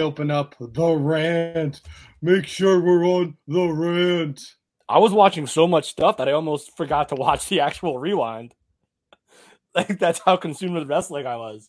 open 0.00 0.30
up 0.30 0.54
the 0.60 0.92
rant. 0.92 1.80
Make 2.22 2.46
sure 2.46 2.80
we're 2.80 3.04
on 3.04 3.36
the 3.46 3.66
rant. 3.68 4.42
I 4.88 4.98
was 4.98 5.12
watching 5.12 5.46
so 5.46 5.66
much 5.66 5.88
stuff 5.90 6.16
that 6.18 6.28
I 6.28 6.32
almost 6.32 6.76
forgot 6.76 7.08
to 7.10 7.14
watch 7.16 7.48
the 7.48 7.60
actual 7.60 7.98
rewind. 7.98 8.54
Like 9.74 9.98
that's 9.98 10.20
how 10.24 10.38
consumed 10.38 10.72
with 10.74 10.88
wrestling 10.88 11.26
I 11.26 11.36
was. 11.36 11.68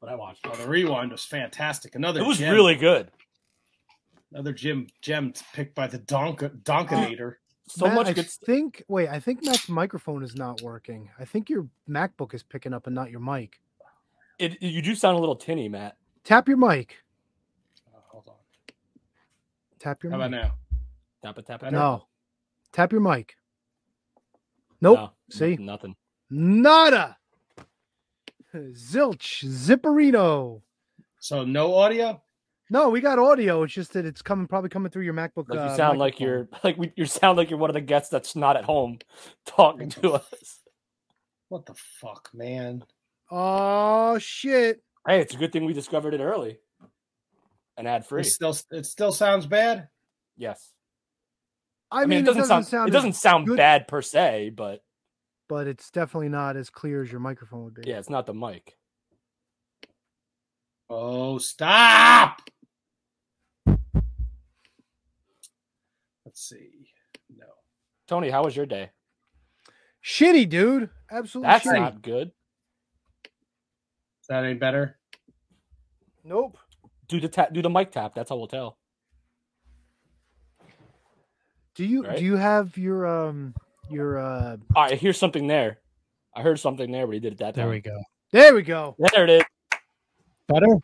But 0.00 0.08
I 0.08 0.14
watched. 0.14 0.46
Oh, 0.46 0.56
the 0.56 0.66
rewind 0.66 1.12
was 1.12 1.22
fantastic. 1.22 1.94
Another 1.94 2.20
It 2.20 2.26
was 2.26 2.38
gem, 2.38 2.50
really 2.50 2.76
good. 2.76 3.10
another 4.32 4.54
gem 4.54 4.86
gem 5.02 5.34
picked 5.52 5.74
by 5.74 5.86
the 5.86 5.98
Donk 5.98 6.40
Donkinator. 6.40 7.34
So 7.68 7.84
Matt, 7.86 7.94
much 7.94 8.06
I 8.08 8.12
good. 8.14 8.26
think. 8.26 8.82
Wait, 8.88 9.08
I 9.08 9.20
think 9.20 9.44
Matt's 9.44 9.68
microphone 9.68 10.22
is 10.24 10.34
not 10.34 10.62
working. 10.62 11.10
I 11.18 11.24
think 11.26 11.48
your 11.50 11.68
MacBook 11.88 12.32
is 12.34 12.42
picking 12.42 12.72
up 12.74 12.86
and 12.86 12.94
not 12.94 13.10
your 13.10 13.20
mic. 13.20 13.60
It, 14.38 14.60
you 14.62 14.80
do 14.82 14.94
sound 14.94 15.16
a 15.16 15.20
little 15.20 15.36
tinny, 15.36 15.68
Matt. 15.68 15.96
Tap 16.24 16.48
your 16.48 16.56
mic. 16.56 17.01
Hold 19.82 19.88
on. 19.88 19.94
Tap 19.94 20.02
your 20.02 20.10
How 20.12 20.16
about 20.18 20.30
mic. 20.30 20.40
now? 20.42 20.54
Tap 21.22 21.38
it, 21.38 21.46
tap 21.46 21.62
it. 21.62 21.72
No. 21.72 22.06
Tap 22.72 22.92
your 22.92 23.00
mic. 23.00 23.34
Nope. 24.80 24.98
No, 24.98 25.12
See? 25.30 25.56
nothing. 25.56 25.94
Nada. 26.30 27.16
Zilch. 28.54 29.44
Zipperino. 29.44 30.62
So 31.18 31.44
no 31.44 31.74
audio. 31.74 32.20
No, 32.70 32.88
we 32.88 33.00
got 33.00 33.18
audio. 33.18 33.62
It's 33.62 33.72
just 33.72 33.92
that 33.92 34.06
it's 34.06 34.22
coming, 34.22 34.46
probably 34.46 34.70
coming 34.70 34.90
through 34.90 35.04
your 35.04 35.14
MacBook. 35.14 35.48
Like 35.48 35.58
you 35.58 35.64
uh, 35.64 35.76
sound 35.76 35.98
like 35.98 36.20
you're 36.20 36.48
like 36.64 36.76
we, 36.76 36.92
you 36.96 37.06
sound 37.06 37.38
like 37.38 37.50
you're 37.50 37.58
one 37.58 37.70
of 37.70 37.74
the 37.74 37.80
guests 37.80 38.08
that's 38.08 38.34
not 38.34 38.56
at 38.56 38.64
home 38.64 38.98
talking 39.46 39.90
to 39.90 40.14
us. 40.14 40.60
What 41.48 41.66
the 41.66 41.74
fuck, 41.74 42.30
man? 42.32 42.84
Oh 43.30 44.18
shit! 44.18 44.82
Hey, 45.06 45.20
it's 45.20 45.34
a 45.34 45.38
good 45.38 45.52
thing 45.52 45.64
we 45.64 45.74
discovered 45.74 46.14
it 46.14 46.20
early 46.20 46.58
and 47.76 47.88
ad 47.88 48.06
free. 48.06 48.22
It 48.22 48.26
still 48.26 48.56
it 48.70 48.86
still 48.86 49.12
sounds 49.12 49.46
bad. 49.46 49.88
Yes, 50.36 50.72
I, 51.90 52.02
I, 52.02 52.06
mean, 52.06 52.20
it 52.20 52.22
doesn't, 52.24 52.64
sound, 52.64 52.88
it 52.88 52.92
doesn't 52.92 53.14
sound 53.14 53.46
good, 53.46 53.58
bad 53.58 53.86
per 53.86 54.00
se, 54.00 54.52
but 54.56 54.82
but 55.48 55.66
it's 55.66 55.90
definitely 55.90 56.30
not 56.30 56.56
as 56.56 56.70
clear 56.70 57.02
as 57.02 57.10
your 57.10 57.20
microphone 57.20 57.64
would 57.64 57.74
be. 57.74 57.82
yeah, 57.86 57.98
it's 57.98 58.08
not 58.10 58.26
the 58.26 58.34
mic. 58.34 58.76
Oh, 60.88 61.38
stop! 61.38 62.40
Let's 66.24 66.48
see. 66.48 66.88
No. 67.34 67.46
Tony, 68.08 68.30
how 68.30 68.44
was 68.44 68.56
your 68.56 68.66
day? 68.66 68.90
Shitty, 70.04 70.48
dude. 70.48 70.88
Absolutely 71.10 71.50
That's 71.52 71.66
shitty. 71.66 71.80
not 71.80 72.02
good. 72.02 72.28
Is 74.22 74.28
that 74.28 74.44
any 74.44 74.54
better? 74.54 74.98
Nope. 76.24 76.56
Do 77.12 77.20
the 77.20 77.28
tap, 77.28 77.52
do 77.52 77.60
the 77.60 77.68
mic 77.68 77.90
tap. 77.92 78.14
That's 78.14 78.30
how 78.30 78.36
we'll 78.36 78.46
tell. 78.46 78.78
Do 81.74 81.84
you 81.84 82.04
Right? 82.06 82.16
do 82.18 82.24
you 82.24 82.36
have 82.36 82.78
your 82.78 83.06
um 83.06 83.54
your 83.90 84.18
uh 84.18 84.56
All 84.74 84.84
right, 84.84 84.98
here's 84.98 85.18
something 85.18 85.46
there. 85.46 85.78
I 86.34 86.40
heard 86.40 86.58
something 86.58 86.90
there, 86.90 87.06
but 87.06 87.12
he 87.12 87.20
did 87.20 87.34
it 87.34 87.38
that 87.40 87.54
time. 87.54 87.56
There 87.56 87.64
time. 87.66 87.70
we 87.72 87.80
go. 87.80 88.02
there 88.30 88.54
we 88.54 88.62
go. 88.62 88.96
There 89.12 89.24
it 89.24 89.30
is. 89.30 89.42
Better? 90.48 90.78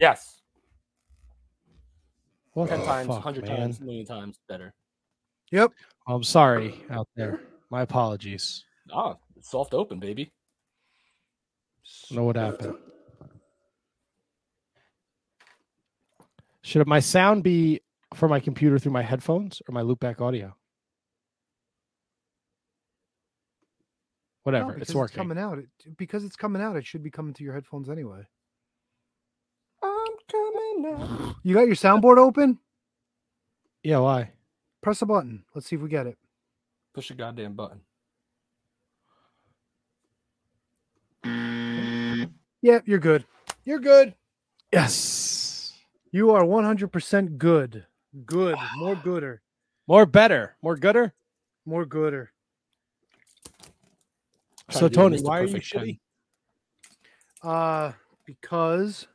Yes, 0.00 0.40
What 2.54 2.70
ten 2.70 2.82
times, 2.84 3.08
fuck, 3.08 3.22
hundred 3.22 3.46
man? 3.46 3.56
times, 3.58 3.80
million 3.80 4.06
times 4.06 4.38
better. 4.48 4.72
Yep. 5.52 5.72
I'm 6.06 6.22
sorry 6.24 6.82
out 6.90 7.06
there. 7.16 7.40
My 7.70 7.82
apologies. 7.82 8.64
Ah, 8.92 9.16
soft 9.42 9.74
open, 9.74 10.00
baby. 10.00 10.32
I 12.10 12.14
know 12.14 12.24
what 12.24 12.36
happened. 12.36 12.76
Should 16.64 16.86
my 16.86 16.98
sound 17.00 17.42
be 17.42 17.82
for 18.14 18.26
my 18.26 18.40
computer 18.40 18.78
through 18.78 18.92
my 18.92 19.02
headphones 19.02 19.60
or 19.68 19.72
my 19.72 19.82
loopback 19.82 20.22
audio? 20.22 20.56
Whatever, 24.44 24.72
No, 24.72 24.78
it's 24.80 24.94
working. 24.94 25.14
coming 25.16 25.36
out. 25.36 25.58
It, 25.58 25.66
because 25.98 26.24
it's 26.24 26.36
coming 26.36 26.62
out, 26.62 26.76
it 26.76 26.86
should 26.86 27.02
be 27.02 27.10
coming 27.10 27.34
to 27.34 27.44
your 27.44 27.52
headphones 27.52 27.90
anyway. 27.90 28.26
I'm 29.82 30.12
coming 30.30 30.82
now. 30.82 31.36
You 31.42 31.52
got 31.52 31.66
your 31.66 31.76
soundboard 31.76 32.16
open? 32.16 32.58
yeah, 33.82 33.98
why? 33.98 34.30
Press 34.82 35.02
a 35.02 35.06
button. 35.06 35.44
Let's 35.54 35.66
see 35.66 35.76
if 35.76 35.82
we 35.82 35.90
get 35.90 36.06
it. 36.06 36.16
Push 36.94 37.10
a 37.10 37.14
goddamn 37.14 37.52
button. 37.54 37.80
Yeah, 42.62 42.80
you're 42.86 42.98
good. 42.98 43.26
You're 43.66 43.80
good. 43.80 44.14
Yes. 44.72 45.43
You 46.14 46.30
are 46.30 46.44
100% 46.44 47.38
good. 47.38 47.84
Good. 48.24 48.56
More 48.76 48.94
gooder. 48.94 49.42
More 49.88 50.06
better, 50.06 50.56
more 50.62 50.76
gooder. 50.76 51.12
More 51.66 51.84
gooder. 51.84 52.30
So 54.70 54.88
to 54.88 54.94
Tony, 54.94 55.20
why 55.20 55.40
are 55.40 55.42
you 55.42 55.48
Perfect 55.48 55.72
ten. 55.72 55.82
shitty? 55.82 55.98
Uh, 57.42 57.92
because 58.24 59.08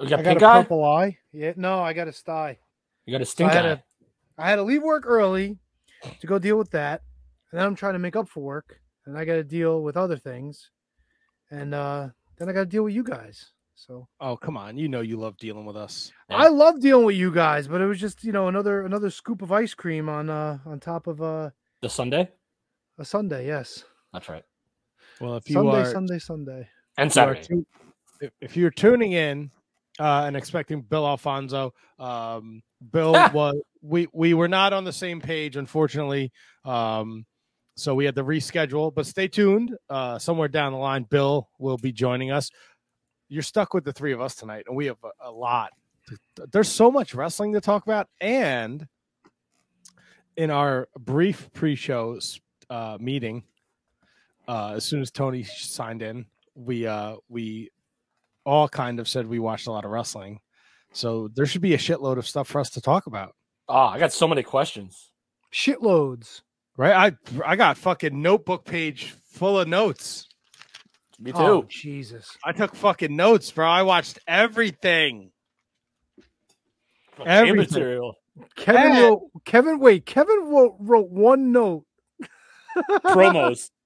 You 0.00 0.08
got 0.08 0.20
I 0.20 0.22
got 0.22 0.28
pink 0.30 0.42
a 0.42 0.46
eye. 0.46 0.62
purple 0.62 0.84
eye. 0.84 1.18
Yeah, 1.32 1.54
no, 1.56 1.80
I 1.80 1.92
got 1.92 2.06
a 2.06 2.12
sty. 2.12 2.58
You 3.04 3.12
got 3.12 3.20
a 3.20 3.26
So 3.26 3.30
stink 3.32 3.50
I 3.50 3.54
had 3.54 3.66
eye. 3.66 3.82
to, 4.38 4.44
had 4.46 4.56
to 4.56 4.62
leave 4.62 4.82
work 4.84 5.02
early 5.06 5.58
to 6.20 6.26
go 6.28 6.38
deal 6.38 6.56
with 6.56 6.70
that, 6.70 7.02
and 7.50 7.58
then 7.58 7.66
I'm 7.66 7.74
trying 7.74 7.94
to 7.94 7.98
make 7.98 8.14
up 8.14 8.28
for 8.28 8.40
work, 8.44 8.80
and 9.06 9.18
I 9.18 9.24
got 9.24 9.34
to 9.34 9.44
deal 9.44 9.82
with 9.82 9.96
other 9.96 10.16
things, 10.16 10.70
and 11.50 11.74
uh, 11.74 12.08
then 12.38 12.48
I 12.48 12.52
got 12.52 12.60
to 12.60 12.66
deal 12.66 12.84
with 12.84 12.94
you 12.94 13.02
guys. 13.02 13.50
So 13.86 14.06
Oh, 14.20 14.36
come 14.36 14.58
on. 14.58 14.76
You 14.76 14.88
know 14.88 15.00
you 15.00 15.16
love 15.16 15.38
dealing 15.38 15.64
with 15.64 15.76
us. 15.76 16.12
Yeah. 16.28 16.36
I 16.36 16.48
love 16.48 16.80
dealing 16.80 17.06
with 17.06 17.16
you 17.16 17.32
guys, 17.32 17.66
but 17.66 17.80
it 17.80 17.86
was 17.86 17.98
just 17.98 18.22
you 18.22 18.30
know 18.32 18.46
another 18.48 18.84
another 18.84 19.08
scoop 19.08 19.40
of 19.40 19.50
ice 19.52 19.72
cream 19.72 20.06
on 20.08 20.28
uh 20.28 20.58
on 20.66 20.80
top 20.80 21.06
of 21.06 21.22
uh, 21.22 21.48
The 21.80 21.88
Sunday. 21.88 22.28
a 22.98 23.04
Sunday. 23.06 23.46
Yes, 23.46 23.84
That's 24.12 24.28
right. 24.28 24.44
Well, 25.18 25.36
if 25.36 25.48
you 25.48 25.54
Sunday, 25.54 25.80
are 25.80 25.90
Sunday, 25.92 26.18
Sunday. 26.18 26.68
And 26.98 27.10
if 27.10 27.16
you 27.16 27.22
are 27.22 27.34
Saturday. 27.34 27.46
tu- 27.48 27.66
if- 28.20 28.32
if 28.42 28.54
you're 28.56 28.70
tuning 28.70 29.12
in 29.12 29.50
uh, 29.98 30.24
and 30.26 30.36
expecting 30.36 30.82
Bill 30.82 31.06
Alfonso, 31.06 31.72
um, 31.98 32.62
Bill 32.92 33.12
was 33.32 33.54
we 33.80 34.08
we 34.12 34.34
were 34.34 34.48
not 34.48 34.74
on 34.74 34.84
the 34.84 34.92
same 34.92 35.22
page, 35.22 35.56
unfortunately. 35.56 36.30
Um, 36.66 37.24
so 37.76 37.94
we 37.94 38.04
had 38.04 38.14
to 38.16 38.24
reschedule, 38.24 38.92
but 38.94 39.06
stay 39.06 39.26
tuned. 39.26 39.74
Uh, 39.88 40.18
somewhere 40.18 40.48
down 40.48 40.72
the 40.72 40.78
line, 40.78 41.04
Bill 41.04 41.48
will 41.58 41.78
be 41.78 41.92
joining 41.92 42.30
us. 42.30 42.50
You're 43.30 43.42
stuck 43.42 43.72
with 43.74 43.84
the 43.84 43.92
three 43.92 44.12
of 44.12 44.20
us 44.20 44.34
tonight, 44.34 44.64
and 44.66 44.76
we 44.76 44.86
have 44.86 44.96
a, 45.02 45.28
a 45.28 45.30
lot. 45.30 45.70
to- 46.36 46.46
There's 46.52 46.68
so 46.68 46.90
much 46.90 47.14
wrestling 47.14 47.52
to 47.54 47.60
talk 47.60 47.84
about, 47.84 48.08
and 48.20 48.86
in 50.36 50.50
our 50.50 50.88
brief 50.98 51.48
pre-show 51.52 52.18
uh, 52.68 52.98
meeting, 53.00 53.44
uh, 54.48 54.72
as 54.76 54.84
soon 54.84 55.00
as 55.00 55.10
Tony 55.10 55.44
signed 55.44 56.02
in, 56.02 56.26
we 56.54 56.86
uh, 56.86 57.16
we 57.28 57.70
all 58.44 58.68
kind 58.68 58.98
of 58.98 59.08
said 59.08 59.26
we 59.26 59.38
watched 59.38 59.66
a 59.68 59.70
lot 59.72 59.84
of 59.84 59.90
wrestling. 59.90 60.40
So 60.92 61.28
there 61.34 61.46
should 61.46 61.62
be 61.62 61.74
a 61.74 61.78
shitload 61.78 62.18
of 62.18 62.26
stuff 62.26 62.48
for 62.48 62.60
us 62.60 62.70
to 62.70 62.80
talk 62.80 63.06
about, 63.06 63.34
Oh, 63.68 63.74
I 63.76 63.98
got 64.00 64.12
so 64.12 64.26
many 64.26 64.42
questions. 64.42 65.12
Shitloads. 65.52 66.42
right? 66.76 67.12
I 67.14 67.42
I 67.46 67.54
got 67.56 67.76
fucking 67.76 68.20
notebook 68.20 68.64
page 68.64 69.14
full 69.30 69.60
of 69.60 69.68
notes. 69.68 70.26
Me 71.20 71.32
too. 71.32 71.38
Oh, 71.38 71.64
Jesus. 71.68 72.36
I 72.44 72.52
took 72.52 72.74
fucking 72.74 73.14
notes, 73.14 73.50
bro. 73.50 73.68
I 73.68 73.82
watched 73.82 74.18
everything. 74.26 75.30
Game 77.18 77.26
everything. 77.26 77.74
material. 77.74 78.14
Kevin 78.56 78.92
And- 78.92 79.02
wrote. 79.02 79.22
Kevin, 79.44 79.78
wait. 79.80 80.06
Kevin 80.06 80.44
wrote, 80.46 80.76
wrote 80.80 81.10
one 81.10 81.52
note. 81.52 81.84
Promos. 82.88 83.70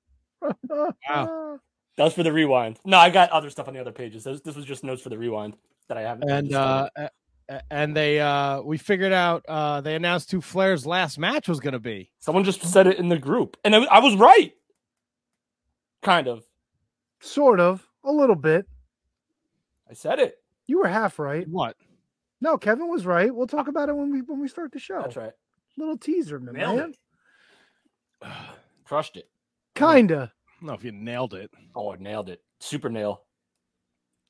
Wow. 0.69 1.59
That 1.97 2.05
was 2.05 2.13
for 2.13 2.23
the 2.23 2.33
rewind. 2.33 2.79
No, 2.85 2.99
I 2.99 3.09
got 3.09 3.31
other 3.31 3.49
stuff 3.49 3.67
on 3.67 3.73
the 3.73 3.81
other 3.81 3.93
pages. 3.93 4.25
This, 4.25 4.43
this 4.43 4.55
was 4.55 4.67
just 4.67 4.85
notes 4.85 5.01
for 5.01 5.09
the 5.09 5.17
rewind 5.17 5.57
that 5.89 5.97
I 5.97 6.03
haven't. 6.03 6.29
And 6.31 6.53
uh, 6.55 6.89
a- 6.97 7.09
a- 7.49 7.63
and 7.71 7.97
they 7.97 8.21
uh, 8.21 8.61
we 8.61 8.77
figured 8.77 9.13
out 9.15 9.43
uh, 9.49 9.81
they 9.81 9.95
announced 9.95 10.31
who 10.33 10.43
Flair's 10.43 10.85
last 10.87 11.19
match 11.19 11.49
was 11.49 11.61
going 11.61 11.73
to 11.73 11.79
be. 11.79 12.11
someone 12.19 12.45
just 12.45 12.61
said 12.67 12.87
it 12.87 12.99
in 12.99 13.09
the 13.09 13.19
group, 13.19 13.57
and 13.65 13.75
I, 13.75 13.85
I 13.85 13.99
was 14.01 14.15
right. 14.17 14.53
Kind 16.03 16.29
of. 16.29 16.43
Sort 17.21 17.61
of. 17.61 17.87
A 18.05 18.13
little 18.13 18.37
bit. 18.37 18.67
I 19.89 19.95
said 19.95 20.19
it. 20.19 20.37
You 20.67 20.79
were 20.81 20.89
half 20.89 21.19
right. 21.19 21.47
What? 21.49 21.77
No, 22.41 22.59
Kevin 22.59 22.89
was 22.91 23.07
right. 23.07 23.35
We'll 23.35 23.47
talk 23.47 23.69
about 23.69 23.89
it 23.89 23.97
when 23.97 24.11
we 24.13 24.21
when 24.23 24.41
we 24.41 24.49
start 24.49 24.73
the 24.73 24.79
show. 24.79 25.01
That's 25.01 25.17
right. 25.17 25.33
Little 25.79 25.97
teaser, 25.97 26.39
man. 26.39 26.55
Nailed 26.55 26.81
it. 26.91 26.97
Crushed 28.85 29.17
it. 29.17 29.29
Kinda. 29.75 30.33
I 30.37 30.61
don't 30.61 30.69
know 30.69 30.75
if 30.75 30.85
you 30.85 30.93
nailed 30.93 31.35
it. 31.35 31.51
Oh, 31.75 31.93
I 31.93 31.97
nailed 31.97 32.29
it. 32.29 32.41
Super 32.61 32.89
nail. 32.91 33.23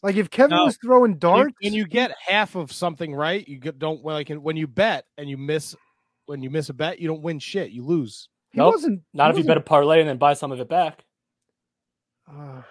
Like 0.03 0.17
if 0.17 0.31
Kevin 0.31 0.57
No. 0.57 0.65
was 0.67 0.77
throwing 0.77 1.19
darts, 1.19 1.55
and 1.63 1.75
you 1.75 1.87
get 1.87 2.15
half 2.27 2.55
of 2.57 2.71
something 2.73 3.15
right, 3.15 3.47
you 3.49 3.59
get, 3.59 3.79
don't 3.79 4.03
well, 4.03 4.17
like 4.17 4.29
when 4.29 4.57
you 4.57 4.67
bet 4.67 5.07
and 5.19 5.29
you 5.29 5.37
miss 5.37 5.75
when 6.27 6.43
you 6.43 6.51
miss 6.51 6.69
a 6.69 6.75
bet, 6.75 6.99
you 7.01 7.09
don't 7.09 7.23
win 7.23 7.39
shit. 7.39 7.71
You 7.71 7.85
lose. 7.85 8.29
he 8.53 8.59
Nope. 8.59 8.75
wasn't. 8.75 9.03
Not 9.13 9.27
he 9.27 9.31
if 9.33 9.37
you 9.39 9.49
bet 9.49 9.57
a 9.57 9.61
wasn't- 9.61 9.67
parlay 9.67 10.01
and 10.01 10.09
then 10.09 10.19
buy 10.19 10.35
some 10.35 10.53
of 10.53 10.61
it 10.61 10.69
back. 10.69 11.05
Uh, 12.31 12.63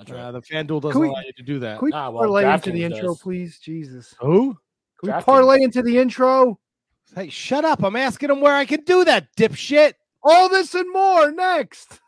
That's 0.00 0.10
Uh, 0.10 0.32
the 0.32 0.40
FanDuel 0.42 0.80
doesn't 0.82 0.92
Can 0.92 1.00
we- 1.02 1.08
allow 1.08 1.20
you 1.20 1.32
to 1.36 1.42
do 1.42 1.58
that. 1.60 1.78
Can 1.78 1.86
we 1.86 1.92
Ah, 1.92 2.10
well, 2.10 2.22
parlay 2.24 2.52
into 2.52 2.70
the 2.72 2.84
intro, 2.84 3.08
does. 3.08 3.20
please? 3.22 3.58
Jesus. 3.58 4.14
Who? 4.20 4.54
Can 4.54 4.58
we 5.02 5.08
DraftKings. 5.10 5.24
parlay 5.24 5.62
into 5.62 5.82
the 5.82 5.98
intro? 5.98 6.58
Hey, 7.14 7.28
shut 7.28 7.64
up! 7.64 7.82
I'm 7.84 7.96
asking 7.96 8.30
him 8.30 8.40
where 8.40 8.54
I 8.54 8.64
can 8.64 8.82
do 8.84 9.04
that, 9.04 9.28
dipshit. 9.36 9.94
All 10.22 10.48
this 10.48 10.74
and 10.74 10.90
more 10.92 11.30
next. 11.32 12.00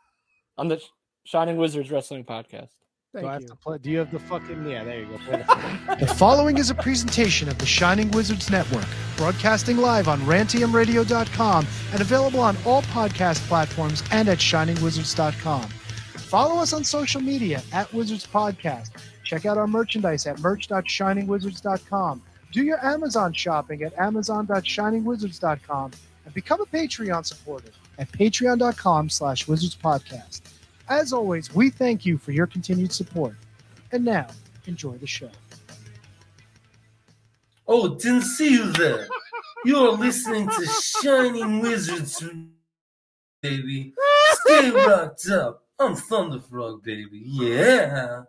On 0.57 0.67
the 0.67 0.81
Shining 1.23 1.57
Wizards 1.57 1.89
Wrestling 1.91 2.23
Podcast. 2.23 2.69
Thank 3.13 3.25
do 3.25 3.29
I 3.29 3.33
have 3.33 3.41
you. 3.43 3.47
to 3.49 3.55
play? 3.55 3.77
Do 3.79 3.91
you 3.91 3.97
have 3.99 4.11
the 4.11 4.17
fucking? 4.19 4.67
Yeah, 4.67 4.83
there 4.83 4.99
you 5.01 5.05
go. 5.05 5.17
Play 5.19 5.43
the- 5.99 6.05
The 6.05 6.15
following 6.15 6.57
is 6.57 6.69
a 6.71 6.75
presentation 6.75 7.47
of 7.49 7.57
the 7.59 7.65
Shining 7.65 8.09
Wizards 8.11 8.49
Network, 8.49 8.85
broadcasting 9.17 9.77
live 9.77 10.07
on 10.07 10.19
rantiumradio.com 10.21 11.67
and 11.91 12.01
available 12.01 12.39
on 12.39 12.57
all 12.65 12.81
podcast 12.83 13.39
platforms 13.47 14.01
and 14.11 14.29
at 14.29 14.39
shiningwizards.com. 14.39 15.69
Follow 16.33 16.59
us 16.59 16.73
on 16.73 16.83
social 16.83 17.21
media 17.21 17.61
at 17.71 17.93
Wizards 17.93 18.25
Podcast. 18.25 18.89
Check 19.23 19.45
out 19.45 19.59
our 19.59 19.67
merchandise 19.67 20.25
at 20.25 20.39
merch.shiningwizards.com. 20.39 22.23
Do 22.51 22.63
your 22.63 22.83
Amazon 22.83 23.33
shopping 23.33 23.83
at 23.83 23.95
amazon.shiningwizards.com 23.99 25.91
and 26.25 26.33
become 26.33 26.59
a 26.59 26.65
Patreon 26.65 27.23
supporter 27.23 27.69
at 27.99 28.11
patreon.com 28.11 29.11
slash 29.11 29.47
wizards 29.47 29.75
podcast. 29.75 30.41
As 30.89 31.13
always, 31.13 31.53
we 31.53 31.69
thank 31.69 32.03
you 32.03 32.17
for 32.17 32.31
your 32.31 32.47
continued 32.47 32.91
support. 32.91 33.35
And 33.91 34.03
now, 34.03 34.25
enjoy 34.65 34.97
the 34.97 35.05
show. 35.05 35.29
Oh, 37.67 37.93
didn't 37.93 38.23
see 38.23 38.53
you 38.53 38.71
there. 38.71 39.07
You're 39.65 39.91
listening 39.91 40.47
to 40.47 40.65
Shining 40.65 41.59
Wizards, 41.59 42.23
baby. 43.43 43.93
Stay 44.47 44.71
rocked 44.71 45.29
up. 45.29 45.62
I'm 45.79 45.95
Thunder 45.95 46.39
Frog, 46.39 46.83
baby. 46.83 47.21
Yeah. 47.25 48.21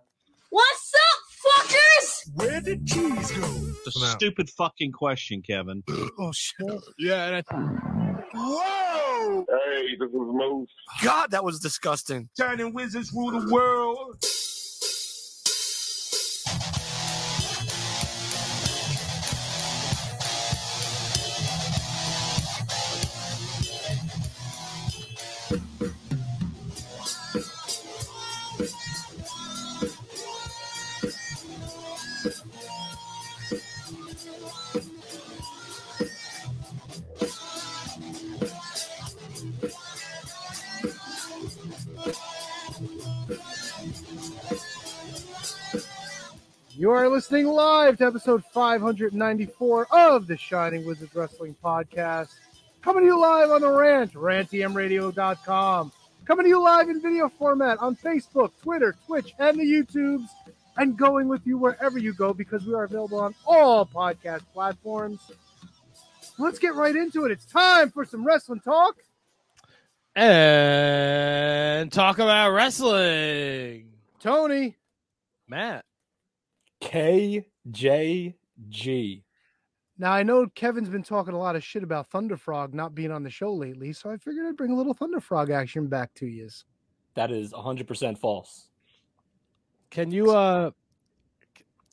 What's 0.51 0.95
up, 0.95 1.67
fuckers? 1.69 2.31
Where 2.35 2.61
did 2.61 2.87
cheese 2.87 3.33
go? 3.33 3.65
a 3.87 3.91
stupid 3.91 4.49
fucking 4.51 4.93
question, 4.93 5.43
Kevin. 5.43 5.83
Oh 6.19 6.33
shit! 6.33 6.67
yeah, 6.99 7.27
and 7.27 7.37
I, 7.37 8.25
Whoa! 8.35 9.45
Hey, 9.49 9.97
this 9.99 10.09
is 10.09 10.15
Moose. 10.15 10.69
God, 11.03 11.33
that 11.33 11.45
was 11.45 11.61
disgusting. 11.61 12.29
Turning 12.37 12.73
wizards 12.73 13.13
rule 13.13 13.39
the 13.41 13.53
world. 13.53 14.25
Are 46.95 47.09
listening 47.09 47.47
live 47.47 47.99
to 47.99 48.07
episode 48.07 48.45
594 48.53 49.89
of 49.91 50.29
the 50.29 50.37
Shining 50.37 50.87
Wizards 50.87 51.13
Wrestling 51.15 51.57
Podcast. 51.63 52.29
Coming 52.83 53.03
to 53.03 53.07
you 53.07 53.21
live 53.21 53.51
on 53.51 53.63
the 53.63 53.71
rant, 53.71 54.13
rantmradio.com. 54.13 55.93
Coming 56.25 56.45
to 56.45 56.49
you 56.49 56.63
live 56.63 56.89
in 56.89 57.03
video 57.03 57.29
format 57.29 57.79
on 57.79 57.97
Facebook, 57.97 58.53
Twitter, 58.63 58.95
Twitch, 59.07 59.35
and 59.41 59.59
the 59.59 59.65
YouTubes. 59.65 60.29
And 60.77 60.97
going 60.97 61.27
with 61.27 61.45
you 61.47 61.59
wherever 61.59 61.99
you 61.99 62.15
go 62.15 62.33
because 62.33 62.65
we 62.65 62.75
are 62.75 62.85
available 62.85 63.19
on 63.19 63.35
all 63.45 63.85
podcast 63.87 64.43
platforms. 64.53 65.21
Let's 66.39 66.61
get 66.61 66.75
right 66.75 66.95
into 66.95 67.25
it. 67.25 67.33
It's 67.33 67.45
time 67.47 67.91
for 67.91 68.05
some 68.05 68.25
wrestling 68.25 68.61
talk. 68.61 68.97
and 70.15 71.91
talk 71.91 72.19
about 72.21 72.51
wrestling. 72.51 73.89
Tony, 74.21 74.77
Matt, 75.49 75.85
KJG. 76.85 78.35
now 79.99 80.13
I 80.13 80.23
know 80.23 80.47
Kevin's 80.55 80.89
been 80.89 81.03
talking 81.03 81.35
a 81.35 81.39
lot 81.39 81.57
of 81.57 81.65
shit 81.65 81.83
about 81.83 82.11
Thunderfrog 82.11 82.75
not 82.75 82.95
being 82.95 83.11
on 83.11 83.23
the 83.23 83.31
show 83.31 83.53
lately, 83.53 83.93
so 83.93 84.11
I 84.11 84.17
figured 84.17 84.47
I'd 84.47 84.57
bring 84.57 84.71
a 84.71 84.77
little 84.77 84.95
Thunderfrog 84.95 85.51
action 85.51 85.87
back 85.89 86.13
to 86.15 86.27
you. 86.27 86.49
That 87.15 87.31
is 87.31 87.53
100% 87.53 88.19
false. 88.19 88.69
can 89.91 90.11
you? 90.11 90.31
uh 90.33 90.71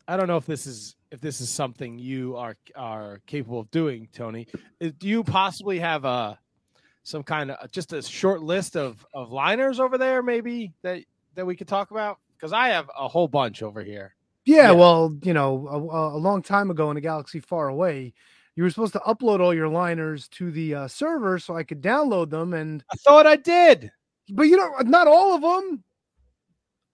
I 0.07 0.17
don't 0.17 0.27
know 0.27 0.37
if 0.37 0.45
this 0.45 0.65
is 0.67 0.95
if 1.11 1.21
this 1.21 1.39
is 1.41 1.49
something 1.49 1.97
you 1.99 2.35
are 2.35 2.57
are 2.75 3.21
capable 3.27 3.59
of 3.61 3.71
doing, 3.71 4.07
Tony. 4.13 4.47
Uh, 4.81 4.89
Do 4.97 5.07
you 5.07 5.23
possibly 5.23 5.79
have 5.79 6.03
a 6.05 6.37
some 7.03 7.23
kind 7.23 7.51
of 7.51 7.71
just 7.71 7.93
a 7.93 8.01
short 8.01 8.41
list 8.41 8.75
of 8.75 9.05
of 9.13 9.31
liners 9.31 9.79
over 9.79 9.97
there, 9.97 10.21
maybe 10.23 10.73
that 10.81 11.03
that 11.35 11.45
we 11.45 11.55
could 11.55 11.67
talk 11.67 11.91
about? 11.91 12.17
Because 12.35 12.51
I 12.51 12.69
have 12.69 12.89
a 12.97 13.07
whole 13.07 13.27
bunch 13.27 13.61
over 13.61 13.83
here. 13.83 14.15
Yeah, 14.45 14.69
Yeah. 14.69 14.71
well, 14.71 15.15
you 15.23 15.33
know, 15.33 15.67
a, 15.67 16.15
a 16.15 16.19
long 16.19 16.41
time 16.41 16.71
ago 16.71 16.89
in 16.91 16.97
a 16.97 17.01
galaxy 17.01 17.39
far 17.39 17.67
away, 17.67 18.13
you 18.55 18.63
were 18.63 18.69
supposed 18.69 18.93
to 18.93 18.99
upload 18.99 19.39
all 19.39 19.53
your 19.53 19.69
liners 19.69 20.27
to 20.29 20.51
the 20.51 20.75
uh, 20.75 20.87
server 20.87 21.39
so 21.39 21.55
I 21.55 21.63
could 21.63 21.81
download 21.81 22.29
them. 22.29 22.53
And 22.53 22.83
I 22.91 22.95
thought 22.97 23.27
I 23.27 23.35
did. 23.35 23.91
but 24.29 24.43
you 24.43 24.57
know, 24.57 24.71
not 24.83 25.07
all 25.07 25.35
of 25.35 25.41
them. 25.41 25.83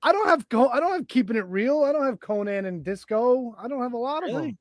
I 0.03 0.11
don't 0.11 0.27
have 0.27 0.45
I 0.51 0.79
don't 0.79 0.93
have 0.93 1.07
keeping 1.07 1.35
it 1.35 1.45
real. 1.47 1.83
I 1.83 1.91
don't 1.91 2.05
have 2.05 2.19
Conan 2.19 2.65
and 2.65 2.83
Disco. 2.83 3.55
I 3.59 3.67
don't 3.67 3.81
have 3.81 3.93
a 3.93 3.97
lot 3.97 4.23
of 4.23 4.31
them. 4.31 4.57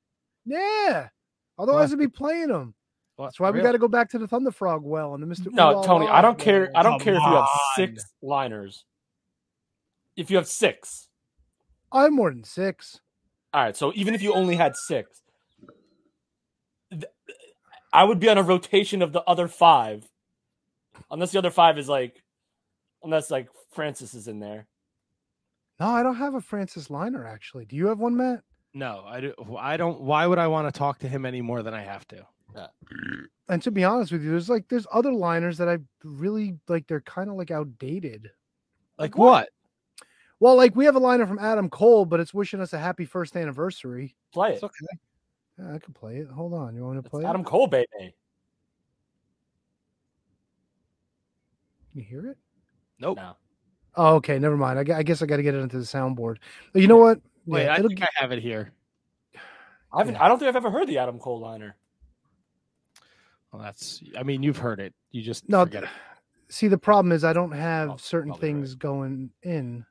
Yeah. 0.46 1.08
Otherwise, 1.58 1.92
I'd 1.92 1.98
be 1.98 2.08
playing 2.08 2.48
them. 2.48 2.74
That's 3.18 3.40
why 3.40 3.50
we 3.50 3.60
got 3.62 3.72
to 3.72 3.78
go 3.78 3.88
back 3.88 4.10
to 4.10 4.18
the 4.18 4.28
Thunder 4.28 4.50
Frog 4.50 4.82
well 4.82 5.14
and 5.14 5.22
the 5.22 5.26
Mister. 5.26 5.50
No, 5.50 5.82
Tony, 5.82 6.06
I 6.06 6.20
don't 6.20 6.38
care. 6.38 6.70
I 6.74 6.82
don't 6.82 6.92
Come 6.92 7.00
care 7.00 7.14
if 7.14 7.22
you 7.22 7.34
have 7.34 7.48
six 7.76 8.04
liners. 8.22 8.84
If 10.16 10.30
you 10.30 10.36
have 10.36 10.46
six. 10.48 11.08
I 11.96 12.04
have 12.04 12.12
more 12.12 12.30
than 12.30 12.44
six. 12.44 13.00
All 13.52 13.62
right. 13.62 13.76
So 13.76 13.92
even 13.94 14.14
if 14.14 14.22
you 14.22 14.34
only 14.34 14.56
had 14.56 14.76
six, 14.76 15.22
th- 16.90 17.04
I 17.92 18.04
would 18.04 18.20
be 18.20 18.28
on 18.28 18.38
a 18.38 18.42
rotation 18.42 19.02
of 19.02 19.12
the 19.12 19.22
other 19.22 19.48
five. 19.48 20.06
Unless 21.10 21.32
the 21.32 21.38
other 21.38 21.50
five 21.50 21.78
is 21.78 21.88
like, 21.88 22.22
unless 23.02 23.30
like 23.30 23.48
Francis 23.72 24.14
is 24.14 24.28
in 24.28 24.40
there. 24.40 24.66
No, 25.78 25.88
I 25.88 26.02
don't 26.02 26.16
have 26.16 26.34
a 26.34 26.40
Francis 26.40 26.90
liner 26.90 27.26
actually. 27.26 27.66
Do 27.66 27.76
you 27.76 27.86
have 27.88 27.98
one, 27.98 28.16
Matt? 28.16 28.42
No, 28.74 29.04
I 29.06 29.20
do. 29.20 29.34
I 29.58 29.76
don't. 29.76 30.00
Why 30.00 30.26
would 30.26 30.38
I 30.38 30.48
want 30.48 30.72
to 30.72 30.78
talk 30.78 30.98
to 30.98 31.08
him 31.08 31.24
any 31.24 31.40
more 31.40 31.62
than 31.62 31.74
I 31.74 31.82
have 31.82 32.06
to? 32.08 32.26
Yeah. 32.54 32.66
And 33.48 33.62
to 33.62 33.70
be 33.70 33.84
honest 33.84 34.12
with 34.12 34.22
you, 34.22 34.30
there's 34.30 34.50
like 34.50 34.68
there's 34.68 34.86
other 34.92 35.12
liners 35.12 35.58
that 35.58 35.68
I 35.68 35.78
really 36.04 36.56
like. 36.68 36.86
They're 36.86 37.00
kind 37.00 37.30
of 37.30 37.36
like 37.36 37.50
outdated. 37.50 38.30
Like 38.98 39.16
what? 39.16 39.48
Well, 40.38 40.56
like 40.56 40.76
we 40.76 40.84
have 40.84 40.96
a 40.96 41.00
liner 41.00 41.26
from 41.26 41.38
Adam 41.38 41.70
Cole, 41.70 42.04
but 42.04 42.20
it's 42.20 42.34
wishing 42.34 42.60
us 42.60 42.72
a 42.72 42.78
happy 42.78 43.04
first 43.04 43.36
anniversary. 43.36 44.14
Play 44.32 44.50
it. 44.50 44.54
It's 44.54 44.62
okay. 44.64 44.74
Yeah, 45.58 45.74
I 45.74 45.78
can 45.78 45.94
play 45.94 46.16
it. 46.18 46.28
Hold 46.28 46.52
on, 46.52 46.74
you 46.74 46.82
want 46.82 46.96
me 46.96 47.02
to 47.02 47.06
It's 47.06 47.10
play 47.10 47.20
Adam 47.22 47.26
it? 47.26 47.30
Adam 47.30 47.44
Cole, 47.44 47.66
baby. 47.66 47.86
You 51.94 52.02
hear 52.02 52.26
it? 52.26 52.36
Nope. 53.00 53.16
No. 53.16 53.36
Oh, 53.94 54.14
okay, 54.16 54.38
never 54.38 54.56
mind. 54.56 54.78
I, 54.92 54.98
I 54.98 55.02
guess 55.02 55.22
I 55.22 55.26
got 55.26 55.38
to 55.38 55.42
get 55.42 55.54
it 55.54 55.58
into 55.58 55.78
the 55.78 55.84
soundboard. 55.84 56.36
You 56.74 56.86
know 56.86 56.98
what? 56.98 57.18
Wait, 57.46 57.64
Yeah, 57.64 57.72
I 57.72 57.76
it'll 57.78 57.88
think 57.88 58.00
get- 58.00 58.10
I 58.18 58.22
have 58.22 58.32
it 58.32 58.42
here. 58.42 58.72
I 59.92 60.00
haven't. 60.00 60.16
I 60.16 60.28
don't 60.28 60.38
think 60.38 60.48
I've 60.50 60.56
ever 60.56 60.70
heard 60.70 60.88
the 60.88 60.98
Adam 60.98 61.18
Cole 61.18 61.40
liner. 61.40 61.76
Well, 63.52 63.62
that's. 63.62 64.02
I 64.18 64.22
mean, 64.24 64.42
you've 64.42 64.58
heard 64.58 64.80
it. 64.80 64.92
You 65.12 65.22
just 65.22 65.48
No, 65.48 65.64
forget 65.64 65.84
it. 65.84 65.88
see 66.50 66.68
the 66.68 66.76
problem 66.76 67.12
is 67.12 67.24
I 67.24 67.32
don't 67.32 67.52
have 67.52 67.90
Oh, 67.90 67.96
certain 67.96 68.32
probably 68.32 68.48
right. 68.48 68.54
things 68.56 68.74
going 68.74 69.30
in. 69.42 69.86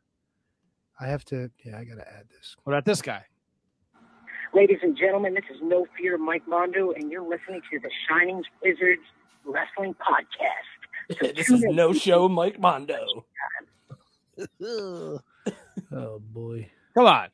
I 0.99 1.07
have 1.07 1.25
to. 1.25 1.49
Yeah, 1.63 1.77
I 1.79 1.83
got 1.83 1.95
to 1.95 2.07
add 2.07 2.25
this. 2.29 2.55
What 2.63 2.73
about 2.73 2.85
this 2.85 3.01
guy? 3.01 3.23
Ladies 4.53 4.79
and 4.81 4.97
gentlemen, 4.97 5.33
this 5.33 5.43
is 5.53 5.59
No 5.61 5.85
Fear 5.97 6.17
Mike 6.17 6.47
Mondo, 6.47 6.91
and 6.91 7.11
you're 7.11 7.21
listening 7.27 7.61
to 7.71 7.79
the 7.79 7.89
Shining 8.07 8.41
Wizards 8.63 9.01
Wrestling 9.43 9.95
Podcast. 9.95 11.19
So 11.19 11.27
this 11.35 11.49
is 11.49 11.63
in 11.63 11.75
no 11.75 11.93
show, 11.93 12.27
Mike 12.29 12.59
Mondo. 12.59 13.25
Oh 15.91 16.19
boy. 16.19 16.69
Come 16.95 17.05
on. 17.05 17.29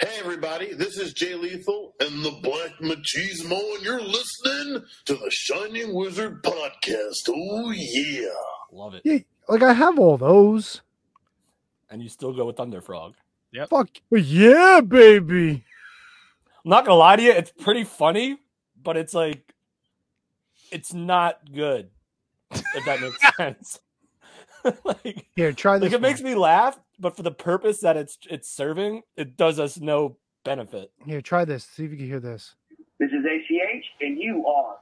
Hey, 0.00 0.16
everybody, 0.20 0.72
this 0.74 0.96
is 0.96 1.12
Jay 1.12 1.34
Lethal 1.34 1.94
and 2.00 2.24
the 2.24 2.30
Black 2.42 2.72
Machismo, 2.80 3.60
and 3.74 3.84
you're 3.84 4.00
listening 4.00 4.82
to 5.04 5.14
the 5.14 5.30
Shining 5.30 5.92
Wizard 5.94 6.42
Podcast. 6.42 7.28
Oh, 7.28 7.70
yeah. 7.72 8.28
Love 8.72 8.94
it. 8.94 9.02
Yeah, 9.04 9.18
like 9.48 9.62
I 9.62 9.72
have 9.74 9.98
all 9.98 10.16
those. 10.16 10.80
And 11.90 12.02
you 12.02 12.08
still 12.08 12.32
go 12.32 12.44
with 12.46 12.56
Thunder 12.56 12.80
Frog. 12.80 13.14
Yeah. 13.52 13.66
Fuck 13.66 13.88
yeah, 14.10 14.80
baby. 14.86 15.64
I'm 16.64 16.70
not 16.70 16.84
gonna 16.84 16.98
lie 16.98 17.16
to 17.16 17.22
you, 17.22 17.32
it's 17.32 17.50
pretty 17.50 17.84
funny, 17.84 18.38
but 18.82 18.96
it's 18.96 19.14
like 19.14 19.54
it's 20.70 20.92
not 20.92 21.38
good. 21.52 21.88
If 22.50 22.84
that 22.84 23.00
makes 23.00 23.18
sense. 23.36 23.80
like, 24.84 25.26
Here, 25.34 25.52
try 25.52 25.72
like 25.74 25.82
this. 25.82 25.92
it 25.94 26.00
makes 26.02 26.20
me 26.20 26.34
laugh, 26.34 26.78
but 26.98 27.16
for 27.16 27.22
the 27.22 27.30
purpose 27.30 27.80
that 27.80 27.96
it's 27.96 28.18
it's 28.28 28.50
serving, 28.50 29.02
it 29.16 29.36
does 29.36 29.58
us 29.58 29.78
no 29.78 30.18
benefit. 30.44 30.90
one. 30.98 31.08
Here, 31.08 31.22
try 31.22 31.44
this. 31.46 31.64
See 31.64 31.84
if 31.84 31.90
you 31.92 31.96
can 31.96 32.06
hear 32.06 32.20
this. 32.20 32.54
This 33.00 33.10
is 33.10 33.24
ACH, 33.24 33.84
and 34.02 34.18
you 34.18 34.44
are 34.46 34.76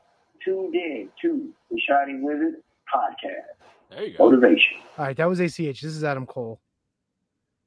tuned 0.44 0.74
in 0.74 1.08
to 1.22 1.50
the 1.70 1.80
Shining 1.88 2.22
Wizard 2.24 2.54
podcast. 2.92 3.90
There 3.90 4.04
you 4.06 4.16
go. 4.16 4.24
Motivation. 4.30 4.78
All 4.98 5.04
right, 5.04 5.16
that 5.16 5.28
was 5.28 5.38
ACH. 5.38 5.56
This 5.58 5.84
is 5.84 6.02
Adam 6.02 6.26
Cole. 6.26 6.58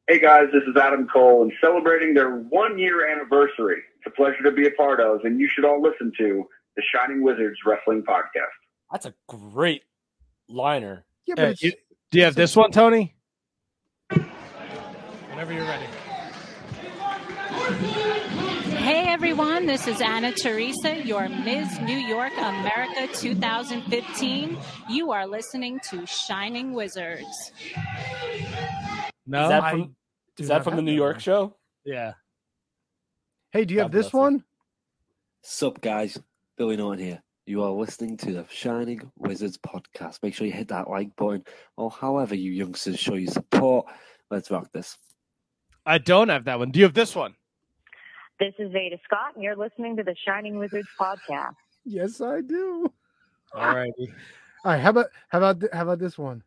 Hey 0.10 0.20
guys, 0.20 0.46
this 0.52 0.64
is 0.64 0.76
Adam 0.76 1.08
Cole, 1.08 1.44
and 1.44 1.52
celebrating 1.62 2.16
their 2.16 2.32
one 2.32 2.80
year 2.80 3.08
anniversary. 3.12 3.78
It's 3.98 4.08
a 4.08 4.10
pleasure 4.10 4.42
to 4.42 4.52
be 4.52 4.66
a 4.66 4.72
part 4.72 5.00
of, 5.00 5.24
and 5.24 5.40
you 5.40 5.48
should 5.48 5.66
all 5.66 5.80
listen 5.84 6.12
to 6.18 6.48
the 6.76 6.82
Shining 6.92 7.22
Wizards 7.22 7.60
Wrestling 7.64 8.02
Podcast. 8.02 8.50
That's 8.92 9.06
a 9.06 9.14
great 9.28 9.84
liner. 10.48 11.06
Yeah, 11.28 11.36
Yeah, 11.38 11.54
you- 11.60 11.74
do 12.10 12.18
you 12.18 12.24
have 12.24 12.34
this 12.34 12.56
one, 12.56 12.72
Tony? 12.72 13.14
Whenever 14.10 15.54
you're 15.54 15.64
ready. 15.66 15.86
Hey 18.78 19.04
everyone, 19.10 19.68
this 19.68 19.88
is 19.88 20.02
Anna 20.02 20.32
Teresa, 20.32 21.06
your 21.06 21.30
Ms. 21.30 21.80
New 21.82 21.98
York 21.98 22.34
America 22.36 23.08
2015. 23.14 24.58
You 24.90 25.12
are 25.12 25.28
listening 25.28 25.80
to 25.92 26.04
Shining 26.08 26.74
Wizards. 26.74 27.52
No, 29.28 29.44
is 29.44 29.50
that 29.50 29.70
from, 29.70 29.82
do 29.84 29.90
is 30.40 30.48
that 30.48 30.64
from 30.64 30.76
the 30.76 30.82
New 30.82 30.94
York 30.94 31.16
one. 31.16 31.22
show? 31.22 31.56
Yeah. 31.86 32.14
Hey, 33.52 33.66
do 33.66 33.74
you 33.74 33.80
have 33.80 33.92
God 33.92 33.98
this 33.98 34.12
bless 34.12 34.22
one? 34.22 34.44
Sup, 35.42 35.82
guys? 35.82 36.18
Billy 36.58 36.78
Norton 36.78 37.04
here. 37.04 37.24
You 37.46 37.64
are 37.64 37.72
listening 37.72 38.16
to 38.18 38.32
the 38.32 38.46
Shining 38.50 39.12
Wizards 39.18 39.58
podcast. 39.58 40.22
Make 40.22 40.36
sure 40.36 40.46
you 40.46 40.54
hit 40.54 40.68
that 40.68 40.90
like 40.90 41.16
button, 41.16 41.44
or 41.78 41.90
however 41.90 42.36
you 42.36 42.52
youngsters 42.52 43.00
show 43.00 43.16
your 43.16 43.32
support. 43.32 43.88
Let's 44.30 44.52
rock 44.52 44.72
this. 44.72 44.98
I 45.86 45.98
don't 45.98 46.30
have 46.30 46.46
that 46.46 46.60
one. 46.60 46.70
Do 46.70 46.80
you 46.80 46.86
have 46.86 46.94
this 46.94 47.16
one? 47.16 47.34
This 48.40 48.54
is 48.60 48.72
Veda 48.72 48.98
Scott, 49.04 49.34
and 49.34 49.44
you're 49.44 49.56
listening 49.56 49.98
to 49.98 50.04
the 50.04 50.16
Shining 50.26 50.60
Wizards 50.60 50.88
podcast. 51.00 51.56
Yes, 51.86 52.22
I 52.22 52.42
do. 52.42 52.92
All 53.54 53.76
righty. 53.76 54.14
All 54.64 54.74
right, 54.74 54.80
how 54.80 54.92
about 54.92 55.08
how 55.30 55.40
about 55.40 55.64
how 55.74 55.84
about 55.84 56.00
this 56.00 56.18
one? 56.18 56.44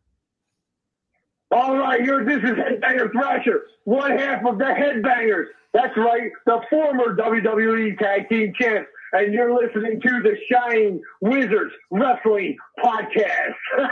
All 1.53 1.77
right, 1.77 2.03
you're, 2.03 2.25
this 2.25 2.37
is 2.37 2.57
Headbanger 2.57 3.11
Thrasher, 3.11 3.61
one 3.83 4.17
half 4.17 4.43
of 4.43 4.57
the 4.57 4.63
Headbangers. 4.65 5.45
That's 5.73 5.95
right, 5.95 6.31
the 6.47 6.61
former 6.69 7.15
WWE 7.15 7.97
Tag 7.99 8.27
Team 8.27 8.53
Champs, 8.59 8.89
and 9.11 9.33
you're 9.33 9.53
listening 9.53 10.01
to 10.01 10.09
the 10.23 10.35
Shining 10.51 10.99
Wizards 11.21 11.71
Wrestling 11.91 12.57
Podcast. 12.83 13.53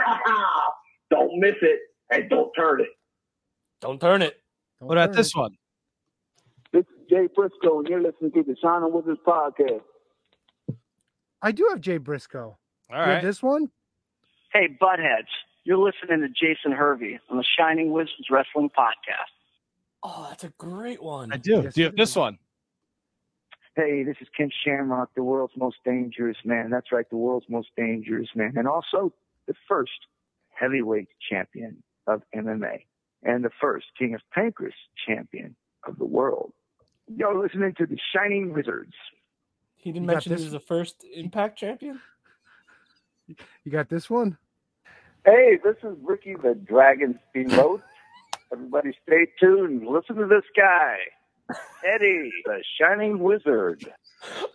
don't 1.10 1.38
miss 1.38 1.54
it, 1.62 1.78
and 2.10 2.28
don't 2.28 2.50
turn 2.58 2.80
it. 2.80 2.88
Don't 3.80 4.00
turn 4.00 4.22
it. 4.22 4.40
What 4.80 4.98
about 4.98 5.12
this 5.12 5.32
one? 5.34 5.52
This 6.72 6.82
is 6.82 7.06
Jay 7.10 7.28
Briscoe, 7.32 7.78
and 7.78 7.88
you're 7.88 8.02
listening 8.02 8.32
to 8.32 8.42
the 8.42 8.56
Shining 8.60 8.92
Wizards 8.92 9.20
podcast. 9.24 9.82
I 11.40 11.52
do 11.52 11.68
have 11.70 11.80
Jay 11.80 11.98
Briscoe. 11.98 12.56
All 12.90 12.96
You 12.96 12.96
have 12.96 13.08
right. 13.08 13.22
this 13.22 13.40
one? 13.42 13.68
Hey, 14.52 14.76
Buttheads, 14.80 15.26
you're 15.64 15.78
listening 15.78 16.20
to 16.20 16.28
Jason 16.28 16.72
Hervey 16.72 17.18
on 17.30 17.36
the 17.36 17.44
Shining 17.58 17.92
Wizards 17.92 18.28
Wrestling 18.30 18.70
Podcast. 18.76 19.32
Oh, 20.02 20.26
that's 20.28 20.44
a 20.44 20.52
great 20.58 21.02
one. 21.02 21.32
I 21.32 21.36
do. 21.36 21.62
Yes, 21.62 21.74
do 21.74 21.80
you 21.80 21.84
have 21.86 21.96
this 21.96 22.16
one? 22.16 22.38
Hey, 23.76 24.02
this 24.02 24.16
is 24.20 24.28
Ken 24.36 24.50
Shamrock, 24.64 25.14
the 25.14 25.22
world's 25.22 25.54
most 25.56 25.76
dangerous 25.84 26.36
man. 26.44 26.68
That's 26.70 26.92
right, 26.92 27.08
the 27.08 27.16
world's 27.16 27.46
most 27.48 27.68
dangerous 27.76 28.28
man. 28.34 28.52
And 28.56 28.68
also 28.68 29.12
the 29.46 29.54
first 29.68 29.92
heavyweight 30.50 31.08
champion 31.30 31.82
of 32.06 32.22
MMA 32.34 32.84
and 33.22 33.44
the 33.44 33.50
first 33.60 33.86
King 33.98 34.14
of 34.14 34.20
Pancrase 34.36 34.72
champion 35.06 35.54
of 35.86 35.96
the 35.98 36.04
world. 36.04 36.52
You're 37.08 37.40
listening 37.40 37.74
to 37.78 37.86
the 37.86 37.96
Shining 38.14 38.52
Wizards. 38.52 38.92
He 39.76 39.90
didn't 39.90 40.04
You 40.04 40.06
mention 40.14 40.32
he 40.32 40.36
this- 40.36 40.44
was 40.44 40.52
the 40.52 40.60
first 40.60 41.04
Impact 41.14 41.58
champion. 41.58 42.00
You 43.26 43.70
got 43.72 43.88
this 43.88 44.10
one? 44.10 44.36
Hey, 45.24 45.56
this 45.62 45.76
is 45.84 45.96
Ricky 46.02 46.34
the 46.34 46.54
Dragon 46.54 47.16
Steamboat. 47.30 47.80
Everybody 48.52 48.90
stay 49.06 49.28
tuned. 49.38 49.86
Listen 49.86 50.16
to 50.16 50.26
this 50.26 50.42
guy, 50.56 50.96
Eddie, 51.84 52.32
the 52.44 52.62
Shining 52.80 53.20
Wizard. 53.20 53.84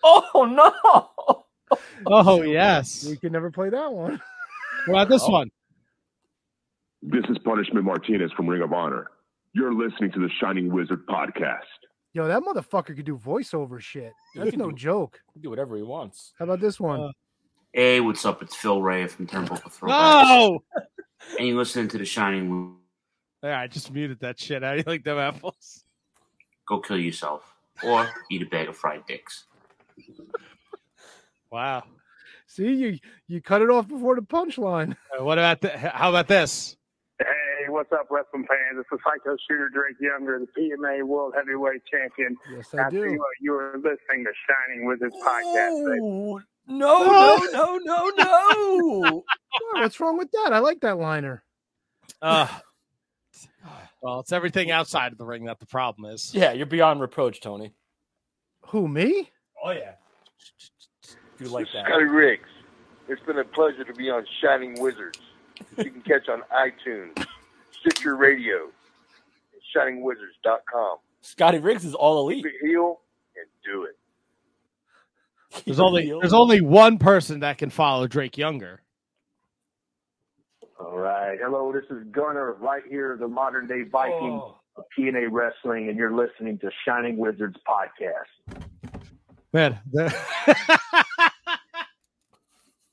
Oh 0.04 0.46
no! 0.46 1.78
Oh 2.06 2.42
yes. 2.42 3.06
We 3.06 3.16
can 3.16 3.32
never 3.32 3.50
play 3.50 3.70
that 3.70 3.94
one. 3.94 4.22
What 4.88 4.94
about 4.94 5.10
this 5.10 5.24
oh. 5.26 5.32
one? 5.32 5.50
This 7.02 7.24
is 7.30 7.38
Punishment 7.46 7.86
Martinez 7.86 8.32
from 8.36 8.48
Ring 8.48 8.62
of 8.62 8.74
Honor. 8.74 9.08
You're 9.54 9.74
listening 9.74 10.12
to 10.12 10.20
the 10.20 10.30
Shining 10.42 10.74
Wizard 10.74 11.06
podcast. 11.08 11.62
Yo, 12.12 12.28
that 12.28 12.42
motherfucker 12.44 12.96
could 12.96 13.06
do 13.06 13.18
voiceover 13.18 13.80
shit. 13.80 14.12
That's 14.36 14.58
no 14.58 14.72
joke. 14.72 15.22
He 15.28 15.34
can 15.34 15.42
do 15.44 15.50
whatever 15.50 15.78
he 15.78 15.84
wants. 15.84 16.34
How 16.38 16.46
about 16.46 16.60
this 16.60 16.78
one? 16.78 17.00
Uh, 17.00 17.12
Hey, 17.78 18.00
what's 18.00 18.26
up? 18.26 18.42
It's 18.42 18.56
Phil 18.56 18.82
Ray 18.82 19.06
from 19.06 19.28
Turnbuckle 19.28 19.72
Throwbacks. 19.72 19.92
No. 19.92 20.64
And 21.38 21.48
you're 21.48 21.58
listening 21.58 21.88
to 21.90 22.00
The 22.00 22.06
Shining. 22.06 22.76
Yeah, 23.44 23.60
I 23.60 23.68
just 23.68 23.92
muted 23.92 24.20
that 24.22 24.40
shit. 24.40 24.64
How 24.64 24.72
do 24.72 24.78
you 24.78 24.84
like 24.88 25.04
them 25.04 25.20
apples? 25.20 25.84
Go 26.68 26.80
kill 26.80 26.98
yourself. 26.98 27.54
Or 27.84 28.10
eat 28.32 28.42
a 28.42 28.48
bag 28.48 28.68
of 28.68 28.76
fried 28.76 29.06
dicks. 29.06 29.46
Wow. 31.52 31.84
See, 32.48 32.74
you 32.74 32.98
you 33.28 33.44
cut 33.44 33.62
it 33.62 33.70
off 33.70 33.88
before 33.88 34.16
the 34.16 34.24
punchline. 34.24 34.96
Uh, 35.16 35.24
what 35.24 35.38
about 35.38 35.62
the, 35.62 35.78
how 35.78 36.10
about 36.10 36.28
this? 36.28 36.76
Hey, 37.20 37.70
what's 37.70 37.92
up, 37.92 38.08
wrestling 38.10 38.48
fans? 38.48 38.80
It's 38.80 38.90
the 38.90 38.98
Psycho 39.04 39.38
Shooter 39.48 39.70
Drake 39.72 39.98
Younger, 40.02 40.40
the 40.40 40.48
PMA 40.60 41.04
World 41.04 41.36
Heavyweight 41.38 41.84
Champion. 41.86 42.38
Yes, 42.52 42.74
I 42.74 42.86
After 42.86 43.06
do. 43.06 43.12
You, 43.14 43.26
you 43.40 43.54
are 43.54 43.76
listening 43.76 44.26
to 44.26 44.32
Shining 44.48 44.88
Wizards 44.88 45.16
podcast. 45.24 45.86
baby. 46.40 46.44
Oh, 46.70 47.48
no, 47.54 47.78
no, 47.78 47.78
no, 47.78 48.12
no, 48.16 49.00
no. 49.00 49.24
Why, 49.72 49.82
What's 49.82 50.00
wrong 50.00 50.18
with 50.18 50.32
that? 50.32 50.54
I 50.54 50.60
like 50.60 50.82
that 50.82 50.98
liner. 50.98 51.44
Uh, 52.22 52.48
well, 54.02 54.20
it's 54.20 54.32
everything 54.32 54.72
outside 54.72 55.12
of 55.12 55.18
the 55.18 55.26
ring 55.26 55.46
that 55.46 55.60
the 55.60 55.66
problem 55.66 56.12
is. 56.12 56.34
yeah, 56.34 56.52
you're 56.52 56.66
beyond 56.66 57.02
reproach, 57.02 57.42
Tony. 57.42 57.74
Who 58.68 58.88
me? 58.88 59.32
Oh 59.64 59.72
yeah. 59.72 59.94
You 61.40 61.48
like 61.48 61.68
that? 61.74 61.86
Scotty 61.86 62.04
Riggs. 62.06 62.50
It's 63.08 63.22
been 63.22 63.38
a 63.40 63.44
pleasure 63.46 63.84
to 63.86 63.94
be 63.94 64.10
on 64.10 64.26
Shining 64.42 64.82
Wizards. 64.82 65.20
You 65.78 65.90
can 65.90 66.02
catch 66.02 66.28
on 66.28 66.42
iTunes, 66.54 67.26
Stitcher 67.72 68.16
Radio, 68.18 68.64
and 69.54 70.02
ShiningWizards.com. 70.04 70.98
Scotty 71.22 71.60
Riggs 71.60 71.86
is 71.86 71.96
all 71.96 72.20
elite. 72.20 72.44
Keep 72.44 72.54
it 72.62 72.68
heel 72.68 73.00
and 73.38 73.46
do 73.64 73.84
it. 73.84 73.98
There's 75.66 75.80
only 75.80 76.10
there's 76.22 76.34
only 76.34 76.62
one 76.62 76.98
person 76.98 77.40
that 77.40 77.58
can 77.58 77.70
follow 77.70 78.08
Drake 78.08 78.38
Younger. 78.38 78.82
All 80.80 80.98
right. 80.98 81.38
Hello, 81.42 81.72
this 81.72 81.86
is 81.90 82.04
Gunner 82.12 82.54
right 82.60 82.84
here, 82.88 83.18
the 83.20 83.28
modern 83.28 83.66
day 83.68 83.84
Viking 83.90 84.40
oh. 84.44 84.60
of 84.76 84.84
TNA 84.98 85.30
Wrestling, 85.32 85.90
and 85.90 85.98
you're 85.98 86.16
listening 86.16 86.60
to 86.60 86.70
Shining 86.86 87.18
Wizards 87.18 87.56
podcast. 87.68 88.64
Man, 89.54 89.80
the- 89.92 90.16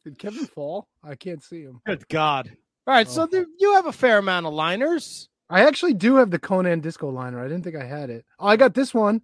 Did 0.04 0.18
Kevin 0.18 0.46
fall? 0.46 0.88
I 1.02 1.14
can't 1.14 1.42
see 1.42 1.62
him. 1.62 1.80
good 1.86 2.08
God! 2.08 2.50
All 2.86 2.94
right, 2.94 3.08
so 3.08 3.22
oh. 3.22 3.26
there, 3.26 3.46
you 3.58 3.74
have 3.74 3.86
a 3.86 3.92
fair 3.92 4.18
amount 4.18 4.46
of 4.46 4.54
liners. 4.54 5.28
I 5.50 5.66
actually 5.66 5.94
do 5.94 6.16
have 6.16 6.30
the 6.30 6.38
Conan 6.38 6.80
Disco 6.80 7.10
liner. 7.10 7.40
I 7.40 7.48
didn't 7.48 7.64
think 7.64 7.76
I 7.76 7.84
had 7.84 8.10
it. 8.10 8.24
Oh, 8.38 8.46
I 8.46 8.56
got 8.56 8.74
this 8.74 8.94
one. 8.94 9.22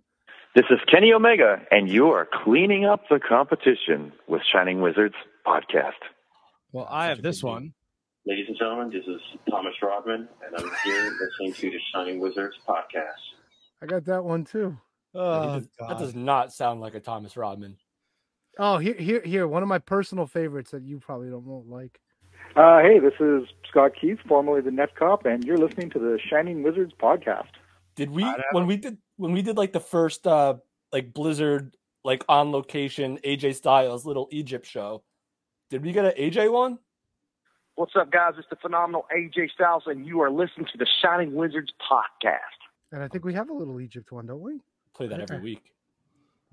This 0.54 0.64
is 0.70 0.78
Kenny 0.90 1.12
Omega, 1.12 1.62
and 1.70 1.88
you 1.88 2.08
are 2.08 2.26
cleaning 2.44 2.84
up 2.84 3.02
the 3.08 3.20
competition 3.20 4.12
with 4.26 4.42
Shining 4.52 4.80
Wizards 4.80 5.14
podcast. 5.46 5.92
Well, 6.72 6.86
I 6.90 7.06
have 7.06 7.22
this 7.22 7.42
one. 7.42 7.72
Ladies 8.26 8.46
and 8.48 8.56
gentlemen, 8.58 8.90
this 8.90 9.04
is 9.06 9.20
Thomas 9.48 9.74
Rodman, 9.80 10.28
and 10.44 10.56
I'm 10.56 10.70
here 10.84 11.12
listening 11.20 11.54
to 11.54 11.70
the 11.70 11.78
Shining 11.94 12.18
Wizards 12.20 12.56
podcast. 12.68 13.20
I 13.82 13.86
got 13.86 14.04
that 14.06 14.24
one 14.24 14.44
too. 14.44 14.76
That 15.14 15.20
does- 15.20 15.68
that 15.88 15.98
does 15.98 16.14
not 16.14 16.52
sound 16.52 16.80
like 16.80 16.94
a 16.94 17.00
Thomas 17.00 17.36
Rodman. 17.36 17.76
Oh, 18.58 18.78
here, 18.78 18.94
here, 18.94 19.22
here. 19.24 19.46
One 19.48 19.62
of 19.62 19.68
my 19.68 19.78
personal 19.78 20.26
favorites 20.26 20.72
that 20.72 20.82
you 20.82 20.98
probably 20.98 21.30
don't 21.30 21.44
won't 21.46 21.68
like. 21.68 21.98
Uh, 22.56 22.80
hey, 22.80 22.98
this 22.98 23.14
is 23.20 23.44
Scott 23.68 23.92
Keith, 24.00 24.18
formerly 24.28 24.60
the 24.60 24.72
Net 24.72 24.94
Cop, 24.96 25.24
and 25.24 25.44
you're 25.44 25.56
listening 25.56 25.90
to 25.90 25.98
the 26.00 26.18
Shining 26.28 26.62
Wizards 26.64 26.92
podcast. 27.00 27.46
Did 27.94 28.10
we 28.10 28.24
when 28.52 28.66
we 28.66 28.76
did 28.76 28.98
when 29.20 29.32
we 29.32 29.42
did 29.42 29.56
like 29.56 29.72
the 29.72 29.80
first 29.80 30.26
uh 30.26 30.54
like 30.92 31.12
Blizzard 31.12 31.76
like 32.04 32.24
on 32.28 32.50
location 32.50 33.18
AJ 33.22 33.54
Styles 33.56 34.06
little 34.06 34.28
Egypt 34.32 34.66
show? 34.66 35.02
Did 35.68 35.84
we 35.84 35.92
get 35.92 36.06
an 36.06 36.12
AJ 36.18 36.50
one? 36.50 36.78
What's 37.74 37.92
up, 37.96 38.10
guys? 38.10 38.34
It's 38.38 38.48
the 38.50 38.56
phenomenal 38.56 39.06
AJ 39.14 39.50
Styles, 39.52 39.84
and 39.86 40.06
you 40.06 40.20
are 40.20 40.30
listening 40.30 40.66
to 40.72 40.78
the 40.78 40.86
Shining 41.02 41.34
Wizards 41.34 41.72
podcast. 41.90 42.38
And 42.92 43.02
I 43.02 43.08
think 43.08 43.24
we 43.24 43.34
have 43.34 43.50
a 43.50 43.52
little 43.52 43.80
Egypt 43.80 44.10
one, 44.10 44.26
don't 44.26 44.40
we? 44.40 44.60
Play 44.94 45.06
that 45.06 45.20
every 45.20 45.40
week. 45.40 45.62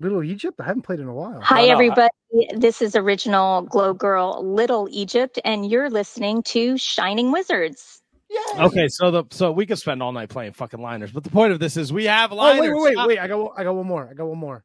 Little 0.00 0.22
Egypt? 0.22 0.60
I 0.60 0.64
haven't 0.64 0.82
played 0.82 1.00
in 1.00 1.08
a 1.08 1.12
while. 1.12 1.40
Hi, 1.40 1.64
everybody. 1.64 2.10
This 2.54 2.80
is 2.80 2.94
original 2.94 3.62
Glow 3.62 3.92
Girl 3.92 4.40
Little 4.44 4.88
Egypt, 4.90 5.40
and 5.44 5.68
you're 5.68 5.90
listening 5.90 6.42
to 6.44 6.78
Shining 6.78 7.32
Wizards. 7.32 8.02
Yeah. 8.30 8.66
Okay, 8.66 8.88
so 8.88 9.10
the 9.10 9.24
so 9.30 9.52
we 9.52 9.64
could 9.66 9.78
spend 9.78 10.02
all 10.02 10.12
night 10.12 10.28
playing 10.28 10.52
fucking 10.52 10.80
liners, 10.82 11.12
but 11.12 11.24
the 11.24 11.30
point 11.30 11.52
of 11.52 11.60
this 11.60 11.76
is 11.76 11.92
we 11.92 12.04
have 12.04 12.30
Oh, 12.32 12.36
liners. 12.36 12.72
wait, 12.74 12.74
wait, 12.74 12.96
wait, 12.96 13.06
wait. 13.08 13.18
I 13.18 13.26
got, 13.28 13.52
I 13.56 13.64
got 13.64 13.74
one 13.74 13.86
more. 13.86 14.08
I 14.10 14.14
got 14.14 14.26
one 14.26 14.38
more. 14.38 14.64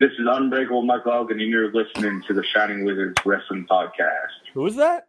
This 0.00 0.10
is 0.18 0.26
Unbreakable 0.28 0.82
Michael 0.84 1.12
Elgin, 1.12 1.40
and 1.40 1.48
you're 1.50 1.72
listening 1.72 2.22
to 2.28 2.34
the 2.34 2.42
Shining 2.54 2.84
Wizards 2.84 3.16
Wrestling 3.24 3.66
Podcast. 3.70 4.52
Who 4.54 4.66
is 4.66 4.76
that? 4.76 5.08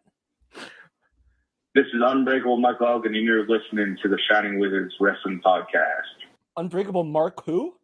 This 1.76 1.86
is 1.94 2.02
Unbreakable 2.04 2.58
Michael 2.58 2.88
Elgin, 2.88 3.14
and 3.16 3.24
you're 3.24 3.48
listening 3.48 3.98
to 4.02 4.08
the 4.10 4.18
Shining 4.30 4.60
Wizards 4.60 4.94
Wrestling 5.00 5.42
Podcast. 5.46 6.26
Unbreakable 6.58 7.04
Mark 7.04 7.44
who? 7.46 7.76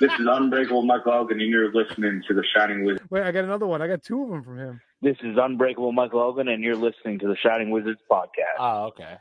This 0.00 0.12
is 0.12 0.26
Unbreakable 0.28 0.82
Michael 0.82 1.12
Elgin, 1.12 1.40
and 1.40 1.50
you're 1.50 1.72
listening 1.72 2.22
to 2.28 2.34
the 2.34 2.44
Shining 2.54 2.84
Wizards. 2.84 3.04
Wait, 3.10 3.22
I 3.22 3.32
got 3.32 3.44
another 3.44 3.66
one. 3.66 3.82
I 3.82 3.88
got 3.88 4.02
two 4.02 4.22
of 4.22 4.30
them 4.30 4.42
from 4.42 4.58
him. 4.58 4.80
This 5.00 5.16
is 5.22 5.36
Unbreakable 5.40 5.92
Michael 5.92 6.20
Elgin, 6.20 6.48
and 6.48 6.62
you're 6.62 6.76
listening 6.76 7.18
to 7.20 7.28
the 7.28 7.36
Shining 7.42 7.70
Wizards 7.70 8.00
podcast. 8.10 8.58
Oh, 8.58 8.84
okay. 8.86 9.16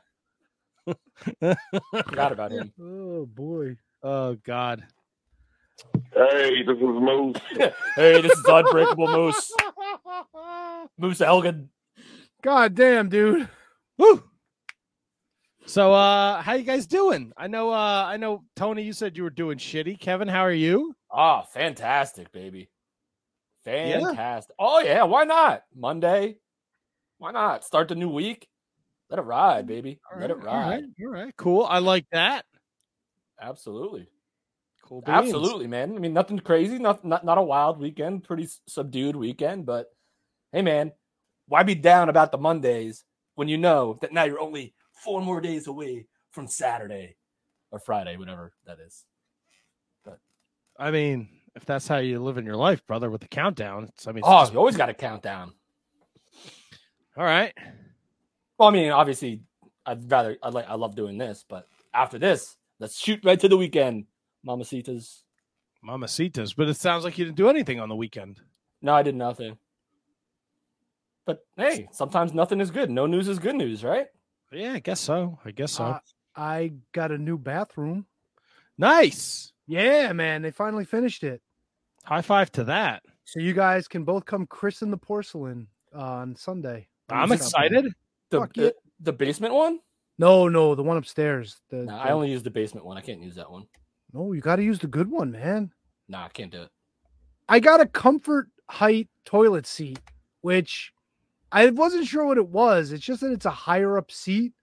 Forgot 1.91 2.31
about 2.31 2.51
him. 2.51 2.73
Oh 2.81 3.25
boy. 3.25 3.77
Oh 4.03 4.35
God. 4.43 4.83
Hey, 6.13 6.63
this 6.63 6.77
is 6.77 6.81
Moose. 6.81 7.37
hey, 7.95 8.21
this 8.21 8.31
is 8.31 8.45
Unbreakable 8.47 9.07
Moose. 9.07 9.51
Moose 10.97 11.21
Elgin. 11.21 11.69
God 12.43 12.75
damn, 12.75 13.09
dude. 13.09 13.47
Woo. 13.97 14.23
So 15.65 15.93
uh 15.93 16.41
how 16.41 16.53
you 16.53 16.63
guys 16.63 16.87
doing? 16.87 17.31
I 17.37 17.47
know 17.47 17.71
uh 17.71 18.05
I 18.07 18.17
know 18.17 18.43
Tony 18.55 18.83
you 18.83 18.93
said 18.93 19.17
you 19.17 19.23
were 19.23 19.29
doing 19.29 19.57
shitty. 19.57 19.99
Kevin, 19.99 20.27
how 20.27 20.41
are 20.41 20.51
you? 20.51 20.95
Oh, 21.09 21.43
fantastic, 21.53 22.31
baby. 22.31 22.69
Fantastic. 23.63 24.55
Oh 24.57 24.79
yeah, 24.79 25.03
why 25.03 25.23
not? 25.23 25.63
Monday. 25.75 26.37
Why 27.19 27.31
not? 27.31 27.63
Start 27.63 27.89
the 27.89 27.95
new 27.95 28.09
week. 28.09 28.47
Let 29.09 29.19
it 29.19 29.23
ride, 29.23 29.67
baby. 29.67 29.99
Let 30.17 30.31
it 30.31 30.37
ride. 30.37 30.45
right, 30.45 30.83
all 31.05 31.11
right, 31.11 31.33
cool. 31.37 31.65
I 31.65 31.79
like 31.79 32.05
that. 32.11 32.45
Absolutely. 33.39 34.07
Cool. 34.83 35.01
beans. 35.01 35.25
Absolutely, 35.25 35.67
man. 35.67 35.95
I 35.95 35.99
mean, 35.99 36.13
nothing 36.13 36.39
crazy, 36.39 36.79
not 36.79 37.05
not 37.05 37.23
not 37.23 37.37
a 37.37 37.43
wild 37.43 37.79
weekend, 37.79 38.23
pretty 38.23 38.47
subdued 38.67 39.15
weekend, 39.15 39.65
but 39.65 39.87
hey 40.51 40.61
man, 40.61 40.91
why 41.47 41.63
be 41.63 41.75
down 41.75 42.09
about 42.09 42.31
the 42.31 42.37
Mondays 42.37 43.03
when 43.35 43.47
you 43.47 43.57
know 43.57 43.97
that 44.01 44.11
now 44.11 44.23
you're 44.23 44.39
only 44.39 44.73
four 45.03 45.21
more 45.21 45.41
days 45.41 45.67
away 45.67 46.05
from 46.31 46.47
Saturday 46.47 47.15
or 47.71 47.79
Friday, 47.79 48.17
whatever 48.17 48.53
that 48.65 48.77
is. 48.79 49.05
But 50.05 50.19
I 50.79 50.91
mean, 50.91 51.27
if 51.55 51.65
that's 51.65 51.87
how 51.87 51.97
you 51.97 52.19
live 52.19 52.37
in 52.37 52.45
your 52.45 52.55
life, 52.55 52.85
brother, 52.85 53.09
with 53.09 53.21
the 53.21 53.27
countdown, 53.27 53.85
it's, 53.85 54.07
I 54.07 54.11
mean, 54.11 54.23
Oh, 54.25 54.41
just- 54.41 54.53
you 54.53 54.59
always 54.59 54.77
got 54.77 54.89
a 54.89 54.93
countdown. 54.93 55.53
all 57.17 57.23
right. 57.23 57.53
Well, 58.57 58.69
I 58.69 58.71
mean, 58.71 58.91
obviously, 58.91 59.41
I'd 59.85 60.09
rather 60.11 60.37
I 60.43 60.49
like 60.49 60.67
I 60.69 60.75
love 60.75 60.95
doing 60.95 61.17
this, 61.17 61.43
but 61.47 61.67
after 61.93 62.19
this, 62.19 62.55
let's 62.79 62.97
shoot 62.97 63.19
right 63.25 63.39
to 63.39 63.49
the 63.49 63.57
weekend, 63.57 64.05
Mamacitas. 64.47 65.23
Mamacitas, 65.83 66.55
but 66.55 66.69
it 66.69 66.75
sounds 66.75 67.03
like 67.03 67.17
you 67.17 67.25
didn't 67.25 67.37
do 67.37 67.49
anything 67.49 67.79
on 67.79 67.89
the 67.89 67.95
weekend. 67.95 68.39
No, 68.83 68.93
I 68.93 69.01
did 69.01 69.15
nothing. 69.15 69.57
But 71.25 71.39
hey, 71.57 71.87
sometimes 71.91 72.33
nothing 72.33 72.61
is 72.61 72.69
good. 72.71 72.89
No 72.91 73.07
news 73.07 73.27
is 73.27 73.39
good 73.39 73.55
news, 73.55 73.83
right? 73.83 74.07
Yeah, 74.51 74.73
I 74.73 74.79
guess 74.79 74.99
so. 74.99 75.39
I 75.45 75.51
guess 75.51 75.73
so. 75.73 75.85
Uh, 75.85 75.99
I 76.35 76.73
got 76.93 77.11
a 77.11 77.17
new 77.17 77.37
bathroom. 77.37 78.05
nice. 78.77 79.51
Yeah, 79.67 80.11
man. 80.11 80.41
They 80.41 80.51
finally 80.51 80.83
finished 80.85 81.23
it. 81.23 81.41
High 82.03 82.21
five 82.21 82.51
to 82.53 82.63
that. 82.65 83.03
So 83.23 83.39
you 83.39 83.53
guys 83.53 83.87
can 83.87 84.03
both 84.03 84.25
come 84.25 84.45
christen 84.47 84.91
the 84.91 84.97
porcelain 84.97 85.67
uh, 85.95 85.99
on 86.01 86.35
Sunday. 86.35 86.87
I'm 87.09 87.31
excited. 87.31 87.93
The, 88.29 88.39
Fuck 88.39 88.57
yeah. 88.57 88.63
the 88.65 88.75
the 89.01 89.13
basement 89.13 89.53
one? 89.53 89.79
No, 90.17 90.47
no, 90.49 90.75
the 90.75 90.83
one 90.83 90.97
upstairs. 90.97 91.61
The, 91.69 91.77
No, 91.77 91.85
the- 91.85 91.93
I 91.93 92.09
only 92.11 92.29
use 92.31 92.43
the 92.43 92.49
basement 92.51 92.85
one. 92.85 92.97
I 92.97 93.01
can't 93.01 93.21
use 93.21 93.35
that 93.35 93.49
one. 93.49 93.65
No, 94.13 94.33
you 94.33 94.41
got 94.41 94.57
to 94.57 94.63
use 94.63 94.79
the 94.79 94.87
good 94.87 95.09
one, 95.09 95.31
man. 95.31 95.71
Nah, 96.09 96.25
I 96.25 96.29
can't 96.29 96.51
do 96.51 96.63
it. 96.63 96.69
I 97.47 97.59
got 97.61 97.79
a 97.79 97.85
comfort 97.85 98.49
height 98.69 99.07
toilet 99.25 99.65
seat, 99.65 99.99
which 100.41 100.91
I 101.51 101.69
wasn't 101.69 102.07
sure 102.07 102.25
what 102.25 102.37
it 102.37 102.47
was. 102.47 102.91
It's 102.91 103.03
just 103.03 103.21
that 103.21 103.31
it's 103.31 103.45
a 103.45 103.51
higher 103.51 103.97
up 103.97 104.11
seat. 104.11 104.53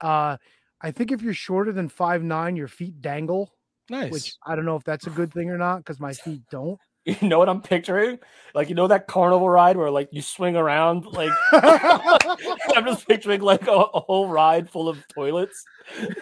Uh, 0.00 0.36
I 0.80 0.90
think 0.90 1.12
if 1.12 1.22
you're 1.22 1.34
shorter 1.34 1.72
than 1.72 1.88
five 1.88 2.22
nine, 2.22 2.56
your 2.56 2.68
feet 2.68 3.00
dangle. 3.00 3.52
Nice. 3.90 4.12
Which 4.12 4.34
I 4.46 4.54
don't 4.54 4.64
know 4.64 4.76
if 4.76 4.84
that's 4.84 5.06
a 5.06 5.10
good 5.10 5.32
thing 5.32 5.50
or 5.50 5.58
not 5.58 5.78
because 5.78 6.00
my 6.00 6.12
feet 6.12 6.42
don't. 6.50 6.78
You 7.06 7.26
know 7.26 7.38
what 7.38 7.48
I'm 7.48 7.62
picturing? 7.62 8.18
Like 8.54 8.68
you 8.68 8.74
know 8.74 8.86
that 8.88 9.06
carnival 9.06 9.48
ride 9.48 9.78
where 9.78 9.90
like 9.90 10.10
you 10.12 10.20
swing 10.20 10.56
around 10.56 11.06
like 11.06 11.32
I'm 11.52 12.84
just 12.84 13.08
picturing 13.08 13.40
like 13.40 13.66
a, 13.66 13.72
a 13.72 14.00
whole 14.00 14.28
ride 14.28 14.68
full 14.68 14.90
of 14.90 15.02
toilets 15.08 15.64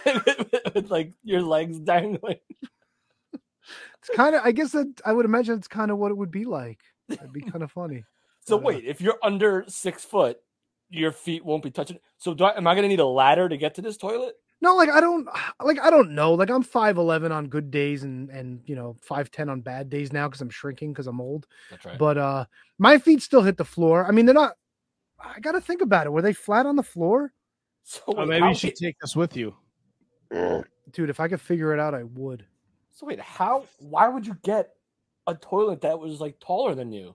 with 0.05 0.89
like 0.89 1.13
your 1.25 1.43
legs 1.43 1.81
dangling. 1.81 2.39
It's 3.33 4.11
kind 4.15 4.37
of. 4.37 4.43
I 4.45 4.53
guess 4.53 4.71
that 4.73 5.01
I 5.05 5.13
would 5.13 5.25
imagine 5.25 5.57
it's 5.57 5.67
kind 5.67 5.91
of 5.91 5.99
what 5.99 6.13
it 6.13 6.17
would 6.17 6.31
be 6.31 6.45
like. 6.45 6.79
It'd 7.09 7.33
be 7.33 7.41
kind 7.41 7.65
of 7.65 7.73
funny. 7.73 8.05
So 8.47 8.57
wait, 8.57 8.85
if 8.85 9.01
you're 9.01 9.19
under 9.23 9.65
six 9.67 10.05
foot, 10.05 10.39
your 10.89 11.11
feet 11.13 11.45
won't 11.45 11.63
be 11.65 11.71
touching. 11.71 11.99
So 12.17 12.33
do 12.33 12.45
I, 12.45 12.57
am 12.57 12.67
I 12.67 12.75
gonna 12.75 12.89
need 12.89 13.01
a 13.01 13.07
ladder 13.07 13.49
to 13.49 13.57
get 13.57 13.75
to 13.75 13.83
this 13.83 13.97
toilet? 13.97 14.35
No, 14.61 14.77
like 14.77 14.89
I 14.89 15.01
don't 15.01 15.29
like 15.63 15.81
I 15.81 15.91
don't 15.91 16.13
know. 16.13 16.33
Like 16.35 16.49
I'm 16.51 16.63
five 16.63 16.97
eleven 16.97 17.33
on 17.33 17.49
good 17.49 17.71
days 17.71 18.05
and 18.05 18.31
and 18.31 18.61
you 18.67 18.77
know 18.77 18.97
five 19.03 19.31
ten 19.31 19.49
on 19.49 19.61
bad 19.61 19.91
days 19.91 20.13
now 20.13 20.29
because 20.29 20.41
I'm 20.41 20.49
shrinking 20.51 20.93
because 20.93 21.07
I'm 21.09 21.21
old. 21.21 21.47
That's 21.71 21.85
right. 21.85 21.99
But 21.99 22.19
uh 22.19 22.45
my 22.79 22.99
feet 22.99 23.21
still 23.23 23.43
hit 23.43 23.57
the 23.57 23.65
floor. 23.65 24.07
I 24.07 24.13
mean 24.13 24.27
they're 24.27 24.35
not. 24.35 24.55
I 25.19 25.41
got 25.41 25.53
to 25.53 25.61
think 25.63 25.81
about 25.81 26.07
it. 26.07 26.11
Were 26.11 26.21
they 26.23 26.35
flat 26.35 26.67
on 26.67 26.77
the 26.77 26.83
floor? 26.83 27.33
So 27.85 28.03
Oh, 28.09 28.15
wait, 28.17 28.29
maybe 28.29 28.43
how- 28.43 28.49
you 28.51 28.55
should 28.55 28.77
take 28.77 28.97
this 29.01 29.17
with 29.17 29.37
you. 29.37 29.55
Dude, 30.31 31.11
if 31.11 31.21
I 31.21 31.29
could 31.29 31.41
figure 31.41 31.73
it 31.73 31.81
out, 31.81 31.95
I 31.95 32.03
would. 32.05 32.45
So 32.93 33.07
wait, 33.07 33.21
how? 33.21 33.65
Why 33.79 34.09
would 34.09 34.27
you 34.27 34.37
get 34.43 34.71
a 35.27 35.35
toilet 35.35 35.81
that 35.83 35.99
was 35.99 36.21
like 36.21 36.39
taller 36.39 36.75
than 36.75 36.93
you? 36.93 37.15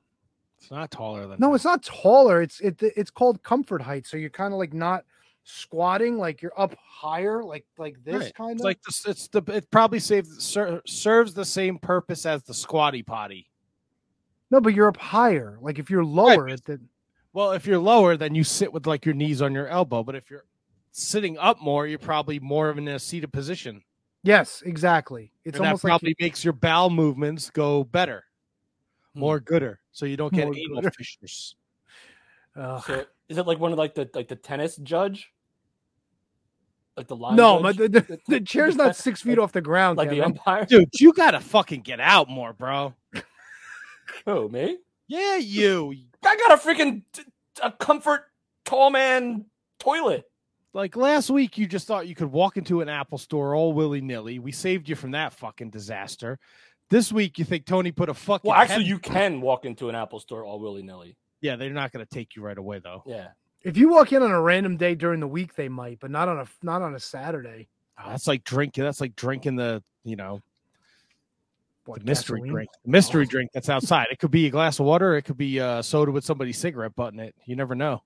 It's 0.62 0.69
not 0.71 0.91
taller 0.91 1.26
than 1.28 1.38
No, 1.39 1.56
it's 1.56 1.65
not 1.65 1.84
taller. 1.84 2.41
It's 2.41 2.60
it 2.62 2.82
it's 2.82 3.10
called 3.12 3.41
comfort 3.43 3.82
height. 3.82 4.06
So 4.06 4.15
you're 4.17 4.30
kind 4.30 4.54
of 4.54 4.60
like 4.60 4.74
not 4.74 5.06
squatting, 5.43 6.17
like 6.19 6.41
you're 6.41 6.54
up 6.60 6.76
higher, 6.80 7.43
like 7.43 7.65
like 7.80 7.97
this 8.04 8.24
Right. 8.26 8.36
kind 8.36 8.52
It's 8.52 8.62
of. 8.62 8.65
like 8.65 8.82
this. 8.84 9.06
It's 9.08 9.28
the. 9.28 9.41
It 9.47 9.69
probably 9.71 10.00
saves 10.00 10.43
ser, 10.43 10.82
serves 10.86 11.34
the 11.34 11.45
same 11.45 11.80
purpose 11.80 12.26
as 12.28 12.43
the 12.43 12.54
squatty 12.54 13.02
potty. 13.02 13.50
no, 14.52 14.62
but 14.62 14.76
you're 14.76 14.88
up 14.88 14.97
higher. 14.97 15.58
Like 15.62 15.80
if 15.80 15.89
you're 15.89 16.06
lower, 16.06 16.47
it 16.47 16.63
then 16.65 16.88
Well, 17.34 17.54
if 17.54 17.65
you're 17.65 17.80
lower, 17.80 18.15
then 18.15 18.36
you 18.36 18.43
sit 18.43 18.71
with 18.71 18.86
like 18.86 19.04
your 19.06 19.15
knees 19.15 19.41
on 19.41 19.54
your 19.54 19.67
elbow. 19.67 20.04
But 20.04 20.15
if 20.15 20.30
you're 20.30 20.45
sitting 20.91 21.38
up 21.39 21.60
more, 21.60 21.88
you're 21.88 21.97
probably 21.97 22.39
more 22.39 22.69
of 22.69 22.78
in 22.78 22.88
a 22.88 23.00
seated 23.00 23.34
position. 23.34 23.82
yes, 24.24 24.62
exactly. 24.63 25.32
It's 25.43 25.58
and 25.58 25.65
almost 25.65 25.82
that 25.82 25.88
like 25.88 25.91
probably 26.02 26.15
makes 26.19 26.43
your 26.43 26.54
bowel 26.54 26.91
movements 26.91 27.50
go 27.50 27.84
better, 27.86 28.26
more 29.13 29.39
hmm. 29.39 29.45
gooder, 29.45 29.80
so 29.91 30.06
you 30.06 30.17
don't 30.17 30.34
get 30.34 30.45
More 30.45 30.56
anal 30.58 30.82
gooder. 30.82 30.91
fissures. 30.91 31.56
Ugh. 32.56 32.84
So 32.86 33.06
is 33.30 33.38
it 33.38 33.47
like 33.47 33.60
one 33.60 33.71
of 33.71 33.78
like 33.78 33.95
the 33.95 34.10
like 34.13 34.28
the 34.28 34.36
tennis 34.36 34.76
judge? 34.78 35.32
Like 36.97 37.08
the 37.08 37.15
line? 37.15 37.36
no, 37.36 37.56
judge? 37.56 37.63
my, 37.63 37.71
the, 37.71 37.88
the, 37.88 38.19
the 38.28 38.41
chair's 38.45 38.76
not 38.76 38.95
six 38.95 39.21
feet 39.21 39.39
off 39.39 39.52
the 39.54 39.62
ground. 39.62 39.97
like 39.97 40.10
the 40.10 40.21
umpire. 40.21 40.65
Dude, 40.65 40.89
you 41.00 41.13
gotta 41.13 41.39
fucking 41.39 41.82
get 41.82 42.00
out 42.00 42.30
more, 42.30 42.54
bro. 42.54 42.93
oh 44.28 44.50
me? 44.50 44.78
Yeah, 45.08 45.38
you. 45.38 45.95
I 46.26 46.36
got 46.36 46.60
a 46.60 46.62
freaking 46.62 47.04
t- 47.13 47.24
a 47.63 47.71
comfort 47.71 48.26
tall 48.65 48.89
man 48.89 49.45
toilet. 49.80 50.26
Like 50.74 50.95
last 50.95 51.30
week, 51.30 51.58
you 51.58 51.67
just 51.67 51.86
thought 51.86 52.08
you 52.08 52.15
could 52.15 52.32
walk 52.32 52.56
into 52.56 52.80
an 52.80 52.88
Apple 52.88 53.17
store 53.17 53.56
all 53.56 53.74
willy 53.74 54.00
nilly. 54.00 54.39
We 54.39 54.54
saved 54.54 54.88
you 54.88 54.95
from 54.95 55.12
that 55.12 55.34
fucking 55.34 55.69
disaster. 55.69 56.39
This 56.91 57.12
week, 57.12 57.39
you 57.39 57.45
think 57.45 57.65
Tony 57.65 57.91
put 57.91 58.10
a 58.10 58.13
fucking. 58.13 58.49
Well, 58.49 58.60
actually, 58.60 58.84
head- 58.84 58.89
you 58.89 58.99
can 58.99 59.39
walk 59.41 59.65
into 59.65 59.88
an 59.89 59.95
Apple 59.95 60.19
store 60.19 60.43
all 60.43 60.60
willy 60.60 60.84
nilly. 60.84 61.15
Yeah, 61.39 61.56
they're 61.56 61.71
not 61.71 61.91
going 61.91 62.06
to 62.06 62.13
take 62.13 62.36
you 62.36 62.43
right 62.43 62.58
away, 62.58 62.80
though. 62.80 63.01
Yeah. 63.08 63.30
If 63.63 63.77
you 63.77 63.89
walk 63.89 64.12
in 64.12 64.21
on 64.21 64.30
a 64.30 64.41
random 64.41 64.75
day 64.75 64.93
during 64.93 65.21
the 65.21 65.27
week, 65.27 65.56
they 65.56 65.69
might, 65.69 65.99
but 66.01 66.12
not 66.12 66.27
on 66.27 66.38
a 66.39 66.45
not 66.62 66.82
on 66.82 66.93
a 66.93 66.99
Saturday. 66.99 67.69
Oh, 67.97 68.10
that's 68.10 68.27
like 68.27 68.43
drinking. 68.43 68.84
That's 68.84 68.99
like 68.99 69.15
drinking 69.15 69.56
the, 69.56 69.82
you 70.04 70.15
know, 70.17 70.41
What, 71.86 71.99
the 71.99 72.06
mystery 72.06 72.39
gasoline? 72.39 72.51
drink. 72.51 72.69
The 72.84 72.91
mystery 72.91 73.25
drink 73.25 73.51
that's 73.54 73.69
outside. 73.69 74.08
It 74.12 74.19
could 74.19 74.32
be 74.32 74.47
a 74.47 74.49
glass 74.49 74.80
of 74.80 74.86
water. 74.86 75.15
It 75.15 75.21
could 75.21 75.38
be 75.38 75.60
uh, 75.60 75.82
soda 75.82 76.12
with 76.12 76.25
somebody's 76.25 76.58
cigarette 76.58 76.95
butt 76.95 77.13
in 77.13 77.19
it. 77.19 77.36
You 77.45 77.56
never 77.56 77.73
know. 77.75 78.04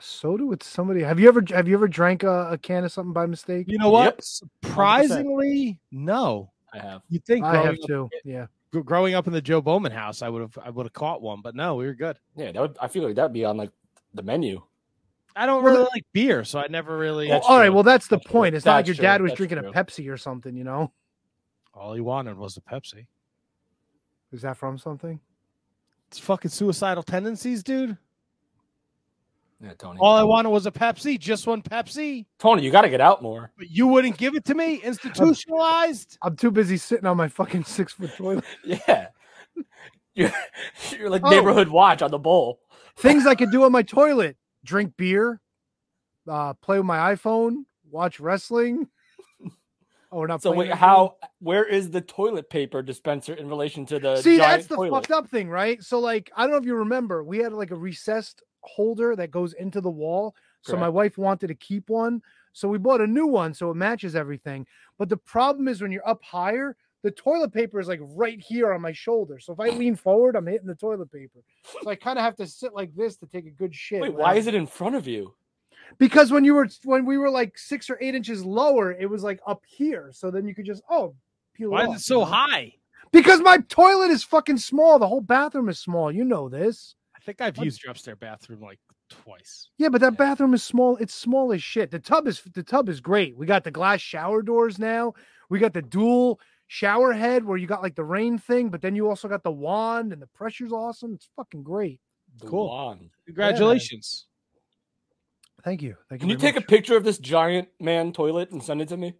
Soda 0.00 0.44
with 0.44 0.62
somebody. 0.64 1.02
Have 1.02 1.20
you 1.20 1.28
ever 1.28 1.42
have 1.50 1.68
you 1.68 1.74
ever 1.74 1.86
drank 1.86 2.24
a, 2.24 2.48
a 2.52 2.58
can 2.58 2.84
of 2.84 2.90
something 2.90 3.12
by 3.12 3.26
mistake? 3.26 3.66
You 3.68 3.78
know 3.78 3.90
what? 3.90 4.04
Yep. 4.04 4.22
Surprisingly, 4.22 5.78
no. 5.92 6.50
I 6.74 6.78
have. 6.78 7.02
You 7.08 7.18
think 7.20 7.44
I 7.44 7.56
have 7.56 7.74
up- 7.74 7.86
too. 7.86 8.10
Yeah. 8.24 8.46
growing 8.72 9.14
up 9.14 9.26
in 9.26 9.32
the 9.32 9.40
Joe 9.40 9.60
Bowman 9.60 9.92
house, 9.92 10.20
I 10.22 10.28
would 10.28 10.42
have 10.42 10.58
I 10.62 10.70
would 10.70 10.86
have 10.86 10.92
caught 10.92 11.22
one, 11.22 11.40
but 11.40 11.54
no, 11.54 11.76
we 11.76 11.86
were 11.86 11.94
good. 11.94 12.18
Yeah, 12.36 12.52
that 12.52 12.60
would. 12.60 12.76
I 12.80 12.88
feel 12.88 13.04
like 13.04 13.14
that'd 13.14 13.32
be 13.32 13.44
on 13.44 13.56
like 13.56 13.70
the 14.14 14.22
menu. 14.22 14.60
I 15.36 15.46
don't 15.46 15.64
really 15.64 15.86
like 15.92 16.04
beer, 16.12 16.44
so 16.44 16.58
I 16.60 16.66
never 16.68 16.96
really. 16.96 17.28
Well, 17.28 17.40
all 17.40 17.58
right. 17.58 17.68
Well, 17.70 17.82
that's 17.82 18.06
the 18.08 18.16
That's 18.16 18.26
true. 18.26 18.32
point. 18.32 18.54
It's 18.54 18.64
not 18.64 18.74
like 18.76 18.86
That's 18.86 18.98
your 18.98 19.02
dad 19.02 19.20
was 19.22 19.30
That's 19.30 19.36
drinking 19.38 19.58
true. 19.58 19.70
a 19.70 19.72
Pepsi 19.72 20.12
or 20.12 20.16
something. 20.16 20.56
You 20.56 20.64
know? 20.64 20.92
All 21.72 21.92
he 21.94 22.00
wanted 22.00 22.36
was 22.36 22.56
a 22.56 22.60
Pepsi. 22.60 23.06
Is 24.32 24.42
that 24.42 24.56
from 24.56 24.78
something? 24.78 25.18
It's 26.08 26.18
fucking 26.20 26.50
suicidal 26.52 27.02
tendencies, 27.02 27.62
dude. 27.64 27.96
Yeah, 29.64 29.72
Tony. 29.78 29.98
All 30.00 30.14
I 30.14 30.22
wanted 30.24 30.50
was 30.50 30.66
a 30.66 30.70
Pepsi, 30.70 31.18
just 31.18 31.46
one 31.46 31.62
Pepsi. 31.62 32.26
Tony, 32.38 32.62
you 32.62 32.70
got 32.70 32.82
to 32.82 32.90
get 32.90 33.00
out 33.00 33.22
more. 33.22 33.50
But 33.56 33.70
you 33.70 33.86
wouldn't 33.86 34.18
give 34.18 34.34
it 34.34 34.44
to 34.46 34.54
me, 34.54 34.74
institutionalized. 34.76 36.18
I'm 36.22 36.36
too 36.36 36.50
busy 36.50 36.76
sitting 36.76 37.06
on 37.06 37.16
my 37.16 37.28
fucking 37.28 37.64
six 37.64 37.92
foot 37.94 38.10
toilet. 38.16 38.44
Yeah. 38.64 39.08
You're, 40.16 40.32
you're 40.96 41.10
like 41.10 41.22
Oh. 41.24 41.30
neighborhood 41.30 41.68
watch 41.68 42.02
on 42.02 42.10
the 42.10 42.18
bowl. 42.18 42.60
Things 42.96 43.26
I 43.26 43.34
could 43.34 43.50
do 43.50 43.64
on 43.64 43.72
my 43.72 43.82
toilet: 44.00 44.36
drink 44.64 44.92
beer, 44.96 45.40
uh, 46.28 46.54
play 46.54 46.76
with 46.78 46.86
my 46.86 47.14
iPhone, 47.14 47.64
watch 47.90 48.20
wrestling. 48.20 48.88
Oh, 50.12 50.18
we're 50.20 50.28
not. 50.28 50.42
So 50.42 50.52
wait, 50.52 50.70
how? 50.72 51.16
Where 51.40 51.64
is 51.64 51.90
the 51.90 52.00
toilet 52.00 52.48
paper 52.48 52.82
dispenser 52.82 53.34
in 53.34 53.48
relation 53.48 53.84
to 53.86 53.98
the? 53.98 54.16
See, 54.22 54.36
giant 54.36 54.52
that's 54.60 54.66
the 54.68 54.76
toilet? 54.76 54.90
fucked 54.92 55.10
up 55.10 55.28
thing, 55.28 55.48
right? 55.48 55.82
So, 55.82 55.98
like, 55.98 56.30
I 56.36 56.42
don't 56.42 56.52
know 56.52 56.58
if 56.58 56.64
you 56.66 56.76
remember, 56.76 57.24
we 57.24 57.38
had 57.38 57.52
like 57.52 57.72
a 57.72 57.76
recessed 57.76 58.40
holder 58.64 59.14
that 59.16 59.30
goes 59.30 59.52
into 59.54 59.80
the 59.80 59.90
wall. 59.90 60.34
So 60.62 60.76
my 60.78 60.88
wife 60.88 61.18
wanted 61.18 61.48
to 61.48 61.54
keep 61.54 61.90
one, 61.90 62.22
so 62.54 62.68
we 62.68 62.78
bought 62.78 63.02
a 63.02 63.06
new 63.06 63.26
one 63.26 63.52
so 63.52 63.70
it 63.70 63.74
matches 63.74 64.16
everything. 64.16 64.66
But 64.98 65.10
the 65.10 65.18
problem 65.18 65.68
is 65.68 65.82
when 65.82 65.92
you're 65.92 66.08
up 66.08 66.22
higher, 66.22 66.74
the 67.02 67.10
toilet 67.10 67.52
paper 67.52 67.78
is 67.80 67.86
like 67.86 68.00
right 68.02 68.40
here 68.40 68.72
on 68.72 68.80
my 68.80 68.92
shoulder. 68.92 69.38
So 69.38 69.52
if 69.52 69.60
I 69.60 69.68
lean 69.68 69.94
forward, 69.94 70.36
I'm 70.36 70.46
hitting 70.46 70.66
the 70.66 70.74
toilet 70.74 71.12
paper. 71.12 71.40
So 71.82 71.90
I 71.90 71.96
kind 71.96 72.18
of 72.18 72.24
have 72.24 72.36
to 72.36 72.46
sit 72.46 72.72
like 72.72 72.94
this 72.94 73.16
to 73.18 73.26
take 73.26 73.44
a 73.46 73.50
good 73.50 73.74
shit. 73.74 74.00
Wait, 74.00 74.14
why 74.14 74.30
I'm- 74.30 74.38
is 74.38 74.46
it 74.46 74.54
in 74.54 74.66
front 74.66 74.94
of 74.96 75.06
you? 75.06 75.34
because 75.98 76.30
when 76.32 76.44
you 76.44 76.54
were 76.54 76.68
when 76.84 77.04
we 77.04 77.18
were 77.18 77.30
like 77.30 77.58
six 77.58 77.90
or 77.90 77.98
eight 78.00 78.14
inches 78.14 78.42
lower, 78.42 78.92
it 78.92 79.10
was 79.10 79.22
like 79.22 79.40
up 79.46 79.62
here. 79.66 80.10
So 80.12 80.30
then 80.30 80.46
you 80.48 80.54
could 80.54 80.64
just 80.64 80.82
oh 80.88 81.14
peel 81.52 81.70
Why 81.70 81.80
it 81.80 81.84
is 81.84 81.88
off, 81.90 81.96
it 81.96 82.00
so 82.00 82.14
you 82.14 82.20
know? 82.20 82.30
high? 82.30 82.72
Because 83.12 83.40
my 83.40 83.58
toilet 83.58 84.10
is 84.10 84.24
fucking 84.24 84.56
small. 84.58 84.98
The 84.98 85.06
whole 85.06 85.20
bathroom 85.20 85.68
is 85.68 85.78
small. 85.78 86.10
You 86.10 86.24
know 86.24 86.48
this. 86.48 86.94
I 87.24 87.26
think 87.26 87.40
I've 87.40 87.56
used 87.64 87.82
your 87.82 87.90
upstairs 87.90 88.18
bathroom 88.20 88.60
like 88.60 88.78
twice. 89.08 89.68
Yeah, 89.78 89.88
but 89.88 90.02
that 90.02 90.18
bathroom 90.18 90.52
is 90.52 90.62
small. 90.62 90.96
It's 90.98 91.14
small 91.14 91.52
as 91.54 91.62
shit. 91.62 91.90
The 91.90 91.98
tub 91.98 92.28
is 92.28 92.42
the 92.52 92.62
tub 92.62 92.90
is 92.90 93.00
great. 93.00 93.34
We 93.34 93.46
got 93.46 93.64
the 93.64 93.70
glass 93.70 94.02
shower 94.02 94.42
doors 94.42 94.78
now. 94.78 95.14
We 95.48 95.58
got 95.58 95.72
the 95.72 95.80
dual 95.80 96.38
shower 96.66 97.14
head 97.14 97.42
where 97.46 97.56
you 97.56 97.66
got 97.66 97.82
like 97.82 97.94
the 97.94 98.04
rain 98.04 98.36
thing, 98.36 98.68
but 98.68 98.82
then 98.82 98.94
you 98.94 99.08
also 99.08 99.26
got 99.26 99.42
the 99.42 99.50
wand 99.50 100.12
and 100.12 100.20
the 100.20 100.26
pressure's 100.26 100.70
awesome. 100.70 101.14
It's 101.14 101.26
fucking 101.34 101.62
great. 101.62 101.98
The 102.40 102.46
Cool. 102.48 102.68
wand. 102.68 103.08
Congratulations. 103.24 104.26
Thank 105.62 105.80
you. 105.80 105.96
Thank 106.10 106.20
Can 106.20 106.28
you 106.28 106.36
very 106.36 106.52
take 106.52 106.62
a 106.62 106.66
picture 106.66 106.94
of 106.94 107.04
this 107.04 107.16
giant 107.16 107.68
man 107.80 108.12
toilet 108.12 108.50
and 108.50 108.62
send 108.62 108.82
it 108.82 108.88
to 108.88 108.98
me? 108.98 109.14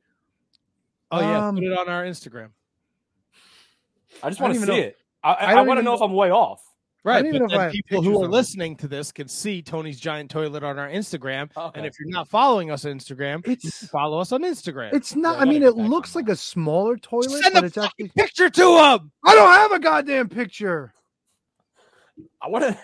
Oh 1.11 1.21
yeah, 1.21 1.49
Um, 1.49 1.55
put 1.55 1.65
it 1.65 1.73
on 1.79 1.89
our 1.89 2.05
Instagram. 2.05 2.51
I 4.23 4.29
just 4.29 4.43
want 4.43 4.53
to 4.53 4.61
see 4.61 4.67
know- 4.67 4.75
it. 4.75 4.99
I, 5.23 5.33
I, 5.33 5.33
I 5.33 5.53
I 5.53 5.55
want 5.63 5.69
to 5.69 5.73
even 5.77 5.85
know 5.87 5.95
if 5.95 6.03
I'm 6.03 6.13
way 6.13 6.31
off. 6.31 6.61
Right, 7.05 7.23
but 7.31 7.39
know 7.39 7.45
if 7.45 7.53
I 7.53 7.57
then 7.65 7.71
people 7.73 8.03
who 8.03 8.23
are 8.23 8.29
listening 8.29 8.77
to 8.77 8.89
this 8.89 9.13
can 9.13 9.29
see 9.29 9.61
Tony's 9.61 10.01
giant 10.01 10.31
toilet 10.31 10.63
on 10.63 10.79
our 10.79 10.89
Instagram. 10.89 11.51
Okay. 11.55 11.79
And 11.79 11.87
if 11.87 11.93
you're 12.01 12.09
not 12.09 12.29
following 12.29 12.71
us 12.71 12.87
on 12.87 12.93
Instagram, 12.99 13.47
It's- 13.47 13.89
follow 13.91 14.19
us 14.19 14.33
on 14.33 14.43
Instagram. 14.43 14.95
It's 14.95 15.15
not. 15.15 15.37
I 15.39 15.43
I, 15.43 15.45
mean, 15.45 15.63
it 15.63 15.77
looks 15.77 16.17
like 16.17 16.31
a 16.31 16.37
smaller 16.37 16.97
toilet, 16.97 17.43
Send 17.43 17.53
but 17.55 17.63
a 17.65 17.67
it's 17.67 17.77
actually. 17.77 18.09
picture 18.17 18.49
to 18.49 18.63
him. 18.79 19.13
I 19.23 19.35
don't 19.35 19.53
have 19.53 19.73
a 19.73 19.79
goddamn 19.79 20.31
picture. 20.31 20.95
I 22.41 22.49
want 22.49 22.65
to, 22.65 22.79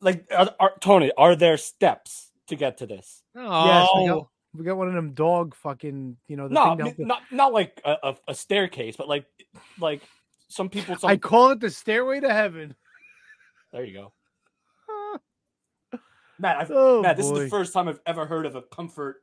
like, 0.00 0.26
are, 0.36 0.50
are, 0.60 0.72
Tony, 0.80 1.10
are 1.16 1.34
there 1.36 1.56
steps 1.56 2.30
to 2.48 2.56
get 2.56 2.78
to 2.78 2.86
this? 2.86 3.22
Oh, 3.36 3.64
Yes, 3.66 3.88
we 3.96 4.06
got, 4.08 4.26
we 4.54 4.64
got 4.64 4.76
one 4.76 4.88
of 4.88 4.94
them 4.94 5.12
dog 5.14 5.54
fucking. 5.54 6.16
You 6.28 6.36
know, 6.36 6.48
the 6.48 6.54
No, 6.54 6.62
thing 6.62 6.70
I 6.72 6.74
to 6.74 6.76
mean, 6.76 6.86
help 6.86 6.98
you- 6.98 7.06
not 7.06 7.22
not 7.30 7.52
like 7.54 7.80
a, 7.86 7.96
a, 8.02 8.16
a 8.28 8.34
staircase, 8.34 8.96
but 8.96 9.08
like 9.08 9.24
like 9.80 10.02
some 10.48 10.68
people. 10.68 10.96
Some, 10.96 11.08
I 11.10 11.16
call 11.16 11.50
it 11.52 11.60
the 11.60 11.70
stairway 11.70 12.20
to 12.20 12.30
heaven. 12.32 12.74
There 13.76 13.84
you 13.84 13.92
go. 13.92 14.12
Matt, 16.38 16.56
I've, 16.58 16.70
Oh, 16.72 17.02
Matt, 17.02 17.16
this 17.16 17.26
is 17.26 17.32
the 17.32 17.48
first 17.48 17.72
time 17.72 17.88
I've 17.88 18.00
ever 18.06 18.26
heard 18.26 18.46
of 18.46 18.56
a 18.56 18.62
comfort 18.62 19.16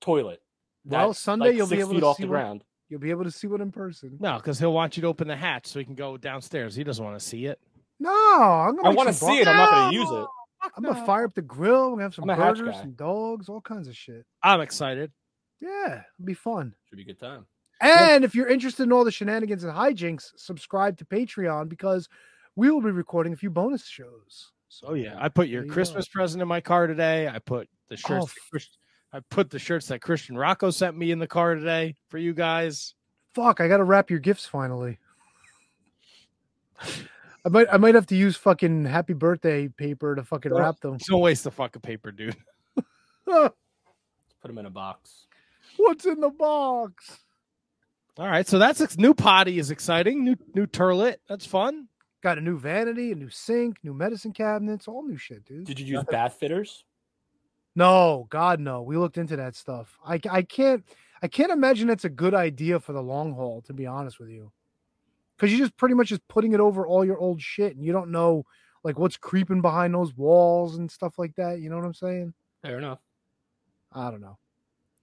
toilet. 0.00 0.40
Well, 0.84 1.08
that's, 1.08 1.18
Sunday 1.20 1.46
like, 1.48 1.56
you'll 1.56 1.66
be 1.66 1.80
able 1.80 1.90
feet 1.92 2.00
to 2.00 2.06
off 2.06 2.16
see 2.16 2.22
the 2.24 2.28
one- 2.28 2.40
ground. 2.40 2.64
You'll 2.90 3.00
be 3.00 3.10
able 3.10 3.24
to 3.24 3.30
see 3.30 3.46
one 3.46 3.60
in 3.62 3.72
person. 3.72 4.18
No, 4.20 4.36
because 4.36 4.58
he'll 4.58 4.72
want 4.72 4.96
you 4.96 5.00
to 5.00 5.06
open 5.08 5.26
the 5.26 5.34
hatch 5.34 5.66
so 5.66 5.78
he 5.78 5.84
can 5.86 5.94
go 5.94 6.16
downstairs. 6.18 6.74
He 6.76 6.84
doesn't 6.84 7.02
want 7.04 7.18
to 7.18 7.24
see 7.24 7.46
it. 7.46 7.58
No, 7.98 8.10
I'm 8.12 8.76
gonna. 8.76 8.90
I 8.90 8.92
want 8.92 9.08
to 9.08 9.14
see 9.14 9.38
it. 9.40 9.46
bar- 9.46 9.54
I'm 9.54 9.58
not 9.58 9.70
going 9.70 9.92
to 9.92 9.98
use 9.98 10.10
it. 10.10 10.26
I'm 10.76 10.82
gonna 10.84 11.06
fire 11.06 11.24
up 11.24 11.34
the 11.34 11.42
grill. 11.42 11.84
We're 11.86 11.90
gonna 11.92 12.02
have 12.04 12.14
some 12.14 12.24
I'm 12.24 12.38
a 12.38 12.42
hatch 12.42 12.58
burgers, 12.58 12.76
some 12.76 12.92
dogs, 12.92 13.48
all 13.48 13.60
kinds 13.62 13.88
of 13.88 13.96
shit. 13.96 14.24
I'm 14.42 14.60
excited. 14.60 15.10
Yeah, 15.60 15.86
it'll 16.18 16.26
be 16.26 16.34
fun. 16.34 16.74
Should 16.88 16.96
be 16.96 17.02
a 17.02 17.06
good 17.06 17.18
time. 17.18 17.46
And 17.80 18.22
if 18.24 18.34
you're 18.34 18.48
interested 18.48 18.82
in 18.84 18.92
all 18.92 19.04
the 19.04 19.10
shenanigans 19.10 19.64
and 19.64 19.72
hijinks, 19.74 20.32
subscribe 20.36 20.98
to 20.98 21.04
Patreon 21.04 21.68
because 21.68 22.08
we 22.56 22.70
will 22.70 22.80
be 22.80 22.90
recording 22.90 23.32
a 23.32 23.36
few 23.36 23.50
bonus 23.50 23.84
shows. 23.86 24.50
So 24.68 24.88
Oh 24.90 24.94
yeah, 24.94 25.14
I 25.18 25.28
put 25.28 25.48
your 25.48 25.60
There 25.62 25.66
you 25.66 25.70
go. 25.70 25.74
Christmas 25.74 26.08
present 26.08 26.42
in 26.42 26.48
my 26.48 26.60
car 26.60 26.86
today. 26.86 27.28
I 27.28 27.38
put 27.38 27.68
the 27.88 27.96
shirts. 27.96 28.10
Oh, 28.12 28.26
that 28.26 28.34
Chris- 28.50 28.76
I 29.12 29.20
put 29.30 29.50
the 29.50 29.58
shirts 29.60 29.86
that 29.88 30.00
Christian 30.00 30.36
Rocco 30.36 30.70
sent 30.70 30.96
me 30.96 31.12
in 31.12 31.20
the 31.20 31.26
car 31.28 31.54
today 31.54 31.94
for 32.08 32.18
you 32.18 32.34
guys. 32.34 32.94
fuck, 33.34 33.60
I 33.60 33.68
gotta 33.68 33.84
wrap 33.84 34.10
your 34.10 34.18
gifts 34.20 34.46
finally. 34.46 34.98
I 37.46 37.48
might 37.50 37.66
I 37.72 37.76
might 37.76 37.94
have 37.94 38.06
to 38.06 38.16
use 38.16 38.36
fucking 38.36 38.84
happy 38.86 39.12
birthday 39.12 39.68
paper 39.68 40.14
to 40.14 40.22
fucking 40.24 40.50
Don't- 40.50 40.60
wrap 40.60 40.80
them. 40.80 40.96
Don't 41.08 41.20
waste 41.20 41.44
the 41.44 41.50
fucking 41.50 41.82
paper, 41.82 42.10
dude. 42.10 42.36
Put 43.26 43.54
them 44.44 44.58
in 44.58 44.66
a 44.66 44.70
box. 44.70 45.26
What's 45.76 46.04
in 46.06 46.20
the 46.20 46.30
box? 46.30 47.18
All 48.16 48.26
right, 48.28 48.46
so 48.46 48.58
that's 48.58 48.80
ex- 48.80 48.96
new 48.98 49.12
potty 49.14 49.58
is 49.58 49.70
exciting. 49.70 50.24
New 50.24 50.36
new 50.54 50.66
turlet. 50.66 51.16
That's 51.28 51.46
fun. 51.46 51.88
Got 52.24 52.38
a 52.38 52.40
new 52.40 52.58
vanity, 52.58 53.12
a 53.12 53.14
new 53.14 53.28
sink, 53.28 53.76
new 53.82 53.92
medicine 53.92 54.32
cabinets, 54.32 54.88
all 54.88 55.06
new 55.06 55.18
shit, 55.18 55.44
dude. 55.44 55.66
Did 55.66 55.78
you 55.78 55.84
use 55.84 56.04
bath 56.04 56.38
fitters? 56.40 56.86
No, 57.76 58.26
God, 58.30 58.60
no. 58.60 58.80
We 58.80 58.96
looked 58.96 59.18
into 59.18 59.36
that 59.36 59.54
stuff. 59.54 59.98
I, 60.02 60.18
I 60.30 60.40
can't 60.40 60.82
I 61.20 61.28
can't 61.28 61.52
imagine 61.52 61.86
that's 61.86 62.06
a 62.06 62.08
good 62.08 62.32
idea 62.32 62.80
for 62.80 62.94
the 62.94 63.02
long 63.02 63.34
haul, 63.34 63.60
to 63.66 63.74
be 63.74 63.84
honest 63.84 64.18
with 64.18 64.30
you. 64.30 64.50
Because 65.36 65.52
you're 65.52 65.66
just 65.66 65.76
pretty 65.76 65.94
much 65.94 66.08
just 66.08 66.26
putting 66.26 66.54
it 66.54 66.60
over 66.60 66.86
all 66.86 67.04
your 67.04 67.18
old 67.18 67.42
shit, 67.42 67.76
and 67.76 67.84
you 67.84 67.92
don't 67.92 68.10
know 68.10 68.46
like 68.84 68.98
what's 68.98 69.18
creeping 69.18 69.60
behind 69.60 69.92
those 69.92 70.16
walls 70.16 70.76
and 70.76 70.90
stuff 70.90 71.18
like 71.18 71.34
that. 71.34 71.60
You 71.60 71.68
know 71.68 71.76
what 71.76 71.84
I'm 71.84 71.92
saying? 71.92 72.32
Fair 72.62 72.78
enough. 72.78 73.00
I 73.92 74.10
don't 74.10 74.22
know. 74.22 74.38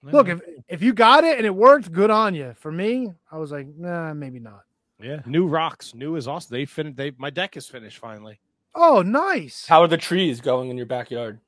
Look, 0.02 0.26
if 0.26 0.40
if 0.66 0.82
you 0.82 0.92
got 0.92 1.22
it 1.22 1.36
and 1.36 1.46
it 1.46 1.54
worked, 1.54 1.92
good 1.92 2.10
on 2.10 2.34
you. 2.34 2.56
For 2.58 2.72
me, 2.72 3.12
I 3.30 3.38
was 3.38 3.52
like, 3.52 3.68
nah, 3.76 4.12
maybe 4.12 4.40
not. 4.40 4.62
Yeah, 5.00 5.20
new 5.26 5.46
rocks. 5.46 5.94
New 5.94 6.16
is 6.16 6.28
awesome. 6.28 6.54
They 6.54 6.64
finished. 6.64 6.96
They 6.96 7.12
my 7.16 7.30
deck 7.30 7.56
is 7.56 7.66
finished 7.66 7.98
finally. 7.98 8.40
Oh, 8.74 9.02
nice. 9.02 9.66
How 9.66 9.82
are 9.82 9.88
the 9.88 9.96
trees 9.98 10.40
going 10.40 10.70
in 10.70 10.76
your 10.76 10.86
backyard? 10.86 11.40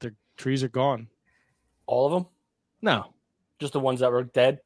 The 0.00 0.14
trees 0.36 0.62
are 0.62 0.68
gone. 0.68 1.08
All 1.86 2.06
of 2.06 2.12
them? 2.12 2.26
No. 2.80 3.14
Just 3.58 3.72
the 3.72 3.80
ones 3.80 4.00
that 4.00 4.12
were 4.12 4.22
dead? 4.22 4.60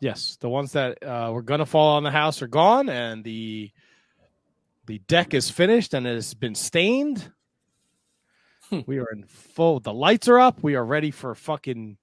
Yes, 0.00 0.36
the 0.40 0.48
ones 0.48 0.72
that 0.72 1.02
uh, 1.02 1.30
were 1.32 1.42
gonna 1.42 1.66
fall 1.66 1.96
on 1.96 2.02
the 2.04 2.10
house 2.10 2.42
are 2.42 2.46
gone, 2.46 2.88
and 2.88 3.24
the 3.24 3.70
the 4.86 4.98
deck 5.08 5.34
is 5.34 5.50
finished 5.50 5.94
and 5.94 6.06
it 6.06 6.14
has 6.14 6.34
been 6.34 6.54
stained. 6.54 7.32
we 8.86 8.98
are 8.98 9.08
in 9.12 9.24
full. 9.24 9.80
The 9.80 9.94
lights 9.94 10.28
are 10.28 10.38
up. 10.38 10.62
We 10.62 10.74
are 10.74 10.84
ready 10.84 11.10
for 11.10 11.34
fucking 11.34 11.96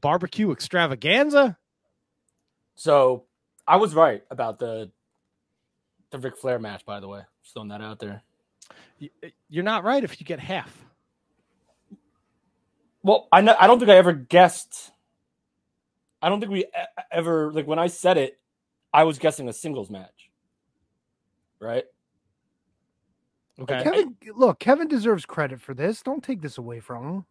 barbecue 0.00 0.50
extravaganza. 0.50 1.58
So 2.74 3.26
I 3.66 3.76
was 3.76 3.94
right 3.94 4.22
about 4.30 4.58
the 4.58 4.90
the 6.10 6.18
Ric 6.18 6.36
Flair 6.36 6.58
match, 6.58 6.84
by 6.84 7.00
the 7.00 7.08
way. 7.08 7.22
Just 7.42 7.54
throwing 7.54 7.68
that 7.68 7.80
out 7.80 7.98
there. 7.98 8.22
You're 9.48 9.64
not 9.64 9.84
right 9.84 10.04
if 10.04 10.20
you 10.20 10.26
get 10.26 10.38
half. 10.38 10.84
Well, 13.02 13.28
I 13.32 13.40
know, 13.40 13.56
I 13.58 13.66
don't 13.66 13.78
think 13.78 13.90
I 13.90 13.96
ever 13.96 14.12
guessed. 14.12 14.92
I 16.20 16.28
don't 16.28 16.38
think 16.38 16.52
we 16.52 16.66
ever 17.10 17.50
like 17.52 17.66
when 17.66 17.78
I 17.78 17.88
said 17.88 18.16
it, 18.16 18.38
I 18.92 19.04
was 19.04 19.18
guessing 19.18 19.48
a 19.48 19.52
singles 19.52 19.90
match. 19.90 20.30
Right? 21.60 21.84
Okay. 23.60 23.82
Kevin, 23.82 24.16
look, 24.34 24.58
Kevin 24.58 24.88
deserves 24.88 25.26
credit 25.26 25.60
for 25.60 25.74
this. 25.74 26.02
Don't 26.02 26.22
take 26.22 26.40
this 26.42 26.58
away 26.58 26.80
from 26.80 27.04
him. 27.04 27.26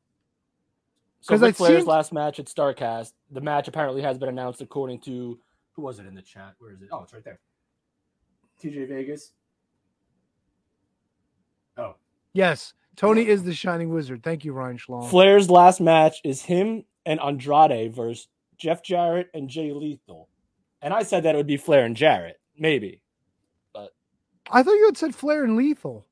So 1.22 1.36
Ric 1.38 1.56
Flair's 1.56 1.80
seen- 1.82 1.86
last 1.88 2.12
match 2.14 2.40
at 2.40 2.48
Starcast, 2.48 3.14
the 3.30 3.42
match 3.42 3.68
apparently 3.68 4.02
has 4.02 4.18
been 4.18 4.30
announced 4.30 4.62
according 4.62 5.00
to 5.02 5.40
who 5.82 5.86
was 5.86 5.98
it 5.98 6.06
in 6.06 6.14
the 6.14 6.22
chat? 6.22 6.54
Where 6.60 6.72
is 6.72 6.82
it? 6.84 6.90
Oh, 6.92 7.02
it's 7.02 7.12
right 7.12 7.24
there. 7.24 7.40
TJ 8.64 8.88
Vegas. 8.88 9.34
Oh. 11.76 11.96
Yes, 12.34 12.74
Tony 12.96 13.26
is 13.26 13.44
the 13.44 13.54
shining 13.54 13.90
wizard. 13.90 14.22
Thank 14.22 14.46
you, 14.46 14.54
Ryan 14.54 14.78
Schlong. 14.78 15.10
Flair's 15.10 15.50
last 15.50 15.82
match 15.82 16.22
is 16.24 16.44
him 16.44 16.84
and 17.08 17.20
Andrade 17.20 17.96
versus 17.96 18.28
Jeff 18.58 18.84
Jarrett 18.84 19.30
and 19.34 19.50
Jay 19.50 19.72
Lethal. 19.72 20.30
And 20.84 20.94
I 20.94 21.02
said 21.02 21.24
that 21.24 21.34
it 21.34 21.38
would 21.38 21.48
be 21.48 21.58
Flair 21.58 21.84
and 21.86 21.98
Jarrett, 21.98 22.40
maybe. 22.56 23.02
But 23.74 23.90
I 24.52 24.62
thought 24.62 24.74
you 24.74 24.86
had 24.86 24.98
said 24.98 25.16
Flair 25.16 25.44
and 25.44 25.58
Lethal. 25.58 26.06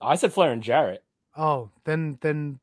I 0.00 0.14
said 0.14 0.32
Flair 0.32 0.52
and 0.52 0.62
Jarrett. 0.62 1.02
Oh, 1.36 1.70
then 1.84 2.16
then, 2.20 2.60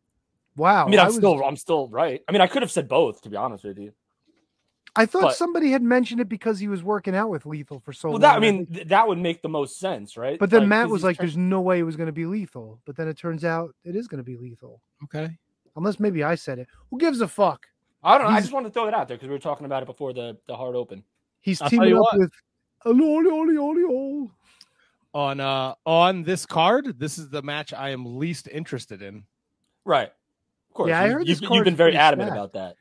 wow. 0.55 0.85
I 0.85 0.89
mean, 0.89 0.99
I'm 0.99 1.07
was- 1.07 1.15
still 1.17 1.43
I'm 1.43 1.57
still 1.57 1.89
right. 1.89 2.21
I 2.29 2.31
mean, 2.31 2.41
I 2.41 2.47
could 2.47 2.61
have 2.61 2.71
said 2.71 2.87
both, 2.87 3.21
to 3.23 3.29
be 3.29 3.35
honest 3.35 3.65
with 3.65 3.77
you. 3.79 3.91
I 4.95 5.05
thought 5.05 5.21
But- 5.21 5.35
somebody 5.35 5.71
had 5.71 5.81
mentioned 5.83 6.19
it 6.21 6.27
because 6.29 6.59
he 6.59 6.67
was 6.67 6.83
working 6.83 7.15
out 7.15 7.29
with 7.29 7.45
Lethal 7.45 7.79
for 7.79 7.93
so 7.93 8.09
Well, 8.09 8.13
long. 8.13 8.21
that 8.21 8.33
I 8.33 8.37
I 8.37 8.39
mean, 8.39 8.65
th- 8.65 8.87
that 8.87 9.07
would 9.07 9.17
make 9.19 9.41
the 9.41 9.49
most 9.49 9.79
sense, 9.79 10.17
right? 10.17 10.39
but 10.39 10.49
then 10.49 10.61
Like, 10.61 10.69
Matt 10.69 10.83
'cause 10.85 10.91
was 10.91 11.03
like, 11.03 11.17
trying- 11.17 11.27
"There's 11.27 11.37
no 11.37 11.61
way 11.61 11.79
it 11.79 11.83
was 11.83 11.95
going 11.95 12.07
to 12.07 12.13
be 12.13 12.25
Lethal," 12.25 12.79
but 12.85 12.95
then 12.95 13.07
it 13.07 13.17
turns 13.17 13.45
out 13.45 13.75
it 13.83 13.95
is 13.95 14.07
going 14.07 14.17
to 14.17 14.23
be 14.23 14.35
Lethal. 14.37 14.81
Okay. 15.03 15.37
Unless 15.75 15.99
maybe 15.99 16.23
I 16.23 16.35
said 16.35 16.59
it. 16.59 16.67
Who 16.89 16.97
gives 16.97 17.21
a 17.21 17.27
fuck? 17.27 17.67
I 18.03 18.17
don't 18.17 18.27
know. 18.29 18.33
I 18.33 18.39
just 18.41 18.51
wanted 18.53 18.69
to 18.69 18.73
throw 18.73 18.87
it 18.87 18.93
out 18.93 19.07
there 19.07 19.17
because 19.17 19.27
we 19.29 19.33
were 19.35 19.39
talking 19.39 19.65
about 19.65 19.83
it 19.83 19.85
before 19.85 20.13
the 20.13 20.37
the 20.47 20.55
hard 20.55 20.75
open. 20.75 21.03
He's 21.41 21.61
I'll 21.61 21.69
teaming 21.69 21.93
up 21.93 21.99
what. 21.99 22.17
with. 22.17 22.31
Oli, 22.85 23.03
oli, 23.29 23.57
oli, 23.57 23.83
oli. 23.83 24.29
On 25.13 25.39
uh 25.39 25.73
on 25.85 26.23
this 26.23 26.45
card, 26.45 26.97
this 26.99 27.17
is 27.17 27.29
the 27.29 27.41
match 27.41 27.73
I 27.73 27.89
am 27.89 28.17
least 28.17 28.47
interested 28.47 29.01
in. 29.01 29.23
Right. 29.85 30.11
Of 30.69 30.73
course. 30.73 30.89
Yeah, 30.89 31.01
I 31.01 31.05
you- 31.07 31.11
heard 31.13 31.27
you've, 31.27 31.39
this 31.41 31.49
you've 31.49 31.63
been 31.65 31.75
very 31.75 31.95
adamant 31.95 32.29
stacked. 32.29 32.37
about 32.39 32.53
that. 32.53 32.75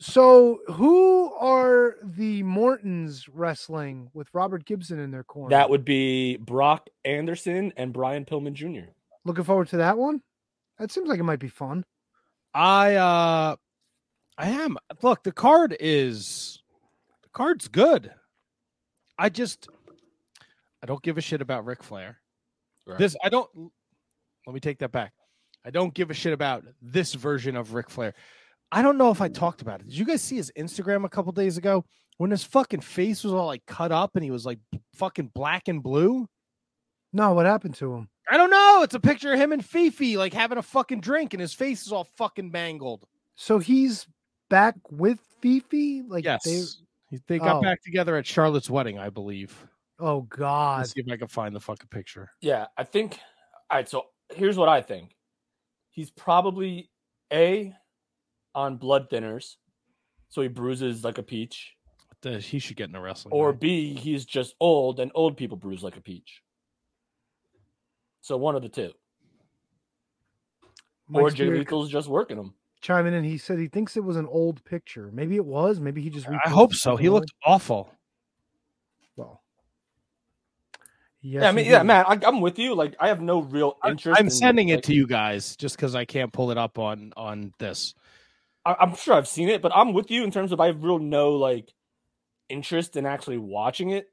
So, 0.00 0.60
who 0.66 1.32
are 1.34 1.96
the 2.02 2.42
Mortons 2.42 3.28
wrestling 3.28 4.10
with 4.12 4.28
Robert 4.32 4.64
Gibson 4.64 4.98
in 4.98 5.10
their 5.10 5.22
corner? 5.22 5.50
That 5.50 5.70
would 5.70 5.84
be 5.84 6.36
Brock 6.36 6.90
Anderson 7.04 7.72
and 7.76 7.92
Brian 7.92 8.24
Pillman 8.24 8.54
Jr. 8.54 8.90
Looking 9.24 9.44
forward 9.44 9.68
to 9.68 9.78
that 9.78 9.96
one. 9.96 10.20
That 10.78 10.90
seems 10.90 11.08
like 11.08 11.20
it 11.20 11.24
might 11.24 11.38
be 11.38 11.48
fun. 11.48 11.84
I 12.52 12.94
uh 12.96 13.56
I 14.36 14.48
am 14.50 14.76
look, 15.02 15.22
the 15.22 15.32
card 15.32 15.76
is 15.78 16.62
the 17.22 17.28
card's 17.30 17.68
good. 17.68 18.12
I 19.18 19.28
just 19.28 19.68
I 20.82 20.86
don't 20.86 21.02
give 21.02 21.18
a 21.18 21.20
shit 21.20 21.40
about 21.40 21.64
Ric 21.64 21.82
Flair. 21.82 22.18
Right. 22.86 22.98
This 22.98 23.16
I 23.22 23.28
don't 23.28 23.48
let 24.46 24.54
me 24.54 24.60
take 24.60 24.80
that 24.80 24.92
back. 24.92 25.12
I 25.64 25.70
don't 25.70 25.94
give 25.94 26.10
a 26.10 26.14
shit 26.14 26.32
about 26.32 26.64
this 26.82 27.14
version 27.14 27.56
of 27.56 27.74
Ric 27.74 27.88
Flair. 27.88 28.14
I 28.72 28.82
don't 28.82 28.98
know 28.98 29.10
if 29.10 29.20
I 29.20 29.28
talked 29.28 29.62
about 29.62 29.80
it. 29.80 29.86
Did 29.88 29.96
you 29.98 30.04
guys 30.04 30.22
see 30.22 30.36
his 30.36 30.50
Instagram 30.58 31.04
a 31.04 31.08
couple 31.08 31.32
days 31.32 31.56
ago 31.56 31.84
when 32.18 32.30
his 32.30 32.42
fucking 32.44 32.80
face 32.80 33.22
was 33.24 33.32
all 33.32 33.46
like 33.46 33.64
cut 33.66 33.92
up 33.92 34.12
and 34.16 34.24
he 34.24 34.30
was 34.30 34.44
like 34.44 34.58
fucking 34.94 35.30
black 35.34 35.68
and 35.68 35.82
blue? 35.82 36.28
No, 37.12 37.32
what 37.34 37.46
happened 37.46 37.74
to 37.76 37.94
him? 37.94 38.08
I 38.30 38.36
don't 38.36 38.50
know. 38.50 38.80
It's 38.82 38.94
a 38.94 39.00
picture 39.00 39.32
of 39.32 39.38
him 39.38 39.52
and 39.52 39.64
Fifi 39.64 40.16
like 40.16 40.32
having 40.32 40.58
a 40.58 40.62
fucking 40.62 41.00
drink 41.00 41.34
and 41.34 41.40
his 41.40 41.52
face 41.54 41.86
is 41.86 41.92
all 41.92 42.08
fucking 42.16 42.50
mangled. 42.50 43.06
So 43.36 43.58
he's 43.58 44.06
back 44.50 44.74
with 44.90 45.20
Fifi. 45.40 46.02
Like 46.02 46.24
Yes. 46.24 46.44
they. 46.44 47.18
They 47.28 47.38
got 47.38 47.58
Oh. 47.58 47.62
back 47.62 47.80
together 47.84 48.16
at 48.16 48.26
Charlotte's 48.26 48.68
wedding, 48.68 48.98
I 48.98 49.08
believe. 49.08 49.54
Oh 50.00 50.22
God. 50.22 50.78
Let's 50.78 50.92
see 50.92 51.00
if 51.00 51.12
I 51.12 51.16
can 51.16 51.28
find 51.28 51.54
the 51.54 51.60
fucking 51.60 51.88
picture. 51.88 52.32
Yeah, 52.40 52.66
I 52.76 52.82
think. 52.82 53.20
All 53.70 53.78
right, 53.78 53.88
so 53.88 54.06
here's 54.34 54.56
what 54.56 54.68
I 54.68 54.82
think. 54.82 55.14
He's 55.90 56.10
probably 56.10 56.90
a 57.32 57.72
on 58.54 58.76
blood 58.76 59.08
thinners, 59.10 59.56
so 60.28 60.40
he 60.42 60.48
bruises 60.48 61.04
like 61.04 61.18
a 61.18 61.22
peach, 61.22 61.74
The- 62.22 62.38
He 62.40 62.58
should 62.58 62.76
get 62.76 62.88
in 62.88 62.94
a 62.94 63.00
wrestling. 63.00 63.32
or 63.34 63.52
match. 63.52 63.60
B 63.60 63.94
he's 63.94 64.24
just 64.24 64.54
old 64.60 65.00
and 65.00 65.10
old 65.14 65.36
people 65.36 65.56
bruise 65.56 65.82
like 65.82 65.96
a 65.96 66.00
peach. 66.00 66.42
So 68.20 68.36
one 68.36 68.56
of 68.56 68.62
the 68.62 68.68
two, 68.70 68.92
or 71.12 71.24
Mike 71.24 71.34
Jay 71.34 71.46
Spear 71.46 71.58
Lethal's 71.58 71.90
just 71.90 72.08
working 72.08 72.38
him. 72.38 72.54
chiming 72.80 73.12
in. 73.12 73.22
He 73.24 73.36
said 73.36 73.58
he 73.58 73.68
thinks 73.68 73.96
it 73.96 74.04
was 74.04 74.16
an 74.16 74.26
old 74.26 74.64
picture. 74.64 75.10
Maybe 75.12 75.36
it 75.36 75.44
was. 75.44 75.78
Maybe 75.80 76.00
he 76.00 76.08
just. 76.10 76.26
I 76.28 76.48
hope 76.48 76.72
so. 76.72 76.90
something 76.92 77.02
He 77.02 77.08
old. 77.08 77.20
looked 77.20 77.32
awful. 77.44 77.90
Well. 79.16 79.42
Yes, 81.20 81.42
yeah, 81.42 81.48
I 81.48 81.52
mean, 81.52 81.64
yeah, 81.66 81.78
did. 81.78 81.84
man, 81.86 82.04
I, 82.06 82.18
I'm 82.26 82.42
with 82.42 82.58
you. 82.58 82.74
Like, 82.74 82.96
I 83.00 83.08
have 83.08 83.22
no 83.22 83.40
real 83.40 83.78
interest. 83.86 84.20
I'm 84.20 84.26
in, 84.26 84.30
sending 84.30 84.68
it 84.68 84.82
to 84.84 84.94
you 84.94 85.06
guys 85.06 85.56
just 85.56 85.74
because 85.76 85.94
I 85.94 86.04
can't 86.04 86.30
pull 86.32 86.50
it 86.50 86.58
up 86.58 86.78
on 86.78 87.12
on 87.16 87.52
this. 87.58 87.94
I, 88.66 88.76
I'm 88.80 88.94
sure 88.96 89.14
I've 89.14 89.28
seen 89.28 89.48
it, 89.48 89.62
but 89.62 89.72
I'm 89.74 89.92
with 89.92 90.10
you 90.10 90.24
in 90.24 90.30
terms 90.30 90.52
of 90.52 90.60
I 90.60 90.66
have 90.66 90.82
real 90.82 90.98
no 90.98 91.32
like 91.32 91.72
interest 92.48 92.96
in 92.96 93.06
actually 93.06 93.38
watching 93.38 93.90
it. 93.90 94.08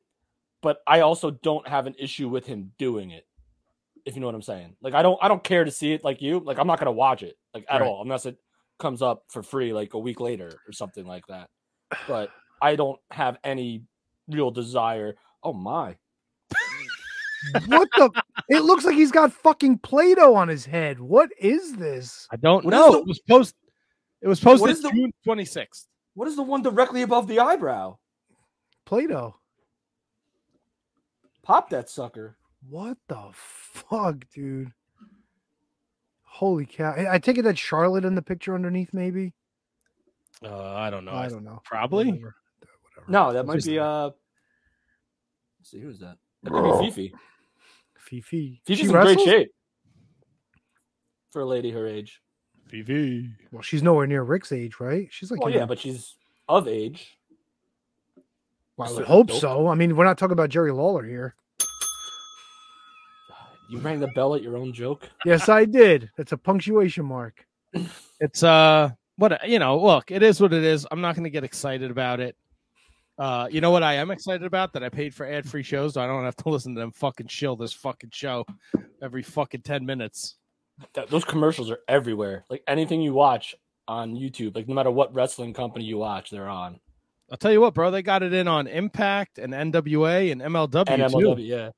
But 0.61 0.81
I 0.85 0.99
also 0.99 1.31
don't 1.31 1.67
have 1.67 1.87
an 1.87 1.95
issue 1.97 2.29
with 2.29 2.45
him 2.45 2.71
doing 2.77 3.11
it. 3.11 3.25
If 4.05 4.15
you 4.15 4.21
know 4.21 4.27
what 4.27 4.35
I'm 4.35 4.41
saying. 4.41 4.75
Like 4.81 4.93
I 4.93 5.01
don't 5.01 5.17
I 5.21 5.27
don't 5.27 5.43
care 5.43 5.63
to 5.63 5.71
see 5.71 5.93
it 5.93 6.03
like 6.03 6.21
you. 6.21 6.39
Like 6.39 6.57
I'm 6.59 6.67
not 6.67 6.79
gonna 6.79 6.91
watch 6.91 7.23
it 7.23 7.37
like 7.53 7.65
at 7.69 7.81
Right. 7.81 7.87
all 7.87 8.01
unless 8.03 8.25
it 8.25 8.37
comes 8.79 9.01
up 9.01 9.23
for 9.29 9.41
free 9.43 9.73
like 9.73 9.93
a 9.93 9.99
week 9.99 10.19
later 10.19 10.51
or 10.67 10.71
something 10.73 11.05
like 11.05 11.25
that. 11.27 11.49
But 12.07 12.29
I 12.61 12.75
don't 12.75 12.99
have 13.11 13.37
any 13.43 13.83
real 14.27 14.51
desire. 14.51 15.15
Oh 15.43 15.53
my. 15.53 15.95
what 17.67 17.89
the? 17.97 18.11
It 18.49 18.59
looks 18.63 18.85
like 18.85 18.95
he's 18.95 19.11
got 19.11 19.33
fucking 19.33 19.79
Play-Doh 19.79 20.35
on 20.35 20.47
his 20.47 20.65
head. 20.65 20.99
What 20.99 21.29
is 21.39 21.73
this? 21.73 22.27
I 22.31 22.35
don't 22.35 22.63
What 22.65 22.73
is 22.73 22.79
know. 22.79 22.91
the- 22.91 22.99
it 22.99 23.07
was 23.07 23.19
post. 23.27 23.55
It 24.21 24.27
was 24.27 24.39
posted 24.39 24.69
is 24.69 24.81
the- 24.81 24.91
June 24.91 25.11
26th. 25.25 25.87
What 26.13 26.27
is 26.27 26.35
the 26.35 26.43
one 26.43 26.61
directly 26.61 27.01
above 27.01 27.27
the 27.27 27.39
eyebrow? 27.39 27.97
Play-Doh. 28.85 29.35
Pop 31.43 31.69
that 31.69 31.89
sucker. 31.89 32.37
What 32.69 32.97
the 33.07 33.29
fuck, 33.33 34.25
dude? 34.33 34.71
Holy 36.23 36.65
cow! 36.65 36.93
I 36.95 37.15
I 37.15 37.19
take 37.19 37.37
it 37.37 37.43
that 37.43 37.57
Charlotte 37.57 38.05
in 38.05 38.15
the 38.15 38.21
picture 38.21 38.55
underneath, 38.55 38.93
maybe. 38.93 39.33
Uh, 40.43 40.73
I 40.73 40.89
don't 40.89 41.05
know. 41.05 41.11
I 41.11 41.27
don't 41.27 41.43
know. 41.43 41.61
Probably. 41.65 42.05
Whatever. 42.11 42.35
No, 43.07 43.33
that 43.33 43.45
might 43.45 43.63
be 43.63 43.75
that? 43.75 43.81
uh 43.81 44.11
let's 45.59 45.71
see 45.71 45.79
who's 45.79 45.99
that? 45.99 46.17
That 46.43 46.51
could 46.51 46.79
be 46.81 46.89
Fifi. 46.89 47.13
Fifi. 47.97 48.61
Fifi's 48.65 48.77
She 48.79 48.85
in 48.85 48.91
great 48.91 49.19
shape 49.19 49.51
for 51.31 51.41
a 51.41 51.45
lady 51.45 51.71
her 51.71 51.87
age. 51.87 52.21
Fifi. 52.71 53.29
Well, 53.51 53.61
she's 53.61 53.83
nowhere 53.83 54.07
near 54.07 54.23
Rick's 54.23 54.51
age, 54.51 54.79
right? 54.79 55.07
She's 55.11 55.29
like, 55.29 55.41
Well, 55.41 55.51
yeah, 55.53 55.61
her- 55.61 55.65
but 55.67 55.79
she's 55.79 56.15
of 56.49 56.67
age. 56.67 57.17
Well, 58.77 58.87
I 58.87 58.91
so- 58.91 58.97
would 58.97 59.05
hope 59.07 59.27
nope. 59.29 59.37
so. 59.39 59.67
I 59.67 59.75
mean, 59.75 59.95
we're 59.95 60.05
not 60.05 60.17
talking 60.17 60.33
about 60.33 60.49
Jerry 60.49 60.71
Lawler 60.71 61.03
here. 61.03 61.35
You 63.69 63.79
rang 63.79 63.99
the 64.01 64.07
bell 64.07 64.35
at 64.35 64.41
your 64.41 64.57
own 64.57 64.73
joke. 64.73 65.09
Yes, 65.25 65.47
I 65.47 65.63
did. 65.63 66.09
It's 66.17 66.33
a 66.33 66.37
punctuation 66.37 67.05
mark. 67.05 67.45
It's 68.19 68.43
uh 68.43 68.91
what 69.15 69.49
you 69.49 69.57
know, 69.57 69.79
look, 69.79 70.11
it 70.11 70.21
is 70.21 70.39
what 70.39 70.53
it 70.53 70.63
is. 70.63 70.85
I'm 70.91 71.01
not 71.01 71.15
gonna 71.15 71.31
get 71.31 71.43
excited 71.43 71.89
about 71.89 72.19
it. 72.19 72.35
Uh 73.17 73.47
you 73.49 73.59
know 73.61 73.71
what 73.71 73.81
I 73.81 73.95
am 73.95 74.11
excited 74.11 74.45
about? 74.45 74.73
That 74.73 74.83
I 74.83 74.89
paid 74.89 75.15
for 75.15 75.25
ad 75.25 75.49
free 75.49 75.63
shows, 75.63 75.95
so 75.95 76.01
I 76.01 76.05
don't 76.05 76.23
have 76.23 76.35
to 76.35 76.49
listen 76.51 76.75
to 76.75 76.81
them 76.81 76.91
fucking 76.91 77.27
shill 77.27 77.55
this 77.55 77.73
fucking 77.73 78.11
show 78.13 78.45
every 79.01 79.23
fucking 79.23 79.61
ten 79.61 79.85
minutes. 79.87 80.35
Th- 80.93 81.07
those 81.07 81.25
commercials 81.25 81.69
are 81.71 81.79
everywhere. 81.87 82.45
Like 82.49 82.63
anything 82.67 83.01
you 83.01 83.13
watch 83.13 83.55
on 83.87 84.15
YouTube, 84.15 84.55
like 84.55 84.67
no 84.67 84.75
matter 84.75 84.91
what 84.91 85.13
wrestling 85.13 85.53
company 85.53 85.85
you 85.85 85.97
watch, 85.97 86.29
they're 86.29 86.49
on. 86.49 86.79
I'll 87.31 87.37
tell 87.37 87.51
you 87.51 87.61
what, 87.61 87.73
bro, 87.73 87.91
they 87.91 88.01
got 88.01 88.23
it 88.23 88.33
in 88.33 88.47
on 88.47 88.67
Impact 88.67 89.37
and 89.37 89.53
NWA 89.53 90.31
and 90.31 90.41
MLW. 90.41 90.89
And 90.89 91.37
too. 91.37 91.41
Yeah. 91.41 91.69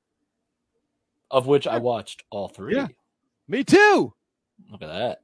Of 1.30 1.48
which 1.48 1.68
I 1.68 1.78
watched 1.78 2.24
all 2.32 2.48
three. 2.48 2.76
Yeah. 2.76 2.88
Me 3.48 3.64
too. 3.64 4.14
Look 4.72 4.82
at 4.82 4.88
that. 4.88 5.20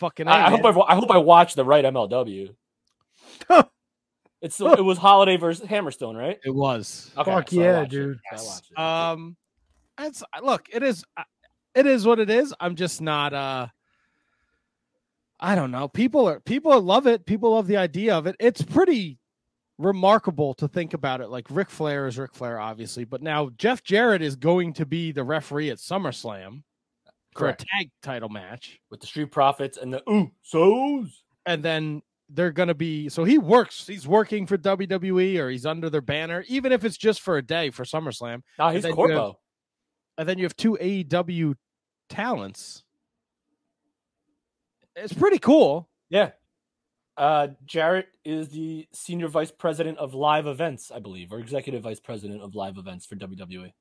Fucking 0.00 0.26
I 0.28 0.50
hope. 0.50 0.64
I, 0.64 0.92
I 0.92 0.94
hope 0.94 1.10
I 1.10 1.18
watched 1.18 1.56
the 1.56 1.64
right 1.64 1.84
MLW. 1.84 2.54
it's 4.42 4.60
it 4.60 4.84
was 4.84 4.98
Holiday 4.98 5.36
versus 5.36 5.66
Hammerstone, 5.66 6.16
right? 6.16 6.38
It 6.44 6.54
was. 6.54 7.10
Okay, 7.16 7.30
Fuck 7.30 7.50
so 7.50 7.60
I 7.60 7.64
yeah, 7.64 7.82
it. 7.82 7.90
dude. 7.90 8.18
I 8.30 8.36
it. 8.36 8.78
Um, 8.78 9.36
that's 9.96 10.22
look. 10.42 10.68
It 10.72 10.82
is. 10.82 11.04
uh, 11.16 11.22
It 11.74 11.86
is 11.86 12.06
what 12.06 12.20
it 12.20 12.30
is. 12.30 12.54
I'm 12.60 12.76
just 12.76 13.00
not. 13.00 13.32
Uh, 13.34 13.66
I 15.40 15.54
don't 15.54 15.70
know. 15.70 15.88
People 15.88 16.28
are 16.28 16.40
people 16.40 16.80
love 16.80 17.06
it. 17.06 17.26
People 17.26 17.52
love 17.52 17.66
the 17.66 17.76
idea 17.76 18.14
of 18.16 18.26
it. 18.26 18.36
It's 18.38 18.62
pretty 18.62 19.18
remarkable 19.78 20.54
to 20.54 20.68
think 20.68 20.94
about 20.94 21.20
it. 21.20 21.28
Like 21.28 21.46
Ric 21.50 21.68
Flair 21.70 22.06
is 22.06 22.16
Ric 22.16 22.34
Flair, 22.34 22.60
obviously, 22.60 23.04
but 23.04 23.20
now 23.22 23.50
Jeff 23.58 23.82
Jarrett 23.82 24.22
is 24.22 24.36
going 24.36 24.72
to 24.74 24.86
be 24.86 25.10
the 25.12 25.24
referee 25.24 25.70
at 25.70 25.78
SummerSlam 25.78 26.62
for 27.32 27.40
Correct. 27.40 27.62
a 27.62 27.66
tag 27.66 27.90
title 28.02 28.28
match, 28.28 28.78
with 28.90 29.00
the 29.00 29.06
Street 29.08 29.32
Profits 29.32 29.76
and 29.76 29.92
the 29.92 30.02
ooh 30.08 30.30
so's. 30.42 31.24
and 31.44 31.62
then 31.64 32.02
they're 32.30 32.52
going 32.52 32.68
to 32.68 32.74
be. 32.74 33.08
So 33.08 33.24
he 33.24 33.36
works. 33.38 33.86
He's 33.86 34.06
working 34.06 34.46
for 34.46 34.56
WWE 34.56 35.38
or 35.40 35.50
he's 35.50 35.66
under 35.66 35.90
their 35.90 36.00
banner, 36.00 36.44
even 36.48 36.70
if 36.72 36.84
it's 36.84 36.96
just 36.96 37.20
for 37.20 37.36
a 37.36 37.42
day 37.42 37.70
for 37.70 37.84
SummerSlam. 37.84 38.42
Nah, 38.58 38.68
And 38.68 38.76
he's 38.76 38.84
have- 38.86 38.94
Corpo. 38.94 39.38
and 40.16 40.28
then 40.28 40.38
you 40.38 40.44
have 40.44 40.56
two 40.56 40.78
AEW 40.80 41.54
talents. 42.08 42.82
It's 44.96 45.12
pretty 45.12 45.38
cool. 45.38 45.88
Yeah. 46.08 46.30
Uh, 47.16 47.48
Jarrett 47.64 48.08
is 48.24 48.48
the 48.48 48.88
senior 48.92 49.28
vice 49.28 49.50
president 49.50 49.98
of 49.98 50.14
live 50.14 50.46
events, 50.46 50.90
I 50.90 50.98
believe, 50.98 51.32
or 51.32 51.38
executive 51.38 51.82
vice 51.82 52.00
president 52.00 52.42
of 52.42 52.54
live 52.54 52.76
events 52.76 53.06
for 53.06 53.14
WWE. 53.16 53.72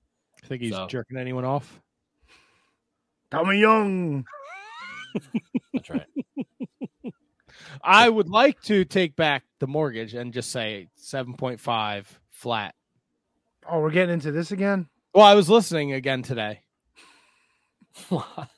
I 0.44 0.48
think 0.48 0.62
he's 0.62 0.74
So- 0.74 0.88
jerking 0.88 1.18
anyone 1.18 1.46
off? 1.46 1.82
Tommy 3.32 3.60
Young. 3.60 4.26
That's 5.74 5.90
right. 5.90 6.06
I 7.84 8.08
would 8.10 8.30
like 8.30 8.62
to 8.64 8.86
take 8.86 9.16
back 9.16 9.44
the 9.60 9.68
mortgage 9.68 10.14
and 10.14 10.32
just 10.34 10.52
say 10.52 10.90
7.5 11.00 12.06
flat. 12.30 12.76
Oh, 13.68 13.80
we're 13.80 13.92
getting 13.92 14.14
into 14.14 14.32
this 14.32 14.52
again. 14.52 14.88
Well, 15.14 15.26
I 15.26 15.34
was 15.36 15.50
listening 15.50 15.94
again 15.94 16.22
today. 16.22 16.62
What? 18.10 18.50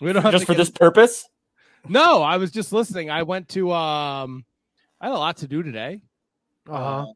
We 0.00 0.12
don't 0.12 0.22
have 0.22 0.32
Just 0.32 0.42
to 0.42 0.46
for 0.46 0.52
get- 0.52 0.58
this 0.58 0.70
purpose? 0.70 1.24
No, 1.88 2.20
I 2.22 2.36
was 2.36 2.50
just 2.50 2.72
listening. 2.72 3.10
I 3.10 3.22
went 3.22 3.48
to 3.50 3.72
um 3.72 4.44
I 5.00 5.06
had 5.06 5.14
a 5.14 5.18
lot 5.18 5.38
to 5.38 5.48
do 5.48 5.62
today. 5.62 6.00
Uh-huh. 6.68 7.06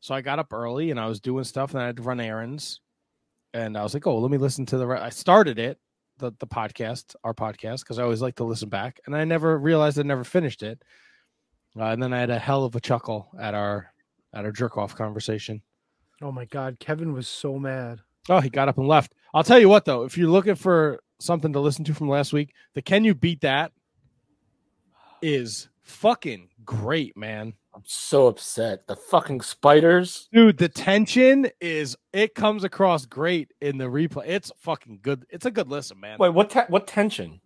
so 0.00 0.14
I 0.16 0.20
got 0.20 0.40
up 0.40 0.52
early 0.52 0.90
and 0.90 0.98
I 0.98 1.06
was 1.06 1.20
doing 1.20 1.44
stuff 1.44 1.72
and 1.74 1.82
I 1.82 1.86
had 1.86 1.96
to 1.98 2.02
run 2.02 2.20
errands. 2.20 2.80
And 3.52 3.78
I 3.78 3.82
was 3.84 3.94
like, 3.94 4.04
oh, 4.06 4.18
let 4.18 4.32
me 4.32 4.36
listen 4.38 4.66
to 4.66 4.78
the. 4.78 4.86
Re-. 4.86 4.98
I 4.98 5.10
started 5.10 5.60
it, 5.60 5.78
the 6.18 6.32
the 6.40 6.46
podcast, 6.46 7.14
our 7.22 7.32
podcast, 7.32 7.80
because 7.80 8.00
I 8.00 8.02
always 8.02 8.20
like 8.20 8.34
to 8.36 8.44
listen 8.44 8.68
back, 8.68 8.98
and 9.06 9.14
I 9.14 9.22
never 9.24 9.56
realized 9.56 9.96
I 9.96 10.02
never 10.02 10.24
finished 10.24 10.64
it. 10.64 10.82
Uh, 11.78 11.84
and 11.84 12.02
then 12.02 12.12
I 12.12 12.18
had 12.18 12.30
a 12.30 12.38
hell 12.38 12.64
of 12.64 12.74
a 12.74 12.80
chuckle 12.80 13.28
at 13.40 13.54
our 13.54 13.92
at 14.34 14.44
our 14.44 14.50
jerk 14.50 14.76
off 14.76 14.96
conversation. 14.96 15.62
Oh 16.20 16.32
my 16.32 16.46
God, 16.46 16.80
Kevin 16.80 17.12
was 17.12 17.28
so 17.28 17.60
mad. 17.60 18.00
Oh, 18.28 18.40
he 18.40 18.48
got 18.48 18.68
up 18.68 18.78
and 18.78 18.88
left. 18.88 19.14
I'll 19.32 19.44
tell 19.44 19.58
you 19.58 19.68
what, 19.68 19.84
though, 19.84 20.04
if 20.04 20.16
you're 20.16 20.30
looking 20.30 20.54
for 20.54 21.00
something 21.20 21.52
to 21.52 21.60
listen 21.60 21.84
to 21.84 21.94
from 21.94 22.08
last 22.08 22.32
week, 22.32 22.54
the 22.74 22.82
Can 22.82 23.04
You 23.04 23.14
Beat 23.14 23.42
That 23.42 23.72
is 25.20 25.68
fucking 25.82 26.48
great, 26.64 27.16
man. 27.16 27.54
I'm 27.74 27.82
so 27.84 28.28
upset. 28.28 28.86
The 28.86 28.94
fucking 28.94 29.40
spiders. 29.40 30.28
Dude, 30.32 30.58
the 30.58 30.68
tension 30.68 31.48
is 31.60 31.96
it 32.12 32.34
comes 32.34 32.62
across 32.62 33.04
great 33.04 33.52
in 33.60 33.78
the 33.78 33.86
replay. 33.86 34.24
It's 34.26 34.52
fucking 34.58 35.00
good. 35.02 35.26
It's 35.28 35.44
a 35.44 35.50
good 35.50 35.68
listen, 35.68 35.98
man. 35.98 36.18
Wait, 36.20 36.28
what? 36.28 36.50
Te- 36.50 36.60
what 36.68 36.86
tension? 36.86 37.40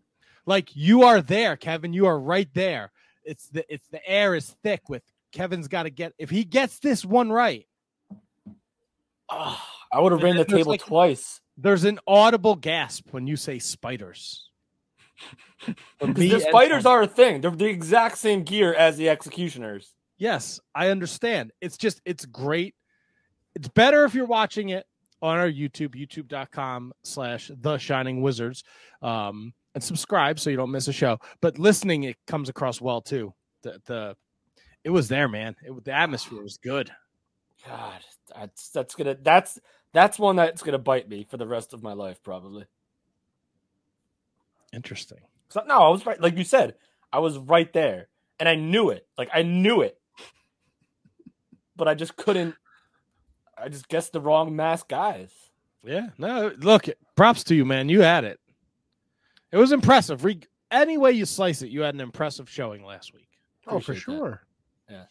Like 0.45 0.77
you 0.77 1.03
are 1.05 1.23
there, 1.23 1.57
Kevin. 1.57 1.95
You 1.95 2.07
are 2.07 2.21
right 2.21 2.49
there. 2.53 2.93
It's 3.25 3.49
the 3.49 3.65
it's 3.73 3.89
the 3.89 4.07
air 4.07 4.35
is 4.35 4.55
thick 4.63 4.89
with 4.89 5.03
Kevin's 5.33 5.69
got 5.69 5.85
to 5.85 5.91
get 5.91 6.13
if 6.19 6.29
he 6.31 6.45
gets 6.45 6.79
this 6.79 7.05
one 7.05 7.31
right. 7.31 7.67
I 9.93 10.01
would 10.01 10.13
have 10.13 10.23
ran 10.23 10.37
the 10.37 10.45
table 10.45 10.73
like- 10.73 10.81
twice. 10.81 11.41
There's 11.57 11.85
an 11.85 11.99
audible 12.07 12.55
gasp 12.55 13.09
when 13.11 13.27
you 13.27 13.37
say 13.37 13.59
spiders. 13.59 14.49
The 16.01 16.39
spiders 16.49 16.87
are 16.87 17.03
a 17.03 17.09
thing. 17.09 17.41
They're 17.41 17.51
the 17.51 17.67
exact 17.67 18.19
same 18.19 18.45
gear 18.45 18.73
as 18.73 18.97
the 18.97 19.09
executioners. 19.09 19.93
Yes, 20.17 20.61
I 20.73 20.91
understand. 20.91 21.51
It's 21.61 21.77
just 21.77 22.01
it's 22.05 22.25
great. 22.25 22.77
It's 23.57 23.67
better 23.67 24.05
if 24.05 24.15
you're 24.15 24.27
watching 24.27 24.69
it 24.69 24.87
on 25.21 25.39
our 25.39 25.51
YouTube, 25.51 25.97
youtube.com 25.97 26.93
slash 27.03 27.51
the 27.61 27.79
shining 27.79 28.23
wizards. 28.23 28.63
Um, 29.03 29.53
and 29.75 29.83
subscribe 29.83 30.41
so 30.41 30.51
you 30.51 30.57
don't 30.57 30.71
miss 30.71 30.89
a 30.89 30.93
show. 30.93 31.19
But 31.41 31.59
listening, 31.59 32.05
it 32.05 32.17
comes 32.27 32.49
across 32.49 32.81
well 32.81 33.01
too. 33.01 33.33
The 33.63 33.81
the 33.87 34.17
it 34.85 34.91
was 34.91 35.09
there, 35.09 35.29
man. 35.29 35.55
It 35.63 35.85
the 35.85 35.93
atmosphere 35.93 36.43
was 36.43 36.59
good. 36.59 36.91
God, 37.67 38.01
that's 38.35 38.71
that's 38.71 38.95
gonna 38.95 39.17
that's 39.21 39.59
that's 39.93 40.19
one 40.19 40.37
that's 40.37 40.63
gonna 40.63 40.79
bite 40.79 41.09
me 41.09 41.25
for 41.29 41.37
the 41.37 41.47
rest 41.47 41.73
of 41.73 41.83
my 41.83 41.93
life, 41.93 42.23
probably. 42.23 42.67
Interesting. 44.73 45.19
So, 45.49 45.63
no, 45.67 45.79
I 45.81 45.89
was 45.89 46.05
right. 46.05 46.21
Like 46.21 46.37
you 46.37 46.45
said, 46.45 46.75
I 47.13 47.21
was 47.21 47.39
right 47.39 47.73
there, 47.73 48.09
and 48.39 48.49
I 48.49 48.55
knew 48.55 48.91
it. 48.91 49.07
Like 49.17 49.31
I 49.33 49.43
knew 49.43 49.81
it, 49.81 49.99
but 51.77 51.89
I 51.89 51.95
just 51.95 52.17
couldn't. 52.17 52.55
I 53.57 53.69
just 53.69 53.89
guessed 53.89 54.13
the 54.13 54.21
wrong 54.21 54.55
mask 54.55 54.89
guys. 54.89 55.31
Yeah, 55.83 56.09
no, 56.19 56.53
look, 56.59 56.87
props 57.17 57.45
to 57.45 57.55
you, 57.55 57.65
man. 57.65 57.89
You 57.89 58.03
had 58.03 58.25
it. 58.25 58.39
It 59.51 59.57
was 59.57 59.73
impressive. 59.73 60.25
Re- 60.25 60.41
any 60.71 60.99
way 60.99 61.13
you 61.13 61.25
slice 61.25 61.63
it, 61.63 61.71
you 61.71 61.81
had 61.81 61.95
an 61.95 62.03
impressive 62.03 62.51
showing 62.51 62.85
last 62.85 63.15
week. 63.15 63.29
Oh, 63.67 63.81
for 63.81 63.93
Appreciate 63.93 64.05
that. 64.07 64.19
sure. 64.19 64.43
Yeah. 64.91 65.05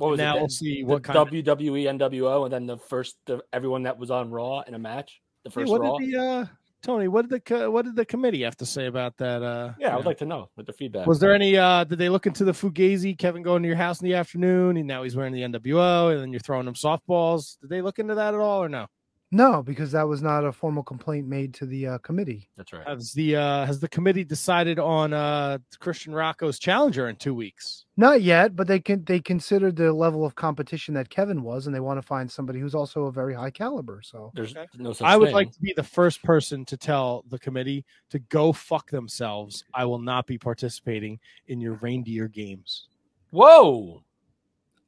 What 0.00 0.12
was 0.12 0.18
Now 0.18 0.36
it? 0.36 0.40
We'll 0.40 0.48
see 0.48 0.82
what 0.82 1.02
kind 1.04 1.18
of- 1.18 1.28
WWE 1.28 1.84
NWO, 1.98 2.44
and 2.44 2.52
then 2.52 2.64
the 2.66 2.78
first 2.78 3.16
the, 3.26 3.42
everyone 3.52 3.82
that 3.82 3.98
was 3.98 4.10
on 4.10 4.30
Raw 4.30 4.60
in 4.60 4.72
a 4.74 4.78
match. 4.78 5.20
The 5.44 5.50
first 5.50 5.70
what 5.70 5.82
Raw. 5.82 5.98
did 5.98 6.12
the 6.14 6.18
uh, 6.18 6.46
Tony? 6.82 7.06
What 7.08 7.28
did 7.28 7.44
the 7.44 7.70
what 7.70 7.84
did 7.84 7.96
the 7.96 8.06
committee 8.06 8.40
have 8.42 8.56
to 8.56 8.66
say 8.66 8.86
about 8.86 9.14
that? 9.18 9.42
Uh, 9.42 9.74
yeah, 9.78 9.88
I 9.92 9.96
would 9.96 10.04
know? 10.04 10.08
like 10.08 10.18
to 10.18 10.24
know 10.24 10.48
what 10.54 10.66
the 10.66 10.72
feedback. 10.72 11.06
Was 11.06 11.20
there 11.20 11.34
any? 11.34 11.58
uh 11.58 11.84
Did 11.84 11.98
they 11.98 12.08
look 12.08 12.26
into 12.26 12.44
the 12.44 12.52
Fugazi? 12.52 13.16
Kevin 13.16 13.42
going 13.42 13.62
to 13.62 13.68
your 13.68 13.76
house 13.76 14.00
in 14.00 14.06
the 14.08 14.14
afternoon, 14.14 14.78
and 14.78 14.86
now 14.86 15.02
he's 15.02 15.14
wearing 15.14 15.34
the 15.34 15.42
NWO, 15.42 16.12
and 16.12 16.20
then 16.22 16.32
you're 16.32 16.40
throwing 16.40 16.66
him 16.66 16.72
softballs. 16.72 17.60
Did 17.60 17.68
they 17.68 17.82
look 17.82 17.98
into 17.98 18.14
that 18.14 18.32
at 18.32 18.40
all, 18.40 18.62
or 18.62 18.70
no? 18.70 18.86
No, 19.32 19.62
because 19.62 19.92
that 19.92 20.08
was 20.08 20.22
not 20.22 20.44
a 20.44 20.50
formal 20.50 20.82
complaint 20.82 21.28
made 21.28 21.54
to 21.54 21.66
the 21.66 21.86
uh, 21.86 21.98
committee. 21.98 22.48
That's 22.56 22.72
right. 22.72 22.86
Has 22.86 23.12
the 23.12 23.36
uh 23.36 23.64
has 23.64 23.78
the 23.78 23.88
committee 23.88 24.24
decided 24.24 24.80
on 24.80 25.12
uh 25.12 25.58
Christian 25.78 26.12
Rocco's 26.12 26.58
challenger 26.58 27.08
in 27.08 27.14
two 27.14 27.32
weeks? 27.32 27.84
Not 27.96 28.22
yet, 28.22 28.56
but 28.56 28.66
they 28.66 28.80
can 28.80 29.04
they 29.04 29.20
considered 29.20 29.76
the 29.76 29.92
level 29.92 30.24
of 30.24 30.34
competition 30.34 30.94
that 30.94 31.10
Kevin 31.10 31.44
was, 31.44 31.66
and 31.66 31.74
they 31.74 31.80
want 31.80 32.00
to 32.00 32.06
find 32.06 32.28
somebody 32.28 32.58
who's 32.58 32.74
also 32.74 33.04
a 33.04 33.12
very 33.12 33.34
high 33.34 33.52
caliber. 33.52 34.00
So 34.02 34.32
there's 34.34 34.54
no 34.76 34.92
such 34.92 35.06
I 35.06 35.16
would 35.16 35.26
thing. 35.26 35.34
like 35.34 35.52
to 35.52 35.60
be 35.60 35.74
the 35.76 35.84
first 35.84 36.24
person 36.24 36.64
to 36.64 36.76
tell 36.76 37.24
the 37.28 37.38
committee 37.38 37.84
to 38.10 38.18
go 38.18 38.52
fuck 38.52 38.90
themselves. 38.90 39.64
I 39.72 39.84
will 39.84 40.00
not 40.00 40.26
be 40.26 40.38
participating 40.38 41.20
in 41.46 41.60
your 41.60 41.74
reindeer 41.74 42.26
games. 42.26 42.88
Whoa! 43.30 44.02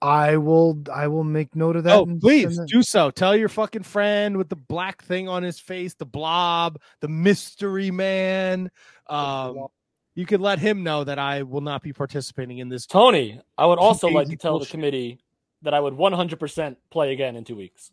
I 0.03 0.37
will 0.37 0.83
I 0.93 1.07
will 1.07 1.23
make 1.23 1.55
note 1.55 1.77
of 1.77 1.85
that. 1.85 1.97
Oh, 1.97 2.07
please 2.21 2.57
send 2.57 2.69
do 2.69 2.83
so. 2.83 3.11
Tell 3.11 3.37
your 3.37 3.49
fucking 3.49 3.85
friend 3.85 4.37
with 4.37 4.49
the 4.49 4.57
black 4.57 5.03
thing 5.05 5.29
on 5.29 5.45
his 5.45 5.61
face, 5.61 5.95
the 5.95 6.05
blob, 6.05 6.81
the 7.01 7.09
mystery 7.09 7.93
man. 7.93 8.71
Um, 9.09 9.69
you 10.17 10.27
could 10.27 10.41
let 10.41 10.59
him 10.59 10.83
know 10.83 11.05
that 11.05 11.21
I 11.21 11.43
will 11.43 11.61
not 11.61 11.83
be 11.83 11.93
participating 11.93 12.59
in 12.59 12.69
this. 12.69 12.85
Tony, 12.85 13.41
I 13.57 13.65
would 13.65 13.79
also 13.79 14.09
like 14.09 14.25
to 14.25 14.31
Crazy 14.31 14.37
tell 14.37 14.59
the 14.59 14.67
committee 14.67 15.21
that 15.63 15.73
I 15.73 15.79
would 15.79 15.95
100% 15.95 16.77
play 16.91 17.13
again 17.13 17.37
in 17.37 17.45
two 17.45 17.57
weeks. 17.57 17.93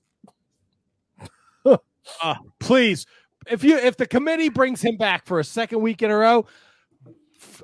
Uh, 2.24 2.34
please, 2.60 3.06
if 3.46 3.64
you 3.64 3.78
if 3.78 3.96
the 3.98 4.08
committee 4.08 4.50
brings 4.50 4.82
him 4.82 4.98
back 4.98 5.28
for 5.28 5.40
a 5.40 5.44
second 5.44 5.80
week 5.82 6.02
in 6.02 6.10
a 6.10 6.16
row, 6.16 6.40
f- 6.40 6.46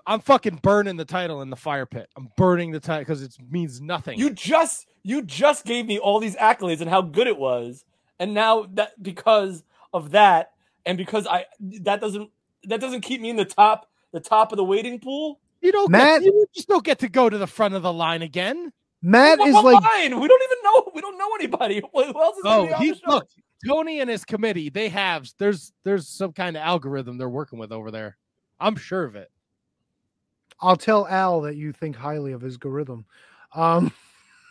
I'm 0.08 0.20
fucking 0.20 0.60
burning 0.62 0.98
the 0.98 1.06
title 1.06 1.42
in 1.42 1.50
the 1.50 1.56
fire 1.56 1.86
pit. 1.86 2.10
I'm 2.16 2.30
burning 2.38 2.72
the 2.72 2.80
title 2.80 3.02
because 3.02 3.22
it 3.22 3.36
means 3.50 3.82
nothing. 3.82 4.18
You 4.20 4.30
just 4.32 4.88
you 5.04 5.22
just 5.22 5.66
gave 5.66 5.86
me 5.86 6.00
all 6.00 6.20
these 6.20 6.36
accolades 6.36 6.82
and 6.82 6.90
how 6.90 7.02
good 7.02 7.28
it 7.28 7.38
was, 7.38 7.86
and 8.20 8.34
now 8.34 8.66
that 8.74 9.02
because 9.02 9.64
of 9.94 10.12
that, 10.12 10.52
and 10.86 10.98
because 10.98 11.28
I 11.28 11.46
that 11.82 12.02
doesn't 12.02 12.30
that 12.66 12.80
doesn't 12.82 13.02
keep 13.02 13.22
me 13.22 13.30
in 13.30 13.36
the 13.36 13.46
top 13.46 13.88
the 14.12 14.20
top 14.20 14.52
of 14.52 14.58
the 14.58 14.64
waiting 14.64 15.00
pool. 15.00 15.40
You 15.62 15.72
don't 15.72 15.90
Matt- 15.92 16.22
get, 16.22 16.34
you 16.34 16.46
just 16.54 16.68
don't 16.68 16.84
get 16.84 17.00
to 17.00 17.10
go 17.10 17.28
to 17.30 17.38
the 17.38 17.48
front 17.48 17.74
of 17.74 17.82
the 17.84 17.92
line 17.94 18.22
again. 18.22 18.72
Matt 19.02 19.40
What- 19.40 19.48
is 19.50 19.54
what 19.56 19.66
like 19.66 19.84
line? 19.84 20.20
We 20.20 20.28
don't 20.28 20.42
even 20.44 20.58
know. 20.64 20.92
We 20.94 21.02
don't 21.02 21.18
know 21.18 21.30
anybody. 21.40 21.82
Who 21.94 22.04
else 22.04 22.38
is 22.38 22.44
gonna 22.44 22.62
Oh, 22.64 22.68
be 22.68 22.74
on 22.74 22.82
he 22.82 22.90
the 22.92 22.96
show? 22.98 23.02
look 23.08 23.28
Tony 23.68 24.00
and 24.00 24.10
his 24.10 24.26
committee. 24.26 24.70
They 24.70 24.90
have 24.90 25.28
there's 25.40 25.74
there's 25.84 26.08
some 26.08 26.34
kind 26.34 26.56
of 26.56 26.62
algorithm 26.62 27.18
they're 27.18 27.30
working 27.30 27.58
with 27.60 27.72
over 27.72 27.90
there. 27.92 28.18
I'm 28.60 28.76
sure 28.76 29.04
of 29.04 29.16
it. 29.16 29.30
I'll 30.62 30.78
tell 30.78 31.08
Al 31.08 31.42
that 31.42 31.56
you 31.56 31.72
think 31.74 31.96
highly 31.96 32.32
of 32.32 32.42
his 32.42 32.56
algorithm. 32.56 33.06
Um, 33.54 33.92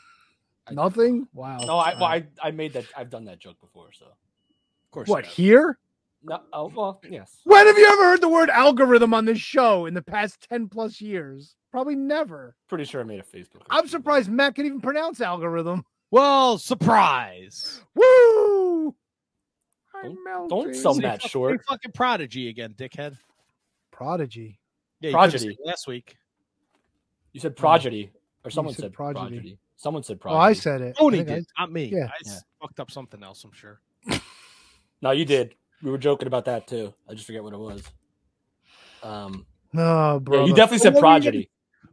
nothing. 0.70 1.28
Wow. 1.34 1.58
No, 1.58 1.78
I 1.78 1.94
well, 1.94 2.04
I 2.04 2.26
I 2.42 2.50
made 2.50 2.72
that. 2.74 2.86
I've 2.96 3.10
done 3.10 3.24
that 3.26 3.38
joke 3.38 3.60
before. 3.60 3.90
So 3.92 4.06
of 4.06 4.90
course. 4.90 5.08
what 5.08 5.26
here? 5.26 5.78
No. 6.22 6.40
Oh 6.52 6.72
well. 6.74 7.00
Yes. 7.08 7.36
When 7.44 7.66
have 7.66 7.76
you 7.76 7.86
ever 7.86 8.02
heard 8.04 8.20
the 8.20 8.28
word 8.28 8.48
algorithm 8.50 9.12
on 9.14 9.24
this 9.26 9.38
show 9.38 9.86
in 9.86 9.94
the 9.94 10.02
past 10.02 10.46
ten 10.48 10.68
plus 10.68 11.00
years? 11.00 11.56
Probably 11.70 11.96
never. 11.96 12.54
Pretty 12.68 12.84
sure 12.84 13.00
I 13.00 13.04
made 13.04 13.20
a 13.20 13.24
Facebook. 13.24 13.62
I'm 13.68 13.88
surprised 13.88 14.30
Matt 14.30 14.54
can 14.54 14.64
even 14.66 14.80
pronounce 14.80 15.20
algorithm. 15.20 15.84
Well, 16.10 16.56
surprise. 16.58 17.82
Woo! 17.96 18.94
Don't, 20.02 20.48
don't 20.48 20.76
sell 20.76 20.94
Say 20.94 21.00
Matt 21.02 21.22
fuck- 21.22 21.30
short. 21.30 21.60
fucking 21.68 21.92
prodigy 21.92 22.48
again, 22.48 22.74
dickhead. 22.76 23.16
Prodigy. 23.90 24.60
Yeah, 25.04 25.10
Prodigy. 25.12 25.58
last 25.64 25.86
week. 25.86 26.16
You 27.34 27.40
said 27.40 27.56
prodigy, 27.56 28.10
or 28.44 28.50
someone 28.50 28.74
said 28.74 28.84
said 28.84 28.92
prodigy. 28.94 29.18
prodigy. 29.18 29.58
Someone 29.76 30.02
said 30.02 30.18
prodigy. 30.18 30.38
Oh. 30.38 30.40
I 30.40 30.52
said 30.54 30.80
it. 30.80 30.96
Tony 30.96 31.20
I 31.20 31.24
think 31.24 31.30
I- 31.30 31.34
did, 31.40 31.46
not 31.58 31.72
me. 31.72 31.84
Yeah. 31.92 32.06
I 32.06 32.16
s- 32.26 32.42
fucked 32.60 32.80
up 32.80 32.90
something 32.90 33.22
else. 33.22 33.44
I'm 33.44 33.52
sure. 33.52 33.80
No, 35.02 35.10
you 35.10 35.26
did. 35.26 35.54
We 35.82 35.90
were 35.90 35.98
joking 35.98 36.26
about 36.26 36.46
that 36.46 36.66
too. 36.66 36.94
I 37.06 37.12
just 37.12 37.26
forget 37.26 37.44
what 37.44 37.52
it 37.52 37.58
was. 37.58 37.82
Um, 39.02 39.44
No, 39.74 40.14
yeah, 40.14 40.18
bro. 40.18 40.46
you 40.46 40.54
definitely 40.54 40.78
said 40.78 40.94
Well, 40.94 41.02
what 41.02 41.20
prodigy. 41.22 41.50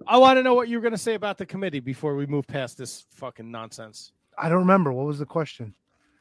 I 0.07 0.17
want 0.17 0.37
to 0.37 0.43
know 0.43 0.53
what 0.53 0.69
you 0.69 0.77
were 0.77 0.81
going 0.81 0.93
to 0.93 0.97
say 0.97 1.15
about 1.15 1.37
the 1.37 1.45
committee 1.45 1.81
before 1.81 2.15
we 2.15 2.25
move 2.25 2.47
past 2.47 2.77
this 2.77 3.05
fucking 3.15 3.51
nonsense. 3.51 4.13
I 4.37 4.47
don't 4.47 4.59
remember. 4.59 4.93
What 4.93 5.05
was 5.07 5.19
the 5.19 5.25
question? 5.25 5.73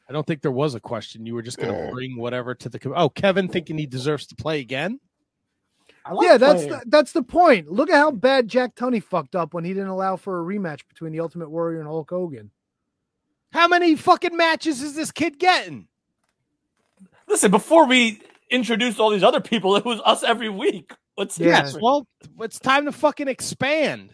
I 0.09 0.11
don't 0.11 0.27
think 0.27 0.41
there 0.41 0.51
was 0.51 0.75
a 0.75 0.81
question. 0.81 1.25
You 1.25 1.33
were 1.33 1.41
just 1.41 1.57
going 1.59 1.73
to 1.73 1.91
bring 1.93 2.17
whatever 2.17 2.53
to 2.55 2.67
the. 2.67 2.77
Com- 2.77 2.93
oh, 2.93 3.07
Kevin 3.07 3.47
thinking 3.47 3.77
he 3.77 3.85
deserves 3.85 4.27
to 4.27 4.35
play 4.35 4.59
again. 4.59 4.99
I 6.05 6.13
like 6.13 6.27
yeah, 6.27 6.37
that's 6.37 6.65
the, 6.65 6.81
that's 6.87 7.11
the 7.11 7.23
point. 7.23 7.71
Look 7.71 7.89
at 7.89 7.95
how 7.95 8.11
bad 8.11 8.47
Jack 8.47 8.75
Tunney 8.75 9.03
fucked 9.03 9.35
up 9.35 9.53
when 9.53 9.63
he 9.63 9.73
didn't 9.73 9.89
allow 9.89 10.15
for 10.15 10.39
a 10.39 10.43
rematch 10.43 10.81
between 10.87 11.11
the 11.11 11.19
Ultimate 11.19 11.49
Warrior 11.49 11.79
and 11.79 11.87
Hulk 11.87 12.09
Hogan. 12.09 12.51
How 13.51 13.67
many 13.67 13.95
fucking 13.95 14.35
matches 14.35 14.81
is 14.81 14.95
this 14.95 15.11
kid 15.11 15.37
getting? 15.37 15.87
Listen, 17.27 17.51
before 17.51 17.85
we 17.85 18.21
introduced 18.49 18.99
all 18.99 19.09
these 19.09 19.23
other 19.23 19.41
people, 19.41 19.75
it 19.75 19.85
was 19.85 19.99
us 20.05 20.23
every 20.23 20.49
week. 20.49 20.91
What's 21.15 21.39
Yes, 21.39 21.73
different? 21.73 21.83
well, 21.83 22.07
it's 22.39 22.59
time 22.59 22.85
to 22.85 22.91
fucking 22.91 23.27
expand. 23.27 24.13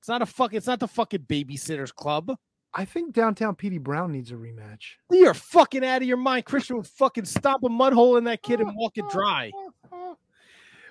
It's 0.00 0.08
not 0.08 0.22
a 0.22 0.26
fuck. 0.26 0.54
It's 0.54 0.66
not 0.66 0.80
the 0.80 0.88
fucking 0.88 1.26
babysitters 1.28 1.94
club. 1.94 2.34
I 2.72 2.84
think 2.84 3.14
Downtown 3.14 3.54
Petey 3.54 3.78
Brown 3.78 4.12
needs 4.12 4.30
a 4.30 4.34
rematch. 4.34 4.96
You're 5.10 5.34
fucking 5.34 5.84
out 5.84 6.02
of 6.02 6.08
your 6.08 6.16
mind. 6.16 6.44
Christian 6.44 6.76
would 6.76 6.86
fucking 6.86 7.24
stomp 7.24 7.64
a 7.64 7.68
mud 7.68 7.92
hole 7.92 8.16
in 8.16 8.24
that 8.24 8.42
kid 8.42 8.60
and 8.60 8.72
walk 8.76 8.92
it 8.96 9.04
dry. 9.10 9.50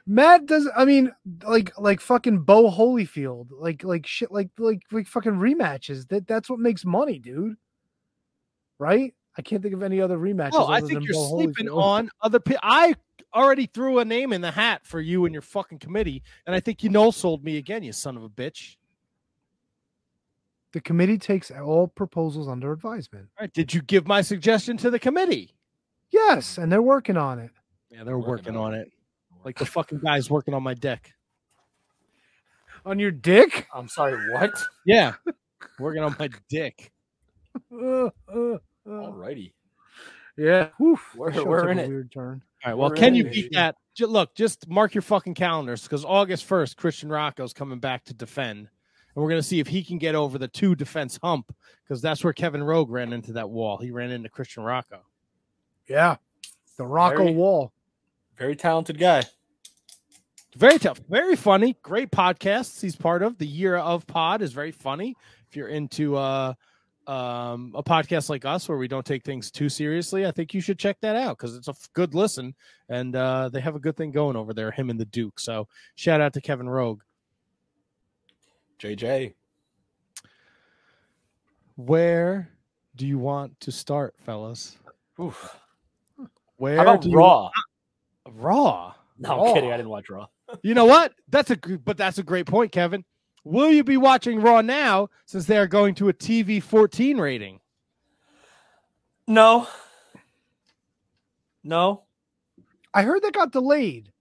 Matt 0.08 0.46
does. 0.46 0.70
I 0.76 0.86
mean, 0.86 1.12
like 1.46 1.78
like 1.78 2.00
fucking 2.00 2.40
Bo 2.40 2.72
Holyfield, 2.72 3.50
like 3.52 3.84
like 3.84 4.08
shit, 4.08 4.32
like 4.32 4.50
like 4.58 4.82
like 4.92 5.06
fucking 5.06 5.34
rematches. 5.34 6.08
That 6.08 6.26
that's 6.28 6.50
what 6.50 6.60
makes 6.60 6.86
money, 6.86 7.20
dude. 7.20 7.58
Right? 8.80 9.14
I 9.38 9.42
can't 9.42 9.62
think 9.62 9.76
of 9.76 9.84
any 9.84 10.02
other 10.02 10.18
rematches. 10.18 10.52
Oh, 10.54 10.66
I 10.66 10.78
other 10.78 10.88
think 10.88 11.00
than 11.00 11.04
you're 11.04 11.14
Bo 11.14 11.30
sleeping 11.30 11.68
Holyfield. 11.68 11.84
on 11.84 12.10
other 12.22 12.40
people. 12.40 12.62
I 12.64 12.96
already 13.36 13.68
threw 13.68 14.00
a 14.00 14.06
name 14.06 14.34
in 14.34 14.42
the 14.42 14.52
hat 14.52 14.82
for 14.86 15.00
you 15.00 15.26
and 15.26 15.34
your 15.34 15.42
fucking 15.42 15.80
committee, 15.80 16.24
and 16.46 16.56
I 16.56 16.62
think 16.62 16.84
you 16.84 16.90
know 16.90 17.12
sold 17.12 17.44
me 17.44 17.58
again, 17.58 17.84
you 17.84 17.92
son 17.92 18.16
of 18.16 18.24
a 18.24 18.30
bitch. 18.30 18.78
The 20.72 20.82
committee 20.82 21.18
takes 21.18 21.52
all 21.52 21.88
proposals 21.88 22.48
under 22.48 22.72
advisement. 22.72 23.28
All 23.38 23.44
right, 23.44 23.54
did 23.54 23.74
you 23.74 23.82
give 23.82 24.08
my 24.08 24.22
suggestion 24.22 24.78
to 24.78 24.90
the 24.90 25.00
committee? 25.00 25.54
Yes, 26.12 26.58
and 26.58 26.72
they're 26.72 26.82
working 26.82 27.18
on 27.18 27.40
it. 27.40 27.52
Yeah, 27.90 28.04
they're 28.04 28.20
working, 28.20 28.56
on 28.56 28.74
it. 28.74 28.92
Like 29.48 29.58
the 29.60 29.66
fucking 29.66 30.00
guys 30.00 30.30
working 30.30 30.54
on 30.54 30.62
my 30.62 30.74
dick. 30.74 31.14
On 32.86 33.00
your 33.00 33.12
dick? 33.12 33.66
I'm 33.74 33.88
sorry, 33.88 34.18
what? 34.34 34.62
Yeah, 34.86 35.14
working 35.80 36.04
on 36.04 36.18
my 36.20 36.28
dick. 36.50 36.92
Uh, 37.74 38.08
uh, 38.08 38.10
uh. 38.34 38.58
Alrighty. 38.86 39.54
Yeah. 40.38 40.68
Whew, 40.78 41.00
We're- 41.16 41.46
we're 41.46 41.70
in 41.70 41.80
a 41.80 41.84
it. 41.84 41.88
Weird 41.88 42.12
turn. 42.12 42.42
All 42.66 42.72
right. 42.72 42.78
Well, 42.78 42.90
We're 42.90 42.98
can 42.98 43.16
you 43.16 43.24
it, 43.26 43.32
beat 43.32 43.52
baby. 43.52 43.56
that? 43.56 43.76
Look, 44.02 44.36
just 44.36 44.68
mark 44.68 44.94
your 44.94 45.02
fucking 45.02 45.36
calendars 45.36 45.84
because 45.84 46.04
August 46.04 46.44
first, 46.44 46.76
Christian 46.76 47.08
Rocco's 47.08 47.54
coming 47.54 47.80
back 47.80 48.04
to 48.06 48.14
defend, 48.14 48.60
and 48.60 49.24
we're 49.24 49.30
gonna 49.30 49.42
see 49.42 49.62
if 49.62 49.68
he 49.68 49.82
can 49.82 49.98
get 49.98 50.14
over 50.14 50.38
the 50.38 50.50
two 50.50 50.76
defense 50.76 51.18
hump 51.24 51.56
because 51.86 52.02
that's 52.02 52.22
where 52.22 52.34
Kevin 52.34 52.62
Rogue 52.62 52.90
ran 52.90 53.14
into 53.14 53.32
that 53.34 53.50
wall. 53.50 53.78
He 53.78 53.92
ran 53.92 54.12
into 54.12 54.28
Christian 54.28 54.64
Rocco. 54.64 55.00
Yeah. 55.88 56.18
The 56.78 56.86
Rocco 56.86 57.20
Very- 57.24 57.34
Wall. 57.34 57.72
Very 58.38 58.56
talented 58.56 59.00
guy. 59.00 59.24
Very 60.56 60.80
tough, 60.80 61.00
very 61.10 61.36
funny, 61.36 61.76
great 61.84 62.10
podcasts 62.10 62.82
he's 62.82 62.96
part 62.96 63.22
of. 63.22 63.38
The 63.38 63.46
Year 63.46 63.76
of 63.78 64.08
Pod 64.08 64.42
is 64.42 64.54
very 64.54 64.72
funny. 64.72 65.16
If 65.50 65.56
you're 65.56 65.68
into 65.68 66.16
uh, 66.16 66.54
um, 67.06 67.74
a 67.76 67.84
podcast 67.84 68.30
like 68.30 68.44
us 68.44 68.68
where 68.68 68.78
we 68.78 68.88
don't 68.88 69.06
take 69.06 69.24
things 69.24 69.52
too 69.52 69.70
seriously, 69.70 70.26
I 70.26 70.32
think 70.32 70.54
you 70.54 70.62
should 70.62 70.80
check 70.80 70.98
that 71.02 71.16
out 71.16 71.38
because 71.38 71.56
it's 71.56 71.68
a 71.68 71.72
f- 71.72 71.90
good 71.94 72.16
listen 72.16 72.56
and 72.90 73.16
uh, 73.16 73.50
they 73.50 73.62
have 73.62 73.76
a 73.76 73.80
good 73.80 73.96
thing 73.98 74.12
going 74.12 74.36
over 74.36 74.54
there. 74.54 74.72
Him 74.72 74.90
and 74.90 75.00
the 75.00 75.06
Duke. 75.06 75.40
So 75.40 75.68
shout 75.96 76.22
out 76.22 76.34
to 76.34 76.42
Kevin 76.42 76.68
Rogue. 76.68 77.02
JJ. 78.80 79.34
Where 81.76 82.50
do 82.96 83.06
you 83.06 83.20
want 83.20 83.60
to 83.62 83.72
start, 83.72 84.16
fellas? 84.20 84.78
Oof. 85.22 85.56
Where 86.56 86.78
How 86.78 86.82
about 86.82 87.06
Raw? 87.06 87.52
Raw. 88.32 88.94
No, 89.20 89.32
I'm 89.32 89.38
Raw. 89.38 89.54
kidding. 89.54 89.72
I 89.72 89.78
didn't 89.78 89.90
watch 89.90 90.10
Raw. 90.10 90.26
You 90.62 90.74
know 90.74 90.86
what? 90.86 91.14
That's 91.30 91.52
a 91.52 91.58
but 91.58 91.98
that's 91.98 92.18
a 92.18 92.24
great 92.24 92.46
point, 92.46 92.72
Kevin. 92.72 93.04
Will 93.44 93.72
you 93.72 93.84
be 93.84 93.98
watching 93.98 94.42
Raw 94.42 94.62
now 94.62 95.10
since 95.26 95.46
they 95.46 95.58
are 95.58 95.68
going 95.68 95.96
to 95.96 96.10
a 96.10 96.14
TV 96.14 96.62
14 96.62 97.18
rating? 97.18 97.60
No. 99.28 99.68
No. 101.64 102.04
I 102.94 103.04
heard 103.04 103.22
that 103.24 103.34
got 103.34 103.52
delayed. 103.52 104.12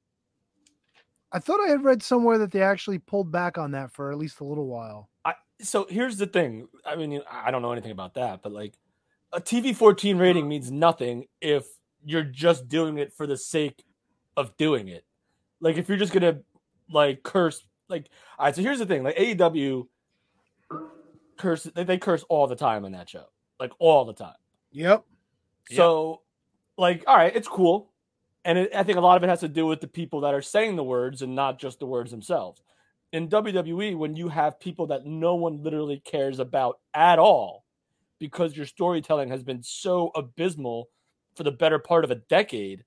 I 1.33 1.39
thought 1.39 1.61
I 1.61 1.71
had 1.71 1.85
read 1.85 2.03
somewhere 2.03 2.39
that 2.39 2.53
they 2.53 2.63
actually 2.63 2.99
pulled 2.99 3.33
back 3.33 3.59
on 3.59 3.73
that 3.73 3.91
for 3.91 4.13
at 4.13 4.19
least 4.19 4.41
a 4.41 4.45
little 4.45 4.67
while. 4.67 5.11
I, 5.25 5.35
so 5.61 5.87
here's 5.89 6.19
the 6.19 6.27
thing. 6.27 6.69
I 6.85 6.97
mean, 6.97 7.21
I 7.31 7.51
don't 7.51 7.63
know 7.63 7.73
anything 7.73 7.91
about 7.93 8.15
that, 8.15 8.43
but 8.43 8.53
like 8.53 8.75
a 9.33 9.41
TV 9.41 9.75
14 9.75 10.19
rating 10.19 10.49
means 10.49 10.71
nothing 10.71 11.27
if 11.41 11.67
you're 12.05 12.23
just 12.23 12.69
doing 12.69 12.99
it 12.99 13.13
for 13.13 13.27
the 13.27 13.37
sake 13.37 13.85
of 14.37 14.57
doing 14.57 14.89
it. 14.89 15.05
Like 15.61 15.77
if 15.77 15.89
you're 15.89 15.99
just 15.99 16.13
gonna 16.13 16.41
like 16.91 17.23
curse, 17.23 17.67
like 17.89 18.09
all 18.39 18.47
right. 18.47 18.55
So 18.55 18.63
here's 18.63 18.79
the 18.79 18.87
thing. 18.87 19.03
Like 19.03 19.17
AEW 19.17 19.87
curse, 21.37 21.65
they, 21.65 21.85
they 21.85 21.99
curse 21.99 22.25
all 22.29 22.47
the 22.47 22.57
time 22.57 22.85
on 22.85 22.93
that 22.93 23.09
show, 23.09 23.25
like 23.59 23.73
all 23.79 24.05
the 24.05 24.13
time. 24.13 24.35
Yep. 24.73 25.05
So, 25.71 26.23
like, 26.79 27.05
all 27.07 27.17
right, 27.17 27.35
it's 27.35 27.49
cool, 27.49 27.91
and 28.45 28.59
it, 28.59 28.75
I 28.75 28.83
think 28.83 28.99
a 28.99 29.01
lot 29.01 29.17
of 29.17 29.25
it 29.25 29.29
has 29.29 29.41
to 29.41 29.49
do 29.49 29.67
with 29.67 29.81
the 29.81 29.89
people 29.89 30.21
that 30.21 30.35
are 30.35 30.43
saying 30.43 30.77
the 30.77 30.85
words 30.85 31.23
and 31.23 31.35
not 31.35 31.59
just 31.59 31.81
the 31.81 31.87
words 31.87 32.11
themselves. 32.11 32.63
In 33.13 33.29
WWE, 33.29 33.97
when 33.97 34.15
you 34.15 34.29
have 34.29 34.61
people 34.61 34.87
that 34.89 35.07
no 35.07 35.35
one 35.35 35.63
literally 35.63 36.01
cares 36.05 36.39
about 36.39 36.79
at 36.95 37.19
all, 37.19 37.65
because 38.19 38.57
your 38.57 38.67
storytelling 38.67 39.29
has 39.31 39.43
been 39.43 39.63
so 39.63 40.11
abysmal 40.15 40.89
for 41.35 41.43
the 41.43 41.53
better 41.53 41.79
part 41.79 42.05
of 42.05 42.11
a 42.11 42.17
decade, 42.17 42.85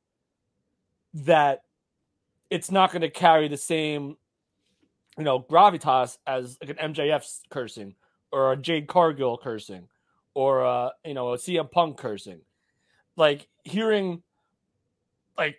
that 1.14 1.64
it's 2.50 2.72
not 2.72 2.92
going 2.92 3.02
to 3.02 3.10
carry 3.10 3.48
the 3.48 3.58
same, 3.58 4.18
you 5.18 5.24
know, 5.24 5.40
gravitas 5.40 6.18
as 6.26 6.58
like 6.62 6.78
an 6.78 6.94
MJF 6.94 7.42
cursing 7.50 7.96
or 8.32 8.54
a 8.54 8.58
Jade 8.58 8.88
Cargill 8.88 9.38
cursing 9.38 9.88
or 10.34 10.66
uh, 10.66 10.90
you 11.06 11.14
know, 11.14 11.34
a 11.34 11.38
CM 11.38 11.70
Punk 11.72 11.98
cursing. 11.98 12.42
Like 13.16 13.48
hearing 13.64 14.24
like 15.38 15.58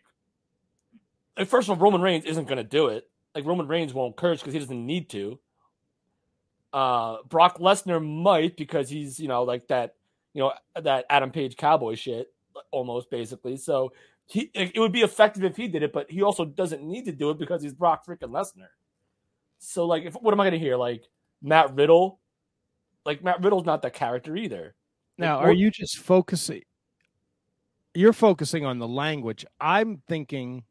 first 1.46 1.68
of 1.68 1.70
all, 1.70 1.84
Roman 1.84 2.00
Reigns 2.00 2.24
isn't 2.24 2.48
gonna 2.48 2.64
do 2.64 2.88
it. 2.88 3.08
Like 3.34 3.44
Roman 3.44 3.68
Reigns 3.68 3.94
won't 3.94 4.16
curse 4.16 4.40
because 4.40 4.54
he 4.54 4.58
doesn't 4.60 4.86
need 4.86 5.08
to. 5.10 5.38
Uh 6.72 7.18
Brock 7.28 7.58
Lesnar 7.58 8.04
might 8.04 8.56
because 8.56 8.88
he's, 8.88 9.18
you 9.20 9.28
know, 9.28 9.42
like 9.42 9.68
that, 9.68 9.94
you 10.32 10.42
know, 10.42 10.52
that 10.80 11.04
Adam 11.10 11.30
Page 11.30 11.56
cowboy 11.56 11.94
shit 11.94 12.32
almost 12.70 13.10
basically. 13.10 13.56
So 13.56 13.92
he 14.30 14.50
it 14.54 14.78
would 14.78 14.92
be 14.92 15.02
effective 15.02 15.42
if 15.44 15.56
he 15.56 15.66
did 15.68 15.82
it, 15.82 15.92
but 15.92 16.10
he 16.10 16.22
also 16.22 16.44
doesn't 16.44 16.82
need 16.82 17.04
to 17.06 17.12
do 17.12 17.30
it 17.30 17.38
because 17.38 17.62
he's 17.62 17.72
Brock 17.74 18.06
freaking 18.06 18.30
Lesnar. 18.30 18.68
So 19.58 19.86
like 19.86 20.04
if 20.04 20.14
what 20.14 20.32
am 20.32 20.40
I 20.40 20.46
gonna 20.46 20.58
hear? 20.58 20.76
Like 20.76 21.04
Matt 21.42 21.74
Riddle? 21.74 22.20
Like 23.04 23.24
Matt 23.24 23.42
Riddle's 23.42 23.66
not 23.66 23.82
that 23.82 23.92
character 23.92 24.36
either. 24.36 24.74
Now, 25.18 25.38
Like, 25.38 25.48
are 25.48 25.52
you 25.52 25.70
just 25.70 25.98
focusing? 25.98 26.62
You're 27.92 28.12
focusing 28.12 28.64
on 28.64 28.78
the 28.78 28.86
language. 28.86 29.44
I'm 29.60 30.02
thinking 30.08 30.64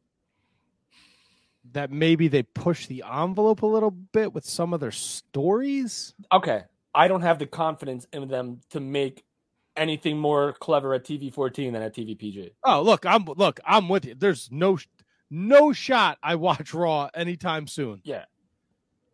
that 1.72 1.90
maybe 1.90 2.28
they 2.28 2.42
push 2.42 2.86
the 2.86 3.04
envelope 3.06 3.62
a 3.62 3.66
little 3.66 3.90
bit 3.90 4.32
with 4.32 4.44
some 4.44 4.72
of 4.72 4.80
their 4.80 4.90
stories. 4.90 6.14
okay, 6.32 6.62
I 6.94 7.06
don't 7.08 7.20
have 7.20 7.38
the 7.38 7.46
confidence 7.46 8.06
in 8.12 8.26
them 8.28 8.60
to 8.70 8.80
make 8.80 9.22
anything 9.80 10.18
more 10.18 10.52
clever 10.54 10.94
at 10.94 11.04
TV 11.04 11.32
14 11.32 11.72
than 11.72 11.82
at 11.82 11.94
TV 11.94 12.16
PG. 12.16 12.52
Oh, 12.64 12.82
look, 12.82 13.04
I'm 13.06 13.24
look, 13.24 13.58
I'm 13.64 13.88
with 13.88 14.04
you. 14.04 14.14
There's 14.14 14.48
no 14.52 14.78
no 15.30 15.72
shot 15.72 16.18
I 16.22 16.36
watch 16.36 16.74
Raw 16.74 17.08
anytime 17.14 17.66
soon. 17.66 18.00
Yeah. 18.04 18.24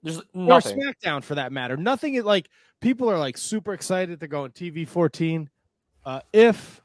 There's 0.03 0.19
Or. 0.35 0.61
SmackDown 0.61 1.23
for 1.23 1.35
that 1.37 1.53
matter. 1.53 1.77
Nothing 1.77 2.23
like 2.23 2.49
people 2.81 3.11
are 3.11 3.19
like 3.19 3.39
super 3.39 3.73
excited 3.73 4.21
to 4.21 4.29
go 4.29 4.45
on 4.45 4.51
TV 4.51 4.87
14. 4.87 5.49
Uh 6.05 6.21
if 6.33 6.81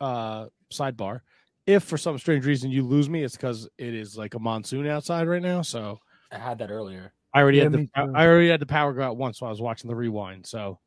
uh 0.00 0.46
sidebar, 0.72 1.20
if 1.66 1.84
for 1.84 1.98
some 1.98 2.18
strange 2.18 2.46
reason 2.46 2.70
you 2.70 2.82
lose 2.84 3.08
me, 3.08 3.22
it's 3.22 3.36
because 3.36 3.68
it 3.78 3.94
is 3.94 4.16
like 4.16 4.34
a 4.34 4.38
monsoon 4.38 4.86
outside 4.86 5.26
right 5.28 5.42
now. 5.42 5.62
So 5.62 5.98
I 6.32 6.38
had 6.38 6.58
that 6.58 6.70
earlier. 6.70 7.12
I 7.34 7.42
already 7.42 7.58
Yeah, 7.58 7.64
had 7.64 7.72
the 7.72 7.78
too. 7.78 8.12
I 8.14 8.26
already 8.26 8.48
had 8.48 8.60
the 8.60 8.66
power 8.66 8.92
go 8.92 9.02
out 9.02 9.16
once 9.16 9.40
while 9.40 9.48
I 9.48 9.52
was 9.52 9.60
watching 9.60 9.88
the 9.88 9.96
rewind. 9.96 10.46
So 10.46 10.78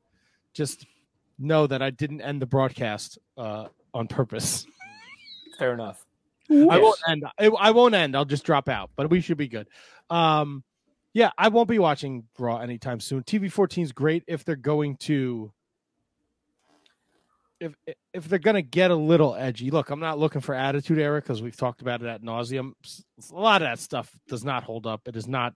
just 0.53 0.85
know 1.43 1.67
that 1.67 1.81
I 1.81 1.89
didn't 1.89 2.21
end 2.21 2.41
the 2.41 2.45
broadcast 2.45 3.17
uh, 3.37 3.67
on 3.93 4.07
purpose. 4.07 4.65
Fair 5.59 5.73
enough. 5.73 6.05
I 6.49 6.77
won't 6.77 6.99
end. 7.07 7.23
I, 7.39 7.45
I 7.47 7.71
won't 7.71 7.95
end. 7.95 8.15
I'll 8.15 8.25
just 8.25 8.45
drop 8.45 8.69
out, 8.69 8.91
but 8.95 9.09
we 9.09 9.21
should 9.21 9.37
be 9.37 9.47
good. 9.47 9.67
Um, 10.09 10.63
yeah, 11.13 11.31
I 11.37 11.47
won't 11.47 11.69
be 11.69 11.79
watching 11.79 12.25
Raw 12.37 12.57
anytime 12.57 12.99
soon. 12.99 13.23
TV 13.23 13.51
14 13.51 13.83
is 13.83 13.91
great 13.91 14.23
if 14.27 14.43
they're 14.43 14.55
going 14.55 14.97
to 14.97 15.51
if 17.59 17.75
if 18.13 18.27
they're 18.27 18.39
gonna 18.39 18.61
get 18.61 18.91
a 18.91 18.95
little 18.95 19.35
edgy. 19.35 19.71
Look, 19.71 19.89
I'm 19.89 19.99
not 19.99 20.19
looking 20.19 20.41
for 20.41 20.53
Attitude 20.53 20.99
Era 20.99 21.21
because 21.21 21.41
we've 21.41 21.55
talked 21.55 21.81
about 21.81 22.01
it 22.01 22.07
at 22.07 22.21
nauseum. 22.21 22.73
A 23.31 23.35
lot 23.35 23.61
of 23.61 23.67
that 23.67 23.79
stuff 23.79 24.11
does 24.27 24.43
not 24.43 24.63
hold 24.63 24.85
up. 24.85 25.07
It 25.07 25.15
is 25.15 25.27
not. 25.27 25.53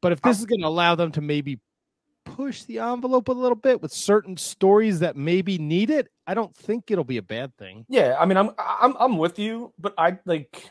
But 0.00 0.12
if 0.12 0.20
this 0.20 0.38
is 0.38 0.46
going 0.46 0.60
to 0.60 0.66
allow 0.66 0.94
them 0.96 1.12
to 1.12 1.20
maybe 1.20 1.60
push 2.24 2.62
the 2.64 2.78
envelope 2.78 3.28
a 3.28 3.32
little 3.32 3.56
bit 3.56 3.82
with 3.82 3.92
certain 3.92 4.36
stories 4.36 5.00
that 5.00 5.16
maybe 5.16 5.58
need 5.58 5.90
it, 5.90 6.08
I 6.26 6.34
don't 6.34 6.54
think 6.56 6.90
it'll 6.90 7.04
be 7.04 7.18
a 7.18 7.22
bad 7.22 7.56
thing. 7.56 7.84
Yeah, 7.88 8.16
I 8.18 8.26
mean, 8.26 8.36
I'm 8.36 8.50
I'm 8.58 8.96
I'm 8.98 9.18
with 9.18 9.38
you, 9.38 9.72
but 9.78 9.94
I 9.98 10.18
like 10.24 10.70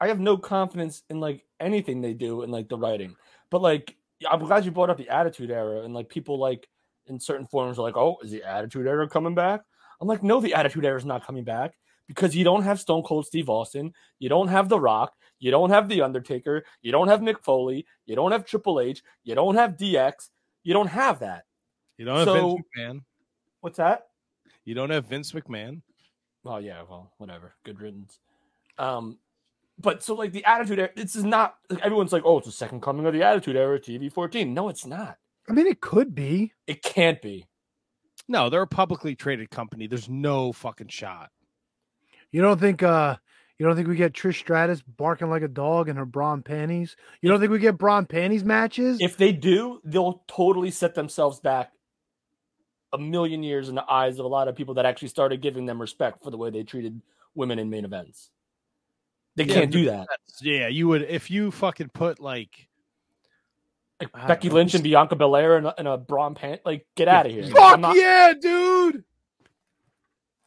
I 0.00 0.08
have 0.08 0.20
no 0.20 0.36
confidence 0.36 1.02
in 1.10 1.20
like 1.20 1.44
anything 1.60 2.00
they 2.00 2.14
do 2.14 2.42
in 2.42 2.50
like 2.50 2.68
the 2.68 2.78
writing. 2.78 3.14
But 3.50 3.62
like, 3.62 3.96
I'm 4.28 4.40
glad 4.40 4.64
you 4.64 4.70
brought 4.70 4.90
up 4.90 4.98
the 4.98 5.08
Attitude 5.08 5.50
Era 5.50 5.82
and 5.82 5.94
like 5.94 6.08
people 6.08 6.38
like 6.38 6.68
in 7.06 7.20
certain 7.20 7.46
forums 7.46 7.78
are 7.78 7.82
like, 7.82 7.96
oh, 7.96 8.18
is 8.22 8.30
the 8.30 8.42
Attitude 8.42 8.86
Era 8.86 9.08
coming 9.08 9.34
back? 9.34 9.60
I'm 10.00 10.08
like, 10.08 10.22
no, 10.22 10.40
the 10.40 10.54
Attitude 10.54 10.84
Era 10.84 10.98
is 10.98 11.04
not 11.04 11.24
coming 11.24 11.44
back 11.44 11.74
because 12.08 12.34
you 12.34 12.44
don't 12.44 12.64
have 12.64 12.80
Stone 12.80 13.02
Cold 13.04 13.26
Steve 13.26 13.48
Austin, 13.48 13.92
you 14.18 14.28
don't 14.28 14.48
have 14.48 14.68
The 14.68 14.80
Rock, 14.80 15.12
you 15.38 15.50
don't 15.50 15.70
have 15.70 15.88
The 15.88 16.02
Undertaker, 16.02 16.64
you 16.82 16.92
don't 16.92 17.08
have 17.08 17.20
Mick 17.20 17.40
Foley, 17.40 17.86
you 18.06 18.16
don't 18.16 18.32
have 18.32 18.44
Triple 18.44 18.80
H, 18.80 19.02
you 19.24 19.34
don't 19.34 19.54
have 19.54 19.76
DX, 19.76 20.28
you 20.62 20.72
don't 20.72 20.88
have 20.88 21.20
that. 21.20 21.44
You 21.98 22.04
don't 22.04 22.26
have 22.26 22.34
Vince 22.34 22.62
McMahon. 22.76 23.00
What's 23.60 23.76
that? 23.76 24.08
You 24.64 24.74
don't 24.74 24.90
have 24.90 25.06
Vince 25.06 25.32
McMahon. 25.32 25.82
Oh 26.44 26.58
yeah, 26.58 26.82
well, 26.88 27.12
whatever. 27.18 27.54
Good 27.64 27.80
riddance. 27.80 28.18
Um, 28.78 29.18
but 29.78 30.02
so 30.02 30.14
like 30.14 30.32
the 30.32 30.44
Attitude 30.44 30.78
Era, 30.78 30.90
this 30.96 31.16
is 31.16 31.24
not. 31.24 31.56
Like, 31.70 31.80
everyone's 31.80 32.12
like, 32.12 32.22
oh, 32.24 32.38
it's 32.38 32.46
the 32.46 32.52
second 32.52 32.82
coming 32.82 33.06
of 33.06 33.12
the 33.12 33.22
Attitude 33.22 33.56
Era, 33.56 33.78
TV 33.78 34.12
fourteen. 34.12 34.54
No, 34.54 34.68
it's 34.68 34.86
not. 34.86 35.18
I 35.48 35.52
mean, 35.52 35.66
it 35.66 35.80
could 35.80 36.14
be. 36.14 36.52
It 36.66 36.82
can't 36.82 37.20
be. 37.20 37.46
No, 38.28 38.48
they're 38.48 38.62
a 38.62 38.66
publicly 38.66 39.14
traded 39.14 39.50
company. 39.50 39.86
There's 39.86 40.08
no 40.08 40.52
fucking 40.52 40.88
shot. 40.88 41.30
You 42.30 42.40
don't 42.40 42.60
think 42.60 42.82
uh 42.82 43.16
you 43.62 43.68
don't 43.68 43.76
think 43.76 43.86
we 43.86 43.94
get 43.94 44.12
Trish 44.12 44.40
Stratus 44.40 44.82
barking 44.82 45.30
like 45.30 45.42
a 45.42 45.46
dog 45.48 45.88
in 45.88 45.94
her 45.94 46.04
brawn 46.04 46.42
panties? 46.42 46.96
You 47.20 47.30
don't 47.30 47.38
think 47.38 47.52
we 47.52 47.60
get 47.60 47.78
brawn 47.78 48.06
panties 48.06 48.42
matches? 48.42 48.98
If 49.00 49.16
they 49.16 49.30
do, 49.30 49.80
they'll 49.84 50.24
totally 50.26 50.72
set 50.72 50.96
themselves 50.96 51.38
back 51.38 51.70
a 52.92 52.98
million 52.98 53.44
years 53.44 53.68
in 53.68 53.76
the 53.76 53.88
eyes 53.88 54.18
of 54.18 54.24
a 54.24 54.28
lot 54.28 54.48
of 54.48 54.56
people 54.56 54.74
that 54.74 54.84
actually 54.84 55.06
started 55.06 55.42
giving 55.42 55.64
them 55.66 55.80
respect 55.80 56.24
for 56.24 56.32
the 56.32 56.36
way 56.36 56.50
they 56.50 56.64
treated 56.64 57.00
women 57.36 57.60
in 57.60 57.70
main 57.70 57.84
events. 57.84 58.30
They 59.36 59.44
Yeah, 59.44 59.54
can't 59.54 59.70
do 59.70 59.84
that. 59.84 60.08
Yeah, 60.40 60.66
you 60.66 60.88
would 60.88 61.02
if 61.02 61.30
you 61.30 61.52
fucking 61.52 61.90
put 61.90 62.18
like 62.18 62.66
Like 64.00 64.26
Becky 64.26 64.48
know, 64.48 64.54
Lynch 64.56 64.74
and 64.74 64.82
Bianca 64.82 65.14
Belair 65.14 65.58
in 65.58 65.66
a, 65.66 65.74
in 65.78 65.86
a 65.86 65.98
brawn 65.98 66.34
pant. 66.34 66.62
Like, 66.64 66.84
get 66.96 67.06
out 67.06 67.26
of 67.26 67.30
here. 67.32 67.46
Fuck 67.46 67.78
not- 67.78 67.94
yeah, 67.94 68.32
dude. 68.32 69.04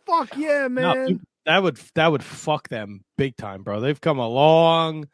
Fuck 0.06 0.36
yeah, 0.38 0.68
man. 0.68 1.08
you- 1.08 1.20
that 1.46 1.62
would 1.64 1.80
that 1.96 2.12
would 2.12 2.24
fuck 2.24 2.70
them 2.70 3.04
big 3.18 3.36
time, 3.38 3.64
bro. 3.64 3.80
They've 3.80 4.00
come 4.00 4.20
a 4.20 4.28
long 4.28 5.06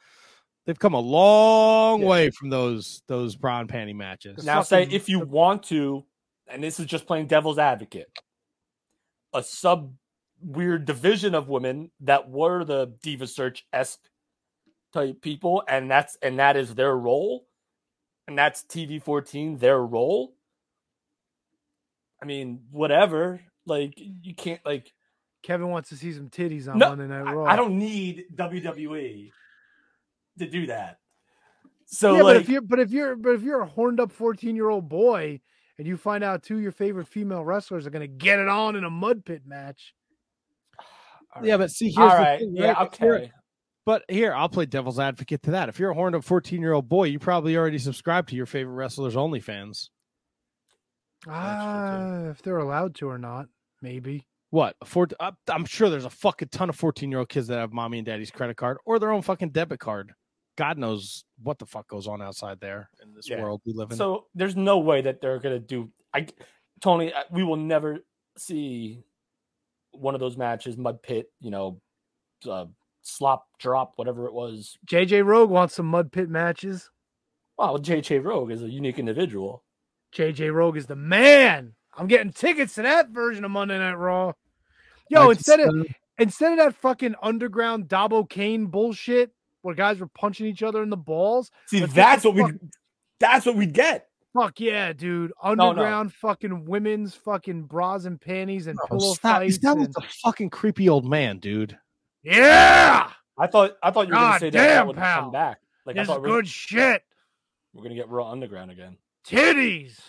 they've 0.66 0.80
come 0.80 0.94
a 0.94 1.00
long 1.00 2.02
way 2.02 2.30
from 2.30 2.50
those 2.50 3.02
those 3.08 3.36
brown 3.36 3.68
panty 3.68 3.96
matches. 3.96 4.46
Now, 4.46 4.62
say 4.62 4.88
if 4.90 5.10
you 5.10 5.20
want 5.20 5.64
to, 5.64 6.06
and 6.48 6.64
this 6.64 6.80
is 6.80 6.86
just 6.86 7.06
playing 7.06 7.28
devil's 7.28 7.60
advocate, 7.60 8.10
a 9.34 9.44
sub 9.44 9.94
weird 10.42 10.86
division 10.86 11.36
of 11.36 11.50
women 11.50 11.92
that 12.02 12.30
were 12.30 12.64
the 12.64 12.94
diva 13.04 13.28
search 13.28 13.66
esque 13.72 14.00
type 14.94 15.22
people, 15.22 15.64
and 15.68 15.90
that's 15.90 16.18
and 16.22 16.40
that 16.40 16.58
is 16.58 16.76
their 16.76 16.96
role, 16.96 17.48
and 18.28 18.38
that's 18.38 18.64
TV 18.64 19.02
fourteen 19.02 19.58
their 19.58 19.80
role. 19.80 20.36
I 22.22 22.26
mean, 22.26 22.62
whatever. 22.72 23.42
Like 23.66 23.94
you 23.98 24.34
can't 24.34 24.62
like. 24.66 24.94
Kevin 25.44 25.70
wants 25.70 25.90
to 25.90 25.96
see 25.98 26.14
some 26.14 26.30
titties 26.30 26.68
on 26.68 26.78
No, 26.78 26.90
Monday 26.90 27.08
Night 27.08 27.22
Raw. 27.22 27.46
I 27.46 27.56
don't 27.56 27.78
need 27.78 28.26
WWE 28.36 29.32
to 30.40 30.48
do 30.48 30.68
that. 30.68 31.00
So 31.86 32.16
yeah, 32.16 32.24
like, 32.24 32.36
but 32.36 32.42
if 32.42 32.50
you're 32.50 32.62
but 32.62 32.80
if 32.80 32.92
you're 32.92 33.16
but 33.16 33.32
if 33.32 33.42
you're 33.42 33.62
a 33.62 33.68
horned 33.68 34.00
up 34.00 34.12
14 34.12 34.56
year 34.56 34.70
old 34.70 34.88
boy 34.88 35.42
and 35.78 35.88
you 35.88 35.98
find 35.98 36.24
out 36.24 36.42
two 36.42 36.56
of 36.56 36.62
your 36.62 36.72
favorite 36.72 37.08
female 37.08 37.44
wrestlers 37.44 37.86
are 37.86 37.90
gonna 37.90 38.08
get 38.08 38.40
it 38.40 38.48
on 38.48 38.76
in 38.76 38.84
a 38.84 38.90
mud 38.90 39.26
pit 39.26 39.44
match. 39.46 39.94
Yeah, 41.42 41.56
but 41.56 41.72
see, 41.72 41.86
here's 41.86 41.98
All 41.98 42.10
the 42.10 42.16
right, 42.16 42.40
thing, 42.40 42.54
yeah, 42.54 42.74
right? 42.74 42.88
If 42.92 43.02
okay. 43.02 43.32
But 43.86 44.04
here, 44.10 44.34
I'll 44.34 44.50
play 44.50 44.66
devil's 44.66 45.00
advocate 45.00 45.44
to 45.44 45.52
that. 45.52 45.70
If 45.70 45.80
you're 45.80 45.92
a 45.92 45.94
horned 45.94 46.14
up 46.14 46.26
14 46.26 46.62
year 46.62 46.74
old 46.74 46.90
boy, 46.90 47.06
you 47.06 47.20
probably 47.20 47.56
already 47.56 47.78
subscribe 47.78 48.28
to 48.28 48.36
your 48.36 48.46
favorite 48.46 48.74
wrestlers 48.74 49.16
OnlyFans. 49.16 49.88
Ah, 51.30 52.26
if 52.26 52.42
they're 52.42 52.58
allowed 52.58 52.96
to 52.96 53.08
or 53.08 53.18
not, 53.18 53.46
maybe. 53.82 54.28
What? 54.52 54.76
Four, 54.86 55.08
uh, 55.20 55.32
I'm 55.50 55.66
sure 55.66 55.90
there's 55.90 56.06
a 56.06 56.10
fucking 56.10 56.50
ton 56.50 56.70
of 56.70 56.76
14 56.76 57.10
year 57.10 57.20
old 57.20 57.30
kids 57.30 57.48
that 57.48 57.58
have 57.58 57.74
mommy 57.74 57.98
and 58.00 58.06
daddy's 58.06 58.32
credit 58.32 58.58
card 58.58 58.78
or 58.86 59.00
their 59.00 59.12
own 59.12 59.22
fucking 59.22 59.50
debit 59.50 59.80
card. 59.80 60.12
God 60.58 60.78
knows 60.78 61.24
what 61.42 61.58
the 61.58 61.66
fuck 61.66 61.88
goes 61.88 62.08
on 62.08 62.22
outside 62.22 62.60
there 62.60 62.90
in 63.02 63.14
this 63.14 63.30
Yeah. 63.30 63.42
world 63.42 63.62
we 63.66 63.74
live 63.74 63.92
in. 63.92 63.98
So 63.98 64.28
there's 64.36 64.56
no 64.58 64.80
way 64.80 65.02
that 65.02 65.22
they're 65.22 65.40
gonna 65.40 65.60
do. 65.60 65.90
I, 66.14 66.28
Tony, 66.82 67.14
we 67.32 67.44
will 67.44 67.56
never 67.56 68.00
see 68.38 69.04
one 69.92 70.14
of 70.14 70.20
those 70.20 70.38
matches, 70.38 70.78
mud 70.78 71.02
pit, 71.02 71.32
you 71.40 71.50
know, 71.50 71.82
uh, 72.48 72.66
slop 73.02 73.48
drop, 73.58 73.94
whatever 73.96 74.26
it 74.26 74.34
was. 74.34 74.78
JJ 74.86 75.26
Rogue 75.26 75.50
wants 75.50 75.76
some 75.76 75.86
mud 75.86 76.12
pit 76.12 76.30
matches. 76.30 76.92
Wow, 77.58 77.78
JJ 77.78 78.20
Rogue 78.24 78.52
is 78.52 78.64
a 78.64 78.70
unique 78.70 79.00
individual. 79.00 79.64
JJ 80.14 80.54
Rogue 80.54 80.76
is 80.76 80.88
the 80.88 80.96
man. 80.96 81.76
I'm 81.98 82.08
getting 82.08 82.32
tickets 82.32 82.76
to 82.76 82.84
that 82.84 83.10
version 83.10 83.44
of 83.46 83.52
Monday 83.52 83.78
Night 83.78 83.94
Raw. 83.94 84.34
Yo, 85.10 85.28
I 85.28 85.32
instead 85.32 85.60
just, 85.60 85.76
of 85.76 85.88
instead 86.18 86.52
of 86.54 86.58
that 86.60 86.76
fucking 86.76 87.16
underground 87.22 87.88
Dabba-Kato 87.90 88.68
bullshit 88.68 89.32
where 89.62 89.76
guys 89.76 90.00
were 90.00 90.08
punching 90.08 90.46
each 90.46 90.64
other 90.64 90.82
in 90.84 90.90
the 90.90 90.98
balls. 90.98 91.52
See, 91.68 91.82
that's 91.86 92.24
some 92.24 92.36
what 92.36 92.54
we 92.54 92.60
that's 93.20 93.46
what 93.46 93.56
we'd 93.56 93.74
get. 93.74 94.08
Fuck 94.34 94.62
yeah, 94.62 94.94
dude! 94.94 95.34
no. 95.44 95.52
Underground 95.52 96.14
fucking 96.14 96.64
women's 96.66 97.14
fucking 97.16 97.64
bras 97.64 98.06
and 98.06 98.20
panties 98.22 98.68
and 98.68 98.78
Bro, 98.78 99.00
pillow 99.00 99.14
stop. 99.14 99.42
You 99.44 99.50
fights. 99.50 99.62
sound 99.62 99.82
and- 99.82 99.94
a 99.98 100.02
fucking 100.24 100.50
creepy 100.50 100.88
old 100.88 101.06
man, 101.06 101.40
dude. 101.40 101.78
Yeah, 102.24 103.10
I 103.38 103.48
thought. 103.48 103.76
I 103.84 103.92
thought 103.92 104.08
you 104.08 104.14
were 104.14 104.20
God 104.20 104.28
gonna 104.28 104.40
say 104.40 104.50
that, 104.52 104.68
that 104.68 104.88
would 104.88 104.96
pal. 104.96 105.24
come 105.24 105.32
back. 105.32 105.60
Like 105.86 105.98
I 105.98 106.00
this 106.00 106.04
is 106.04 106.08
thought 106.08 106.22
we 106.22 106.30
we're, 106.30 106.38
good 106.38 106.48
shit. 106.48 107.04
we're 107.74 107.84
gonna 107.84 107.96
get 107.96 108.08
Raw 108.08 108.32
Underground 108.32 108.72
again. 108.72 108.96
Titties. 109.28 110.00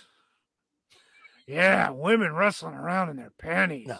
Yeah, 1.47 1.90
women 1.90 2.32
wrestling 2.34 2.74
around 2.74 3.11
in 3.11 3.16
their 3.16 3.32
panties. 3.38 3.88
No, 3.88 3.99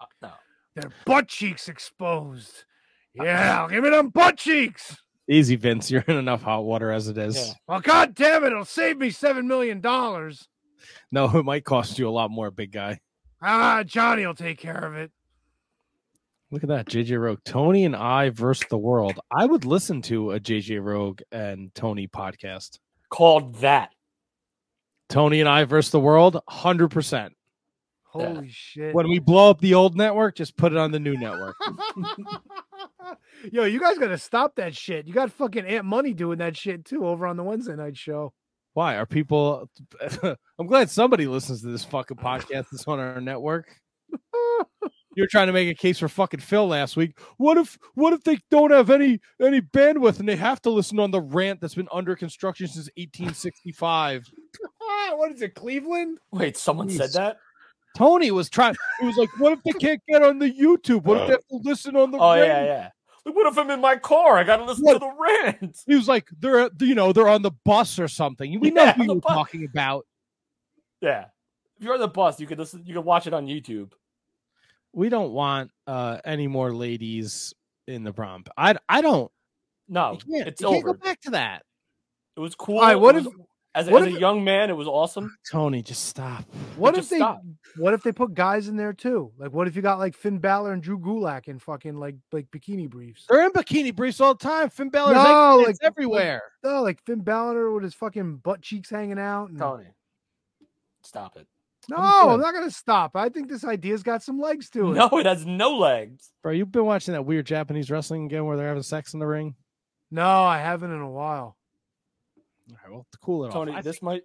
Uh, 0.00 0.04
no. 0.22 0.30
Their 0.76 0.90
butt 1.04 1.28
cheeks 1.28 1.68
exposed. 1.68 2.64
Yeah, 3.14 3.66
give 3.68 3.82
me 3.82 3.90
them 3.90 4.10
butt 4.10 4.36
cheeks. 4.38 4.96
Easy, 5.28 5.56
Vince. 5.56 5.90
You're 5.90 6.04
in 6.06 6.16
enough 6.16 6.42
hot 6.42 6.64
water 6.64 6.90
as 6.92 7.08
it 7.08 7.18
is. 7.18 7.36
Yeah. 7.36 7.52
Well, 7.66 7.80
god 7.80 8.14
damn 8.14 8.44
it, 8.44 8.52
it'll 8.52 8.64
save 8.64 8.96
me 8.98 9.10
seven 9.10 9.48
million 9.48 9.80
dollars. 9.80 10.48
No, 11.10 11.24
it 11.36 11.44
might 11.44 11.64
cost 11.64 11.98
you 11.98 12.08
a 12.08 12.10
lot 12.10 12.30
more, 12.30 12.50
big 12.50 12.70
guy. 12.72 13.00
Ah, 13.42 13.82
Johnny 13.84 14.24
will 14.26 14.34
take 14.34 14.58
care 14.58 14.84
of 14.84 14.94
it. 14.94 15.10
Look 16.50 16.62
at 16.62 16.68
that, 16.70 16.86
JJ 16.86 17.20
Rogue. 17.20 17.40
Tony 17.44 17.84
and 17.84 17.94
I 17.94 18.30
versus 18.30 18.66
the 18.70 18.78
world. 18.78 19.18
I 19.30 19.44
would 19.44 19.64
listen 19.66 20.00
to 20.02 20.30
a 20.32 20.40
JJ 20.40 20.82
Rogue 20.82 21.20
and 21.30 21.74
Tony 21.74 22.08
podcast. 22.08 22.78
Called 23.10 23.56
that. 23.56 23.90
Tony 25.08 25.40
and 25.40 25.48
I 25.48 25.64
versus 25.64 25.90
the 25.90 26.00
world, 26.00 26.40
hundred 26.48 26.88
percent. 26.88 27.34
Holy 28.04 28.48
shit. 28.50 28.94
When 28.94 29.08
we 29.08 29.18
blow 29.18 29.50
up 29.50 29.60
the 29.60 29.74
old 29.74 29.96
network, 29.96 30.36
just 30.36 30.56
put 30.56 30.72
it 30.72 30.78
on 30.78 30.92
the 30.92 30.98
new 30.98 31.16
network. 31.16 31.56
Yo, 33.52 33.64
you 33.64 33.78
guys 33.78 33.98
gotta 33.98 34.18
stop 34.18 34.56
that 34.56 34.74
shit. 34.74 35.06
You 35.06 35.14
got 35.14 35.30
fucking 35.32 35.66
Aunt 35.66 35.84
Money 35.84 36.14
doing 36.14 36.38
that 36.38 36.56
shit 36.56 36.84
too 36.84 37.06
over 37.06 37.26
on 37.26 37.36
the 37.36 37.42
Wednesday 37.42 37.76
night 37.76 37.96
show. 37.96 38.32
Why 38.72 38.96
are 38.96 39.06
people? 39.06 39.68
I'm 40.58 40.66
glad 40.66 40.90
somebody 40.90 41.26
listens 41.26 41.62
to 41.62 41.68
this 41.68 41.84
fucking 41.84 42.16
podcast 42.16 42.66
that's 42.70 42.86
on 42.86 42.98
our 42.98 43.20
network. 43.20 43.74
You're 45.14 45.26
trying 45.26 45.48
to 45.48 45.52
make 45.52 45.68
a 45.68 45.74
case 45.74 45.98
for 45.98 46.08
fucking 46.08 46.40
Phil 46.40 46.66
last 46.66 46.96
week. 46.96 47.18
What 47.38 47.58
if 47.58 47.76
what 47.94 48.12
if 48.12 48.22
they 48.22 48.38
don't 48.50 48.70
have 48.70 48.88
any 48.88 49.20
any 49.42 49.60
bandwidth 49.60 50.20
and 50.20 50.28
they 50.28 50.36
have 50.36 50.62
to 50.62 50.70
listen 50.70 50.98
on 50.98 51.10
the 51.10 51.20
rant 51.20 51.60
that's 51.60 51.74
been 51.74 51.88
under 51.92 52.14
construction 52.14 52.68
since 52.68 52.88
1865? 52.96 54.30
what 55.16 55.32
is 55.32 55.42
it, 55.42 55.54
Cleveland? 55.54 56.18
Wait, 56.32 56.56
someone 56.56 56.88
said 56.90 57.12
that? 57.14 57.38
Tony 57.96 58.30
was 58.30 58.48
trying. 58.48 58.74
It 59.00 59.04
was 59.06 59.16
like, 59.16 59.30
what 59.38 59.52
if 59.52 59.62
they 59.64 59.72
can't 59.72 60.00
get 60.08 60.22
on 60.22 60.38
the 60.38 60.50
YouTube? 60.52 61.02
What 61.04 61.18
if 61.22 61.26
they 61.26 61.32
have 61.32 61.46
to 61.48 61.56
listen 61.62 61.96
on 61.96 62.10
the? 62.10 62.18
Oh 62.18 62.34
rant? 62.34 62.46
yeah, 62.46 62.64
yeah. 62.64 62.88
Like, 63.24 63.34
what 63.34 63.46
if 63.46 63.58
I'm 63.58 63.70
in 63.70 63.80
my 63.80 63.96
car? 63.96 64.38
I 64.38 64.44
gotta 64.44 64.64
listen 64.64 64.86
to 64.86 64.98
the 64.98 65.10
rant. 65.18 65.78
He 65.86 65.94
was 65.96 66.06
like, 66.08 66.28
they're 66.38 66.70
you 66.80 66.94
know 66.94 67.12
they're 67.12 67.28
on 67.28 67.42
the 67.42 67.50
bus 67.64 67.98
or 67.98 68.06
something. 68.08 68.60
We 68.60 68.70
know 68.70 68.84
Yeah, 68.84 68.92
who 68.94 69.04
you're 69.04 69.14
bus. 69.16 69.32
talking 69.32 69.64
about. 69.64 70.06
Yeah. 71.00 71.26
If 71.78 71.84
you're 71.84 71.94
on 71.94 72.00
the 72.00 72.08
bus, 72.08 72.40
you 72.40 72.46
can 72.46 72.58
listen. 72.58 72.82
You 72.86 72.94
can 72.94 73.04
watch 73.04 73.26
it 73.26 73.34
on 73.34 73.46
YouTube. 73.46 73.92
we 74.92 75.08
don't 75.08 75.32
want 75.32 75.70
uh 75.86 76.18
any 76.24 76.46
more 76.46 76.72
ladies 76.72 77.54
in 77.86 78.04
the 78.04 78.12
prom. 78.12 78.44
I 78.56 78.76
I 78.88 79.00
don't. 79.00 79.30
No, 79.88 80.18
can't, 80.30 80.46
it's 80.48 80.60
you 80.60 80.68
can't 80.68 80.84
over. 80.84 80.94
go 80.94 81.00
back 81.00 81.20
to 81.22 81.30
that. 81.30 81.62
It 82.36 82.40
was 82.40 82.54
cool. 82.54 82.78
All 82.78 82.84
right, 82.84 82.94
what 82.96 83.16
It 83.16 83.20
if- 83.20 83.24
was- 83.26 83.34
as, 83.78 83.88
a- 83.88 83.90
what 83.90 84.02
as 84.02 84.08
if- 84.08 84.16
a 84.16 84.20
young 84.20 84.44
man, 84.44 84.70
it 84.70 84.76
was 84.76 84.86
awesome. 84.88 85.36
Tony, 85.50 85.82
just 85.82 86.06
stop. 86.06 86.44
What 86.76 86.94
Just 86.94 87.06
if 87.06 87.10
they 87.10 87.16
stop. 87.18 87.42
what 87.76 87.94
if 87.94 88.02
they 88.02 88.12
put 88.12 88.34
guys 88.34 88.68
in 88.68 88.76
there 88.76 88.92
too? 88.92 89.32
Like 89.38 89.52
what 89.52 89.66
if 89.68 89.76
you 89.76 89.82
got 89.82 89.98
like 89.98 90.14
Finn 90.14 90.38
Balor 90.38 90.72
and 90.72 90.82
Drew 90.82 90.98
Gulak 90.98 91.48
in 91.48 91.58
fucking 91.58 91.96
like 91.96 92.16
like 92.32 92.50
bikini 92.50 92.88
briefs? 92.88 93.24
They're 93.28 93.44
in 93.44 93.52
bikini 93.52 93.94
briefs 93.94 94.20
all 94.20 94.34
the 94.34 94.42
time. 94.44 94.70
Finn 94.70 94.90
Balor's 94.90 95.16
No, 95.16 95.56
no, 95.58 95.62
like- 95.66 95.76
everywhere. 95.82 96.42
No, 96.62 96.82
like 96.82 97.02
Finn 97.04 97.20
Balor 97.20 97.72
with 97.72 97.84
his 97.84 97.94
fucking 97.94 98.36
butt 98.36 98.62
cheeks 98.62 98.90
hanging 98.90 99.18
out. 99.18 99.50
And... 99.50 99.58
Tony, 99.58 99.86
stop 101.02 101.36
it. 101.36 101.46
No, 101.90 101.96
I'm 101.96 102.28
I'm 102.30 102.40
not 102.40 102.52
gonna 102.52 102.70
stop. 102.70 103.16
I 103.16 103.28
think 103.30 103.48
this 103.48 103.64
idea's 103.64 104.02
got 104.02 104.22
some 104.22 104.38
legs 104.38 104.68
to 104.70 104.90
it. 104.92 104.94
No, 104.94 105.08
it 105.18 105.24
has 105.26 105.46
no 105.46 105.78
legs. 105.78 106.30
Bro, 106.42 106.52
you've 106.52 106.70
been 106.70 106.84
watching 106.84 107.14
that 107.14 107.22
weird 107.24 107.46
Japanese 107.46 107.90
wrestling 107.90 108.26
again 108.26 108.44
where 108.44 108.56
they're 108.58 108.68
having 108.68 108.82
sex 108.82 109.14
in 109.14 109.20
the 109.20 109.26
ring. 109.26 109.54
No, 110.10 110.26
I 110.44 110.58
haven't 110.58 110.90
in 110.92 111.00
a 111.00 111.10
while. 111.10 111.56
All 112.70 112.76
right, 112.82 112.92
well, 112.92 113.06
to 113.12 113.18
cool 113.18 113.44
it 113.46 113.50
Tony, 113.52 113.72
off. 113.72 113.78
I 113.78 113.82
this 113.82 113.96
think- 113.96 114.02
might 114.02 114.22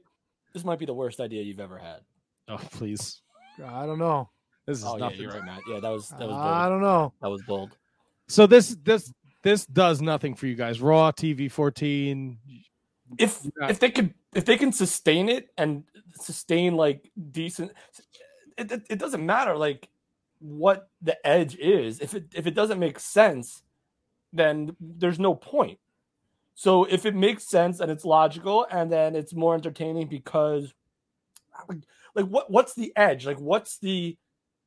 this 0.54 0.64
might 0.64 0.80
be 0.80 0.86
the 0.86 0.94
worst 0.94 1.20
idea 1.20 1.42
you've 1.42 1.60
ever 1.60 1.78
had. 1.78 2.02
oh, 2.50 2.58
please. 2.72 3.22
I 3.64 3.86
don't 3.86 4.00
know. 4.00 4.30
This 4.66 4.80
is 4.80 4.86
Oh 4.86 4.98
yeah, 4.98 5.06
nothing. 5.06 5.22
you're 5.22 5.32
right, 5.32 5.44
Matt. 5.46 5.62
Yeah, 5.68 5.80
that 5.80 5.90
was 5.90 6.10
that 6.10 6.20
was 6.20 6.30
bold. 6.30 6.42
I 6.42 6.70
don't 6.70 6.82
know. 6.82 7.14
That 7.22 7.30
was 7.30 7.42
bold. 7.44 7.78
So 8.28 8.48
this 8.48 8.76
this 8.84 9.12
this 9.42 9.66
does 9.66 10.02
nothing 10.02 10.36
for 10.36 10.48
you 10.48 10.56
guys. 10.56 10.82
Raw 10.82 11.12
TV 11.12 11.50
14. 11.52 12.38
If 13.20 13.42
Yeah. 13.60 13.70
if 13.70 13.80
they 13.80 13.92
could 13.92 14.14
if 14.34 14.46
they 14.46 14.58
can 14.58 14.72
sustain 14.72 15.30
it 15.30 15.50
and 15.58 15.84
sustain 16.16 16.76
like 16.76 17.12
decent, 17.32 17.72
it, 18.58 18.72
it, 18.72 18.84
it 18.90 19.00
doesn't 19.00 19.24
matter 19.26 19.56
like 19.58 19.90
what 20.40 20.90
the 21.02 21.16
edge 21.28 21.56
is. 21.58 22.00
If 22.00 22.14
it 22.16 22.26
if 22.34 22.48
it 22.48 22.56
doesn't 22.56 22.80
make 22.80 23.00
sense, 23.00 23.64
then 24.32 24.76
there's 24.80 25.20
no 25.20 25.36
point. 25.36 25.78
So 26.56 26.86
if 26.86 27.06
it 27.06 27.16
makes 27.16 27.44
sense 27.48 27.80
and 27.80 27.90
it's 27.92 28.06
logical 28.06 28.68
and 28.70 28.92
then 28.92 29.16
it's 29.16 29.34
more 29.34 29.56
entertaining 29.56 30.08
because 30.08 30.74
like, 31.68 31.80
like 32.16 32.26
what 32.26 32.52
what's 32.52 32.74
the 32.74 32.94
edge? 32.96 33.26
Like 33.26 33.40
what's 33.40 33.78
the 33.80 34.18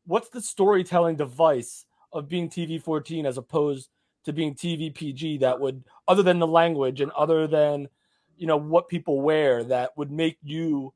what's 0.07 0.29
the 0.31 0.41
storytelling 0.41 1.17
device 1.17 1.85
of 2.13 2.29
being 2.29 2.49
TV 2.49 2.81
14 2.83 3.27
as 3.27 3.39
opposed 3.39 3.89
to 4.25 4.33
being 4.33 4.55
TV 4.55 4.93
PG 4.93 5.39
that 5.39 5.61
would 5.61 5.85
other 6.09 6.23
than 6.23 6.39
the 6.39 6.47
language 6.47 7.01
and 7.01 7.13
other 7.13 7.47
than 7.47 7.89
you 8.37 8.47
know 8.47 8.57
what 8.57 8.89
people 8.89 9.21
wear 9.21 9.63
that 9.65 9.97
would 9.97 10.11
make 10.11 10.39
you 10.43 10.93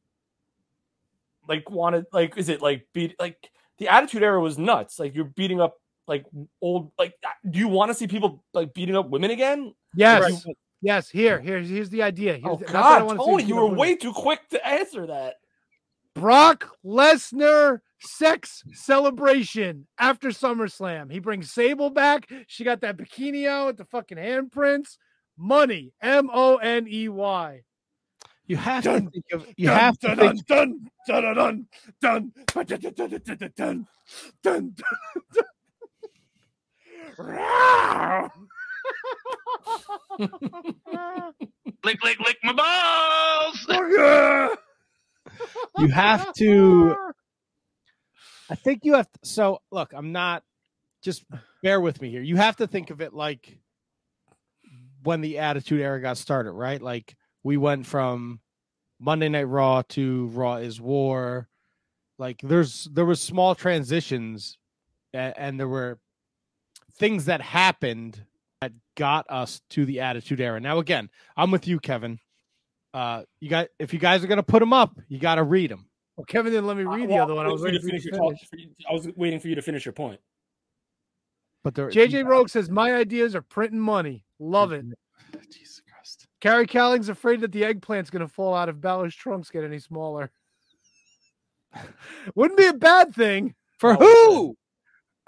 like 1.49 1.69
want 1.71 1.95
to 1.97 2.07
like 2.13 2.37
is 2.37 2.49
it 2.49 2.61
like 2.61 2.87
beat 2.93 3.15
like 3.19 3.51
the 3.79 3.89
attitude 3.89 4.23
era 4.23 4.41
was 4.41 4.59
nuts 4.59 4.99
like 4.99 5.15
you're 5.15 5.25
beating 5.25 5.61
up 5.61 5.77
like 6.07 6.25
old 6.61 6.93
like 6.99 7.15
do 7.49 7.59
you 7.59 7.69
want 7.69 7.89
to 7.91 7.95
see 7.95 8.07
people 8.07 8.43
like 8.53 8.75
beating 8.75 8.97
up 8.97 9.09
women 9.09 9.31
again 9.31 9.73
Yes. 9.95 10.23
Like, 10.23 10.45
you- 10.47 10.55
Yes. 10.83 11.09
Here, 11.11 11.39
here's 11.41 11.69
here's 11.69 11.91
the 11.91 12.03
idea. 12.03 12.33
Here's 12.35 12.45
oh 12.47 12.57
the- 12.57 12.65
that's 12.65 12.75
what 12.75 12.85
I 12.85 12.99
god 12.99 13.07
wanna 13.07 13.21
see 13.21 13.31
Tony 13.31 13.45
you 13.45 13.57
were 13.57 13.67
way 13.67 13.97
too 13.97 14.13
quick 14.13 14.49
to 14.51 14.67
answer 14.67 15.07
that 15.07 15.37
Brock 16.15 16.77
Lesnar 16.85 17.81
sex 18.01 18.63
celebration 18.73 19.87
after 19.99 20.29
SummerSlam. 20.31 21.13
He 21.13 21.19
brings 21.19 21.51
Sable 21.53 21.91
back. 21.91 22.29
She 22.47 22.65
got 22.65 22.81
that 22.81 22.97
bikini 22.97 23.47
out 23.47 23.67
with 23.67 23.77
the 23.77 23.85
fucking 23.85 24.19
handprints. 24.19 24.97
Money. 25.37 25.93
M 26.03 26.31
O 26.33 26.57
N 26.57 26.87
E 26.89 27.09
Y. 27.09 27.63
You 28.47 28.57
have 28.57 28.83
Dun, 28.83 29.05
to 29.05 29.11
think 29.11 29.25
of 29.33 29.47
you 29.57 29.69
dun, 29.69 29.79
have 29.79 29.99
to 30.01 30.09
dun, 30.09 30.19
think, 30.19 30.47
dun, 30.47 30.91
dun, 31.07 31.23
dun, 31.23 31.67
dun, 32.01 32.33
dun, 32.57 32.67
dun, 32.67 32.67
dun, 32.67 32.81
dun, 32.81 33.09
dun, 33.09 33.23
dun, 33.23 33.37
dun, 33.39 33.53
dun, 33.57 33.87
dun, 34.43 34.75
dun. 35.33 35.45
Rawr. 37.17 38.31
Lick, 41.85 42.05
lick, 42.05 42.21
lick 42.21 42.39
my 42.43 42.53
balls. 42.53 43.67
Oh, 43.73 44.57
yeah. 45.79 45.85
you 45.85 45.89
have 45.89 46.33
to 46.35 46.97
I 48.51 48.57
think 48.57 48.85
you 48.85 48.95
have 48.95 49.11
to, 49.11 49.19
so 49.23 49.63
look, 49.71 49.93
I'm 49.95 50.11
not 50.11 50.43
just 51.03 51.25
bear 51.63 51.81
with 51.81 52.03
me 52.03 52.11
here. 52.11 52.21
You 52.23 52.37
have 52.37 52.57
to 52.57 52.67
think 52.67 52.91
of 52.91 53.01
it 53.01 53.15
like 53.15 53.59
when 55.03 55.21
the 55.21 55.39
attitude 55.39 55.81
era 55.81 56.01
got 56.01 56.19
started, 56.19 56.53
right? 56.53 56.83
Like 56.83 57.17
we 57.45 57.57
went 57.57 57.87
from 57.87 58.41
Monday 58.99 59.29
Night 59.29 59.45
Raw 59.45 59.83
to 59.91 60.27
Raw 60.29 60.57
is 60.57 60.81
War. 60.81 61.49
Like 62.19 62.41
there's 62.43 62.89
there 62.93 63.07
was 63.07 63.21
small 63.21 63.55
transitions 63.55 64.59
and, 65.15 65.33
and 65.39 65.61
there 65.61 65.69
were 65.69 66.01
things 66.99 67.27
that 67.27 67.41
happened 67.41 68.25
that 68.61 68.73
got 68.97 69.27
us 69.31 69.61
to 69.71 69.85
the 69.87 70.01
attitude 70.01 70.41
era. 70.41 70.61
Now 70.61 70.79
again, 70.79 71.09
I'm 71.37 71.51
with 71.51 71.67
you 71.67 71.81
Kevin. 71.81 72.19
Uh 72.93 73.23
you 73.41 73.49
got 73.49 73.69
if 73.79 73.93
you 73.93 73.99
guys 73.99 74.23
are 74.25 74.27
going 74.27 74.37
to 74.37 74.43
put 74.43 74.61
them 74.61 74.73
up, 74.73 74.99
you 75.09 75.19
got 75.19 75.37
to 75.37 75.45
read 75.45 75.71
them. 75.71 75.87
Well, 76.17 76.25
Kevin 76.27 76.53
didn't 76.53 76.67
let 76.67 76.77
me 76.77 76.83
read 76.85 77.09
the 77.09 77.15
Well, 77.15 77.25
other 77.25 77.35
one. 77.35 77.47
I 77.47 77.51
was 77.51 77.63
waiting 77.63 77.81
waiting 77.85 78.01
for 78.01 78.09
for 78.11 78.17
you 78.19 78.27
you 78.27 78.31
to 78.33 78.41
to 78.41 78.47
finish. 78.49 78.49
finish. 78.51 78.87
I 78.89 78.93
was 78.93 79.09
waiting 79.17 79.41
for 79.41 79.49
you 79.49 79.55
to 79.55 79.63
finish 79.63 79.85
your 79.87 79.93
point. 79.93 80.21
But 81.63 81.75
there 81.75 81.89
JJ 81.89 82.27
Rogue 82.27 82.49
says, 82.49 82.69
My 82.71 82.95
ideas 82.95 83.35
are 83.35 83.43
printing 83.43 83.81
money. 83.81 84.25
Love 84.39 84.73
it. 84.73 84.85
Jesus 85.51 85.81
Christ. 85.91 86.27
Carrie 86.41 86.67
Calling's 86.67 87.09
afraid 87.09 87.41
that 87.41 87.53
the 87.53 87.63
eggplant's 87.63 88.11
going 88.11 88.27
to 88.27 88.33
fall 88.33 88.55
out 88.55 88.69
if 88.69 88.81
Balor's 88.81 89.15
trunks 89.15 89.51
get 89.51 89.65
any 89.65 89.79
smaller. 89.79 90.31
Wouldn't 92.35 92.59
be 92.59 92.67
a 92.67 92.75
bad 92.75 93.15
thing. 93.15 93.55
For 93.79 93.95
who? 93.95 94.57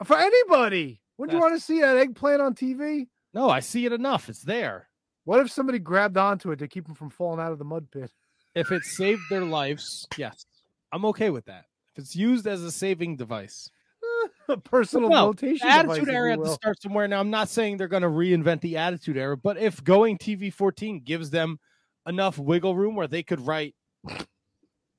For 0.04 0.18
anybody. 0.18 1.00
Wouldn't 1.16 1.36
you 1.36 1.40
want 1.40 1.54
to 1.54 1.60
see 1.60 1.80
that 1.80 1.96
eggplant 1.98 2.42
on 2.42 2.54
TV? 2.54 3.06
No, 3.34 3.48
I 3.48 3.60
see 3.60 3.86
it 3.86 3.92
enough. 3.92 4.28
It's 4.28 4.42
there. 4.42 4.88
What 5.24 5.40
if 5.40 5.50
somebody 5.50 5.78
grabbed 5.78 6.16
onto 6.16 6.50
it 6.50 6.58
to 6.58 6.68
keep 6.68 6.86
them 6.86 6.94
from 6.94 7.10
falling 7.10 7.40
out 7.40 7.52
of 7.52 7.58
the 7.58 7.64
mud 7.64 7.90
pit? 7.90 8.10
If 8.54 8.72
it 8.72 8.84
saved 8.84 9.22
their 9.30 9.44
lives, 9.44 10.06
yes. 10.16 10.44
I'm 10.92 11.04
okay 11.06 11.30
with 11.30 11.46
that. 11.46 11.64
If 11.94 12.02
it's 12.02 12.16
used 12.16 12.46
as 12.46 12.62
a 12.62 12.72
saving 12.72 13.16
device. 13.16 13.70
a 14.48 14.56
personal 14.56 15.08
No, 15.08 15.26
notation 15.26 15.66
device, 15.66 15.84
attitude 15.84 16.08
if 16.08 16.14
era 16.14 16.30
had 16.30 16.44
to 16.44 16.50
start 16.50 16.82
somewhere. 16.82 17.08
Now, 17.08 17.20
I'm 17.20 17.30
not 17.30 17.48
saying 17.48 17.76
they're 17.76 17.88
going 17.88 18.02
to 18.02 18.08
reinvent 18.08 18.60
the 18.60 18.76
attitude 18.76 19.16
era, 19.16 19.36
but 19.36 19.56
if 19.56 19.82
going 19.82 20.18
TV 20.18 20.52
14 20.52 21.00
gives 21.00 21.30
them 21.30 21.58
enough 22.06 22.38
wiggle 22.38 22.76
room 22.76 22.96
where 22.96 23.06
they 23.06 23.22
could 23.22 23.40
write 23.40 23.74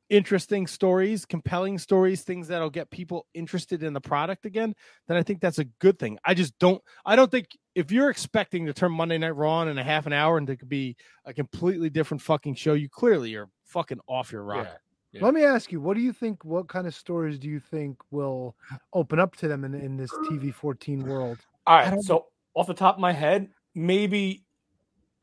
interesting 0.09 0.67
stories, 0.67 1.25
compelling 1.25 1.77
stories, 1.77 2.21
things 2.21 2.47
that'll 2.47 2.69
get 2.69 2.89
people 2.89 3.25
interested 3.33 3.83
in 3.83 3.93
the 3.93 4.01
product 4.01 4.45
again, 4.45 4.73
then 5.07 5.17
I 5.17 5.23
think 5.23 5.41
that's 5.41 5.59
a 5.59 5.65
good 5.65 5.99
thing. 5.99 6.17
I 6.23 6.33
just 6.33 6.57
don't. 6.59 6.81
I 7.05 7.15
don't 7.15 7.31
think 7.31 7.47
if 7.75 7.91
you're 7.91 8.09
expecting 8.09 8.65
to 8.65 8.73
turn 8.73 8.91
Monday 8.91 9.17
Night 9.17 9.35
Raw 9.35 9.53
on 9.59 9.67
in 9.67 9.77
a 9.77 9.83
half 9.83 10.05
an 10.05 10.13
hour 10.13 10.37
and 10.37 10.49
it 10.49 10.57
could 10.57 10.69
be 10.69 10.95
a 11.25 11.33
completely 11.33 11.89
different 11.89 12.21
fucking 12.21 12.55
show, 12.55 12.73
you 12.73 12.89
clearly 12.89 13.35
are 13.35 13.49
fucking 13.65 13.99
off 14.07 14.31
your 14.31 14.43
rocker. 14.43 14.79
Let 15.21 15.35
me 15.35 15.43
ask 15.43 15.71
you, 15.71 15.79
what 15.79 15.95
do 15.95 16.01
you 16.01 16.11
think? 16.11 16.43
What 16.43 16.67
kind 16.67 16.87
of 16.87 16.95
stories 16.95 17.37
do 17.37 17.47
you 17.47 17.59
think 17.59 17.97
will 18.09 18.55
open 18.93 19.19
up 19.19 19.35
to 19.37 19.47
them 19.47 19.63
in, 19.63 19.75
in 19.75 19.95
this 19.95 20.11
TV 20.11 20.51
14 20.51 21.03
world? 21.05 21.37
All 21.67 21.77
right. 21.77 22.01
So 22.01 22.25
off 22.55 22.65
the 22.65 22.73
top 22.73 22.95
of 22.95 23.01
my 23.01 23.11
head, 23.11 23.49
maybe 23.75 24.43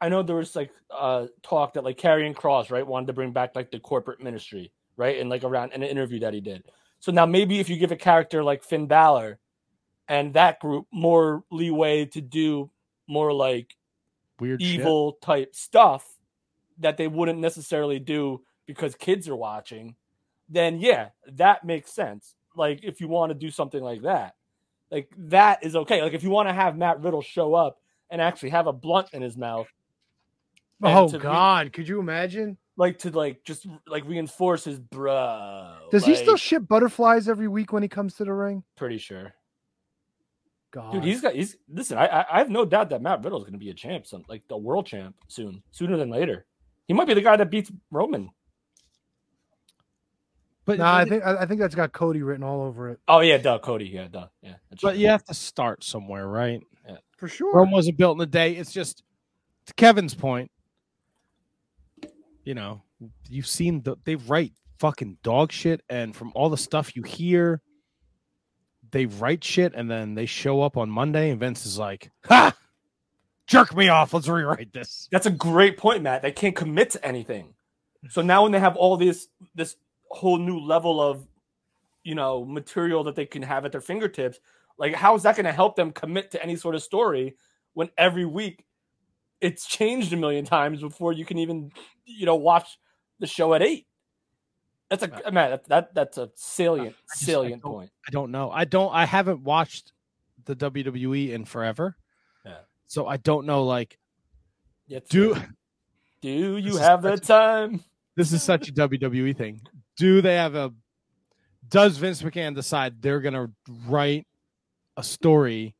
I 0.00 0.08
know 0.08 0.22
there 0.22 0.36
was 0.36 0.54
like 0.54 0.70
uh 0.96 1.26
talk 1.42 1.74
that 1.74 1.84
like 1.84 1.98
Karrion 1.98 2.34
Kross, 2.34 2.70
right, 2.70 2.86
wanted 2.86 3.06
to 3.08 3.12
bring 3.12 3.32
back 3.32 3.56
like 3.56 3.72
the 3.72 3.80
corporate 3.80 4.22
ministry, 4.22 4.72
right? 4.96 5.18
And 5.18 5.28
like 5.28 5.42
around 5.42 5.72
in 5.72 5.82
an 5.82 5.88
interview 5.88 6.20
that 6.20 6.34
he 6.34 6.40
did. 6.40 6.62
So 7.00 7.10
now 7.10 7.26
maybe 7.26 7.58
if 7.58 7.68
you 7.68 7.76
give 7.76 7.90
a 7.90 7.96
character 7.96 8.44
like 8.44 8.62
Finn 8.62 8.86
Balor 8.86 9.40
and 10.10 10.34
that 10.34 10.58
group 10.58 10.86
more 10.92 11.44
leeway 11.52 12.04
to 12.04 12.20
do 12.20 12.68
more 13.08 13.32
like 13.32 13.76
Weird 14.40 14.60
shit. 14.60 14.80
evil 14.80 15.12
type 15.22 15.54
stuff 15.54 16.04
that 16.78 16.96
they 16.96 17.06
wouldn't 17.06 17.38
necessarily 17.38 18.00
do 18.00 18.42
because 18.66 18.94
kids 18.96 19.28
are 19.28 19.36
watching, 19.36 19.94
then 20.48 20.80
yeah, 20.80 21.10
that 21.32 21.64
makes 21.64 21.92
sense. 21.92 22.34
Like 22.56 22.80
if 22.82 23.00
you 23.00 23.06
want 23.06 23.30
to 23.30 23.38
do 23.38 23.50
something 23.50 23.82
like 23.82 24.02
that, 24.02 24.34
like 24.90 25.08
that 25.16 25.62
is 25.64 25.76
okay. 25.76 26.02
Like 26.02 26.12
if 26.12 26.24
you 26.24 26.30
want 26.30 26.48
to 26.48 26.52
have 26.52 26.76
Matt 26.76 27.00
Riddle 27.00 27.22
show 27.22 27.54
up 27.54 27.78
and 28.10 28.20
actually 28.20 28.50
have 28.50 28.66
a 28.66 28.72
blunt 28.72 29.10
in 29.12 29.22
his 29.22 29.36
mouth. 29.36 29.68
Oh 30.82 31.08
to 31.08 31.18
re- 31.18 31.22
God, 31.22 31.72
could 31.72 31.86
you 31.86 32.00
imagine? 32.00 32.58
like 32.76 32.98
to 32.98 33.10
like 33.10 33.44
just 33.44 33.66
like 33.86 34.04
reinforce 34.06 34.64
his 34.64 34.80
bro. 34.80 35.76
Does 35.92 36.04
he 36.04 36.16
still 36.16 36.32
like, 36.32 36.40
ship 36.40 36.66
butterflies 36.66 37.28
every 37.28 37.46
week 37.46 37.72
when 37.72 37.82
he 37.82 37.88
comes 37.88 38.14
to 38.14 38.24
the 38.24 38.32
ring? 38.32 38.64
pretty 38.76 38.98
sure. 38.98 39.34
God, 40.72 40.92
Dude, 40.92 41.04
he's 41.04 41.20
got 41.20 41.34
he's 41.34 41.56
listen. 41.68 41.98
I 41.98 42.06
I, 42.06 42.26
I 42.34 42.38
have 42.38 42.50
no 42.50 42.64
doubt 42.64 42.90
that 42.90 43.02
Matt 43.02 43.24
Riddle 43.24 43.38
is 43.38 43.44
going 43.44 43.54
to 43.54 43.58
be 43.58 43.70
a 43.70 43.74
champ, 43.74 44.06
some 44.06 44.24
like 44.28 44.42
the 44.48 44.56
world 44.56 44.86
champ 44.86 45.16
soon, 45.28 45.62
sooner 45.72 45.96
than 45.96 46.10
later. 46.10 46.46
He 46.86 46.94
might 46.94 47.06
be 47.08 47.14
the 47.14 47.20
guy 47.22 47.36
that 47.36 47.50
beats 47.50 47.70
Roman. 47.90 48.30
But 50.64 50.78
Nah, 50.78 50.96
I 50.96 51.04
think 51.04 51.24
I 51.24 51.38
I 51.42 51.46
think 51.46 51.60
that's 51.60 51.74
got 51.74 51.92
Cody 51.92 52.22
written 52.22 52.44
all 52.44 52.62
over 52.62 52.88
it. 52.90 53.00
Oh 53.08 53.20
yeah, 53.20 53.38
duh, 53.38 53.58
Cody. 53.58 53.86
Yeah, 53.86 54.08
duh. 54.08 54.28
Yeah, 54.42 54.54
that's 54.70 54.82
But 54.82 54.88
right. 54.90 54.98
you 54.98 55.08
have 55.08 55.24
to 55.24 55.34
start 55.34 55.82
somewhere, 55.82 56.26
right? 56.26 56.60
Yeah. 56.86 56.96
For 57.16 57.28
sure. 57.28 57.52
Rome 57.54 57.70
wasn't 57.72 57.96
built 57.98 58.16
in 58.18 58.22
a 58.22 58.26
day. 58.26 58.52
It's 58.56 58.72
just 58.72 59.02
to 59.66 59.74
Kevin's 59.74 60.14
point. 60.14 60.50
You 62.44 62.54
know, 62.54 62.82
you've 63.28 63.46
seen 63.46 63.82
the 63.82 63.96
they 64.04 64.14
write 64.16 64.52
fucking 64.78 65.18
dog 65.22 65.52
shit, 65.52 65.82
and 65.90 66.14
from 66.14 66.32
all 66.34 66.48
the 66.50 66.56
stuff 66.56 66.94
you 66.96 67.02
hear, 67.02 67.60
they 68.90 69.06
write 69.06 69.44
shit, 69.44 69.74
and 69.74 69.90
then 69.90 70.14
they 70.14 70.26
show 70.26 70.62
up 70.62 70.76
on 70.76 70.90
Monday, 70.90 71.30
and 71.30 71.40
Vince 71.40 71.66
is 71.66 71.78
like, 71.78 72.10
"Ha, 72.26 72.54
jerk 73.46 73.74
me 73.74 73.88
off. 73.88 74.12
Let's 74.14 74.28
rewrite 74.28 74.72
this." 74.72 75.08
That's 75.10 75.26
a 75.26 75.30
great 75.30 75.76
point, 75.76 76.02
Matt. 76.02 76.22
They 76.22 76.32
can't 76.32 76.56
commit 76.56 76.90
to 76.90 77.04
anything. 77.04 77.54
So 78.08 78.22
now 78.22 78.42
when 78.44 78.52
they 78.52 78.60
have 78.60 78.76
all 78.76 78.96
this 78.96 79.28
this 79.54 79.76
whole 80.10 80.38
new 80.38 80.58
level 80.58 81.00
of 81.00 81.26
you 82.02 82.14
know 82.14 82.44
material 82.44 83.04
that 83.04 83.14
they 83.14 83.26
can 83.26 83.42
have 83.42 83.64
at 83.64 83.72
their 83.72 83.80
fingertips, 83.80 84.40
like 84.78 84.94
how 84.94 85.14
is 85.14 85.22
that 85.24 85.36
going 85.36 85.46
to 85.46 85.52
help 85.52 85.76
them 85.76 85.92
commit 85.92 86.30
to 86.32 86.42
any 86.42 86.56
sort 86.56 86.74
of 86.74 86.82
story 86.82 87.36
when 87.74 87.90
every 87.98 88.24
week 88.24 88.64
it's 89.40 89.66
changed 89.66 90.12
a 90.12 90.16
million 90.16 90.44
times 90.44 90.80
before 90.80 91.12
you 91.12 91.24
can 91.24 91.38
even 91.38 91.70
you 92.04 92.26
know 92.26 92.36
watch 92.36 92.78
the 93.18 93.26
show 93.26 93.54
at 93.54 93.62
eight? 93.62 93.86
That's 94.90 95.04
a 95.04 95.28
uh, 95.28 95.30
man. 95.30 95.50
That, 95.50 95.68
that 95.68 95.94
that's 95.94 96.18
a 96.18 96.30
salient 96.34 96.96
just- 97.08 97.24
salient 97.24 97.62
don't- 97.62 97.72
point. 97.72 97.90
I 98.06 98.10
don't 98.10 98.30
know. 98.30 98.50
I 98.50 98.64
don't. 98.64 98.92
I 98.92 99.06
haven't 99.06 99.42
watched 99.42 99.92
the 100.44 100.56
WWE 100.56 101.30
in 101.30 101.44
forever. 101.44 101.96
Yeah. 102.44 102.58
So 102.86 103.06
I 103.06 103.16
don't 103.16 103.46
know. 103.46 103.64
Like, 103.64 103.96
do 105.08 105.36
do 106.20 106.56
you 106.56 106.76
have 106.78 107.02
the 107.02 107.16
time? 107.16 107.84
this 108.16 108.32
is 108.32 108.42
such 108.42 108.68
a 108.68 108.72
WWE 108.72 109.36
thing. 109.36 109.60
Do 109.96 110.20
they 110.20 110.34
have 110.34 110.54
a? 110.56 110.72
Does 111.68 111.96
Vince 111.98 112.20
McMahon 112.22 112.54
decide 112.56 113.00
they're 113.00 113.20
gonna 113.20 113.50
write 113.86 114.26
a 114.96 115.04
story 115.04 115.76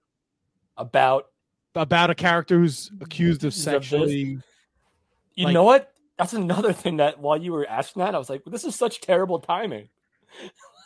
about 0.77 1.27
about 1.75 2.11
a 2.11 2.15
character 2.15 2.59
who's 2.61 2.91
accused 3.01 3.43
of 3.43 3.49
Of 3.49 3.55
sexually? 3.55 4.39
You 5.35 5.47
Like- 5.47 5.55
know 5.55 5.65
what? 5.65 5.93
That's 6.21 6.35
another 6.35 6.73
thing 6.73 6.99
that 6.99 7.19
while 7.19 7.41
you 7.41 7.53
were 7.53 7.67
asking 7.67 8.01
that, 8.01 8.15
I 8.15 8.19
was 8.19 8.29
like, 8.29 8.43
this 8.45 8.65
is 8.65 8.77
such 8.77 9.01
terrible 9.01 9.39
timing. 9.39 9.89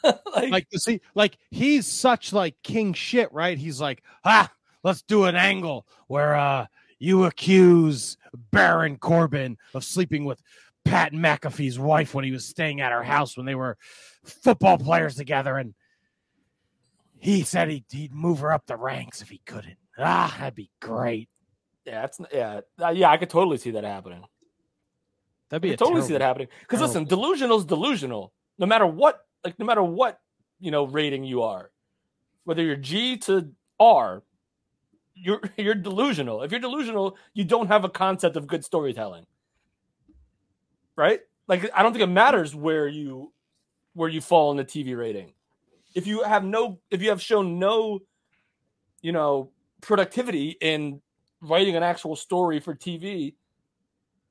like 0.51 0.69
to 0.71 0.79
see 0.79 1.01
like 1.15 1.37
he's 1.51 1.87
such 1.87 2.33
like 2.33 2.55
king 2.63 2.93
shit 2.93 3.31
right 3.33 3.59
he's 3.59 3.81
like 3.81 4.03
ah 4.25 4.51
let's 4.83 5.03
do 5.03 5.25
an 5.25 5.35
angle 5.35 5.87
where 6.09 6.35
uh 6.35 6.67
you 6.99 7.25
accuse 7.25 8.17
Baron 8.51 8.97
Corbin 8.97 9.59
of 9.75 9.85
sleeping 9.85 10.25
with 10.25 10.43
Pat 10.85 11.13
McAfee's 11.13 11.79
wife 11.79 12.15
when 12.15 12.25
he 12.25 12.31
was 12.31 12.45
staying 12.45 12.81
at 12.81 12.93
her 12.93 13.03
house 13.03 13.37
when 13.37 13.47
they 13.47 13.55
were 13.55 13.77
football 14.25 14.79
players 14.79 15.15
together, 15.15 15.57
and 15.57 15.75
he 17.19 17.43
said 17.43 17.69
he'd, 17.71 17.85
he'd 17.91 18.15
move 18.15 18.41
her 18.41 18.53
up 18.53 18.67
the 18.67 18.77
ranks 18.77 19.23
if 19.23 19.31
he 19.31 19.41
couldn't. 19.47 19.77
Ah, 19.99 20.35
that'd 20.39 20.55
be 20.55 20.71
great. 20.81 21.29
Yeah, 21.85 22.03
that's 22.03 22.21
yeah, 22.33 22.61
uh, 22.83 22.89
yeah. 22.89 23.11
I 23.11 23.17
could 23.19 23.31
totally 23.31 23.59
see 23.59 23.73
that 23.73 23.85
happening. 23.85 24.25
That'd 25.51 25.65
I 25.65 25.69
be 25.69 25.75
a 25.75 25.77
totally 25.77 26.03
see 26.03 26.13
that 26.13 26.23
happening. 26.23 26.49
Because 26.61 26.81
listen, 26.81 27.05
delusional 27.05 27.59
is 27.59 27.65
delusional. 27.65 28.33
No 28.59 28.67
matter 28.67 28.87
what, 28.87 29.25
like 29.45 29.59
no 29.59 29.67
matter 29.67 29.83
what 29.83 30.21
you 30.61 30.71
know 30.71 30.85
rating 30.87 31.25
you 31.25 31.43
are, 31.43 31.71
whether 32.45 32.63
you're 32.63 32.77
G 32.77 33.17
to 33.19 33.51
R, 33.79 34.23
you're 35.15 35.41
you're 35.57 35.75
delusional. 35.75 36.43
If 36.43 36.51
you're 36.51 36.61
delusional, 36.61 37.17
you 37.35 37.45
don't 37.45 37.69
have 37.69 37.85
a 37.85 37.89
concept 37.89 38.37
of 38.37 38.47
good 38.47 38.65
storytelling, 38.65 39.27
right? 40.97 41.21
Like 41.47 41.71
I 41.75 41.83
don't 41.83 41.93
think 41.93 42.05
it 42.05 42.09
matters 42.09 42.55
where 42.55 42.89
you 42.89 43.33
where 43.95 44.09
you 44.09 44.21
fall 44.21 44.51
in 44.51 44.57
the 44.57 44.65
TV 44.65 44.97
rating. 44.97 45.33
If 45.95 46.07
you 46.07 46.23
have 46.23 46.45
no, 46.45 46.81
if 46.91 47.03
you 47.03 47.11
have 47.11 47.23
shown 47.23 47.59
no, 47.59 48.01
you 49.01 49.13
know, 49.13 49.51
productivity 49.81 50.57
in 50.61 51.01
writing 51.41 51.77
an 51.77 51.83
actual 51.83 52.17
story 52.17 52.59
for 52.59 52.75
TV, 52.75 53.35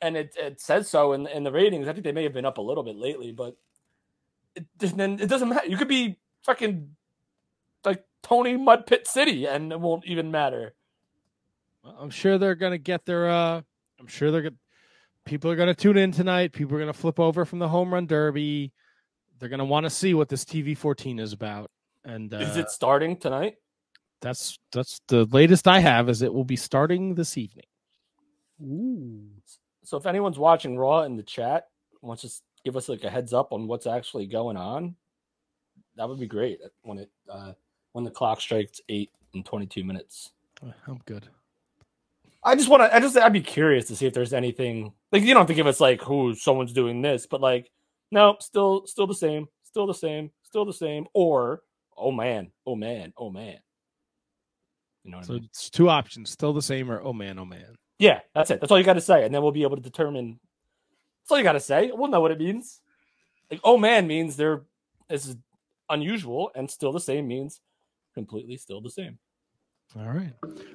and 0.04 0.18
it, 0.18 0.36
it 0.38 0.60
says 0.60 0.90
so 0.90 1.14
in, 1.14 1.28
in 1.28 1.44
the 1.44 1.52
ratings. 1.52 1.88
I 1.88 1.94
think 1.94 2.04
they 2.04 2.12
may 2.12 2.24
have 2.24 2.34
been 2.34 2.46
up 2.46 2.58
a 2.58 2.62
little 2.62 2.84
bit 2.84 2.98
lately, 2.98 3.32
but 3.32 3.56
it, 4.56 4.66
then 4.78 5.20
it 5.20 5.30
doesn't 5.30 5.50
matter. 5.50 5.68
You 5.68 5.78
could 5.78 5.88
be 5.88 6.18
fucking 6.44 6.90
like 7.86 8.04
Tony 8.22 8.58
Mudpit 8.58 9.08
City, 9.08 9.48
and 9.48 9.72
it 9.72 9.80
won't 9.80 10.06
even 10.06 10.30
matter. 10.30 10.76
I'm 12.00 12.10
sure 12.10 12.38
they're 12.38 12.56
gonna 12.56 12.78
get 12.78 13.06
their. 13.06 13.30
uh 13.30 13.62
I'm 14.00 14.08
sure 14.08 14.30
they're 14.30 14.42
gonna. 14.42 14.56
People 15.26 15.50
are 15.50 15.56
gonna 15.56 15.74
tune 15.74 15.98
in 15.98 16.12
tonight. 16.12 16.52
People 16.52 16.76
are 16.76 16.80
gonna 16.80 16.94
flip 16.94 17.20
over 17.20 17.46
from 17.46 17.60
the 17.60 17.68
home 17.70 17.94
run 17.94 18.06
derby. 18.06 18.74
They're 19.40 19.50
gonna 19.50 19.66
want 19.66 19.86
to 19.86 19.90
see 19.90 20.14
what 20.14 20.30
this 20.30 20.44
TV 20.44 20.78
14 20.78 21.20
is 21.20 21.32
about. 21.34 21.72
And 22.04 22.34
uh, 22.34 22.38
Is 22.38 22.58
it 22.58 22.70
starting 22.70 23.18
tonight? 23.18 23.56
That's 24.22 24.60
that's 24.72 25.00
the 25.08 25.26
latest 25.26 25.68
I 25.68 25.80
have. 25.80 26.10
Is 26.10 26.22
it 26.22 26.34
will 26.34 26.44
be 26.44 26.58
starting 26.58 27.16
this 27.16 27.38
evening. 27.38 27.66
Ooh. 28.62 29.33
So 29.84 29.98
if 29.98 30.06
anyone's 30.06 30.40
watching 30.40 30.78
Raw 30.78 31.02
in 31.04 31.18
the 31.18 31.24
chat 31.24 31.68
wants 32.02 32.24
to 32.24 32.30
give 32.66 32.76
us 32.78 32.90
like 32.90 33.04
a 33.04 33.10
heads 33.10 33.34
up 33.34 33.52
on 33.54 33.68
what's 33.68 33.88
actually 33.88 34.26
going 34.28 34.58
on, 34.58 34.96
that 35.96 36.08
would 36.08 36.20
be 36.20 36.28
great 36.28 36.60
when 36.84 36.98
it 37.00 37.12
uh, 37.30 37.54
when 37.92 38.04
the 38.04 38.12
clock 38.12 38.42
strikes 38.42 38.82
eight 38.90 39.12
and 39.34 39.46
twenty 39.46 39.66
two 39.66 39.84
minutes. 39.84 40.32
I'm 40.88 41.02
good. 41.06 41.28
I 42.44 42.56
just 42.56 42.70
want 42.70 42.84
to. 42.84 42.96
I 42.96 43.00
just. 43.00 43.18
I'd 43.18 43.34
be 43.34 43.42
curious 43.42 43.86
to 43.88 43.96
see 43.96 44.06
if 44.06 44.14
there's 44.14 44.34
anything 44.34 44.94
like 45.12 45.24
you 45.24 45.30
don't 45.34 45.42
have 45.42 45.48
to 45.48 45.54
give 45.54 45.68
us 45.68 45.80
like 45.80 46.02
who 46.02 46.36
someone's 46.36 46.74
doing 46.74 47.02
this, 47.02 47.26
but 47.26 47.42
like 47.42 47.72
no, 48.12 48.38
still, 48.40 48.86
still 48.86 49.08
the 49.08 49.16
same, 49.16 49.48
still 49.64 49.88
the 49.88 49.94
same, 49.94 50.32
still 50.44 50.66
the 50.66 50.74
same, 50.74 51.08
or 51.14 51.62
oh 51.98 52.12
man, 52.12 52.52
oh 52.66 52.76
man, 52.76 53.14
oh 53.18 53.30
man. 53.30 53.58
You 55.04 55.12
know 55.12 55.18
what 55.18 55.26
I 55.26 55.28
So 55.28 55.34
mean? 55.34 55.44
it's 55.46 55.70
two 55.70 55.90
options, 55.90 56.30
still 56.32 56.54
the 56.54 56.62
same 56.62 56.92
or 56.92 57.02
oh 57.02 57.14
man, 57.14 57.40
oh 57.40 57.46
man. 57.46 57.76
Yeah, 58.04 58.20
that's 58.36 58.52
it. 58.52 58.60
That's 58.60 58.70
all 58.70 58.78
you 58.78 58.84
got 58.84 58.96
to 58.96 59.02
say, 59.02 59.24
and 59.24 59.34
then 59.34 59.42
we'll 59.42 59.54
be 59.54 59.64
able 59.64 59.78
to 59.78 59.82
determine. 59.82 60.38
That's 61.22 61.32
all 61.32 61.38
you 61.38 61.44
got 61.46 61.54
to 61.54 61.62
say. 61.62 61.90
We'll 61.94 62.10
know 62.10 62.20
what 62.20 62.32
it 62.32 62.38
means. 62.38 62.82
Like, 63.50 63.62
oh 63.64 63.78
man 63.78 64.08
means 64.08 64.36
they're 64.36 64.64
this 65.08 65.26
is 65.26 65.38
unusual, 65.90 66.52
and 66.54 66.70
still 66.70 66.92
the 66.92 67.00
same 67.00 67.30
means 67.30 67.62
completely 68.14 68.58
still 68.58 68.82
the 68.82 68.90
same. 68.90 69.20
All 69.98 70.06
right, 70.06 70.34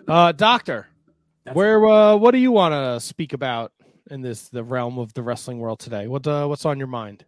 uh, 0.09 0.33
doctor, 0.33 0.87
where 1.53 1.85
uh, 1.85 2.17
what 2.17 2.31
do 2.31 2.39
you 2.39 2.51
want 2.51 2.73
to 2.73 2.99
speak 2.99 3.35
about 3.35 3.73
in 4.11 4.23
this 4.23 4.49
the 4.49 4.65
realm 4.65 4.99
of 4.99 5.13
the 5.13 5.23
wrestling 5.23 5.59
world 5.59 5.81
today? 5.81 6.07
What 6.07 6.27
uh, 6.27 6.47
what's 6.47 6.65
on 6.65 6.79
your 6.79 6.87
mind? 6.87 7.27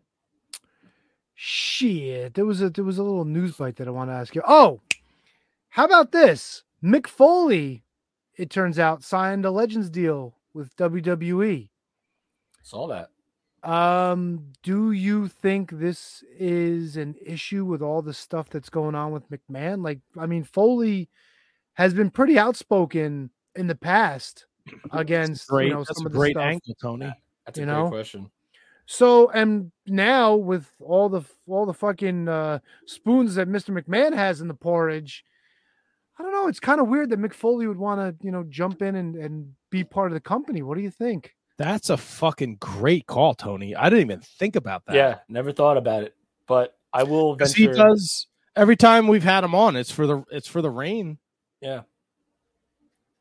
Shit, 1.35 2.33
there 2.33 2.47
was 2.47 2.63
a 2.63 2.71
there 2.71 2.85
was 2.85 2.97
a 2.97 3.03
little 3.03 3.27
news 3.27 3.57
bite 3.57 3.77
that 3.77 3.87
I 3.87 3.91
want 3.91 4.09
to 4.09 4.15
ask 4.15 4.35
you. 4.35 4.41
Oh, 4.49 4.81
how 5.69 5.85
about 5.85 6.11
this? 6.11 6.63
Mick 6.83 7.07
Foley, 7.07 7.83
it 8.41 8.49
turns 8.51 8.78
out, 8.78 9.05
signed 9.05 9.45
a 9.45 9.51
Legends 9.51 9.91
deal 9.91 10.34
with 10.55 10.74
WWE. 10.76 11.68
Saw 12.62 12.86
that. 12.88 13.11
Um, 13.62 14.53
do 14.62 14.93
you 14.93 15.28
think 15.28 15.70
this 15.70 16.24
is 16.38 16.97
an 16.97 17.14
issue 17.24 17.66
with 17.66 17.82
all 17.82 18.01
the 18.01 18.14
stuff 18.14 18.49
that's 18.49 18.70
going 18.70 18.95
on 18.95 19.12
with 19.12 19.28
McMahon? 19.30 19.84
Like, 19.84 20.01
I 20.18 20.24
mean, 20.24 20.45
Foley 20.45 21.11
has 21.74 21.93
been 21.93 22.11
pretty 22.11 22.38
outspoken 22.38 23.30
in 23.55 23.66
the 23.66 23.74
past 23.74 24.47
against 24.93 25.49
Great, 25.49 25.68
you 25.68 25.74
know 25.74 25.84
that's 25.84 25.99
some 25.99 26.07
a 26.07 26.09
of 26.09 26.12
the 26.12 26.18
great 26.18 26.32
stuff. 26.32 26.45
angle, 26.45 26.74
Tony. 26.80 27.12
That's 27.45 27.59
a 27.59 27.62
You 27.62 27.66
great 27.66 27.74
know? 27.74 27.88
question. 27.88 28.30
So 28.86 29.30
and 29.30 29.70
now 29.86 30.34
with 30.34 30.70
all 30.80 31.09
the 31.09 31.22
all 31.47 31.66
the 31.66 31.74
fucking 31.74 32.28
uh, 32.28 32.61
spoons 32.86 33.34
that 33.34 33.49
Mr. 33.49 33.78
McMahon 33.78 34.14
has 34.14 34.41
in 34.41 34.49
the 34.49 34.55
porridge, 34.55 35.24
I 36.21 36.23
don't 36.23 36.33
know. 36.33 36.49
It's 36.49 36.61
kind 36.61 36.83
of 36.83 36.89
weird 36.89 37.09
that 37.11 37.18
Mick 37.18 37.33
Foley 37.33 37.66
would 37.66 37.79
want 37.79 37.99
to 37.99 38.14
you 38.25 38.31
know 38.31 38.45
jump 38.51 38.83
in 38.83 38.95
and, 38.95 39.16
and 39.16 39.55
be 39.71 39.85
part 39.85 40.09
of 40.09 40.14
the 40.14 40.21
company. 40.21 40.61
What 40.61 40.77
do 40.77 40.83
you 40.83 40.91
think? 40.91 41.35
That's 41.57 41.89
a 41.89 41.97
fucking 41.97 42.57
great 42.61 43.07
call, 43.07 43.35
Tony. 43.35 43.75
I 43.75 43.89
didn't 43.89 44.05
even 44.05 44.21
think 44.21 44.55
about 44.55 44.85
that. 44.85 44.95
Yeah, 44.95 45.18
never 45.31 45.51
thought 45.51 45.79
about 45.79 46.03
it, 46.03 46.14
but 46.47 46.77
I 46.93 47.05
will 47.05 47.37
venture. 47.37 47.55
he 47.55 47.66
does 47.68 48.27
every 48.55 48.77
time 48.77 49.09
we've 49.09 49.25
had 49.25 49.45
him 49.45 49.55
on. 49.55 49.77
It's 49.77 49.91
for 49.91 50.07
the 50.07 50.23
it's 50.31 50.47
for 50.47 50.61
the 50.61 50.68
rain. 50.68 51.16
Yeah. 51.62 51.83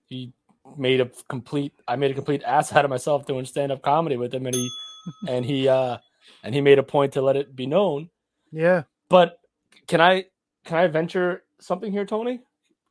He 0.07 0.33
made 0.77 0.99
a 0.99 1.09
complete 1.29 1.71
I 1.87 1.95
made 1.95 2.11
a 2.11 2.15
complete 2.15 2.43
ass 2.43 2.73
out 2.73 2.83
of 2.83 2.89
myself 2.89 3.25
doing 3.25 3.45
stand 3.45 3.71
up 3.71 3.81
comedy 3.81 4.17
with 4.17 4.33
him 4.33 4.45
and 4.45 4.55
he 4.55 4.69
and 5.29 5.45
he 5.45 5.69
uh 5.69 5.99
and 6.43 6.53
he 6.53 6.59
made 6.59 6.79
a 6.79 6.83
point 6.83 7.13
to 7.13 7.21
let 7.21 7.37
it 7.37 7.55
be 7.55 7.65
known. 7.65 8.09
Yeah. 8.51 8.83
But 9.07 9.39
can 9.87 10.01
I 10.01 10.25
can 10.65 10.77
I 10.77 10.87
venture 10.87 11.43
something 11.61 11.93
here, 11.93 12.05
Tony? 12.05 12.41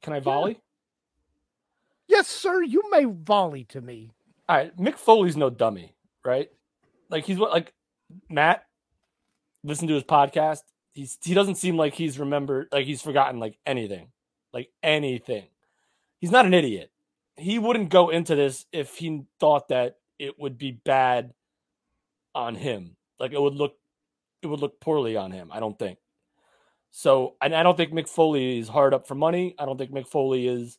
Can 0.03 0.13
I 0.13 0.21
volley? 0.21 0.61
Yes, 2.07 2.27
sir. 2.27 2.63
You 2.63 2.83
may 2.91 3.05
volley 3.05 3.65
to 3.65 3.81
me. 3.81 4.13
All 4.49 4.57
right, 4.57 4.77
Mick 4.77 4.97
Foley's 4.97 5.37
no 5.37 5.51
dummy, 5.51 5.95
right? 6.25 6.49
Like 7.11 7.25
he's 7.25 7.39
what 7.39 7.51
like 7.51 7.75
Matt 8.29 8.65
listen 9.63 9.89
to 9.89 9.95
his 9.95 10.05
podcast. 10.05 10.61
He's 10.95 11.19
he 11.23 11.35
doesn't 11.35 11.57
seem 11.57 11.77
like 11.77 11.95
he's 11.95 12.19
remembered 12.19 12.69
like 12.73 12.87
he's 12.87 13.03
forgotten 13.03 13.41
like 13.41 13.59
anything. 13.67 14.09
Like 14.53 14.71
anything. 14.83 15.45
He's 16.21 16.31
not 16.31 16.47
an 16.47 16.55
idiot. 16.55 16.91
He 17.37 17.59
wouldn't 17.59 17.91
go 17.91 18.09
into 18.09 18.35
this 18.35 18.67
if 18.73 18.97
he 18.97 19.25
thought 19.39 19.69
that 19.69 19.99
it 20.19 20.39
would 20.39 20.59
be 20.59 20.73
bad 20.73 21.35
on 22.35 22.55
him. 22.55 22.97
Like 23.21 23.33
it 23.33 23.41
would 23.41 23.55
look 23.55 23.77
it 24.43 24.47
would 24.47 24.61
look 24.61 24.81
poorly 24.81 25.17
on 25.17 25.31
him, 25.31 25.51
I 25.53 25.61
don't 25.61 25.79
think. 25.79 25.99
So 26.91 27.37
and 27.41 27.55
I 27.55 27.63
don't 27.63 27.77
think 27.77 27.93
Mick 27.93 28.09
Foley 28.09 28.59
is 28.59 28.69
hard 28.69 28.95
up 28.95 29.07
for 29.07 29.15
money. 29.15 29.55
I 29.59 29.67
don't 29.67 29.79
think 29.79 29.93
Mick 29.93 30.09
Foley 30.09 30.49
is 30.49 30.79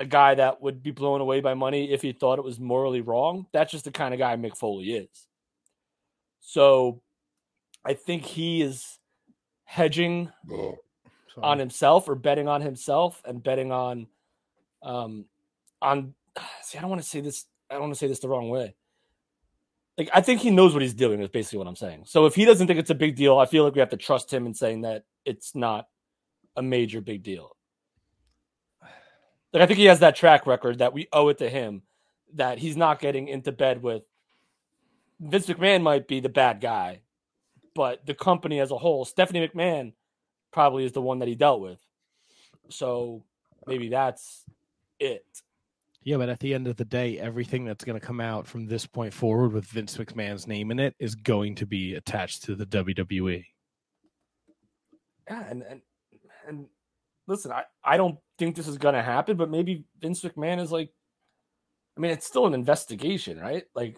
a 0.00 0.04
guy 0.04 0.34
that 0.34 0.60
would 0.60 0.82
be 0.82 0.90
blown 0.90 1.20
away 1.20 1.40
by 1.40 1.54
money 1.54 1.92
if 1.92 2.02
he 2.02 2.12
thought 2.12 2.38
it 2.38 2.44
was 2.44 2.58
morally 2.58 3.00
wrong. 3.00 3.46
That's 3.52 3.70
just 3.70 3.84
the 3.84 3.90
kind 3.90 4.12
of 4.12 4.18
guy 4.18 4.36
Mick 4.36 4.56
Foley 4.56 4.92
is. 4.92 5.26
So 6.40 7.00
I 7.84 7.94
think 7.94 8.24
he 8.24 8.62
is 8.62 8.98
hedging 9.64 10.30
on 11.42 11.58
himself 11.58 12.08
or 12.08 12.14
betting 12.14 12.48
on 12.48 12.60
himself 12.60 13.20
and 13.24 13.42
betting 13.42 13.72
on 13.72 14.06
um 14.82 15.24
on 15.82 16.14
see 16.62 16.78
I 16.78 16.80
don't 16.80 16.90
want 16.90 17.02
to 17.02 17.08
say 17.08 17.20
this 17.20 17.46
I 17.70 17.74
don't 17.74 17.82
want 17.82 17.94
to 17.94 17.98
say 17.98 18.08
this 18.08 18.20
the 18.20 18.28
wrong 18.28 18.50
way. 18.50 18.74
Like 19.96 20.10
I 20.12 20.20
think 20.20 20.40
he 20.40 20.50
knows 20.50 20.72
what 20.72 20.82
he's 20.82 20.94
doing 20.94 21.20
is 21.20 21.28
basically 21.28 21.58
what 21.58 21.68
I'm 21.68 21.76
saying. 21.76 22.04
So 22.06 22.26
if 22.26 22.34
he 22.34 22.44
doesn't 22.44 22.66
think 22.66 22.78
it's 22.78 22.90
a 22.90 22.94
big 22.94 23.16
deal, 23.16 23.38
I 23.38 23.46
feel 23.46 23.64
like 23.64 23.74
we 23.74 23.80
have 23.80 23.90
to 23.90 23.96
trust 23.96 24.32
him 24.32 24.46
in 24.46 24.54
saying 24.54 24.82
that 24.82 25.04
it's 25.24 25.54
not 25.54 25.88
a 26.56 26.62
major 26.62 27.00
big 27.00 27.22
deal. 27.22 27.56
Like 29.52 29.62
I 29.62 29.66
think 29.66 29.78
he 29.78 29.86
has 29.86 30.00
that 30.00 30.16
track 30.16 30.46
record 30.46 30.78
that 30.78 30.92
we 30.92 31.08
owe 31.12 31.28
it 31.28 31.38
to 31.38 31.48
him 31.48 31.82
that 32.34 32.58
he's 32.58 32.76
not 32.76 33.00
getting 33.00 33.28
into 33.28 33.52
bed 33.52 33.82
with 33.82 34.02
Vince 35.20 35.46
McMahon 35.46 35.82
might 35.82 36.08
be 36.08 36.20
the 36.20 36.28
bad 36.28 36.60
guy, 36.60 37.00
but 37.74 38.04
the 38.04 38.14
company 38.14 38.58
as 38.60 38.72
a 38.72 38.76
whole, 38.76 39.04
Stephanie 39.04 39.46
McMahon 39.46 39.92
probably 40.52 40.84
is 40.84 40.92
the 40.92 41.00
one 41.00 41.20
that 41.20 41.28
he 41.28 41.36
dealt 41.36 41.60
with. 41.60 41.78
So 42.68 43.24
maybe 43.66 43.88
that's 43.88 44.44
it. 44.98 45.24
Yeah, 46.02 46.18
but 46.18 46.28
at 46.28 46.40
the 46.40 46.52
end 46.52 46.66
of 46.66 46.76
the 46.76 46.84
day, 46.84 47.18
everything 47.18 47.64
that's 47.64 47.84
going 47.84 47.98
to 47.98 48.06
come 48.06 48.20
out 48.20 48.46
from 48.46 48.66
this 48.66 48.86
point 48.86 49.14
forward 49.14 49.52
with 49.52 49.64
Vince 49.64 49.96
McMahon's 49.96 50.46
name 50.46 50.70
in 50.70 50.78
it 50.78 50.94
is 50.98 51.14
going 51.14 51.54
to 51.54 51.66
be 51.66 51.94
attached 51.94 52.44
to 52.44 52.54
the. 52.54 52.66
WWE. 52.66 53.44
Yeah, 55.28 55.44
and 55.48 55.62
and, 55.62 55.80
and 56.46 56.66
listen, 57.26 57.52
I, 57.52 57.64
I 57.82 57.96
don't 57.96 58.18
think 58.38 58.56
this 58.56 58.68
is 58.68 58.78
gonna 58.78 59.02
happen, 59.02 59.36
but 59.36 59.50
maybe 59.50 59.84
Vince 60.00 60.22
McMahon 60.22 60.60
is 60.60 60.70
like 60.72 60.90
I 61.96 62.00
mean, 62.00 62.10
it's 62.10 62.26
still 62.26 62.46
an 62.46 62.54
investigation, 62.54 63.38
right? 63.38 63.64
Like 63.74 63.96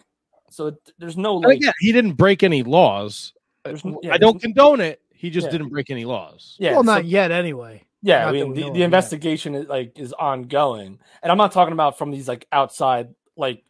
so 0.49 0.67
it, 0.67 0.75
there's 0.97 1.17
no 1.17 1.35
like 1.35 1.61
yeah, 1.61 1.71
he 1.79 1.91
didn't 1.91 2.13
break 2.13 2.43
any 2.43 2.63
laws. 2.63 3.33
There's 3.65 3.83
yeah, 4.01 4.13
I 4.13 4.17
don't 4.17 4.33
there's- 4.33 4.41
condone 4.41 4.81
it. 4.81 5.01
He 5.09 5.31
just 5.31 5.47
Yeah. 5.47 5.51
didn't 5.53 5.69
break 5.69 5.89
any 5.89 6.05
laws. 6.05 6.55
Yeah, 6.59 6.73
well, 6.73 6.83
so- 6.83 6.93
not 6.93 7.05
yet, 7.05 7.31
anyway. 7.31 7.83
Yeah, 8.03 8.19
Not 8.25 8.27
I 8.27 8.31
mean 8.33 8.53
the, 8.53 8.61
the 8.61 8.69
of, 8.69 8.75
investigation 8.81 9.55
is 9.55 9.67
like 9.67 9.97
is 9.97 10.13
ongoing, 10.13 10.99
and 11.23 11.31
I'm 11.31 11.37
not 11.39 11.51
talking 11.51 11.73
about 11.73 11.97
from 11.97 12.11
these 12.11 12.27
like 12.27 12.45
outside 12.51 13.09
like 13.35 13.63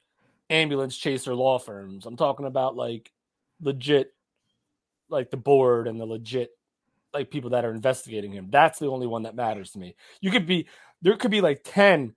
ambulance 0.50 0.98
chaser 0.98 1.34
law 1.34 1.58
firms. 1.58 2.06
I'm 2.06 2.18
talking 2.18 2.46
about 2.46 2.76
like 2.76 3.10
legit, 3.62 4.14
like 5.10 5.32
the 5.32 5.38
board 5.38 5.88
and 5.88 6.00
the 6.00 6.06
legit 6.06 6.52
like 7.18 7.32
people 7.32 7.52
that 7.52 7.66
are 7.66 7.72
investigating 7.72 8.32
him. 8.32 8.48
That's 8.50 8.80
the 8.80 8.88
only 8.88 9.08
one 9.08 9.24
that 9.24 9.36
matters 9.36 9.72
to 9.72 9.80
me. 9.80 9.96
You 10.22 10.32
could 10.32 10.46
be 10.46 10.68
there 11.02 11.18
could 11.18 11.32
be 11.32 11.42
like 11.42 11.62
ten 11.64 12.14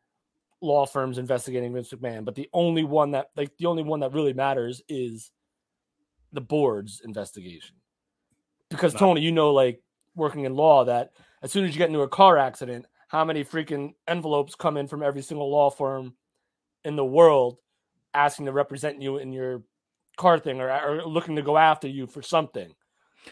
law 0.60 0.86
firms 0.86 1.18
investigating 1.18 1.72
Vince 1.72 1.90
McMahon, 1.90 2.24
but 2.24 2.34
the 2.34 2.48
only 2.52 2.84
one 2.84 3.12
that 3.12 3.28
like 3.36 3.56
the 3.58 3.66
only 3.66 3.82
one 3.82 4.00
that 4.00 4.12
really 4.12 4.32
matters 4.32 4.82
is 4.88 5.32
the 6.32 6.40
board's 6.40 7.00
investigation. 7.04 7.76
Because 8.68 8.94
Tony, 8.94 9.20
you 9.20 9.32
know, 9.32 9.52
like 9.52 9.82
working 10.14 10.44
in 10.44 10.54
law, 10.54 10.84
that 10.84 11.12
as 11.42 11.50
soon 11.50 11.64
as 11.64 11.74
you 11.74 11.78
get 11.78 11.88
into 11.88 12.02
a 12.02 12.08
car 12.08 12.38
accident, 12.38 12.86
how 13.08 13.24
many 13.24 13.42
freaking 13.42 13.94
envelopes 14.06 14.54
come 14.54 14.76
in 14.76 14.86
from 14.86 15.02
every 15.02 15.22
single 15.22 15.50
law 15.50 15.70
firm 15.70 16.14
in 16.84 16.94
the 16.94 17.04
world 17.04 17.58
asking 18.14 18.46
to 18.46 18.52
represent 18.52 19.02
you 19.02 19.18
in 19.18 19.32
your 19.32 19.62
car 20.16 20.38
thing 20.38 20.60
or, 20.60 20.70
or 20.70 21.02
looking 21.04 21.36
to 21.36 21.42
go 21.42 21.56
after 21.56 21.88
you 21.88 22.06
for 22.06 22.22
something. 22.22 22.72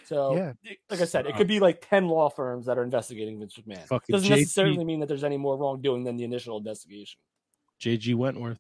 So, 0.04 0.36
Yeah. 0.36 0.52
like 0.90 1.00
I 1.00 1.04
said, 1.04 1.26
it 1.26 1.36
could 1.36 1.46
be 1.48 1.60
like 1.60 1.86
10 1.88 2.08
law 2.08 2.28
firms 2.28 2.66
that 2.66 2.78
are 2.78 2.82
investigating 2.82 3.38
Vince 3.38 3.54
McMahon. 3.56 3.86
Fucking 3.86 4.12
Doesn't 4.12 4.30
necessarily 4.30 4.84
mean 4.84 5.00
that 5.00 5.06
there's 5.06 5.24
any 5.24 5.36
more 5.36 5.56
wrongdoing 5.56 6.04
than 6.04 6.16
the 6.16 6.24
initial 6.24 6.56
investigation. 6.58 7.20
JG 7.80 8.14
Wentworth. 8.14 8.58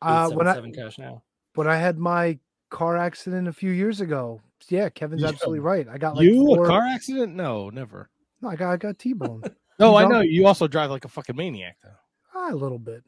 Uh, 0.00 0.28
when 0.30 0.46
I 0.48 0.52
877 0.52 0.72
cash 0.72 0.98
now. 0.98 1.22
when 1.54 1.68
I 1.68 1.76
had 1.76 1.98
my 1.98 2.38
car 2.70 2.96
accident 2.96 3.46
a 3.48 3.52
few 3.52 3.70
years 3.70 4.00
ago, 4.00 4.40
yeah, 4.68 4.88
Kevin's 4.88 5.22
Yeah. 5.22 5.28
absolutely 5.28 5.60
right. 5.60 5.86
I 5.88 5.98
got 5.98 6.16
like 6.16 6.24
you 6.24 6.44
four, 6.46 6.64
a 6.64 6.68
car 6.68 6.82
accident? 6.82 7.34
No, 7.36 7.70
never. 7.70 8.10
No, 8.40 8.48
I 8.48 8.56
got 8.56 8.72
I 8.72 8.76
got 8.76 8.98
T-boned. 8.98 9.50
No, 9.78 9.96
I 9.96 10.02
T-boned. 10.02 10.12
know 10.12 10.20
you 10.20 10.46
also 10.46 10.68
drive 10.68 10.90
like 10.90 11.04
a 11.04 11.08
fucking 11.08 11.34
maniac 11.34 11.76
though. 11.82 11.90
Ah, 12.34 12.52
a 12.52 12.54
little 12.54 12.78
bit. 12.78 13.02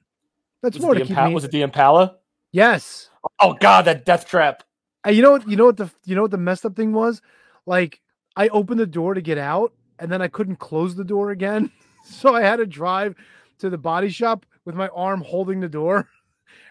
That's 0.63 0.77
Was 0.77 0.83
more 0.83 0.95
it, 0.95 1.01
to 1.01 1.05
the 1.05 1.09
keep 1.09 1.17
Impa- 1.17 1.29
me. 1.29 1.35
was 1.35 1.45
it 1.45 1.51
the 1.51 1.63
Impala? 1.63 2.17
Yes. 2.53 3.11
Oh 3.41 3.53
God, 3.55 3.85
that 3.85 4.05
death 4.05 4.27
trap. 4.27 4.63
You 5.07 5.23
know 5.23 5.33
what? 5.33 5.49
You 5.49 5.57
know 5.57 5.67
what 5.67 5.77
the 5.77 5.91
you 6.05 6.15
know 6.15 6.23
what 6.23 6.31
the 6.31 6.39
messed 6.39 6.65
up 6.65 6.77
thing 6.77 6.93
was? 6.93 7.21
Like 7.67 8.01
I 8.37 8.49
opened 8.49 8.81
the 8.81 8.87
door 8.87 9.15
to 9.15 9.21
get 9.21 9.39
out, 9.39 9.73
and 9.99 10.11
then 10.11 10.23
I 10.23 10.29
couldn't 10.29 10.57
close 10.57 10.95
the 10.95 11.05
door 11.05 11.31
again, 11.31 11.71
so 12.05 12.35
I 12.35 12.43
had 12.43 12.57
to 12.57 12.67
drive 12.67 13.15
to 13.59 13.71
the 13.71 13.79
body 13.79 14.09
shop 14.09 14.47
with 14.65 14.75
my 14.75 14.89
arm 14.89 15.21
holding 15.21 15.61
the 15.61 15.69
door. 15.69 16.09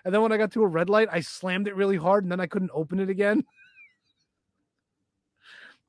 And 0.05 0.13
then 0.13 0.21
when 0.21 0.31
I 0.31 0.37
got 0.37 0.51
to 0.53 0.63
a 0.63 0.67
red 0.67 0.89
light, 0.89 1.07
I 1.11 1.21
slammed 1.21 1.67
it 1.67 1.75
really 1.75 1.97
hard, 1.97 2.23
and 2.23 2.31
then 2.31 2.39
I 2.39 2.47
couldn't 2.47 2.71
open 2.73 2.99
it 2.99 3.09
again. 3.09 3.45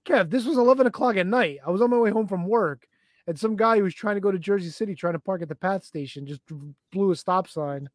Kev, 0.05 0.31
this 0.31 0.45
was 0.45 0.59
eleven 0.59 0.87
o'clock 0.87 1.17
at 1.17 1.27
night. 1.27 1.59
I 1.67 1.71
was 1.71 1.81
on 1.81 1.91
my 1.91 1.97
way 1.97 2.11
home 2.11 2.29
from 2.29 2.47
work, 2.47 2.87
and 3.27 3.39
some 3.39 3.57
guy 3.57 3.79
who 3.79 3.85
was 3.85 3.95
trying 3.95 4.17
to 4.17 4.21
go 4.21 4.31
to 4.31 4.39
Jersey 4.39 4.71
City, 4.71 4.95
trying 4.95 5.15
to 5.15 5.19
park 5.19 5.43
at 5.43 5.49
the 5.49 5.55
Path 5.55 5.85
station, 5.85 6.27
just 6.27 6.43
blew 6.93 7.11
a 7.11 7.17
stop 7.17 7.49
sign. 7.49 7.89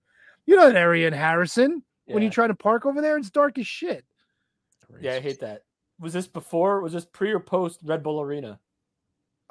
You 0.45 0.55
know 0.55 0.67
that 0.67 0.75
area 0.75 1.07
in 1.07 1.13
Harrison. 1.13 1.83
When 2.07 2.23
you 2.23 2.31
try 2.31 2.47
to 2.47 2.55
park 2.55 2.87
over 2.87 3.01
there, 3.01 3.17
it's 3.17 3.29
dark 3.29 3.59
as 3.59 3.67
shit. 3.67 4.03
Yeah, 4.99 5.13
I 5.15 5.19
hate 5.19 5.39
that. 5.41 5.63
Was 5.99 6.13
this 6.13 6.27
before? 6.27 6.81
Was 6.81 6.93
this 6.93 7.05
pre 7.05 7.31
or 7.31 7.39
post 7.39 7.81
Red 7.83 8.03
Bull 8.03 8.21
Arena? 8.21 8.59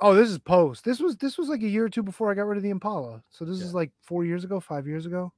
Oh, 0.01 0.15
this 0.15 0.29
is 0.31 0.39
post. 0.39 0.85
This 0.85 1.01
was 1.01 1.17
this 1.17 1.37
was 1.37 1.49
like 1.49 1.63
a 1.63 1.69
year 1.69 1.85
or 1.85 1.89
two 1.89 2.03
before 2.03 2.31
I 2.31 2.35
got 2.35 2.47
rid 2.47 2.57
of 2.57 2.63
the 2.63 2.71
Impala. 2.71 3.23
So 3.31 3.45
this 3.45 3.61
is 3.61 3.75
like 3.75 3.91
four 4.03 4.25
years 4.25 4.45
ago, 4.45 4.61
five 4.61 4.87
years 4.87 5.07
ago. 5.07 5.33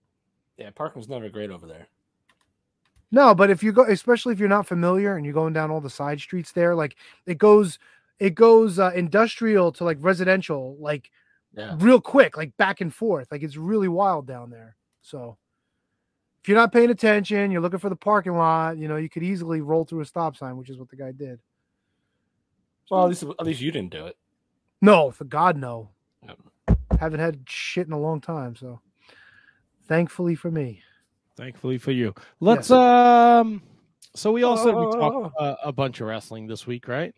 Yeah, 0.56 0.70
parking 0.70 1.00
was 1.00 1.08
never 1.08 1.28
great 1.30 1.50
over 1.50 1.66
there. 1.66 1.86
No, 3.10 3.34
but 3.34 3.50
if 3.50 3.62
you 3.62 3.72
go, 3.72 3.84
especially 3.84 4.32
if 4.34 4.38
you're 4.38 4.48
not 4.48 4.68
familiar 4.68 5.16
and 5.16 5.24
you're 5.24 5.34
going 5.34 5.52
down 5.52 5.70
all 5.70 5.80
the 5.80 5.90
side 5.90 6.20
streets 6.20 6.52
there, 6.52 6.74
like 6.74 6.96
it 7.26 7.38
goes, 7.38 7.78
it 8.20 8.34
goes 8.34 8.78
uh, 8.78 8.92
industrial 8.94 9.72
to 9.72 9.84
like 9.84 9.96
residential, 10.00 10.76
like 10.78 11.10
Yeah. 11.56 11.76
real 11.80 12.00
quick, 12.00 12.36
like 12.36 12.56
back 12.56 12.80
and 12.80 12.94
forth. 12.94 13.32
Like 13.32 13.42
it's 13.42 13.56
really 13.56 13.88
wild 13.88 14.26
down 14.26 14.50
there. 14.50 14.76
So 15.02 15.38
if 16.42 16.48
you're 16.48 16.56
not 16.56 16.72
paying 16.72 16.90
attention, 16.90 17.50
you're 17.50 17.60
looking 17.60 17.78
for 17.78 17.88
the 17.90 17.96
parking 17.96 18.34
lot, 18.36 18.78
you 18.78 18.88
know, 18.88 18.96
you 18.96 19.08
could 19.08 19.22
easily 19.22 19.60
roll 19.60 19.84
through 19.84 20.00
a 20.00 20.04
stop 20.06 20.36
sign, 20.36 20.56
which 20.56 20.70
is 20.70 20.78
what 20.78 20.88
the 20.88 20.96
guy 20.96 21.12
did. 21.12 21.38
Well, 22.90 23.04
at 23.04 23.08
least 23.08 23.22
at 23.22 23.46
least 23.46 23.60
you 23.60 23.70
didn't 23.70 23.92
do 23.92 24.06
it. 24.06 24.16
No, 24.80 25.10
for 25.10 25.24
God, 25.24 25.56
no. 25.56 25.90
Haven't 26.98 27.20
had 27.20 27.40
shit 27.46 27.86
in 27.86 27.92
a 27.92 27.98
long 27.98 28.20
time, 28.20 28.56
so 28.56 28.80
thankfully 29.86 30.34
for 30.34 30.50
me. 30.50 30.82
Thankfully 31.36 31.78
for 31.78 31.92
you. 31.92 32.14
Let's 32.40 32.70
um. 32.70 33.62
So 34.14 34.32
we 34.32 34.42
also 34.42 34.76
we 34.76 34.92
talked 34.98 35.34
Oh. 35.38 35.42
uh, 35.44 35.56
a 35.62 35.72
bunch 35.72 36.00
of 36.00 36.08
wrestling 36.08 36.46
this 36.46 36.66
week, 36.66 36.88
right? 36.88 37.14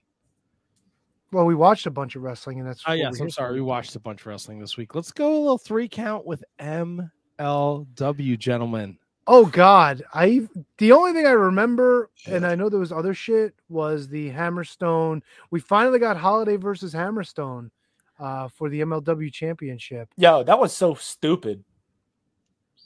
Well, 1.32 1.46
we 1.46 1.54
watched 1.54 1.86
a 1.86 1.90
bunch 1.90 2.16
of 2.16 2.22
wrestling, 2.22 2.60
and 2.60 2.68
that's 2.68 2.82
Oh 2.86 2.92
yes, 2.92 3.18
I'm 3.18 3.30
sorry. 3.30 3.54
We 3.54 3.62
watched 3.62 3.96
a 3.96 4.00
bunch 4.00 4.20
of 4.20 4.26
wrestling 4.26 4.60
this 4.60 4.76
week. 4.76 4.94
Let's 4.94 5.10
go 5.10 5.32
a 5.32 5.38
little 5.40 5.58
three 5.58 5.88
count 5.88 6.26
with 6.26 6.44
MLW, 6.60 8.38
gentlemen. 8.38 8.98
Oh 9.26 9.46
God, 9.46 10.02
I 10.12 10.48
the 10.78 10.92
only 10.92 11.12
thing 11.12 11.26
I 11.26 11.32
remember, 11.32 12.10
and 12.26 12.44
I 12.44 12.56
know 12.56 12.68
there 12.68 12.80
was 12.80 12.90
other 12.90 13.14
shit, 13.14 13.54
was 13.68 14.08
the 14.08 14.30
Hammerstone. 14.30 15.22
We 15.50 15.60
finally 15.60 16.00
got 16.00 16.16
Holiday 16.16 16.56
versus 16.56 16.92
Hammerstone 16.92 17.70
uh, 18.18 18.48
for 18.48 18.68
the 18.68 18.80
MLW 18.80 19.32
Championship. 19.32 20.08
Yo, 20.16 20.42
that 20.42 20.58
was 20.58 20.72
so 20.72 20.94
stupid. 20.94 21.62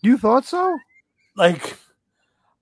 You 0.03 0.18
thought 0.18 0.45
so? 0.45 0.76
Like, 1.37 1.76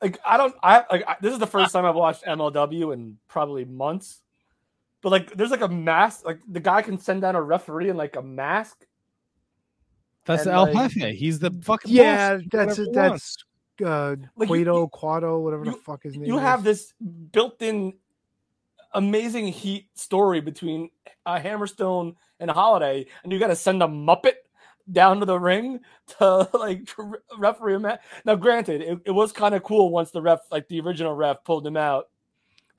like 0.01 0.21
I 0.25 0.37
don't. 0.37 0.55
I 0.63 0.85
like 0.91 1.05
I, 1.09 1.17
this 1.21 1.33
is 1.33 1.41
the 1.41 1.47
first 1.47 1.73
time 1.73 1.85
I've 1.85 1.97
watched 1.97 2.25
MLW 2.25 2.95
in 2.95 3.19
probably 3.27 3.65
months. 3.65 4.21
But 5.03 5.11
like, 5.11 5.35
there's 5.35 5.51
like 5.51 5.61
a 5.61 5.69
mask. 5.69 6.25
Like 6.25 6.39
the 6.49 6.61
guy 6.61 6.81
can 6.81 6.99
send 6.99 7.23
down 7.23 7.35
a 7.35 7.43
referee 7.43 7.91
in 7.91 7.97
like 7.97 8.15
a 8.17 8.23
mask. 8.23 8.87
That's 10.25 10.47
And, 10.47 10.53
El 10.55 10.73
like- 10.73 10.93
Jefe. 10.93 11.15
He's 11.17 11.39
the 11.41 11.51
fucking 11.63 11.93
Yeah, 11.93 12.35
boss. 12.35 12.43
He 12.43 12.49
can 12.49 12.59
do 12.61 12.67
that's 12.67 12.79
it. 12.79 12.93
That's 12.93 13.11
wants. 13.11 13.45
Uh, 13.85 14.17
Like, 14.37 14.49
you- 14.49 14.65
Cueto, 14.65 14.89
Quado, 14.89 15.41
whatever 15.43 15.65
the 15.65 15.73
fuck 15.73 16.03
his 16.03 16.17
name 16.17 16.27
You 16.27 16.37
is. 16.37 16.43
have 16.43 16.65
this 16.65 16.93
built-in 17.33 17.95
amazing 18.93 19.49
heat 19.49 19.89
story 19.95 20.41
between 20.41 20.91
uh, 21.27 21.39
Hammerstone 21.39 22.15
and 22.41 22.51
Holiday, 22.51 23.07
and 23.23 23.33
you 23.33 23.39
got 23.39 23.49
to 23.49 23.57
send 23.57 23.83
a 23.83 23.87
Muppet 23.87 24.35
down 24.91 25.21
to 25.21 25.27
the 25.27 25.39
ring 25.39 25.81
to 26.19 26.49
like 26.55 26.89
re- 26.99 27.19
referee 27.39 27.75
a 27.77 27.79
match. 27.81 28.01
Now, 28.25 28.35
granted, 28.37 28.83
it, 28.83 28.99
it 29.07 29.11
was 29.11 29.33
kind 29.33 29.55
of 29.55 29.63
cool 29.63 29.91
once 29.91 30.11
the 30.11 30.23
ref, 30.23 30.41
like 30.51 30.69
the 30.69 30.81
original 30.81 31.15
ref, 31.15 31.43
pulled 31.45 31.67
him 31.67 31.77
out. 31.77 32.09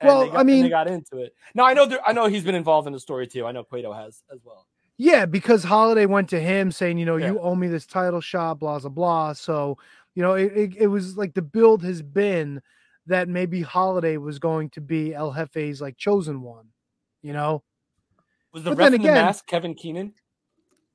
and 0.00 0.08
Well, 0.08 0.20
they 0.20 0.26
got, 0.28 0.36
I 0.36 0.40
and 0.40 0.46
mean- 0.46 0.62
they 0.62 0.68
got 0.68 0.86
into 0.88 1.18
it. 1.18 1.34
Now, 1.54 1.64
I 1.66 1.74
know, 1.74 1.86
there, 1.86 1.98
I 2.06 2.12
know 2.12 2.26
he's 2.26 2.44
been 2.44 2.54
involved 2.54 2.86
in 2.86 2.92
the 2.92 3.00
story 3.00 3.26
too. 3.26 3.44
I 3.46 3.52
know 3.52 3.64
Cueto 3.64 3.92
has 3.92 4.22
as 4.32 4.38
well. 4.44 4.66
Yeah, 4.98 5.26
because 5.26 5.62
Holiday 5.64 6.06
went 6.06 6.30
to 6.30 6.40
him 6.40 6.72
saying, 6.72 6.96
you 6.96 7.04
know, 7.04 7.16
Yeah. 7.16 7.32
you 7.32 7.40
owe 7.40 7.54
me 7.54 7.68
this 7.68 7.84
title 7.84 8.22
shot, 8.22 8.58
blah 8.60 8.78
blah 8.78 8.88
blah. 8.88 9.32
So, 9.34 9.76
you 10.16 10.22
know, 10.22 10.34
it, 10.34 10.52
it, 10.56 10.76
it 10.76 10.86
was 10.88 11.16
like 11.16 11.34
the 11.34 11.42
build 11.42 11.84
has 11.84 12.02
been 12.02 12.60
that 13.06 13.28
maybe 13.28 13.62
Holiday 13.62 14.16
was 14.16 14.40
going 14.40 14.70
to 14.70 14.80
be 14.80 15.14
El 15.14 15.30
Jefe's 15.32 15.80
like 15.80 15.96
chosen 15.96 16.42
one, 16.42 16.66
you 17.22 17.32
know. 17.32 17.62
Was 18.52 18.64
the 18.64 18.70
But 18.70 18.78
ref 18.78 18.88
in 18.88 18.94
again- 18.94 19.14
the 19.14 19.22
mask 19.22 19.46
Kevin 19.46 19.74
Keenan? 19.74 20.14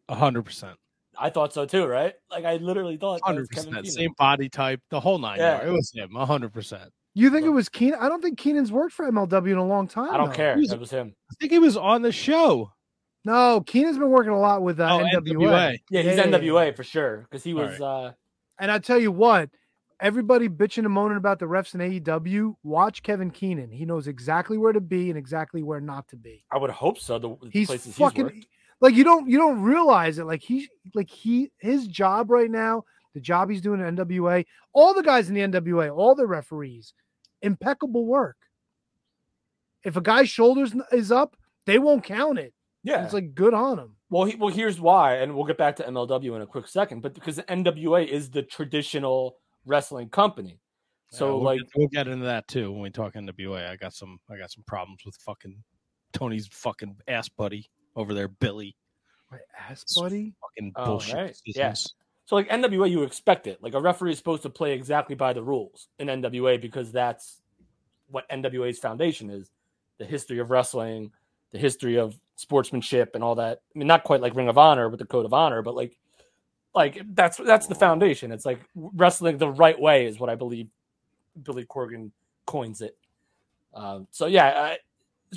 A 0.09 0.15
hundred 0.15 0.43
percent. 0.43 0.78
I 1.17 1.30
thought 1.30 1.53
so 1.53 1.65
too, 1.65 1.86
right? 1.86 2.13
Like 2.30 2.43
I 2.45 2.55
literally 2.57 2.97
thought 2.97 3.19
that 3.19 3.26
Hundred 3.26 3.41
was 3.41 3.49
Kevin 3.49 3.69
percent. 3.69 3.86
Keenan. 3.86 3.95
Same 4.09 4.13
body 4.17 4.49
type, 4.49 4.82
the 4.89 4.99
whole 4.99 5.19
nine. 5.19 5.38
Yeah. 5.39 5.51
yards. 5.63 5.67
It 5.67 5.72
was 5.72 5.91
him. 5.93 6.15
A 6.17 6.26
hundred 6.26 6.51
percent. 6.53 6.89
You 7.13 7.30
think 7.30 7.45
it 7.45 7.49
was 7.49 7.69
Keenan? 7.69 7.99
I 8.01 8.09
don't 8.09 8.22
think 8.22 8.38
Keenan's 8.38 8.72
worked 8.72 8.93
for 8.93 9.09
MLW 9.09 9.51
in 9.51 9.57
a 9.57 9.65
long 9.65 9.88
time. 9.88 10.09
I 10.11 10.17
don't 10.17 10.30
though. 10.30 10.36
care. 10.36 10.55
Who's- 10.55 10.69
That 10.69 10.80
was 10.80 10.89
him. 10.91 11.13
I 11.30 11.34
think 11.39 11.51
he 11.51 11.59
was 11.59 11.78
on 11.78 12.01
the 12.01 12.11
show. 12.11 12.72
No, 13.24 13.61
Keenan's 13.61 13.97
been 13.99 14.09
working 14.09 14.32
a 14.32 14.39
lot 14.39 14.63
with 14.63 14.80
uh, 14.80 14.88
Oh, 14.89 15.03
NWA. 15.03 15.22
NWA. 15.22 15.78
Yeah, 15.91 16.01
he's 16.01 16.17
yeah, 16.17 16.26
yeah. 16.26 16.38
NWA 16.39 16.76
for 16.76 16.84
sure 16.84 17.28
because 17.30 17.43
he 17.43 17.53
All 17.53 17.59
was. 17.59 17.80
uh 17.80 18.13
And 18.62 18.72
I 18.72 18.78
tell 18.78 18.99
you 18.99 19.12
what, 19.12 19.49
everybody 19.99 20.47
bitching 20.47 20.86
and 20.86 20.91
moaning 20.91 21.18
about 21.18 21.39
the 21.39 21.47
refs 21.47 21.74
in 21.74 21.82
AEW, 21.82 22.53
watch 22.64 23.01
Kevin 23.01 23.32
Keenan. 23.32 23.72
He 23.72 23.86
knows 23.86 24.07
exactly 24.07 24.57
where 24.57 24.72
to 24.72 24.80
be 24.80 25.09
and 25.09 25.18
exactly 25.18 25.64
where 25.64 25.82
not 25.82 26.07
to 26.09 26.16
be. 26.16 26.45
I 26.51 26.59
would 26.59 26.70
hope 26.70 26.99
so. 26.99 27.18
The, 27.18 27.30
the 27.41 27.49
He's 27.51 27.68
places 27.68 27.95
fucking 27.97 28.28
he's 28.30 28.36
worked. 28.36 28.47
like 28.80 28.93
you 28.93 29.03
don't 29.03 29.28
you 29.28 29.39
don't 29.39 29.64
realize 29.64 30.20
it. 30.20 30.26
Like 30.26 30.43
he 30.43 30.70
like 30.93 31.09
he 31.09 31.51
his 31.57 31.88
job 31.88 32.30
right 32.30 32.51
now, 32.51 32.84
the 33.16 33.20
job 33.20 33.49
he's 33.49 33.62
doing 33.62 33.82
at 33.82 33.93
NWA, 33.95 34.45
all 34.74 34.93
the 34.93 35.03
guys 35.03 35.28
in 35.28 35.34
the 35.34 35.41
NWA, 35.41 35.91
all 35.95 36.14
the 36.14 36.28
referees, 36.28 36.93
impeccable 37.41 38.05
work. 38.05 38.38
If 39.84 39.97
a 39.97 40.01
guy's 40.01 40.30
shoulders 40.30 40.76
is 40.91 41.12
up, 41.12 41.36
they 41.66 41.80
won't 41.80 42.03
count 42.03 42.38
it. 42.38 42.53
Yeah. 42.84 43.03
It's 43.03 43.14
like 43.14 43.34
good 43.34 43.55
on 43.55 43.80
him. 43.80 43.95
Well, 44.12 44.26
he, 44.26 44.36
well, 44.36 44.49
here's 44.53 44.80
why, 44.80 45.16
and 45.16 45.34
we'll 45.34 45.45
get 45.45 45.57
back 45.57 45.78
to 45.78 45.84
MLW 45.84 46.36
in 46.36 46.41
a 46.41 46.45
quick 46.45 46.68
second. 46.68 47.01
But 47.01 47.14
because 47.14 47.38
NWA 47.39 48.05
is 48.05 48.30
the 48.30 48.43
traditional 48.43 49.38
wrestling 49.66 50.09
company, 50.09 50.59
so 51.12 51.26
Yeah, 51.26 51.32
we'll 51.32 51.43
like 51.43 51.59
get, 51.59 51.68
we'll 51.76 51.88
get 51.88 52.07
into 52.09 52.26
that 52.26 52.47
too 52.49 52.72
when 52.74 52.82
we 52.82 52.89
talk 52.89 53.14
NWA. 53.14 53.70
I 53.70 53.78
got 53.78 53.93
some 53.93 54.20
I 54.30 54.38
got 54.38 54.51
some 54.51 54.64
problems 54.68 54.99
with 55.05 55.16
fucking 55.16 55.55
Tony's 56.12 56.47
fucking 56.51 56.97
ass 57.07 57.30
buddy 57.30 57.70
over 57.95 58.14
there, 58.14 58.28
Billy. 58.28 58.76
My 59.32 59.38
ass 59.57 59.86
buddy. 59.97 60.34
Fucking 60.41 60.74
Oh, 60.76 60.86
bullshit. 60.86 61.16
right. 61.16 61.38
decisions. 61.45 61.55
Yeah. 61.55 61.74
So 62.26 62.36
like 62.36 62.49
NWA, 62.49 62.89
you 62.89 63.03
expect 63.03 63.47
it. 63.47 63.64
Like 63.64 63.74
a 63.76 63.80
referee 63.82 64.12
is 64.12 64.18
supposed 64.18 64.43
to 64.43 64.49
play 64.49 64.74
exactly 64.74 65.16
by 65.16 65.32
the 65.32 65.41
rules 65.41 65.88
in 65.99 66.07
NWA 66.07 66.62
because 66.62 66.91
that's 66.91 67.41
what 68.09 68.28
NWA's 68.30 68.78
foundation 68.78 69.30
is: 69.30 69.49
the 69.99 70.05
history 70.05 70.39
of 70.39 70.49
wrestling, 70.51 71.12
the 71.51 71.57
history 71.59 71.97
of 71.97 72.20
sportsmanship 72.41 73.11
and 73.13 73.23
all 73.23 73.35
that. 73.35 73.61
I 73.75 73.79
mean, 73.79 73.87
not 73.87 74.03
quite 74.03 74.21
like 74.21 74.35
Ring 74.35 74.49
of 74.49 74.57
Honor 74.57 74.89
with 74.89 74.99
the 74.99 75.05
Code 75.05 75.25
of 75.25 75.33
Honor, 75.33 75.61
but 75.61 75.75
like, 75.75 75.97
like 76.73 77.01
that's 77.13 77.37
that's 77.37 77.67
the 77.67 77.75
foundation. 77.75 78.31
It's 78.31 78.45
like 78.45 78.61
wrestling 78.75 79.37
the 79.37 79.49
right 79.49 79.79
way 79.79 80.05
is 80.07 80.19
what 80.19 80.29
I 80.29 80.35
believe 80.35 80.67
Billy 81.41 81.65
Corgan 81.65 82.11
coins 82.45 82.81
it. 82.81 82.97
Um, 83.73 84.07
so 84.11 84.25
yeah, 84.25 84.45
I, 84.47 84.77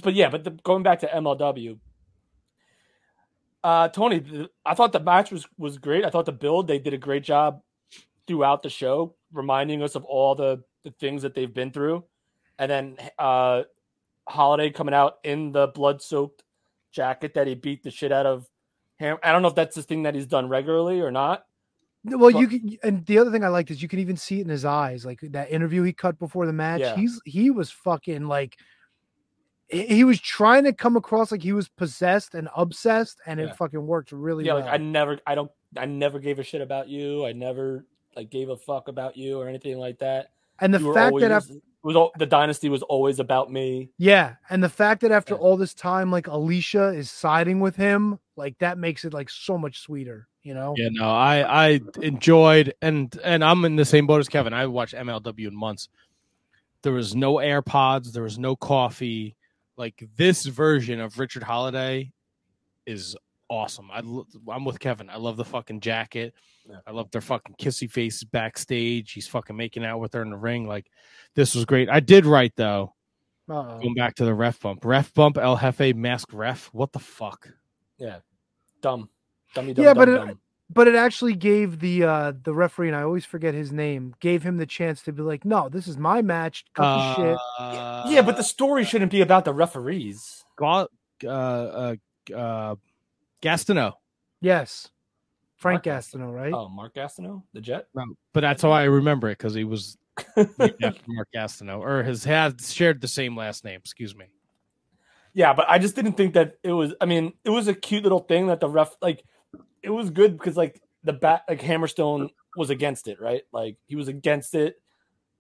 but 0.03 0.15
yeah, 0.15 0.31
but 0.31 0.45
the, 0.45 0.51
going 0.51 0.83
back 0.83 1.01
to 1.01 1.07
MLW, 1.07 1.79
uh, 3.63 3.89
Tony, 3.89 4.49
I 4.65 4.75
thought 4.75 4.93
the 4.93 5.01
match 5.01 5.31
was 5.31 5.47
was 5.59 5.79
great. 5.79 6.05
I 6.05 6.11
thought 6.11 6.27
the 6.27 6.33
build 6.33 6.67
they 6.67 6.79
did 6.79 6.95
a 6.95 6.99
great 6.99 7.25
job 7.25 7.61
throughout 8.27 8.63
the 8.63 8.71
show, 8.71 9.15
reminding 9.33 9.83
us 9.83 9.95
of 9.95 10.05
all 10.05 10.35
the 10.35 10.63
the 10.85 10.93
things 10.93 11.23
that 11.23 11.35
they've 11.35 11.53
been 11.53 11.73
through, 11.73 12.05
and 12.59 12.71
then 12.71 12.97
uh, 13.19 13.65
Holiday 14.29 14.71
coming 14.71 14.95
out 14.95 15.19
in 15.25 15.53
the 15.53 15.67
blood 15.69 16.01
soaked 16.01 16.44
jacket 16.95 17.35
that 17.35 17.47
he 17.47 17.55
beat 17.55 17.83
the 17.83 17.91
shit 17.91 18.13
out 18.13 18.25
of 18.25 18.49
him. 18.97 19.19
I 19.23 19.33
don't 19.33 19.43
know 19.43 19.49
if 19.49 19.55
that's 19.55 19.75
the 19.77 19.83
thing 19.83 20.05
that 20.05 20.15
he's 20.15 20.27
done 20.27 20.49
regularly 20.49 21.01
or 21.01 21.11
not. 21.11 21.45
Well, 22.05 22.33
But- 22.33 22.39
you 22.39 22.49
can, 22.49 22.79
and 22.83 23.05
the 23.07 23.19
other 23.19 23.31
thing 23.31 23.45
I 23.45 23.49
liked 23.49 23.71
is 23.71 23.83
you 23.83 23.89
can 23.89 23.99
even 23.99 24.17
see 24.17 24.39
it 24.39 24.43
in 24.43 24.49
his 24.49 24.65
eyes, 24.65 25.05
like 25.05 25.21
that 25.23 25.51
interview 25.51 25.83
he 25.83 25.93
cut 25.93 26.19
before 26.19 26.47
the 26.47 26.53
match. 26.53 26.81
Yeah. 26.81 26.97
He's 26.97 27.21
he 27.25 27.51
was 27.51 27.71
fucking 27.71 28.27
like 28.29 28.57
he 29.69 30.05
was 30.05 30.21
trying 30.21 30.65
to 30.65 30.73
come 30.73 30.97
across 30.97 31.33
like 31.33 31.43
he 31.43 31.53
was 31.53 31.69
possessed 31.69 32.35
and 32.35 32.49
obsessed, 32.55 33.21
and 33.27 33.41
it 33.41 33.57
fucking 33.57 33.85
worked 33.87 34.13
really 34.13 34.45
yeah, 34.45 34.55
well. 34.55 34.65
like 34.65 34.73
I 34.73 34.77
never, 34.77 35.19
I 35.27 35.35
don't, 35.35 35.51
I 35.77 35.87
never 35.87 36.19
gave 36.19 36.39
a 36.39 36.43
shit 36.43 36.61
about 36.61 36.89
you. 36.89 37.27
I 37.27 37.33
never 37.33 37.87
like 38.15 38.31
gave 38.31 38.51
a 38.51 38.57
fuck 38.57 38.89
about 38.89 39.17
you 39.17 39.41
or 39.41 39.49
anything 39.49 39.79
like 39.79 39.99
that. 40.01 40.31
And 40.61 40.73
the 40.73 40.81
You 40.81 40.95
fact 40.95 41.17
that 41.21 41.33
it 41.33 41.61
was 41.85 41.97
all, 41.97 42.13
the 42.19 42.27
dynasty 42.27 42.69
was 42.69 42.83
always 42.83 43.21
about 43.21 43.53
me. 43.53 43.91
yeah, 43.99 44.37
and 44.49 44.63
the 44.63 44.69
fact 44.69 45.03
that 45.03 45.13
after 45.13 45.35
all 45.35 45.57
this 45.57 45.75
time, 45.75 46.11
like 46.11 46.27
Alicia 46.27 46.89
is 46.89 47.11
siding 47.11 47.61
with 47.61 47.77
him, 47.77 48.19
like 48.37 48.59
that 48.59 48.79
makes 48.79 49.05
it 49.05 49.13
like 49.13 49.29
so 49.29 49.59
much 49.59 49.81
sweeter, 49.81 50.27
you 50.43 50.55
know? 50.55 50.75
Yeah, 50.77 50.89
no, 50.91 51.09
I 51.09 51.67
I 51.67 51.81
enjoyed 52.01 52.75
and 52.81 53.17
and 53.23 53.45
I'm 53.45 53.65
in 53.65 53.77
the 53.77 53.85
same 53.85 54.07
boat 54.07 54.21
as 54.21 54.29
Kevin. 54.29 54.55
I 54.55 54.67
watched 54.67 54.95
MLW 54.95 55.47
in 55.47 55.55
months. 55.55 55.89
There 56.83 56.93
was 56.93 57.15
no 57.15 57.35
AirPods, 57.35 58.13
there 58.13 58.23
was 58.23 58.39
no 58.39 58.57
coffee. 58.57 59.37
Like 59.77 60.09
this 60.17 60.47
version 60.47 61.01
of 61.01 61.19
Richard 61.19 61.43
Holiday 61.43 62.13
is 62.87 63.17
awesome. 63.49 63.91
I 63.93 64.01
lo- 64.01 64.27
I'm 64.51 64.65
with 64.65 64.81
Kevin. 64.81 65.11
I 65.11 65.17
love 65.17 65.37
the 65.37 65.45
fucking 65.45 65.81
jacket. 65.81 66.35
I 66.87 66.93
love 66.93 67.11
their 67.11 67.21
fucking 67.21 67.57
kissy 67.61 67.91
faces 67.91 68.25
backstage. 68.25 69.13
He's 69.13 69.29
fucking 69.29 69.57
making 69.57 69.85
out 69.85 70.01
with 70.01 70.15
her 70.15 70.23
in 70.23 70.31
the 70.31 70.37
ring. 70.37 70.67
Like 70.67 70.87
this 71.35 71.55
was 71.55 71.65
great. 71.65 71.91
I 71.91 72.01
did 72.01 72.27
right 72.27 72.53
though. 72.57 72.95
Uh-oh. 73.49 73.79
Going 73.81 73.95
back 73.95 74.15
to 74.15 74.25
the 74.25 74.33
ref 74.33 74.61
bump, 74.61 74.85
ref 74.85 75.13
bump, 75.13 75.37
El 75.37 75.57
Jefe 75.59 75.95
mask 75.95 76.29
ref. 76.33 76.71
What 76.73 76.93
the 76.93 76.99
fuck? 76.99 77.49
Yeah, 77.99 78.21
dumb, 78.81 79.11
dummy, 79.55 79.75
dumb, 79.75 79.85
yeah, 79.85 79.93
dumb, 79.93 79.99
but 79.99 80.09
it, 80.09 80.17
dumb. 80.17 80.41
but 80.71 80.89
it 80.89 80.95
actually 80.95 81.35
gave 81.35 81.79
the 81.81 82.05
uh 82.05 82.33
the 82.43 82.55
referee, 82.55 82.89
and 82.89 82.97
I 82.97 83.03
always 83.03 83.27
forget 83.27 83.53
his 83.53 83.71
name, 83.71 84.15
gave 84.21 84.43
him 84.43 84.57
the 84.57 84.65
chance 84.65 85.03
to 85.03 85.13
be 85.13 85.21
like, 85.21 85.45
no, 85.45 85.69
this 85.69 85.87
is 85.87 85.99
my 85.99 86.23
match. 86.23 86.65
Cut 86.75 86.85
the 86.85 87.15
shit. 87.17 87.39
yeah, 88.15 88.23
but 88.23 88.39
the 88.39 88.43
story 88.43 88.85
shouldn't 88.85 89.13
be 89.13 89.21
about 89.21 89.45
the 89.45 89.53
referees. 89.53 90.43
Ga- 90.57 90.87
uh, 91.23 91.27
uh, 91.27 91.97
uh, 92.35 92.75
Gastineau. 93.45 93.93
Yes, 94.41 94.91
Frank 95.57 95.85
Gastineau, 95.85 96.35
right? 96.35 96.53
Oh, 96.53 96.69
Mark 96.69 96.95
Gastineau, 96.95 97.43
the 97.53 97.61
Jet. 97.61 97.87
No, 97.95 98.05
but 98.33 98.41
that's 98.41 98.63
how 98.63 98.71
I 98.71 98.85
remember 98.85 99.29
it 99.29 99.39
because 99.39 99.55
he 99.55 99.65
was 99.65 99.97
after 100.37 100.93
Mark 101.07 101.29
Gastineau, 101.35 101.81
or 101.81 102.03
has 102.03 102.25
had 102.25 102.61
shared 102.61 103.01
the 103.01 103.09
same 103.09 103.37
last 103.37 103.65
name. 103.65 103.81
Excuse 103.81 104.17
me. 104.17 104.27
Yeah, 105.33 105.53
but 105.53 105.67
I 105.69 105.79
just 105.79 105.97
didn't 105.97 106.15
think 106.15 106.35
that 106.35 106.57
it 106.63 106.73
was. 106.73 106.95
I 107.01 107.07
mean, 107.07 107.33
it 107.45 107.51
was 107.51 107.69
a 107.69 107.75
cute 107.75 108.03
little 108.03 108.21
thing 108.21 108.49
that 108.49 108.61
the 108.61 108.69
ref 108.69 108.97
like. 109.01 109.25
It 109.83 109.91
was 109.91 110.09
good 110.09 110.39
because 110.39 110.57
like 110.57 110.81
the 111.03 111.13
bat 111.13 111.43
like 111.49 111.61
Hammerstone 111.61 112.31
was 112.57 112.71
against 112.71 113.07
it, 113.09 113.21
right? 113.21 113.43
Like 113.53 113.77
he 113.87 113.97
was 113.97 114.09
against 114.09 114.55
it. 114.55 114.77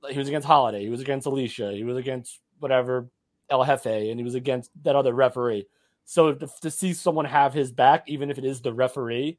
Like 0.02 0.12
he 0.12 0.18
was 0.18 0.28
against 0.28 0.46
Holiday. 0.46 0.82
He 0.82 0.90
was 0.90 1.00
against 1.00 1.26
Alicia. 1.26 1.72
He 1.72 1.84
was 1.84 1.96
against 1.96 2.40
whatever 2.58 3.08
El 3.48 3.64
Jefe, 3.64 3.86
and 3.86 4.18
he 4.18 4.24
was 4.24 4.34
against 4.34 4.70
that 4.82 4.96
other 4.96 5.14
referee. 5.14 5.66
So 6.04 6.34
to, 6.34 6.48
to 6.62 6.70
see 6.70 6.92
someone 6.92 7.24
have 7.24 7.54
his 7.54 7.72
back, 7.72 8.04
even 8.06 8.30
if 8.30 8.38
it 8.38 8.44
is 8.44 8.60
the 8.60 8.72
referee, 8.72 9.38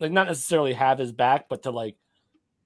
like 0.00 0.12
not 0.12 0.26
necessarily 0.26 0.74
have 0.74 0.98
his 0.98 1.12
back, 1.12 1.48
but 1.48 1.62
to 1.62 1.70
like 1.70 1.96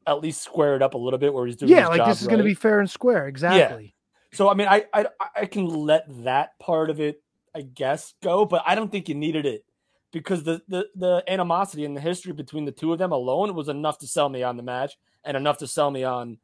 at 0.06 0.20
least 0.20 0.42
square 0.42 0.74
it 0.74 0.82
up 0.82 0.94
a 0.94 0.98
little 0.98 1.18
bit 1.18 1.32
where 1.32 1.46
he's 1.46 1.56
doing. 1.56 1.70
Yeah, 1.70 1.88
like 1.88 2.04
this 2.04 2.20
is 2.20 2.26
going 2.26 2.38
to 2.38 2.44
be 2.44 2.54
fair 2.54 2.80
and 2.80 2.90
square. 2.90 3.28
Exactly. 3.28 3.94
So 4.32 4.48
I 4.48 4.54
mean, 4.54 4.68
I, 4.68 4.84
I 4.92 5.06
I 5.36 5.46
can 5.46 5.66
let 5.66 6.04
that 6.24 6.58
part 6.58 6.90
of 6.90 7.00
it, 7.00 7.22
I 7.54 7.62
guess, 7.62 8.14
go, 8.22 8.44
but 8.44 8.62
I 8.66 8.74
don't 8.74 8.90
think 8.90 9.08
you 9.08 9.14
needed 9.14 9.46
it 9.46 9.64
because 10.12 10.42
the 10.42 10.62
the 10.68 10.88
the 10.94 11.22
animosity 11.28 11.84
and 11.84 11.96
the 11.96 12.00
history 12.00 12.32
between 12.32 12.64
the 12.64 12.72
two 12.72 12.92
of 12.92 12.98
them 12.98 13.12
alone 13.12 13.54
was 13.54 13.68
enough 13.68 13.98
to 13.98 14.06
sell 14.06 14.28
me 14.28 14.42
on 14.42 14.56
the 14.56 14.62
match 14.62 14.98
and 15.24 15.36
enough 15.36 15.58
to 15.58 15.66
sell 15.66 15.90
me 15.90 16.04
on 16.04 16.38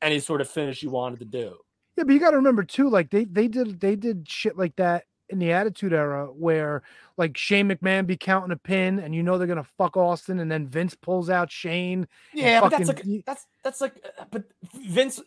any 0.00 0.18
sort 0.18 0.40
of 0.40 0.48
finish 0.48 0.82
you 0.82 0.90
wanted 0.90 1.20
to 1.20 1.24
do. 1.24 1.56
Yeah, 1.96 2.04
but 2.04 2.12
you 2.12 2.20
got 2.20 2.30
to 2.30 2.36
remember 2.36 2.64
too, 2.64 2.88
like 2.88 3.10
they 3.10 3.24
they 3.24 3.48
did 3.48 3.80
they 3.80 3.96
did 3.96 4.28
shit 4.28 4.56
like 4.56 4.76
that 4.76 5.04
in 5.32 5.38
the 5.38 5.52
Attitude 5.52 5.92
Era, 5.92 6.26
where 6.26 6.82
like 7.16 7.36
Shane 7.36 7.68
McMahon 7.68 8.06
be 8.06 8.16
counting 8.16 8.52
a 8.52 8.56
pin, 8.56 8.98
and 8.98 9.14
you 9.14 9.22
know 9.22 9.38
they're 9.38 9.46
gonna 9.48 9.64
fuck 9.64 9.96
Austin, 9.96 10.38
and 10.38 10.50
then 10.50 10.68
Vince 10.68 10.94
pulls 10.94 11.28
out 11.30 11.50
Shane. 11.50 12.06
Yeah, 12.32 12.60
but 12.60 12.70
that's 12.70 12.88
like 12.88 13.02
that's 13.26 13.46
that's 13.64 13.80
like, 13.80 13.94
uh, 14.18 14.24
but 14.30 14.44
Vince, 14.86 15.20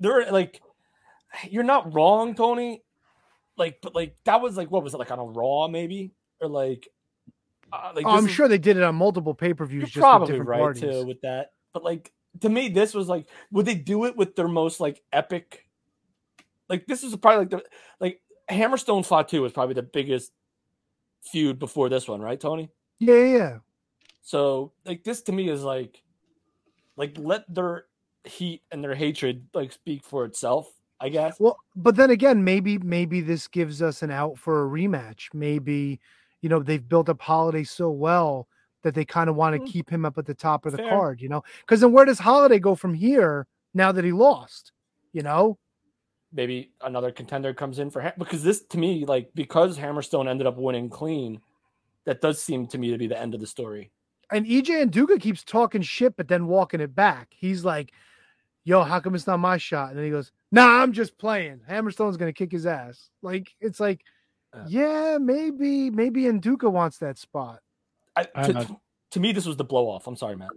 they're 0.00 0.30
like, 0.30 0.60
you're 1.48 1.64
not 1.64 1.94
wrong, 1.94 2.34
Tony. 2.34 2.82
Like, 3.56 3.78
but 3.82 3.94
like 3.94 4.16
that 4.24 4.40
was 4.40 4.56
like 4.56 4.70
what 4.70 4.82
was 4.82 4.94
it 4.94 4.98
like 4.98 5.10
on 5.10 5.18
a 5.18 5.24
Raw 5.24 5.68
maybe 5.68 6.12
or 6.40 6.48
like, 6.48 6.88
uh, 7.72 7.92
like 7.94 8.06
Oh, 8.06 8.10
I'm 8.10 8.26
is- 8.26 8.32
sure 8.32 8.48
they 8.48 8.58
did 8.58 8.76
it 8.76 8.82
on 8.82 8.94
multiple 8.96 9.34
pay 9.34 9.54
per 9.54 9.64
views. 9.64 9.92
Probably 9.92 10.26
different 10.28 10.48
right 10.48 10.58
parties. 10.58 10.82
too 10.82 11.06
with 11.06 11.20
that. 11.22 11.52
But 11.72 11.84
like 11.84 12.12
to 12.40 12.48
me, 12.48 12.68
this 12.70 12.94
was 12.94 13.08
like, 13.08 13.28
would 13.50 13.66
they 13.66 13.74
do 13.74 14.06
it 14.06 14.16
with 14.16 14.36
their 14.36 14.48
most 14.48 14.80
like 14.80 15.02
epic? 15.12 15.66
Like 16.68 16.86
this 16.86 17.02
is 17.02 17.14
probably 17.16 17.40
like 17.40 17.50
the 17.50 17.62
like 18.00 18.20
Hammerstone 18.50 19.04
Fatu 19.04 19.42
was 19.42 19.52
probably 19.52 19.74
the 19.74 19.82
biggest 19.82 20.32
feud 21.22 21.58
before 21.58 21.88
this 21.88 22.08
one, 22.08 22.20
right, 22.20 22.40
Tony? 22.40 22.70
Yeah, 22.98 23.14
yeah, 23.14 23.36
yeah. 23.36 23.58
So 24.22 24.72
like 24.84 25.04
this 25.04 25.22
to 25.22 25.32
me 25.32 25.48
is 25.48 25.62
like, 25.62 26.02
like 26.96 27.16
let 27.18 27.52
their 27.52 27.86
heat 28.24 28.62
and 28.70 28.82
their 28.82 28.94
hatred 28.94 29.46
like 29.54 29.72
speak 29.72 30.04
for 30.04 30.24
itself. 30.24 30.72
I 31.02 31.08
guess. 31.08 31.40
Well, 31.40 31.58
but 31.74 31.96
then 31.96 32.10
again, 32.10 32.44
maybe 32.44 32.78
maybe 32.78 33.20
this 33.20 33.48
gives 33.48 33.82
us 33.82 34.02
an 34.02 34.12
out 34.12 34.38
for 34.38 34.64
a 34.64 34.70
rematch. 34.70 35.34
Maybe 35.34 35.98
you 36.42 36.48
know 36.48 36.60
they've 36.60 36.88
built 36.88 37.08
up 37.08 37.20
Holiday 37.20 37.64
so 37.64 37.90
well 37.90 38.46
that 38.82 38.94
they 38.94 39.04
kind 39.04 39.28
of 39.28 39.34
want 39.34 39.54
to 39.54 39.60
mm-hmm. 39.60 39.70
keep 39.70 39.90
him 39.90 40.04
up 40.04 40.16
at 40.16 40.26
the 40.26 40.34
top 40.34 40.64
of 40.64 40.70
the 40.70 40.78
Fair. 40.78 40.90
card. 40.90 41.20
You 41.20 41.28
know, 41.28 41.42
because 41.62 41.80
then 41.80 41.90
where 41.90 42.04
does 42.04 42.20
Holiday 42.20 42.60
go 42.60 42.76
from 42.76 42.94
here 42.94 43.48
now 43.74 43.90
that 43.90 44.04
he 44.04 44.12
lost? 44.12 44.70
You 45.12 45.22
know, 45.22 45.58
maybe 46.32 46.72
another 46.82 47.10
contender 47.12 47.52
comes 47.54 47.78
in 47.78 47.90
for 47.90 48.00
Ham- 48.00 48.14
because 48.18 48.42
this 48.42 48.62
to 48.66 48.78
me 48.78 49.04
like 49.04 49.30
because 49.34 49.78
Hammerstone 49.78 50.28
ended 50.28 50.46
up 50.46 50.56
winning 50.56 50.88
clean, 50.88 51.40
that 52.04 52.20
does 52.20 52.42
seem 52.42 52.66
to 52.68 52.78
me 52.78 52.90
to 52.90 52.98
be 52.98 53.06
the 53.06 53.18
end 53.20 53.34
of 53.34 53.40
the 53.40 53.46
story. 53.46 53.90
and 54.30 54.46
EJ 54.46 54.90
Nduka 54.90 55.20
keeps 55.20 55.44
talking 55.44 55.82
shit, 55.82 56.16
but 56.16 56.28
then 56.28 56.46
walking 56.46 56.80
it 56.80 56.94
back. 56.94 57.28
He's 57.36 57.64
like, 57.64 57.92
"Yo, 58.64 58.82
how 58.82 58.98
come 59.00 59.14
it's 59.14 59.26
not 59.26 59.38
my 59.38 59.58
shot?" 59.58 59.90
And 59.90 59.98
then 59.98 60.06
he 60.06 60.10
goes, 60.10 60.32
"Nah, 60.50 60.82
I'm 60.82 60.92
just 60.92 61.18
playing. 61.18 61.60
Hammerstone's 61.68 62.16
gonna 62.16 62.32
kick 62.32 62.50
his 62.50 62.64
ass." 62.66 63.10
Like 63.20 63.54
it's 63.60 63.78
like, 63.78 64.00
yeah, 64.68 65.18
maybe 65.20 65.90
maybe 65.90 66.22
Nduka 66.24 66.70
wants 66.72 66.98
that 66.98 67.18
spot. 67.18 67.60
I, 68.16 68.24
to, 68.24 68.58
Uh, 68.58 68.64
to 69.12 69.20
me, 69.20 69.32
this 69.32 69.46
was 69.46 69.56
the 69.56 69.64
blow 69.64 69.88
off. 69.88 70.06
I'm 70.06 70.16
sorry, 70.16 70.36
Matt. 70.36 70.50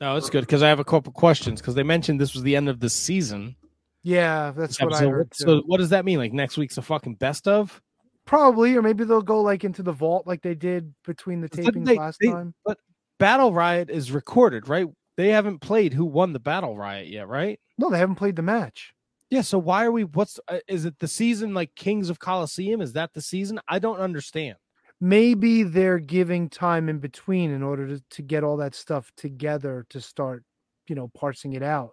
No, 0.00 0.16
it's 0.16 0.28
good 0.28 0.40
because 0.42 0.62
I 0.62 0.68
have 0.68 0.80
a 0.80 0.84
couple 0.84 1.12
questions 1.12 1.60
because 1.60 1.74
they 1.74 1.82
mentioned 1.82 2.20
this 2.20 2.34
was 2.34 2.42
the 2.42 2.56
end 2.56 2.68
of 2.68 2.80
the 2.80 2.90
season. 2.90 3.56
Yeah, 4.04 4.52
that's 4.54 4.80
what 4.80 4.92
I 4.94 5.08
heard. 5.08 5.34
So 5.34 5.62
what 5.66 5.78
does 5.78 5.88
that 5.88 6.04
mean? 6.04 6.18
Like 6.18 6.32
next 6.32 6.56
week's 6.58 6.76
a 6.76 6.82
fucking 6.82 7.14
best 7.16 7.48
of? 7.48 7.80
Probably, 8.26 8.76
or 8.76 8.82
maybe 8.82 9.04
they'll 9.04 9.22
go 9.22 9.40
like 9.40 9.64
into 9.64 9.82
the 9.82 9.92
vault 9.92 10.26
like 10.26 10.42
they 10.42 10.54
did 10.54 10.94
between 11.04 11.40
the 11.40 11.48
tapings 11.48 11.86
they- 11.86 11.96
last 11.96 12.18
they- 12.20 12.30
time. 12.30 12.54
But 12.64 12.78
Battle 13.18 13.52
Riot 13.52 13.90
is 13.90 14.12
recorded, 14.12 14.68
right? 14.68 14.86
They 15.16 15.28
haven't 15.30 15.60
played 15.60 15.94
who 15.94 16.04
won 16.04 16.32
the 16.32 16.40
Battle 16.40 16.76
Riot 16.76 17.08
yet, 17.08 17.28
right? 17.28 17.58
No, 17.78 17.88
they 17.88 17.98
haven't 17.98 18.16
played 18.16 18.36
the 18.36 18.42
match. 18.42 18.92
Yeah, 19.30 19.40
so 19.40 19.58
why 19.58 19.84
are 19.86 19.92
we? 19.92 20.04
What's 20.04 20.38
uh, 20.48 20.58
is 20.68 20.84
it 20.84 20.98
the 20.98 21.08
season 21.08 21.54
like 21.54 21.74
Kings 21.74 22.10
of 22.10 22.18
Colosseum? 22.18 22.80
Is 22.80 22.92
that 22.92 23.14
the 23.14 23.22
season? 23.22 23.58
I 23.68 23.78
don't 23.78 23.98
understand. 23.98 24.56
Maybe 25.00 25.62
they're 25.62 25.98
giving 25.98 26.48
time 26.48 26.88
in 26.88 26.98
between 26.98 27.50
in 27.50 27.62
order 27.62 27.86
to, 27.88 28.02
to 28.10 28.22
get 28.22 28.44
all 28.44 28.58
that 28.58 28.74
stuff 28.74 29.10
together 29.16 29.86
to 29.90 30.00
start, 30.00 30.44
you 30.88 30.94
know, 30.94 31.10
parsing 31.16 31.54
it 31.54 31.62
out, 31.62 31.90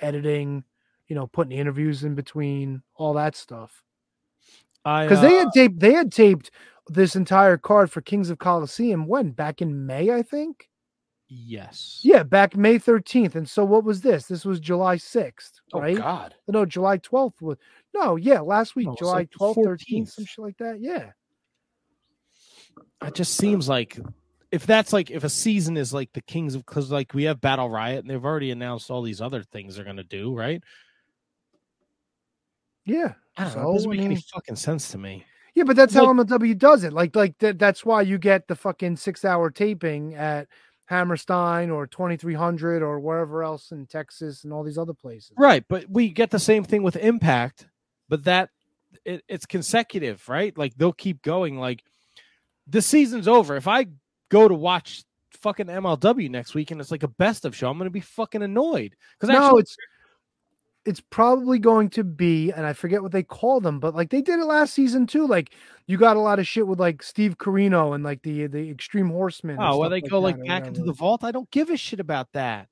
editing, 0.00 0.64
you 1.12 1.14
know, 1.14 1.26
putting 1.26 1.52
interviews 1.58 2.04
in 2.04 2.14
between, 2.14 2.82
all 2.94 3.12
that 3.12 3.36
stuff. 3.36 3.82
I 4.82 5.04
Because 5.04 5.20
they 5.20 5.36
uh, 5.36 5.40
had 5.40 5.48
taped 5.52 5.78
they 5.78 5.92
had 5.92 6.10
taped 6.10 6.50
this 6.88 7.16
entire 7.16 7.58
card 7.58 7.90
for 7.90 8.00
Kings 8.00 8.30
of 8.30 8.38
Colosseum 8.38 9.06
when? 9.06 9.32
Back 9.32 9.60
in 9.60 9.84
May, 9.84 10.10
I 10.10 10.22
think. 10.22 10.70
yes. 11.28 12.00
Yeah, 12.02 12.22
back 12.22 12.56
May 12.56 12.78
13th. 12.78 13.34
And 13.34 13.46
so 13.46 13.62
what 13.62 13.84
was 13.84 14.00
this? 14.00 14.24
This 14.24 14.46
was 14.46 14.58
July 14.58 14.96
6th, 14.96 15.60
Oh. 15.74 15.94
God. 15.94 16.34
No, 16.48 16.64
July 16.64 16.96
12th 16.96 17.42
was 17.42 17.58
no, 17.94 18.16
yeah, 18.16 18.40
last 18.40 18.74
week, 18.74 18.86
No, 18.86 18.92
it's 18.92 19.00
July 19.00 19.12
like 19.12 19.30
the 19.32 19.38
12th, 19.38 19.66
13th, 19.66 20.08
some 20.12 20.24
shit 20.24 20.42
like 20.42 20.56
that. 20.56 20.80
Yeah. 20.80 21.10
it 23.04 23.14
just 23.14 23.36
seems 23.36 23.68
like 23.68 23.98
if 24.50 24.66
that's 24.66 24.92
like 24.92 25.10
if 25.10 25.24
a 25.24 25.28
season 25.30 25.76
is 25.76 25.94
like 25.94 26.12
the 26.12 26.20
Kings 26.22 26.54
of 26.54 26.64
because 26.66 26.90
like 26.90 27.14
we 27.14 27.24
have 27.24 27.40
Battle 27.40 27.70
Riot 27.70 28.00
and 28.00 28.10
they've 28.10 28.24
already 28.24 28.50
announced 28.50 28.90
all 28.90 29.02
these 29.02 29.20
other 29.20 29.42
things 29.42 29.76
they're 29.76 29.84
gonna 29.84 30.04
do, 30.04 30.34
right? 30.36 30.62
Yeah. 32.84 33.14
I 33.36 33.44
don't 33.44 33.56
know. 33.56 33.70
It 33.70 33.74
doesn't 33.74 33.92
I 33.92 33.94
make 33.96 34.04
any 34.04 34.16
fucking 34.16 34.56
sense 34.56 34.90
to 34.90 34.98
me. 34.98 35.24
Yeah, 35.54 35.64
but 35.64 35.76
that's 35.76 35.94
how 35.94 36.06
MLW 36.06 36.56
does 36.56 36.82
it. 36.82 36.92
Like, 36.92 37.14
like 37.14 37.38
that, 37.38 37.58
that's 37.58 37.84
why 37.84 38.02
you 38.02 38.18
get 38.18 38.48
the 38.48 38.56
fucking 38.56 38.96
six-hour 38.96 39.50
taping 39.50 40.14
at 40.14 40.48
Hammerstein 40.86 41.70
or 41.70 41.86
2300 41.86 42.82
or 42.82 43.00
wherever 43.00 43.42
else 43.42 43.70
in 43.70 43.86
Texas 43.86 44.44
and 44.44 44.52
all 44.52 44.62
these 44.62 44.78
other 44.78 44.94
places. 44.94 45.32
Right, 45.36 45.64
but 45.68 45.88
we 45.90 46.08
get 46.08 46.30
the 46.30 46.38
same 46.38 46.64
thing 46.64 46.82
with 46.82 46.96
Impact, 46.96 47.66
but 48.08 48.24
that 48.24 48.50
it, 49.04 49.24
it's 49.28 49.46
consecutive, 49.46 50.28
right? 50.28 50.56
Like 50.56 50.74
they'll 50.76 50.92
keep 50.92 51.22
going. 51.22 51.58
Like 51.58 51.82
the 52.66 52.82
season's 52.82 53.28
over. 53.28 53.56
If 53.56 53.68
I 53.68 53.86
go 54.28 54.48
to 54.48 54.54
watch 54.54 55.04
fucking 55.40 55.66
MLW 55.66 56.30
next 56.30 56.54
week 56.54 56.70
and 56.70 56.80
it's 56.80 56.90
like 56.90 57.02
a 57.02 57.08
best 57.08 57.44
of 57.44 57.56
show, 57.56 57.70
I'm 57.70 57.78
gonna 57.78 57.90
be 57.90 58.00
fucking 58.00 58.42
annoyed 58.42 58.96
because 59.18 59.32
no, 59.32 59.58
it's 59.58 59.76
it's 60.84 61.00
probably 61.00 61.58
going 61.58 61.88
to 61.90 62.02
be, 62.04 62.50
and 62.50 62.66
I 62.66 62.72
forget 62.72 63.02
what 63.02 63.12
they 63.12 63.22
call 63.22 63.60
them, 63.60 63.78
but 63.78 63.94
like 63.94 64.10
they 64.10 64.20
did 64.22 64.40
it 64.40 64.44
last 64.46 64.74
season 64.74 65.06
too. 65.06 65.26
Like 65.26 65.50
you 65.86 65.96
got 65.96 66.16
a 66.16 66.20
lot 66.20 66.38
of 66.38 66.46
shit 66.46 66.66
with 66.66 66.80
like 66.80 67.02
Steve 67.02 67.38
Corino 67.38 67.94
and 67.94 68.02
like 68.02 68.22
the 68.22 68.46
the 68.48 68.68
Extreme 68.70 69.10
Horsemen. 69.10 69.58
oh, 69.60 69.78
well 69.78 69.90
they 69.90 70.00
go 70.00 70.18
like 70.20 70.36
back 70.46 70.66
into 70.66 70.82
the 70.82 70.92
vault. 70.92 71.22
I 71.24 71.30
don't 71.30 71.50
give 71.50 71.70
a 71.70 71.76
shit 71.76 72.00
about 72.00 72.32
that. 72.32 72.68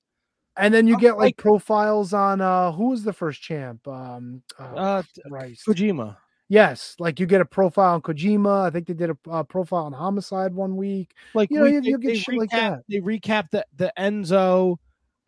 And 0.56 0.74
then 0.74 0.86
you 0.88 0.94
I'm 0.94 1.00
get 1.00 1.12
like, 1.16 1.20
like- 1.20 1.36
profiles 1.36 2.12
on 2.12 2.40
uh 2.40 2.72
who 2.72 2.88
was 2.90 3.04
the 3.04 3.12
first 3.12 3.40
champ? 3.40 3.86
Um 3.86 4.42
oh, 4.58 4.64
Uh, 4.64 5.02
Christ. 5.28 5.66
Kojima. 5.66 6.16
Yes, 6.48 6.96
like 6.98 7.20
you 7.20 7.26
get 7.26 7.40
a 7.40 7.44
profile 7.44 7.94
on 7.94 8.02
Kojima. 8.02 8.62
I 8.66 8.70
think 8.70 8.88
they 8.88 8.94
did 8.94 9.10
a 9.10 9.16
uh, 9.30 9.44
profile 9.44 9.84
on 9.84 9.92
Homicide 9.92 10.52
one 10.52 10.74
week. 10.74 11.14
Like 11.32 11.48
you 11.48 11.58
know, 11.58 11.62
we- 11.62 11.74
you, 11.74 11.80
they- 11.80 11.88
you 11.90 11.98
get 11.98 12.16
shit 12.18 12.36
like 12.36 12.50
recap- 12.50 12.70
that. 12.70 12.80
They 12.88 12.98
recap 12.98 13.50
the 13.52 13.64
the 13.76 13.92
Enzo 13.96 14.78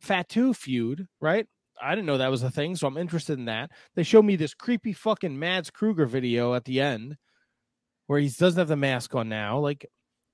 Fatu 0.01 0.53
feud, 0.53 1.07
right? 1.21 1.47
I 1.83 1.95
didn't 1.95 2.07
know 2.07 2.19
that 2.19 2.31
was 2.31 2.43
a 2.43 2.51
thing, 2.51 2.77
so 2.77 2.87
I'm 2.87 2.97
interested 2.97 3.39
in 3.39 3.47
that. 3.47 3.71
They 3.95 4.03
show 4.03 4.23
me 4.23 4.37
this 4.37 4.55
creepy 4.55 4.93
fucking 4.93 5.39
Mads 5.39 5.71
Kruger 5.71 6.07
video 6.07 6.55
at 6.55 6.65
the 6.65 6.81
end 6.81 7.17
where 8.07 8.21
he 8.21 8.29
doesn't 8.29 8.59
have 8.59 8.69
the 8.69 8.77
mask 8.77 9.15
on 9.15 9.29
now. 9.29 9.59
Like, 9.59 9.87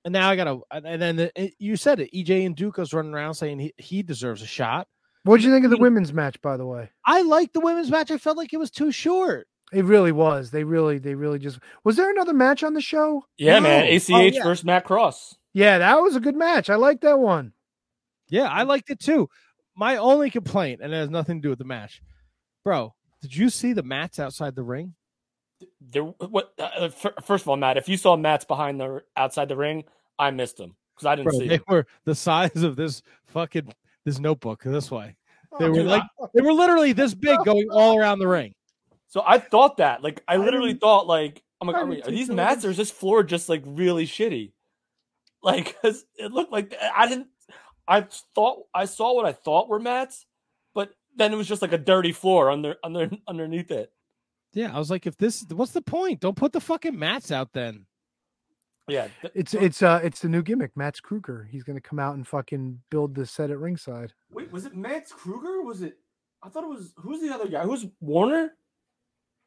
and 0.05 0.13
now 0.13 0.31
I 0.31 0.37
gotta. 0.37 0.61
And 0.71 1.01
then 1.01 1.17
the, 1.17 1.39
eh, 1.39 1.51
you 1.59 1.77
said 1.77 2.01
it. 2.01 2.11
EJ 2.15 2.55
Nduka's 2.55 2.93
running 2.95 3.15
around 3.15 3.35
saying 3.35 3.59
he, 3.59 3.73
he 3.77 4.03
deserves 4.03 4.43
a 4.43 4.47
shot. 4.47 4.87
What'd 5.25 5.45
you 5.45 5.53
think 5.53 5.65
of 5.65 5.71
the 5.71 5.77
women's 5.79 6.13
match, 6.13 6.41
by 6.41 6.57
the 6.57 6.65
way? 6.67 6.91
I 7.05 7.23
liked 7.23 7.53
the 7.53 7.61
women's 7.61 7.91
match. 7.91 8.11
I 8.11 8.19
felt 8.19 8.37
like 8.37 8.53
it 8.53 8.59
was 8.59 8.71
too 8.71 8.91
short. 8.93 9.47
It 9.73 9.85
really 9.85 10.13
was. 10.13 10.51
They 10.51 10.65
really, 10.65 10.99
they 10.99 11.15
really 11.15 11.39
just. 11.39 11.59
Was 11.85 11.97
there 11.97 12.11
another 12.11 12.33
match 12.33 12.63
on 12.63 12.73
the 12.75 12.81
show? 12.81 13.25
Yeah, 13.37 13.61
man. 13.61 13.85
ACH 13.93 14.11
Oh, 14.11 14.19
yeah. 14.21 14.43
versus 14.43 14.65
Matt 14.65 14.85
Cross. 14.85 15.37
Yeah, 15.53 15.79
that 15.79 16.01
was 16.01 16.17
a 16.17 16.21
good 16.21 16.37
match. 16.37 16.71
I 16.71 16.77
like 16.77 17.01
that 17.03 17.19
one. 17.19 17.53
Yeah, 18.31 18.49
I 18.49 18.63
liked 18.63 18.91
it 18.91 19.01
too. 19.01 19.29
My 19.79 19.97
only 19.97 20.29
complaint, 20.29 20.81
and 20.83 20.93
it 20.93 20.97
has 20.97 21.09
nothing 21.09 21.39
to 21.39 21.43
do 21.43 21.51
with 21.51 21.59
the 21.61 21.65
match, 21.65 22.03
bro. 22.65 22.95
Did 23.23 23.35
you 23.35 23.49
see 23.49 23.73
the 23.73 23.83
mats 23.85 24.19
outside 24.19 24.57
the 24.57 24.63
ring? 24.65 24.95
There, 25.81 26.03
what? 26.03 26.53
Uh, 26.59 26.89
fir- 26.89 27.15
first 27.23 27.43
of 27.45 27.49
all, 27.49 27.57
Matt, 27.57 27.77
if 27.77 27.89
you 27.89 27.97
saw 27.97 28.17
mats 28.17 28.45
behind 28.45 28.81
the 28.81 29.03
outside 29.17 29.49
the 29.49 29.57
ring, 29.57 29.85
I 30.19 30.33
missed 30.33 30.57
them 30.57 30.75
because 30.95 31.07
I 31.07 31.15
didn't 31.15 31.31
Bro, 31.31 31.39
see 31.39 31.49
they 31.49 31.55
him. 31.57 31.65
were 31.69 31.87
the 32.05 32.15
size 32.17 32.63
of 32.65 32.75
this 32.75 33.03
fucking 33.27 33.73
this 34.05 34.19
notebook 34.19 34.63
this 34.65 34.91
way. 34.91 35.17
They 35.59 35.65
Oh, 35.67 35.69
were 35.71 35.75
dude, 35.77 35.87
like 35.87 36.03
I- 36.21 36.27
they 36.35 36.43
were 36.43 36.53
literally 36.53 36.93
this 36.93 37.15
big 37.15 37.39
going 37.45 37.69
all 37.71 37.97
around 37.99 38.19
the 38.19 38.29
ring. 38.29 38.55
So 39.07 39.23
I 39.25 39.39
thought 39.39 39.77
that, 39.79 40.03
like, 40.03 40.23
I 40.29 40.37
literally 40.37 40.75
thought, 40.75 41.07
like, 41.07 41.43
I'm 41.61 41.69
like, 41.69 41.77
are, 41.77 41.87
we- 41.87 42.03
are 42.03 42.11
these 42.11 42.29
mats 42.29 42.65
or 42.65 42.71
is 42.71 42.77
this 42.77 42.91
floor 42.91 43.23
just 43.23 43.49
like 43.49 43.63
really 43.65 44.07
shitty? 44.07 44.53
Like, 45.41 45.81
'cause 45.83 46.05
it 46.17 46.33
looked 46.33 46.51
like 46.53 46.75
I 46.95 47.07
didn't. 47.09 47.29
I 47.89 48.03
thought 48.35 48.65
I 48.75 48.85
saw 48.85 49.15
what 49.15 49.25
I 49.25 49.33
thought 49.33 49.69
were 49.69 49.81
mats, 49.81 50.27
but 50.75 50.91
then 51.17 51.33
it 51.33 51.37
was 51.37 51.49
just 51.49 51.63
like 51.63 51.73
a 51.73 51.79
dirty 51.79 52.13
floor 52.13 52.51
under 52.51 52.77
under 52.85 53.11
underneath 53.27 53.71
it. 53.71 53.91
Yeah, 54.53 54.75
I 54.75 54.79
was 54.79 54.91
like, 54.91 55.07
if 55.07 55.17
this, 55.17 55.45
what's 55.51 55.73
the 55.73 55.83
point? 55.83 56.21
Don't 56.21 56.37
put 56.37 56.53
the 56.53 56.61
fucking 56.61 56.99
mats 56.99 57.31
out 57.31 57.53
then. 57.53 57.87
Yeah, 58.89 59.09
th- 59.21 59.33
It's 59.35 59.53
it's 59.55 59.83
uh 59.83 60.01
it's 60.03 60.21
the 60.21 60.29
new 60.29 60.43
gimmick, 60.43 60.77
Matt 60.77 61.03
Kruger. 61.03 61.47
He's 61.51 61.63
gonna 61.65 61.81
come 61.81 61.99
out 61.99 62.15
and 62.15 62.27
fucking 62.27 62.81
build 62.91 63.15
the 63.15 63.27
set 63.27 63.51
at 63.51 63.59
ringside. 63.59 64.13
Wait, 64.31 64.51
was 64.51 64.65
it 64.65 64.75
Max 64.75 65.13
Kruger? 65.13 65.63
Was 65.63 65.83
it? 65.83 65.99
I 66.43 66.49
thought 66.49 66.65
it 66.65 66.69
was. 66.71 66.93
Who's 66.97 67.21
the 67.21 67.35
other 67.35 67.49
guy? 67.49 67.65
Who's 67.65 67.87
Warner? 68.01 68.53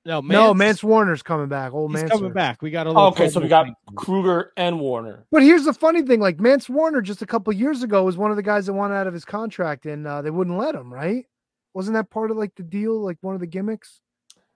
No, 0.04 0.20
no, 0.22 0.54
Mance 0.54 0.84
Warner's 0.84 1.22
coming 1.22 1.48
back. 1.48 1.74
Old 1.74 1.92
he's 1.92 2.02
Mancer. 2.02 2.16
coming 2.16 2.34
back. 2.34 2.62
We 2.64 2.72
got 2.72 2.88
a 2.88 2.90
Oh, 2.90 2.94
little. 2.94 3.08
okay, 3.10 3.30
so 3.30 3.40
we 3.40 3.48
got. 3.48 3.68
Kruger 3.96 4.52
and 4.58 4.80
Warner. 4.80 5.26
But 5.32 5.44
here's 5.44 5.64
the 5.66 5.74
funny 5.74 6.02
thing: 6.02 6.20
like 6.20 6.40
Mance 6.40 6.68
Warner, 6.68 7.02
just 7.02 7.22
a 7.22 7.28
couple 7.28 7.54
years 7.54 7.84
ago, 7.84 8.04
was 8.04 8.18
one 8.18 8.32
of 8.32 8.38
the 8.38 8.44
guys 8.44 8.66
that 8.66 8.74
wanted 8.74 8.96
out 8.96 9.06
of 9.08 9.14
his 9.14 9.26
contract, 9.26 9.86
and 9.86 10.08
uh, 10.08 10.22
they 10.24 10.32
wouldn't 10.32 10.58
let 10.58 10.74
him. 10.74 10.92
Right? 10.92 11.26
Wasn't 11.76 11.94
that 11.94 12.10
part 12.10 12.32
of 12.32 12.38
like 12.38 12.56
the 12.56 12.64
deal? 12.64 13.00
Like 13.00 13.18
one 13.22 13.36
of 13.36 13.42
the 13.42 13.48
gimmicks? 13.48 14.02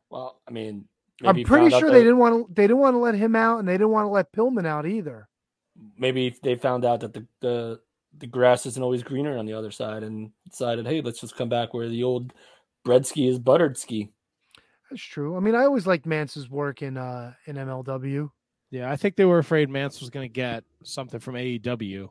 Well, 0.09 0.41
I 0.47 0.51
mean, 0.51 0.85
I'm 1.23 1.35
pretty 1.43 1.45
found 1.69 1.73
out 1.75 1.79
sure 1.79 1.89
that- 1.89 1.93
they 1.95 2.03
didn't 2.03 2.17
want 2.17 2.47
to. 2.47 2.53
They 2.53 2.63
didn't 2.63 2.79
want 2.79 2.95
to 2.95 2.99
let 2.99 3.13
him 3.15 3.35
out, 3.35 3.59
and 3.59 3.67
they 3.67 3.73
didn't 3.73 3.91
want 3.91 4.05
to 4.05 4.09
let 4.09 4.31
Pillman 4.31 4.65
out 4.65 4.87
either. 4.87 5.27
maybe 5.97 6.33
they 6.41 6.55
found 6.55 6.85
out 6.85 7.01
that 7.01 7.13
the, 7.13 7.27
the 7.41 7.79
the 8.17 8.27
grass 8.27 8.65
isn't 8.65 8.81
always 8.81 9.03
greener 9.03 9.37
on 9.37 9.45
the 9.45 9.53
other 9.53 9.69
side 9.71 10.01
and 10.01 10.31
decided, 10.49 10.87
hey, 10.87 11.01
let's 11.01 11.19
just 11.19 11.35
come 11.35 11.49
back 11.49 11.73
where 11.73 11.89
the 11.89 12.01
old 12.03 12.33
bread 12.85 13.05
ski 13.05 13.27
is 13.27 13.37
buttered 13.37 13.77
ski. 13.77 14.09
That's 14.95 15.03
true. 15.03 15.35
I 15.35 15.41
mean, 15.41 15.55
I 15.55 15.65
always 15.65 15.85
liked 15.85 16.05
Mance's 16.05 16.49
work 16.49 16.81
in 16.81 16.95
uh 16.95 17.33
in 17.47 17.57
MLW. 17.57 18.31
Yeah, 18.71 18.89
I 18.89 18.95
think 18.95 19.17
they 19.17 19.25
were 19.25 19.39
afraid 19.39 19.69
Mance 19.69 19.99
was 19.99 20.09
going 20.09 20.23
to 20.23 20.31
get 20.31 20.63
something 20.83 21.19
from 21.19 21.35
AEW. 21.35 22.07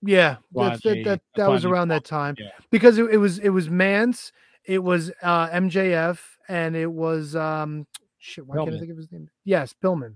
Yeah, 0.00 0.36
Why 0.50 0.70
that's, 0.70 0.82
that 0.84 1.04
that, 1.04 1.20
that 1.34 1.50
was 1.50 1.66
around 1.66 1.88
that 1.88 2.06
time 2.06 2.36
yeah. 2.38 2.52
because 2.70 2.96
it, 2.96 3.10
it 3.10 3.18
was 3.18 3.38
it 3.38 3.50
was 3.50 3.68
Mance, 3.68 4.32
it 4.64 4.82
was 4.82 5.12
uh 5.20 5.48
MJF, 5.50 6.18
and 6.48 6.74
it 6.74 6.90
was 6.90 7.36
um 7.36 7.86
shit. 8.16 8.46
Why 8.46 8.56
can't 8.56 8.74
I 8.74 8.78
think 8.78 8.90
of 8.90 8.96
his 8.96 9.12
name? 9.12 9.28
Yes, 9.44 9.74
Pillman. 9.84 10.14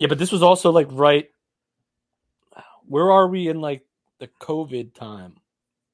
Yeah, 0.00 0.08
but 0.08 0.18
this 0.18 0.32
was 0.32 0.42
also 0.42 0.72
like 0.72 0.88
right. 0.90 1.30
Where 2.88 3.12
are 3.12 3.28
we 3.28 3.46
in 3.46 3.60
like 3.60 3.84
the 4.18 4.26
COVID 4.40 4.94
time? 4.94 5.36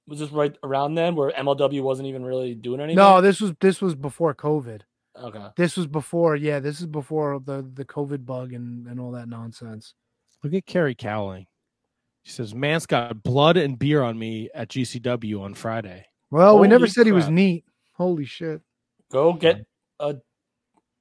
Was 0.09 0.21
this 0.21 0.31
right 0.31 0.57
around 0.63 0.95
then 0.95 1.17
where 1.17 1.33
MLW 1.33 1.83
wasn't 1.83 2.09
even 2.09 2.25
really 2.25 2.55
doing 2.55 2.81
anything? 2.81 2.97
No, 2.97 3.21
this 3.21 3.41
was 3.41 3.53
this 3.61 3.81
was 3.81 3.95
before 3.95 4.35
COVID. 4.35 4.83
Okay. 5.21 5.47
This 5.57 5.77
was 5.77 5.87
before, 5.87 6.37
yeah, 6.37 6.61
this 6.61 6.81
is 6.81 6.87
before 6.87 7.41
the 7.41 7.69
the 7.75 7.85
COVID 7.85 8.25
bug 8.25 8.53
and 8.53 8.87
and 8.87 9.01
all 9.01 9.13
that 9.13 9.29
nonsense. 9.29 9.95
Look 10.45 10.55
at 10.55 10.67
Carrie 10.67 10.95
Cowling. 10.95 11.47
She 12.23 12.33
says, 12.33 12.55
"Man's 12.55 12.87
got 12.87 13.23
blood 13.23 13.57
and 13.57 13.79
beer 13.79 14.03
on 14.03 14.19
me 14.19 14.51
at 14.55 14.69
GCW 14.69 15.41
on 15.41 15.55
Friday. 15.55 16.07
Well, 16.31 16.59
we 16.59 16.69
never 16.69 16.81
Holy 16.81 16.91
said 16.91 17.07
he 17.07 17.13
was 17.13 17.29
neat. 17.29 17.65
Holy 17.95 18.25
shit. 18.25 18.61
Go 19.11 19.33
get 19.33 19.65
a 20.01 20.17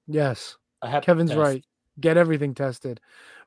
Yes. 0.08 0.58
a 0.82 1.01
Kevin's 1.01 1.32
test. 1.32 1.39
right. 1.39 1.66
Get 1.99 2.18
everything 2.18 2.53
tested. 2.53 2.99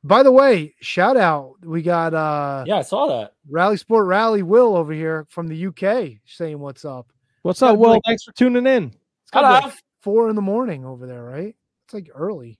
By 0.05 0.22
the 0.22 0.32
way, 0.32 0.74
shout 0.80 1.16
out. 1.16 1.55
We 1.64 1.82
got 1.82 2.14
uh 2.14 2.64
Yeah, 2.66 2.76
I 2.76 2.83
saw 2.83 3.07
that. 3.08 3.34
Rally 3.50 3.76
Sport 3.76 4.07
Rally 4.07 4.42
Will 4.42 4.76
over 4.76 4.92
here 4.92 5.26
from 5.29 5.49
the 5.49 5.66
UK 5.66 6.18
saying 6.26 6.58
what's 6.58 6.84
up. 6.84 7.12
What's 7.42 7.62
up, 7.62 7.75
be 7.75 7.79
Will? 7.80 7.91
like- 7.91 8.03
Thanks 8.07 8.25
for 8.25 8.33
tuning 8.33 8.66
in. 8.66 8.95
It's 9.22 9.30
gotta 9.33 9.46
Hello. 9.49 9.61
like 9.68 9.75
four 10.00 10.29
in 10.30 10.37
the 10.37 10.42
morning 10.42 10.84
over 10.84 11.07
there, 11.07 11.25
right? 11.25 11.54
It's 11.87 11.95
like 11.95 12.08
early 12.14 12.58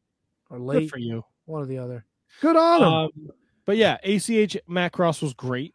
or 0.51 0.59
late. 0.59 0.81
Good 0.81 0.91
for 0.91 0.99
you. 0.99 1.25
One 1.47 1.63
or 1.63 1.67
the 1.67 1.79
other. 1.79 2.05
Good 2.41 2.57
on 2.57 2.83
him. 2.83 2.89
Um, 2.89 3.11
but 3.65 3.77
yeah, 3.77 3.99
ACH 4.03 4.57
Matt 4.67 4.93
Cross 4.93 5.23
was 5.23 5.35
great. 5.35 5.75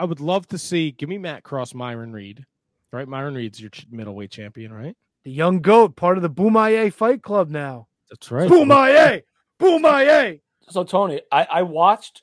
I 0.00 0.04
would 0.04 0.20
love 0.20 0.46
to 0.48 0.58
see. 0.58 0.90
Give 0.90 1.08
me 1.08 1.18
Matt 1.18 1.42
Cross, 1.44 1.74
Myron 1.74 2.12
Reed. 2.12 2.44
Right, 2.92 3.06
Myron 3.08 3.34
Reed's 3.34 3.60
your 3.60 3.70
middleweight 3.90 4.30
champion, 4.30 4.72
right? 4.72 4.96
the 5.24 5.30
young 5.30 5.60
goat, 5.60 5.96
part 5.96 6.18
of 6.18 6.22
the 6.22 6.28
Bomaye 6.30 6.92
Fight 6.92 7.22
Club 7.22 7.48
now. 7.48 7.88
That's 8.10 8.30
right. 8.30 8.48
Bomaye! 8.48 9.22
Bomaye! 9.58 10.40
So 10.70 10.84
Tony, 10.84 11.20
I 11.30 11.44
I 11.50 11.62
watched 11.62 12.22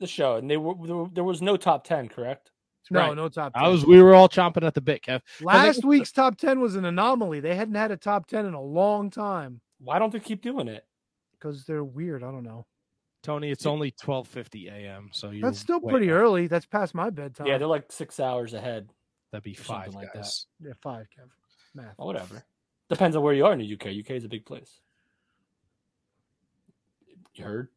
the 0.00 0.06
show 0.06 0.36
and 0.36 0.50
they 0.50 0.56
were 0.56 0.74
there, 0.86 1.06
there 1.12 1.24
was 1.24 1.42
no 1.42 1.56
top 1.56 1.84
ten, 1.84 2.08
correct? 2.08 2.50
No, 2.90 3.00
Right. 3.00 3.16
no 3.16 3.28
top 3.28 3.52
I 3.54 3.64
10. 3.64 3.70
was. 3.72 3.84
We 3.86 4.00
were 4.02 4.14
all 4.14 4.30
chomping 4.30 4.62
at 4.64 4.72
the 4.72 4.80
bit, 4.80 5.02
Kev. 5.02 5.20
'Cause 5.20 5.42
I 5.46 5.66
Last 5.66 5.74
think- 5.76 5.86
week's 5.88 6.10
top 6.10 6.38
10 6.38 6.58
was 6.60 6.74
an 6.74 6.86
anomaly. 6.86 7.40
They 7.40 7.54
hadn't 7.54 7.74
had 7.74 7.90
a 7.90 7.98
top 7.98 8.26
10 8.26 8.46
in 8.46 8.54
a 8.54 8.62
long 8.62 9.10
time 9.10 9.60
Why 9.78 9.98
don't 9.98 10.10
they 10.10 10.20
keep 10.20 10.40
doing 10.40 10.68
it? 10.68 10.86
because 11.32 11.64
they're 11.66 11.84
weird. 11.84 12.22
I 12.24 12.30
don't 12.30 12.44
know. 12.44 12.66
Tony, 13.22 13.50
it's 13.50 13.66
only 13.66 13.90
twelve 13.90 14.26
fifty 14.28 14.68
a.m. 14.68 15.10
So 15.12 15.30
you're 15.30 15.42
That's 15.42 15.58
still 15.58 15.80
pretty 15.80 16.10
up. 16.10 16.14
early. 16.16 16.46
That's 16.46 16.64
past 16.66 16.94
my 16.94 17.10
bedtime. 17.10 17.46
Yeah, 17.48 17.58
they're 17.58 17.66
like 17.68 17.90
six 17.92 18.18
hours 18.20 18.54
ahead. 18.54 18.88
That'd 19.32 19.42
be 19.44 19.52
or 19.52 19.62
five 19.62 19.94
like 19.94 20.12
guys. 20.14 20.46
Yeah, 20.60 20.72
five, 20.80 21.06
Kev. 21.10 21.28
Math. 21.74 21.94
Or 21.98 22.06
whatever. 22.06 22.42
Depends 22.88 23.16
on 23.16 23.22
where 23.22 23.34
you 23.34 23.44
are 23.44 23.52
in 23.52 23.58
the 23.58 23.66
UK. 23.66 23.86
UK 23.92 24.12
is 24.16 24.24
a 24.24 24.28
big 24.28 24.46
place. 24.46 24.80
You 27.34 27.44
heard? 27.44 27.68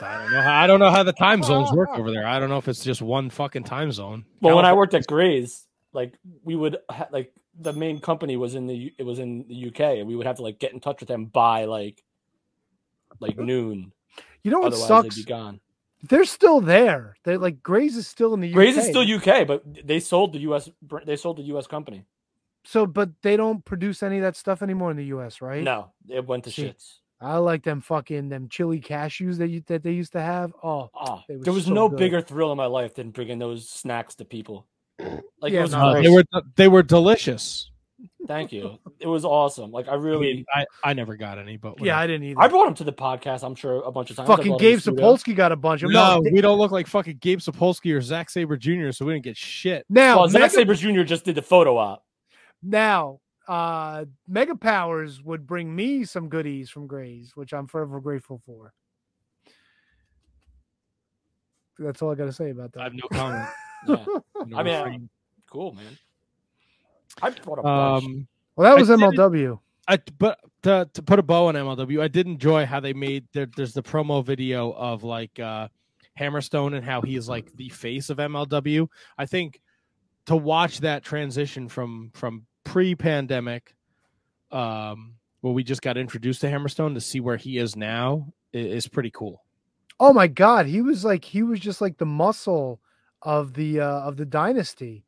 I 0.00 0.18
don't 0.22 0.32
know. 0.32 0.40
How, 0.42 0.62
I 0.62 0.66
don't 0.66 0.80
know 0.80 0.90
how 0.90 1.02
the 1.02 1.12
time 1.12 1.42
zones 1.42 1.72
work 1.72 1.88
over 1.94 2.10
there. 2.10 2.26
I 2.26 2.38
don't 2.38 2.48
know 2.50 2.58
if 2.58 2.68
it's 2.68 2.84
just 2.84 3.00
one 3.02 3.30
fucking 3.30 3.64
time 3.64 3.90
zone. 3.92 4.24
Well, 4.40 4.56
when 4.56 4.64
I 4.66 4.74
worked 4.74 4.94
at 4.94 5.06
Gray's, 5.06 5.66
like 5.92 6.14
we 6.42 6.54
would 6.56 6.76
ha- 6.90 7.08
like 7.10 7.32
the 7.58 7.72
main 7.72 7.98
company 8.00 8.36
was 8.36 8.54
in 8.54 8.66
the 8.66 8.74
U- 8.76 8.90
it 8.98 9.02
was 9.04 9.18
in 9.18 9.46
the 9.48 9.68
UK, 9.68 9.80
and 9.98 10.06
we 10.06 10.14
would 10.14 10.26
have 10.26 10.36
to 10.36 10.42
like 10.42 10.58
get 10.58 10.72
in 10.72 10.80
touch 10.80 11.00
with 11.00 11.08
them 11.08 11.26
by 11.26 11.64
like 11.64 12.02
like 13.20 13.38
noon. 13.38 13.92
You 14.44 14.50
know 14.50 14.58
what 14.60 14.72
Otherwise, 14.72 14.88
sucks? 14.88 15.16
they'd 15.16 15.22
be 15.24 15.28
gone. 15.28 15.60
They're 16.02 16.24
still 16.26 16.60
there. 16.60 17.16
They're 17.24 17.38
like 17.38 17.62
Grays 17.62 17.96
is 17.96 18.06
still 18.06 18.34
in 18.34 18.40
the 18.40 18.48
UK. 18.50 18.54
Grays 18.54 18.76
is 18.76 18.86
still 18.86 19.02
UK, 19.02 19.46
but 19.46 19.62
they 19.86 19.98
sold 20.00 20.32
the 20.34 20.38
US. 20.40 20.70
br- 20.82 21.04
They 21.04 21.16
sold 21.16 21.38
the 21.38 21.42
US 21.56 21.66
company. 21.66 22.04
So, 22.64 22.86
but 22.86 23.10
they 23.22 23.36
don't 23.36 23.64
produce 23.64 24.02
any 24.02 24.18
of 24.18 24.22
that 24.22 24.36
stuff 24.36 24.62
anymore 24.62 24.90
in 24.90 24.96
the 24.98 25.06
US, 25.06 25.40
right? 25.40 25.62
No, 25.62 25.92
it 26.08 26.26
went 26.26 26.44
to 26.44 26.50
See, 26.50 26.64
shits. 26.66 26.98
I 27.20 27.38
like 27.38 27.64
them 27.64 27.80
fucking 27.80 28.28
them 28.28 28.48
chili 28.48 28.80
cashews 28.80 29.38
that 29.38 29.48
you, 29.48 29.62
that 29.66 29.82
they 29.82 29.92
used 29.92 30.12
to 30.12 30.20
have. 30.20 30.52
Oh, 30.62 30.88
Oh, 30.94 31.20
they 31.28 31.34
there 31.36 31.52
was 31.52 31.64
so 31.66 31.72
no 31.72 31.88
good. 31.88 31.98
bigger 31.98 32.20
thrill 32.20 32.52
in 32.52 32.56
my 32.56 32.66
life 32.66 32.94
than 32.94 33.10
bringing 33.10 33.38
those 33.40 33.68
snacks 33.68 34.14
to 34.16 34.24
people. 34.24 34.66
Like 35.40 35.52
Yeah, 35.52 35.60
it 35.60 35.62
was 35.62 35.72
no, 35.72 35.78
Uh, 35.88 36.00
they 36.02 36.08
were 36.10 36.24
they 36.56 36.68
were 36.68 36.82
delicious. 36.82 37.70
Thank 38.28 38.52
you. 38.52 38.78
It 39.00 39.08
was 39.08 39.24
awesome. 39.24 39.72
Like 39.72 39.88
I 39.88 39.92
I 39.92 39.94
really, 39.96 40.34
mean, 40.34 40.44
I, 40.54 40.64
I 40.84 40.92
never 40.92 41.16
got 41.16 41.38
any, 41.38 41.56
but 41.56 41.80
Yeah. 41.80 41.98
I 41.98 42.06
didn't 42.06 42.28
either. 42.28 42.40
I 42.40 42.46
brought 42.46 42.66
them 42.66 42.74
to 42.74 42.84
the 42.84 42.92
podcast. 42.92 43.42
I'm 43.42 43.56
sure 43.56 43.82
a 43.82 43.90
bunch 43.90 44.10
of 44.10 44.16
times. 44.16 44.28
Fucking 44.28 44.56
Gabe 44.58 44.78
to. 44.80 44.92
Sapolsky 44.92 45.34
got 45.34 45.50
a 45.50 45.56
bunch 45.56 45.82
of 45.82 45.90
no, 45.90 46.20
they- 46.22 46.30
we 46.30 46.40
don't 46.40 46.58
look 46.58 46.70
like 46.70 46.86
fucking 46.86 47.18
Gabe 47.20 47.40
Sapolsky 47.40 47.92
or 47.96 48.00
Zack 48.00 48.30
Sabre 48.30 48.56
Jr., 48.56 48.92
so 48.92 49.04
we 49.04 49.14
didn't 49.14 49.24
get 49.24 49.36
shit. 49.36 49.84
Now, 49.88 50.18
Well, 50.20 50.28
Zack 50.28 50.42
Mega- 50.42 50.54
Sabre 50.54 50.74
Jr. 50.74 51.02
just 51.02 51.24
did 51.24 51.34
the 51.34 51.42
photo 51.42 51.76
op. 51.78 52.04
Now, 52.62 53.18
uh 53.48 54.04
Mega 54.28 54.54
Powers 54.54 55.22
would 55.22 55.46
bring 55.46 55.74
me 55.74 56.04
some 56.04 56.28
goodies 56.28 56.68
from 56.70 56.86
Grays, 56.86 57.32
which 57.34 57.52
I'm 57.54 57.66
forever 57.66 57.98
grateful 58.00 58.40
for. 58.46 58.72
That's 61.78 62.02
all 62.02 62.10
I 62.10 62.14
got 62.14 62.24
to 62.26 62.32
say 62.32 62.50
about 62.50 62.72
that. 62.72 62.80
I 62.80 62.84
have 62.84 62.94
no 62.94 63.08
comment. 63.12 63.48
Yeah. 63.86 64.04
No 64.44 64.58
I 64.58 64.62
mean, 64.64 64.74
I- 64.74 64.78
refrain. 64.82 65.08
cool, 65.48 65.72
man. 65.72 65.96
I 67.22 67.30
brought 67.30 67.60
a 67.60 67.62
bunch. 67.62 68.04
Um, 68.04 68.28
Well, 68.56 68.68
that 68.68 68.76
was 68.80 68.90
I 68.90 68.96
MLW. 68.96 69.60
I 69.86 69.98
but 70.18 70.40
to 70.64 70.90
to 70.94 71.00
put 71.02 71.20
a 71.20 71.22
bow 71.22 71.46
on 71.46 71.54
MLW, 71.54 72.02
I 72.02 72.08
did 72.08 72.26
enjoy 72.26 72.66
how 72.66 72.80
they 72.80 72.92
made 72.92 73.28
there. 73.32 73.46
There's 73.56 73.72
the 73.74 73.82
promo 73.82 74.24
video 74.24 74.72
of 74.72 75.04
like 75.04 75.38
uh 75.38 75.68
Hammerstone 76.18 76.74
and 76.76 76.84
how 76.84 77.00
he 77.02 77.14
is 77.14 77.28
like 77.28 77.54
the 77.54 77.68
face 77.68 78.10
of 78.10 78.16
MLW. 78.18 78.88
I 79.16 79.26
think 79.26 79.60
to 80.26 80.34
watch 80.34 80.80
that 80.80 81.04
transition 81.04 81.68
from 81.68 82.10
from 82.14 82.44
pre-pandemic, 82.68 83.74
um, 84.50 85.14
where 85.40 85.52
we 85.52 85.64
just 85.64 85.82
got 85.82 85.96
introduced 85.96 86.40
to 86.42 86.48
Hammerstone 86.48 86.94
to 86.94 87.00
see 87.00 87.20
where 87.20 87.36
he 87.36 87.58
is 87.58 87.76
now 87.76 88.32
i- 88.54 88.58
is 88.58 88.86
pretty 88.88 89.10
cool. 89.10 89.42
Oh 90.00 90.12
my 90.12 90.26
god, 90.28 90.66
he 90.66 90.80
was 90.82 91.04
like 91.04 91.24
he 91.24 91.42
was 91.42 91.60
just 91.60 91.80
like 91.80 91.98
the 91.98 92.06
muscle 92.06 92.80
of 93.22 93.54
the 93.54 93.80
uh 93.80 94.00
of 94.00 94.16
the 94.16 94.24
dynasty. 94.26 95.04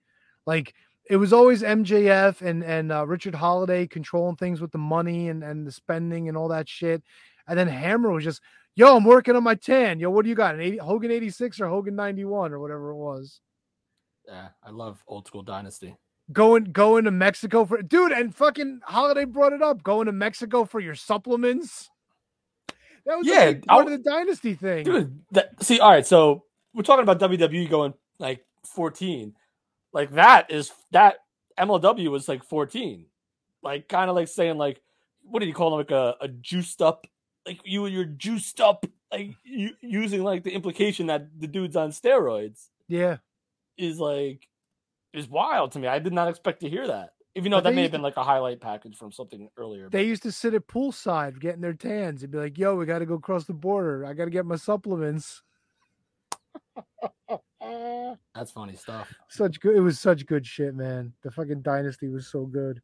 Like 0.46 0.74
it 1.08 1.16
was 1.16 1.32
always 1.32 1.62
MJF 1.62 2.40
and 2.42 2.64
and 2.64 2.90
uh, 2.90 3.06
Richard 3.06 3.34
Holiday 3.34 3.86
controlling 3.86 4.36
things 4.36 4.60
with 4.60 4.72
the 4.72 4.78
money 4.78 5.28
and 5.28 5.44
and 5.44 5.66
the 5.66 5.72
spending 5.72 6.28
and 6.28 6.36
all 6.36 6.48
that 6.48 6.68
shit. 6.68 7.02
And 7.46 7.58
then 7.58 7.68
Hammer 7.68 8.10
was 8.10 8.24
just, 8.24 8.40
"Yo, 8.74 8.96
I'm 8.96 9.04
working 9.04 9.36
on 9.36 9.44
my 9.44 9.54
tan. 9.54 10.00
Yo, 10.00 10.10
what 10.10 10.22
do 10.24 10.28
you 10.28 10.34
got? 10.34 10.54
An 10.54 10.60
80, 10.60 10.78
Hogan 10.78 11.10
86 11.10 11.60
or 11.60 11.68
Hogan 11.68 11.94
91 11.94 12.52
or 12.52 12.58
whatever 12.58 12.90
it 12.90 12.96
was." 12.96 13.40
Yeah, 14.26 14.48
I 14.64 14.70
love 14.70 15.02
old 15.06 15.26
school 15.26 15.42
dynasty. 15.42 15.96
Going 16.32 16.64
going 16.64 17.04
to 17.04 17.10
Mexico 17.10 17.64
for 17.64 17.82
Dude, 17.82 18.12
and 18.12 18.34
fucking 18.34 18.80
Holiday 18.84 19.24
brought 19.24 19.52
it 19.52 19.62
up. 19.62 19.82
Going 19.82 20.06
to 20.06 20.12
Mexico 20.12 20.64
for 20.64 20.78
your 20.80 20.94
supplements. 20.94 21.90
That 23.06 23.18
was 23.18 23.26
Yeah, 23.26 23.52
big 23.52 23.66
part 23.66 23.88
I- 23.88 23.92
of 23.92 24.02
the 24.02 24.10
dynasty 24.10 24.54
thing. 24.54 24.84
Dude, 24.84 25.20
that, 25.32 25.62
see, 25.64 25.80
all 25.80 25.90
right, 25.90 26.06
so 26.06 26.44
we're 26.74 26.82
talking 26.82 27.02
about 27.02 27.18
WWE 27.18 27.68
going 27.68 27.94
like 28.18 28.44
14. 28.66 29.34
Like 29.92 30.12
that 30.12 30.50
is 30.50 30.70
that 30.92 31.16
MLW 31.58 32.10
was 32.10 32.28
like 32.28 32.44
14. 32.44 33.06
Like 33.62 33.88
kind 33.88 34.08
of 34.08 34.16
like 34.16 34.28
saying 34.28 34.56
like 34.58 34.80
what 35.22 35.40
did 35.40 35.46
you 35.48 35.54
call 35.54 35.70
them 35.70 35.78
like 35.78 35.90
a, 35.90 36.14
a 36.20 36.28
juiced 36.28 36.80
up 36.80 37.06
like 37.46 37.60
you 37.64 37.86
you're 37.86 38.04
juiced 38.04 38.60
up 38.60 38.86
like 39.12 39.32
you 39.44 39.70
using 39.80 40.22
like 40.22 40.44
the 40.44 40.50
implication 40.52 41.08
that 41.08 41.28
the 41.38 41.46
dude's 41.46 41.76
on 41.76 41.90
steroids 41.90 42.68
Yeah. 42.88 43.18
is 43.76 43.98
like 43.98 44.46
is 45.12 45.28
wild 45.28 45.72
to 45.72 45.78
me. 45.78 45.88
I 45.88 45.98
did 45.98 46.12
not 46.12 46.28
expect 46.28 46.60
to 46.60 46.68
hear 46.68 46.86
that. 46.86 47.10
Even 47.36 47.52
though 47.52 47.58
But 47.58 47.64
that 47.64 47.74
may 47.74 47.82
have 47.82 47.86
used 47.86 47.92
been 47.92 48.02
like 48.02 48.16
a 48.16 48.24
highlight 48.24 48.60
package 48.60 48.96
from 48.96 49.12
something 49.12 49.48
earlier. 49.56 49.88
They 49.88 50.04
used 50.04 50.24
to 50.24 50.32
sit 50.32 50.54
at 50.54 50.66
poolside 50.66 51.38
getting 51.38 51.60
their 51.60 51.74
tans. 51.74 52.20
They'd 52.20 52.30
be 52.30 52.38
like, 52.38 52.58
"Yo, 52.58 52.74
we 52.74 52.86
got 52.86 52.98
to 52.98 53.06
go 53.06 53.14
across 53.14 53.44
the 53.44 53.54
border. 53.54 54.04
I 54.04 54.14
got 54.14 54.24
to 54.24 54.30
get 54.30 54.46
my 54.46 54.56
supplements." 54.56 55.42
That's 58.34 58.50
funny 58.50 58.74
stuff. 58.74 59.12
Such 59.28 59.60
good. 59.60 59.76
It 59.76 59.80
was 59.80 60.00
such 60.00 60.26
good 60.26 60.44
shit, 60.44 60.74
man. 60.74 61.12
The 61.22 61.30
fucking 61.30 61.62
dynasty 61.62 62.08
was 62.08 62.26
so 62.26 62.46
good. 62.46 62.80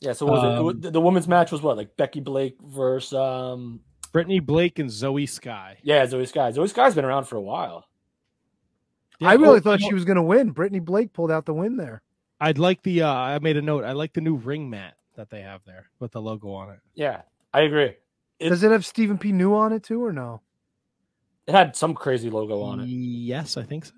Yeah, 0.00 0.12
so 0.12 0.26
what 0.26 0.34
was 0.34 0.44
it? 0.44 0.46
it? 0.48 0.58
Um, 0.58 0.80
The, 0.80 0.90
the 0.92 1.00
women's 1.00 1.26
match 1.26 1.50
was 1.50 1.62
what? 1.62 1.76
Like 1.76 1.96
Becky 1.96 2.20
Blake 2.20 2.56
versus 2.62 3.12
um 3.12 3.80
Brittany 4.12 4.40
Blake 4.40 4.78
and 4.78 4.90
Zoe 4.90 5.26
Sky. 5.26 5.78
Yeah, 5.82 6.06
Zoe 6.06 6.26
Sky. 6.26 6.50
Zoe 6.52 6.68
Sky's 6.68 6.94
been 6.94 7.04
around 7.04 7.24
for 7.24 7.36
a 7.36 7.40
while. 7.42 7.86
I 9.28 9.34
really 9.34 9.58
oh, 9.58 9.60
thought 9.60 9.80
you 9.80 9.88
she 9.88 9.94
was 9.94 10.04
going 10.04 10.16
to 10.16 10.22
win. 10.22 10.50
Brittany 10.50 10.80
Blake 10.80 11.12
pulled 11.12 11.30
out 11.30 11.46
the 11.46 11.54
win 11.54 11.76
there. 11.76 12.02
I'd 12.40 12.58
like 12.58 12.82
the. 12.82 13.02
uh 13.02 13.12
I 13.12 13.38
made 13.38 13.56
a 13.56 13.62
note. 13.62 13.84
I 13.84 13.92
like 13.92 14.12
the 14.12 14.20
new 14.20 14.34
ring 14.34 14.68
mat 14.68 14.94
that 15.16 15.30
they 15.30 15.42
have 15.42 15.60
there 15.64 15.88
with 16.00 16.12
the 16.12 16.20
logo 16.20 16.52
on 16.52 16.70
it. 16.70 16.80
Yeah, 16.94 17.22
I 17.52 17.62
agree. 17.62 17.94
It, 18.38 18.48
Does 18.48 18.62
it 18.62 18.72
have 18.72 18.84
Stephen 18.84 19.18
P. 19.18 19.30
New 19.30 19.54
on 19.54 19.72
it 19.72 19.84
too, 19.84 20.04
or 20.04 20.12
no? 20.12 20.40
it 21.46 21.52
had 21.52 21.76
some 21.76 21.94
crazy 21.94 22.30
logo 22.30 22.60
on 22.62 22.80
it. 22.80 22.86
Yes, 22.86 23.56
I 23.56 23.62
think 23.62 23.84
so. 23.84 23.92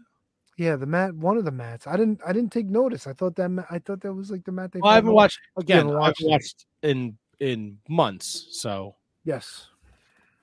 Yeah, 0.57 0.77
the 0.77 0.87
mat. 0.87 1.15
One 1.15 1.37
of 1.37 1.45
the 1.45 1.51
mats. 1.51 1.87
I 1.87 1.97
didn't. 1.97 2.21
I 2.27 2.33
didn't 2.33 2.53
take 2.53 2.67
notice. 2.67 3.07
I 3.07 3.13
thought 3.13 3.37
that. 3.37 3.49
ma- 3.49 3.65
I 3.71 3.79
thought 3.79 4.01
that 4.03 4.13
was 4.13 4.31
like 4.31 4.45
the 4.45 4.53
mat 4.53 4.73
they. 4.73 4.81
Well, 4.81 4.93
I 4.93 4.97
haven't 4.97 5.13
watched 5.13 5.41
again. 5.57 5.79
haven't 5.79 5.97
I 5.97 5.99
watched 5.99 6.21
haven't 6.21 6.31
it. 6.31 6.35
watched 6.35 6.67
in 6.83 7.19
in 7.41 7.79
months, 7.89 8.49
so 8.51 8.95
Yes. 9.25 9.69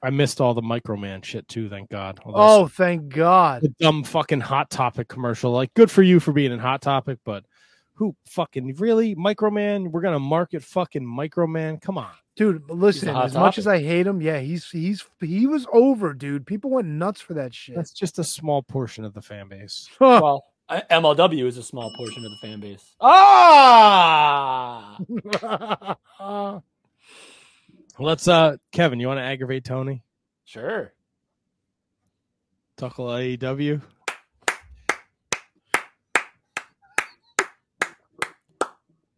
I 0.04 0.10
missed 0.10 0.42
all 0.42 0.54
the 0.54 0.62
Microman 0.62 1.24
shit 1.24 1.48
too. 1.48 1.70
Thank 1.70 1.90
God. 1.90 2.20
All 2.26 2.34
Oh, 2.36 2.68
thank 2.68 3.10
God. 3.10 3.62
the 3.62 3.70
dumb 3.80 4.04
fucking 4.04 4.42
Hot 4.42 4.70
Topic 4.70 5.08
commercial. 5.08 5.52
Like, 5.52 5.74
good 5.76 5.92
for 5.92 6.02
you 6.02 6.20
for 6.20 6.32
being 6.32 6.52
in 6.52 6.60
Hot 6.60 6.82
Topic, 6.82 7.20
but 7.24 7.46
who 7.94 8.16
fucking 8.28 8.76
really 8.78 9.16
Microman? 9.16 9.92
We're 9.92 10.02
gonna 10.02 10.20
market 10.20 10.64
fucking 10.64 11.04
Microman. 11.06 11.80
Come 11.82 11.98
on, 12.00 12.10
Dude, 12.36 12.68
listen. 12.70 13.10
hot 13.10 13.26
As 13.26 13.34
much 13.36 13.58
as. 13.60 13.68
I 13.68 13.80
hate 13.80 14.08
him, 14.08 14.22
yeah, 14.22 14.40
he's 14.40 14.70
he's 14.72 15.06
he 15.20 15.46
was 15.46 15.68
over, 15.72 16.14
dude. 16.14 16.48
People 16.48 16.72
went 16.72 16.88
nuts 16.88 17.22
for 17.22 17.36
that 17.36 17.54
shit. 17.54 17.76
that's 17.76 17.92
just 17.92 18.18
a 18.18 18.24
small 18.24 18.64
portion 18.64 19.06
of 19.06 19.14
the 19.14 19.22
fan 19.22 19.48
base. 19.50 19.88
well, 20.00 20.44
MLW 20.70 21.46
is 21.46 21.58
a 21.58 21.64
small 21.64 21.94
portion 21.96 22.26
of 22.26 22.32
the 22.32 22.38
fan 22.42 22.60
base. 22.60 22.96
Ah, 23.02 24.98
Let's 28.00 28.28
uh, 28.28 28.58
Kevin, 28.72 29.00
you 29.00 29.08
want 29.08 29.20
to 29.20 29.24
aggravate 29.24 29.64
Tony? 29.66 30.04
sure. 30.46 30.94
Talk 32.78 32.98
a 32.98 33.04
little 33.04 33.56
AEW. 33.56 33.82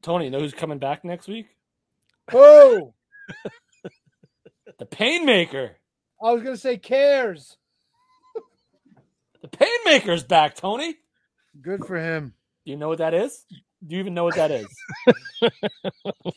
Tony, 0.02 0.26
you 0.26 0.32
know 0.32 0.40
who's 0.40 0.54
coming 0.54 0.80
back 0.80 1.06
next 1.06 1.28
week? 1.30 1.48
oh, 2.34 2.94
The 4.80 4.86
Painmaker. 4.86 5.72
I 6.22 6.32
was 6.34 6.44
gonna 6.44 6.58
say 6.58 6.78
cares. 6.78 7.58
The 9.41 9.48
Painmaker's 9.50 10.24
back, 10.24 10.56
Tony. 10.56 10.95
Good 11.62 11.84
for 11.86 11.98
him. 11.98 12.34
Do 12.66 12.72
you 12.72 12.78
know 12.78 12.88
what 12.88 13.00
that 13.00 13.14
is? 13.14 13.45
Do 13.86 13.94
you 13.95 14.00
even 14.00 14.14
know 14.14 14.24
what 14.24 14.36
that 14.36 14.52
is? 14.52 14.68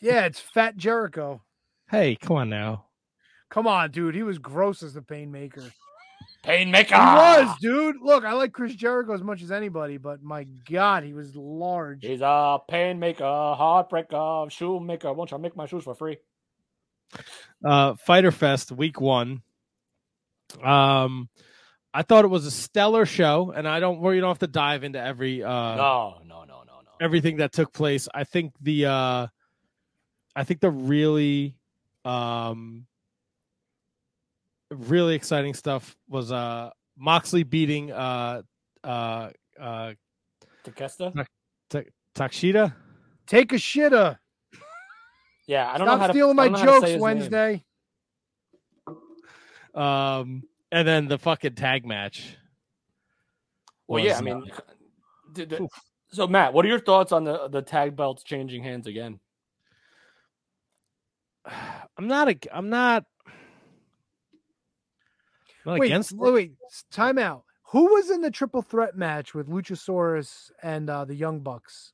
Yeah, 0.01 0.25
it's 0.25 0.39
Fat 0.41 0.75
Jericho. 0.75 1.41
Hey, 1.89 2.15
come 2.15 2.37
on 2.37 2.49
now. 2.49 2.85
Come 3.49 3.67
on, 3.67 3.91
dude. 3.91 4.15
He 4.15 4.23
was 4.23 4.39
gross 4.39 4.83
as 4.83 4.93
the 4.93 5.01
Painmaker. 5.01 5.71
Painmaker. 6.43 6.95
He 6.95 7.45
was, 7.45 7.57
dude. 7.59 7.97
Look, 8.01 8.23
I 8.23 8.33
like 8.33 8.53
Chris 8.53 8.73
Jericho 8.73 9.13
as 9.13 9.23
much 9.23 9.41
as 9.41 9.51
anybody, 9.51 9.97
but 9.97 10.21
my 10.21 10.43
God, 10.69 11.03
he 11.03 11.13
was 11.13 11.35
large. 11.35 12.05
He's 12.05 12.21
a 12.21 12.59
painmaker, 12.69 13.57
heartbreaker, 13.57 14.49
shoemaker. 14.51 15.11
Won't 15.13 15.31
you 15.31 15.37
make 15.37 15.55
my 15.55 15.65
shoes 15.65 15.83
for 15.83 15.95
free? 15.95 16.17
uh 17.63 17.95
Fighter 17.95 18.31
Fest 18.31 18.71
week 18.71 18.99
one. 18.99 19.41
Um 20.63 21.29
I 21.93 22.03
thought 22.03 22.25
it 22.25 22.29
was 22.29 22.45
a 22.45 22.51
stellar 22.51 23.05
show, 23.05 23.51
and 23.55 23.67
I 23.67 23.79
don't 23.79 23.99
worry 23.99 24.15
you 24.15 24.21
don't 24.21 24.29
have 24.29 24.39
to 24.39 24.47
dive 24.47 24.83
into 24.83 25.01
every 25.01 25.43
uh 25.43 25.75
no, 25.75 26.21
no, 26.25 26.43
no, 26.43 26.63
no, 26.65 26.81
no. 26.83 26.91
everything 27.01 27.37
that 27.37 27.53
took 27.53 27.73
place. 27.73 28.07
I 28.13 28.23
think 28.23 28.53
the 28.61 28.85
uh 28.85 29.27
I 30.35 30.43
think 30.43 30.59
the 30.61 30.71
really 30.71 31.56
um 32.07 32.85
really 34.71 35.15
exciting 35.15 35.53
stuff 35.53 35.95
was 36.07 36.31
uh 36.31 36.69
Moxley 36.97 37.43
beating 37.43 37.91
uh 37.91 38.41
uh 38.83 39.29
uh 39.59 39.93
Takesta? 40.63 41.25
Ta- 41.69 41.81
Takshita. 42.15 42.73
Take 43.25 43.51
a 43.53 43.55
shitter. 43.57 44.17
Yeah, 45.47 45.71
I 45.71 45.77
don't 45.77 45.87
know 45.87 45.93
Stop 45.93 45.99
how 46.01 46.07
to 46.07 46.13
stealing 46.13 46.39
I 46.39 46.47
my 46.49 46.49
don't 46.49 46.53
know 46.53 46.59
how 46.59 46.65
to 46.65 46.71
say 46.71 46.79
jokes 46.79 46.85
his 46.85 46.93
name. 46.93 47.01
Wednesday. 47.01 47.63
Um 49.73 50.43
and 50.71 50.87
then 50.87 51.07
the 51.07 51.17
fucking 51.17 51.55
tag 51.55 51.85
match. 51.85 52.37
Well, 53.87 54.03
yeah, 54.03 54.17
I 54.17 54.21
mean, 54.21 54.43
d- 55.31 55.45
d- 55.45 55.67
so 56.11 56.27
Matt, 56.27 56.53
what 56.53 56.65
are 56.65 56.67
your 56.67 56.79
thoughts 56.79 57.13
on 57.13 57.23
the 57.23 57.47
the 57.47 57.61
tag 57.61 57.95
belts 57.95 58.23
changing 58.23 58.63
hands 58.63 58.85
again? 58.87 59.19
I'm 61.97 62.07
not 62.07 62.29
a 62.29 62.37
I'm 62.53 62.69
not 62.69 63.05
Not 65.65 65.79
wait, 65.79 65.87
against 65.87 66.13
wait, 66.13 66.33
wait, 66.33 66.51
time 66.91 67.17
out. 67.17 67.43
Who 67.71 67.93
was 67.93 68.09
in 68.09 68.21
the 68.21 68.31
triple 68.31 68.61
threat 68.61 68.95
match 68.95 69.33
with 69.33 69.49
Luchasaurus 69.49 70.51
and 70.63 70.89
uh, 70.89 71.03
the 71.05 71.15
Young 71.15 71.41
Bucks 71.41 71.93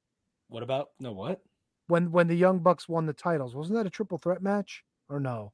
What 0.49 0.61
about 0.63 0.89
no 0.99 1.11
what? 1.11 1.41
when 1.87 2.11
when 2.11 2.27
the 2.27 2.35
Young 2.35 2.59
Bucks 2.59 2.87
won 2.87 3.05
the 3.05 3.13
titles? 3.13 3.55
Wasn't 3.55 3.75
that 3.77 3.87
a 3.87 3.89
triple 3.89 4.17
threat 4.17 4.41
match 4.41 4.83
or 5.09 5.19
no? 5.19 5.51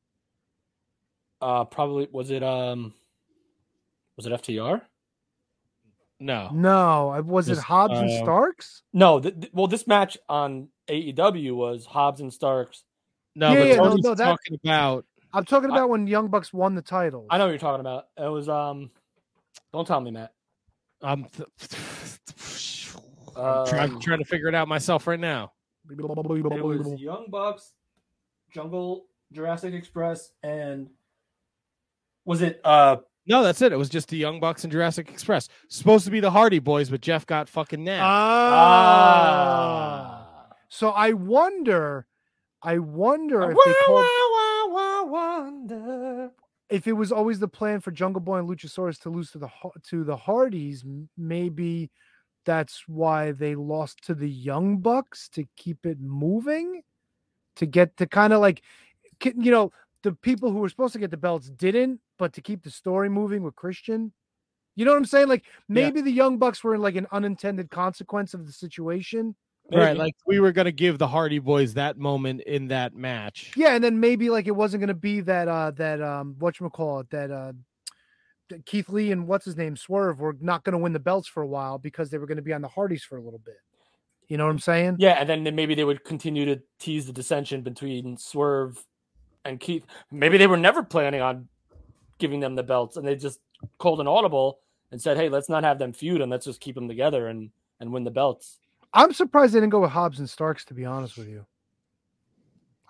Uh, 1.41 1.63
probably 1.65 2.07
was 2.11 2.31
it 2.31 2.43
um, 2.43 2.93
was 4.17 4.25
it 4.25 4.33
FTR? 4.33 4.81
No, 6.21 6.49
No, 6.53 7.09
I- 7.11 7.21
was 7.21 7.47
it 7.47 7.53
Just, 7.55 7.65
Hobbs 7.65 7.97
and 7.97 8.09
uh, 8.11 8.23
Starks? 8.23 8.83
No, 8.91 9.21
th- 9.21 9.39
th- 9.39 9.53
well, 9.53 9.67
this 9.67 9.87
match 9.87 10.17
on 10.27 10.67
AEW 10.89 11.55
was 11.55 11.85
Hobbs 11.85 12.19
and 12.19 12.33
Starks. 12.33 12.83
No, 13.35 13.51
Yeah, 13.53 13.59
but 13.59 13.67
yeah, 13.67 13.75
no, 13.75 13.83
Tony's 13.89 14.03
no, 14.03 14.15
that- 14.15 14.25
talking 14.25 14.59
about 14.63 15.05
I'm 15.31 15.45
talking 15.45 15.69
about 15.69 15.89
when 15.89 16.07
Young 16.07 16.27
Bucks 16.27 16.51
won 16.51 16.73
the 16.73 16.81
titles. 16.81 17.27
I 17.29 17.37
know 17.37 17.45
what 17.45 17.51
you're 17.51 17.59
talking 17.59 17.81
about. 17.81 18.07
It 18.17 18.27
was 18.27 18.49
um, 18.49 18.89
don't 19.71 19.85
tell 19.85 20.01
me, 20.01 20.09
Matt. 20.11 20.33
I'm, 21.03 21.25
th- 21.25 21.47
Uh, 23.35 23.61
I'm 23.61 23.67
trying, 23.67 23.99
trying 23.99 24.17
to 24.19 24.25
figure 24.25 24.47
it 24.47 24.55
out 24.55 24.67
myself 24.67 25.05
right 25.05 25.19
now. 25.19 25.51
It 25.89 25.97
was 26.63 26.99
Young 26.99 27.27
Bucks, 27.29 27.73
Jungle, 28.51 29.05
Jurassic 29.31 29.73
Express, 29.75 30.31
and 30.43 30.89
was 32.25 32.41
it 32.41 32.59
uh 32.63 32.97
No, 33.27 33.43
that's 33.43 33.61
it. 33.61 33.71
It 33.71 33.77
was 33.77 33.89
just 33.89 34.09
the 34.09 34.17
Young 34.17 34.39
Bucks 34.39 34.63
and 34.63 34.71
Jurassic 34.73 35.09
Express. 35.09 35.47
Supposed 35.67 36.05
to 36.05 36.11
be 36.11 36.19
the 36.19 36.31
Hardy 36.31 36.57
Boys, 36.59 36.89
but 36.89 37.01
Jeff 37.01 37.25
got 37.27 37.47
fucking 37.47 37.83
nabbed. 37.83 38.03
Ah. 39.21 40.25
So 40.69 40.89
I 40.89 41.13
wonder, 41.13 42.05
I 42.61 42.79
wonder 42.79 43.51
if 43.51 43.57
they 43.65 43.73
called, 43.85 44.05
if 46.69 46.87
it 46.87 46.93
was 46.93 47.11
always 47.11 47.39
the 47.39 47.47
plan 47.47 47.79
for 47.81 47.91
Jungle 47.91 48.21
Boy 48.21 48.37
and 48.39 48.49
Luchasaurus 48.49 48.99
to 49.01 49.09
lose 49.09 49.31
to 49.31 49.39
the 49.39 49.49
to 49.89 50.03
the 50.03 50.17
Hardys. 50.17 50.83
Maybe 51.17 51.89
that's 52.45 52.83
why 52.87 53.31
they 53.31 53.55
lost 53.55 54.03
to 54.05 54.13
the 54.15 54.29
Young 54.29 54.79
Bucks 54.79 55.29
to 55.29 55.45
keep 55.55 55.85
it 55.85 55.99
moving, 55.99 56.81
to 57.57 57.65
get 57.65 57.97
to 57.97 58.07
kind 58.07 58.33
of 58.33 58.41
like, 58.41 58.61
you 59.23 59.51
know, 59.51 59.71
the 60.03 60.13
people 60.13 60.51
who 60.51 60.59
were 60.59 60.69
supposed 60.69 60.93
to 60.93 60.99
get 60.99 61.11
the 61.11 61.17
belts 61.17 61.49
didn't, 61.49 61.99
but 62.17 62.33
to 62.33 62.41
keep 62.41 62.63
the 62.63 62.71
story 62.71 63.09
moving 63.09 63.43
with 63.43 63.55
Christian. 63.55 64.13
You 64.75 64.85
know 64.85 64.91
what 64.91 64.97
I'm 64.97 65.05
saying? 65.05 65.27
Like 65.27 65.43
maybe 65.67 66.01
the 66.01 66.11
Young 66.11 66.37
Bucks 66.37 66.63
were 66.63 66.75
in 66.75 66.81
like 66.81 66.95
an 66.95 67.07
unintended 67.11 67.69
consequence 67.69 68.33
of 68.33 68.45
the 68.45 68.53
situation. 68.53 69.35
Right, 69.71 69.95
like 69.95 70.15
we 70.25 70.39
were 70.39 70.51
gonna 70.51 70.71
give 70.71 70.97
the 70.97 71.07
Hardy 71.07 71.39
Boys 71.39 71.75
that 71.75 71.97
moment 71.97 72.41
in 72.41 72.69
that 72.69 72.95
match. 72.95 73.51
Yeah, 73.55 73.75
and 73.75 73.83
then 73.83 73.99
maybe 73.99 74.29
like 74.29 74.47
it 74.47 74.55
wasn't 74.55 74.81
gonna 74.81 74.93
be 74.93 75.21
that 75.21 75.47
uh 75.47 75.71
that 75.71 76.01
um 76.01 76.35
whatchamacallit, 76.39 77.09
that 77.11 77.31
uh 77.31 77.53
that 78.49 78.65
Keith 78.65 78.89
Lee 78.89 79.11
and 79.11 79.27
what's 79.27 79.45
his 79.45 79.57
name 79.57 79.75
Swerve 79.75 80.19
were 80.19 80.35
not 80.39 80.63
gonna 80.63 80.79
win 80.79 80.93
the 80.93 80.99
belts 80.99 81.27
for 81.27 81.43
a 81.43 81.47
while 81.47 81.77
because 81.77 82.09
they 82.09 82.17
were 82.17 82.25
gonna 82.25 82.41
be 82.41 82.53
on 82.53 82.61
the 82.61 82.67
Hardys 82.67 83.03
for 83.03 83.17
a 83.17 83.21
little 83.21 83.39
bit. 83.39 83.57
You 84.27 84.37
know 84.37 84.45
what 84.45 84.51
I'm 84.51 84.59
saying? 84.59 84.97
yeah, 84.99 85.13
and 85.13 85.29
then 85.29 85.43
maybe 85.55 85.75
they 85.75 85.83
would 85.83 86.03
continue 86.03 86.45
to 86.45 86.61
tease 86.79 87.07
the 87.07 87.13
dissension 87.13 87.61
between 87.61 88.17
Swerve 88.17 88.83
and 89.45 89.59
Keith. 89.59 89.85
Maybe 90.11 90.37
they 90.37 90.47
were 90.47 90.57
never 90.57 90.83
planning 90.83 91.21
on 91.21 91.47
giving 92.17 92.39
them 92.39 92.55
the 92.55 92.63
belts, 92.63 92.97
and 92.97 93.07
they 93.07 93.15
just 93.15 93.39
called 93.77 93.99
an 94.01 94.07
audible 94.07 94.59
and 94.91 95.01
said, 95.01 95.17
"Hey, 95.17 95.29
let's 95.29 95.49
not 95.49 95.63
have 95.63 95.79
them 95.79 95.93
feud, 95.93 96.21
and 96.21 96.31
let's 96.31 96.45
just 96.45 96.59
keep 96.61 96.75
them 96.75 96.87
together 96.87 97.27
and 97.27 97.51
and 97.79 97.91
win 97.91 98.03
the 98.03 98.11
belts." 98.11 98.59
I'm 98.93 99.13
surprised 99.13 99.53
they 99.53 99.59
didn't 99.59 99.71
go 99.71 99.81
with 99.81 99.91
Hobbs 99.91 100.19
and 100.19 100.29
Starks, 100.29 100.65
to 100.65 100.73
be 100.73 100.85
honest 100.85 101.17
with 101.17 101.27
you. 101.27 101.45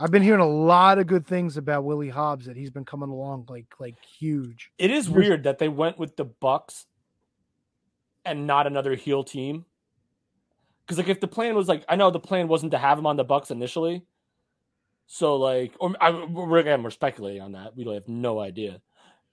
I've 0.01 0.11
been 0.11 0.21
hearing 0.21 0.39
a 0.39 0.47
lot 0.47 0.97
of 0.97 1.07
good 1.07 1.27
things 1.27 1.57
about 1.57 1.83
Willie 1.83 2.09
Hobbs 2.09 2.45
that 2.45 2.55
he's 2.55 2.69
been 2.69 2.85
coming 2.85 3.09
along 3.09 3.47
like 3.49 3.65
like 3.79 3.95
huge. 4.01 4.71
It 4.77 4.91
is 4.91 5.09
weird 5.09 5.43
that 5.43 5.59
they 5.59 5.67
went 5.67 5.99
with 5.99 6.15
the 6.15 6.23
Bucks 6.23 6.85
and 8.23 8.47
not 8.47 8.65
another 8.65 8.95
heel 8.95 9.25
team. 9.25 9.65
Because 10.85 10.97
like 10.97 11.09
if 11.09 11.19
the 11.19 11.27
plan 11.27 11.53
was 11.53 11.67
like, 11.67 11.83
I 11.89 11.97
know 11.97 12.11
the 12.11 12.19
plan 12.19 12.47
wasn't 12.47 12.71
to 12.71 12.77
have 12.77 12.97
him 12.97 13.05
on 13.05 13.17
the 13.17 13.25
Bucks 13.25 13.51
initially. 13.51 14.05
So 15.07 15.35
like, 15.35 15.73
or 15.81 15.93
I, 15.99 16.11
we're 16.11 16.59
again 16.59 16.81
we're 16.81 16.91
speculating 16.91 17.41
on 17.41 17.51
that. 17.51 17.75
We 17.75 17.83
don't 17.83 17.95
have 17.95 18.07
no 18.07 18.39
idea. 18.39 18.81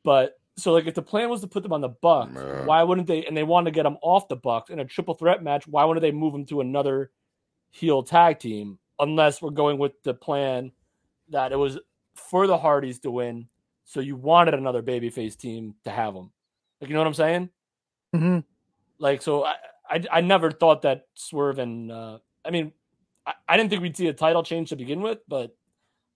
But 0.02 0.36
so 0.58 0.72
like 0.72 0.86
if 0.86 0.94
the 0.94 1.02
plan 1.02 1.28
was 1.28 1.42
to 1.42 1.46
put 1.46 1.62
them 1.62 1.72
on 1.72 1.82
the 1.82 1.88
Bucks, 1.88 2.32
why 2.64 2.82
wouldn't 2.82 3.06
they? 3.06 3.26
And 3.26 3.36
they 3.36 3.42
wanted 3.42 3.70
to 3.70 3.74
get 3.74 3.82
them 3.82 3.98
off 4.02 4.28
the 4.28 4.36
Bucks 4.36 4.70
in 4.70 4.80
a 4.80 4.84
triple 4.84 5.14
threat 5.14 5.42
match. 5.42 5.66
Why 5.66 5.84
wouldn't 5.84 6.02
they 6.02 6.12
move 6.12 6.32
them 6.32 6.46
to 6.46 6.60
another 6.60 7.10
heel 7.70 8.02
tag 8.02 8.38
team? 8.38 8.78
Unless 8.98 9.42
we're 9.42 9.50
going 9.50 9.78
with 9.78 9.92
the 10.02 10.14
plan 10.14 10.72
that 11.28 11.52
it 11.52 11.56
was 11.56 11.78
for 12.14 12.46
the 12.46 12.56
Hardys 12.56 13.00
to 13.00 13.10
win, 13.10 13.48
so 13.84 14.00
you 14.00 14.16
wanted 14.16 14.54
another 14.54 14.82
babyface 14.82 15.36
team 15.36 15.74
to 15.84 15.90
have 15.90 16.14
them. 16.14 16.32
Like 16.80 16.88
you 16.88 16.94
know 16.94 17.00
what 17.00 17.08
I'm 17.08 17.14
saying? 17.14 17.50
Mm-hmm. 18.14 18.38
Like 18.98 19.20
so, 19.20 19.44
I 19.44 19.56
I, 19.88 20.04
I 20.10 20.20
never 20.22 20.50
thought 20.50 20.82
that 20.82 21.06
Swerve 21.14 21.58
and 21.58 21.92
uh, 21.92 22.18
I 22.44 22.50
mean, 22.50 22.72
I, 23.26 23.34
I 23.46 23.56
didn't 23.58 23.70
think 23.70 23.82
we'd 23.82 23.96
see 23.96 24.08
a 24.08 24.14
title 24.14 24.42
change 24.42 24.70
to 24.70 24.76
begin 24.76 25.02
with, 25.02 25.18
but 25.28 25.54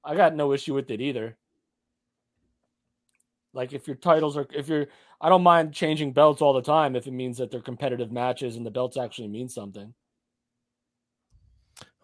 I 0.02 0.16
got 0.16 0.34
no 0.34 0.54
issue 0.54 0.74
with 0.74 0.90
it 0.90 1.02
either. 1.02 1.36
Like 3.52 3.72
if 3.72 3.86
your 3.86 3.96
titles 3.96 4.36
are 4.36 4.46
if 4.54 4.68
you're 4.68 4.86
I 5.20 5.28
don't 5.28 5.42
mind 5.42 5.72
changing 5.74 6.12
belts 6.12 6.40
all 6.40 6.52
the 6.52 6.62
time 6.62 6.94
if 6.96 7.06
it 7.06 7.12
means 7.12 7.38
that 7.38 7.50
they're 7.50 7.60
competitive 7.60 8.12
matches 8.12 8.56
and 8.56 8.64
the 8.64 8.70
belts 8.70 8.96
actually 8.96 9.28
mean 9.28 9.48
something. 9.48 9.92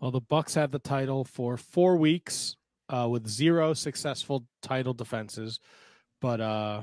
Well, 0.00 0.10
the 0.10 0.20
Bucks 0.20 0.54
had 0.54 0.72
the 0.72 0.78
title 0.78 1.24
for 1.24 1.56
four 1.56 1.96
weeks 1.96 2.56
uh, 2.90 3.08
with 3.10 3.26
zero 3.26 3.72
successful 3.72 4.44
title 4.60 4.92
defenses, 4.92 5.58
but 6.20 6.40
uh, 6.40 6.82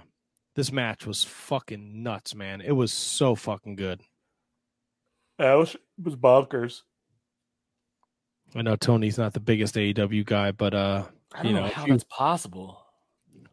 this 0.55 0.71
match 0.71 1.05
was 1.05 1.23
fucking 1.23 2.01
nuts, 2.01 2.33
man. 2.33 2.59
It 2.61 2.71
was 2.71 2.91
so 2.91 3.35
fucking 3.35 3.75
good. 3.75 4.01
Yeah, 5.39 5.53
it 5.53 5.57
was, 5.57 5.75
it 5.75 5.81
was 6.03 6.15
bonkers. 6.15 6.81
I 8.55 8.61
know 8.63 8.75
Tony's 8.75 9.17
not 9.17 9.33
the 9.33 9.39
biggest 9.39 9.75
AEW 9.75 10.25
guy, 10.25 10.51
but 10.51 10.73
uh, 10.73 11.05
I 11.33 11.37
don't 11.43 11.47
you 11.47 11.53
know, 11.53 11.65
know, 11.67 11.73
how 11.73 11.85
you- 11.85 11.93
that's 11.93 12.05
possible. 12.05 12.82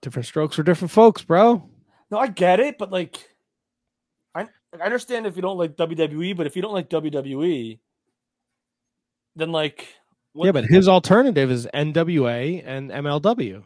Different 0.03 0.27
strokes 0.27 0.57
for 0.57 0.63
different 0.63 0.91
folks, 0.91 1.23
bro. 1.23 1.69
No, 2.11 2.19
I 2.19 2.27
get 2.29 2.61
it, 2.61 2.79
but 2.79 2.91
like, 2.91 3.19
I 4.35 4.43
I 4.79 4.85
understand 4.85 5.27
if 5.27 5.37
you 5.37 5.43
don't 5.43 5.59
like 5.59 5.77
WWE, 5.77 6.37
but 6.37 6.47
if 6.47 6.57
you 6.57 6.63
don't 6.63 6.73
like 6.75 6.89
WWE, 6.91 7.79
then 9.37 9.53
like, 9.53 9.89
what- 10.33 10.47
Yeah, 10.47 10.53
but 10.53 10.65
his 10.65 10.89
alternative 10.89 11.51
is 11.51 11.67
NWA 11.75 12.63
and 12.65 12.91
MLW. 12.91 13.63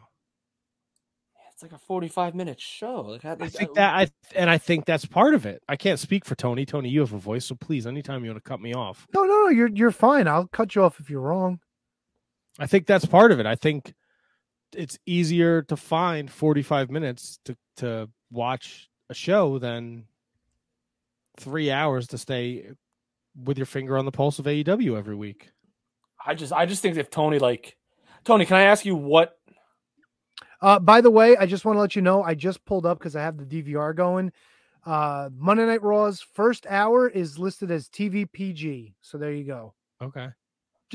it's 1.51 1.63
like 1.63 1.71
a 1.71 1.77
forty-five 1.77 2.35
minute 2.35 2.59
show. 2.59 3.01
Like, 3.01 3.23
I 3.25 3.35
think 3.47 3.73
that 3.75 3.95
I 3.95 4.07
and 4.35 4.49
I 4.49 4.57
think 4.57 4.85
that's 4.85 5.05
part 5.05 5.33
of 5.33 5.45
it. 5.45 5.63
I 5.69 5.75
can't 5.77 5.99
speak 5.99 6.25
for 6.25 6.35
Tony. 6.35 6.65
Tony, 6.65 6.89
you 6.89 6.99
have 6.99 7.13
a 7.13 7.17
voice, 7.17 7.45
so 7.45 7.55
please, 7.55 7.87
anytime 7.87 8.23
you 8.25 8.31
want 8.31 8.43
to 8.43 8.47
cut 8.49 8.59
me 8.61 8.73
off, 8.73 9.07
No, 9.13 9.23
no, 9.23 9.43
no, 9.45 9.49
you're 9.49 9.69
you're 9.69 9.91
fine. 9.91 10.27
I'll 10.27 10.47
cut 10.47 10.75
you 10.75 10.83
off 10.83 10.99
if 10.99 11.09
you're 11.09 11.21
wrong. 11.21 11.59
I 12.59 12.67
think 12.67 12.85
that's 12.87 13.05
part 13.05 13.31
of 13.31 13.39
it. 13.39 13.45
I 13.45 13.55
think 13.55 13.93
it's 14.73 14.97
easier 15.05 15.61
to 15.63 15.75
find 15.75 16.29
45 16.29 16.89
minutes 16.91 17.39
to 17.45 17.55
to 17.77 18.09
watch 18.31 18.89
a 19.09 19.13
show 19.13 19.59
than 19.59 20.05
three 21.37 21.71
hours 21.71 22.07
to 22.07 22.17
stay 22.17 22.69
with 23.35 23.57
your 23.57 23.65
finger 23.65 23.97
on 23.97 24.05
the 24.05 24.11
pulse 24.11 24.39
of 24.39 24.45
AEW 24.45 24.97
every 24.97 25.15
week. 25.15 25.51
I 26.25 26.33
just 26.33 26.53
I 26.53 26.65
just 26.65 26.81
think 26.81 26.97
if 26.97 27.09
Tony 27.09 27.39
like 27.39 27.77
Tony, 28.23 28.45
can 28.45 28.57
I 28.57 28.63
ask 28.63 28.85
you 28.85 28.95
what? 28.95 29.37
Uh, 30.61 30.79
by 30.79 31.01
the 31.01 31.11
way, 31.11 31.37
I 31.37 31.45
just 31.45 31.65
want 31.65 31.75
to 31.75 31.81
let 31.81 31.95
you 31.95 32.01
know 32.01 32.23
I 32.23 32.33
just 32.33 32.65
pulled 32.65 32.85
up 32.85 32.97
because 32.97 33.15
I 33.15 33.21
have 33.21 33.37
the 33.37 33.45
DVR 33.45 33.95
going. 33.95 34.31
Uh, 34.85 35.29
Monday 35.35 35.65
Night 35.65 35.83
Raw's 35.83 36.21
first 36.21 36.65
hour 36.67 37.09
is 37.09 37.37
listed 37.39 37.71
as 37.71 37.89
TV 37.89 38.31
PG. 38.31 38.95
So 39.01 39.17
there 39.17 39.31
you 39.33 39.43
go. 39.43 39.73
Okay. 40.01 40.29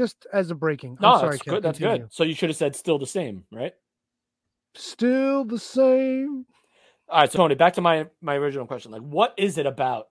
Just 0.00 0.26
as 0.32 0.50
a 0.50 0.54
breaking. 0.54 0.96
No, 0.98 1.12
I'm 1.12 1.20
sorry, 1.20 1.30
that's 1.32 1.42
Ken, 1.42 1.54
good. 1.54 1.62
That's 1.62 1.78
continue. 1.78 2.04
good. 2.04 2.12
So 2.14 2.24
you 2.24 2.34
should 2.34 2.48
have 2.48 2.56
said 2.56 2.74
still 2.74 2.98
the 2.98 3.06
same, 3.06 3.44
right? 3.52 3.74
Still 4.74 5.44
the 5.44 5.58
same. 5.58 6.46
All 7.06 7.20
right, 7.20 7.30
so 7.30 7.36
Tony, 7.36 7.54
back 7.54 7.74
to 7.74 7.82
my 7.82 8.06
my 8.22 8.36
original 8.36 8.66
question. 8.66 8.92
Like, 8.92 9.02
what 9.02 9.34
is 9.36 9.58
it 9.58 9.66
about? 9.66 10.06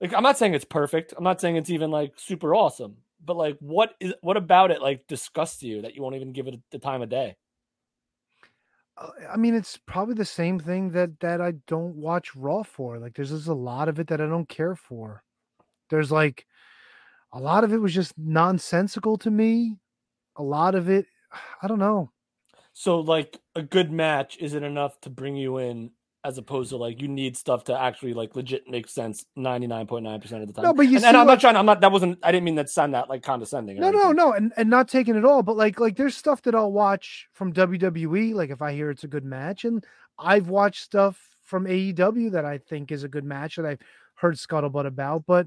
Like, 0.00 0.12
I'm 0.12 0.24
not 0.24 0.38
saying 0.38 0.54
it's 0.54 0.64
perfect. 0.64 1.14
I'm 1.16 1.22
not 1.22 1.40
saying 1.40 1.54
it's 1.54 1.70
even 1.70 1.92
like 1.92 2.14
super 2.16 2.52
awesome. 2.52 2.96
But 3.24 3.36
like, 3.36 3.58
what 3.60 3.94
is 4.00 4.12
what 4.22 4.36
about 4.36 4.72
it 4.72 4.82
like 4.82 5.06
disgusts 5.06 5.62
you 5.62 5.82
that 5.82 5.94
you 5.94 6.02
won't 6.02 6.16
even 6.16 6.32
give 6.32 6.48
it 6.48 6.58
the 6.72 6.80
time 6.80 7.00
of 7.00 7.10
day? 7.10 7.36
Uh, 8.96 9.10
I 9.32 9.36
mean, 9.36 9.54
it's 9.54 9.78
probably 9.86 10.14
the 10.14 10.24
same 10.24 10.58
thing 10.58 10.90
that 10.90 11.20
that 11.20 11.40
I 11.40 11.52
don't 11.68 11.94
watch 11.94 12.34
Raw 12.34 12.64
for. 12.64 12.98
Like, 12.98 13.14
there's 13.14 13.30
just 13.30 13.46
a 13.46 13.54
lot 13.54 13.88
of 13.88 14.00
it 14.00 14.08
that 14.08 14.20
I 14.20 14.26
don't 14.26 14.48
care 14.48 14.74
for. 14.74 15.22
There's 15.90 16.10
like 16.10 16.44
a 17.32 17.40
lot 17.40 17.64
of 17.64 17.72
it 17.72 17.78
was 17.78 17.94
just 17.94 18.16
nonsensical 18.16 19.16
to 19.18 19.30
me. 19.30 19.78
A 20.36 20.42
lot 20.42 20.74
of 20.74 20.88
it, 20.88 21.06
I 21.62 21.66
don't 21.66 21.78
know. 21.78 22.10
So 22.72 23.00
like 23.00 23.38
a 23.54 23.62
good 23.62 23.90
match 23.90 24.36
isn't 24.38 24.62
enough 24.62 25.00
to 25.00 25.10
bring 25.10 25.34
you 25.36 25.58
in, 25.58 25.92
as 26.24 26.38
opposed 26.38 26.70
to 26.70 26.76
like 26.76 27.00
you 27.00 27.08
need 27.08 27.36
stuff 27.36 27.64
to 27.64 27.78
actually 27.78 28.12
like 28.12 28.36
legit 28.36 28.68
make 28.68 28.88
sense 28.88 29.24
ninety 29.34 29.66
nine 29.66 29.86
point 29.86 30.04
nine 30.04 30.20
percent 30.20 30.42
of 30.42 30.48
the 30.48 30.52
time. 30.52 30.64
No, 30.64 30.74
but 30.74 30.82
you 30.82 30.96
and, 30.96 31.00
see, 31.00 31.06
and 31.06 31.16
I'm 31.16 31.26
not 31.26 31.40
trying. 31.40 31.56
I'm 31.56 31.64
not. 31.64 31.80
That 31.80 31.92
wasn't. 31.92 32.18
I 32.22 32.32
didn't 32.32 32.44
mean 32.44 32.56
that 32.56 32.68
sound 32.68 32.92
that 32.94 33.08
like 33.08 33.22
condescending. 33.22 33.80
No, 33.80 33.90
no, 33.90 34.12
no, 34.12 34.32
and 34.32 34.52
and 34.56 34.68
not 34.68 34.88
taking 34.88 35.16
it 35.16 35.24
all, 35.24 35.42
but 35.42 35.56
like 35.56 35.80
like 35.80 35.96
there's 35.96 36.16
stuff 36.16 36.42
that 36.42 36.54
I'll 36.54 36.72
watch 36.72 37.28
from 37.32 37.52
WWE. 37.52 38.34
Like 38.34 38.50
if 38.50 38.60
I 38.60 38.72
hear 38.72 38.90
it's 38.90 39.04
a 39.04 39.08
good 39.08 39.24
match, 39.24 39.64
and 39.64 39.82
I've 40.18 40.48
watched 40.48 40.82
stuff 40.82 41.36
from 41.42 41.64
AEW 41.64 42.32
that 42.32 42.44
I 42.44 42.58
think 42.58 42.92
is 42.92 43.04
a 43.04 43.08
good 43.08 43.24
match 43.24 43.56
that 43.56 43.64
I've 43.64 43.80
heard 44.16 44.34
scuttlebutt 44.34 44.86
about, 44.86 45.24
but 45.26 45.46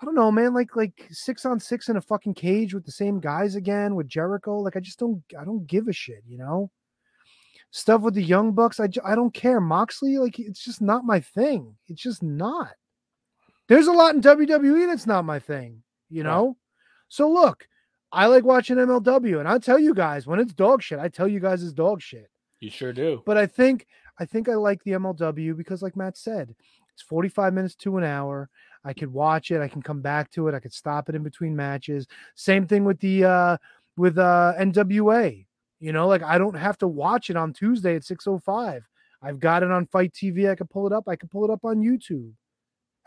I 0.00 0.04
don't 0.04 0.14
know, 0.14 0.30
man. 0.30 0.52
Like 0.52 0.76
like 0.76 1.06
six 1.10 1.46
on 1.46 1.58
six 1.58 1.88
in 1.88 1.96
a 1.96 2.00
fucking 2.00 2.34
cage 2.34 2.74
with 2.74 2.84
the 2.84 2.92
same 2.92 3.18
guys 3.18 3.54
again 3.54 3.94
with 3.94 4.08
Jericho. 4.08 4.58
Like 4.58 4.76
I 4.76 4.80
just 4.80 4.98
don't 4.98 5.22
I 5.38 5.44
don't 5.44 5.66
give 5.66 5.88
a 5.88 5.92
shit, 5.92 6.22
you 6.26 6.38
know. 6.38 6.70
Stuff 7.70 8.02
with 8.02 8.14
the 8.14 8.22
Young 8.22 8.52
Bucks, 8.52 8.78
I, 8.78 8.88
I 9.04 9.14
don't 9.14 9.34
care. 9.34 9.60
Moxley, 9.60 10.18
like 10.18 10.38
it's 10.38 10.62
just 10.64 10.80
not 10.80 11.04
my 11.04 11.20
thing. 11.20 11.76
It's 11.88 12.02
just 12.02 12.22
not. 12.22 12.70
There's 13.68 13.88
a 13.88 13.92
lot 13.92 14.14
in 14.14 14.20
WWE 14.20 14.86
that's 14.86 15.06
not 15.06 15.24
my 15.24 15.38
thing, 15.38 15.82
you 16.08 16.22
know. 16.22 16.56
So 17.08 17.30
look, 17.30 17.66
I 18.12 18.26
like 18.26 18.44
watching 18.44 18.76
MLW, 18.76 19.40
and 19.40 19.48
I 19.48 19.58
tell 19.58 19.78
you 19.78 19.94
guys 19.94 20.26
when 20.26 20.40
it's 20.40 20.54
dog 20.54 20.82
shit, 20.82 20.98
I 20.98 21.08
tell 21.08 21.26
you 21.26 21.40
guys 21.40 21.62
it's 21.62 21.72
dog 21.72 22.00
shit. 22.00 22.30
You 22.60 22.70
sure 22.70 22.92
do. 22.92 23.22
But 23.26 23.36
I 23.36 23.46
think 23.46 23.86
I 24.18 24.24
think 24.24 24.48
I 24.48 24.54
like 24.54 24.82
the 24.84 24.92
MLW 24.92 25.56
because, 25.56 25.82
like 25.82 25.96
Matt 25.96 26.16
said, 26.16 26.54
it's 26.92 27.02
45 27.02 27.52
minutes 27.52 27.74
to 27.76 27.98
an 27.98 28.04
hour. 28.04 28.48
I 28.86 28.92
could 28.92 29.12
watch 29.12 29.50
it. 29.50 29.60
I 29.60 29.68
can 29.68 29.82
come 29.82 30.00
back 30.00 30.30
to 30.32 30.46
it. 30.46 30.54
I 30.54 30.60
could 30.60 30.72
stop 30.72 31.08
it 31.08 31.16
in 31.16 31.24
between 31.24 31.56
matches. 31.56 32.06
Same 32.36 32.66
thing 32.66 32.84
with 32.84 33.00
the 33.00 33.24
uh 33.24 33.56
with 33.96 34.16
uh 34.16 34.54
NWA. 34.58 35.44
You 35.80 35.92
know, 35.92 36.06
like 36.06 36.22
I 36.22 36.38
don't 36.38 36.54
have 36.54 36.78
to 36.78 36.88
watch 36.88 37.28
it 37.28 37.36
on 37.36 37.52
Tuesday 37.52 37.96
at 37.96 38.02
6:05. 38.02 38.82
I've 39.22 39.40
got 39.40 39.64
it 39.64 39.72
on 39.72 39.86
Fight 39.86 40.12
TV. 40.12 40.48
I 40.48 40.54
can 40.54 40.68
pull 40.68 40.86
it 40.86 40.92
up. 40.92 41.08
I 41.08 41.16
can 41.16 41.28
pull 41.28 41.44
it 41.44 41.50
up 41.50 41.64
on 41.64 41.82
YouTube. 41.82 42.32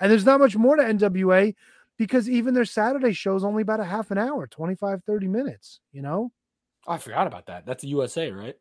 And 0.01 0.11
there's 0.11 0.25
not 0.25 0.39
much 0.39 0.57
more 0.57 0.75
to 0.75 0.83
NWA 0.83 1.55
because 1.97 2.29
even 2.29 2.53
their 2.53 2.65
Saturday 2.65 3.13
show 3.13 3.35
is 3.35 3.43
only 3.43 3.61
about 3.61 3.79
a 3.79 3.85
half 3.85 4.11
an 4.11 4.17
hour, 4.17 4.47
25 4.47 5.03
30 5.05 5.27
minutes, 5.27 5.79
you 5.91 6.01
know? 6.01 6.31
Oh, 6.87 6.93
I 6.93 6.97
forgot 6.97 7.27
about 7.27 7.45
that. 7.47 7.65
That's 7.65 7.83
the 7.83 7.89
USA, 7.89 8.31
right? 8.31 8.55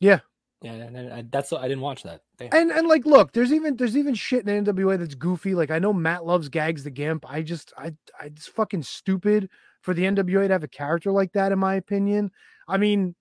Yeah. 0.00 0.20
Yeah, 0.64 0.72
and, 0.72 1.12
I, 1.12 1.24
that's 1.30 1.52
I 1.52 1.68
didn't 1.68 1.82
watch 1.82 2.02
that. 2.04 2.22
Damn. 2.38 2.48
And 2.52 2.70
and 2.70 2.88
like 2.88 3.04
look, 3.04 3.32
there's 3.32 3.52
even 3.52 3.76
there's 3.76 3.98
even 3.98 4.14
shit 4.14 4.48
in 4.48 4.64
NWA 4.64 4.98
that's 4.98 5.14
goofy. 5.14 5.54
Like 5.54 5.70
I 5.70 5.78
know 5.78 5.92
Matt 5.92 6.24
loves 6.24 6.48
gags 6.48 6.82
the 6.82 6.90
gimp. 6.90 7.30
I 7.30 7.42
just 7.42 7.74
I 7.76 7.92
I 8.18 8.26
it's 8.26 8.46
fucking 8.46 8.82
stupid 8.82 9.50
for 9.82 9.92
the 9.92 10.04
NWA 10.04 10.46
to 10.46 10.54
have 10.54 10.64
a 10.64 10.68
character 10.68 11.12
like 11.12 11.32
that 11.32 11.52
in 11.52 11.58
my 11.58 11.74
opinion. 11.74 12.30
I 12.66 12.78
mean 12.78 13.14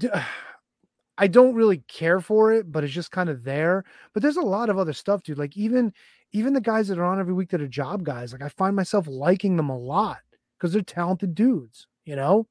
I 1.18 1.26
don't 1.26 1.54
really 1.54 1.78
care 1.86 2.18
for 2.18 2.52
it, 2.54 2.72
but 2.72 2.82
it's 2.82 2.92
just 2.92 3.12
kind 3.12 3.28
of 3.28 3.44
there. 3.44 3.84
But 4.14 4.22
there's 4.22 4.38
a 4.38 4.42
lot 4.42 4.70
of 4.70 4.78
other 4.78 4.94
stuff, 4.94 5.22
dude. 5.22 5.38
Like 5.38 5.54
even 5.54 5.92
even 6.32 6.54
the 6.54 6.62
guys 6.62 6.88
that 6.88 6.98
are 6.98 7.04
on 7.04 7.20
every 7.20 7.34
week 7.34 7.50
that 7.50 7.60
are 7.60 7.68
job 7.68 8.04
guys, 8.04 8.32
like 8.32 8.42
I 8.42 8.48
find 8.48 8.74
myself 8.74 9.06
liking 9.06 9.58
them 9.58 9.68
a 9.68 9.78
lot 9.78 10.20
because 10.58 10.72
they're 10.72 10.80
talented 10.80 11.34
dudes, 11.34 11.88
you 12.06 12.16
know? 12.16 12.48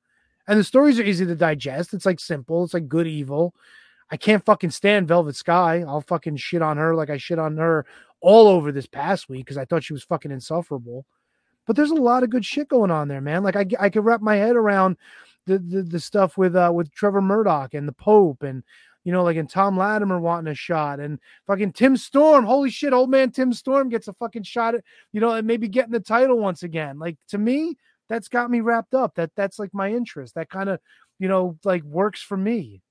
And 0.47 0.59
the 0.59 0.63
stories 0.63 0.99
are 0.99 1.03
easy 1.03 1.25
to 1.25 1.35
digest. 1.35 1.93
It's 1.93 2.05
like 2.05 2.19
simple. 2.19 2.63
It's 2.63 2.73
like 2.73 2.87
good 2.87 3.07
evil. 3.07 3.55
I 4.11 4.17
can't 4.17 4.45
fucking 4.45 4.71
stand 4.71 5.07
Velvet 5.07 5.35
Sky. 5.35 5.83
I'll 5.87 6.01
fucking 6.01 6.37
shit 6.37 6.61
on 6.61 6.77
her 6.77 6.95
like 6.95 7.09
I 7.09 7.17
shit 7.17 7.39
on 7.39 7.57
her 7.57 7.85
all 8.21 8.47
over 8.47 8.71
this 8.71 8.85
past 8.85 9.29
week 9.29 9.45
because 9.45 9.57
I 9.57 9.65
thought 9.65 9.83
she 9.83 9.93
was 9.93 10.03
fucking 10.03 10.31
insufferable. 10.31 11.05
But 11.65 11.75
there's 11.75 11.91
a 11.91 11.95
lot 11.95 12.23
of 12.23 12.29
good 12.29 12.45
shit 12.45 12.67
going 12.67 12.91
on 12.91 13.07
there, 13.07 13.21
man. 13.21 13.43
Like 13.43 13.55
I, 13.55 13.65
I 13.79 13.89
could 13.89 14.05
wrap 14.05 14.21
my 14.21 14.35
head 14.35 14.55
around 14.55 14.97
the, 15.45 15.59
the 15.59 15.83
the 15.83 15.99
stuff 15.99 16.37
with 16.37 16.55
uh 16.55 16.71
with 16.73 16.91
Trevor 16.91 17.21
Murdoch 17.21 17.73
and 17.73 17.87
the 17.87 17.93
Pope 17.93 18.43
and 18.43 18.63
you 19.03 19.11
know 19.11 19.23
like 19.23 19.35
and 19.35 19.49
Thom 19.49 19.77
Latimer 19.77 20.19
wanting 20.19 20.51
a 20.51 20.55
shot 20.55 20.99
and 20.99 21.19
fucking 21.47 21.73
Tim 21.73 21.97
Storm. 21.97 22.45
Holy 22.45 22.69
shit, 22.69 22.93
old 22.93 23.09
man 23.09 23.31
Tim 23.31 23.51
Storm 23.53 23.89
gets 23.89 24.07
a 24.07 24.13
fucking 24.13 24.43
shot 24.43 24.75
at 24.75 24.83
you 25.11 25.19
know 25.19 25.31
and 25.31 25.47
maybe 25.47 25.67
getting 25.67 25.91
the 25.91 25.99
title 25.99 26.39
once 26.39 26.63
again. 26.63 26.99
Like 26.99 27.17
to 27.29 27.37
me, 27.37 27.77
that's 28.09 28.27
got 28.27 28.49
me 28.49 28.61
wrapped 28.61 28.93
up. 28.93 29.15
That 29.15 29.31
that's 29.35 29.59
like 29.59 29.73
my 29.73 29.91
interest. 29.91 30.35
That 30.35 30.49
kind 30.49 30.69
of 30.69 30.80
you 31.19 31.27
know 31.27 31.57
like 31.63 31.84
works 31.84 32.21
for 32.21 32.38
me. 32.38 32.81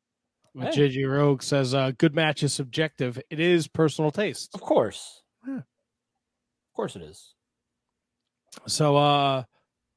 JJ 0.57 1.11
Rogue 1.11 1.43
says, 1.43 1.75
uh, 1.75 1.93
"Good 1.97 2.15
match 2.15 2.43
is 2.43 2.53
subjective. 2.53 3.21
It 3.31 3.41
is 3.41 3.69
personal 3.69 4.11
taste." 4.11 4.55
Of 4.55 4.61
course. 4.61 5.23
Yeah. 5.47 5.57
Of 5.57 6.77
course 6.77 6.97
it 6.97 7.03
is. 7.03 7.35
So, 8.67 8.97
uh, 8.97 9.45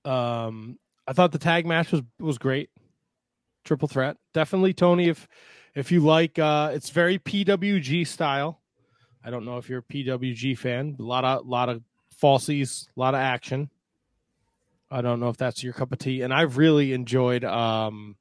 um, 0.06 0.80
I 1.08 1.14
thought 1.14 1.32
the 1.32 1.40
tag 1.40 1.66
match 1.66 1.92
was 1.92 2.02
was 2.20 2.38
great. 2.38 2.70
Triple 3.66 3.88
threat, 3.88 4.18
definitely 4.34 4.74
Tony. 4.74 5.10
If 5.10 5.28
if 5.74 5.92
you 5.92 6.00
like, 6.00 6.40
uh, 6.40 6.72
it's 6.74 6.90
very 6.90 7.20
PWG 7.20 8.08
style. 8.08 8.62
I 9.24 9.30
don't 9.30 9.44
know 9.44 9.58
if 9.58 9.70
you're 9.70 9.80
a 9.80 9.84
PWG 9.84 10.58
fan. 10.58 10.96
A 11.00 11.04
lot 11.04 11.26
of 11.26 11.46
lot 11.46 11.68
of 11.68 11.82
falsies, 12.22 12.88
a 12.96 13.00
lot 13.00 13.14
of 13.14 13.20
action. 13.20 13.70
I 14.91 15.02
don't 15.02 15.20
know 15.20 15.30
if 15.30 15.38
that's 15.38 15.64
your 15.64 15.74
cup 15.74 15.91
of 15.91 15.98
tea. 15.99 16.22
And 16.22 16.34
I've 16.34 16.57
really 16.57 16.94
enjoyed. 16.94 17.44
Um, 17.44 18.16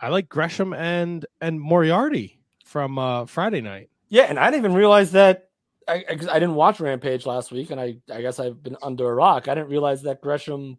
I 0.00 0.08
like 0.08 0.28
Gresham 0.28 0.72
and 0.72 1.24
and 1.40 1.60
Moriarty 1.60 2.40
from 2.64 2.98
uh, 2.98 3.26
Friday 3.26 3.60
night. 3.60 3.90
Yeah, 4.08 4.24
and 4.24 4.38
I 4.38 4.50
didn't 4.50 4.64
even 4.64 4.74
realize 4.74 5.12
that. 5.12 5.48
I, 5.88 6.04
I, 6.08 6.12
I 6.12 6.38
didn't 6.38 6.54
watch 6.54 6.80
Rampage 6.80 7.26
last 7.26 7.50
week, 7.50 7.70
and 7.70 7.80
I, 7.80 7.96
I 8.12 8.22
guess 8.22 8.38
I've 8.38 8.62
been 8.62 8.76
under 8.82 9.08
a 9.08 9.14
rock. 9.14 9.48
I 9.48 9.54
didn't 9.54 9.70
realize 9.70 10.02
that 10.02 10.20
Gresham 10.20 10.78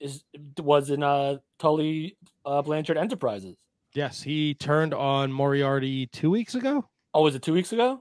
is 0.00 0.24
was 0.58 0.90
in 0.90 1.02
uh 1.02 1.38
Tully 1.58 2.16
uh, 2.44 2.62
Blanchard 2.62 2.96
Enterprises. 2.96 3.56
Yes, 3.94 4.22
he 4.22 4.54
turned 4.54 4.94
on 4.94 5.32
Moriarty 5.32 6.06
two 6.06 6.30
weeks 6.30 6.54
ago. 6.54 6.84
Oh, 7.14 7.22
was 7.22 7.34
it 7.34 7.42
two 7.42 7.54
weeks 7.54 7.72
ago? 7.72 8.00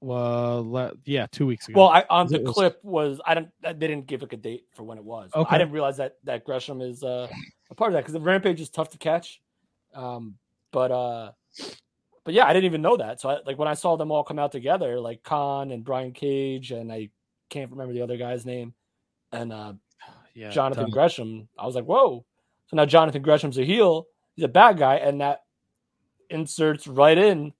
Well, 0.00 0.70
le- 0.70 0.92
yeah, 1.04 1.26
two 1.30 1.46
weeks 1.46 1.68
ago. 1.68 1.80
Well, 1.80 1.88
I, 1.88 2.04
on 2.10 2.26
the 2.28 2.40
was- 2.40 2.54
clip 2.54 2.78
was 2.82 3.20
I 3.24 3.34
don't 3.34 3.48
they 3.62 3.72
didn't 3.74 4.06
give 4.06 4.22
like 4.22 4.32
a 4.32 4.36
date 4.36 4.64
for 4.74 4.82
when 4.84 4.98
it 4.98 5.04
was. 5.04 5.30
Okay. 5.34 5.54
I 5.54 5.58
didn't 5.58 5.72
realize 5.72 5.96
that 5.96 6.16
that 6.24 6.44
Gresham 6.44 6.80
is 6.80 7.02
uh, 7.02 7.28
a 7.70 7.74
part 7.74 7.90
of 7.90 7.94
that 7.94 8.00
because 8.02 8.12
the 8.12 8.20
Rampage 8.20 8.60
is 8.60 8.68
tough 8.70 8.90
to 8.90 8.98
catch. 8.98 9.40
Um, 9.94 10.34
but 10.70 10.90
uh, 10.92 11.32
but 12.24 12.34
yeah, 12.34 12.44
I 12.44 12.52
didn't 12.52 12.66
even 12.66 12.82
know 12.82 12.96
that. 12.98 13.20
So 13.20 13.30
I, 13.30 13.38
like 13.46 13.58
when 13.58 13.68
I 13.68 13.74
saw 13.74 13.96
them 13.96 14.10
all 14.12 14.22
come 14.24 14.38
out 14.38 14.52
together, 14.52 15.00
like 15.00 15.22
Kaun 15.22 15.72
and 15.72 15.82
Brian 15.84 16.12
Cage, 16.12 16.72
and 16.72 16.92
I 16.92 17.08
can't 17.48 17.70
remember 17.70 17.94
the 17.94 18.02
other 18.02 18.16
guy's 18.18 18.44
name, 18.44 18.74
and 19.32 19.52
uh, 19.52 19.72
Yeah, 20.34 20.50
Jonathan 20.50 20.84
Tom- 20.84 20.90
Gresham. 20.90 21.48
I 21.58 21.64
was 21.64 21.74
like, 21.74 21.84
whoa. 21.86 22.24
So 22.66 22.76
now 22.76 22.84
Jonathan 22.84 23.22
Gresham's 23.22 23.56
a 23.58 23.64
heel. 23.64 24.06
He's 24.34 24.44
a 24.44 24.48
bad 24.48 24.76
guy, 24.76 24.96
and 24.96 25.22
that 25.22 25.44
inserts 26.28 26.86
right 26.86 27.16
in 27.16 27.52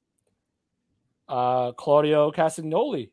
uh, 1.28 1.72
Claudio 1.72 2.30
Castagnoli 2.30 3.10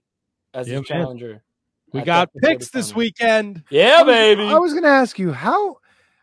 as 0.54 0.68
Yeah, 0.68 0.80
his 0.80 0.88
challenger. 0.88 1.44
We 1.92 2.02
got 2.02 2.30
picks 2.42 2.70
this 2.70 2.96
weekend. 2.96 3.64
Yeah, 3.70 3.98
I 4.00 4.04
was- 4.04 4.14
baby. 4.16 4.44
I 4.44 4.58
was 4.58 4.72
going 4.74 4.84
to 4.84 4.90
ask 4.90 5.20
you 5.20 5.32
how 5.32 5.78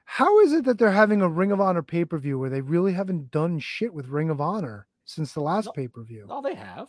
how 0.05 0.41
is 0.41 0.53
it 0.53 0.65
that 0.65 0.79
they're 0.79 0.91
having 0.91 1.23
a 1.23 1.29
Ring 1.29 1.53
of 1.53 1.61
Honor 1.61 1.83
pay 1.83 2.05
per 2.05 2.19
view 2.19 2.37
where 2.39 2.51
they 2.51 2.61
really 2.61 2.93
haven't 2.93 3.31
done 3.31 3.61
shit 3.61 3.95
with 3.95 4.09
Ring 4.09 4.29
of 4.31 4.41
Honor 4.41 4.89
since 5.05 5.33
the 5.33 5.41
last 5.41 5.71
pay 5.75 5.87
per 5.87 6.03
view? 6.03 6.27
Oh, 6.29 6.43
they 6.43 6.55
have. 6.55 6.89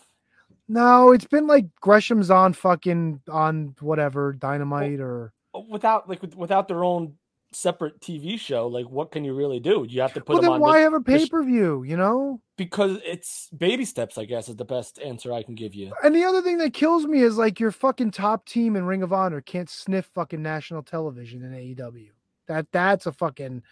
No, 0.67 1.11
it's 1.11 1.25
been 1.25 1.45
like 1.47 1.65
Gresham's 1.81 2.31
on 2.31 2.53
fucking 2.53 3.21
on 3.29 3.75
whatever 3.79 4.33
Dynamite 4.33 4.99
or 4.99 5.33
Without 5.69 6.07
like 6.09 6.21
with, 6.21 6.35
without 6.35 6.67
their 6.67 6.83
own 6.83 7.13
separate 7.53 7.99
TV 7.99 8.39
show, 8.39 8.67
like 8.67 8.87
what 8.89 9.11
can 9.11 9.23
you 9.25 9.33
really 9.33 9.59
do? 9.59 9.85
You 9.87 10.01
have 10.01 10.13
to 10.13 10.21
put 10.21 10.29
well, 10.29 10.41
them 10.41 10.45
then 10.45 10.53
on. 10.55 10.61
why 10.61 10.77
this- 10.77 10.83
have 10.83 10.93
a 10.93 11.01
pay 11.01 11.27
per 11.27 11.43
view? 11.43 11.83
You 11.83 11.97
know. 11.97 12.41
Because 12.57 12.99
it's 13.03 13.49
baby 13.57 13.85
steps, 13.85 14.17
I 14.17 14.25
guess, 14.25 14.47
is 14.47 14.55
the 14.55 14.65
best 14.65 14.99
answer 14.99 15.33
I 15.33 15.41
can 15.43 15.55
give 15.55 15.73
you. 15.73 15.91
And 16.03 16.15
the 16.15 16.23
other 16.23 16.41
thing 16.43 16.59
that 16.59 16.73
kills 16.73 17.05
me 17.07 17.21
is 17.21 17.37
like 17.37 17.59
your 17.59 17.71
fucking 17.71 18.11
top 18.11 18.45
team 18.45 18.75
in 18.75 18.85
Ring 18.85 19.01
of 19.03 19.11
Honor 19.11 19.41
can't 19.41 19.69
sniff 19.69 20.05
fucking 20.13 20.41
national 20.41 20.83
television 20.83 21.43
in 21.43 21.51
AEW. 21.53 22.09
That 22.47 22.67
that's 22.71 23.05
a 23.05 23.11
fucking. 23.11 23.63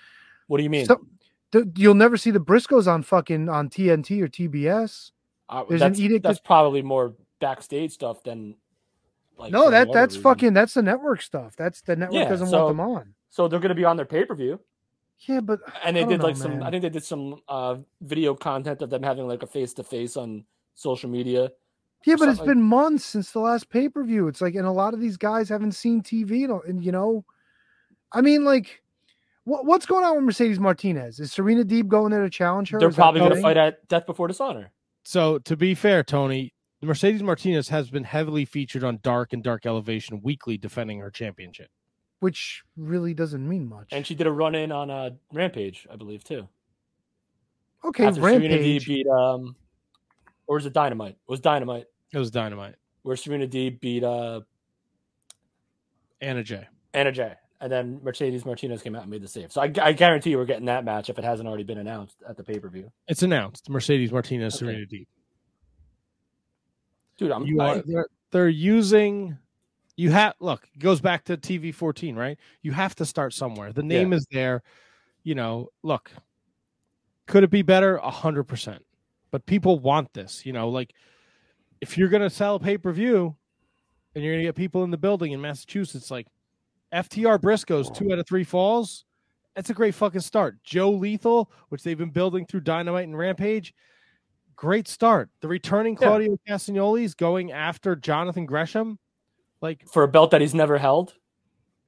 What 0.48 0.58
do 0.58 0.64
you 0.64 0.70
mean? 0.70 0.86
So, 0.86 1.06
th- 1.52 1.66
you'll 1.76 1.94
never 1.94 2.18
see 2.18 2.32
the 2.32 2.40
Briscoes 2.40 2.88
on 2.92 3.04
fucking 3.04 3.48
on 3.48 3.70
TNT 3.70 4.22
or 4.22 4.28
TBS. 4.28 5.12
Uh, 5.48 5.64
There's 5.70 5.82
that's, 5.82 6.00
an 6.00 6.06
edict. 6.06 6.24
that's 6.24 6.40
that- 6.40 6.46
probably 6.46 6.82
more 6.82 7.14
backstage 7.40 7.92
stuff 7.92 8.24
than. 8.24 8.56
Like 9.38 9.54
no, 9.54 9.70
that 9.70 9.94
that's 9.94 10.16
reason. 10.16 10.24
fucking 10.24 10.54
that's 10.54 10.74
the 10.74 10.82
network 10.82 11.22
stuff. 11.22 11.56
That's 11.56 11.82
the 11.82 11.96
network 11.96 12.16
Yeah, 12.24 12.28
doesn't 12.30 12.48
so- 12.48 12.66
want 12.66 12.78
them 12.78 12.80
on. 12.82 13.14
So 13.30 13.48
they're 13.48 13.60
going 13.60 13.70
to 13.70 13.76
be 13.76 13.86
on 13.86 13.98
their 13.98 14.06
pay 14.06 14.26
per 14.26 14.36
view. 14.36 14.60
Yeah, 15.28 15.42
but 15.42 15.60
and 15.84 15.98
I 15.98 16.00
they 16.00 16.00
don't 16.02 16.10
did 16.10 16.24
like 16.24 16.36
know, 16.38 16.44
some. 16.44 16.64
I 16.64 16.72
think 16.72 16.82
they 16.82 16.90
did 16.90 17.04
some 17.04 17.42
uh 17.48 17.78
video 18.02 18.34
content 18.34 18.82
of 18.82 18.90
them 18.90 19.04
having 19.04 19.28
like 19.28 19.44
a 19.44 19.48
face 19.48 19.74
to 19.74 19.84
face 19.84 20.16
on 20.16 20.46
social 20.76 21.10
media. 21.10 21.52
Yeah, 22.06 22.16
but 22.18 22.30
it's 22.30 22.38
something. 22.38 22.56
been 22.56 22.64
months 22.64 23.04
since 23.04 23.32
the 23.32 23.40
last 23.40 23.70
pay 23.70 23.90
per 23.90 24.04
view. 24.04 24.28
It's 24.30 24.40
like, 24.40 24.56
and 24.56 24.66
a 24.66 24.72
lot 24.72 24.94
of 24.94 25.02
these 25.02 25.18
guys 25.18 25.50
haven't 25.50 25.74
seen 25.74 26.02
TV, 26.02 26.46
and, 26.46 26.62
and 26.64 26.84
you 26.84 26.94
know, 26.94 27.26
I 28.14 28.22
mean, 28.22 28.46
like, 28.46 28.82
what 29.44 29.66
what's 29.66 29.86
going 29.86 30.06
on 30.06 30.16
with 30.16 30.24
Mercedes 30.24 30.60
Martinez? 30.60 31.20
Is 31.20 31.34
Serena 31.34 31.66
Deeb 31.66 31.88
going 31.88 32.12
there 32.12 32.24
to 32.24 32.30
challenge 32.30 32.70
her? 32.70 32.80
They're 32.80 32.92
probably 32.92 33.20
going 33.20 33.36
to 33.36 33.42
fight 33.42 33.58
at 33.58 33.86
Death 33.90 34.06
Before 34.06 34.30
Dishonor. 34.30 34.72
So 35.04 35.40
to 35.40 35.58
be 35.58 35.76
fair, 35.76 36.04
Tony, 36.04 36.54
Mercedes 36.82 37.24
Martinez 37.24 37.68
has 37.68 37.90
been 37.90 38.06
heavily 38.06 38.46
featured 38.46 38.86
on 38.86 39.00
Dark 39.02 39.34
and 39.34 39.44
Dark 39.44 39.66
Elevation 39.66 40.22
weekly, 40.24 40.58
defending 40.58 41.00
her 41.00 41.12
championship. 41.12 41.70
Which 42.20 42.64
really 42.76 43.14
doesn't 43.14 43.48
mean 43.48 43.68
much. 43.68 43.90
And 43.92 44.06
she 44.06 44.14
did 44.16 44.28
a 44.28 44.32
run 44.32 44.54
in 44.56 44.72
on 44.72 44.92
uh, 44.92 45.12
Rampage, 45.32 45.88
I 45.92 45.96
believe, 45.96 46.24
too. 46.24 46.48
Okay, 47.86 48.06
After 48.06 48.20
Serena 48.22 48.40
Deeb 48.46 48.52
Rampage. 48.52 48.88
beat 48.88 49.08
um, 49.08 49.56
or 50.48 50.56
was 50.58 50.66
it 50.66 50.74
Dynamite? 50.74 51.12
It 51.14 51.30
was 51.32 51.40
Dynamite 51.40 51.86
It 52.12 52.18
was 52.18 52.30
Dynamite. 52.30 52.76
where 53.04 53.16
Serena 53.16 53.48
Deeb 53.48 53.80
beat 53.80 54.04
uh 54.04 54.42
Anna 56.20 56.44
Jay 56.44 56.68
Anna 56.94 57.14
Jay 57.14 57.36
and 57.62 57.72
then 57.72 58.02
Mercedes 58.04 58.46
Martinez 58.46 58.82
came 58.82 58.96
out 58.96 59.04
and 59.04 59.12
made 59.12 59.22
the 59.22 59.28
save. 59.30 59.54
So 59.54 59.62
I, 59.62 59.72
I 59.82 59.94
guarantee 59.94 60.32
you 60.32 60.38
we're 60.38 60.44
getting 60.46 60.66
that 60.66 60.84
match 60.84 61.10
if 61.10 61.18
it 61.18 61.24
hasn't 61.24 61.48
already 61.48 61.64
been 61.64 61.78
announced 61.78 62.18
at 62.28 62.36
the 62.36 62.44
pay 62.44 62.60
per 62.60 62.68
view. 62.70 62.92
It's 63.08 63.24
announced. 63.24 63.70
Mercedes 63.70 64.12
Martinez, 64.12 64.56
Okay. 64.56 64.60
Serena 64.66 64.86
Deeb. 64.86 65.08
Dude, 67.18 67.32
I'm 67.32 67.46
You 67.46 67.62
I- 67.62 67.78
are, 67.78 67.84
they're, 67.86 68.08
they're 68.32 68.50
using. 68.50 69.38
You 70.00 70.12
have 70.12 70.36
look. 70.40 70.66
It 70.74 70.80
goes 70.80 71.02
back 71.02 71.26
to 71.26 71.36
TV 71.36 71.76
fourteen, 71.76 72.16
right? 72.16 72.40
You 72.62 72.72
have 72.72 72.96
to 72.96 73.06
start 73.06 73.34
somewhere. 73.34 73.74
The 73.74 73.84
name 73.84 74.12
Yeah. 74.14 74.18
is 74.20 74.28
there. 74.32 74.64
You 75.24 75.36
know, 75.36 75.68
look. 75.84 76.10
Could 77.28 77.44
it 77.44 77.50
be 77.50 77.64
better? 77.64 77.98
A 77.98 78.10
hundred 78.10 78.46
percent. 78.46 78.86
But 79.30 79.46
people 79.46 79.78
want 79.80 80.14
this. 80.14 80.46
You 80.46 80.54
know, 80.54 80.70
like 80.70 80.94
if 81.82 81.98
you're 81.98 82.08
gonna 82.08 82.30
sell 82.30 82.56
a 82.56 82.60
pay 82.62 82.78
per 82.78 82.94
view, 82.94 83.36
and 84.16 84.24
you're 84.24 84.36
gonna 84.36 84.44
get 84.46 84.56
people 84.56 84.86
in 84.86 84.92
the 84.92 84.98
building 84.98 85.34
in 85.34 85.42
Massachusetts, 85.42 86.10
like 86.10 86.28
FTR 86.94 87.38
Briscoes, 87.38 87.94
two 87.94 88.10
out 88.14 88.20
of 88.20 88.26
three 88.26 88.46
falls. 88.46 89.04
That's 89.54 89.70
a 89.70 89.74
great 89.74 89.96
fucking 89.96 90.22
start. 90.22 90.64
Joe 90.64 90.92
Lethal, 90.92 91.52
which 91.68 91.84
they've 91.84 91.98
been 91.98 92.12
building 92.12 92.46
through 92.46 92.62
Dynamite 92.62 93.04
and 93.10 93.18
Rampage, 93.18 93.74
great 94.56 94.88
start. 94.88 95.30
The 95.42 95.50
returning 95.50 95.96
Yeah. 96.00 96.08
Claudio 96.08 96.38
Castagnoli's 96.48 97.16
going 97.16 97.52
after 97.52 97.98
Jonathan 97.98 98.46
Gresham. 98.46 98.98
Like 99.62 99.88
for 99.88 100.04
a 100.04 100.08
belt 100.08 100.32
that 100.32 100.42
he's 100.42 100.54
never 100.56 100.78
held. 100.78 101.16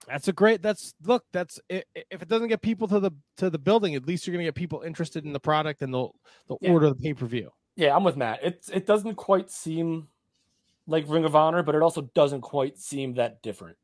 that's 0.07 0.27
a 0.27 0.34
great. 0.34 0.61
That's 0.61 0.93
look. 1.03 1.23
That's 1.31 1.60
if 1.69 1.85
it 2.22 2.27
doesn't 2.27 2.49
get 2.49 2.61
people 2.61 2.88
to 2.89 2.99
the 2.99 3.11
to 3.38 3.49
the 3.49 3.60
building, 3.60 3.95
at 3.95 4.06
least 4.06 4.26
you're 4.27 4.34
gonna 4.34 4.43
get 4.43 4.56
people 4.56 4.81
interested 4.81 5.26
in 5.26 5.31
the 5.34 5.39
product 5.39 5.81
and 5.81 5.93
they'll 5.93 6.15
they'll 6.48 6.57
Yeah. 6.61 6.72
order 6.72 6.89
the 6.89 6.95
pay 6.95 7.14
per 7.14 7.26
view. 7.26 7.52
Yeah, 7.76 7.95
I'm 7.95 8.03
with 8.03 8.18
Matt. 8.18 8.43
It 8.43 8.65
it 8.73 8.85
doesn't 8.85 9.15
quite 9.15 9.49
seem 9.49 10.07
like 10.88 11.06
Ring 11.07 11.23
of 11.23 11.35
Honor, 11.35 11.64
but 11.64 11.76
it 11.76 11.81
also 11.81 12.02
doesn't 12.14 12.41
quite 12.41 12.77
seem 12.77 13.14
that 13.14 13.41
different. 13.41 13.77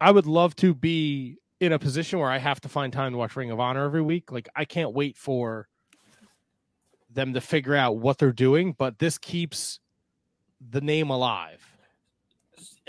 I 0.00 0.10
would 0.10 0.26
love 0.26 0.54
to 0.56 0.74
be 0.74 1.38
in 1.60 1.72
a 1.72 1.78
position 1.78 2.18
where 2.18 2.30
I 2.30 2.38
have 2.38 2.60
to 2.62 2.68
find 2.68 2.92
time 2.92 3.12
to 3.12 3.18
watch 3.18 3.36
Ring 3.36 3.50
of 3.50 3.60
Honor 3.60 3.84
every 3.84 4.02
week. 4.02 4.30
Like 4.32 4.48
I 4.54 4.64
can't 4.66 4.92
wait 4.92 5.16
for 5.16 5.68
them 7.12 7.32
to 7.34 7.40
figure 7.40 7.74
out 7.74 7.96
what 7.96 8.18
they're 8.18 8.32
doing, 8.32 8.72
but 8.78 8.98
this 8.98 9.16
keeps 9.18 9.80
the 10.70 10.80
name 10.80 11.10
alive. 11.10 11.66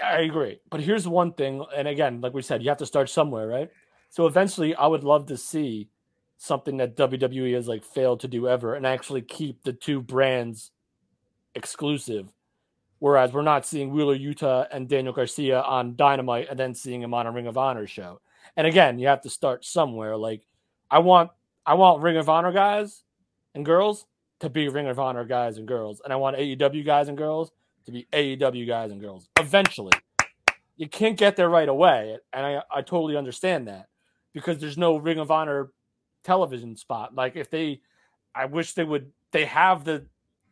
I 0.03 0.21
agree. 0.21 0.59
But 0.69 0.81
here's 0.81 1.07
one 1.07 1.33
thing, 1.33 1.65
and 1.75 1.87
again, 1.87 2.21
like 2.21 2.33
we 2.33 2.41
said, 2.41 2.63
you 2.63 2.69
have 2.69 2.77
to 2.79 2.85
start 2.85 3.09
somewhere, 3.09 3.47
right? 3.47 3.69
So 4.09 4.27
eventually 4.27 4.75
I 4.75 4.87
would 4.87 5.03
love 5.03 5.27
to 5.27 5.37
see 5.37 5.89
something 6.37 6.77
that 6.77 6.97
WWE 6.97 7.53
has 7.53 7.67
like 7.67 7.83
failed 7.83 8.19
to 8.21 8.27
do 8.27 8.47
ever 8.47 8.73
and 8.73 8.85
actually 8.85 9.21
keep 9.21 9.63
the 9.63 9.73
two 9.73 10.01
brands 10.01 10.71
exclusive. 11.55 12.29
Whereas 12.99 13.31
we're 13.31 13.41
not 13.41 13.65
seeing 13.65 13.91
Wheeler 13.91 14.17
Yuta 14.17 14.67
and 14.71 14.87
Daniel 14.87 15.13
Garcia 15.13 15.61
on 15.61 15.95
Dynamite 15.95 16.47
and 16.49 16.59
then 16.59 16.75
seeing 16.75 17.01
him 17.01 17.13
on 17.13 17.27
a 17.27 17.31
Ring 17.31 17.47
of 17.47 17.57
Honor 17.57 17.87
show. 17.87 18.21
And 18.57 18.67
again, 18.67 18.99
you 18.99 19.07
have 19.07 19.21
to 19.21 19.29
start 19.29 19.65
somewhere. 19.65 20.17
Like 20.17 20.41
I 20.89 20.99
want 20.99 21.31
I 21.65 21.75
want 21.75 22.01
Ring 22.01 22.17
of 22.17 22.29
Honor 22.29 22.51
guys 22.51 23.03
and 23.55 23.65
girls 23.65 24.05
to 24.39 24.49
be 24.49 24.67
Ring 24.67 24.87
of 24.87 24.99
Honor 24.99 25.25
guys 25.25 25.57
and 25.57 25.67
girls. 25.67 26.01
And 26.03 26.11
I 26.11 26.15
want 26.15 26.37
AEW 26.37 26.85
guys 26.85 27.07
and 27.07 27.17
girls 27.17 27.51
to 27.85 27.91
be 27.91 28.07
AEW 28.13 28.67
guys 28.67 28.91
and 28.91 29.01
girls. 29.01 29.27
Eventually. 29.39 29.91
You 30.77 30.87
can't 30.87 31.17
get 31.17 31.35
there 31.35 31.49
right 31.49 31.69
away. 31.69 32.17
And 32.33 32.45
I, 32.45 32.61
I 32.73 32.81
totally 32.81 33.15
understand 33.15 33.67
that 33.67 33.87
because 34.33 34.59
there's 34.59 34.77
no 34.77 34.97
Ring 34.97 35.19
of 35.19 35.31
Honor 35.31 35.71
television 36.23 36.75
spot. 36.75 37.15
Like 37.15 37.35
if 37.35 37.49
they 37.49 37.81
I 38.33 38.45
wish 38.45 38.73
they 38.73 38.83
would 38.83 39.11
they 39.31 39.45
have 39.45 39.83
the 39.83 40.05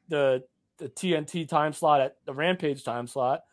the 0.08 0.44
the 0.78 0.90
TNT 0.90 1.48
time 1.48 1.74
slot 1.74 2.02
at 2.02 2.18
the 2.26 2.34
Rampage 2.34 2.84
time 2.84 3.08
slot. 3.08 3.44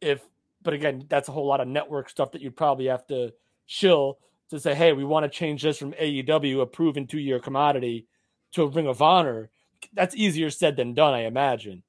If 0.00 0.22
but 0.62 0.74
again, 0.74 1.06
that's 1.08 1.28
a 1.28 1.32
whole 1.32 1.46
lot 1.46 1.60
of 1.60 1.68
network 1.68 2.08
stuff 2.08 2.32
that 2.32 2.42
you'd 2.42 2.56
probably 2.56 2.86
have 2.86 3.06
to 3.06 3.32
shill 3.66 4.18
to 4.50 4.60
say, 4.60 4.74
hey, 4.74 4.92
we 4.92 5.04
want 5.04 5.24
to 5.24 5.30
change 5.30 5.62
this 5.62 5.78
from 5.78 5.92
AEW, 5.92 6.60
a 6.60 6.66
proven 6.66 7.06
two 7.06 7.18
year 7.18 7.38
commodity, 7.38 8.06
to 8.52 8.62
a 8.62 8.66
Ring 8.66 8.86
of 8.86 9.00
Honor. 9.00 9.50
That's 9.94 10.14
easier 10.14 10.50
said 10.50 10.76
than 10.76 10.92
done, 10.92 11.14
I 11.14 11.20
imagine. 11.20 11.82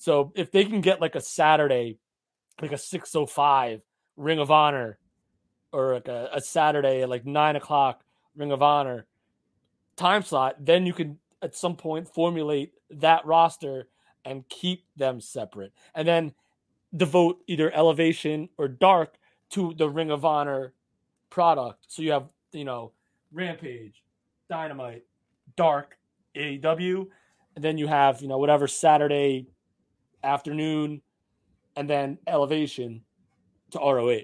So 0.00 0.32
if 0.34 0.50
they 0.50 0.64
can 0.64 0.80
get 0.80 0.98
like 0.98 1.14
a 1.14 1.20
Saturday, 1.20 1.98
like 2.62 2.72
a 2.72 2.78
605 2.78 3.82
Ring 4.16 4.38
of 4.38 4.50
Honor, 4.50 4.98
or 5.72 5.92
like 5.92 6.08
a, 6.08 6.30
a 6.32 6.40
Saturday 6.40 7.02
at 7.02 7.10
like 7.10 7.26
nine 7.26 7.54
o'clock 7.54 8.02
Ring 8.34 8.50
of 8.50 8.62
Honor 8.62 9.04
time 9.96 10.22
slot, 10.22 10.56
then 10.58 10.86
you 10.86 10.94
can 10.94 11.18
at 11.42 11.54
some 11.54 11.76
point 11.76 12.08
formulate 12.08 12.72
that 12.90 13.26
roster 13.26 13.88
and 14.24 14.48
keep 14.48 14.86
them 14.96 15.20
separate. 15.20 15.74
And 15.94 16.08
then 16.08 16.32
devote 16.96 17.42
either 17.46 17.70
elevation 17.70 18.48
or 18.56 18.68
dark 18.68 19.16
to 19.50 19.74
the 19.76 19.90
Ring 19.90 20.10
of 20.10 20.24
Honor 20.24 20.72
product. 21.28 21.84
So 21.88 22.00
you 22.00 22.12
have, 22.12 22.30
you 22.52 22.64
know, 22.64 22.92
Rampage, 23.32 24.02
Dynamite, 24.48 25.04
Dark, 25.56 25.98
AEW, 26.34 27.06
and 27.54 27.62
then 27.62 27.76
you 27.76 27.86
have, 27.86 28.22
you 28.22 28.28
know, 28.28 28.38
whatever 28.38 28.66
Saturday 28.66 29.46
afternoon 30.22 31.02
and 31.76 31.88
then 31.88 32.18
elevation 32.26 33.02
to 33.70 33.78
ROH. 33.78 34.22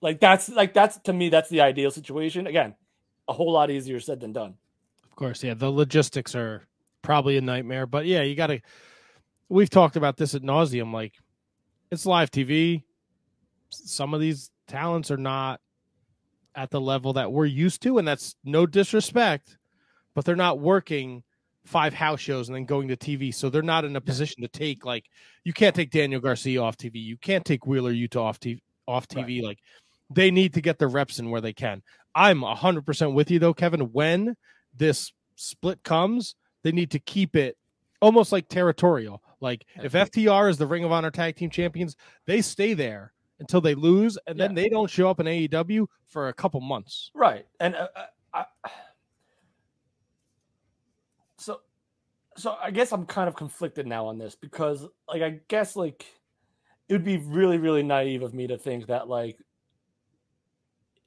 Like 0.00 0.20
that's 0.20 0.48
like 0.48 0.74
that's 0.74 0.98
to 1.00 1.12
me 1.12 1.28
that's 1.28 1.48
the 1.48 1.60
ideal 1.60 1.90
situation. 1.90 2.46
Again, 2.46 2.74
a 3.28 3.32
whole 3.32 3.52
lot 3.52 3.70
easier 3.70 4.00
said 4.00 4.20
than 4.20 4.32
done. 4.32 4.54
Of 5.04 5.16
course, 5.16 5.44
yeah, 5.44 5.54
the 5.54 5.70
logistics 5.70 6.34
are 6.34 6.62
probably 7.02 7.36
a 7.36 7.40
nightmare, 7.40 7.86
but 7.86 8.06
yeah, 8.06 8.22
you 8.22 8.34
got 8.34 8.48
to. 8.48 8.60
We've 9.48 9.70
talked 9.70 9.96
about 9.96 10.16
this 10.16 10.34
at 10.34 10.42
nauseum. 10.42 10.92
Like, 10.92 11.14
it's 11.90 12.06
live 12.06 12.30
TV. 12.30 12.82
Some 13.68 14.14
of 14.14 14.20
these 14.20 14.50
talents 14.66 15.10
are 15.10 15.18
not 15.18 15.60
at 16.54 16.70
the 16.70 16.80
level 16.80 17.12
that 17.14 17.30
we're 17.30 17.46
used 17.46 17.82
to, 17.82 17.98
and 17.98 18.08
that's 18.08 18.34
no 18.44 18.66
disrespect, 18.66 19.58
but 20.14 20.24
they're 20.24 20.36
not 20.36 20.58
working 20.58 21.22
five 21.64 21.94
house 21.94 22.20
shows 22.20 22.48
and 22.48 22.56
then 22.56 22.64
going 22.64 22.88
to 22.88 22.96
TV, 22.96 23.34
so 23.34 23.48
they're 23.48 23.62
not 23.62 23.84
in 23.84 23.96
a 23.96 24.00
position 24.00 24.42
to 24.42 24.48
take 24.48 24.84
like 24.84 25.06
you 25.44 25.52
can't 25.52 25.74
take 25.74 25.90
Daniel 25.90 26.20
Garcia 26.20 26.62
off 26.62 26.76
TV, 26.76 26.96
you 26.96 27.16
can't 27.16 27.44
take 27.44 27.66
Wheeler 27.66 27.92
Yuta 27.92 28.16
off 28.16 28.40
TV. 28.40 28.60
Off 28.88 29.06
TV, 29.06 29.40
like 29.42 29.60
they 30.10 30.32
need 30.32 30.54
to 30.54 30.60
get 30.60 30.78
the 30.78 30.88
reps 30.88 31.20
in 31.20 31.30
where 31.30 31.40
they 31.40 31.52
can. 31.52 31.82
I'm 32.16 32.42
hundred 32.42 32.84
percent 32.84 33.14
with 33.14 33.30
you 33.30 33.38
though, 33.38 33.54
Kevin. 33.54 33.92
When 33.92 34.36
this 34.76 35.12
split 35.36 35.82
comes, 35.84 36.34
they 36.64 36.72
need 36.72 36.90
to 36.90 36.98
keep 36.98 37.36
it 37.36 37.56
almost 38.00 38.32
like 38.32 38.48
territorial. 38.48 39.22
Like 39.40 39.64
if 39.82 39.92
FTR 39.92 40.50
is 40.50 40.58
the 40.58 40.66
Ring 40.66 40.84
of 40.84 40.92
Honor 40.92 41.10
Tag 41.10 41.36
Team 41.36 41.48
Champions, 41.48 41.96
they 42.26 42.42
stay 42.42 42.74
there 42.74 43.12
until 43.38 43.60
they 43.60 43.74
lose, 43.74 44.18
and 44.26 44.38
then 44.38 44.54
they 44.54 44.68
don't 44.68 44.90
show 44.90 45.08
up 45.08 45.20
in 45.20 45.26
AEW 45.26 45.86
for 46.08 46.28
a 46.28 46.32
couple 46.32 46.60
months. 46.60 47.10
Right. 47.14 47.46
And 47.58 47.74
uh, 47.74 47.88
uh, 47.94 48.04
I, 48.34 48.70
so 51.38 51.60
so 52.36 52.56
I 52.62 52.70
guess 52.70 52.92
I'm 52.92 53.06
kind 53.06 53.28
of 53.28 53.36
conflicted 53.36 53.86
now 53.86 54.06
on 54.06 54.18
this 54.18 54.34
because 54.34 54.86
like 55.08 55.22
I 55.22 55.40
guess 55.48 55.76
like 55.76 56.06
it 56.88 56.92
would 56.92 57.04
be 57.04 57.18
really 57.18 57.58
really 57.58 57.82
naive 57.82 58.22
of 58.22 58.34
me 58.34 58.46
to 58.48 58.58
think 58.58 58.86
that 58.86 59.08
like 59.08 59.38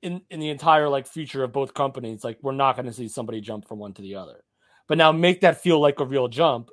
in 0.02 0.22
in 0.30 0.40
the 0.40 0.50
entire 0.50 0.88
like 0.88 1.08
future 1.08 1.44
of 1.44 1.52
both 1.52 1.74
companies 1.74 2.24
like 2.24 2.38
we're 2.42 2.52
not 2.52 2.76
going 2.76 2.86
to 2.86 2.94
see 2.94 3.08
somebody 3.08 3.42
jump 3.42 3.68
from 3.68 3.80
one 3.80 3.94
to 3.94 4.02
the 4.02 4.16
other. 4.16 4.44
But 4.88 4.98
now 4.98 5.12
make 5.12 5.42
that 5.42 5.62
feel 5.62 5.80
like 5.80 6.00
a 6.00 6.06
real 6.06 6.28
jump 6.28 6.70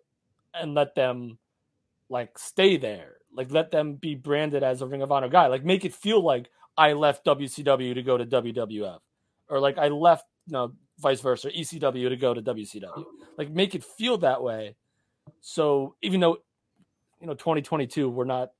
and 0.54 0.74
let 0.74 0.94
them 0.94 1.38
like 2.08 2.38
stay 2.38 2.76
there. 2.76 3.16
Like 3.34 3.50
let 3.50 3.70
them 3.70 3.94
be 3.94 4.14
branded 4.14 4.62
as 4.62 4.82
a 4.82 4.86
Ring 4.86 5.02
of 5.02 5.10
Honor 5.10 5.28
guy. 5.28 5.46
Like 5.46 5.64
make 5.64 5.84
it 5.84 5.94
feel 5.94 6.22
like 6.22 6.50
I 6.76 6.92
left 6.92 7.24
WCW 7.24 7.94
to 7.94 8.02
go 8.02 8.18
to 8.18 8.26
WWF 8.26 8.98
or 9.48 9.60
like 9.60 9.78
I 9.78 9.88
left, 9.88 10.26
you 10.46 10.52
know, 10.52 10.72
vice 11.02 11.20
versa, 11.20 11.50
ECW 11.50 12.08
to 12.08 12.16
go 12.16 12.32
to 12.32 12.40
WCW. 12.40 13.04
Like 13.36 13.50
make 13.50 13.74
it 13.74 13.84
feel 13.84 14.18
that 14.18 14.42
way. 14.42 14.76
So 15.40 15.96
even 16.00 16.20
though 16.20 16.38
you 17.20 17.26
know 17.26 17.34
2022 17.34 18.08
we're 18.08 18.24
not 18.24 18.50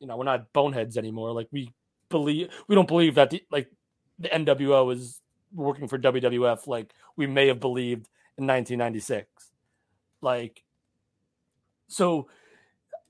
you 0.00 0.06
know, 0.06 0.16
we're 0.16 0.24
not 0.24 0.52
boneheads 0.52 0.96
anymore. 0.96 1.32
Like 1.32 1.48
we 1.50 1.72
believe 2.08 2.48
we 2.68 2.74
don't 2.74 2.88
believe 2.88 3.16
that 3.16 3.30
the 3.30 3.42
like 3.50 3.70
the 4.18 4.28
NWO 4.28 4.92
is 4.92 5.20
working 5.54 5.88
for 5.88 5.98
WWF 5.98 6.66
like 6.66 6.92
we 7.16 7.26
may 7.26 7.48
have 7.48 7.60
believed 7.60 8.08
in 8.38 8.46
1996. 8.46 9.28
Like 10.20 10.62
so 11.88 12.28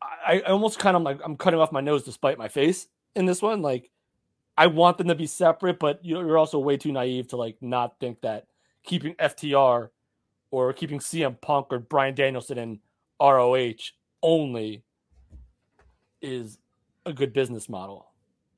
I, 0.03 0.43
I 0.47 0.51
almost 0.51 0.78
kind 0.78 0.97
of 0.97 1.03
like 1.03 1.20
I'm 1.24 1.37
cutting 1.37 1.61
off 1.61 1.73
my 1.73 1.81
nose 1.81 2.05
to 2.05 2.12
spite 2.12 2.39
my 2.39 2.49
face 2.49 2.89
in 3.15 3.27
this 3.27 3.43
one. 3.43 3.62
Like 3.62 3.91
I 4.59 4.66
want 4.69 4.99
them 4.99 5.09
to 5.09 5.15
be 5.15 5.27
separate, 5.27 5.78
but 5.78 6.05
you're 6.05 6.27
you're 6.27 6.39
also 6.39 6.59
way 6.59 6.77
too 6.77 6.93
naive 6.93 7.28
to 7.28 7.37
like 7.37 7.57
not 7.61 7.99
think 8.01 8.23
that 8.23 8.47
keeping 8.83 9.15
FTR 9.15 9.91
or 10.51 10.73
keeping 10.73 10.99
CM 10.99 11.41
Punk 11.41 11.66
or 11.70 11.78
Bryan 11.78 12.15
Danielson 12.15 12.59
in 12.59 12.81
ROH 13.20 13.93
only 14.23 14.83
is 16.23 16.59
a 17.05 17.12
good 17.12 17.33
business 17.33 17.69
model. 17.69 18.07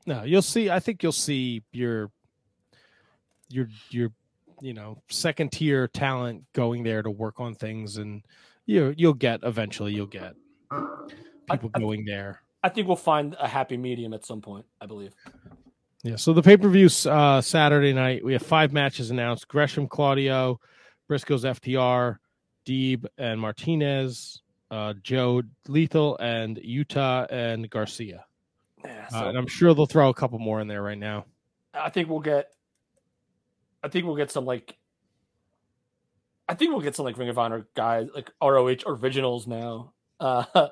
No, 0.06 0.22
you'll 0.22 0.42
see. 0.42 0.70
I 0.70 0.80
think 0.80 1.02
you'll 1.02 1.12
see 1.12 1.62
your 1.72 2.10
your 3.48 3.68
your 3.90 4.10
you 4.60 4.74
know 4.74 5.02
second 5.08 5.52
tier 5.52 5.88
talent 5.88 6.44
going 6.52 6.82
there 6.82 7.02
to 7.02 7.10
work 7.10 7.40
on 7.40 7.54
things, 7.54 7.96
and 7.96 8.22
you 8.66 8.94
you'll 8.96 9.14
get 9.14 9.40
eventually 9.42 9.92
you'll 9.92 10.06
get 10.06 10.34
people 11.50 11.68
going 11.70 12.04
there. 12.04 12.40
I 12.62 12.68
think 12.68 12.86
we'll 12.86 12.96
find 12.96 13.36
a 13.38 13.46
happy 13.46 13.76
medium 13.76 14.14
at 14.14 14.24
some 14.24 14.40
point. 14.40 14.66
I 14.80 14.86
believe. 14.86 15.14
Yeah, 16.04 16.16
so 16.16 16.32
the 16.32 16.42
pay 16.42 16.56
per 16.56 16.68
view 16.68 16.88
uh, 17.10 17.40
Saturday 17.40 17.92
night, 17.92 18.24
we 18.24 18.32
have 18.32 18.42
five 18.42 18.72
matches 18.72 19.10
announced: 19.10 19.48
Gresham, 19.48 19.88
Claudio, 19.88 20.60
Briscoe's 21.08 21.44
FTR, 21.44 22.16
Deeb 22.66 23.06
and 23.16 23.40
Martinez, 23.40 24.42
uh, 24.70 24.94
Joe 25.02 25.42
Lethal, 25.66 26.16
and 26.18 26.56
Yuta 26.58 27.26
and 27.30 27.68
Garcia. 27.68 28.24
Yeah, 28.84 29.08
Uh, 29.12 29.24
and 29.28 29.36
I'm 29.38 29.48
sure 29.48 29.74
they'll 29.74 29.86
throw 29.86 30.08
a 30.08 30.14
couple 30.14 30.38
more 30.38 30.60
in 30.60 30.68
there 30.68 30.82
right 30.82 30.98
now. 30.98 31.24
I 31.74 31.90
think 31.90 32.08
we'll 32.08 32.20
get. 32.20 32.48
I 33.82 33.88
think 33.88 34.06
we'll 34.06 34.16
get 34.16 34.30
some 34.30 34.44
like. 34.44 34.76
I 36.48 36.54
think 36.54 36.70
we'll 36.72 36.80
get 36.80 36.96
some 36.96 37.04
like 37.04 37.18
Ring 37.18 37.28
of 37.28 37.38
Honor 37.38 37.66
guys, 37.74 38.08
like 38.14 38.30
ROH 38.42 38.84
originals 38.86 39.46
now. 39.46 39.92
Uh, 40.20 40.68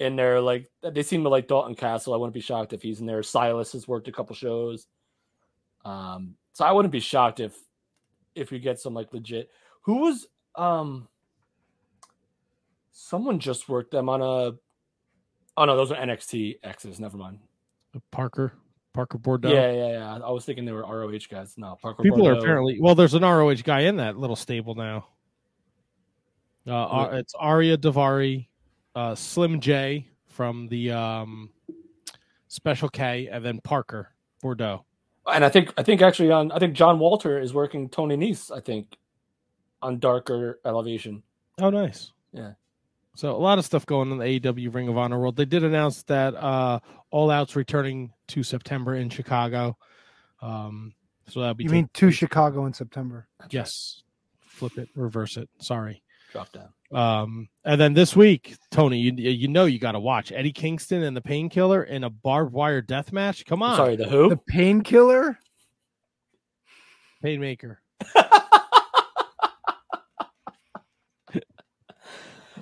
in 0.00 0.16
there, 0.16 0.40
like 0.40 0.68
they 0.82 1.02
seem 1.02 1.22
to 1.24 1.28
like 1.28 1.48
Dalton 1.48 1.74
Castle. 1.74 2.14
I 2.14 2.16
wouldn't 2.16 2.34
be 2.34 2.40
shocked 2.40 2.72
if 2.72 2.82
he's 2.82 3.00
in 3.00 3.06
there. 3.06 3.22
Silas 3.22 3.72
has 3.72 3.88
worked 3.88 4.08
a 4.08 4.12
couple 4.12 4.34
shows. 4.34 4.86
Um, 5.84 6.34
so 6.52 6.64
I 6.64 6.72
wouldn't 6.72 6.92
be 6.92 7.00
shocked 7.00 7.40
if 7.40 7.56
if 8.34 8.50
we 8.50 8.58
get 8.58 8.80
some 8.80 8.94
like 8.94 9.12
legit. 9.12 9.50
Who 9.82 9.98
was 9.98 10.26
um. 10.54 11.08
Someone 12.92 13.38
just 13.38 13.68
worked 13.68 13.92
them 13.92 14.08
on 14.08 14.20
a. 14.22 14.54
Oh 15.56 15.64
no, 15.64 15.76
those 15.76 15.92
are 15.92 15.96
NXT 15.96 16.58
X's. 16.62 16.98
Never 16.98 17.16
mind. 17.16 17.38
Parker, 18.10 18.52
Parker 18.92 19.18
Boudreaux. 19.18 19.52
Yeah, 19.52 19.70
yeah, 19.72 19.90
yeah. 19.92 20.18
I 20.24 20.30
was 20.30 20.44
thinking 20.44 20.64
they 20.64 20.72
were 20.72 20.82
ROH 20.82 21.18
guys. 21.30 21.54
No, 21.56 21.76
Parker. 21.80 22.02
People 22.02 22.26
are 22.26 22.34
apparently 22.34 22.78
well. 22.80 22.94
There's 22.94 23.14
an 23.14 23.22
ROH 23.22 23.62
guy 23.64 23.80
in 23.80 23.96
that 23.96 24.18
little 24.18 24.36
stable 24.36 24.74
now. 24.74 25.06
Uh, 26.66 27.08
it's 27.12 27.34
Ari 27.34 27.76
Daivari, 27.78 28.48
uh, 28.94 29.14
Slim 29.14 29.60
J 29.60 30.06
from 30.26 30.68
the 30.68 30.92
um, 30.92 31.50
Special 32.48 32.88
K, 32.88 33.28
and 33.30 33.44
then 33.44 33.60
Parker 33.62 34.10
Boudreaux. 34.42 34.82
and 35.32 35.44
I 35.44 35.48
think 35.48 35.72
I 35.76 35.82
think 35.82 36.00
actually 36.02 36.30
on 36.30 36.50
I 36.52 36.58
think 36.58 36.74
John 36.74 36.98
Walter 36.98 37.38
is 37.40 37.52
working 37.52 37.88
Tony 37.88 38.16
Nese. 38.16 38.50
I 38.50 38.60
think 38.60 38.96
on 39.82 39.98
Darker 39.98 40.60
Elevation. 40.64 41.22
Oh, 41.60 41.70
nice. 41.70 42.12
Yeah. 42.32 42.52
So 43.14 43.34
a 43.34 43.38
lot 43.38 43.58
of 43.58 43.64
stuff 43.64 43.84
going 43.84 44.12
on 44.12 44.20
in 44.20 44.40
the 44.40 44.40
AEW 44.40 44.72
Ring 44.72 44.88
of 44.88 44.96
Honor 44.96 45.18
world. 45.18 45.34
They 45.36 45.44
did 45.44 45.64
announce 45.64 46.04
that 46.04 46.34
uh, 46.36 46.78
All 47.10 47.30
Out's 47.30 47.56
returning 47.56 48.12
to 48.28 48.42
September 48.44 48.94
in 48.94 49.10
Chicago. 49.10 49.76
Um, 50.40 50.94
so 51.28 51.40
that'll 51.40 51.54
be 51.54 51.64
You 51.64 51.70
mean 51.70 51.90
to 51.94 52.10
Chicago 52.12 52.66
in 52.66 52.72
September? 52.72 53.26
yes, 53.50 54.04
flip 54.40 54.78
it, 54.78 54.88
reverse 54.94 55.36
it. 55.36 55.48
Sorry. 55.58 56.00
Drop 56.30 56.50
down. 56.52 56.68
Um, 56.92 57.48
and 57.64 57.80
then 57.80 57.94
this 57.94 58.14
week, 58.14 58.56
Tony, 58.70 58.98
you 58.98 59.12
you 59.12 59.48
know 59.48 59.64
you 59.64 59.78
got 59.78 59.92
to 59.92 60.00
watch 60.00 60.32
Eddie 60.32 60.52
Kingston 60.52 61.02
and 61.02 61.16
the 61.16 61.20
Painkiller 61.20 61.84
in 61.84 62.04
a 62.04 62.10
barbed 62.10 62.52
wire 62.52 62.82
death 62.82 63.12
match. 63.12 63.44
Come 63.46 63.62
on, 63.62 63.76
Sorry, 63.76 63.96
the 63.96 64.08
who? 64.08 64.28
The 64.28 64.36
painkiller? 64.36 65.38
Painmaker. 67.24 67.76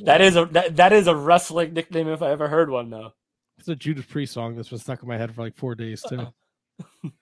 That 0.05 0.21
is 0.21 0.37
a 0.37 0.45
that, 0.47 0.77
that 0.77 0.93
is 0.93 1.07
a 1.07 1.17
wrestling 1.17 1.73
nickname 1.73 2.09
if 2.09 2.23
I 2.23 2.31
ever 2.31 2.49
heard 2.49 2.71
one 2.71 2.91
though. 2.91 3.13
It's 3.59 3.69
a 3.69 3.77
Judas 3.77 4.05
Priest 4.05 4.35
song 4.35 4.55
that's 4.55 4.69
been 4.69 4.79
stuck 4.79 5.03
in 5.03 5.09
my 5.09 5.17
head 5.17 5.35
for 5.35 5.43
like 5.43 5.57
four 5.57 5.75
days 5.75 6.03
too. 6.09 6.27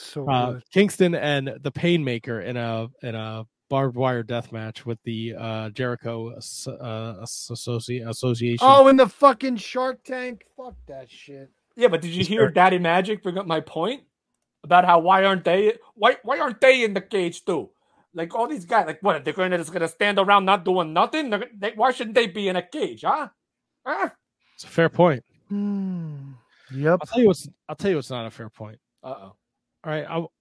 So 0.00 0.30
uh. 0.30 0.60
Kingston 0.72 1.16
and 1.16 1.58
the 1.60 1.72
Painmaker 1.72 2.44
in 2.44 2.56
a 2.56 2.86
in 3.02 3.16
a 3.16 3.44
barbed 3.68 3.96
wire 3.96 4.22
death 4.22 4.52
match 4.52 4.86
with 4.86 4.98
the 5.04 5.34
uh, 5.38 5.70
Jericho 5.70 6.30
uh, 6.30 7.22
Associ- 7.22 8.08
Association. 8.08 8.66
Oh, 8.68 8.88
in 8.88 8.96
the 8.96 9.08
fucking 9.08 9.56
Shark 9.56 10.02
Tank. 10.04 10.44
Fuck 10.56 10.74
that 10.86 11.10
shit. 11.10 11.50
Yeah, 11.76 11.88
but 11.88 12.00
did 12.00 12.10
you 12.10 12.24
hear 12.24 12.50
Daddy 12.50 12.78
Magic 12.78 13.22
bring 13.22 13.38
up 13.38 13.46
my 13.46 13.60
point 13.60 14.02
about 14.64 14.84
how 14.84 14.98
why 14.98 15.24
aren't 15.24 15.44
they 15.44 15.74
why 15.94 16.16
why 16.22 16.38
aren't 16.38 16.60
they 16.60 16.82
in 16.82 16.94
the 16.94 17.00
cage 17.00 17.44
too? 17.44 17.70
Like 18.14 18.34
all 18.34 18.48
these 18.48 18.64
guys, 18.64 18.86
like 18.86 19.00
what 19.00 19.24
they're 19.24 19.34
going 19.34 19.52
to 19.52 19.58
just 19.58 19.72
gonna 19.72 19.86
stand 19.86 20.18
around 20.18 20.44
not 20.44 20.64
doing 20.64 20.92
nothing? 20.92 21.30
They're, 21.30 21.72
why 21.76 21.92
shouldn't 21.92 22.16
they 22.16 22.26
be 22.26 22.48
in 22.48 22.56
a 22.56 22.62
cage, 22.62 23.02
huh? 23.02 23.28
Huh? 23.86 24.08
It's 24.54 24.64
a 24.64 24.68
fair 24.68 24.88
point. 24.88 25.22
Yep. 25.50 26.98
I'll 27.00 27.06
tell 27.06 27.20
you 27.20 27.28
what's 27.28 27.48
I'll 27.68 27.76
tell 27.76 27.90
you 27.90 27.96
what's 27.96 28.10
not 28.10 28.26
a 28.26 28.30
fair 28.30 28.48
point. 28.50 28.78
Uh 29.04 29.14
oh. 29.16 29.36
All 29.84 29.92
right, 29.92 30.04
I'll, 30.08 30.32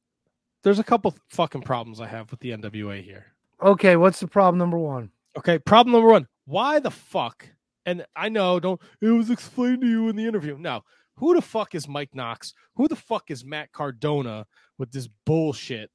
there's 0.64 0.80
a 0.80 0.84
couple 0.84 1.16
fucking 1.30 1.62
problems 1.62 2.02
I 2.02 2.08
have 2.08 2.32
with 2.32 2.40
the 2.40 2.52
NWA 2.52 3.04
here. 3.04 3.28
Okay, 3.62 3.96
what's 3.96 4.20
the 4.20 4.28
problem 4.28 4.58
number 4.58 4.78
one? 4.78 5.12
Okay, 5.38 5.60
problem 5.60 5.94
number 5.94 6.10
one: 6.10 6.28
Why 6.46 6.80
the 6.80 6.92
fuck? 6.92 7.48
And 7.86 8.06
I 8.16 8.30
know, 8.30 8.60
don't 8.60 8.82
it 9.02 9.08
was 9.08 9.30
explained 9.30 9.82
to 9.82 9.88
you 9.88 10.10
in 10.10 10.16
the 10.16 10.26
interview. 10.26 10.58
No, 10.58 10.84
who 11.16 11.34
the 11.34 11.42
fuck 11.42 11.74
is 11.74 11.88
Mike 11.88 12.14
Knox? 12.14 12.54
Who 12.76 12.88
the 12.88 12.96
fuck 12.96 13.32
is 13.32 13.46
Matt 13.46 13.72
Cardona 13.72 14.46
with 14.78 14.92
this 14.92 15.08
bullshit? 15.26 15.90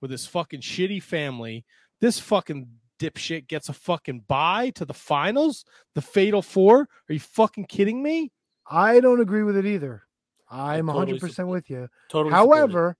With 0.00 0.10
this 0.10 0.26
fucking 0.26 0.60
shitty 0.60 1.02
family, 1.02 1.64
this 2.00 2.18
fucking 2.18 2.68
dipshit 2.98 3.48
gets 3.48 3.68
a 3.68 3.72
fucking 3.72 4.24
bye 4.28 4.70
to 4.74 4.84
the 4.84 4.94
finals, 4.94 5.64
the 5.94 6.02
Fatal 6.02 6.42
Four. 6.42 6.88
Are 7.08 7.12
you 7.12 7.20
fucking 7.20 7.66
kidding 7.66 8.02
me? 8.02 8.30
I 8.70 9.00
don't 9.00 9.20
agree 9.20 9.42
with 9.42 9.56
it 9.56 9.66
either. 9.66 10.02
I'm 10.50 10.86
totally 10.86 11.18
100% 11.18 11.48
with 11.48 11.68
you. 11.70 11.88
totally 12.08 12.32
However, 12.32 12.96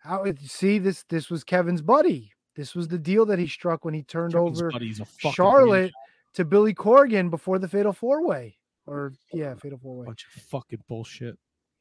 how 0.00 0.24
uh, 0.24 0.32
see 0.42 0.78
this 0.78 1.04
this 1.08 1.30
was 1.30 1.44
Kevin's 1.44 1.82
buddy. 1.82 2.32
This 2.56 2.74
was 2.74 2.88
the 2.88 2.98
deal 2.98 3.24
that 3.26 3.38
he 3.38 3.46
struck 3.46 3.84
when 3.84 3.94
he 3.94 4.02
turned 4.02 4.32
Kevin's 4.32 4.60
over 4.60 4.72
Charlotte 5.32 5.92
to 6.34 6.44
Billy 6.44 6.74
Corgan 6.74 7.30
before 7.30 7.58
the 7.58 7.68
Fatal 7.68 7.92
Four 7.92 8.26
Way. 8.26 8.56
Or 8.86 9.12
yeah, 9.32 9.54
Fatal 9.54 9.78
Four 9.78 9.98
Way. 9.98 10.06
Bunch 10.06 10.26
of 10.36 10.42
fucking 10.42 10.80
bullshit. 10.88 11.38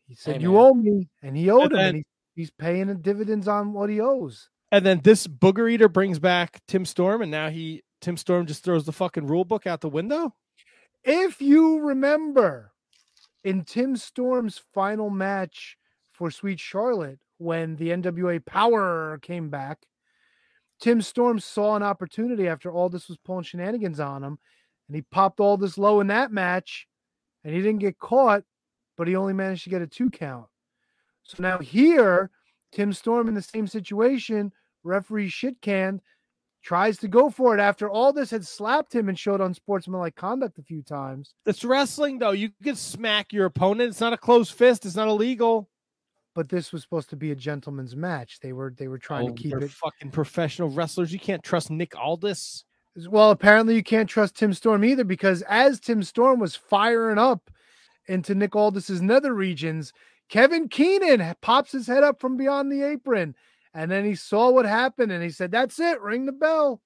He 0.08 0.16
said, 0.16 0.38
Hey, 0.38 0.42
"You 0.44 0.58
owe 0.60 0.74
me," 0.74 1.10
and 1.22 1.36
he 1.36 1.50
owed 1.50 1.64
And 1.64 1.72
him, 1.72 1.78
then- 1.78 1.88
and 1.88 1.98
he, 1.98 2.04
he's 2.36 2.52
paying 2.52 2.88
the 2.88 2.96
dividends 2.96 3.48
on 3.48 3.74
what 3.74 3.90
he 3.90 4.00
owes. 4.00 4.50
And 4.72 4.86
then 4.86 5.02
this 5.04 5.26
booger 5.26 5.72
eater 5.72 5.90
brings 5.90 6.20
back 6.20 6.62
Tim 6.68 6.86
Storm, 6.86 7.22
and 7.22 7.32
now 7.32 7.50
he 7.50 7.84
Tim 8.02 8.18
Storm 8.18 8.46
just 8.46 8.64
throws 8.64 8.86
the 8.86 8.92
fucking 8.92 9.26
rule 9.28 9.46
book 9.46 9.66
out 9.66 9.82
the 9.82 9.90
window. 9.90 10.36
If 11.04 11.42
you 11.42 11.80
remember, 11.80 12.72
in 13.44 13.64
Tim 13.64 13.96
Storm's 13.96 14.62
final 14.74 15.10
match 15.10 15.78
for 16.12 16.30
Sweet 16.30 16.60
Charlotte, 16.60 17.20
when 17.40 17.76
the 17.78 17.90
NWA 17.90 18.46
Power 18.46 19.18
came 19.22 19.50
back, 19.50 19.80
Tim 20.80 21.02
Storm 21.02 21.40
saw 21.40 21.76
an 21.76 21.84
opportunity 21.84 22.48
after 22.48 22.72
Aldis 22.72 23.10
was 23.10 23.18
pulling 23.18 23.44
shenanigans 23.44 24.00
on 24.00 24.24
him, 24.24 24.38
and 24.88 24.96
he 24.96 25.02
popped 25.02 25.40
Aldis 25.40 25.78
low 25.78 26.00
in 26.00 26.08
that 26.08 26.32
match, 26.32 26.88
and 27.44 27.54
he 27.54 27.62
didn't 27.62 27.80
get 27.80 28.00
caught, 28.00 28.44
but 28.98 29.08
he 29.08 29.16
only 29.16 29.34
managed 29.34 29.64
to 29.64 29.70
get 29.70 29.82
a 29.82 29.88
two 29.88 30.10
count. 30.10 30.46
So 31.24 31.42
now 31.42 31.60
here, 31.60 32.30
Tim 32.72 32.94
Storm 32.94 33.28
in 33.28 33.34
the 33.34 33.42
same 33.42 33.68
situation, 33.68 34.52
referee 34.84 35.30
shit 35.30 35.62
canned, 35.62 36.02
tries 36.64 36.98
to 36.98 37.08
go 37.08 37.30
for 37.30 37.56
it 37.56 37.62
after 37.62 37.90
Aldis 37.90 38.32
had 38.32 38.46
slapped 38.46 38.94
him 38.94 39.10
and 39.10 39.18
showed 39.18 39.42
unsportsmanlike 39.42 40.16
conduct 40.16 40.60
a 40.60 40.64
few 40.64 40.82
times. 40.82 41.34
It's 41.46 41.64
wrestling, 41.64 42.20
though. 42.20 42.32
You 42.32 42.52
can 42.64 42.76
smack 42.76 43.32
your 43.32 43.46
opponent. 43.46 43.90
It's 43.90 44.02
not 44.02 44.14
a 44.14 44.18
closed 44.18 44.54
fist. 44.54 44.86
It's 44.86 44.96
not 44.96 45.08
illegal. 45.08 45.70
But 46.40 46.48
this 46.48 46.72
was 46.72 46.84
supposed 46.84 47.10
to 47.10 47.18
be 47.18 47.32
a 47.32 47.36
gentleman's 47.36 47.98
match. 47.98 48.40
They 48.40 48.54
were 48.54 48.74
they 48.78 48.88
were 48.88 48.98
trying 48.98 49.26
Oh, 49.26 49.34
to 49.34 49.42
keep 49.42 49.52
they're 49.52 49.60
it. 49.66 49.72
fucking 49.72 50.12
professional 50.12 50.70
wrestlers. 50.70 51.12
You 51.12 51.20
can't 51.20 51.44
trust 51.44 51.70
Nick 51.70 51.98
Aldis. 51.98 52.64
Well, 53.10 53.32
apparently 53.32 53.76
you 53.76 53.84
can't 53.84 54.08
trust 54.10 54.36
Tim 54.36 54.54
Storm 54.54 54.86
either 54.86 55.04
because 55.04 55.42
as 55.50 55.82
Tim 55.82 56.02
Storm 56.02 56.40
was 56.40 56.56
firing 56.56 57.18
up 57.18 57.52
into 58.08 58.36
Nick 58.36 58.56
Aldis's 58.56 59.02
nether 59.02 59.34
regions, 59.34 59.92
Kevin 60.30 60.70
Keenan 60.70 61.36
pops 61.42 61.74
his 61.74 61.88
head 61.88 62.06
up 62.06 62.22
from 62.22 62.38
beyond 62.38 62.72
the 62.72 62.84
apron, 62.84 63.36
and 63.74 63.92
then 63.92 64.06
he 64.06 64.16
saw 64.16 64.50
what 64.50 64.64
happened 64.64 65.12
and 65.12 65.22
he 65.22 65.32
said, 65.32 65.52
"That's 65.52 65.78
it, 65.78 66.00
ring 66.00 66.26
the 66.26 66.32
bell." 66.32 66.82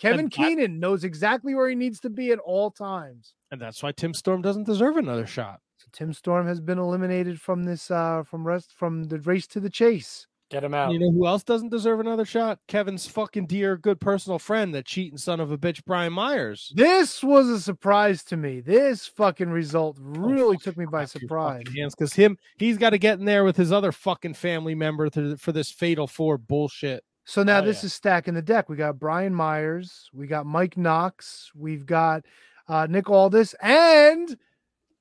Kevin 0.00 0.18
And 0.18 0.32
Keenan 0.32 0.80
knows 0.80 1.04
exactly 1.04 1.54
where 1.54 1.68
he 1.68 1.76
needs 1.76 2.00
to 2.00 2.10
be 2.10 2.32
at 2.32 2.40
all 2.40 2.72
times. 2.72 3.34
And 3.52 3.60
that's 3.60 3.84
why 3.84 3.92
Tim 3.92 4.14
Storm 4.14 4.42
doesn't 4.42 4.64
deserve 4.66 4.96
another 4.96 5.28
shot. 5.28 5.60
So 5.96 6.04
Tim 6.04 6.12
Storm 6.12 6.46
has 6.46 6.60
been 6.60 6.78
eliminated 6.78 7.40
from 7.40 7.64
this 7.64 7.90
uh 7.90 8.22
from 8.24 8.46
rest 8.46 8.72
from 8.76 9.04
the 9.04 9.18
race 9.20 9.46
to 9.48 9.60
the 9.60 9.70
chase. 9.70 10.26
Get 10.48 10.62
him 10.62 10.74
out. 10.74 10.92
You 10.92 11.00
know 11.00 11.10
who 11.10 11.26
else 11.26 11.42
doesn't 11.42 11.70
deserve 11.70 11.98
another 11.98 12.24
shot? 12.24 12.60
Kevin's 12.68 13.04
fucking 13.06 13.46
dear, 13.46 13.76
good 13.76 14.00
personal 14.00 14.38
friend, 14.38 14.72
the 14.72 14.82
cheating 14.82 15.18
son 15.18 15.40
of 15.40 15.50
a 15.50 15.58
bitch, 15.58 15.84
Brian 15.84 16.12
Myers. 16.12 16.72
This 16.76 17.24
was 17.24 17.48
a 17.48 17.60
surprise 17.60 18.22
to 18.24 18.36
me. 18.36 18.60
This 18.60 19.08
fucking 19.08 19.48
result 19.50 19.96
really 20.00 20.56
took 20.56 20.76
me 20.76 20.86
by 20.86 21.04
surprise. 21.04 21.64
Hands, 21.76 21.92
because 21.92 22.12
him, 22.12 22.38
he's 22.58 22.78
got 22.78 22.90
to 22.90 22.98
get 22.98 23.18
in 23.18 23.24
there 23.24 23.42
with 23.42 23.56
his 23.56 23.72
other 23.72 23.90
fucking 23.90 24.34
family 24.34 24.76
member 24.76 25.10
to, 25.10 25.36
for 25.36 25.50
this 25.50 25.72
fatal 25.72 26.06
four 26.06 26.38
bullshit. 26.38 27.02
So 27.24 27.42
now 27.42 27.58
Oh, 27.58 27.62
this 27.64 27.82
yeah. 27.82 27.86
is 27.86 27.94
stacking 27.94 28.34
the 28.34 28.42
deck. 28.42 28.68
We 28.68 28.76
got 28.76 29.00
Brian 29.00 29.34
Myers, 29.34 30.08
we 30.12 30.28
got 30.28 30.46
Mike 30.46 30.76
Knox, 30.76 31.50
we've 31.56 31.86
got 31.86 32.24
uh, 32.68 32.86
Nick 32.88 33.10
Aldis, 33.10 33.54
and 33.54 34.36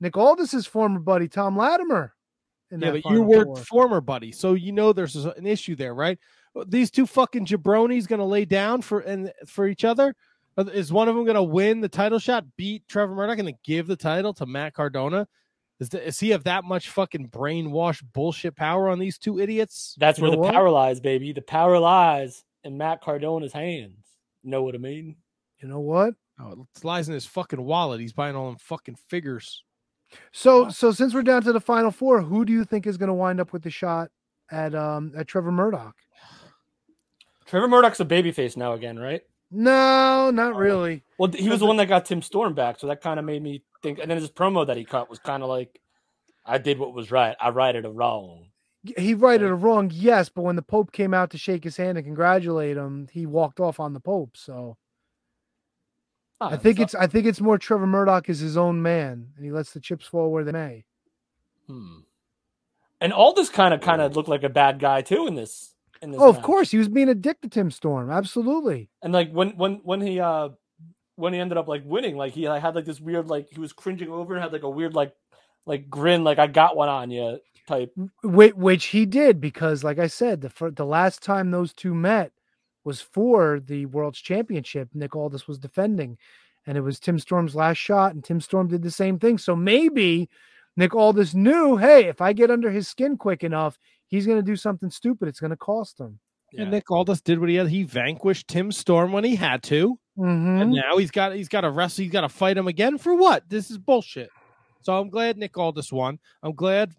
Nick 0.06 0.18
Aldis's 0.18 0.68
former 0.68 1.00
buddy 1.00 1.28
Thom 1.28 1.58
Latimer. 1.58 2.14
in 2.70 2.80
Yeah, 2.80 2.92
that 2.92 3.04
but 3.04 3.12
you 3.12 3.24
were 3.24 3.46
Four. 3.46 3.56
former 3.58 4.02
buddy, 4.02 4.32
so 4.32 4.54
you 4.54 4.72
know 4.72 4.94
there's 4.94 5.16
an 5.16 5.48
issue 5.48 5.76
there, 5.76 5.96
right? 5.96 6.20
These 6.68 6.92
two 6.92 7.08
fucking 7.08 7.48
jabronis 7.48 8.08
going 8.08 8.20
to 8.20 8.26
lay 8.26 8.46
down 8.46 8.84
for 8.84 9.00
and 9.00 9.34
for 9.48 9.68
each 9.68 9.84
other. 9.84 10.16
Is 10.58 10.94
one 10.94 11.10
of 11.10 11.16
them 11.16 11.26
going 11.26 11.34
to 11.34 11.44
win 11.44 11.82
the 11.82 11.90
title 11.90 12.20
shot, 12.20 12.46
beat 12.56 12.88
Trevor 12.88 13.16
Murdoch, 13.16 13.40
and 13.40 13.48
then 13.48 13.58
give 13.64 13.88
the 13.88 13.96
title 13.96 14.32
to 14.36 14.46
Matt 14.46 14.76
Cardona? 14.76 15.28
Is, 15.80 15.90
the, 15.90 16.08
is 16.08 16.20
he 16.20 16.30
have 16.30 16.44
that 16.44 16.64
much 16.64 16.92
fucking 16.92 17.30
brainwash 17.30 18.04
bullshit 18.14 18.56
power 18.56 18.90
on 18.90 19.00
these 19.00 19.18
two 19.18 19.40
idiots? 19.40 19.96
That's 19.98 20.20
where 20.20 20.30
the 20.30 20.38
what? 20.38 20.54
power 20.54 20.70
lies, 20.70 21.00
baby. 21.00 21.34
The 21.34 21.42
power 21.42 21.80
lies 21.80 22.44
in 22.64 22.78
Matt 22.78 23.02
Cardona's 23.02 23.54
hands. 23.54 24.06
Know 24.44 24.62
what 24.62 24.76
I 24.76 24.78
mean? 24.78 25.16
You 25.58 25.68
know 25.68 25.80
what? 25.80 26.14
Oh, 26.40 26.68
it 26.76 26.86
lies 26.86 27.08
in 27.08 27.16
his 27.16 27.26
fucking 27.26 27.62
wallet. 27.62 28.00
He's 28.00 28.14
buying 28.14 28.36
all 28.36 28.50
them 28.50 28.60
fucking 28.60 28.98
figures. 29.10 29.65
So 30.32 30.70
so 30.70 30.92
since 30.92 31.14
we're 31.14 31.24
down 31.24 31.44
to 31.44 31.54
the 31.54 31.60
final 31.60 31.92
four, 31.92 32.22
who 32.22 32.46
do 32.46 32.54
you 32.54 32.64
think 32.64 32.88
is 32.88 32.98
going 32.98 33.08
to 33.08 33.14
wind 33.14 33.40
up 33.40 33.54
with 33.54 33.64
the 33.64 33.70
shot 33.70 34.10
at 34.52 34.76
um 34.76 35.14
at 35.16 35.28
Trevor 35.28 35.52
Murdoch? 35.52 35.96
Trevor 37.46 37.68
Murdoch's 37.68 38.00
a 38.00 38.06
babyface 38.06 38.58
now 38.58 38.74
again, 38.74 38.98
right? 38.98 39.22
No, 39.52 40.32
not 40.32 40.56
really. 40.56 41.04
Well, 41.18 41.32
he 41.32 41.50
was 41.50 41.60
the 41.60 41.66
one 41.66 41.78
that 41.78 41.88
got 41.88 42.06
Tim 42.06 42.22
Storm 42.22 42.54
back, 42.54 42.80
so 42.80 42.88
that 42.88 43.02
kind 43.02 43.20
of 43.20 43.26
made 43.26 43.44
me 43.44 43.64
think. 43.84 44.00
And 44.00 44.10
then 44.10 44.18
his 44.18 44.30
promo 44.30 44.66
that 44.66 44.78
he 44.78 44.84
cut 44.84 45.10
was 45.10 45.20
kind 45.20 45.44
of 45.44 45.50
like, 45.50 45.80
"I 46.46 46.58
did 46.58 46.80
what 46.80 46.94
was 46.94 47.12
right. 47.12 47.36
I 47.40 47.50
righted 47.50 47.86
a 47.86 47.90
wrong." 47.90 48.48
He 48.98 49.16
righted 49.16 49.50
a 49.50 49.56
wrong, 49.56 49.90
yes, 49.92 50.30
but 50.30 50.44
when 50.44 50.56
the 50.56 50.62
Pope 50.62 50.92
came 50.92 51.12
out 51.12 51.32
to 51.32 51.40
shake 51.40 51.64
his 51.64 51.78
hand 51.78 51.98
and 51.98 52.06
congratulate 52.06 52.78
him, 52.78 53.08
he 53.12 53.26
walked 53.26 53.60
off 53.60 53.80
on 53.80 53.94
the 53.94 54.00
Pope. 54.00 54.38
So 54.38 54.78
Ah, 56.42 56.50
I 56.52 56.58
think 56.58 56.80
it's 56.80 56.94
I 56.94 57.08
think 57.08 57.26
it's 57.26 57.40
more 57.40 57.58
Trevor 57.58 57.88
Murdoch 57.88 58.30
is 58.30 58.40
his 58.40 58.58
own 58.58 58.82
man, 58.82 59.30
and 59.36 59.46
he 59.46 59.52
lets 59.52 59.72
the 59.72 59.80
chips 59.80 60.06
fall 60.06 60.32
where 60.32 60.44
they 60.44 60.52
may. 60.52 60.86
Hmm. 61.68 62.00
And 63.00 63.14
Aldis 63.14 63.50
kind 63.50 63.74
of 63.74 63.82
kind 63.82 64.02
of 64.02 64.16
looked 64.16 64.30
like 64.30 64.44
a 64.44 64.50
bad 64.50 64.80
guy 64.80 65.02
too 65.02 65.28
in 65.28 65.36
this. 65.36 65.74
In 66.02 66.12
this 66.12 66.20
Oh, 66.22 66.30
of 66.30 66.42
course, 66.42 66.72
he 66.72 66.78
was 66.78 66.90
being 66.90 67.10
a 67.10 67.16
dick 67.16 67.42
to 67.42 67.50
Tim 67.50 67.72
Storm. 67.72 68.12
Absolutely. 68.12 68.90
And 69.02 69.14
like 69.14 69.32
when 69.32 69.52
when 69.52 69.76
when 69.84 70.02
he 70.02 70.20
uh 70.20 70.50
when 71.16 71.34
he 71.34 71.40
ended 71.40 71.58
up 71.58 71.68
like 71.68 71.84
winning, 71.86 72.18
like 72.18 72.34
he 72.34 72.50
like, 72.50 72.62
had 72.62 72.76
like 72.76 72.86
this 72.86 73.00
weird 73.00 73.28
like 73.28 73.48
he 73.52 73.60
was 73.60 73.72
cringing 73.72 74.10
over 74.10 74.34
and 74.34 74.44
had 74.44 74.52
like 74.52 74.64
a 74.64 74.70
weird 74.70 74.94
like 74.94 75.14
like 75.66 75.90
grin, 75.90 76.24
like 76.24 76.40
I 76.40 76.48
got 76.48 76.76
one 76.76 76.90
on 76.90 77.12
you 77.12 77.40
type. 77.68 77.94
Which, 78.24 78.54
which 78.54 78.86
he 78.86 79.06
did 79.06 79.40
because, 79.42 79.84
like 79.84 80.00
I 80.00 80.08
said, 80.08 80.42
the 80.42 80.72
the 80.72 80.86
last 80.86 81.24
time 81.24 81.52
those 81.52 81.74
two 81.74 81.94
met 81.94 82.32
was 82.86 83.02
for 83.02 83.60
the 83.60 83.86
World's 83.88 84.22
Championship. 84.22 84.90
Nick 84.94 85.16
Aldis 85.16 85.48
was 85.48 85.60
defending, 85.60 86.18
and 86.66 86.78
it 86.78 86.82
was 86.82 87.00
Tim 87.00 87.20
Storm's 87.20 87.56
last 87.56 87.78
shot, 87.78 88.14
and 88.14 88.24
Tim 88.24 88.40
Storm 88.40 88.68
did 88.70 88.84
the 88.84 88.92
same 88.92 89.20
thing. 89.20 89.38
So 89.38 89.56
maybe 89.56 90.30
Nick 90.78 90.96
Aldis 90.96 91.34
knew, 91.34 91.76
hey, 91.78 92.06
if 92.06 92.22
I 92.22 92.32
get 92.32 92.50
under 92.52 92.72
his 92.72 92.88
skin 92.88 93.18
quick 93.18 93.44
enough, 93.44 93.78
he's 94.08 94.26
going 94.26 94.38
to 94.38 94.44
do 94.44 94.56
something 94.56 94.90
stupid. 94.90 95.28
It's 95.28 95.40
going 95.42 95.52
to 95.52 95.58
cost 95.58 96.00
him. 96.00 96.20
And 96.58 96.72
Nick 96.72 96.90
Aldis 96.90 97.20
did 97.22 97.40
what 97.40 97.50
he 97.50 97.56
had. 97.56 97.68
He 97.68 97.84
vanquished 97.84 98.48
Tim 98.48 98.72
Storm 98.72 99.12
when 99.12 99.26
he 99.26 99.36
had 99.36 99.62
to, 99.64 100.00
Mhm. 100.18 100.62
and 100.62 100.72
now 100.72 100.96
he's 100.98 101.12
got 101.12 101.34
he's 101.36 101.50
got 101.50 101.62
to 101.62 101.70
wrestle. 101.70 102.04
He's 102.04 102.12
got 102.14 102.22
to 102.22 102.30
fight 102.30 102.56
him 102.58 102.68
again 102.68 102.98
for 102.98 103.14
what? 103.14 103.44
This 103.50 103.70
is 103.70 103.78
bullshit. 103.78 104.30
So 104.84 104.98
I'm 104.98 105.10
glad 105.10 105.38
Nick 105.38 105.58
Aldis 105.58 105.92
won. 105.92 106.18
I'm 106.42 106.54
glad 106.54 106.94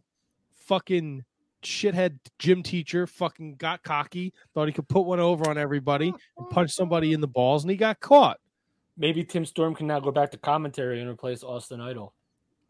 fucking 0.57 1.25
shithead 1.67 2.19
gym 2.39 2.63
teacher 2.63 3.07
fucking 3.07 3.57
got 3.57 3.83
cocky, 3.83 4.33
thought 4.55 4.67
he 4.69 4.73
could 4.73 4.89
put 4.89 5.03
one 5.03 5.21
over 5.21 5.49
on 5.51 5.59
everybody 5.59 6.15
and 6.39 6.51
punch 6.51 6.71
somebody 6.73 7.13
in 7.13 7.21
the 7.21 7.27
balls, 7.29 7.65
and 7.65 7.71
he 7.71 7.77
got 7.77 8.01
caught. 8.01 8.39
Maybe 8.97 9.25
Tim 9.25 9.45
Storm 9.45 9.75
can 9.75 9.87
now 9.87 10.01
go 10.01 10.11
back 10.11 10.31
to 10.31 10.39
commentary 10.39 11.01
and 11.01 11.11
replace 11.11 11.43
Austin 11.43 11.81
Idol. 11.81 12.15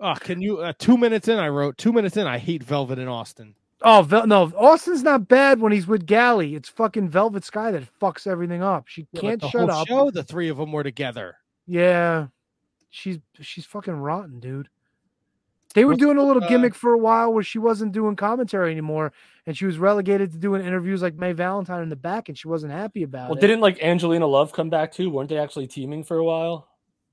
Oh, 0.01 0.15
can 0.19 0.43
you? 0.43 0.59
Uh, 0.59 0.73
two 0.79 0.97
minutes 0.97 1.29
in, 1.29 1.39
I 1.39 1.49
wrote 1.49 1.79
two 1.79 1.93
minutes 1.93 2.17
in. 2.17 2.27
I 2.27 2.39
hate 2.39 2.63
Velvet 2.63 2.99
in 2.99 3.09
Austin. 3.09 3.55
Oh 3.83 4.03
Vel- 4.03 4.27
no, 4.27 4.45
Austin's 4.57 5.03
not 5.03 5.29
bad 5.29 5.61
when 5.61 5.71
he's 5.71 5.87
with 5.87 6.07
Galli. 6.07 6.55
It's 6.55 6.69
fucking 6.69 7.09
Velvet 7.11 7.45
Sky 7.45 7.71
that 7.71 7.85
fucks 8.01 8.27
everything 8.27 8.63
up. 8.63 8.89
She 8.89 9.07
Yeah, 9.13 9.21
can't 9.21 9.41
the 9.41 9.49
shut 9.49 9.69
whole 9.69 9.81
up. 9.81 9.87
Show 9.89 10.11
the 10.11 10.25
three 10.25 10.49
of 10.49 10.57
them 10.57 10.73
were 10.73 10.83
together. 10.83 11.37
Yeah, 11.67 12.29
she's 12.91 13.19
she's 13.41 13.67
fucking 13.67 13.95
rotten, 13.95 14.41
dude. 14.41 14.69
They 15.77 15.85
were 15.85 15.95
doing 15.95 16.17
a 16.17 16.23
little 16.25 16.43
uh, 16.43 16.49
gimmick 16.49 16.75
for 16.75 16.95
a 16.95 16.99
while 16.99 17.35
where 17.35 17.43
she 17.43 17.59
wasn't 17.59 17.93
doing 17.93 18.17
commentary 18.17 18.71
anymore, 18.73 19.13
and 19.47 19.55
she 19.55 19.67
was 19.67 19.79
relegated 19.79 20.33
to 20.33 20.39
doing 20.39 20.65
interviews 20.65 21.03
like 21.03 21.17
May 21.17 21.35
Valentine 21.35 21.83
in 21.83 21.91
the 21.91 21.97
back, 21.97 22.31
and 22.31 22.39
she 22.39 22.49
wasn't 22.49 22.73
happy 22.73 23.03
about 23.03 23.29
Well, 23.29 23.33
it. 23.33 23.43
Well, 23.43 23.49
didn't 23.49 23.61
like 23.61 23.83
Angelina 23.83 24.27
Love 24.27 24.55
come 24.55 24.71
back 24.71 24.91
too? 24.91 25.11
Weren't 25.11 25.29
they 25.29 25.37
actually 25.37 25.67
teaming 25.67 26.03
for 26.03 26.17
a 26.17 26.25
while? 26.25 26.67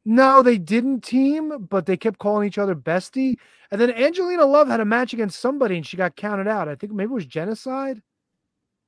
No, 0.06 0.41
they 0.41 0.57
didn't 0.57 1.02
team, 1.02 1.68
but 1.69 1.85
they 1.85 1.98
kept 1.98 2.19
calling 2.19 2.48
each 2.48 2.57
other 2.57 2.73
bestie. 2.73 3.35
And 3.69 3.81
then 3.81 3.91
Angelina 3.91 4.45
Love 4.45 4.69
had 4.69 4.80
a 4.80 4.85
match 4.85 5.11
against 5.11 5.41
somebody, 5.41 5.76
and 5.76 5.85
she 5.85 5.98
got 5.98 6.15
counted 6.15 6.48
out. 6.48 6.69
I 6.69 6.76
think 6.76 6.94
maybe 6.94 7.11
it 7.11 7.15
was 7.15 7.26
genocide. 7.26 8.02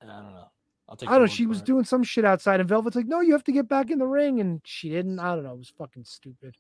I 0.02 0.06
don't 0.06 0.34
know. 0.34 0.50
I'll 0.88 0.96
take 0.96 1.10
I 1.10 1.14
don't 1.14 1.24
know. 1.24 1.28
She 1.28 1.48
was 1.48 1.60
it. 1.60 1.66
doing 1.66 1.84
some 1.84 2.04
shit 2.04 2.24
outside, 2.24 2.62
and 2.62 2.70
Velvet's 2.70 2.96
like, 2.96 3.08
"No, 3.08 3.20
you 3.20 3.34
have 3.34 3.44
to 3.46 3.52
get 3.52 3.68
back 3.68 3.92
in 3.92 4.00
the 4.00 4.08
ring," 4.08 4.40
and 4.40 4.62
she 4.64 4.90
didn't. 4.90 5.20
I 5.20 5.36
don't 5.36 5.44
know. 5.44 5.54
It 5.54 5.58
was 5.58 5.74
fucking 5.78 6.06
stupid. 6.06 6.56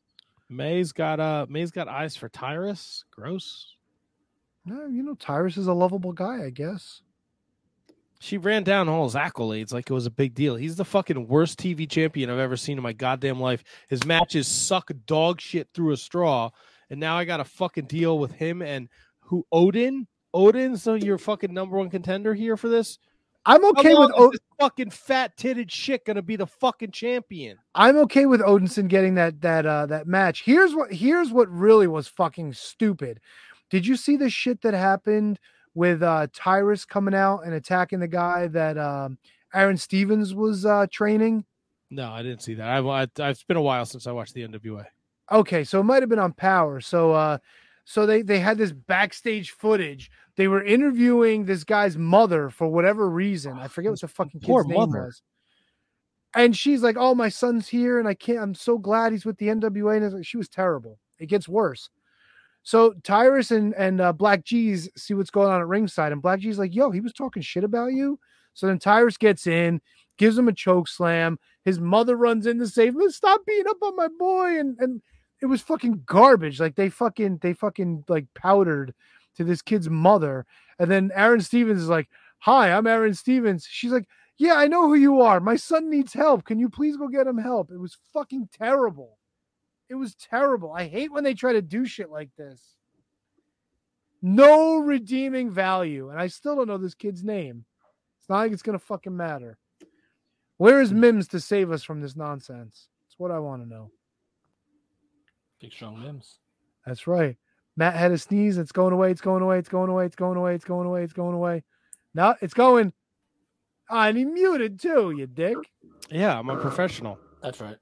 May's 0.49 0.91
got 0.91 1.19
uh 1.19 1.45
May's 1.49 1.71
got 1.71 1.87
eyes 1.87 2.15
for 2.15 2.29
Tyrus. 2.29 3.03
Gross. 3.11 3.75
No, 4.65 4.87
you 4.87 5.03
know, 5.03 5.15
Tyrus 5.15 5.57
is 5.57 5.67
a 5.67 5.73
lovable 5.73 6.11
guy, 6.11 6.43
I 6.43 6.49
guess. 6.49 7.01
She 8.19 8.37
ran 8.37 8.63
down 8.63 8.89
all 8.89 9.03
his 9.03 9.13
accolades 9.13 9.71
like 9.71 9.89
it 9.89 9.93
was 9.93 10.07
a 10.07 10.11
big 10.11 10.33
deal. 10.33 10.55
He's 10.55 10.77
the 10.77 10.85
fucking 10.85 11.27
worst 11.27 11.59
TV 11.59 11.87
champion 11.87 12.29
I've 12.29 12.39
ever 12.39 12.57
seen 12.57 12.77
in 12.77 12.83
my 12.83 12.93
goddamn 12.93 13.39
life. 13.39 13.63
His 13.87 14.05
matches 14.05 14.47
suck 14.47 14.89
dog 15.05 15.39
shit 15.39 15.67
through 15.73 15.91
a 15.91 15.97
straw, 15.97 16.49
and 16.89 16.99
now 16.99 17.17
I 17.17 17.25
got 17.25 17.37
to 17.37 17.43
fucking 17.43 17.85
deal 17.85 18.17
with 18.17 18.31
him 18.31 18.61
and 18.61 18.89
who 19.19 19.45
Odin. 19.51 20.07
Odin, 20.33 20.75
so 20.77 20.95
you're 20.95 21.17
fucking 21.17 21.53
number 21.53 21.77
one 21.77 21.89
contender 21.89 22.33
here 22.33 22.57
for 22.57 22.69
this. 22.69 22.97
I'm 23.45 23.63
okay 23.65 23.93
with 23.93 24.11
O- 24.15 24.31
this 24.31 24.39
fucking 24.59 24.89
fat 24.89 25.37
titted 25.37 25.69
shit 25.69 26.05
gonna 26.05 26.21
be 26.21 26.35
the 26.35 26.47
fucking 26.47 26.91
champion. 26.91 27.57
I'm 27.75 27.97
okay 27.99 28.25
with 28.25 28.41
Odinson 28.41 28.87
getting 28.87 29.15
that 29.15 29.41
that 29.41 29.65
uh 29.65 29.85
that 29.87 30.07
match. 30.07 30.43
Here's 30.43 30.73
what 30.73 30.91
here's 30.91 31.31
what 31.31 31.49
really 31.49 31.87
was 31.87 32.07
fucking 32.07 32.53
stupid. 32.53 33.19
Did 33.69 33.85
you 33.85 33.95
see 33.95 34.17
the 34.17 34.29
shit 34.29 34.61
that 34.61 34.73
happened 34.73 35.39
with 35.75 36.01
uh 36.01 36.27
Tyrus 36.33 36.85
coming 36.85 37.13
out 37.13 37.41
and 37.45 37.53
attacking 37.53 37.99
the 37.99 38.07
guy 38.07 38.47
that 38.47 38.77
um 38.77 39.17
Aaron 39.53 39.77
Stevens 39.77 40.33
was 40.33 40.65
uh 40.65 40.87
training? 40.91 41.45
No, 41.91 42.11
I 42.11 42.23
didn't 42.23 42.41
see 42.41 42.55
that. 42.55 42.67
I've, 42.67 42.87
I, 42.87 43.07
it's 43.29 43.43
been 43.43 43.57
a 43.57 43.61
while 43.61 43.85
since 43.85 44.07
I 44.07 44.11
watched 44.11 44.33
the 44.33 44.47
NWA. 44.47 44.85
Okay, 45.31 45.63
so 45.63 45.79
it 45.79 45.83
might 45.83 46.01
have 46.01 46.09
been 46.09 46.19
on 46.19 46.33
Power. 46.33 46.81
So 46.81 47.11
uh 47.11 47.37
so 47.85 48.07
they 48.07 48.23
they 48.23 48.39
had 48.39 48.57
this 48.57 48.71
backstage 48.71 49.51
footage. 49.51 50.09
They 50.35 50.47
were 50.47 50.63
interviewing 50.63 51.45
this 51.45 51.63
guy's 51.63 51.97
mother 51.97 52.49
for 52.49 52.67
whatever 52.67 53.09
reason. 53.09 53.57
I 53.57 53.67
forget 53.67 53.91
what 53.91 54.01
the 54.01 54.07
fucking 54.07 54.41
poor 54.41 54.63
kid's 54.63 54.69
name 54.69 54.79
mother. 54.79 55.05
was. 55.05 55.21
And 56.35 56.57
she's 56.57 56.81
like, 56.81 56.97
"Oh, 56.99 57.15
my 57.15 57.29
son's 57.29 57.67
here, 57.67 57.99
and 57.99 58.07
I 58.07 58.15
can't. 58.15 58.39
I'm 58.39 58.55
so 58.55 58.77
glad 58.77 59.11
he's 59.11 59.23
with 59.23 59.37
the 59.37 59.47
NWA." 59.47 59.97
And 59.97 60.13
like, 60.13 60.25
she 60.25 60.35
was 60.35 60.49
terrible. 60.49 60.99
It 61.19 61.27
gets 61.27 61.47
worse. 61.47 61.89
So 62.63 62.95
Tyrus 63.03 63.51
and 63.51 63.73
and 63.75 64.01
uh, 64.01 64.11
BLK 64.11 64.43
Jeez 64.43 64.89
see 64.97 65.13
what's 65.13 65.29
going 65.29 65.49
on 65.49 65.61
at 65.61 65.67
ringside, 65.67 66.11
and 66.11 66.23
BLK 66.23 66.41
Jeez 66.41 66.57
like, 66.57 66.75
"Yo, 66.75 66.89
he 66.89 67.01
was 67.01 67.13
talking 67.13 67.43
shit 67.43 67.63
about 67.63 67.93
you." 67.93 68.19
So 68.55 68.65
then 68.65 68.79
Tyrus 68.79 69.17
gets 69.17 69.45
in, 69.45 69.79
gives 70.17 70.37
him 70.37 70.47
a 70.47 70.53
choke 70.53 70.87
slam. 70.87 71.37
His 71.63 71.79
mother 71.79 72.15
runs 72.15 72.47
in 72.47 72.57
to 72.59 72.67
save 72.67 72.95
him. 72.95 73.11
Stop 73.11 73.45
beating 73.45 73.67
up 73.67 73.77
on 73.83 73.95
my 73.95 74.07
boy, 74.17 74.59
and 74.59 74.75
and 74.79 75.01
it 75.41 75.45
was 75.47 75.61
fucking 75.61 76.03
garbage. 76.05 76.59
Like 76.59 76.75
they 76.75 76.89
fucking 76.89 77.39
they 77.41 77.53
fucking 77.53 78.05
like 78.07 78.25
powdered 78.33 78.93
to 79.35 79.43
this 79.43 79.61
kid's 79.61 79.89
mother, 79.89 80.45
and 80.79 80.89
then 80.89 81.11
Aaron 81.13 81.41
Stevens 81.41 81.81
is 81.81 81.89
like, 81.89 82.09
"Hi, 82.39 82.71
I'm 82.71 82.87
Aaron 82.87 83.13
Stevens." 83.13 83.67
She's 83.69 83.91
like, 83.91 84.07
"Yeah, 84.37 84.55
I 84.55 84.67
know 84.67 84.87
who 84.87 84.95
you 84.95 85.21
are. 85.21 85.39
My 85.39 85.55
son 85.55 85.89
needs 85.89 86.13
help. 86.13 86.45
Can 86.45 86.59
you 86.59 86.69
please 86.69 86.97
go 86.97 87.07
get 87.07 87.27
him 87.27 87.37
help?" 87.37 87.71
It 87.71 87.77
was 87.77 87.97
fucking 88.13 88.49
terrible. 88.57 89.17
It 89.89 89.95
was 89.95 90.15
terrible. 90.15 90.71
I 90.73 90.87
hate 90.87 91.11
when 91.11 91.23
they 91.23 91.33
try 91.33 91.53
to 91.53 91.61
do 91.61 91.85
shit 91.85 92.09
like 92.09 92.29
this. 92.37 92.61
No 94.21 94.77
redeeming 94.77 95.51
value, 95.51 96.09
and 96.09 96.19
I 96.19 96.27
still 96.27 96.55
don't 96.55 96.67
know 96.67 96.77
this 96.77 96.95
kid's 96.95 97.23
name. 97.23 97.65
It's 98.19 98.29
not 98.29 98.39
like 98.39 98.51
it's 98.51 98.63
gonna 98.63 98.79
fucking 98.79 99.15
matter. 99.15 99.57
Where 100.57 100.81
is 100.81 100.93
Mims 100.93 101.27
to 101.29 101.39
save 101.39 101.71
us 101.71 101.83
from 101.83 102.01
this 102.01 102.15
nonsense? 102.15 102.87
That's 103.03 103.19
what 103.19 103.31
I 103.31 103.39
want 103.39 103.61
to 103.61 103.69
know. 103.69 103.91
Big 105.65 105.73
strong 105.73 105.99
limbs. 105.99 106.37
That's 106.85 107.07
right. 107.07 107.37
Matt 107.75 107.95
had 107.95 108.11
a 108.11 108.19
sneeze. 108.19 108.59
It's 108.59 108.71
going 108.71 108.93
away. 108.93 109.09
It's 109.09 109.19
going 109.19 109.41
away. 109.41 109.57
It's 109.57 109.67
going 109.67 109.89
away. 109.89 110.05
It's 110.05 110.15
going 110.15 110.37
away. 110.37 110.53
It's 110.53 110.63
going 110.63 110.85
away. 110.85 111.01
It's 111.01 111.13
going 111.13 111.33
away. 111.33 111.63
No, 112.13 112.35
it's 112.39 112.53
going. 112.53 112.93
Ah, 113.89 114.07
and 114.07 114.15
he 114.15 114.25
muted 114.25 114.79
too, 114.79 115.15
you 115.17 115.25
dick. 115.25 115.57
Yeah, 116.11 116.37
I'm 116.37 116.51
a 116.51 116.57
professional. 116.57 117.17
That's 117.41 117.59
right. 117.61 117.77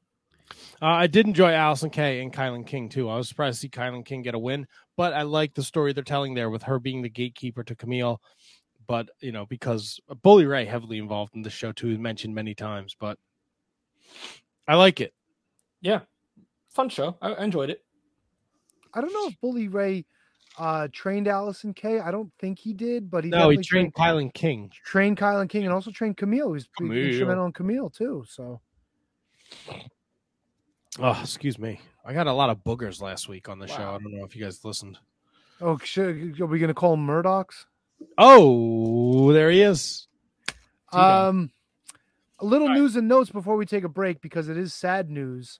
Uh, 0.81 0.85
I 0.85 1.07
did 1.07 1.27
enjoy 1.27 1.51
Allysin 1.51 1.91
Kay 1.91 2.21
and 2.21 2.31
Kylan 2.31 2.65
King 2.65 2.87
too. 2.87 3.09
I 3.09 3.17
was 3.17 3.27
surprised 3.27 3.57
to 3.57 3.59
see 3.63 3.69
Kylan 3.69 4.05
King 4.05 4.21
get 4.21 4.33
a 4.33 4.39
win, 4.39 4.65
but 4.95 5.13
I 5.13 5.23
like 5.23 5.53
the 5.53 5.61
story 5.61 5.91
they're 5.91 6.05
telling 6.05 6.35
there 6.35 6.49
with 6.49 6.63
her 6.63 6.79
being 6.79 7.01
the 7.01 7.09
gatekeeper 7.09 7.65
to 7.65 7.75
Camille. 7.75 8.21
But 8.87 9.09
you 9.19 9.33
know, 9.33 9.45
because 9.45 9.99
Bully 10.21 10.45
Ray 10.45 10.63
heavily 10.63 10.99
involved 10.99 11.35
in 11.35 11.41
the 11.41 11.49
show 11.49 11.73
too, 11.73 11.97
mentioned 11.97 12.33
many 12.33 12.55
times. 12.55 12.95
But 12.97 13.17
I 14.69 14.75
like 14.75 15.01
it. 15.01 15.13
Yeah, 15.81 15.99
fun 16.73 16.89
show. 16.89 17.17
I, 17.21 17.33
I 17.33 17.43
enjoyed 17.43 17.69
it. 17.69 17.83
I 18.93 19.01
don't 19.01 19.13
know 19.13 19.27
if 19.27 19.39
Bully 19.41 19.67
Ray 19.67 20.05
uh, 20.57 20.87
trained 20.91 21.27
Allysin 21.27 21.75
Kay. 21.75 21.99
I 21.99 22.11
don't 22.11 22.31
think 22.39 22.59
he 22.59 22.73
did, 22.73 23.09
but 23.09 23.23
he 23.23 23.29
no, 23.29 23.49
he 23.49 23.57
definitely 23.57 23.63
trained 23.63 23.93
Kylan 23.95 24.33
King. 24.33 24.71
trained 24.85 25.17
Kylan 25.17 25.49
King 25.49 25.63
and 25.63 25.73
also 25.73 25.89
trained 25.91 26.17
Camille. 26.17 26.47
He 26.49 26.53
was 26.53 26.67
pretty 26.67 26.93
Camille. 26.93 27.07
instrumental 27.09 27.45
in 27.47 27.51
Camille 27.53 27.89
too. 27.89 28.23
So 28.27 28.61
Oh, 30.99 31.19
excuse 31.21 31.57
me. 31.57 31.81
I 32.05 32.13
got 32.13 32.27
a 32.27 32.33
lot 32.33 32.49
of 32.49 32.63
boogers 32.63 33.01
last 33.01 33.27
week 33.27 33.49
on 33.49 33.57
the 33.59 33.67
show. 33.67 33.75
I 33.81 33.97
don't 33.97 34.13
know 34.13 34.25
if 34.25 34.35
you 34.35 34.43
guys 34.43 34.63
listened. 34.63 34.99
Oh, 35.61 35.77
should, 35.77 36.39
are 36.39 36.45
we 36.45 36.59
going 36.59 36.67
to 36.67 36.73
call 36.73 36.93
him 36.93 37.05
Murdochs? 37.07 37.65
Oh, 38.17 39.31
there 39.31 39.49
he 39.49 39.61
is. 39.61 40.07
Um, 40.91 41.49
a 42.39 42.45
little 42.45 42.69
news 42.69 42.95
and 42.95 43.07
notes 43.07 43.31
before 43.31 43.55
we 43.55 43.65
take 43.65 43.83
a 43.85 43.89
break 43.89 44.21
because 44.21 44.49
it 44.49 44.57
is 44.57 44.73
sad 44.73 45.09
news. 45.09 45.59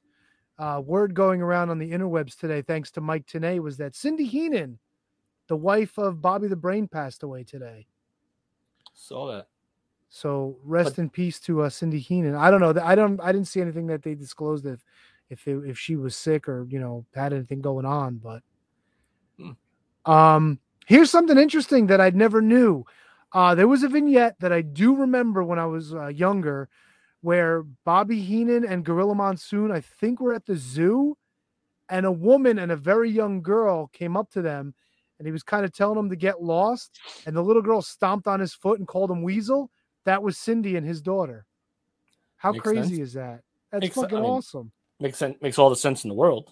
Uh, 0.60 0.82
word 0.86 1.14
going 1.14 1.42
around 1.42 1.70
on 1.70 1.80
the 1.80 1.92
interwebs 1.92 2.38
today, 2.38 2.62
thanks 2.62 2.92
to 2.92 3.02
Mike 3.02 3.26
Tenay, 3.26 3.60
was 3.60 3.78
that 3.78 3.96
Cindy 3.96 4.26
Heenan, 4.26 4.78
the 5.48 5.56
wife 5.56 5.98
of 5.98 6.22
Bobby 6.22 6.48
the 6.48 6.56
Brain, 6.56 6.88
passed 6.88 7.24
away 7.24 7.44
today. 7.44 7.88
Saw 8.94 9.32
that. 9.32 9.48
So 10.10 10.58
rest 10.64 11.00
in 11.00 11.10
peace 11.10 11.40
to 11.42 11.64
uh, 11.64 11.70
Cindy 11.70 11.98
Heenan. 11.98 12.36
I 12.36 12.52
don't 12.52 12.62
know. 12.62 12.80
I 12.84 12.94
don't. 12.94 13.20
I 13.20 13.32
didn't 13.32 13.48
see 13.48 13.62
anything 13.62 13.88
that 13.88 14.04
they 14.04 14.14
disclosed 14.14 14.68
if 14.68 14.84
if 15.32 15.48
it, 15.48 15.58
if 15.66 15.80
she 15.80 15.96
was 15.96 16.16
sick 16.16 16.48
or 16.48 16.68
you 16.70 16.80
know 16.80 17.04
had 17.16 17.34
anything 17.34 17.62
going 17.62 17.88
on. 17.88 18.22
But 18.22 18.44
um, 20.06 20.60
here's 20.86 21.10
something 21.10 21.38
interesting 21.38 21.88
that 21.88 22.00
I 22.00 22.12
never 22.12 22.42
knew. 22.42 22.86
Uh, 23.32 23.56
there 23.56 23.68
was 23.68 23.82
a 23.82 23.90
vignette 23.90 24.40
that 24.40 24.54
I 24.54 24.62
do 24.62 24.96
remember 24.96 25.44
when 25.44 25.58
I 25.58 25.66
was 25.66 25.96
uh, 25.96 26.08
younger, 26.08 26.70
where 27.24 27.64
Bobby 27.86 28.20
Heenan 28.20 28.66
and 28.66 28.84
Gorilla 28.84 29.16
Monsoon, 29.16 29.72
I 29.72 29.80
think, 29.80 30.20
were 30.20 30.34
at 30.34 30.46
the 30.46 30.58
zoo, 30.58 31.18
and 31.90 32.06
a 32.06 32.12
woman 32.12 32.60
and 32.60 32.70
a 32.70 32.76
very 32.76 33.10
young 33.10 33.42
girl 33.42 33.88
came 33.94 34.18
up 34.18 34.30
to 34.32 34.42
them, 34.42 34.74
and 35.18 35.26
he 35.26 35.32
was 35.32 35.42
kind 35.42 35.64
of 35.64 35.72
telling 35.74 35.96
them 35.96 36.10
to 36.10 36.18
get 36.18 36.44
lost, 36.44 37.00
and 37.26 37.34
the 37.34 37.42
little 37.42 37.62
girl 37.62 37.82
stomped 37.82 38.28
on 38.28 38.42
his 38.42 38.54
foot 38.54 38.78
and 38.80 38.88
called 38.90 39.10
him 39.10 39.24
Weasel. 39.24 39.72
That 40.04 40.22
was 40.22 40.38
Cindy 40.38 40.76
and 40.76 40.86
his 40.86 41.02
daughter. 41.02 41.46
How 42.36 42.52
Makes 42.52 42.64
crazy 42.64 42.96
sense. 42.98 43.00
is 43.00 43.14
that? 43.14 43.40
That's 43.72 43.84
Makes- 43.84 43.96
fucking 43.96 44.18
I 44.18 44.22
mean, 44.22 44.30
awesome. 44.30 44.72
Makes 45.00 45.18
sense. 45.18 45.38
Makes 45.42 45.58
all 45.58 45.70
the 45.70 45.78
sense 45.78 46.04
in 46.04 46.10
the 46.10 46.16
world. 46.16 46.52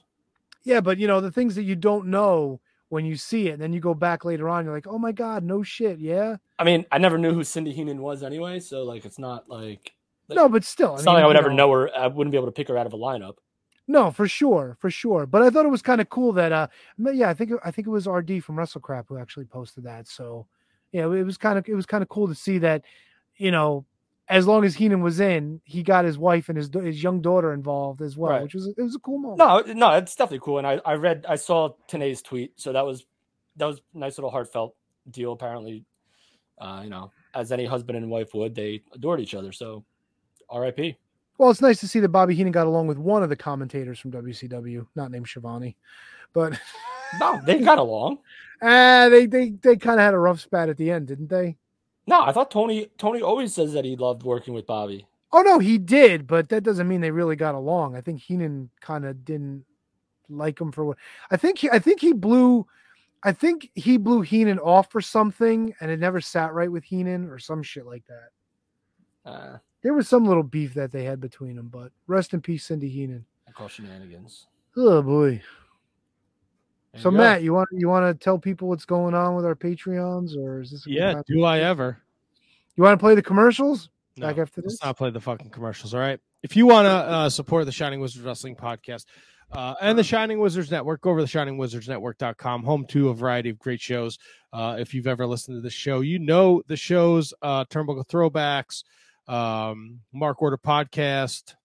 Yeah, 0.64 0.80
but 0.80 1.00
you 1.00 1.08
know 1.08 1.20
the 1.20 1.32
things 1.32 1.56
that 1.56 1.64
you 1.64 1.76
don't 1.76 2.08
know 2.08 2.62
when 2.88 3.04
you 3.06 3.18
see 3.18 3.50
it, 3.50 3.54
and 3.54 3.62
then 3.62 3.74
you 3.74 3.82
go 3.82 3.94
back 3.94 4.24
later 4.24 4.48
on, 4.48 4.64
you're 4.64 4.74
like, 4.74 4.88
oh 4.88 4.98
my 4.98 5.12
god, 5.12 5.44
no 5.44 5.64
shit, 5.64 6.00
yeah. 6.00 6.38
I 6.60 6.64
mean, 6.64 6.86
I 6.92 6.98
never 6.98 7.18
knew 7.18 7.34
who 7.34 7.44
Cindy 7.44 7.74
Heenan 7.74 8.02
was 8.02 8.24
anyway, 8.24 8.60
so 8.62 8.84
like, 8.84 9.06
it's 9.06 9.20
not 9.20 9.50
like 9.50 9.94
No, 10.36 10.50
but 10.50 10.64
still, 10.64 10.96
it's 10.96 11.04
I 11.04 11.06
not 11.06 11.14
like 11.16 11.24
I 11.24 11.28
would 11.28 11.36
ever 11.38 11.50
know- 11.50 11.68
know 11.68 11.72
her. 11.74 11.96
I 11.96 12.08
wouldn't 12.08 12.32
be 12.32 12.38
able 12.38 12.48
to 12.48 12.52
pick 12.52 12.68
her 12.68 12.78
out 12.78 12.86
of 12.86 12.94
a 12.94 12.98
lineup. 12.98 13.36
No, 13.88 14.12
for 14.12 14.28
sure, 14.28 14.78
for 14.80 14.90
sure. 14.90 15.26
But 15.26 15.42
I 15.42 15.50
thought 15.50 15.66
it 15.66 15.70
was 15.70 15.82
kind 15.82 16.00
of 16.02 16.10
cool 16.10 16.32
that 16.34 16.52
uh 16.52 16.68
yeah, 16.98 17.30
I 17.30 17.34
think 17.34 17.52
it- 17.52 17.60
I 17.64 17.72
think 17.72 17.88
it 17.88 17.92
was 17.92 18.08
RD 18.08 18.40
from 18.44 18.56
WrestleCrap 18.56 19.06
who 19.08 19.18
actually 19.18 19.46
posted 19.46 19.84
that. 19.86 20.08
So 20.08 20.48
yeah, 20.92 21.04
it 21.12 21.24
was 21.26 21.38
kind 21.38 21.58
of 21.58 21.68
it 21.68 21.74
was 21.76 21.86
kind 21.86 22.02
of 22.02 22.10
cool 22.10 22.28
to 22.28 22.36
see 22.36 22.58
that, 22.60 22.84
you 23.38 23.52
know, 23.52 23.86
as 24.30 24.48
long 24.48 24.64
as 24.64 24.76
Heenan 24.76 25.02
was 25.02 25.20
in, 25.20 25.60
he 25.66 25.84
got 25.84 26.06
his 26.06 26.18
wife 26.18 26.48
and 26.48 26.58
his 26.58 26.70
his 26.74 27.04
young 27.04 27.22
daughter 27.22 27.52
involved 27.54 28.02
as 28.02 28.16
well, 28.16 28.32
Right. 28.32 28.44
which 28.44 28.54
was 28.54 28.68
it 28.68 28.82
was 28.82 28.96
a 28.96 29.00
cool 29.00 29.18
moment. 29.18 29.40
No, 29.40 29.60
no, 29.74 29.92
it's 29.98 30.16
definitely 30.16 30.46
cool. 30.46 30.58
And 30.60 30.68
I, 30.68 30.80
I 30.86 30.94
read, 30.94 31.26
I 31.28 31.36
saw 31.36 31.74
Tenay's 31.90 32.22
tweet, 32.22 32.54
so 32.56 32.72
that 32.72 32.86
was 32.86 33.06
that 33.58 33.66
was 33.66 33.82
a 33.94 33.98
nice 33.98 34.18
little 34.18 34.32
heartfelt 34.32 34.76
deal. 35.10 35.34
Apparently, 35.34 35.84
uh, 36.60 36.82
you 36.84 36.90
know, 36.90 37.12
as 37.34 37.52
any 37.52 37.66
husband 37.66 37.98
and 37.98 38.10
wife 38.10 38.34
would, 38.34 38.56
they 38.56 38.84
adored 38.94 39.20
each 39.20 39.34
other. 39.36 39.52
So, 39.52 39.84
R.I.P. 40.52 40.98
Well, 41.38 41.50
it's 41.50 41.62
nice 41.62 41.80
to 41.80 41.88
see 41.88 42.00
that 42.02 42.10
Bobby 42.10 42.36
Heenan 42.36 42.52
got 42.52 42.68
along 42.68 42.88
with 42.88 43.00
one 43.00 43.24
of 43.24 43.30
the 43.30 43.36
commentators 43.36 44.00
from 44.00 44.12
WCW, 44.12 44.86
not 44.96 45.10
named 45.10 45.28
Schiavone, 45.28 45.76
but 46.34 46.60
no, 47.20 47.42
they 47.46 47.60
got 47.60 47.80
along. 47.80 48.20
Ah, 48.62 49.08
they 49.10 49.26
they 49.26 49.50
they 49.50 49.76
kind 49.76 50.00
of 50.00 50.06
had 50.06 50.14
a 50.14 50.20
rough 50.20 50.40
spat 50.40 50.70
at 50.70 50.78
the 50.78 50.92
end, 50.92 51.08
didn't 51.08 51.30
they? 51.30 51.58
No, 52.06 52.22
I 52.22 52.32
thought 52.32 52.52
Tony 52.52 52.90
Tony 52.98 53.22
always 53.22 53.54
says 53.54 53.74
that 53.74 53.86
he 53.86 53.96
loved 53.96 54.24
working 54.24 54.54
with 54.54 54.68
Bobby. 54.68 55.08
Oh 55.32 55.42
no, 55.42 55.60
he 55.60 55.78
did, 55.78 56.28
but 56.28 56.50
that 56.50 56.64
doesn't 56.64 56.88
mean 56.88 57.02
they 57.02 57.12
really 57.12 57.36
got 57.36 57.56
along. 57.56 57.96
I 57.96 58.02
think 58.02 58.22
Heenan 58.22 58.70
kind 58.82 59.06
of 59.06 59.24
didn't 59.24 59.66
like 60.30 60.60
him 60.60 60.72
for 60.72 60.86
what 60.86 60.98
I 61.32 61.38
think. 61.38 61.60
He, 61.60 61.70
I 61.70 61.80
think 61.80 62.02
he 62.02 62.14
blew. 62.14 62.68
I 63.24 63.32
think 63.32 63.70
he 63.76 63.98
blew 63.98 64.22
Heenan 64.22 64.60
off 64.60 64.92
for 64.92 65.00
something, 65.00 65.74
and 65.80 65.90
it 65.90 66.00
never 66.00 66.22
sat 66.22 66.54
right 66.54 66.72
with 66.72 66.84
Heenan 66.84 67.30
or 67.30 67.40
some 67.40 67.64
shit 67.64 67.86
like 67.86 68.06
that. 68.08 68.30
Uh, 69.26 69.58
There 69.82 69.94
was 69.94 70.08
some 70.08 70.26
little 70.26 70.44
beef 70.44 70.74
that 70.76 70.92
they 70.92 71.04
had 71.04 71.20
between 71.20 71.56
them, 71.56 71.70
but 71.70 71.92
rest 72.08 72.34
in 72.34 72.42
peace, 72.42 72.66
Cindy 72.66 72.90
Heenan. 72.90 73.26
I 73.48 73.52
call 73.52 73.68
shenanigans. 73.68 74.48
Oh 74.78 75.02
boy. 75.02 75.42
There 76.94 77.02
So 77.02 77.10
you 77.10 77.18
go. 77.18 77.24
Matt, 77.24 77.44
you 77.44 77.54
want 77.54 77.70
you 77.72 77.88
want 77.90 78.06
to 78.20 78.24
tell 78.24 78.38
people 78.38 78.68
what's 78.68 78.86
going 78.86 79.14
on 79.14 79.36
with 79.36 79.46
our 79.46 79.56
Patreons, 79.56 80.36
or 80.38 80.62
is 80.62 80.72
this? 80.72 80.86
a 80.86 80.90
Yeah, 80.90 81.22
do 81.28 81.44
I 81.44 81.60
ever? 81.60 81.98
You 82.76 82.84
want 82.84 82.98
to 83.00 83.04
play 83.04 83.16
the 83.16 83.22
commercials? 83.22 83.90
No, 84.18 84.28
Back 84.28 84.38
after 84.40 84.62
this. 84.62 84.74
Let's 84.74 84.84
not 84.84 84.98
play 84.98 85.10
the 85.10 85.20
fucking 85.22 85.50
commercials. 85.52 85.94
All 85.94 86.00
right. 86.00 86.20
If 86.44 86.56
you 86.56 86.66
want 86.68 86.86
to 86.86 86.92
uh, 86.92 87.30
support 87.30 87.66
the 87.66 87.72
Shining 87.72 88.00
Wizards 88.02 88.26
Wrestling 88.26 88.56
Podcast 88.56 89.06
uh, 89.52 89.76
and 89.82 89.98
the 89.98 90.04
Shining 90.04 90.40
Wizards 90.40 90.72
Network, 90.72 91.02
go 91.02 91.12
over 91.12 91.26
to 91.26 91.28
shiningwizardsnetwork.com, 91.28 92.64
home 92.64 92.86
to 92.88 93.10
a 93.10 93.14
variety 93.14 93.50
of 93.50 93.60
great 93.60 93.80
shows. 93.80 94.18
Uh, 94.52 94.76
if 94.80 94.94
you've 94.94 95.08
ever 95.08 95.26
listened 95.28 95.58
to 95.58 95.62
this 95.62 95.74
show, 95.74 96.02
you 96.02 96.20
know 96.20 96.62
the 96.68 96.76
shows 96.76 97.34
uh, 97.42 97.64
Turnbuckle 97.66 98.06
Throwbacks, 98.08 98.84
um, 99.28 100.02
Mark 100.14 100.42
Order 100.42 100.58
Podcast, 100.58 101.56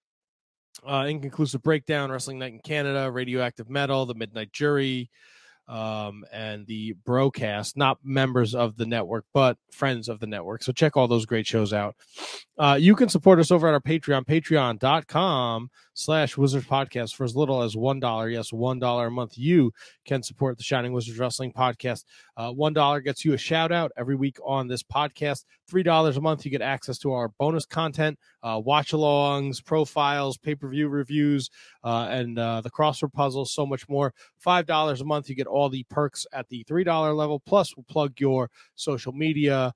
uh, 0.87 1.07
Inconclusive 1.09 1.63
Breakdown, 1.63 2.11
Wrestling 2.11 2.39
Night 2.39 2.53
in 2.53 2.61
Canada, 2.61 3.11
Radioactive 3.11 3.69
Metal, 3.69 4.07
The 4.07 4.15
Midnight 4.15 4.53
Jury, 4.53 5.11
um, 5.69 6.25
and 6.33 6.67
the 6.67 6.95
Brocast, 7.07 7.77
not 7.77 7.99
members 8.05 8.55
of 8.55 8.77
the 8.77 8.87
network, 8.87 9.25
but 9.35 9.59
friends 9.73 10.09
of 10.09 10.21
the 10.21 10.27
network. 10.27 10.63
So 10.63 10.73
check 10.73 10.97
all 10.97 11.09
those 11.09 11.27
great 11.27 11.47
shows 11.47 11.73
out. 11.73 11.97
Uh, 12.59 12.79
you 12.81 12.97
can 12.97 13.09
support 13.09 13.39
us 13.39 13.51
over 13.51 13.69
at 13.69 13.75
our 13.75 13.81
Patreon, 13.81 14.25
patreon.com 14.25 15.71
slash 15.93 16.39
Wizards 16.39 16.67
Podcast 16.67 17.15
for 17.15 17.25
as 17.25 17.37
little 17.37 17.63
as 17.63 17.75
$1. 17.75 18.33
Yes, 18.33 18.51
$1 18.51 19.07
a 19.07 19.11
month. 19.11 19.37
You 19.37 19.73
can 20.07 20.23
support 20.23 20.57
the 20.57 20.63
Shining 20.63 20.95
Wizards 20.95 21.19
Wrestling 21.19 21.53
Podcast. 21.53 22.05
Uh, 22.37 22.51
$1 22.53 23.05
gets 23.05 23.27
you 23.27 23.35
a 23.35 23.39
shout 23.39 23.73
out 23.73 23.93
every 23.99 24.15
week 24.15 24.39
on 24.45 24.69
this 24.69 24.83
podcast. 24.83 25.45
$3 25.71 26.17
a 26.17 26.21
month, 26.21 26.45
you 26.45 26.51
get 26.51 26.63
access 26.63 26.97
to 26.99 27.13
our 27.13 27.29
bonus 27.39 27.67
content, 27.67 28.19
uh, 28.43 28.61
watch 28.65 28.93
alongs, 28.93 29.63
profiles, 29.63 30.39
pay 30.39 30.55
per 30.55 30.69
view 30.69 30.89
reviews, 30.89 31.51
uh, 31.85 32.07
and 32.11 32.39
uh, 32.39 32.61
the 32.63 32.71
crossword 32.71 33.13
puzzles, 33.13 33.53
so 33.53 33.67
much 33.67 33.87
more. 33.89 34.15
$5 34.45 35.01
a 35.01 35.05
month, 35.05 35.29
you 35.29 35.35
get 35.35 35.47
all 35.47 35.69
the 35.69 35.85
perks 35.91 36.27
at 36.33 36.49
the 36.49 36.65
$3 36.65 37.17
level. 37.17 37.41
Plus, 37.41 37.77
we'll 37.77 37.85
plug 37.85 38.19
your 38.19 38.51
social 38.77 39.13
media, 39.13 39.75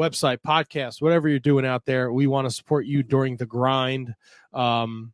website, 0.00 0.38
podcast, 0.38 1.02
whatever 1.02 1.28
you're 1.28 1.38
doing 1.38 1.66
out 1.66 1.84
there. 1.84 2.10
We 2.10 2.26
want 2.26 2.48
to 2.48 2.54
support 2.54 2.86
you 2.86 3.02
during 3.02 3.36
the 3.36 3.46
grind. 3.46 4.14
Um, 4.54 5.12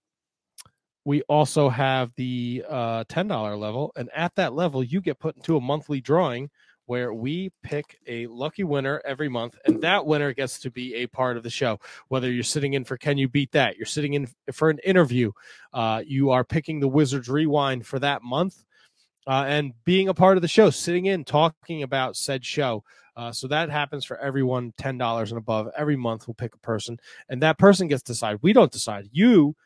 we 1.05 1.23
also 1.23 1.69
have 1.69 2.13
the 2.17 2.65
uh, 2.69 3.05
$10 3.05 3.59
level, 3.59 3.93
and 3.97 4.09
at 4.15 4.35
that 4.37 4.53
level, 4.53 4.83
you 4.83 5.01
get 5.01 5.19
put 5.19 5.37
into 5.37 5.57
a 5.57 5.61
monthly 5.61 6.01
drawing 6.01 6.51
where 6.87 7.13
we 7.13 7.51
pick 7.63 7.99
a 8.07 8.29
lucky 8.29 8.63
winner 8.63 9.03
every 9.05 9.29
month, 9.29 9.57
and 9.67 9.83
that 9.83 10.07
winner 10.07 10.33
gets 10.33 10.61
to 10.61 10.71
be 10.71 10.95
a 10.95 11.07
part 11.07 11.37
of 11.37 11.43
the 11.43 11.51
show. 11.51 11.81
Whether 12.09 12.31
you're 12.31 12.45
sitting 12.45 12.75
in 12.75 12.85
for 12.85 12.97
Can 12.97 13.19
You 13.19 13.29
Beat 13.29 13.53
That, 13.53 13.77
you're 13.77 13.87
sitting 13.87 14.15
in 14.15 14.29
for 14.53 14.71
an 14.71 14.79
interview, 14.85 15.33
uh, 15.73 16.03
you 16.07 16.31
are 16.31 16.45
picking 16.45 16.81
the 16.81 16.89
Wizards 16.89 17.29
Rewind 17.29 17.87
for 17.87 17.99
that 17.99 18.23
month, 18.23 18.65
uh, 19.27 19.45
and 19.47 19.73
being 19.85 20.09
a 20.09 20.15
part 20.15 20.37
of 20.37 20.43
the 20.43 20.49
show, 20.49 20.71
sitting 20.71 21.07
in, 21.07 21.25
talking 21.25 21.83
about 21.83 22.17
said 22.17 22.45
show. 22.45 22.85
Uh, 23.17 23.33
so 23.33 23.49
that 23.49 23.71
happens 23.71 24.05
for 24.05 24.19
everyone 24.19 24.75
ten 24.77 24.99
dollars 24.99 25.33
and 25.33 25.39
above. 25.39 25.69
Every 25.77 25.97
month 25.97 26.29
we'll 26.29 26.35
pick 26.35 26.55
a 26.55 26.59
person, 26.59 26.99
and 27.29 27.43
that 27.43 27.59
person 27.59 27.89
gets 27.89 28.03
to 28.05 28.13
decide. 28.13 28.39
We 28.43 28.53
don't 28.53 28.71
decide. 28.71 29.09
You 29.11 29.57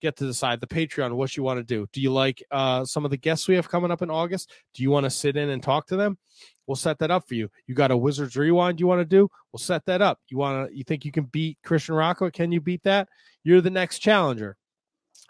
get 0.00 0.16
to 0.16 0.26
decide 0.26 0.60
the 0.60 0.66
Patreon 0.66 1.16
what 1.16 1.36
you 1.36 1.42
want 1.42 1.58
to 1.58 1.64
do. 1.64 1.86
Do 1.92 2.00
you 2.00 2.12
like 2.12 2.42
uh, 2.50 2.84
some 2.84 3.04
of 3.04 3.10
the 3.10 3.16
guests 3.16 3.48
we 3.48 3.54
have 3.56 3.68
coming 3.68 3.90
up 3.90 4.02
in 4.02 4.10
August? 4.10 4.52
Do 4.74 4.82
you 4.82 4.90
want 4.90 5.04
to 5.04 5.10
sit 5.10 5.36
in 5.36 5.48
and 5.48 5.62
talk 5.62 5.86
to 5.88 5.96
them? 5.96 6.18
We'll 6.66 6.76
set 6.76 6.98
that 6.98 7.10
up 7.10 7.26
for 7.26 7.34
you. 7.34 7.48
You 7.66 7.74
got 7.74 7.90
a 7.90 7.96
Wizards 7.96 8.36
Rewind 8.36 8.78
you 8.78 8.86
want 8.86 9.00
to 9.00 9.06
do? 9.06 9.30
We'll 9.52 9.58
set 9.58 9.86
that 9.86 10.02
up. 10.02 10.20
You 10.28 10.36
want 10.36 10.68
to? 10.68 10.76
You 10.76 10.84
think 10.84 11.06
you 11.06 11.12
can 11.12 11.24
beat 11.24 11.56
Christian 11.64 11.94
Rocco? 11.94 12.30
Can 12.30 12.52
you 12.52 12.60
beat 12.60 12.82
that? 12.84 13.08
You're 13.42 13.62
the 13.62 13.70
next 13.70 14.00
challenger. 14.00 14.57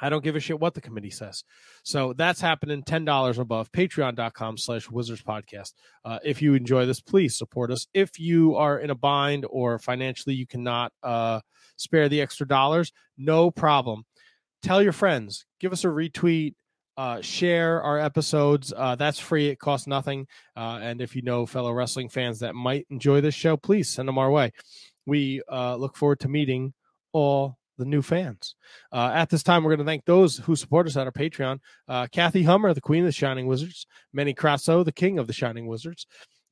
I 0.01 0.09
don't 0.09 0.23
give 0.25 0.37
a 0.37 0.41
shit 0.41 0.61
what 0.61 0.75
the 0.75 0.81
committee 0.81 1.11
says. 1.11 1.45
So 1.83 2.13
that's 2.13 2.41
happening 2.41 2.83
$10 2.83 3.39
above 3.39 3.73
patreon.com 3.73 4.59
slash 4.59 4.91
wizards 4.91 5.23
podcast. 5.23 5.73
Uh, 6.05 6.19
if 6.25 6.41
you 6.41 6.55
enjoy 6.55 6.87
this, 6.87 7.01
please 7.01 7.37
support 7.37 7.71
us. 7.71 7.87
If 7.95 8.19
you 8.19 8.57
are 8.57 8.79
in 8.79 8.91
a 8.91 8.95
bind 8.95 9.47
or 9.49 9.79
financially 9.79 10.35
you 10.35 10.47
cannot 10.47 10.93
uh, 11.03 11.41
spare 11.77 12.09
the 12.09 12.21
extra 12.21 12.47
dollars, 12.47 12.93
no 13.17 13.51
problem. 13.51 14.05
Tell 14.63 14.83
your 14.83 14.93
friends, 14.93 15.47
give 15.61 15.73
us 15.73 15.85
a 15.85 15.89
retweet, 15.89 16.55
uh, 16.97 17.21
share 17.21 17.81
our 17.81 17.99
episodes. 17.99 18.73
Uh, 18.77 18.97
that's 18.97 19.21
free. 19.21 19.49
It 19.49 19.61
costs 19.61 19.87
nothing. 19.87 20.27
Uh, 20.57 20.81
and 20.83 21.01
if 21.01 21.15
you 21.15 21.23
know 21.23 21.47
fellow 21.47 21.73
wrestling 21.73 22.09
fans 22.09 22.41
that 22.41 22.57
might 22.57 22.87
enjoy 22.91 23.21
this 23.21 23.37
show, 23.37 23.57
please 23.57 23.89
send 23.89 24.09
them 24.09 24.19
our 24.19 24.31
way. 24.31 24.53
We 25.07 25.41
uh, 25.51 25.77
look 25.77 25.97
forward 25.97 26.21
to 26.21 26.29
meeting 26.29 26.75
all 27.13 27.58
the 27.79 27.85
new 27.85 28.03
fans. 28.03 28.55
Uh, 28.93 29.11
at 29.15 29.31
this 29.31 29.43
time, 29.43 29.65
we're 29.65 29.71
going 29.71 29.87
to 29.87 29.91
thank 29.91 30.05
those 30.05 30.37
who 30.37 30.57
support 30.57 30.87
us 30.87 30.97
at 30.97 31.07
our 31.07 31.13
Patreon. 31.13 31.61
Uh, 31.87 32.07
Kathy 32.13 32.43
Hummer, 32.43 32.75
the 32.75 32.81
queen 32.81 33.01
of 33.01 33.07
the 33.07 33.13
Shining 33.13 33.47
Wizards. 33.47 33.87
Manny 34.13 34.35
Crasso, 34.35 34.85
the 34.85 34.93
king 34.93 35.19
of 35.19 35.27
the 35.27 35.33
Shining 35.33 35.67
Wizards. 35.67 36.07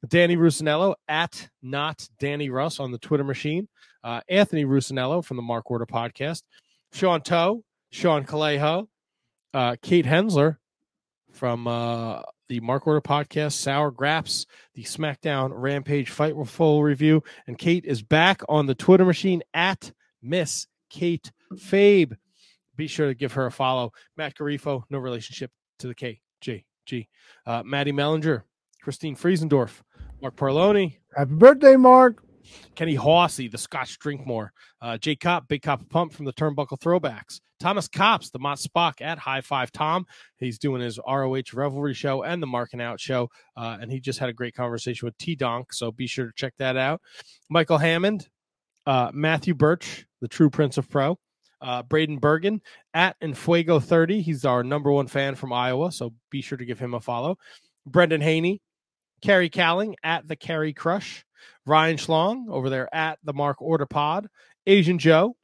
Danny 0.09 0.36
Rusinello 0.36 0.94
at 1.09 1.48
not 1.62 2.09
Danny 2.19 2.48
Russ 2.48 2.81
on 2.81 2.93
the 2.93 2.98
Twitter 2.98 3.24
machine. 3.24 3.69
Uh, 4.05 4.20
Anthony 4.28 4.65
Rusinello 4.65 5.24
from 5.24 5.36
the 5.36 5.43
Mark 5.43 5.70
Order 5.70 5.86
podcast. 5.86 6.43
Sean 6.93 7.20
Toe, 7.20 7.65
Sean 7.90 8.24
Calejo, 8.24 8.86
uh, 9.53 9.77
Kate 9.82 10.07
Hensler 10.07 10.59
from 11.32 11.66
uh, 11.66 12.23
the 12.48 12.61
Mark 12.61 12.86
Order 12.86 13.01
podcast, 13.01 13.53
Sour 13.53 13.90
Graps, 13.90 14.47
the 14.74 14.85
SmackDown 14.85 15.51
Rampage 15.53 16.11
Fight 16.11 16.35
Full 16.47 16.82
review, 16.82 17.23
and 17.47 17.59
Kate 17.59 17.85
is 17.85 18.03
back 18.03 18.43
on 18.48 18.66
the 18.66 18.74
Twitter 18.74 19.05
machine 19.05 19.43
at 19.53 19.93
Miss 20.23 20.66
Kate 20.90 21.30
Fabe. 21.54 22.16
Be 22.76 22.86
sure 22.86 23.08
to 23.08 23.14
give 23.14 23.32
her 23.32 23.46
a 23.46 23.52
follow. 23.52 23.92
Matt 24.16 24.34
Garifo, 24.34 24.82
no 24.90 24.98
relationship 24.98 25.50
to 25.78 25.88
the 25.88 25.94
KJG. 25.94 27.06
Uh, 27.46 27.62
Maddie 27.64 27.92
Mellinger, 27.92 28.42
Christine 28.82 29.16
Friesendorf, 29.16 29.82
Mark 30.20 30.36
Parloni, 30.36 30.98
Happy 31.16 31.34
birthday, 31.34 31.76
Mark. 31.76 32.22
Kenny 32.74 32.96
Hawsey, 32.96 33.50
the 33.50 33.58
Scotch 33.58 33.98
Drinkmore, 33.98 34.50
uh, 34.80 34.98
Jay 34.98 35.16
Cop, 35.16 35.48
Big 35.48 35.62
Cop 35.62 35.88
Pump 35.88 36.12
from 36.12 36.24
the 36.24 36.32
Turnbuckle 36.32 36.78
Throwbacks, 36.78 37.40
Thomas 37.58 37.88
Cops, 37.88 38.30
the 38.30 38.38
Mott 38.38 38.58
Spock 38.58 39.00
at 39.00 39.18
High 39.18 39.40
Five 39.40 39.72
Tom. 39.72 40.06
He's 40.38 40.58
doing 40.58 40.80
his 40.80 40.98
ROH 41.06 41.52
Revelry 41.54 41.94
show 41.94 42.22
and 42.22 42.42
the 42.42 42.46
Marking 42.46 42.80
Out 42.80 43.00
show, 43.00 43.30
uh, 43.56 43.78
and 43.80 43.90
he 43.90 44.00
just 44.00 44.18
had 44.18 44.28
a 44.28 44.34
great 44.34 44.54
conversation 44.54 45.06
with 45.06 45.18
T 45.18 45.34
Donk, 45.34 45.72
so 45.72 45.90
be 45.90 46.06
sure 46.06 46.26
to 46.26 46.32
check 46.36 46.54
that 46.58 46.76
out. 46.76 47.00
Michael 47.48 47.78
Hammond, 47.78 48.28
uh, 48.86 49.10
Matthew 49.12 49.54
Birch, 49.54 50.06
the 50.20 50.28
True 50.28 50.50
Prince 50.50 50.78
of 50.78 50.88
Pro, 50.88 51.18
uh, 51.60 51.82
Braden 51.82 52.18
Bergen 52.18 52.60
at 52.94 53.18
Enfuego 53.20 53.82
30. 53.82 54.22
He's 54.22 54.44
our 54.44 54.62
number 54.62 54.90
one 54.92 55.06
fan 55.06 55.34
from 55.34 55.52
Iowa, 55.52 55.92
so 55.92 56.12
be 56.30 56.42
sure 56.42 56.58
to 56.58 56.64
give 56.64 56.78
him 56.78 56.94
a 56.94 57.00
follow. 57.00 57.38
Brendan 57.86 58.20
Haney, 58.20 58.60
Carrie 59.22 59.50
Calling 59.50 59.96
at 60.02 60.26
the 60.28 60.36
Carrie 60.36 60.72
Crush, 60.72 61.24
Ryan 61.64 61.96
Schlong 61.96 62.48
over 62.48 62.70
there 62.70 62.92
at 62.94 63.18
the 63.24 63.32
Mark 63.32 63.60
Order 63.60 63.86
Pod, 63.86 64.28
Asian 64.66 64.98
Joe, 64.98 65.36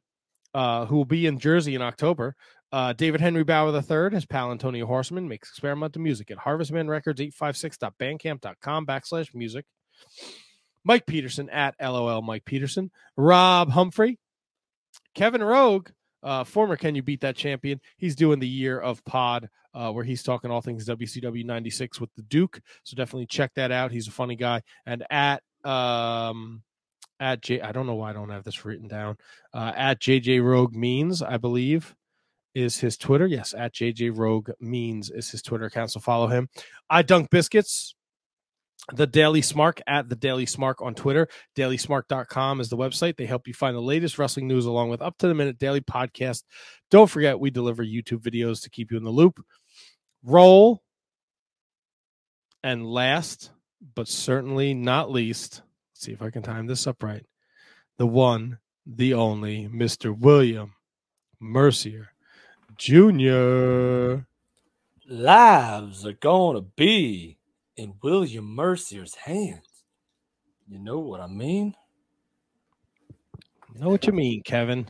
uh, 0.53 0.85
who 0.85 0.97
will 0.97 1.05
be 1.05 1.25
in 1.25 1.39
Jersey 1.39 1.75
in 1.75 1.81
October. 1.81 2.35
Uh, 2.71 2.91
David 2.91 3.21
Henry 3.21 3.43
Bauer 3.43 3.71
III, 3.71 4.15
his 4.15 4.25
pal 4.25 4.51
Antonio 4.51 4.87
Horseman, 4.87 5.27
makes 5.27 5.49
experimental 5.49 6.01
music 6.01 6.31
at 6.31 6.39
Harvestman 6.39 6.87
Records 6.87 7.21
856.bandcamp.com 7.21 8.85
backslash 8.87 9.33
music. 9.35 9.65
Mike 10.83 11.05
Peterson 11.05 11.49
at 11.49 11.75
LOL 11.81 12.21
Mike 12.21 12.45
Peterson. 12.45 12.91
Rob 13.15 13.69
Humphrey. 13.69 14.19
Kevin 15.15 15.43
Rogue, 15.43 15.89
uh, 16.23 16.43
former 16.43 16.75
Can 16.75 16.95
You 16.95 17.03
Beat 17.03 17.21
That 17.21 17.35
champion. 17.35 17.79
He's 17.97 18.15
doing 18.15 18.39
the 18.39 18.47
year 18.47 18.79
of 18.79 19.03
pod 19.05 19.49
uh, 19.73 19.91
where 19.91 20.03
he's 20.03 20.23
talking 20.23 20.51
all 20.51 20.61
things 20.61 20.87
WCW 20.87 21.45
96 21.45 21.99
with 21.99 22.13
the 22.15 22.21
Duke. 22.23 22.61
So 22.83 22.95
definitely 22.95 23.27
check 23.27 23.51
that 23.55 23.71
out. 23.71 23.91
He's 23.91 24.07
a 24.07 24.11
funny 24.11 24.35
guy. 24.35 24.61
And 24.85 25.05
at 25.09 25.41
um 25.63 26.61
at 27.19 27.41
J 27.41 27.61
I 27.61 27.71
don't 27.71 27.87
know 27.87 27.95
why 27.95 28.09
I 28.09 28.13
don't 28.13 28.29
have 28.29 28.43
this 28.43 28.65
written 28.65 28.87
down. 28.87 29.17
Uh, 29.53 29.71
at 29.75 30.01
JJ 30.01 30.43
Rogue 30.43 30.75
Means, 30.75 31.21
I 31.21 31.37
believe, 31.37 31.95
is 32.53 32.79
his 32.79 32.97
Twitter. 32.97 33.25
Yes, 33.25 33.53
at 33.57 33.73
JJ 33.73 34.17
Rogue 34.17 34.51
Means 34.59 35.09
is 35.09 35.31
his 35.31 35.41
Twitter 35.41 35.65
account. 35.65 35.91
So 35.91 35.99
follow 35.99 36.27
him. 36.27 36.49
I 36.89 37.01
Dunk 37.01 37.29
Biscuits. 37.29 37.95
The 38.91 39.07
Daily 39.07 39.41
Smark 39.41 39.79
at 39.87 40.09
the 40.09 40.15
Daily 40.15 40.45
Smark 40.45 40.75
on 40.81 40.93
Twitter. 40.93 41.29
DailySmark.com 41.55 42.59
is 42.59 42.67
the 42.67 42.75
website. 42.75 43.15
They 43.15 43.25
help 43.25 43.47
you 43.47 43.53
find 43.53 43.75
the 43.75 43.81
latest 43.81 44.19
wrestling 44.19 44.47
news 44.47 44.65
along 44.65 44.89
with 44.89 45.01
up 45.01 45.17
to 45.19 45.27
the 45.27 45.33
minute 45.33 45.57
daily 45.57 45.79
podcast. 45.79 46.43
Don't 46.91 47.09
forget, 47.09 47.39
we 47.39 47.49
deliver 47.49 47.83
YouTube 47.83 48.21
videos 48.21 48.61
to 48.63 48.69
keep 48.69 48.91
you 48.91 48.97
in 48.97 49.03
the 49.03 49.09
loop. 49.09 49.39
Roll. 50.21 50.83
And 52.61 52.85
last, 52.85 53.51
but 53.95 54.07
certainly 54.07 54.73
not 54.73 55.11
least, 55.11 55.61
let's 55.91 56.05
see 56.05 56.13
if 56.13 56.21
I 56.21 56.29
can 56.29 56.43
time 56.43 56.67
this 56.67 56.87
up 56.87 57.03
right. 57.03 57.25
The 57.97 58.07
one, 58.07 58.59
the 58.85 59.13
only, 59.13 59.67
Mr. 59.67 60.17
William 60.17 60.73
Mercier 61.39 62.13
Jr. 62.77 64.25
Lives 65.07 66.05
are 66.05 66.13
gonna 66.13 66.61
be 66.61 67.37
in 67.77 67.95
William 68.01 68.45
Mercier's 68.45 69.15
hands. 69.15 69.83
You 70.67 70.79
know 70.79 70.99
what 70.99 71.21
I 71.21 71.27
mean? 71.27 71.75
Know 73.75 73.89
what 73.89 74.05
you 74.05 74.13
mean, 74.13 74.41
Kevin? 74.43 74.89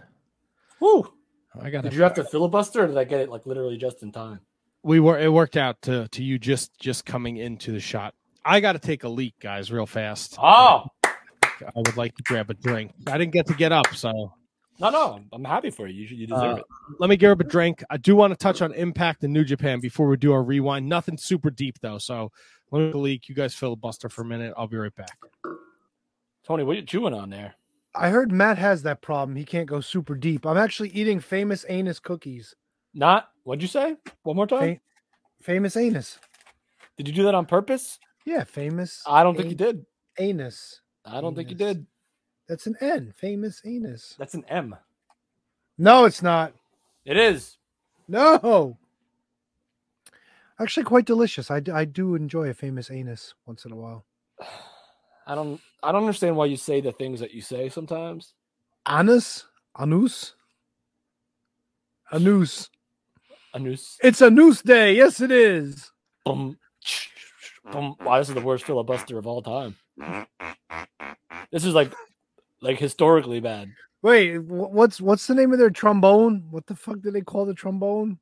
Woo! 0.79 1.13
I 1.59 1.69
got 1.69 1.83
Did 1.83 1.93
you 1.93 2.03
have 2.03 2.13
to 2.15 2.23
filibuster, 2.23 2.83
or 2.83 2.87
did 2.87 2.97
I 2.97 3.03
get 3.03 3.21
it 3.21 3.29
like 3.29 3.45
literally 3.45 3.77
just 3.77 4.03
in 4.03 4.11
time? 4.11 4.39
we 4.83 4.99
were 4.99 5.17
it 5.17 5.31
worked 5.31 5.57
out 5.57 5.81
to 5.81 6.07
to 6.09 6.23
you 6.23 6.37
just 6.37 6.77
just 6.79 7.05
coming 7.05 7.37
into 7.37 7.71
the 7.71 7.79
shot. 7.79 8.13
I 8.45 8.59
got 8.59 8.73
to 8.73 8.79
take 8.79 9.05
a 9.05 9.09
leak, 9.09 9.35
guys, 9.39 9.71
real 9.71 9.85
fast. 9.85 10.37
Oh, 10.37 10.85
I 11.05 11.71
would 11.75 11.95
like 11.95 12.15
to 12.17 12.23
grab 12.23 12.49
a 12.49 12.53
drink. 12.53 12.91
I 13.07 13.17
didn't 13.17 13.31
get 13.31 13.47
to 13.47 13.53
get 13.53 13.71
up, 13.71 13.95
so 13.95 14.33
no, 14.79 14.89
no, 14.89 15.19
I'm 15.31 15.43
happy 15.43 15.69
for 15.69 15.87
you. 15.87 16.03
You, 16.05 16.15
you 16.15 16.27
deserve 16.27 16.57
uh, 16.57 16.57
it. 16.57 16.65
let 16.99 17.09
me 17.09 17.17
grab 17.17 17.39
a 17.39 17.43
drink. 17.43 17.83
I 17.89 17.97
do 17.97 18.15
want 18.15 18.31
to 18.31 18.37
touch 18.37 18.61
on 18.61 18.73
Impact 18.73 19.23
and 19.23 19.33
New 19.33 19.43
Japan 19.43 19.79
before 19.79 20.07
we 20.07 20.17
do 20.17 20.33
our 20.33 20.43
rewind. 20.43 20.87
Nothing 20.87 21.17
super 21.17 21.49
deep 21.49 21.79
though, 21.81 21.97
so 21.97 22.31
let 22.71 22.79
me 22.79 22.93
leak. 22.93 23.29
You 23.29 23.35
guys 23.35 23.53
filibuster 23.53 24.09
for 24.09 24.23
a 24.23 24.25
minute. 24.25 24.53
I'll 24.57 24.67
be 24.67 24.77
right 24.77 24.95
back. 24.95 25.17
Tony, 26.45 26.63
what 26.63 26.73
are 26.73 26.79
you 26.79 26.85
chewing 26.85 27.13
on 27.13 27.29
there? 27.29 27.55
I 27.95 28.09
heard 28.09 28.31
Matt 28.31 28.57
has 28.57 28.83
that 28.83 29.01
problem. 29.01 29.35
He 29.35 29.45
can't 29.45 29.67
go 29.67 29.79
super 29.79 30.15
deep. 30.15 30.45
I'm 30.45 30.57
actually 30.57 30.89
eating 30.89 31.19
famous 31.19 31.65
anus 31.69 31.99
cookies. 31.99 32.55
Not 32.93 33.29
what'd 33.43 33.61
you 33.61 33.67
say? 33.67 33.95
One 34.23 34.35
more 34.35 34.47
time. 34.47 34.75
Fa- 34.75 34.81
famous 35.41 35.77
anus. 35.77 36.19
Did 36.97 37.07
you 37.07 37.13
do 37.13 37.23
that 37.23 37.35
on 37.35 37.45
purpose? 37.45 37.99
Yeah, 38.25 38.43
famous. 38.43 39.03
I 39.05 39.23
don't 39.23 39.35
think 39.35 39.49
you 39.49 39.55
did. 39.55 39.85
Anus. 40.17 40.81
I 41.05 41.21
don't 41.21 41.35
think 41.35 41.49
you 41.49 41.55
did. 41.55 41.85
That's 42.47 42.67
an 42.67 42.75
N. 42.81 43.13
Famous 43.15 43.61
anus. 43.65 44.15
That's 44.17 44.33
an 44.33 44.45
M. 44.49 44.75
No, 45.77 46.05
it's 46.05 46.21
not. 46.21 46.53
It 47.05 47.17
is. 47.17 47.57
No. 48.07 48.77
Actually, 50.59 50.83
quite 50.83 51.05
delicious. 51.05 51.49
I, 51.49 51.61
I 51.73 51.85
do 51.85 52.15
enjoy 52.15 52.49
a 52.49 52.53
famous 52.53 52.91
anus 52.91 53.33
once 53.45 53.65
in 53.65 53.71
a 53.71 53.75
while. 53.75 54.05
I 55.27 55.35
don't. 55.35 55.59
I 55.81 55.91
don't 55.91 56.01
understand 56.03 56.35
why 56.35 56.45
you 56.45 56.57
say 56.57 56.81
the 56.81 56.91
things 56.91 57.21
that 57.21 57.33
you 57.33 57.41
say 57.41 57.69
sometimes. 57.69 58.33
Anus? 58.87 59.45
Anus? 59.79 60.35
Anus. 62.11 62.69
Anus. 63.55 63.97
It's 64.03 64.21
a 64.21 64.29
noose 64.29 64.61
day. 64.61 64.95
Yes, 64.95 65.21
it 65.21 65.31
is. 65.31 65.91
Boom. 66.25 66.57
Boom. 67.71 67.95
Wow, 68.03 68.19
this 68.19 68.29
is 68.29 68.35
the 68.35 68.41
worst 68.41 68.65
filibuster 68.65 69.17
of 69.17 69.27
all 69.27 69.41
time. 69.41 69.75
This 71.51 71.63
is 71.65 71.73
like, 71.73 71.93
like 72.63 72.79
historically 72.79 73.39
bad. 73.39 73.71
Wait, 74.01 74.39
what's 74.39 74.99
what's 74.99 75.27
the 75.27 75.35
name 75.35 75.53
of 75.53 75.59
their 75.59 75.69
trombone? 75.69 76.47
What 76.49 76.65
the 76.65 76.75
fuck 76.75 77.01
do 77.01 77.11
they 77.11 77.21
call 77.21 77.45
the 77.45 77.53
trombone? 77.53 78.17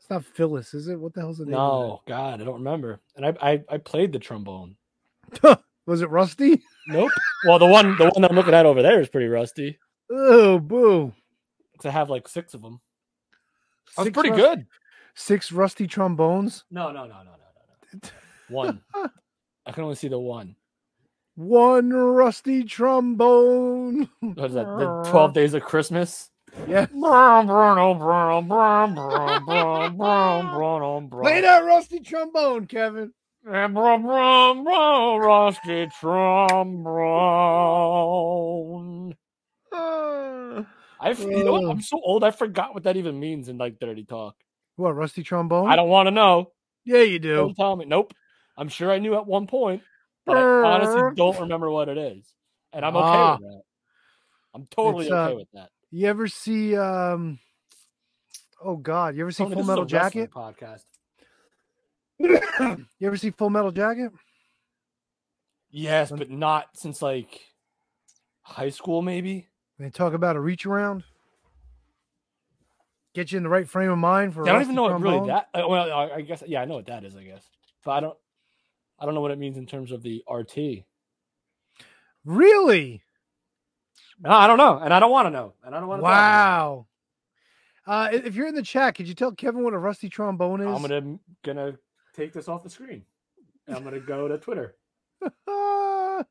It's 0.00 0.08
not 0.08 0.24
Phyllis, 0.24 0.72
is 0.72 0.88
it? 0.88 0.98
What 0.98 1.14
the 1.14 1.20
hell's 1.20 1.38
the 1.38 1.44
name? 1.44 1.54
of 1.54 1.58
No, 1.58 2.02
God, 2.06 2.40
I 2.40 2.44
don't 2.44 2.54
remember. 2.54 3.00
And 3.16 3.26
I, 3.26 3.34
I, 3.40 3.64
I 3.68 3.78
played 3.78 4.12
the 4.12 4.18
trombone. 4.18 4.76
Was 5.86 6.02
it 6.02 6.10
Rusty? 6.10 6.62
Nope. 6.88 7.10
Well, 7.44 7.58
the 7.60 7.66
one, 7.66 7.96
the 7.96 8.08
one 8.10 8.24
I'm 8.24 8.34
looking 8.34 8.54
at 8.54 8.66
over 8.66 8.82
there 8.82 9.00
is 9.00 9.08
pretty 9.08 9.28
rusty. 9.28 9.78
Oh, 10.10 10.58
boo! 10.58 11.12
To 11.80 11.90
have 11.90 12.10
like 12.10 12.28
six 12.28 12.54
of 12.54 12.62
them. 12.62 12.80
Was 13.96 14.10
pretty 14.10 14.30
good. 14.30 14.66
Six 15.14 15.52
rusty 15.52 15.86
trombones. 15.86 16.64
No, 16.70 16.90
no, 16.90 17.06
no, 17.06 17.14
no, 17.18 17.22
no, 17.24 17.32
no, 17.32 18.00
no. 18.02 18.10
One. 18.48 18.80
I 19.66 19.72
can 19.72 19.84
only 19.84 19.96
see 19.96 20.08
the 20.08 20.18
one. 20.18 20.56
One 21.36 21.90
rusty 21.90 22.64
trombone. 22.64 24.08
What 24.20 24.46
is 24.46 24.54
that? 24.54 24.64
The 24.66 25.04
Twelve 25.10 25.34
Days 25.34 25.52
of 25.52 25.62
Christmas. 25.62 26.30
Yeah. 26.66 26.86
Play 31.22 31.42
that 31.42 31.62
rusty 31.64 32.00
trombone, 32.00 32.66
Kevin. 32.66 33.12
Rusty 35.20 35.88
trombone. 36.00 36.66
I, 40.98 41.10
you 41.10 41.44
know 41.44 41.52
what? 41.52 41.70
I'm 41.70 41.82
so 41.82 42.00
old. 42.02 42.24
I 42.24 42.30
forgot 42.30 42.72
what 42.72 42.84
that 42.84 42.96
even 42.96 43.20
means 43.20 43.50
in 43.50 43.58
like 43.58 43.78
dirty 43.78 44.04
talk. 44.04 44.36
What 44.76 44.92
rusty 44.92 45.22
trombone? 45.22 45.68
I 45.68 45.76
don't 45.76 45.90
want 45.90 46.06
to 46.06 46.10
know. 46.12 46.52
Yeah, 46.86 47.02
you 47.02 47.18
do. 47.18 47.36
Don't 47.36 47.54
tell 47.54 47.76
me. 47.76 47.84
Nope. 47.84 48.14
I'm 48.56 48.68
sure 48.68 48.90
I 48.90 48.98
knew 48.98 49.14
at 49.16 49.26
one 49.26 49.46
point, 49.46 49.82
but 50.26 50.36
I 50.36 50.40
honestly 50.42 51.02
don't 51.14 51.40
remember 51.40 51.70
what 51.70 51.88
it 51.88 51.96
is, 51.98 52.24
and 52.72 52.84
I'm 52.84 52.96
okay 52.96 53.06
Ah. 53.08 53.32
with 53.32 53.40
that. 53.40 53.62
I'm 54.54 54.66
totally 54.70 55.06
okay 55.12 55.32
uh, 55.32 55.36
with 55.36 55.48
that. 55.54 55.70
You 55.90 56.08
ever 56.08 56.26
see? 56.28 56.76
um 56.76 57.38
Oh 58.64 58.76
God, 58.76 59.14
you 59.16 59.20
ever 59.22 59.30
see 59.30 59.44
Tony, 59.44 59.54
Full 59.54 59.62
this 59.62 59.64
is 59.64 59.68
a 59.68 59.72
Metal 59.72 59.84
Jacket? 59.84 60.30
podcast. 60.30 60.84
You 62.98 63.06
ever 63.06 63.16
see 63.18 63.30
Full 63.30 63.50
Metal 63.50 63.70
Jacket? 63.70 64.10
Yes, 65.70 66.10
but 66.10 66.30
not 66.30 66.68
since 66.74 67.02
like 67.02 67.40
high 68.42 68.70
school, 68.70 69.02
maybe. 69.02 69.48
They 69.78 69.90
talk 69.90 70.14
about 70.14 70.36
a 70.36 70.40
reach 70.40 70.64
around. 70.64 71.04
Get 73.14 73.32
you 73.32 73.36
in 73.36 73.42
the 73.42 73.48
right 73.50 73.68
frame 73.68 73.90
of 73.90 73.98
mind 73.98 74.32
for. 74.34 74.46
I 74.46 74.50
I 74.50 74.52
don't 74.54 74.62
even 74.62 74.74
know 74.74 74.82
what 74.84 75.00
really 75.00 75.26
that. 75.26 75.48
uh, 75.54 75.68
Well, 75.68 75.92
I 75.92 76.16
I 76.16 76.20
guess 76.22 76.42
yeah, 76.46 76.62
I 76.62 76.64
know 76.64 76.76
what 76.76 76.86
that 76.86 77.04
is. 77.04 77.14
I 77.16 77.24
guess, 77.24 77.44
but 77.84 77.90
I 77.92 78.00
don't. 78.00 78.16
I 78.98 79.04
don't 79.04 79.14
know 79.14 79.20
what 79.20 79.30
it 79.30 79.38
means 79.38 79.56
in 79.58 79.66
terms 79.66 79.92
of 79.92 80.02
the 80.02 80.22
RT. 80.30 80.84
Really? 82.24 83.02
No, 84.20 84.30
I 84.30 84.46
don't 84.46 84.58
know, 84.58 84.78
and 84.78 84.92
I 84.92 85.00
don't 85.00 85.10
want 85.10 85.26
to 85.26 85.30
know, 85.30 85.52
and 85.64 85.74
I 85.74 85.80
don't 85.80 85.88
want 85.88 86.00
to. 86.00 86.04
Wow. 86.04 86.86
Uh, 87.86 88.08
if 88.12 88.34
you're 88.34 88.48
in 88.48 88.54
the 88.54 88.62
chat, 88.62 88.94
could 88.94 89.06
you 89.06 89.14
tell 89.14 89.32
Kevin 89.32 89.62
what 89.62 89.74
a 89.74 89.78
rusty 89.78 90.08
trombone 90.08 90.60
is? 90.60 90.66
I'm 90.66 90.82
gonna 90.82 91.18
gonna 91.44 91.78
take 92.14 92.32
this 92.32 92.48
off 92.48 92.64
the 92.64 92.70
screen. 92.70 93.04
I'm 93.68 93.84
gonna 93.84 94.00
go 94.00 94.28
to 94.28 94.38
Twitter. 94.38 94.76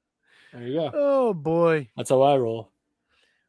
There 0.55 0.67
you 0.67 0.79
go. 0.79 0.91
Oh 0.93 1.33
boy. 1.33 1.89
That's 1.97 2.09
how 2.09 2.21
I 2.21 2.37
roll. 2.37 2.71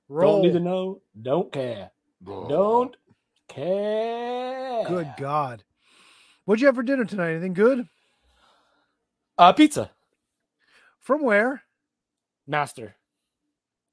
Roll. 0.09 0.43
Don't 0.43 0.43
need 0.43 0.55
to 0.55 0.61
know. 0.61 1.03
Don't 1.23 1.53
care. 1.53 1.93
Don't 2.25 2.97
care. 3.49 4.85
Good 4.89 5.13
God. 5.17 5.63
What'd 6.45 6.61
you 6.61 6.67
have 6.67 6.75
for 6.75 6.83
dinner 6.83 7.05
tonight? 7.05 7.31
Anything 7.31 7.55
good? 7.55 7.89
Uh, 9.39 9.53
pizza. 9.53 9.91
From 11.01 11.23
where? 11.23 11.63
Master. 12.47 12.97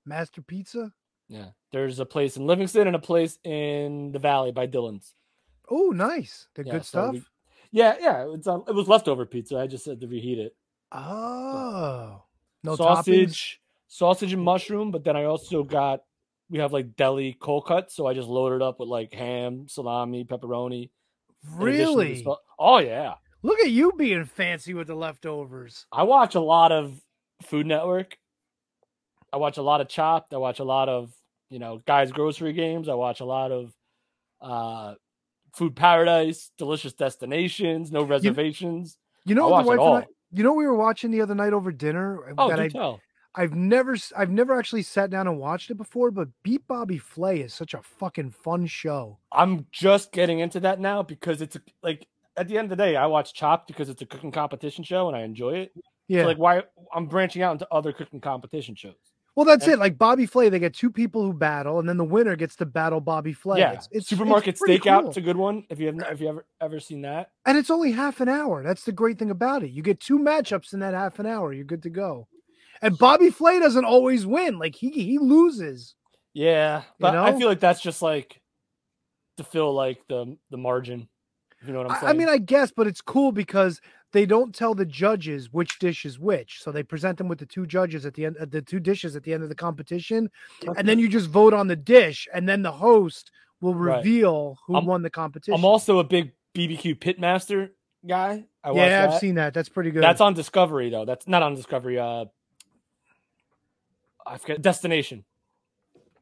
Master 0.05 0.41
Pizza? 0.41 0.91
Yeah. 1.27 1.47
There's 1.71 1.99
a 1.99 2.05
place 2.05 2.37
in 2.37 2.45
Livingston 2.45 2.87
and 2.87 2.95
a 2.95 2.99
place 2.99 3.39
in 3.43 4.11
the 4.11 4.19
Valley 4.19 4.51
by 4.51 4.67
Dylan's. 4.67 5.13
Oh, 5.69 5.89
nice. 5.89 6.47
The 6.55 6.63
Yeah, 6.65 6.71
good 6.73 6.85
so 6.85 6.99
stuff. 6.99 7.13
we- 7.13 7.23
yeah, 7.71 7.95
yeah. 7.99 8.25
It's 8.33 8.45
um, 8.45 8.63
it 8.67 8.75
was 8.75 8.87
leftover 8.87 9.25
pizza. 9.25 9.57
I 9.57 9.65
just 9.65 9.85
had 9.87 9.99
to 10.01 10.07
reheat 10.07 10.37
it. 10.37 10.55
Oh. 10.91 12.21
No 12.63 12.75
sausage, 12.75 13.59
sausage 13.87 14.31
and 14.33 14.43
mushroom. 14.43 14.91
But 14.91 15.03
then 15.03 15.17
I 15.17 15.23
also 15.23 15.63
got 15.63 16.03
we 16.51 16.59
have 16.59 16.71
like 16.71 16.95
deli 16.95 17.33
cold 17.39 17.65
cuts, 17.65 17.95
so 17.95 18.05
I 18.05 18.13
just 18.13 18.27
loaded 18.27 18.61
up 18.61 18.79
with 18.79 18.89
like 18.89 19.11
ham, 19.11 19.65
salami, 19.67 20.23
pepperoni. 20.23 20.89
in 20.89 20.89
addition 21.49 21.49
to 21.49 21.55
the 21.55 21.63
Really? 21.65 22.27
Oh 22.59 22.77
yeah. 22.77 23.15
Look 23.43 23.59
at 23.59 23.69
you 23.69 23.91
being 23.97 24.25
fancy 24.25 24.73
with 24.73 24.87
the 24.87 24.95
leftovers. 24.95 25.85
I 25.91 26.03
watch 26.03 26.35
a 26.35 26.39
lot 26.39 26.71
of 26.71 26.99
Food 27.43 27.67
Network. 27.67 28.17
I 29.33 29.37
watch 29.37 29.57
a 29.57 29.61
lot 29.61 29.81
of 29.81 29.89
Chopped. 29.89 30.33
I 30.33 30.37
watch 30.37 30.59
a 30.59 30.63
lot 30.63 30.87
of 30.87 31.11
you 31.49 31.59
know 31.59 31.81
guys 31.85 32.11
grocery 32.11 32.53
games. 32.53 32.87
I 32.87 32.93
watch 32.93 33.19
a 33.19 33.25
lot 33.25 33.51
of 33.51 33.73
uh 34.41 34.95
Food 35.53 35.75
Paradise, 35.75 36.51
Delicious 36.57 36.93
Destinations, 36.93 37.91
No 37.91 38.03
Reservations. 38.03 38.97
You 39.25 39.35
know 39.35 39.53
I 39.53 39.61
the 39.61 39.67
wife 39.67 39.79
I, 39.79 40.05
you 40.31 40.43
know 40.43 40.53
we 40.53 40.65
were 40.65 40.75
watching 40.75 41.11
the 41.11 41.21
other 41.21 41.35
night 41.35 41.53
over 41.53 41.71
dinner 41.71 42.33
Oh, 42.37 42.49
that 42.49 42.59
I 42.59 42.69
tell. 42.69 43.01
I've 43.35 43.53
never 43.53 43.95
I've 44.15 44.29
never 44.29 44.57
actually 44.57 44.83
sat 44.83 45.09
down 45.09 45.27
and 45.27 45.37
watched 45.37 45.69
it 45.69 45.75
before, 45.75 46.11
but 46.11 46.29
Beat 46.43 46.67
Bobby 46.67 46.97
Flay 46.97 47.41
is 47.41 47.53
such 47.53 47.73
a 47.73 47.81
fucking 47.81 48.31
fun 48.31 48.67
show. 48.67 49.17
I'm 49.31 49.65
just 49.71 50.11
getting 50.11 50.39
into 50.39 50.59
that 50.61 50.79
now 50.79 51.03
because 51.03 51.41
it's 51.41 51.57
like 51.81 52.07
at 52.37 52.47
the 52.47 52.57
end 52.57 52.65
of 52.71 52.77
the 52.77 52.83
day, 52.83 52.95
I 52.95 53.05
watch 53.07 53.33
Chopped 53.33 53.67
because 53.67 53.89
it's 53.89 54.01
a 54.01 54.05
cooking 54.05 54.31
competition 54.31 54.83
show 54.83 55.07
and 55.07 55.15
I 55.17 55.21
enjoy 55.21 55.55
it. 55.57 55.73
Yeah. 56.07 56.23
So 56.23 56.27
like 56.27 56.37
why 56.37 56.63
I'm 56.93 57.07
branching 57.07 57.41
out 57.41 57.53
into 57.53 57.67
other 57.71 57.93
cooking 57.93 58.19
competition 58.21 58.75
shows. 58.75 58.95
Well, 59.35 59.45
that's 59.47 59.63
And- 59.65 59.73
it. 59.73 59.79
Like 59.79 59.97
Bobby 59.97 60.25
Flay, 60.27 60.49
they 60.49 60.59
get 60.59 60.75
two 60.75 60.91
people 60.91 61.23
who 61.23 61.33
battle, 61.33 61.79
and 61.79 61.89
then 61.89 61.97
the 61.97 62.03
winner 62.03 62.35
gets 62.35 62.55
to 62.57 62.65
battle 62.67 63.01
Bobby 63.01 63.33
Flay. 63.33 63.59
yeah, 63.59 63.71
it's, 63.71 63.89
it's 63.91 64.07
supermarket 64.07 64.49
it's 64.49 64.59
pretty 64.59 64.75
stakeout's 64.79 65.15
cool. 65.15 65.23
a 65.23 65.25
good 65.25 65.37
one. 65.37 65.65
If 65.69 65.79
you 65.79 65.87
have 65.87 65.97
if 66.11 66.21
you 66.21 66.27
ever 66.29 66.45
ever 66.61 66.79
seen 66.79 67.01
that, 67.01 67.31
and 67.45 67.57
it's 67.57 67.71
only 67.71 67.91
half 67.93 68.19
an 68.21 68.29
hour. 68.29 68.61
That's 68.63 68.83
the 68.83 68.91
great 68.91 69.17
thing 69.17 69.31
about 69.31 69.63
it. 69.63 69.71
You 69.71 69.81
get 69.81 69.99
two 69.99 70.19
matchups 70.19 70.73
in 70.73 70.81
that 70.81 70.93
half 70.93 71.17
an 71.19 71.25
hour. 71.25 71.51
You're 71.51 71.65
good 71.65 71.81
to 71.83 71.89
go. 71.89 72.27
And 72.83 72.95
Bobby 72.97 73.29
Flay 73.31 73.57
doesn't 73.59 73.85
always 73.85 74.23
win. 74.25 74.59
Like 74.59 74.75
he 74.75 74.91
he 74.91 75.17
loses. 75.17 75.95
yeah, 76.33 76.83
but 76.99 77.15
I 77.15 77.31
know? 77.31 77.39
feel 77.39 77.47
like 77.47 77.59
that's 77.61 77.81
just 77.81 78.01
like 78.03 78.39
to 79.37 79.43
fill 79.43 79.73
like 79.73 79.99
the 80.09 80.37
the 80.51 80.57
margin. 80.57 81.07
You 81.65 81.73
know 81.73 81.79
what 81.83 81.91
I'm 81.91 81.99
saying? 81.99 82.09
I 82.09 82.13
mean, 82.13 82.29
I 82.29 82.37
guess, 82.37 82.71
but 82.75 82.87
it's 82.87 83.01
cool 83.01 83.31
because 83.31 83.79
they 84.11 84.25
don't 84.25 84.53
tell 84.53 84.73
the 84.75 84.85
judges 84.85 85.51
which 85.51 85.79
dish 85.79 86.05
is 86.05 86.19
which. 86.19 86.61
So 86.61 86.71
they 86.71 86.83
present 86.83 87.17
them 87.17 87.27
with 87.27 87.39
the 87.39 87.45
two 87.45 87.65
judges 87.65 88.05
at 88.05 88.13
the 88.13 88.25
end, 88.25 88.37
uh, 88.39 88.45
the 88.45 88.61
two 88.61 88.79
dishes 88.79 89.15
at 89.15 89.23
the 89.23 89.33
end 89.33 89.43
of 89.43 89.49
the 89.49 89.55
competition, 89.55 90.29
and 90.77 90.87
then 90.87 90.99
you 90.99 91.07
just 91.09 91.29
vote 91.29 91.53
on 91.53 91.67
the 91.67 91.75
dish, 91.75 92.27
and 92.33 92.47
then 92.47 92.61
the 92.61 92.71
host 92.73 93.31
will 93.61 93.73
Right. 93.75 93.97
reveal 93.97 94.57
who 94.67 94.75
I'm- 94.75 94.85
won 94.85 95.01
the 95.03 95.09
competition. 95.09 95.53
I'm 95.53 95.65
also 95.65 95.99
a 95.99 96.03
big 96.03 96.33
BBQ 96.53 96.95
Pitmaster 96.95 97.69
guy. 98.05 98.45
I 98.63 98.71
yeah, 98.71 99.03
I've 99.05 99.11
that. 99.11 99.21
seen 99.21 99.35
that. 99.35 99.53
That's 99.53 99.69
pretty 99.69 99.91
good. 99.91 100.03
That's 100.03 100.21
on 100.21 100.33
Discovery 100.33 100.89
though. 100.89 101.05
That's 101.05 101.27
not 101.27 101.41
on 101.43 101.55
Discovery. 101.55 101.97
Uh, 101.97 102.25
I 104.25 104.37
forget 104.37 104.61
Destination. 104.61 105.25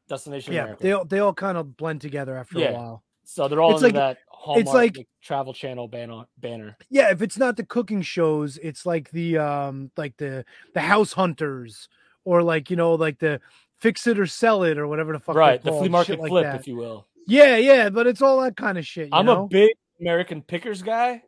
Destination 0.08 0.52
yeah. 0.54 0.62
America. 0.62 0.82
They 0.82 0.92
all, 0.92 1.04
they 1.04 1.18
all 1.20 1.32
kind 1.34 1.56
of 1.56 1.76
blend 1.76 2.00
together 2.00 2.36
after 2.36 2.58
Yeah. 2.58 2.70
a 2.70 2.74
while. 2.74 3.04
So 3.24 3.48
they're 3.48 3.60
all 3.60 3.74
It's 3.74 3.82
like- 3.82 3.94
that 3.94 4.18
Hallmark 4.42 4.60
it's 4.66 4.74
like- 4.74 5.08
Travel 5.22 5.54
Channel 5.54 5.86
banner. 5.86 6.24
Banner. 6.38 6.76
Yeah, 6.90 7.12
if 7.12 7.22
it's 7.22 7.38
not 7.38 7.56
the 7.56 7.64
cooking 7.64 8.02
shows, 8.02 8.58
it's 8.58 8.84
like 8.84 9.08
the 9.12 9.38
um 9.38 9.92
like 9.96 10.16
the 10.16 10.44
the 10.74 10.80
house 10.80 11.12
hunters 11.12 11.88
or 12.24 12.42
like 12.42 12.68
you 12.68 12.74
know 12.76 12.94
like 12.94 13.20
the 13.20 13.40
fix 13.78 14.04
it 14.08 14.18
or 14.18 14.26
sell 14.26 14.64
it 14.64 14.78
or 14.78 14.88
whatever 14.88 15.12
the 15.12 15.20
fuck. 15.20 15.36
Right, 15.36 15.62
the 15.62 15.70
flea 15.70 15.88
market 15.88 16.18
flip, 16.18 16.42
that. 16.44 16.58
if 16.60 16.66
you 16.66 16.74
will. 16.74 17.06
Yeah, 17.28 17.56
yeah, 17.56 17.88
but 17.88 18.08
it's 18.08 18.20
all 18.20 18.40
that 18.40 18.56
kind 18.56 18.78
of 18.78 18.84
shit. 18.86 19.06
You 19.06 19.12
I'm 19.12 19.26
know? 19.26 19.44
a 19.44 19.48
big 19.48 19.70
American 20.00 20.42
Pickers 20.42 20.82
guy. 20.82 21.22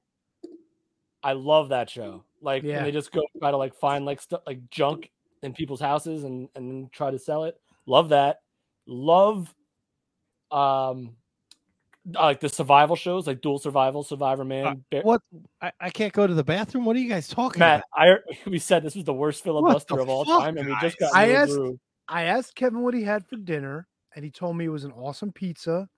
I 1.23 1.35
love 1.35 1.69
that 1.69 1.89
show. 1.89 2.25
Like 2.43 2.65
Yeah. 2.65 2.77
when 2.77 2.85
they 2.85 2.91
just 2.91 3.13
go 3.13 3.23
try 3.39 3.53
to 3.53 3.57
like 3.57 3.77
find 3.77 4.05
like 4.05 4.21
stuff 4.21 4.41
like 4.45 4.69
junk 4.71 5.11
in 5.45 5.53
people's 5.55 5.81
houses 5.81 6.25
and 6.25 6.49
and 6.57 6.69
then 6.69 6.91
try 6.93 7.13
to 7.13 7.19
sell 7.21 7.45
it. 7.45 7.55
Love 7.87 8.09
that. 8.09 8.41
Love 8.87 9.55
um 10.51 11.15
like 12.13 12.41
the 12.41 12.49
survival 12.49 12.97
shows 12.97 13.27
like 13.27 13.41
Dual 13.41 13.59
Survival, 13.59 14.03
Survivor 14.03 14.43
uh, 14.43 14.47
Man. 14.47 14.85
Bear- 14.91 15.03
What? 15.03 15.23
I, 15.61 15.73
I 15.81 15.91
can't 15.91 16.13
go 16.13 16.27
to 16.27 16.35
the 16.35 16.45
bathroom. 16.45 16.85
What 16.85 16.97
are 16.97 17.01
you 17.01 17.09
guys 17.09 17.29
talking 17.29 17.61
Matt, 17.61 17.85
about? 17.97 18.19
I 18.47 18.47
we 18.51 18.59
said 18.59 18.83
this 18.83 18.95
was 18.95 19.05
the 19.05 19.15
worst 19.15 19.43
filibuster 19.43 19.97
the 19.97 20.03
of 20.03 20.09
all 20.09 20.25
fuck, 20.25 20.43
time, 20.43 20.59
and 20.59 20.69
we 20.69 20.77
just 20.81 20.99
got 20.99 21.15
I 21.15 21.33
asked 21.33 21.53
through. 21.53 21.79
I 22.09 22.25
asked 22.25 22.55
Kevin 22.55 22.83
what 22.83 22.95
he 22.95 23.03
had 23.03 23.27
for 23.27 23.37
dinner, 23.37 23.87
and 24.15 24.25
he 24.25 24.31
told 24.31 24.57
me 24.57 24.67
it 24.67 24.69
was 24.69 24.85
an 24.85 24.93
awesome 24.93 25.33
pizza. 25.33 25.89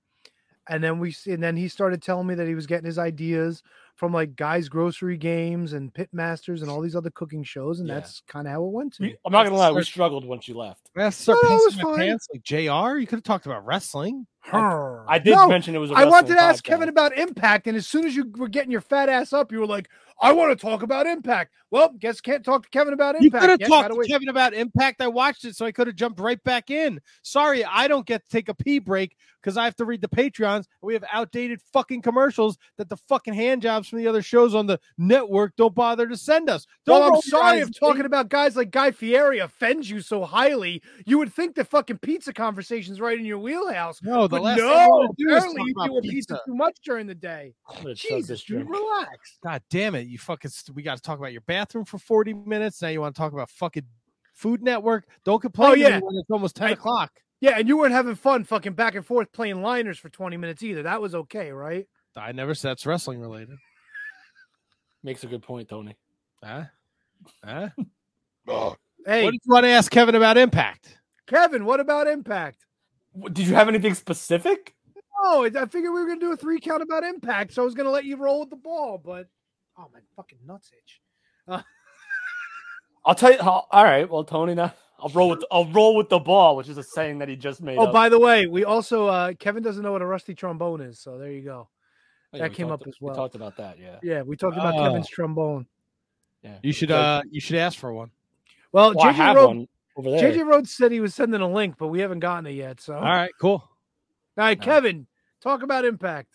And 0.69 0.83
then 0.83 0.99
we 0.99 1.15
and 1.27 1.43
then 1.43 1.57
he 1.57 1.69
started 1.69 2.03
telling 2.03 2.27
me 2.27 2.35
that 2.35 2.47
he 2.47 2.55
was 2.55 2.67
getting 2.67 2.87
his 2.87 2.99
ideas 2.99 3.63
from 3.95 4.13
like 4.13 4.37
guys 4.37 4.69
grocery 4.69 5.17
games 5.17 5.73
and 5.73 5.95
pitmasters 5.95 6.61
and 6.61 6.69
all 6.71 6.81
these 6.83 6.97
other 6.97 7.09
cooking 7.11 7.43
shows, 7.45 7.79
and 7.81 7.89
Yeah. 7.89 7.95
that's 7.95 8.21
kind 8.29 8.47
of 8.47 8.53
how 8.53 8.65
it 8.65 8.71
went 8.73 8.95
to. 8.95 9.03
We- 9.05 9.17
I'm 9.25 9.33
not 9.33 9.45
gonna 9.45 9.57
lie, 9.57 9.71
we 9.71 9.83
struggled 9.85 10.25
once 10.27 10.49
you 10.49 10.55
left. 10.57 10.91
I 10.97 11.09
start 11.11 11.39
No, 11.43 11.49
no, 11.49 11.55
it 11.57 11.63
was 11.65 11.81
fine. 11.81 11.97
pants 11.97 12.29
like 12.33 12.43
Jr. 12.43 12.99
You 12.99 13.07
could 13.07 13.17
have 13.17 13.23
talked 13.23 13.47
about 13.47 13.65
wrestling. 13.65 14.27
I 14.53 15.19
did 15.19 15.35
No, 15.35 15.49
mention 15.49 15.75
it 15.75 15.79
was. 15.79 15.91
a 15.91 15.95
I 15.95 16.05
wanted 16.05 16.35
to 16.35 16.41
ask 16.41 16.63
podcast. 16.65 16.69
Kevin 16.69 16.89
about 16.89 17.17
Impact, 17.17 17.67
and 17.67 17.77
as 17.77 17.87
soon 17.87 18.05
as 18.07 18.15
you 18.15 18.31
were 18.37 18.49
getting 18.49 18.71
your 18.71 18.81
fat 18.81 19.09
ass 19.09 19.33
up, 19.33 19.51
you 19.51 19.59
were 19.61 19.67
like, 19.67 19.89
"I 20.21 20.33
want 20.33 20.57
to 20.59 20.63
talk 20.67 20.83
about 20.83 21.07
Impact." 21.07 21.53
Well, 21.71 21.93
guess 21.99 22.21
can't 22.21 22.45
talk 22.45 22.63
to 22.63 22.69
Kevin 22.71 22.95
about 22.95 23.21
You 23.21 23.27
Impact. 23.27 23.41
could 23.43 23.51
have 23.51 23.61
yet. 23.61 23.69
talked 23.69 23.85
Gotta 23.85 23.95
to 23.95 23.99
wait. 23.99 24.09
Kevin 24.09 24.29
about 24.29 24.55
Impact. 24.55 25.01
I 25.03 25.09
watched 25.09 25.45
it, 25.45 25.57
so 25.57 25.67
I 25.67 25.73
could 25.73 25.87
have 25.89 25.97
jumped 25.97 26.21
right 26.21 26.43
back 26.45 26.71
in. 26.71 27.01
Sorry, 27.23 27.65
I 27.65 27.89
don't 27.89 28.07
get 28.07 28.23
to 28.25 28.31
take 28.31 28.49
a 28.49 28.55
pee 28.55 28.79
break 28.79 29.17
because 29.43 29.57
I 29.57 29.65
have 29.65 29.77
to 29.77 29.85
read 29.85 30.01
the 30.01 30.09
Patreons. 30.09 30.67
We 30.83 30.95
have 30.95 31.05
outdated 31.13 31.61
fucking 31.73 32.03
commercials 32.03 32.57
that 32.79 32.89
the 32.89 32.97
fucking 32.97 33.35
hand 33.35 33.63
jobs 33.63 33.89
from 33.89 33.99
the 33.99 34.07
other 34.09 34.23
shows 34.23 34.55
on 34.55 34.67
the 34.67 34.79
network 34.99 35.55
don't 35.57 35.75
bother 35.75 36.07
to 36.09 36.17
send 36.17 36.49
us. 36.51 36.67
Don't 36.85 37.01
Well, 37.01 37.15
I'm 37.15 37.21
sorry 37.23 37.59
if 37.61 37.79
talking 37.79 38.07
about 38.07 38.29
guys 38.29 38.57
like 38.57 38.71
Guy 38.71 38.91
Fieri 38.93 39.39
offends 39.39 39.89
you 39.91 40.01
so 40.01 40.25
highly. 40.25 40.83
You 41.05 41.19
would 41.19 41.33
think 41.33 41.55
the 41.55 41.65
fucking 41.65 41.99
pizza 41.99 42.33
conversation's 42.33 43.01
right 43.01 43.19
in 43.19 43.25
your 43.25 43.39
wheelhouse. 43.39 44.01
No, 44.03 44.23
the 44.23 44.29
but 44.37 44.43
last 44.43 44.59
thing 44.61 44.69
I 44.69 44.85
no, 44.85 44.89
wanna 44.89 45.09
do 45.19 45.29
is 45.29 45.37
apparently 45.37 45.59
talk 45.59 45.67
you 45.67 45.73
about 45.73 45.85
deal 45.87 45.95
with 45.95 46.03
pizza 46.05 46.35
pizza. 46.35 46.43
too 46.47 46.55
much 46.55 46.77
during 46.85 47.07
the 47.07 47.15
day. 47.15 47.55
I'm 47.69 47.83
gonna 47.83 47.95
chug 47.95 48.11
Jesus, 48.19 48.45
dude, 48.45 48.69
relax. 48.69 49.39
God 49.43 49.63
damn 49.71 49.95
it! 49.95 50.06
You 50.09 50.19
fucking. 50.19 50.51
st- 50.51 50.75
We 50.77 50.83
got 50.83 50.97
to 50.97 51.03
talk 51.03 51.19
about 51.19 51.33
your 51.33 51.43
bathroom 51.43 51.85
for 51.85 51.99
forty 51.99 52.33
minutes. 52.35 52.81
Now 52.83 52.89
you 52.89 53.01
want 53.01 53.15
to 53.15 53.19
talk 53.19 53.33
about 53.33 53.51
fucking 53.51 53.85
Food 54.35 54.63
Network? 54.63 55.07
Don't 55.25 55.41
complain. 55.41 55.71
Oh, 55.71 55.75
yeah. 55.75 55.99
when 56.01 56.17
it's 56.17 56.31
almost 56.31 56.57
ten 56.57 56.69
I- 56.69 56.73
o'clock. 56.73 57.13
Yeah, 57.41 57.59
and 57.59 57.69
you 57.69 57.77
weren't 57.77 57.93
having 57.93 58.15
fun 58.15 58.45
fucking 58.45 58.73
back 58.73 58.95
and 58.95 59.05
forth 59.05 59.31
playing 59.31 59.61
liners 59.61 59.99
for 59.99 60.09
20 60.09 60.39
minutes 60.39 60.63
either. 60.63 60.85
That 60.85 61.03
was 61.03 61.15
okay, 61.15 61.53
right? 61.53 61.87
I 62.17 62.33
never 62.33 62.55
said 62.55 62.73
it's 62.73 62.87
wrestling 62.87 63.21
related. 63.21 63.59
Makes 65.03 65.23
a 65.23 65.27
good 65.27 65.43
point, 65.43 65.69
Tony. 65.69 65.97
Huh? 66.43 66.65
Huh? 67.45 67.69
Hey, 69.07 69.23
What 69.25 69.33
did 69.33 69.41
you 69.45 69.53
want 69.53 69.65
to 69.65 69.69
ask 69.71 69.91
Kevin 69.93 70.15
about 70.15 70.37
Impact? 70.39 70.99
Kevin, 71.27 71.65
what 71.65 71.79
about 71.79 72.07
Impact? 72.07 72.65
Did 73.33 73.47
you 73.47 73.55
have 73.55 73.69
anything 73.69 73.95
specific? 73.95 74.75
Oh, 75.23 75.45
I 75.45 75.51
figured 75.67 75.93
we 75.93 76.01
were 76.01 76.07
gonna 76.07 76.21
do 76.21 76.33
a 76.33 76.37
three 76.37 76.59
count 76.59 76.83
about 76.83 77.05
Impact, 77.05 77.53
so 77.53 77.63
I 77.63 77.65
was 77.65 77.75
gonna 77.75 77.91
let 77.91 78.05
you 78.05 78.17
roll 78.17 78.41
with 78.41 78.51
the 78.51 78.57
ball, 78.57 78.99
but 78.99 79.29
oh 79.79 79.89
my 79.93 80.01
fucking 80.17 80.39
nuts 80.47 80.71
itch. 80.77 81.01
Uh, 81.49 81.63
I'll 83.05 83.15
tell 83.15 83.33
you. 83.33 83.39
How, 83.39 83.67
all 83.71 83.85
right. 83.85 84.09
Well, 84.09 84.25
Tony, 84.25 84.55
now 84.55 84.73
I'll 84.99 85.09
roll 85.11 85.29
with 85.31 85.45
I'll 85.51 85.67
roll 85.67 85.97
with 85.97 86.09
the 86.09 86.19
ball, 86.19 86.57
which 86.57 86.69
is 86.69 86.79
a 86.79 86.83
saying 86.83 87.19
that 87.19 87.29
he 87.29 87.37
just 87.37 87.63
made. 87.63 87.79
oh, 87.79 87.85
up. 87.85 87.93
by 87.93 88.09
the 88.09 88.19
way, 88.19 88.47
we 88.47 88.65
also 88.65 89.07
uh 89.07 89.33
Kevin 89.39 89.63
doesn't 89.63 89.83
know 89.83 89.93
what 89.93 90.03
a 90.03 90.07
rusty 90.07 90.35
trombone 90.35 90.81
is, 90.81 90.99
so 91.01 91.19
there 91.19 91.31
you 91.31 91.43
go. 91.43 91.69
Oh, 92.33 92.37
yeah, 92.39 92.43
that 92.49 92.55
came 92.55 92.69
talked- 92.69 92.83
up 92.83 92.89
as 92.89 92.95
well. 93.01 93.15
We 93.15 93.17
talked 93.17 93.35
about 93.37 93.57
that. 93.59 93.79
Yeah. 93.79 93.99
Yeah, 94.03 94.23
we 94.23 94.37
talked 94.37 94.57
about 94.57 94.75
Oh. 94.75 94.83
Kevin's 94.83 95.09
trombone. 95.09 95.67
Yeah. 96.43 96.59
You 96.63 96.73
should 96.73 96.91
uh 96.91 97.23
you 97.31 97.41
should 97.41 97.57
ask 97.57 97.79
for 97.79 97.93
one. 97.93 98.11
Well, 98.73 98.95
Well, 98.95 99.07
I 99.07 99.13
JJ 99.13 99.15
have 99.17 99.37
Rhodes, 99.37 99.47
one 99.49 99.69
over 99.97 100.11
there. 100.11 100.33
JJ 100.33 100.45
Rhodes 100.47 100.75
said 100.75 100.91
he 100.93 101.01
was 101.01 101.15
sending 101.15 101.41
a 101.41 101.49
link, 101.51 101.77
but 101.79 101.89
we 101.89 102.01
haven't 102.01 102.21
gotten 102.21 102.47
it 102.47 102.53
yet. 102.55 102.81
So 102.81 102.95
All 102.95 103.01
right, 103.03 103.31
cool. 103.41 103.53
all 103.53 103.69
right, 104.37 104.61
Kevin, 104.61 105.07
talk 105.41 105.63
about 105.63 105.85
Impact. 105.85 106.29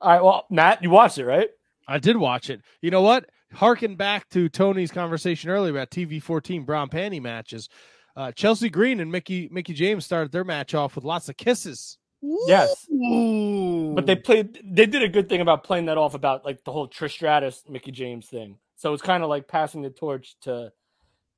All 0.00 0.12
right. 0.12 0.22
Well, 0.22 0.46
Matt, 0.50 0.82
you 0.82 0.90
watched 0.90 1.18
it, 1.18 1.24
right? 1.24 1.48
I 1.88 1.98
did 1.98 2.16
watch 2.16 2.50
it. 2.50 2.60
You 2.82 2.90
know 2.90 3.02
what? 3.02 3.28
Harken 3.52 3.96
back 3.96 4.28
to 4.30 4.48
Tony's 4.48 4.92
conversation 4.92 5.48
earlier 5.50 5.72
about 5.72 5.90
TV 5.90 6.22
fourteen 6.22 6.64
brown 6.64 6.88
panty 6.90 7.20
matches. 7.20 7.68
Uh, 8.14 8.30
Chelsea 8.32 8.68
Green 8.68 9.00
and 9.00 9.10
Mickie 9.10 9.48
Mickie 9.50 9.72
James 9.74 10.04
started 10.04 10.30
their 10.30 10.44
match 10.44 10.74
off 10.74 10.94
with 10.94 11.04
lots 11.04 11.28
of 11.28 11.36
kisses. 11.36 11.98
Yes. 12.20 12.86
But 12.90 14.06
they 14.06 14.16
played 14.16 14.60
they 14.64 14.86
did 14.86 15.02
a 15.02 15.08
good 15.08 15.28
thing 15.28 15.40
about 15.40 15.64
playing 15.64 15.86
that 15.86 15.98
off 15.98 16.14
about 16.14 16.44
like 16.44 16.62
the 16.64 16.72
whole 16.72 16.88
Trish 16.88 17.12
Stratus 17.12 17.62
Mickie 17.68 17.92
James 17.92 18.26
thing. 18.26 18.58
So 18.76 18.92
it's 18.92 19.02
kind 19.02 19.22
of 19.22 19.28
like 19.28 19.48
passing 19.48 19.82
the 19.82 19.90
torch 19.90 20.36
to 20.42 20.72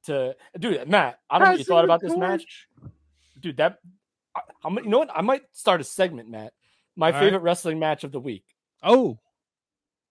to 0.07 0.35
dude 0.59 0.89
Matt. 0.89 1.21
I 1.29 1.39
don't 1.39 1.47
know 1.47 1.51
what 1.53 1.59
you 1.59 1.65
thought 1.65 1.83
the 1.83 1.85
about 1.85 2.01
this 2.01 2.17
match, 2.17 2.67
dude. 3.39 3.59
That 3.59 3.79
I, 4.35 4.41
I'm, 4.65 4.77
you 4.77 4.89
know 4.89 4.99
what? 4.99 5.11
I 5.15 5.21
might 5.21 5.43
start 5.53 5.81
a 5.81 5.85
segment, 5.85 6.29
Matt. 6.31 6.53
My 6.97 7.09
All 7.09 7.13
right. 7.13 7.21
favorite 7.21 7.41
wrestling 7.43 7.79
match 7.79 8.05
of 8.05 8.13
the 8.13 8.21
week, 8.21 8.45
Oh, 8.83 9.19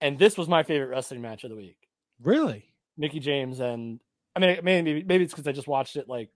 and 0.02 0.18
this 0.18 0.38
was 0.38 0.48
my 0.48 0.64
favorite 0.64 0.88
wrestling 0.88 1.22
match 1.22 1.44
of 1.44 1.50
the 1.50 1.56
week. 1.56 1.78
really? 2.22 2.66
Mickie 2.98 3.22
James 3.22 3.62
and 3.62 4.02
I 4.36 4.40
mean 4.40 4.60
maybe 4.62 5.04
maybe 5.04 5.24
it's 5.24 5.34
because 5.34 5.48
I 5.48 5.54
just 5.54 5.68
watched 5.68 5.96
it 5.96 6.10
like 6.10 6.30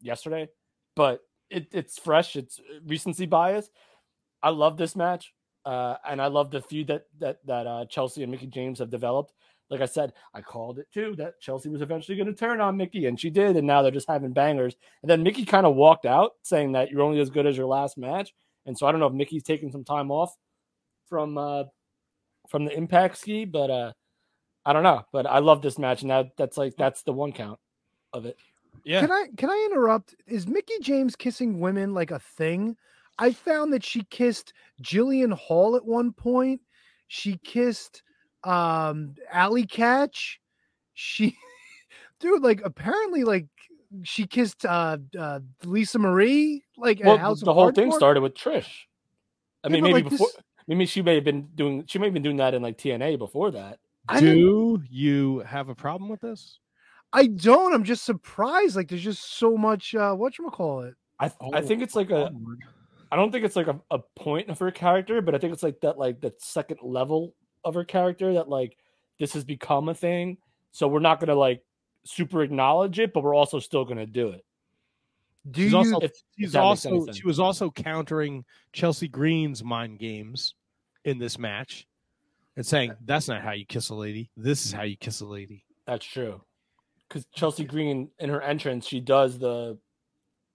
yesterday, 0.00 0.48
but 0.96 1.20
it, 1.48 1.68
it's 1.72 1.98
fresh. 1.98 2.36
It's 2.36 2.60
recency 2.86 3.26
bias. 3.26 3.70
I 4.42 4.50
love 4.50 4.76
this 4.76 4.96
match, 4.96 5.32
uh, 5.64 5.96
and 6.08 6.20
I 6.20 6.26
love 6.26 6.50
the 6.50 6.62
feud 6.62 6.88
that 6.88 7.04
that 7.18 7.38
that 7.46 7.66
uh, 7.66 7.84
Chelsea 7.86 8.22
and 8.22 8.32
Mickie 8.32 8.46
James 8.46 8.78
have 8.78 8.90
developed. 8.90 9.32
Like 9.68 9.80
I 9.80 9.86
said, 9.86 10.14
I 10.34 10.40
called 10.40 10.80
it 10.80 10.88
too 10.92 11.14
that 11.18 11.40
Chelsea 11.40 11.68
was 11.68 11.80
eventually 11.80 12.16
going 12.16 12.26
to 12.26 12.34
turn 12.34 12.60
on 12.60 12.76
Mickie, 12.76 13.06
and 13.06 13.18
she 13.18 13.30
did. 13.30 13.56
And 13.56 13.66
now 13.66 13.82
they're 13.82 13.92
just 13.92 14.08
having 14.08 14.32
bangers. 14.32 14.74
And 15.02 15.10
then 15.10 15.22
Mickie 15.22 15.44
kind 15.44 15.64
of 15.64 15.76
walked 15.76 16.06
out 16.06 16.32
saying 16.42 16.72
that 16.72 16.90
you're 16.90 17.02
only 17.02 17.20
as 17.20 17.30
good 17.30 17.46
as 17.46 17.56
your 17.56 17.66
last 17.66 17.96
match. 17.96 18.34
And 18.66 18.76
so 18.76 18.86
I 18.86 18.90
don't 18.90 19.00
know 19.00 19.06
if 19.06 19.12
Mickie's 19.12 19.44
taking 19.44 19.70
some 19.70 19.84
time 19.84 20.10
off 20.10 20.34
from 21.08 21.38
uh, 21.38 21.64
from 22.50 22.64
the 22.64 22.76
Impact 22.76 23.16
ski, 23.16 23.44
but 23.44 23.70
uh, 23.70 23.92
I 24.66 24.72
don't 24.72 24.82
know. 24.82 25.02
But 25.12 25.26
I 25.26 25.38
love 25.38 25.62
this 25.62 25.78
match, 25.78 26.02
and 26.02 26.10
that 26.10 26.36
that's 26.36 26.56
like 26.58 26.74
that's 26.76 27.02
the 27.02 27.12
one 27.12 27.32
count 27.32 27.58
of 28.12 28.26
it. 28.26 28.36
Yeah. 28.84 29.00
Can 29.00 29.10
I 29.12 29.26
can 29.36 29.50
I 29.50 29.68
interrupt? 29.70 30.14
Is 30.26 30.46
Mickie 30.46 30.78
James 30.82 31.16
kissing 31.16 31.60
women 31.60 31.94
like 31.94 32.10
a 32.10 32.18
thing? 32.18 32.76
I 33.18 33.32
found 33.32 33.72
that 33.72 33.84
she 33.84 34.02
kissed 34.04 34.52
Jillian 34.82 35.32
Hall 35.32 35.76
at 35.76 35.84
one 35.84 36.12
point. 36.12 36.60
She 37.08 37.38
kissed 37.44 38.02
um 38.44 39.14
Alley 39.32 39.66
Catch. 39.66 40.40
She 40.94 41.36
dude, 42.20 42.42
like 42.42 42.62
apparently 42.64 43.24
like 43.24 43.46
she 44.02 44.26
kissed 44.26 44.64
uh, 44.64 44.98
uh 45.18 45.40
Lisa 45.64 45.98
Marie 45.98 46.62
like 46.76 47.00
at 47.00 47.06
Well, 47.06 47.18
House 47.18 47.40
the 47.40 47.50
of 47.50 47.54
whole 47.56 47.72
thing 47.72 47.92
started 47.92 48.22
with 48.22 48.34
Trish. 48.34 48.68
I 49.62 49.68
Yeah, 49.68 49.72
mean, 49.74 49.82
maybe 49.84 49.94
like, 49.94 50.08
before. 50.10 50.28
this- 50.28 50.44
Maybe 50.70 50.86
she 50.86 51.02
may 51.02 51.16
have 51.16 51.24
been 51.24 51.48
doing. 51.56 51.84
She 51.88 51.98
may 51.98 52.06
have 52.06 52.14
been 52.14 52.22
doing 52.22 52.36
that 52.36 52.54
in 52.54 52.62
like 52.62 52.78
TNA 52.78 53.18
before 53.18 53.50
that. 53.50 53.80
Do 54.20 54.82
you 54.88 55.40
have 55.40 55.68
a 55.68 55.74
problem 55.74 56.08
with 56.08 56.20
this? 56.20 56.60
I 57.12 57.26
don't. 57.26 57.74
I'm 57.74 57.82
just 57.82 58.04
surprised. 58.04 58.76
Like 58.76 58.86
there's 58.88 59.02
just 59.02 59.36
so 59.36 59.56
much 59.56 59.96
uh 59.96 60.14
what 60.14 60.38
you 60.38 60.48
call 60.50 60.82
it. 60.82 60.94
I 61.18 61.26
th- 61.26 61.38
I 61.52 61.60
think 61.60 61.82
it's 61.82 61.96
like 61.96 62.10
a. 62.10 62.30
I 63.10 63.16
don't 63.16 63.32
think 63.32 63.44
it's 63.44 63.56
like 63.56 63.66
a, 63.66 63.80
a 63.90 63.98
point 64.14 64.48
of 64.48 64.60
her 64.60 64.70
character, 64.70 65.20
but 65.20 65.34
I 65.34 65.38
think 65.38 65.52
it's 65.52 65.64
like 65.64 65.80
that 65.80 65.98
like 65.98 66.20
that 66.20 66.40
second 66.40 66.78
level 66.84 67.34
of 67.64 67.74
her 67.74 67.82
character 67.84 68.34
that 68.34 68.48
like 68.48 68.76
this 69.18 69.32
has 69.32 69.42
become 69.42 69.88
a 69.88 69.94
thing. 69.94 70.38
So 70.70 70.86
we're 70.86 71.00
not 71.00 71.18
gonna 71.18 71.34
like 71.34 71.64
super 72.04 72.44
acknowledge 72.44 73.00
it, 73.00 73.12
but 73.12 73.24
we're 73.24 73.34
also 73.34 73.58
still 73.58 73.84
gonna 73.84 74.06
do 74.06 74.28
it. 74.28 74.44
Do 75.50 75.62
she's 75.62 75.72
you 75.72 75.78
also 75.78 75.98
if- 75.98 76.12
if 76.12 76.22
she's 76.38 76.52
that 76.52 76.62
makes 76.62 76.86
any 76.86 76.94
also 76.98 77.12
she 77.12 77.26
was 77.26 77.40
also 77.40 77.72
countering 77.72 78.44
Chelsea 78.72 79.08
Green's 79.08 79.64
mind 79.64 79.98
games 79.98 80.54
in 81.04 81.18
this 81.18 81.38
match 81.38 81.86
and 82.56 82.64
saying 82.66 82.94
that's 83.04 83.28
not 83.28 83.42
how 83.42 83.52
you 83.52 83.64
kiss 83.64 83.88
a 83.88 83.94
lady. 83.94 84.30
This 84.36 84.66
is 84.66 84.72
how 84.72 84.82
you 84.82 84.96
kiss 84.96 85.20
a 85.20 85.26
lady. 85.26 85.64
That's 85.86 86.04
true. 86.04 86.40
Because 87.08 87.26
Chelsea 87.34 87.64
Green 87.64 88.10
in 88.18 88.30
her 88.30 88.40
entrance, 88.40 88.86
she 88.86 89.00
does 89.00 89.38
the 89.38 89.78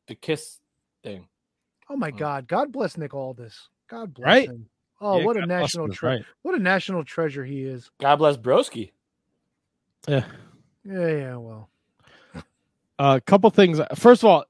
the 0.07 0.15
kiss 0.15 0.59
thing. 1.03 1.27
Oh 1.89 1.95
my 1.95 2.11
mm. 2.11 2.17
God! 2.17 2.47
God 2.47 2.72
bless 2.72 2.97
Nick 2.97 3.13
Aldis. 3.13 3.69
God 3.89 4.13
bless 4.13 4.26
Right? 4.26 4.49
him. 4.49 4.67
Oh, 5.01 5.19
Yeah, 5.19 5.26
what 5.26 5.35
a 5.38 5.39
God 5.41 5.47
bless 5.47 5.61
national 5.61 5.89
treasure! 5.89 6.17
right. 6.19 6.26
What 6.43 6.55
a 6.55 6.59
national 6.59 7.03
treasure 7.03 7.43
he 7.43 7.63
is. 7.63 7.91
God 7.99 8.15
bless 8.17 8.38
Broski. 8.38 8.91
Yeah. 10.07 10.26
Yeah, 10.85 11.07
yeah. 11.07 11.35
Well, 11.35 11.69
A 12.35 12.43
uh, 12.99 13.19
couple 13.26 13.49
things. 13.49 13.80
First 13.95 14.23
of 14.23 14.30
all, 14.30 14.45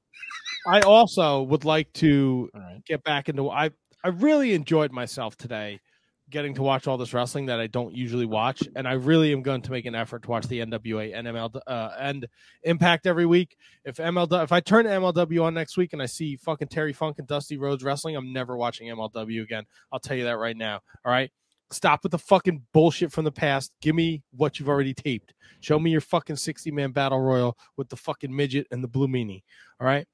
I 0.68 0.80
also 0.80 1.42
would 1.42 1.64
like 1.64 1.92
to 1.94 2.50
get 2.86 3.02
back 3.04 3.28
into. 3.28 3.50
I 3.50 3.70
I 4.04 4.08
really 4.08 4.54
enjoyed 4.54 4.92
myself 4.92 5.36
today, 5.36 5.80
getting 6.30 6.54
to 6.54 6.62
watch 6.62 6.86
all 6.86 6.96
this 6.98 7.14
wrestling 7.14 7.46
that 7.46 7.60
I 7.60 7.66
don't 7.68 7.94
usually 7.94 8.26
watch, 8.26 8.62
and 8.74 8.86
I 8.88 8.94
really 8.94 9.32
am 9.32 9.42
going 9.42 9.62
to 9.62 9.70
make 9.70 9.86
an 9.86 9.94
effort 9.94 10.22
to 10.24 10.30
watch 10.30 10.46
the 10.48 10.60
NWA 10.60 11.12
and 11.14 11.26
ML 11.26 11.60
uh, 11.66 11.90
and 11.98 12.26
Impact 12.64 13.06
every 13.06 13.26
week. 13.26 13.56
If 13.84 13.96
ML 13.96 14.42
if 14.42 14.50
I 14.52 14.60
turn 14.60 14.86
MLW 14.86 15.44
on 15.44 15.54
next 15.54 15.76
week 15.76 15.92
and 15.92 16.02
I 16.02 16.06
see 16.06 16.36
fucking 16.36 16.68
Terry 16.68 16.92
Funk 16.92 17.18
and 17.18 17.28
Dusty 17.28 17.58
Rhodes 17.58 17.84
wrestling, 17.84 18.16
I'm 18.16 18.32
never 18.32 18.56
watching 18.56 18.88
MLW 18.88 19.42
again. 19.42 19.64
I'll 19.92 20.00
tell 20.00 20.16
you 20.16 20.24
that 20.24 20.38
right 20.38 20.56
now. 20.56 20.80
All 21.04 21.12
right. 21.12 21.30
Stop 21.70 22.04
with 22.04 22.12
the 22.12 22.18
fucking 22.18 22.62
bullshit 22.72 23.10
from 23.10 23.24
the 23.24 23.32
past. 23.32 23.72
Give 23.80 23.94
me 23.94 24.22
what 24.36 24.58
you've 24.58 24.68
already 24.68 24.94
taped. 24.94 25.34
Show 25.60 25.80
me 25.80 25.90
your 25.90 26.00
fucking 26.00 26.36
60 26.36 26.70
man 26.70 26.92
battle 26.92 27.20
royal 27.20 27.56
with 27.76 27.88
the 27.88 27.96
fucking 27.96 28.34
midget 28.34 28.68
and 28.70 28.84
the 28.84 28.88
blue 28.88 29.08
meanie. 29.08 29.42
All 29.80 29.86
right. 29.86 30.06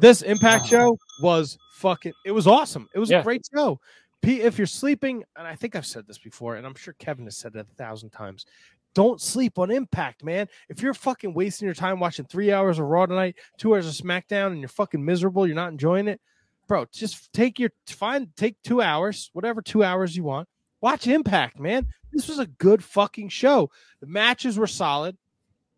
This 0.00 0.22
Impact 0.22 0.66
show 0.66 0.96
was 1.22 1.58
fucking, 1.74 2.12
it 2.24 2.32
was 2.32 2.46
awesome. 2.46 2.88
It 2.94 2.98
was 2.98 3.10
Yeah. 3.10 3.20
a 3.20 3.22
great 3.22 3.42
show. 3.54 3.80
If 4.22 4.58
you're 4.58 4.66
sleeping, 4.66 5.24
and 5.36 5.46
I 5.46 5.54
think 5.54 5.74
I've 5.74 5.86
said 5.86 6.06
this 6.06 6.18
before, 6.18 6.56
and 6.56 6.66
I'm 6.66 6.74
sure 6.74 6.94
Kevin 6.98 7.24
has 7.24 7.36
said 7.36 7.56
it 7.56 7.66
a 7.70 7.74
thousand 7.74 8.10
times, 8.10 8.46
don't 8.94 9.20
sleep 9.20 9.58
on 9.58 9.70
Impact, 9.70 10.24
man. 10.24 10.48
If 10.68 10.82
you're 10.82 10.94
fucking 10.94 11.32
wasting 11.32 11.66
your 11.66 11.74
time 11.74 12.00
watching 12.00 12.24
three 12.24 12.52
hours 12.52 12.78
of 12.78 12.86
Raw 12.86 13.06
tonight, 13.06 13.36
two 13.56 13.74
hours 13.74 13.86
of 13.86 13.94
SmackDown, 13.94 14.48
and 14.48 14.60
you're 14.60 14.68
fucking 14.68 15.04
miserable, 15.04 15.46
you're 15.46 15.56
not 15.56 15.70
enjoying 15.72 16.08
it, 16.08 16.20
bro, 16.66 16.86
just 16.92 17.32
take 17.32 17.58
your 17.58 17.70
find 17.88 18.34
take 18.36 18.60
two 18.62 18.82
hours, 18.82 19.30
whatever 19.32 19.62
two 19.62 19.84
hours 19.84 20.16
you 20.16 20.24
want. 20.24 20.48
Watch 20.80 21.06
Impact, 21.06 21.58
man. 21.58 21.86
This 22.12 22.28
was 22.28 22.38
a 22.38 22.46
good 22.46 22.82
fucking 22.82 23.28
show. 23.28 23.70
The 24.00 24.06
matches 24.06 24.58
were 24.58 24.66
solid, 24.66 25.16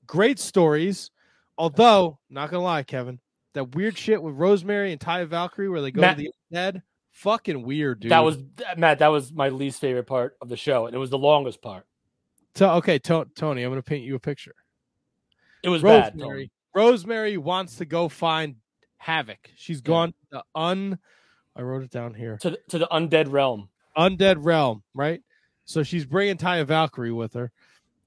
great 0.06 0.38
stories. 0.38 1.10
Although, 1.58 2.18
not 2.30 2.50
gonna 2.50 2.62
lie, 2.62 2.82
Kevin, 2.82 3.20
that 3.52 3.74
weird 3.74 3.98
shit 3.98 4.22
with 4.22 4.34
Rosemary 4.34 4.90
and 4.92 5.00
Ty 5.00 5.24
Valkyrie 5.26 5.68
where 5.68 5.82
they 5.82 5.90
go 5.90 6.00
Matt- 6.00 6.16
to 6.16 6.22
the 6.24 6.30
dead, 6.50 6.82
fucking 7.12 7.62
weird, 7.62 8.00
dude. 8.00 8.10
That 8.10 8.24
was 8.24 8.38
Matt. 8.76 8.98
That 8.98 9.08
was 9.08 9.32
my 9.32 9.48
least 9.48 9.80
favorite 9.80 10.06
part 10.06 10.36
of 10.40 10.48
the 10.48 10.56
show, 10.56 10.86
and 10.86 10.94
it 10.94 10.98
was 10.98 11.10
the 11.10 11.18
longest 11.18 11.62
part. 11.62 11.86
So 12.54 12.70
okay, 12.74 12.98
To- 13.00 13.28
Tony, 13.34 13.62
I'm 13.62 13.70
gonna 13.70 13.82
paint 13.82 14.04
you 14.04 14.14
a 14.16 14.20
picture. 14.20 14.54
It 15.62 15.68
was 15.68 15.82
bad. 15.82 16.14
Rosemary. 16.14 16.50
Rosemary 16.74 17.36
wants 17.36 17.76
to 17.76 17.84
go 17.84 18.08
find 18.08 18.56
Havoc. 18.96 19.50
She's 19.56 19.80
gone 19.80 20.08
to 20.12 20.14
the 20.30 20.42
un. 20.54 20.98
I 21.54 21.62
wrote 21.62 21.82
it 21.82 21.90
down 21.90 22.14
here. 22.14 22.38
To 22.38 22.50
the, 22.50 22.58
to 22.70 22.78
the 22.78 22.88
undead 22.90 23.30
realm. 23.30 23.68
Undead 23.96 24.36
realm, 24.38 24.82
right? 24.94 25.22
So 25.66 25.82
she's 25.82 26.06
bringing 26.06 26.36
Ty 26.38 26.58
Taya 26.60 26.66
Valkyrie 26.66 27.12
with 27.12 27.34
her, 27.34 27.52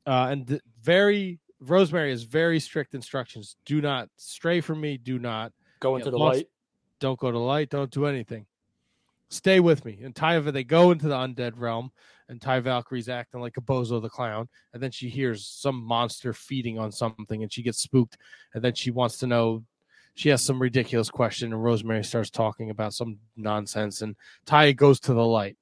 uh, 0.06 0.28
and 0.32 0.48
th- 0.48 0.62
very 0.82 1.40
Rosemary 1.62 2.10
has 2.12 2.24
very 2.24 2.60
strict 2.60 2.94
instructions. 2.94 3.56
Do 3.66 3.82
not 3.82 4.10
stray 4.18 4.62
from 4.62 4.82
me. 4.82 4.98
Do 4.98 5.18
not 5.20 5.54
Go 5.80 5.96
into 5.96 6.12
the 6.12 6.18
lost. 6.18 6.38
light. 6.38 6.50
Don't 7.00 7.20
go 7.20 7.32
to 7.32 7.38
the 7.38 7.44
light. 7.44 7.70
Don't 7.70 7.90
do 7.92 8.06
anything. 8.06 8.46
Stay 9.30 9.60
with 9.60 9.84
me. 9.86 10.00
And 10.04 10.14
Taya, 10.14 10.52
they 10.52 10.64
go 10.64 10.92
into 10.92 11.08
the 11.08 11.16
undead 11.16 11.54
realm, 11.56 11.92
and 12.30 12.42
Ty 12.42 12.60
Valkyrie's 12.62 13.10
acting 13.10 13.42
like 13.42 13.58
a 13.58 13.62
bozo 13.62 14.02
the 14.02 14.10
clown, 14.10 14.48
and 14.74 14.82
then 14.82 14.92
she 14.92 15.10
hears 15.10 15.46
some 15.48 15.84
monster 15.84 16.34
feeding 16.34 16.78
on 16.80 16.92
something, 16.92 17.42
and 17.44 17.52
she 17.52 17.64
gets 17.64 17.80
spooked, 17.80 18.18
and 18.54 18.64
then 18.64 18.74
she 18.76 18.92
wants 18.92 19.18
to 19.20 19.28
know. 19.28 19.64
She 20.18 20.30
has 20.30 20.42
some 20.42 20.62
ridiculous 20.62 21.10
question, 21.10 21.52
and 21.52 21.62
Rosemary 21.62 22.04
starts 22.04 22.30
talking 22.30 22.70
about 22.70 22.94
some 22.94 23.18
nonsense, 23.36 24.02
and 24.02 24.16
Ty 24.46 24.72
goes 24.72 25.00
to 25.02 25.14
the 25.14 25.26
light. 25.26 25.58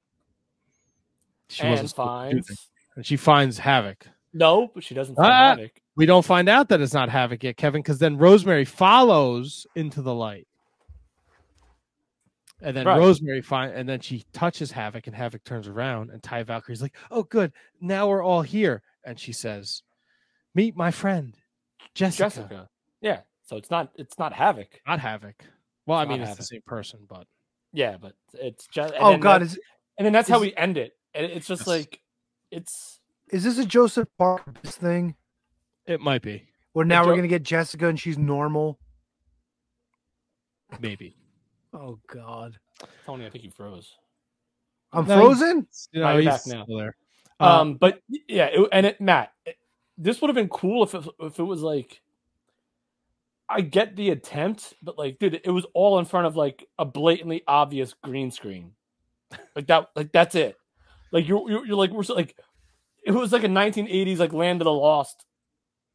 She 1.48 1.62
And 1.62 1.70
wasn't 1.70 1.90
supposed 1.90 2.30
to 2.30 2.36
do 2.36 2.42
finds- 2.42 2.70
and 2.96 3.04
she 3.06 3.16
finds 3.16 3.58
Havoc. 3.58 4.06
No, 4.32 4.68
but 4.72 4.84
she 4.84 4.94
doesn't 4.94 5.16
find 5.16 5.26
Ah, 5.28 5.48
Havoc. 5.56 5.80
we 5.96 6.06
don't 6.06 6.24
find 6.24 6.48
out 6.48 6.68
that 6.68 6.80
it's 6.80 6.92
not 6.94 7.08
Havoc 7.08 7.42
yet, 7.42 7.56
Kevin, 7.56 7.82
because 7.82 7.98
then 7.98 8.16
Rosemary 8.16 8.64
follows 8.64 9.66
into 9.74 10.00
the 10.02 10.14
light. 10.14 10.46
And 12.62 12.76
then 12.76 12.86
Right. 12.86 12.98
Rosemary 12.98 13.42
find 13.42 13.74
and 13.74 13.88
then 13.88 14.00
she 14.00 14.24
touches 14.32 14.70
Havoc 14.70 15.06
and 15.06 15.14
Havoc 15.16 15.44
turns 15.44 15.68
around 15.68 16.10
and 16.10 16.22
Ty 16.22 16.44
Valkyrie's 16.44 16.80
like, 16.82 16.96
Oh 17.10 17.24
good, 17.24 17.52
now 17.80 18.08
we're 18.08 18.22
all 18.22 18.42
here. 18.42 18.82
And 19.04 19.18
she 19.18 19.32
says, 19.32 19.82
Meet 20.54 20.76
my 20.76 20.90
friend, 20.90 21.36
Jessica. 21.94 22.24
Jessica. 22.24 22.68
Yeah. 23.00 23.20
So 23.42 23.56
it's 23.56 23.70
not 23.70 23.90
it's 23.96 24.18
not 24.18 24.32
Havoc. 24.32 24.80
Not 24.86 25.00
Havoc. 25.00 25.44
Well, 25.86 25.98
I 25.98 26.04
mean 26.06 26.20
not 26.20 26.28
it's 26.30 26.38
the 26.38 26.44
same 26.44 26.62
person, 26.66 27.00
but 27.08 27.26
Yeah, 27.72 27.96
but 28.00 28.14
it's 28.34 28.66
just. 28.68 28.94
Oh, 28.98 29.18
God, 29.18 29.42
is- 29.42 29.58
and 29.98 30.06
then 30.06 30.12
that's 30.12 30.28
how 30.28 30.40
we 30.40 30.54
end 30.56 30.78
it. 30.78 30.92
And 31.14 31.26
it's 31.26 31.46
just 31.46 31.66
like 31.66 32.00
it's 32.50 33.00
is 33.30 33.42
this 33.44 33.58
a 33.58 33.64
Joseph 33.66 34.08
Parker 34.16 34.52
thing? 34.64 35.16
it 35.86 36.00
might 36.00 36.22
be. 36.22 36.46
Well, 36.72 36.86
now 36.86 37.02
Jo- 37.02 37.10
we're 37.10 37.16
gonna 37.16 37.28
get 37.28 37.42
Jessica 37.42 37.88
and 37.88 37.98
she's 38.00 38.16
normal. 38.16 38.78
Maybe. 40.80 41.16
Oh 41.74 41.98
God, 42.12 42.58
Tony. 43.06 43.26
I 43.26 43.30
think 43.30 43.44
you 43.44 43.50
froze. 43.50 43.96
I'm 44.92 45.06
No, 45.06 45.16
frozen. 45.16 45.66
You 45.92 46.00
No, 46.02 46.12
know, 46.12 46.18
he's 46.18 46.26
back 46.26 46.46
now. 46.46 46.64
still 46.64 46.78
there. 46.78 46.96
Uh, 47.40 47.60
Um, 47.62 47.74
but 47.76 48.00
yeah, 48.28 48.46
it, 48.46 48.68
and 48.72 48.86
it, 48.86 49.00
Matt, 49.00 49.32
it- 49.44 49.56
this 49.98 50.20
would 50.20 50.28
have 50.28 50.36
been 50.36 50.48
cool 50.48 50.84
if 50.84 50.94
it, 50.94 51.04
if 51.20 51.38
it 51.38 51.42
was 51.44 51.62
like 51.62 52.00
I 53.48 53.60
get 53.60 53.96
the 53.96 54.10
attempt, 54.10 54.74
but 54.82 54.98
like, 54.98 55.18
dude, 55.18 55.40
it 55.44 55.50
was 55.50 55.66
all 55.74 55.98
in 55.98 56.04
front 56.06 56.26
of 56.26 56.36
like 56.36 56.66
a 56.78 56.84
blatantly 56.84 57.42
obvious 57.46 57.94
green 58.02 58.30
screen. 58.30 58.72
Like 59.56 59.66
that, 59.68 59.90
like 59.96 60.12
that's 60.12 60.34
it. 60.34 60.56
Like 61.12 61.28
you're 61.28 61.48
you're, 61.50 61.66
you're 61.66 61.76
like 61.76 61.90
we're 61.90 62.02
so, 62.04 62.14
like 62.14 62.36
it 63.04 63.12
was 63.12 63.32
like 63.32 63.44
a 63.44 63.48
1980s 63.48 64.18
like 64.18 64.32
Land 64.32 64.60
of 64.62 64.64
the 64.66 64.72
Lost 64.72 65.24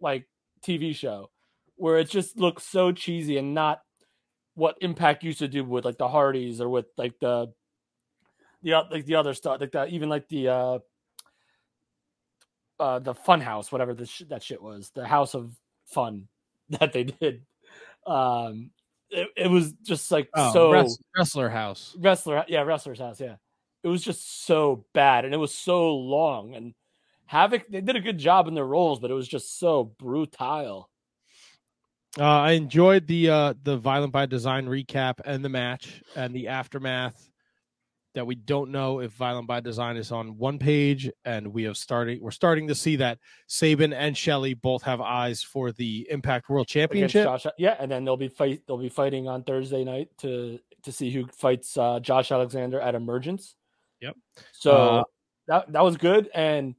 like 0.01 0.27
TV 0.65 0.95
show 0.95 1.29
where 1.75 1.97
it 1.97 2.09
just 2.09 2.37
looks 2.37 2.63
so 2.63 2.91
cheesy 2.91 3.37
and 3.37 3.53
not 3.53 3.81
what 4.59 4.77
Impact 4.81 5.23
used 5.23 5.39
to 5.39 5.47
do 5.47 5.63
with 5.63 5.85
like 5.85 5.97
the 5.97 6.07
Hardys 6.07 6.61
or 6.61 6.69
with 6.69 6.85
like 6.97 7.17
the 7.19 7.51
the 8.61 8.71
like 8.91 9.05
the 9.05 9.15
other 9.15 9.33
stuff 9.33 9.59
like 9.61 9.71
that 9.71 9.89
even 9.89 10.09
like 10.09 10.27
the 10.27 10.49
uh 10.49 10.79
uh 12.79 12.99
the 12.99 13.13
Fun 13.13 13.41
House 13.41 13.71
whatever 13.71 13.93
the 13.93 14.05
sh- 14.05 14.23
that 14.29 14.43
shit 14.43 14.61
was 14.61 14.91
the 14.93 15.05
House 15.07 15.33
of 15.35 15.53
Fun 15.85 16.27
that 16.69 16.93
they 16.93 17.03
did. 17.05 17.45
Um 18.05 18.71
it, 19.09 19.27
it 19.35 19.47
was 19.49 19.73
just 19.83 20.11
like 20.11 20.29
Oh, 20.35 20.53
so 20.53 20.71
Wrest- 20.71 21.01
Wrestler 21.17 21.49
House. 21.49 21.95
wrestler 21.97 22.45
yeah 22.47 22.61
wrestler's 22.61 22.99
house 22.99 23.19
yeah. 23.19 23.35
It 23.81 23.87
was 23.87 24.03
just 24.03 24.45
so 24.45 24.85
bad 24.93 25.25
and 25.25 25.33
it 25.33 25.37
was 25.37 25.53
so 25.53 25.95
long 25.95 26.53
and 26.53 26.73
havoc 27.25 27.65
they 27.69 27.81
did 27.81 27.95
a 27.95 28.01
good 28.01 28.17
job 28.17 28.47
in 28.47 28.53
their 28.55 28.65
roles 28.65 28.99
but 28.99 29.09
it 29.11 29.13
was 29.13 29.27
just 29.27 29.57
so 29.59 29.83
brutal 29.97 30.89
Uh, 32.17 32.23
I 32.23 32.51
enjoyed 32.53 33.05
the 33.07 33.29
uh, 33.29 33.53
the 33.63 33.77
Violent 33.77 34.11
by 34.11 34.25
Design 34.25 34.65
recap 34.65 35.19
and 35.25 35.43
the 35.43 35.49
match 35.49 36.01
and 36.15 36.33
the 36.33 36.47
aftermath. 36.47 37.29
That 38.15 38.25
we 38.25 38.33
don't 38.33 38.71
know 38.71 38.99
if 39.01 39.11
Violent 39.11 39.47
by 39.47 39.59
Design 39.59 39.95
is 39.95 40.11
on 40.11 40.35
one 40.35 40.57
page, 40.57 41.11
and 41.25 41.53
we 41.53 41.63
have 41.63 41.77
started. 41.77 42.19
We're 42.19 42.31
starting 42.31 42.67
to 42.67 42.75
see 42.75 42.95
that 42.95 43.19
Sabin 43.47 43.93
and 43.93 44.17
Shelley 44.17 44.55
both 44.55 44.81
have 44.81 44.99
eyes 44.99 45.43
for 45.43 45.71
the 45.71 46.07
Impact 46.09 46.49
World 46.49 46.67
Championship. 46.67 47.25
Josh, 47.25 47.45
yeah 47.59 47.75
and 47.79 47.89
then 47.91 48.03
they'll 48.03 48.17
be 48.17 48.27
fight 48.27 48.63
they'll 48.67 48.79
be 48.79 48.89
fighting 48.89 49.27
on 49.27 49.43
thursday 49.43 49.83
night 49.83 50.09
to 50.17 50.59
to 50.83 50.91
see 50.91 51.11
who 51.11 51.27
fights 51.27 51.77
uh 51.77 51.99
josh 51.99 52.31
alexander 52.31 52.79
at 52.79 52.95
emergence 52.95 53.55
Yep. 54.01 54.15
so 54.53 54.71
Uh, 54.71 55.03
that 55.47 55.71
that 55.73 55.83
was 55.83 55.97
good 55.97 56.29
and 56.33 56.73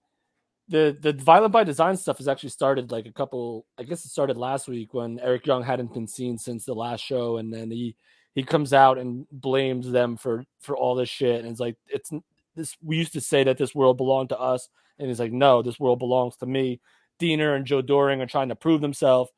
the 0.70 0.96
the 1.00 1.12
violent 1.12 1.52
by 1.52 1.64
design 1.64 1.96
stuff 1.96 2.18
has 2.18 2.28
actually 2.28 2.48
started 2.48 2.90
like 2.92 3.04
a 3.04 3.12
couple 3.12 3.66
i 3.76 3.82
guess 3.82 4.04
it 4.04 4.08
started 4.08 4.36
last 4.36 4.68
week 4.68 4.94
when 4.94 5.18
eric 5.18 5.44
young 5.46 5.62
hadn't 5.62 5.92
been 5.92 6.06
seen 6.06 6.38
since 6.38 6.64
the 6.64 6.74
last 6.74 7.00
show 7.00 7.36
and 7.36 7.52
then 7.52 7.70
he 7.70 7.96
he 8.34 8.42
comes 8.42 8.72
out 8.72 8.96
and 8.96 9.26
blames 9.32 9.90
them 9.90 10.16
for 10.16 10.44
for 10.60 10.76
all 10.76 10.94
this 10.94 11.08
shit 11.08 11.40
and 11.40 11.50
it's 11.50 11.60
like 11.60 11.76
it's 11.88 12.10
this 12.54 12.76
we 12.82 12.96
used 12.96 13.12
to 13.12 13.20
say 13.20 13.44
that 13.44 13.58
this 13.58 13.74
world 13.74 13.96
belonged 13.96 14.28
to 14.28 14.38
us 14.38 14.68
and 14.98 15.08
he's 15.08 15.20
like 15.20 15.32
no 15.32 15.60
this 15.60 15.80
world 15.80 15.98
belongs 15.98 16.36
to 16.36 16.46
me 16.46 16.80
Deaner 17.18 17.56
and 17.56 17.66
joe 17.66 17.82
Doering 17.82 18.22
are 18.22 18.26
trying 18.26 18.48
to 18.48 18.56
prove 18.56 18.80
themselves 18.80 19.30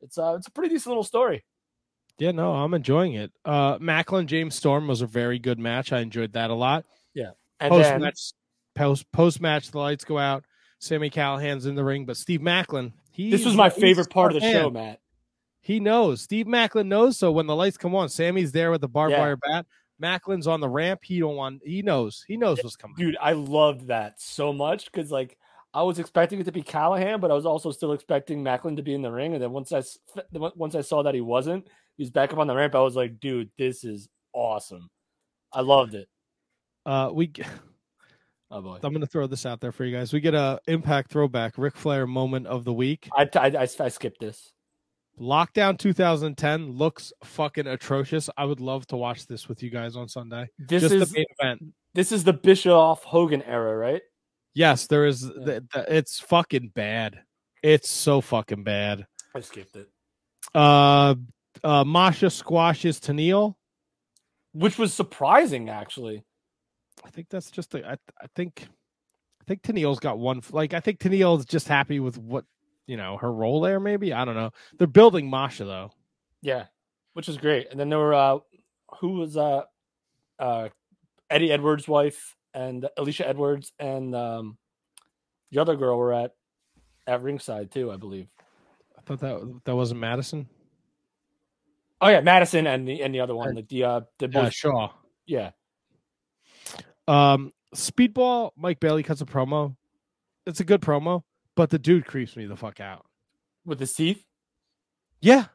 it's 0.00 0.16
uh 0.16 0.34
it's 0.34 0.48
a 0.48 0.50
pretty 0.50 0.74
decent 0.74 0.88
little 0.88 1.04
story 1.04 1.44
Yeah, 2.18 2.32
no, 2.32 2.52
I'm 2.52 2.74
enjoying 2.74 3.14
it. 3.14 3.30
Uh, 3.44 3.78
Maclin 3.78 4.26
James 4.26 4.56
Storm 4.56 4.88
was 4.88 5.02
a 5.02 5.06
very 5.06 5.38
good 5.38 5.60
match. 5.60 5.92
I 5.92 6.00
enjoyed 6.00 6.32
that 6.32 6.50
a 6.50 6.54
lot. 6.54 6.84
yeah 7.14 7.30
and 7.60 7.70
Post 7.70 7.88
then 7.88 8.00
post 8.74 9.12
post 9.12 9.40
match, 9.40 9.70
the 9.70 9.78
lights 9.78 10.04
go 10.04 10.18
out. 10.18 10.44
Sami 10.78 11.10
Callihan's 11.10 11.66
in 11.66 11.74
the 11.74 11.84
ring, 11.84 12.04
but 12.04 12.16
Steve 12.16 12.40
Maclin. 12.40 12.92
He 13.10 13.30
this 13.30 13.44
was 13.44 13.54
my 13.56 13.68
favorite 13.70 14.10
part 14.10 14.34
of 14.34 14.40
the 14.40 14.52
show 14.52 14.70
matt 14.70 15.00
He 15.60 15.80
knows. 15.80 16.22
Steve 16.22 16.46
Maclin 16.46 16.86
knows. 16.86 17.18
So 17.18 17.32
when 17.32 17.46
the 17.46 17.56
lights 17.56 17.76
come 17.76 17.94
on, 17.94 18.08
Sami's 18.08 18.52
there 18.52 18.70
with 18.70 18.80
the 18.80 18.88
barbed 18.88 19.12
Yeah. 19.12 19.20
wire 19.20 19.36
bat. 19.36 19.66
Maclin's 20.00 20.46
on 20.46 20.60
the 20.60 20.68
ramp. 20.68 21.00
He 21.02 21.18
don't 21.18 21.34
want. 21.34 21.60
He 21.64 21.82
knows. 21.82 22.24
He 22.28 22.36
knows 22.36 22.62
what's 22.62 22.76
coming. 22.76 22.94
dude 22.96 23.16
i 23.20 23.32
loved 23.32 23.88
that 23.88 24.20
so 24.20 24.52
much 24.52 24.84
because 24.84 25.10
like 25.10 25.36
i 25.74 25.82
was 25.82 25.98
expecting 25.98 26.38
it 26.40 26.44
to 26.44 26.52
be 26.52 26.62
callihan 26.62 27.20
but 27.20 27.30
i 27.30 27.34
was 27.34 27.44
also 27.44 27.70
still 27.72 27.92
expecting 27.92 28.42
maclin 28.44 28.76
to 28.76 28.82
be 28.82 28.94
in 28.94 29.02
the 29.02 29.10
ring 29.10 29.34
and 29.34 29.42
then 29.42 29.50
once 29.50 29.72
i 29.72 29.82
once 30.32 30.74
i 30.76 30.80
saw 30.80 31.02
that 31.02 31.14
he 31.14 31.20
wasn't 31.20 31.66
he 31.96 32.02
was 32.04 32.10
back 32.10 32.32
up 32.32 32.38
on 32.38 32.46
the 32.46 32.54
ramp 32.54 32.74
i 32.76 32.80
was 32.80 32.94
like 32.96 33.18
dude 33.20 33.50
this 33.58 33.82
is 33.84 34.08
awesome 34.32 34.88
i 35.52 35.60
loved 35.60 35.94
it 35.94 36.08
Uh, 36.86 37.10
we. 37.12 37.32
oh 38.50 38.60
boy 38.60 38.78
I'm 38.82 38.92
going 38.92 39.00
to 39.00 39.06
throw 39.06 39.26
this 39.26 39.46
out 39.46 39.60
there 39.60 39.72
for 39.72 39.84
you 39.84 39.96
guys. 39.96 40.12
We 40.12 40.20
get 40.20 40.34
a 40.34 40.60
Impact 40.66 41.10
throwback 41.10 41.54
Ric 41.56 41.76
Flair 41.76 42.06
moment 42.06 42.46
of 42.46 42.64
the 42.64 42.72
week. 42.72 43.08
I, 43.16 43.28
I, 43.34 43.46
I, 43.46 43.68
I 43.80 43.88
skipped 43.88 44.20
this. 44.20 44.52
Lockdown 45.20 45.78
2010 45.78 46.70
looks 46.70 47.12
fucking 47.24 47.66
atrocious. 47.66 48.30
I 48.36 48.44
would 48.44 48.60
love 48.60 48.86
to 48.88 48.96
watch 48.96 49.26
this 49.26 49.48
with 49.48 49.62
you 49.62 49.70
guys 49.70 49.96
on 49.96 50.08
Sunday. 50.08 50.48
This 50.58 50.82
Just 50.82 50.94
is 50.94 51.10
the 51.10 51.18
main 51.18 51.26
event. 51.38 51.74
This 51.94 52.12
is 52.12 52.24
the 52.24 52.32
Bischoff 52.32 53.02
Hogan 53.02 53.42
era, 53.42 53.76
right? 53.76 54.02
Yes, 54.54 54.86
there 54.86 55.06
is. 55.06 55.22
th- 55.22 55.62
th- 55.72 55.86
it's 55.88 56.20
fucking 56.20 56.72
bad. 56.74 57.20
It's 57.62 57.88
so 57.88 58.20
fucking 58.20 58.62
bad. 58.64 59.06
I 59.34 59.40
skipped 59.40 59.76
it. 59.76 59.88
Uh, 60.54 61.16
uh, 61.64 61.84
Masha 61.84 62.30
squashes 62.30 63.00
Tenille. 63.00 63.54
Which 64.52 64.78
was 64.78 64.94
surprising, 64.94 65.68
actually. 65.68 66.24
I 67.08 67.10
think 67.10 67.28
that's 67.30 67.50
just. 67.50 67.74
A, 67.74 67.84
I, 67.84 67.92
I 68.20 68.26
think. 68.36 68.68
I 69.40 69.44
think 69.48 69.62
Tenille's 69.62 69.98
got 69.98 70.18
one. 70.18 70.42
Like 70.52 70.74
I 70.74 70.80
think 70.80 71.00
Tenille's 71.00 71.46
just 71.46 71.68
happy 71.68 72.00
with 72.00 72.18
what 72.18 72.44
you 72.86 72.98
know 72.98 73.16
her 73.16 73.32
role 73.32 73.62
there. 73.62 73.80
Maybe 73.80 74.12
I 74.12 74.26
don't 74.26 74.34
know. 74.34 74.50
They're 74.76 74.86
building 74.86 75.30
Masha 75.30 75.64
though. 75.64 75.90
Yeah, 76.42 76.66
which 77.14 77.28
is 77.30 77.38
great. 77.38 77.68
And 77.70 77.80
then 77.80 77.88
there 77.88 77.98
were 77.98 78.12
uh, 78.12 78.38
who 79.00 79.12
was 79.14 79.38
uh, 79.38 79.62
uh, 80.38 80.68
Eddie 81.30 81.50
Edwards' 81.50 81.88
wife 81.88 82.36
and 82.52 82.86
Alicia 82.98 83.26
Edwards 83.26 83.72
and 83.78 84.14
um, 84.14 84.58
the 85.50 85.60
other 85.60 85.76
girl 85.76 85.96
were 85.96 86.12
at 86.12 86.34
at 87.06 87.22
ringside 87.22 87.70
too, 87.70 87.90
I 87.90 87.96
believe. 87.96 88.28
I 88.98 89.00
thought 89.00 89.20
that 89.20 89.60
that 89.64 89.74
wasn't 89.76 90.00
Madison. 90.00 90.46
Oh 92.02 92.08
yeah, 92.08 92.20
Madison 92.20 92.66
and 92.66 92.86
the 92.86 93.02
and 93.02 93.14
the 93.14 93.20
other 93.20 93.34
one, 93.34 93.54
like 93.54 93.68
the 93.68 93.84
uh, 93.84 94.00
the 94.18 94.28
Yeah, 94.30 94.50
Shaw. 94.50 94.90
yeah. 95.26 95.50
Um, 97.08 97.52
Speedball. 97.74 98.50
Mike 98.56 98.80
Bailey 98.80 99.02
cuts 99.02 99.20
a 99.20 99.26
promo. 99.26 99.76
It's 100.46 100.60
a 100.60 100.64
good 100.64 100.80
promo, 100.80 101.22
but 101.56 101.70
the 101.70 101.78
dude 101.78 102.06
creeps 102.06 102.36
me 102.36 102.46
the 102.46 102.56
fuck 102.56 102.80
out. 102.80 103.04
with 103.66 103.80
his 103.80 103.92
teeth. 103.92 104.24
Yeah, 105.20 105.46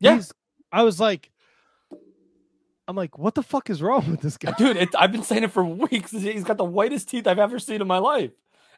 Yeah. 0.00 0.14
He's- 0.14 0.32
I 0.72 0.82
was 0.82 0.98
like, 1.00 1.30
I'm 2.88 2.96
like, 2.96 3.16
what 3.18 3.34
the 3.34 3.42
fuck 3.42 3.70
is 3.70 3.80
wrong 3.80 4.10
with 4.10 4.20
this 4.20 4.36
guy? 4.36 4.52
Dude, 4.58 4.76
it, 4.76 4.88
I've 4.98 5.12
been 5.12 5.22
saying 5.22 5.44
it 5.44 5.52
for 5.52 5.64
weeks. 5.90 6.10
He's 6.10 6.44
got 6.44 6.56
the 6.58 6.64
whitest 6.64 7.08
teeth 7.08 7.26
I've 7.26 7.38
ever 7.38 7.58
seen 7.58 7.80
in 7.80 7.86
my 7.86 7.98
life, 7.98 8.32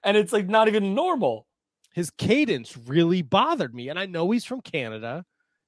and 0.05 0.17
it's 0.17 0.33
like 0.33 0.49
not 0.49 0.69
even 0.69 0.95
normal. 0.95 1.47
His 1.95 2.11
cadence 2.11 2.77
really 2.77 3.23
bothered 3.23 3.75
me, 3.75 3.89
and 3.89 3.99
I 3.99 4.07
know 4.07 4.31
he's 4.31 4.45
from 4.45 4.61
Canada. 4.61 5.25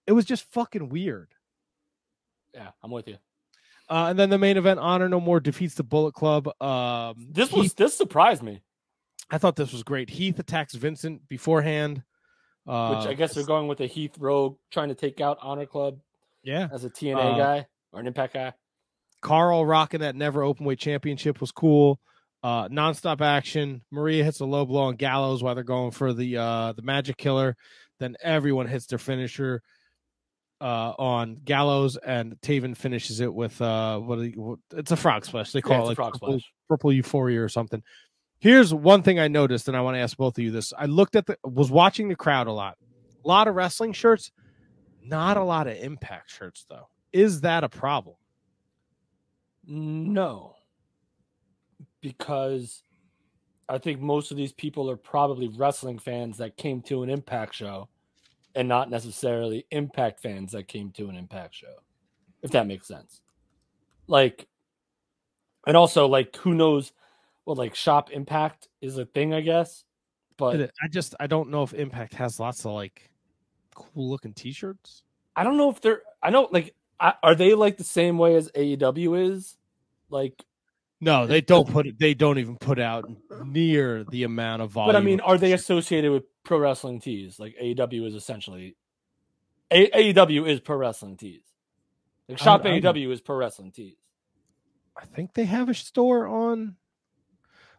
It 0.06 0.12
was 0.12 0.24
just 0.24 0.44
fucking 0.52 0.88
weird. 0.88 1.32
Yeah, 2.54 2.70
I'm 2.82 2.90
with 2.90 3.08
you. 3.08 3.16
Uh, 3.88 4.06
and 4.10 4.18
then 4.18 4.30
the 4.30 4.38
main 4.38 4.56
event, 4.56 4.80
Honor 4.80 5.08
No 5.08 5.20
More 5.20 5.38
defeats 5.40 5.74
the 5.74 5.84
Bullet 5.84 6.12
Club. 6.12 6.48
Um, 6.60 7.28
This 7.30 7.52
was 7.52 7.66
Heath- 7.66 7.76
this 7.76 7.96
surprised 7.96 8.42
me, 8.42 8.62
I 9.30 9.38
thought 9.38 9.56
this 9.56 9.72
was 9.72 9.82
great. 9.82 10.10
Heath 10.10 10.38
attacks 10.38 10.74
Vincent 10.74 11.28
beforehand. 11.28 12.02
Uh, 12.66 12.96
which 12.96 13.06
I 13.08 13.14
guess 13.14 13.34
they're 13.34 13.44
going 13.46 13.68
with 13.68 13.80
a 13.80 13.86
Heath 13.86 14.18
Rogue 14.18 14.56
trying 14.72 14.88
to 14.88 14.96
take 14.96 15.20
out 15.20 15.38
Honor 15.40 15.66
Club 15.66 16.00
yeah. 16.42 16.68
as 16.72 16.84
a 16.84 16.90
TNA 16.90 17.34
Uh, 17.34 17.36
guy 17.38 17.66
or 17.92 18.00
an 18.00 18.08
Impact 18.08 18.34
guy. 18.34 18.52
Carl 19.22 19.64
rocking 19.64 20.00
that 20.00 20.16
never 20.16 20.42
open 20.42 20.66
weight 20.66 20.78
championship 20.80 21.40
was 21.40 21.52
cool. 21.52 22.00
Uh, 22.42 22.68
nonstop 22.68 23.20
action. 23.20 23.82
Maria 23.92 24.24
hits 24.24 24.40
a 24.40 24.44
low 24.44 24.64
blow 24.66 24.82
on 24.82 24.96
Gallows 24.96 25.42
while 25.42 25.54
they're 25.54 25.64
going 25.64 25.90
for 25.92 26.12
the 26.12 26.36
uh, 26.36 26.72
the 26.72 26.82
Magic 26.82 27.16
Killer. 27.16 27.56
Then 27.98 28.16
everyone 28.22 28.66
hits 28.66 28.86
their 28.86 28.98
finisher 28.98 29.62
uh, 30.60 30.94
on 30.98 31.36
Gallows, 31.44 31.96
and 31.96 32.40
Taven 32.40 32.76
finishes 32.76 33.20
it 33.20 33.32
with 33.32 33.60
uh, 33.60 33.98
what, 33.98 34.18
you- 34.20 34.40
what 34.40 34.58
it's 34.72 34.90
a 34.92 34.96
frog 34.96 35.24
splash. 35.24 35.52
They 35.52 35.58
Yeah, 35.58 35.62
call 35.62 35.80
a 35.80 35.84
it 35.84 35.86
like 35.88 35.96
frog 35.96 36.12
purple, 36.14 36.28
splash. 36.34 36.52
purple 36.68 36.92
euphoria 36.92 37.42
or 37.42 37.48
something. 37.48 37.82
Here's 38.38 38.72
one 38.72 39.02
thing 39.02 39.18
I 39.18 39.28
noticed, 39.28 39.68
and 39.68 39.76
I 39.76 39.80
want 39.80 39.96
to 39.96 40.00
ask 40.00 40.16
both 40.16 40.36
of 40.38 40.44
you 40.44 40.50
this. 40.50 40.72
I 40.76 40.86
looked 40.86 41.16
at 41.16 41.26
the 41.26 41.38
was 41.44 41.70
watching 41.70 42.08
the 42.08 42.16
crowd 42.16 42.46
a 42.46 42.52
lot. 42.52 42.76
A 43.24 43.28
lot 43.28 43.48
of 43.48 43.54
wrestling 43.54 43.92
shirts, 43.92 44.30
not 45.02 45.36
a 45.36 45.42
lot 45.42 45.66
of 45.66 45.76
impact 45.76 46.30
shirts 46.30 46.66
though. 46.68 46.88
Is 47.12 47.40
that 47.42 47.64
a 47.64 47.68
problem? 47.68 48.16
No, 49.66 50.54
because 52.00 52.82
I 53.68 53.78
think 53.78 54.00
most 54.00 54.30
of 54.30 54.36
these 54.36 54.52
people 54.52 54.88
are 54.90 54.96
probably 54.96 55.48
wrestling 55.48 55.98
fans 55.98 56.36
that 56.38 56.56
came 56.56 56.82
to 56.82 57.02
an 57.02 57.10
Impact 57.10 57.54
show, 57.54 57.88
and 58.56 58.66
not 58.68 58.90
necessarily 58.90 59.66
Impact 59.70 60.18
fans 60.20 60.52
that 60.52 60.66
came 60.66 60.90
to 60.92 61.08
an 61.08 61.16
Impact 61.16 61.54
show. 61.54 61.74
If 62.42 62.50
that 62.52 62.66
makes 62.66 62.88
sense, 62.88 63.20
like, 64.06 64.48
and 65.66 65.76
also 65.76 66.06
like, 66.06 66.34
who 66.36 66.54
knows? 66.54 66.92
Well, 67.44 67.56
like, 67.56 67.74
shop 67.74 68.10
Impact 68.10 68.68
is 68.80 68.98
a 68.98 69.04
thing, 69.04 69.34
I 69.34 69.40
guess, 69.40 69.84
but 70.36 70.60
I 70.82 70.88
just 70.88 71.14
I 71.20 71.26
don't 71.26 71.50
know 71.50 71.62
if 71.62 71.74
Impact 71.74 72.14
has 72.14 72.40
lots 72.40 72.64
of 72.64 72.72
like 72.72 73.10
cool 73.74 74.10
looking 74.10 74.32
T-shirts. 74.32 75.02
I 75.34 75.44
don't 75.44 75.56
know 75.56 75.70
if 75.70 75.80
they're. 75.80 76.02
I 76.22 76.30
know, 76.30 76.48
like, 76.50 76.74
I, 76.98 77.14
are 77.22 77.34
they 77.34 77.54
like 77.54 77.76
the 77.76 77.84
same 77.84 78.16
way 78.16 78.36
as 78.36 78.50
AEW 78.52 79.32
is? 79.32 79.56
Like, 80.08 80.44
No, 81.00 81.26
they 81.26 81.40
don't 81.42 81.68
put 81.68 81.86
it. 81.86 81.98
They 81.98 82.14
don't 82.14 82.38
even 82.38 82.56
put 82.56 82.78
out 82.78 83.04
near 83.44 84.04
the 84.10 84.22
amount 84.22 84.62
of 84.62 84.70
volume. 84.70 84.94
but 84.94 84.98
I 84.98 85.04
mean, 85.04 85.20
are 85.20 85.36
they 85.36 85.52
associated 85.52 86.10
with 86.10 86.24
pro 86.44 86.58
wrestling 86.58 87.00
tees? 87.00 87.38
Like 87.38 87.54
AEW 87.62 88.06
is 88.06 88.14
essentially 88.14 88.76
A- 89.70 90.12
AEW 90.14 90.48
is 90.48 90.60
pro 90.60 90.76
wrestling 90.76 91.16
tees. 91.16 91.42
Like 92.28 92.38
shop 92.38 92.64
I'm- 92.64 92.80
AEW 92.82 93.10
is 93.12 93.20
pro 93.20 93.36
wrestling 93.36 93.72
tees. 93.72 93.96
I 94.96 95.04
think 95.04 95.34
they 95.34 95.44
have 95.44 95.68
a 95.68 95.74
store 95.74 96.26
on. 96.26 96.76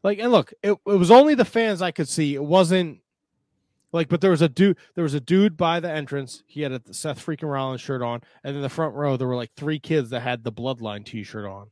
Like, 0.04 0.20
and 0.20 0.32
look, 0.32 0.54
it, 0.62 0.74
it 0.74 0.80
was 0.86 1.10
only 1.10 1.34
the 1.34 1.44
fans 1.46 1.82
I 1.82 1.90
could 1.90 2.08
see. 2.08 2.36
It 2.36 2.44
wasn't 2.44 3.00
like, 3.92 4.10
but 4.10 4.22
there 4.22 4.30
was 4.30 4.44
a 4.44 4.50
dude. 4.50 4.78
There 4.94 5.04
was 5.04 5.16
a 5.16 5.20
dude 5.20 5.58
by 5.58 5.80
the 5.80 5.92
entrance. 5.92 6.44
He 6.46 6.62
had 6.62 6.72
a 6.72 6.82
Seth 6.92 7.26
freaking 7.26 7.52
Rollins 7.52 7.82
shirt 7.82 8.04
on, 8.04 8.22
and 8.44 8.56
in 8.56 8.62
the 8.62 8.70
front 8.70 8.94
row 8.94 9.18
there 9.18 9.28
were 9.28 9.36
like 9.36 9.54
three 9.58 9.80
kids 9.80 10.12
that 10.12 10.20
had 10.20 10.44
the 10.44 10.52
Bloodline 10.52 11.04
T-shirt 11.04 11.46
on. 11.48 11.72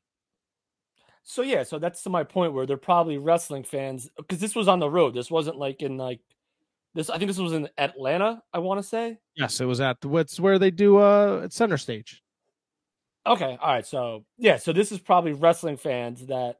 So 1.27 1.41
yeah, 1.41 1.64
so 1.64 1.80
that's 1.80 2.03
to 2.03 2.10
my 2.11 2.23
point 2.23 2.53
where 2.53 2.68
they're 2.68 2.77
probably 2.77 3.18
wrestling 3.18 3.64
fans 3.64 4.07
because 4.15 4.39
this 4.39 4.56
was 4.56 4.68
on 4.68 4.80
the 4.80 4.89
road. 4.89 5.15
This 5.15 5.31
wasn't 5.31 5.57
like 5.57 5.81
in 5.81 5.97
like 5.97 6.19
this. 6.93 7.10
I 7.10 7.18
think 7.18 7.30
this 7.30 7.39
was 7.39 7.52
in 7.52 7.68
Atlanta. 7.80 8.43
I 8.53 8.60
want 8.60 8.80
to 8.80 8.88
say. 8.88 9.18
Yes, 9.35 9.60
it 9.60 9.65
was 9.65 9.81
at 9.81 9.99
the 10.02 10.07
what's 10.07 10.39
where 10.39 10.60
they 10.60 10.69
do 10.69 10.97
uh 10.97 11.41
at 11.45 11.52
center 11.52 11.77
stage. 11.77 12.22
Okay, 13.26 13.57
all 13.60 13.73
right. 13.73 13.85
So 13.85 14.23
yeah, 14.38 14.57
so 14.57 14.72
this 14.72 14.91
is 14.91 14.99
probably 14.99 15.34
wrestling 15.34 15.77
fans 15.77 16.27
that 16.27 16.60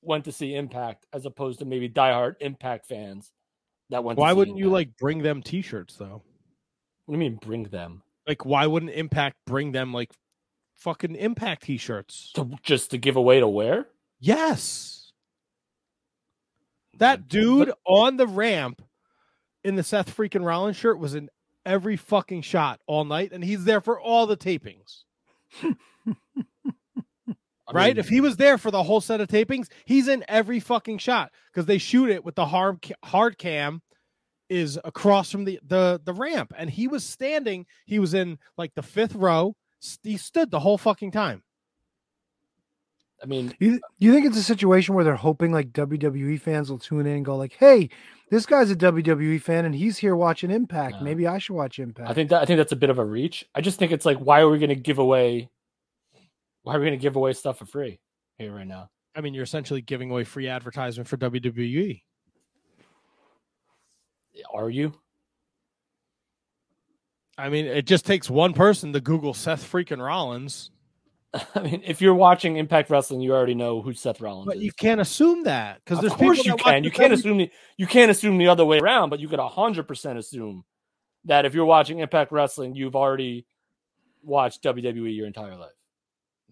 went 0.00 0.24
to 0.24 0.32
see 0.32 0.54
Impact 0.54 1.04
as 1.12 1.26
opposed 1.26 1.58
to 1.58 1.66
maybe 1.66 1.86
diehard 1.86 2.36
Impact 2.40 2.86
fans 2.86 3.30
that 3.90 4.02
went. 4.02 4.18
Why 4.18 4.32
wouldn't 4.32 4.56
you 4.56 4.70
like 4.70 4.96
bring 4.96 5.22
them 5.22 5.42
T-shirts 5.42 5.96
though? 5.96 6.22
What 7.04 7.14
do 7.14 7.22
you 7.22 7.30
mean 7.30 7.38
bring 7.42 7.64
them? 7.64 8.02
Like, 8.26 8.46
why 8.46 8.66
wouldn't 8.66 8.92
Impact 8.92 9.36
bring 9.46 9.72
them 9.72 9.92
like 9.92 10.10
fucking 10.76 11.16
Impact 11.16 11.64
T-shirts? 11.64 12.32
To, 12.34 12.50
just 12.62 12.90
to 12.92 12.98
give 12.98 13.16
away 13.16 13.40
to 13.40 13.48
wear? 13.48 13.86
Yes. 14.20 15.12
That 16.98 17.28
dude 17.28 17.72
on 17.86 18.16
the 18.16 18.26
ramp 18.26 18.82
in 19.64 19.76
the 19.76 19.82
Seth 19.82 20.16
freaking 20.16 20.44
Rollins 20.44 20.76
shirt 20.76 20.98
was 20.98 21.14
in 21.14 21.28
every 21.64 21.96
fucking 21.96 22.42
shot 22.42 22.80
all 22.86 23.04
night, 23.04 23.32
and 23.32 23.44
he's 23.44 23.64
there 23.64 23.80
for 23.80 24.00
all 24.00 24.26
the 24.26 24.36
tapings. 24.36 25.02
right? 27.72 27.96
mean- 27.96 27.98
if 27.98 28.08
he 28.08 28.20
was 28.20 28.36
there 28.36 28.58
for 28.58 28.70
the 28.70 28.82
whole 28.82 29.00
set 29.00 29.20
of 29.20 29.28
tapings, 29.28 29.68
he's 29.84 30.08
in 30.08 30.24
every 30.28 30.60
fucking 30.60 30.98
shot 30.98 31.32
because 31.52 31.66
they 31.66 31.78
shoot 31.78 32.08
it 32.10 32.24
with 32.24 32.34
the 32.34 32.46
hard 32.46 32.78
hard 33.04 33.38
cam 33.38 33.82
is 34.48 34.78
across 34.84 35.30
from 35.30 35.44
the 35.44 35.58
the 35.66 36.00
the 36.04 36.14
ramp, 36.14 36.52
and 36.56 36.70
he 36.70 36.86
was 36.88 37.04
standing. 37.04 37.66
He 37.84 37.98
was 37.98 38.14
in 38.14 38.38
like 38.56 38.74
the 38.74 38.82
fifth 38.82 39.14
row. 39.14 39.56
S- 39.86 39.98
He 40.02 40.16
stood 40.16 40.50
the 40.50 40.60
whole 40.60 40.78
fucking 40.78 41.10
time. 41.12 41.42
I 43.22 43.26
mean, 43.26 43.54
You, 43.60 43.80
you 43.98 44.12
think 44.12 44.26
it's 44.26 44.36
a 44.36 44.42
situation 44.42 44.94
where 44.94 45.02
they're 45.04 45.16
hoping 45.16 45.50
like 45.50 45.72
WWE 45.72 46.38
fans 46.40 46.70
will 46.70 46.78
tune 46.78 47.06
in 47.06 47.16
and 47.16 47.24
go 47.24 47.34
like, 47.36 47.54
"Hey, 47.54 47.88
this 48.30 48.44
guy's 48.44 48.70
a 48.70 48.76
WWE 48.76 49.40
fan 49.40 49.64
and 49.64 49.74
he's 49.74 49.96
here 49.96 50.14
watching 50.14 50.50
Impact. 50.50 51.00
Maybe 51.00 51.26
I 51.26 51.38
should 51.38 51.54
watch 51.54 51.78
Impact." 51.78 52.10
I 52.10 52.12
think 52.12 52.28
that 52.30 52.42
I 52.42 52.44
think 52.44 52.58
that's 52.58 52.72
a 52.72 52.76
bit 52.76 52.90
of 52.90 52.98
a 52.98 53.04
reach. 53.04 53.44
I 53.54 53.62
just 53.62 53.78
think 53.78 53.90
it's 53.92 54.04
like, 54.04 54.18
why 54.18 54.40
are 54.40 54.48
we 54.50 54.58
going 54.58 54.68
to 54.68 54.74
give 54.74 54.98
away? 54.98 55.48
Why 56.62 56.74
are 56.74 56.78
we 56.78 56.86
going 56.86 56.98
to 56.98 57.02
give 57.02 57.16
away 57.16 57.32
stuff 57.32 57.58
for 57.58 57.64
free 57.66 58.00
here 58.38 58.52
right 58.54 58.66
now? 58.66 58.90
I 59.14 59.22
mean, 59.22 59.32
you're 59.32 59.44
essentially 59.44 59.80
giving 59.80 60.10
away 60.10 60.24
free 60.24 60.48
advertisement 60.48 61.08
for. 61.08 61.16
WWE. 61.16 62.02
Are 64.52 64.68
you? 64.68 64.92
I 67.38 67.48
mean, 67.48 67.66
it 67.66 67.86
just 67.86 68.06
takes 68.06 68.30
one 68.30 68.52
person 68.52 68.92
to 68.92 69.00
Google 69.00 69.34
Seth 69.34 69.70
freaking 69.70 70.04
Rollins. 70.04 70.70
I 71.54 71.60
mean, 71.60 71.82
if 71.84 72.00
you're 72.00 72.14
watching 72.14 72.56
Impact 72.56 72.88
Wrestling, 72.88 73.20
you 73.20 73.34
already 73.34 73.54
know 73.54 73.82
who 73.82 73.92
Seth 73.92 74.20
Rollins 74.20 74.46
But 74.46 74.56
is. 74.56 74.62
you 74.62 74.72
can't 74.72 75.00
assume 75.00 75.44
that 75.44 75.80
because 75.84 75.98
Of 75.98 76.02
there's 76.02 76.12
course 76.14 76.42
people 76.42 76.58
you 76.58 76.64
can. 76.64 76.84
You 76.84 76.90
can't 76.90 77.12
assume 77.12 77.36
the 77.38 77.50
you 77.76 77.86
can't 77.86 78.10
assume 78.10 78.38
the 78.38 78.48
other 78.48 78.64
way 78.64 78.78
around, 78.78 79.10
but 79.10 79.20
you 79.20 79.28
could 79.28 79.38
hundred 79.40 79.84
percent 79.86 80.18
assume 80.18 80.64
that 81.26 81.44
if 81.44 81.54
you're 81.54 81.64
watching 81.66 81.98
Impact 81.98 82.32
Wrestling, 82.32 82.74
you've 82.74 82.96
already 82.96 83.46
watched 84.22 84.62
WWE 84.62 85.14
your 85.14 85.26
entire 85.26 85.56
life. 85.56 85.70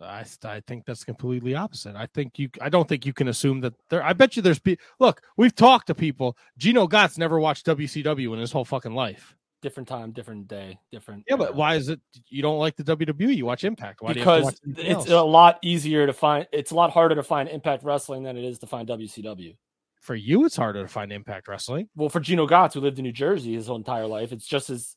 I, 0.02 0.24
I 0.44 0.60
think 0.66 0.84
that's 0.86 1.04
completely 1.04 1.54
opposite. 1.54 1.94
I 1.94 2.06
think 2.06 2.38
you. 2.38 2.50
I 2.60 2.68
don't 2.68 2.88
think 2.88 3.06
you 3.06 3.12
can 3.12 3.28
assume 3.28 3.60
that 3.60 3.74
there. 3.90 4.02
I 4.02 4.12
bet 4.12 4.36
you 4.36 4.42
there's. 4.42 4.58
Pe- 4.58 4.76
Look, 4.98 5.22
we've 5.36 5.54
talked 5.54 5.86
to 5.86 5.94
people. 5.94 6.36
Gino 6.58 6.86
Gotts 6.88 7.16
never 7.16 7.38
watched 7.38 7.64
WCW 7.66 8.34
in 8.34 8.40
his 8.40 8.50
whole 8.52 8.64
fucking 8.64 8.92
life. 8.94 9.34
Different 9.64 9.88
time, 9.88 10.12
different 10.12 10.46
day, 10.46 10.78
different. 10.92 11.24
Yeah, 11.26 11.36
but 11.36 11.54
why 11.54 11.76
is 11.76 11.88
it 11.88 11.98
you 12.28 12.42
don't 12.42 12.58
like 12.58 12.76
the 12.76 12.84
WWE? 12.84 13.34
You 13.34 13.46
watch 13.46 13.64
Impact. 13.64 14.02
Why 14.02 14.12
do 14.12 14.18
you 14.18 14.24
because 14.26 14.44
watch 14.44 14.58
it's 14.76 15.08
a 15.08 15.22
lot 15.22 15.58
easier 15.62 16.06
to 16.06 16.12
find. 16.12 16.46
It's 16.52 16.70
a 16.70 16.74
lot 16.74 16.90
harder 16.90 17.14
to 17.14 17.22
find 17.22 17.48
Impact 17.48 17.82
Wrestling 17.82 18.24
than 18.24 18.36
it 18.36 18.44
is 18.44 18.58
to 18.58 18.66
find 18.66 18.86
WCW. 18.86 19.56
for 20.02 20.14
you? 20.14 20.44
It's 20.44 20.54
harder 20.54 20.82
to 20.82 20.88
find 20.88 21.10
Impact 21.10 21.48
Wrestling. 21.48 21.88
Well, 21.96 22.10
for 22.10 22.20
Gino 22.20 22.46
Gotts, 22.46 22.74
who 22.74 22.80
lived 22.80 22.98
in 22.98 23.04
New 23.04 23.12
Jersey 23.12 23.54
his 23.54 23.68
whole 23.68 23.76
entire 23.76 24.06
life, 24.06 24.32
it's 24.32 24.46
just 24.46 24.68
as 24.68 24.96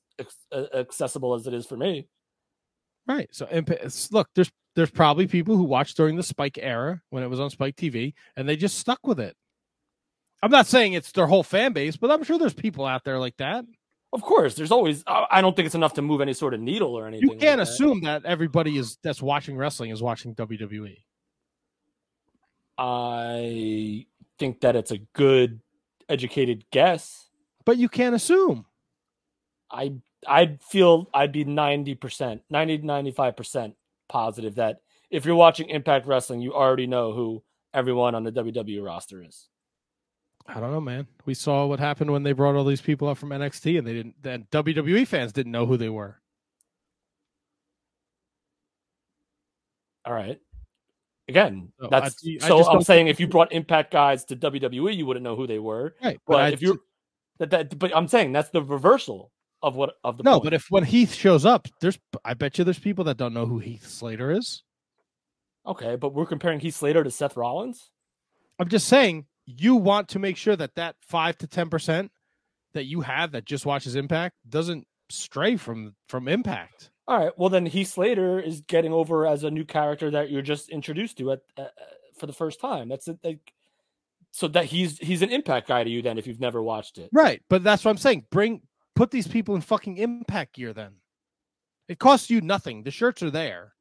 uh, 0.51 0.65
accessible 0.73 1.33
as 1.33 1.47
it 1.47 1.53
is 1.53 1.65
for 1.65 1.77
me. 1.77 2.09
Right. 3.07 3.29
So 3.31 3.47
look, 4.11 4.27
there's 4.35 4.51
there's 4.75 4.91
probably 4.91 5.27
people 5.27 5.55
who 5.55 5.63
watched 5.63 5.95
during 5.95 6.17
the 6.17 6.23
Spike 6.23 6.59
era 6.61 7.01
when 7.09 7.23
it 7.23 7.29
was 7.29 7.39
on 7.39 7.49
Spike 7.51 7.77
TV, 7.77 8.15
and 8.35 8.49
they 8.49 8.57
just 8.57 8.77
stuck 8.77 9.07
with 9.07 9.21
it. 9.21 9.33
I'm 10.43 10.51
not 10.51 10.67
saying 10.67 10.91
it's 10.91 11.13
their 11.13 11.25
whole 11.25 11.43
fan 11.43 11.71
base, 11.71 11.95
but 11.95 12.11
I'm 12.11 12.25
sure 12.25 12.37
there's 12.37 12.53
people 12.53 12.85
out 12.85 13.05
there 13.05 13.17
like 13.17 13.37
that. 13.37 13.63
Of 14.13 14.21
course, 14.21 14.55
there's 14.55 14.71
always. 14.71 15.03
I 15.05 15.41
don't 15.41 15.55
think 15.55 15.65
it's 15.65 15.75
enough 15.75 15.93
to 15.95 16.01
move 16.01 16.21
any 16.21 16.33
sort 16.33 16.53
of 16.53 16.61
needle 16.61 16.95
or 16.95 17.07
anything. 17.07 17.29
You 17.29 17.37
can't 17.37 17.59
like 17.59 17.67
assume 17.67 18.01
that 18.01 18.25
everybody 18.25 18.77
is 18.77 18.97
that's 19.03 19.21
watching 19.21 19.57
wrestling 19.57 19.91
is 19.91 20.01
watching. 20.01 20.33
WWE. 20.33 20.97
I 22.77 24.05
think 24.39 24.61
that 24.61 24.75
it's 24.75 24.91
a 24.91 24.99
good, 25.13 25.59
educated 26.07 26.63
guess. 26.71 27.29
But 27.65 27.77
you 27.77 27.89
can't 27.89 28.15
assume. 28.15 28.65
I 29.69 29.93
I'd 30.25 30.61
feel 30.61 31.09
I'd 31.13 31.31
be 31.31 31.43
90%, 31.45 32.41
90 32.49 32.79
95% 32.79 33.73
positive 34.07 34.55
that 34.55 34.79
if 35.09 35.25
you're 35.25 35.35
watching 35.35 35.69
Impact 35.69 36.07
Wrestling, 36.07 36.41
you 36.41 36.53
already 36.53 36.87
know 36.87 37.11
who 37.11 37.43
everyone 37.73 38.15
on 38.15 38.23
the 38.23 38.31
WWE 38.31 38.83
roster 38.83 39.23
is. 39.23 39.49
I 40.47 40.59
don't 40.61 40.71
know, 40.71 40.79
man. 40.81 41.07
We 41.25 41.33
saw 41.33 41.65
what 41.65 41.79
happened 41.79 42.09
when 42.11 42.23
they 42.23 42.31
brought 42.31 42.55
all 42.55 42.63
these 42.63 42.81
people 42.81 43.07
up 43.09 43.17
from 43.17 43.29
NXT, 43.29 43.77
and 43.77 43.85
they 43.85 43.93
didn't. 43.93 44.15
Then 44.21 44.47
WWE 44.51 45.05
fans 45.05 45.33
didn't 45.33 45.51
know 45.51 45.65
who 45.65 45.75
they 45.77 45.89
were. 45.89 46.19
All 50.05 50.13
right. 50.13 50.39
Again, 51.27 51.73
So, 51.81 51.89
that's 51.91 52.23
I- 52.25 52.37
I 52.41 52.47
so 52.47 52.65
I'm 52.69 52.81
saying 52.81 53.07
if 53.07 53.19
you 53.19 53.27
brought 53.27 53.51
Impact 53.51 53.91
guys 53.91 54.23
to 54.25 54.35
WWE, 54.37 54.95
you 54.95 55.05
wouldn't 55.05 55.23
know 55.25 55.35
who 55.35 55.45
they 55.45 55.59
were. 55.59 55.95
Right, 56.01 56.17
But, 56.25 56.33
but 56.33 56.53
if 56.53 56.61
you 56.61 56.81
that, 57.39 57.49
that 57.49 57.77
but 57.77 57.93
I'm 57.95 58.07
saying 58.07 58.31
that's 58.31 58.49
the 58.49 58.63
reversal 58.63 59.31
of 59.61 59.75
what 59.75 59.95
of 60.05 60.15
the 60.17 60.23
no, 60.23 60.33
point. 60.33 60.43
but 60.45 60.53
if 60.53 60.67
when 60.69 60.85
Heath 60.85 61.13
shows 61.13 61.45
up, 61.45 61.67
there's 61.81 61.99
I 62.23 62.33
bet 62.33 62.57
you 62.57 62.63
there's 62.63 62.79
people 62.79 63.03
that 63.05 63.17
don't 63.17 63.33
know 63.33 63.45
who 63.45 63.59
Heath 63.59 63.85
Slater 63.85 64.31
is. 64.31 64.63
okay, 65.65 65.97
but 65.97 66.13
we're 66.13 66.25
comparing 66.25 66.61
Heath 66.61 66.75
Slater 66.75 67.03
to 67.03 67.11
Seth 67.11 67.35
Rollins. 67.35 67.91
I'm 68.57 68.69
just 68.69 68.87
saying 68.87 69.25
you 69.47 69.75
want 69.75 70.09
to 70.09 70.19
make 70.19 70.37
sure 70.37 70.55
that 70.55 70.75
that 70.75 70.95
five 71.01 71.37
to 71.39 71.47
ten 71.47 71.69
percent 71.69 72.11
that 72.73 72.85
you 72.85 73.01
have 73.01 73.31
that 73.31 73.45
just 73.45 73.65
watches 73.65 73.95
Impact 73.95 74.35
doesn't 74.47 74.85
stray 75.09 75.55
from 75.55 75.95
from 76.07 76.27
Impact. 76.27 76.91
All 77.07 77.17
right. 77.17 77.31
Well, 77.37 77.49
then 77.49 77.65
Heath 77.65 77.87
Slater 77.87 78.39
is 78.39 78.61
getting 78.61 78.91
over 78.91 79.25
as 79.25 79.43
a 79.45 79.49
new 79.49 79.63
character 79.63 80.11
that 80.11 80.29
you're 80.29 80.41
just 80.41 80.69
introduced 80.69 81.17
to 81.19 81.31
at 81.31 81.39
uh, 81.57 81.67
for 82.19 82.27
the 82.27 82.33
first 82.33 82.59
time. 82.59 82.89
That's 82.89 83.07
it. 83.07 83.17
Like, 83.23 83.53
so 84.31 84.49
that 84.49 84.65
he's 84.65 84.97
he's 84.99 85.21
an 85.21 85.29
impact 85.29 85.69
guy 85.69 85.83
to 85.83 85.89
you 85.89 86.01
then 86.01 86.17
if 86.17 86.27
you've 86.27 86.41
never 86.41 86.61
watched 86.61 86.97
it. 86.97 87.09
Right, 87.13 87.41
but 87.49 87.63
that's 87.63 87.85
what 87.85 87.91
I'm 87.91 87.97
saying. 87.97 88.25
Bring 88.29 88.61
put 88.95 89.11
these 89.11 89.27
people 89.27 89.55
in 89.55 89.61
fucking 89.61 89.97
Impact 89.97 90.55
gear. 90.55 90.73
Then 90.73 90.95
it 91.87 91.97
costs 91.97 92.29
you 92.29 92.41
nothing. 92.41 92.83
The 92.83 92.91
shirts 92.91 93.23
are 93.23 93.31
there. 93.31 93.73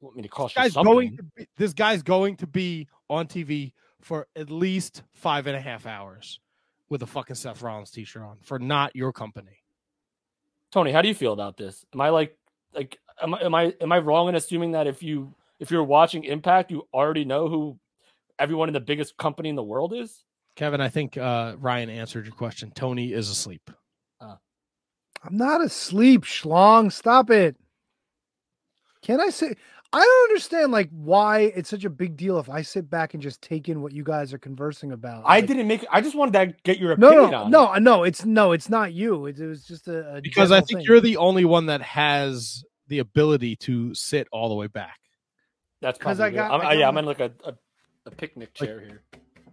Want 0.00 0.14
me 0.14 0.22
to 0.22 0.28
cost 0.28 0.54
This 0.54 0.66
you 0.66 0.70
something? 0.70 0.92
going 0.92 1.16
to 1.16 1.22
be, 1.36 1.48
this 1.56 1.72
guy's 1.72 2.04
going 2.04 2.36
to 2.36 2.46
be 2.46 2.86
on 3.10 3.26
TV 3.26 3.72
for 4.08 4.26
at 4.34 4.50
least 4.50 5.02
five 5.12 5.46
and 5.46 5.54
a 5.54 5.60
half 5.60 5.84
hours 5.84 6.40
with 6.88 7.02
a 7.02 7.06
fucking 7.06 7.36
Seth 7.36 7.60
Rollins 7.60 7.90
t-shirt 7.90 8.22
on 8.22 8.38
for 8.42 8.58
not 8.58 8.96
your 8.96 9.12
company. 9.12 9.62
Tony, 10.72 10.92
how 10.92 11.02
do 11.02 11.08
you 11.08 11.14
feel 11.14 11.34
about 11.34 11.58
this? 11.58 11.84
Am 11.92 12.00
I 12.00 12.08
like 12.08 12.34
like 12.74 12.98
am 13.22 13.34
I 13.34 13.40
am 13.42 13.54
I 13.54 13.74
am 13.82 13.92
I 13.92 13.98
wrong 13.98 14.30
in 14.30 14.34
assuming 14.34 14.72
that 14.72 14.86
if 14.86 15.02
you 15.02 15.34
if 15.60 15.70
you're 15.70 15.84
watching 15.84 16.24
Impact, 16.24 16.70
you 16.70 16.88
already 16.94 17.26
know 17.26 17.48
who 17.48 17.78
everyone 18.38 18.70
in 18.70 18.72
the 18.72 18.80
biggest 18.80 19.18
company 19.18 19.50
in 19.50 19.56
the 19.56 19.62
world 19.62 19.92
is? 19.92 20.24
Kevin, 20.56 20.80
I 20.80 20.88
think 20.88 21.18
uh, 21.18 21.56
Ryan 21.58 21.90
answered 21.90 22.24
your 22.24 22.34
question. 22.34 22.72
Tony 22.74 23.12
is 23.12 23.28
asleep. 23.28 23.70
I'm 25.22 25.36
not 25.36 25.62
asleep, 25.62 26.22
schlong. 26.22 26.92
Stop 26.92 27.30
it. 27.30 27.56
Can 29.02 29.20
I 29.20 29.30
say? 29.30 29.54
I 29.92 30.00
don't 30.00 30.30
understand 30.30 30.70
like 30.70 30.90
why 30.90 31.40
it's 31.56 31.70
such 31.70 31.84
a 31.84 31.90
big 31.90 32.16
deal 32.16 32.38
if 32.38 32.50
I 32.50 32.60
sit 32.60 32.90
back 32.90 33.14
and 33.14 33.22
just 33.22 33.40
take 33.40 33.68
in 33.70 33.80
what 33.80 33.92
you 33.92 34.04
guys 34.04 34.34
are 34.34 34.38
conversing 34.38 34.92
about. 34.92 35.22
I 35.24 35.36
Like, 35.36 35.46
didn't 35.46 35.66
make 35.66 35.84
I 35.90 36.02
just 36.02 36.14
wanted 36.14 36.32
to 36.34 36.54
get 36.62 36.78
your 36.78 36.94
no, 36.96 37.08
opinion 37.08 37.30
no, 37.30 37.36
on 37.38 37.50
no, 37.50 37.72
it. 37.72 37.80
no. 37.80 38.02
It's 38.04 38.24
no, 38.26 38.52
it's 38.52 38.68
not 38.68 38.92
you. 38.92 39.24
It, 39.26 39.38
it 39.40 39.46
was 39.46 39.64
just 39.64 39.88
a, 39.88 40.16
a 40.16 40.20
Because 40.20 40.52
I 40.52 40.60
think 40.60 40.80
thing. 40.80 40.86
you're 40.86 41.00
the 41.00 41.16
only 41.16 41.46
one 41.46 41.66
that 41.66 41.80
has 41.80 42.62
the 42.88 42.98
ability 42.98 43.56
to 43.56 43.94
sit 43.94 44.28
all 44.30 44.48
the 44.50 44.54
way 44.54 44.66
back. 44.66 44.98
That's 45.80 45.98
'Cause 45.98 46.18
probably 46.18 46.38
I 46.38 46.48
got- 46.48 46.52
I'm, 46.52 46.60
I 46.60 46.70
I- 46.70 46.72
yeah, 46.74 46.88
I'm 46.88 46.94
my- 46.94 47.00
in 47.00 47.06
like 47.06 47.20
a, 47.20 47.32
a, 47.44 47.54
a 48.06 48.10
picnic 48.10 48.52
chair 48.52 48.80
here. 48.80 49.02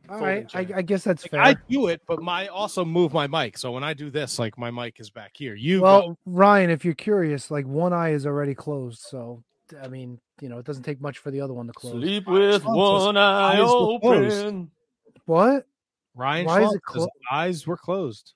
All 0.09 0.19
folding 0.19 0.47
right, 0.53 0.55
I. 0.55 0.77
I 0.77 0.81
guess 0.81 1.03
that's 1.05 1.23
Like, 1.23 1.31
fair. 1.31 1.41
I 1.41 1.55
do 1.69 1.87
it, 1.87 2.01
but 2.07 2.21
my 2.21 2.47
also 2.47 2.83
move 2.85 3.13
my 3.13 3.25
mic. 3.27 3.57
So 3.57 3.71
when 3.71 3.83
I 3.85 3.93
do 3.93 4.09
this, 4.11 4.37
like 4.37 4.57
my 4.57 4.69
mic 4.69 4.99
is 4.99 5.09
back 5.09 5.31
here. 5.35 5.55
You 5.55 5.81
well, 5.81 6.09
go. 6.09 6.17
Ryan, 6.25 6.69
if 6.71 6.83
you're 6.85 6.93
curious, 6.93 7.49
like 7.49 7.65
one 7.65 7.93
eye 7.93 8.09
is 8.11 8.25
already 8.27 8.53
closed, 8.53 8.99
so 8.99 9.43
I 9.81 9.87
mean, 9.87 10.19
you 10.41 10.49
know, 10.49 10.57
it 10.57 10.65
doesn't 10.65 10.83
take 10.83 11.01
much 11.01 11.19
for 11.19 11.31
the 11.31 11.41
other 11.41 11.53
one 11.53 11.67
to 11.67 11.73
close. 11.73 11.93
Sleep 11.93 12.27
with 12.27 12.63
one 12.65 13.17
eye 13.17 13.53
eyes 13.53 13.59
closed. 13.59 14.03
open. 14.03 14.71
What? 15.25 15.67
Ryan 16.15 16.45
Why 16.45 16.63
is 16.63 16.73
it 16.73 16.81
says 16.91 17.03
clo- 17.03 17.07
eyes 17.31 17.67
were 17.67 17.77
closed. 17.77 18.33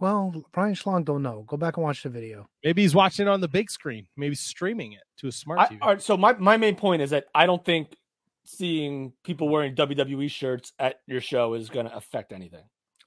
Well, 0.00 0.44
Ryan 0.54 0.74
Schlong 0.74 1.04
don't 1.04 1.22
know. 1.22 1.44
Go 1.46 1.56
back 1.56 1.76
and 1.76 1.84
watch 1.84 2.02
the 2.02 2.08
video. 2.08 2.48
Maybe 2.62 2.82
he's 2.82 2.94
watching 2.94 3.26
it 3.26 3.30
on 3.30 3.40
the 3.40 3.48
big 3.48 3.70
screen. 3.70 4.06
Maybe 4.16 4.34
streaming 4.34 4.92
it 4.92 5.02
to 5.18 5.28
a 5.28 5.32
smart 5.32 5.60
I, 5.60 5.66
TV. 5.68 5.78
all 5.80 5.88
right, 5.88 6.02
so 6.02 6.16
my, 6.16 6.34
my 6.34 6.56
main 6.56 6.76
point 6.76 7.00
is 7.00 7.10
that 7.10 7.26
I 7.34 7.46
don't 7.46 7.64
think 7.64 7.96
seeing 8.44 9.12
people 9.22 9.48
wearing 9.48 9.74
WWE 9.74 10.30
shirts 10.30 10.72
at 10.78 11.00
your 11.06 11.20
show 11.20 11.54
is 11.54 11.70
going 11.70 11.86
to 11.86 11.96
affect 11.96 12.32
anything. 12.32 12.64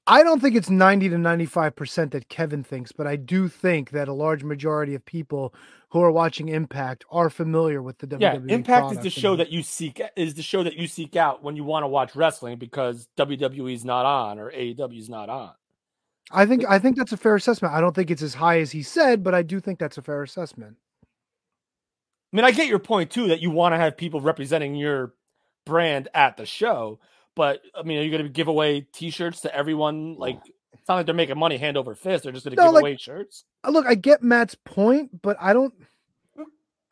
I 0.08 0.24
don't 0.24 0.42
think 0.42 0.56
it's 0.56 0.70
90 0.70 1.10
to 1.10 1.16
95% 1.18 2.12
that 2.12 2.30
Kevin 2.30 2.64
thinks, 2.64 2.94
but 2.94 3.06
I 3.06 3.18
do 3.18 3.50
think 3.50 3.92
that 3.92 4.08
a 4.08 4.14
large 4.14 4.44
majority 4.44 4.96
of 4.96 5.06
people 5.06 5.54
who 5.90 6.02
are 6.02 6.12
watching 6.12 6.48
Impact 6.48 7.04
are 7.12 7.30
familiar 7.30 7.82
with 7.82 7.98
the 7.98 8.08
WWE. 8.08 8.22
Yeah, 8.22 8.56
Impact 8.56 8.94
is 8.94 9.00
the 9.00 9.10
show 9.10 9.36
that 9.36 9.52
you 9.52 9.64
seek 9.64 10.02
is 10.16 10.34
the 10.34 10.42
show 10.42 10.64
that 10.64 10.76
you 10.76 10.88
seek 10.88 11.16
out 11.16 11.44
when 11.44 11.56
you 11.58 11.66
want 11.66 11.84
to 11.84 11.88
watch 11.88 12.16
wrestling 12.16 12.58
because 12.58 13.08
WWE's 13.18 13.84
not 13.84 14.06
on 14.06 14.40
or 14.40 14.52
AEW's 14.52 15.10
not 15.10 15.30
on. 15.30 15.52
I 16.32 16.46
think 16.46 16.66
I 16.68 16.80
think 16.80 16.98
that's 16.98 17.14
a 17.14 17.18
fair 17.18 17.36
assessment. 17.36 17.74
I 17.74 17.82
don't 17.82 17.96
think 17.96 18.12
it's 18.12 18.22
as 18.22 18.34
high 18.34 18.60
as 18.60 18.72
he 18.72 18.84
said, 18.84 19.24
but 19.24 19.34
I 19.34 19.44
do 19.44 19.60
think 19.60 19.80
that's 19.80 19.98
a 19.98 20.02
fair 20.02 20.24
assessment. 20.24 20.76
I 22.34 22.36
mean, 22.36 22.46
I 22.46 22.52
get 22.52 22.68
your 22.68 22.80
point 22.80 23.12
too 23.12 23.28
that 23.30 23.42
you 23.42 23.50
want 23.50 23.74
to 23.74 23.78
have 23.78 23.96
people 23.96 24.20
representing 24.20 24.76
your 24.76 25.14
brand 25.66 26.10
at 26.14 26.36
the 26.36 26.46
show, 26.46 27.00
but 27.38 27.62
I 27.74 27.84
mean, 27.84 28.00
are 28.00 28.02
you 28.02 28.12
going 28.12 28.24
to 28.24 28.30
give 28.30 28.50
away 28.50 28.82
T-shirts 28.92 29.40
to 29.42 29.56
everyone? 29.56 30.16
Like, 30.18 30.40
it's 30.74 30.88
not 30.90 30.96
like 30.96 31.06
they're 31.06 31.16
making 31.16 31.38
money 31.40 31.56
hand 31.58 31.78
over 31.78 31.96
fist. 31.96 32.24
They're 32.24 32.34
just 32.34 32.44
going 32.46 32.58
to 32.58 32.62
No, 32.62 32.68
give 32.68 32.74
like- 32.74 32.82
away 32.82 32.98
shirts. 32.98 33.46
Uh, 33.64 33.70
Look, 33.70 33.86
I 33.86 33.96
get 33.96 34.22
Matt's 34.22 34.56
point, 34.66 35.22
but 35.22 35.38
I 35.40 35.54
don't 35.54 35.74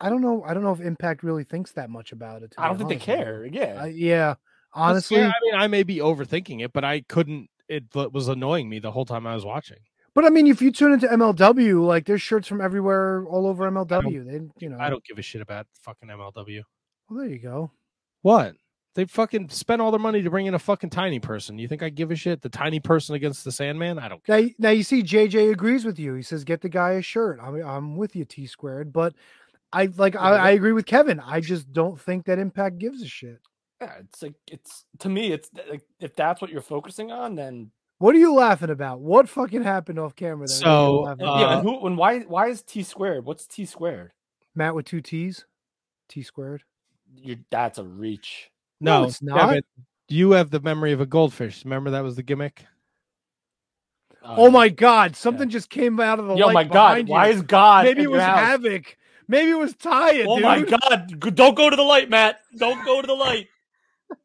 I 0.00 0.08
don't 0.10 0.20
know 0.20 0.42
I 0.46 0.54
don't 0.54 0.62
know 0.62 0.72
if 0.72 0.80
Impact 0.80 1.22
really 1.22 1.44
thinks 1.44 1.72
that 1.72 1.90
much 1.90 2.12
about 2.12 2.42
it. 2.42 2.54
I 2.58 2.68
don't 2.68 2.78
think 2.78 2.88
they 2.88 2.94
honest 2.96 3.06
with 3.08 3.54
you. 3.54 3.60
care. 3.60 3.74
Yeah, 3.74 3.82
I- 3.82 3.86
yeah, 3.88 4.34
honestly, 4.72 5.16
fair. 5.18 5.26
I 5.28 5.32
mean, 5.42 5.54
I 5.54 5.66
may 5.66 5.82
be 5.82 5.96
overthinking 5.96 6.62
it, 6.64 6.72
but 6.72 6.84
I 6.84 7.00
couldn't. 7.02 7.48
It 7.68 7.90
w- 7.90 8.10
was 8.12 8.28
annoying 8.28 8.68
me 8.68 8.78
the 8.78 8.92
whole 8.92 9.04
time 9.06 9.26
I 9.26 9.34
was 9.34 9.44
watching. 9.44 9.78
but 10.14 10.24
I 10.24 10.28
mean, 10.30 10.46
if 10.46 10.60
you 10.62 10.70
tune 10.70 10.92
into 10.92 11.08
MLW, 11.08 11.84
like 11.86 12.04
there's 12.06 12.22
shirts 12.22 12.46
from 12.46 12.60
everywhere, 12.60 13.26
all 13.26 13.46
over 13.46 13.68
MLW. 13.70 14.24
They, 14.24 14.40
you 14.64 14.68
know, 14.70 14.78
I 14.78 14.88
don't 14.90 15.04
give 15.04 15.18
a 15.18 15.22
shit 15.22 15.40
about 15.40 15.66
fucking 15.82 16.08
MLW. 16.08 16.62
Well, 17.08 17.18
there 17.20 17.28
you 17.28 17.38
go. 17.38 17.70
What? 18.22 18.54
They 18.96 19.04
fucking 19.04 19.50
spent 19.50 19.82
all 19.82 19.90
their 19.90 20.00
money 20.00 20.22
to 20.22 20.30
bring 20.30 20.46
in 20.46 20.54
a 20.54 20.58
fucking 20.58 20.88
tiny 20.88 21.20
person. 21.20 21.58
You 21.58 21.68
think 21.68 21.82
I 21.82 21.90
give 21.90 22.10
a 22.10 22.16
shit? 22.16 22.40
The 22.40 22.48
tiny 22.48 22.80
person 22.80 23.14
against 23.14 23.44
the 23.44 23.52
Sandman? 23.52 23.98
I 23.98 24.08
don't 24.08 24.24
care. 24.24 24.40
Now, 24.40 24.48
now 24.58 24.70
you 24.70 24.82
see, 24.82 25.02
JJ 25.02 25.52
agrees 25.52 25.84
with 25.84 25.98
you. 25.98 26.14
He 26.14 26.22
says, 26.22 26.44
"Get 26.44 26.62
the 26.62 26.70
guy 26.70 26.92
a 26.92 27.02
shirt." 27.02 27.38
I'm, 27.42 27.62
I'm 27.62 27.96
with 27.96 28.16
you, 28.16 28.24
T 28.24 28.46
squared. 28.46 28.94
But 28.94 29.12
I 29.70 29.90
like, 29.98 30.16
I, 30.16 30.36
I 30.36 30.50
agree 30.52 30.72
with 30.72 30.86
Kevin. 30.86 31.20
I 31.20 31.40
just 31.40 31.70
don't 31.74 32.00
think 32.00 32.24
that 32.24 32.38
Impact 32.38 32.78
gives 32.78 33.02
a 33.02 33.06
shit. 33.06 33.38
yeah. 33.82 33.98
It's 34.00 34.22
like 34.22 34.34
it's 34.50 34.86
to 35.00 35.10
me. 35.10 35.30
It's 35.30 35.50
like 35.68 35.82
if 36.00 36.16
that's 36.16 36.40
what 36.40 36.50
you're 36.50 36.62
focusing 36.62 37.12
on, 37.12 37.34
then 37.34 37.70
What 37.98 38.14
are 38.14 38.18
you 38.18 38.32
laughing 38.32 38.70
about? 38.70 39.00
What 39.00 39.28
fucking 39.28 39.62
happened 39.62 39.98
off 39.98 40.16
camera? 40.16 40.46
Then? 40.46 40.56
What 40.56 40.62
So, 40.62 41.00
laughing 41.02 41.26
yeah. 41.26 41.32
And 41.34 41.44
uh, 41.44 41.60
who? 41.60 41.86
And 41.86 41.98
why? 41.98 42.20
Why 42.20 42.48
is 42.48 42.62
T 42.62 42.82
squared? 42.82 43.26
What's 43.26 43.46
T 43.46 43.66
squared? 43.66 44.12
Matt 44.54 44.74
with 44.74 44.86
two 44.86 45.02
T's, 45.02 45.44
T 46.08 46.22
squared. 46.22 46.62
You 47.14 47.36
that's 47.50 47.76
a 47.76 47.84
reach. 47.84 48.50
No, 48.80 49.02
No, 49.02 49.08
it's 49.08 49.22
not. 49.22 49.38
Kevin, 49.40 49.62
you 50.08 50.32
have 50.32 50.50
the 50.50 50.60
memory 50.60 50.92
of 50.92 51.00
a 51.00 51.06
goldfish. 51.06 51.64
Remember 51.64 51.90
that 51.90 52.02
was 52.02 52.16
the 52.16 52.22
gimmick? 52.22 52.64
Oh 54.28 54.50
my 54.50 54.68
God! 54.68 55.14
Something 55.14 55.48
just 55.48 55.70
came 55.70 56.00
out 56.00 56.18
of 56.18 56.26
the. 56.26 56.34
Yo, 56.34 56.46
light 56.46 56.52
my 56.54 56.64
God, 56.64 56.88
behind 56.90 57.08
why 57.08 57.26
you. 57.28 57.34
is 57.34 57.42
God 57.42 57.84
Maybe 57.84 58.02
it 58.02 58.10
was 58.10 58.22
house? 58.22 58.38
Havoc. 58.38 58.96
Maybe 59.28 59.50
it 59.50 59.58
was 59.58 59.74
Taya. 59.74 60.24
Oh 60.26 60.36
dude. 60.36 60.44
my 60.44 60.62
God! 60.62 61.34
Don't 61.36 61.54
go 61.56 61.70
to 61.70 61.76
the 61.76 61.82
light, 61.82 62.10
Matt. 62.10 62.40
Don't 62.58 62.84
go 62.84 63.00
to 63.00 63.06
the 63.06 63.14
light. 63.14 63.48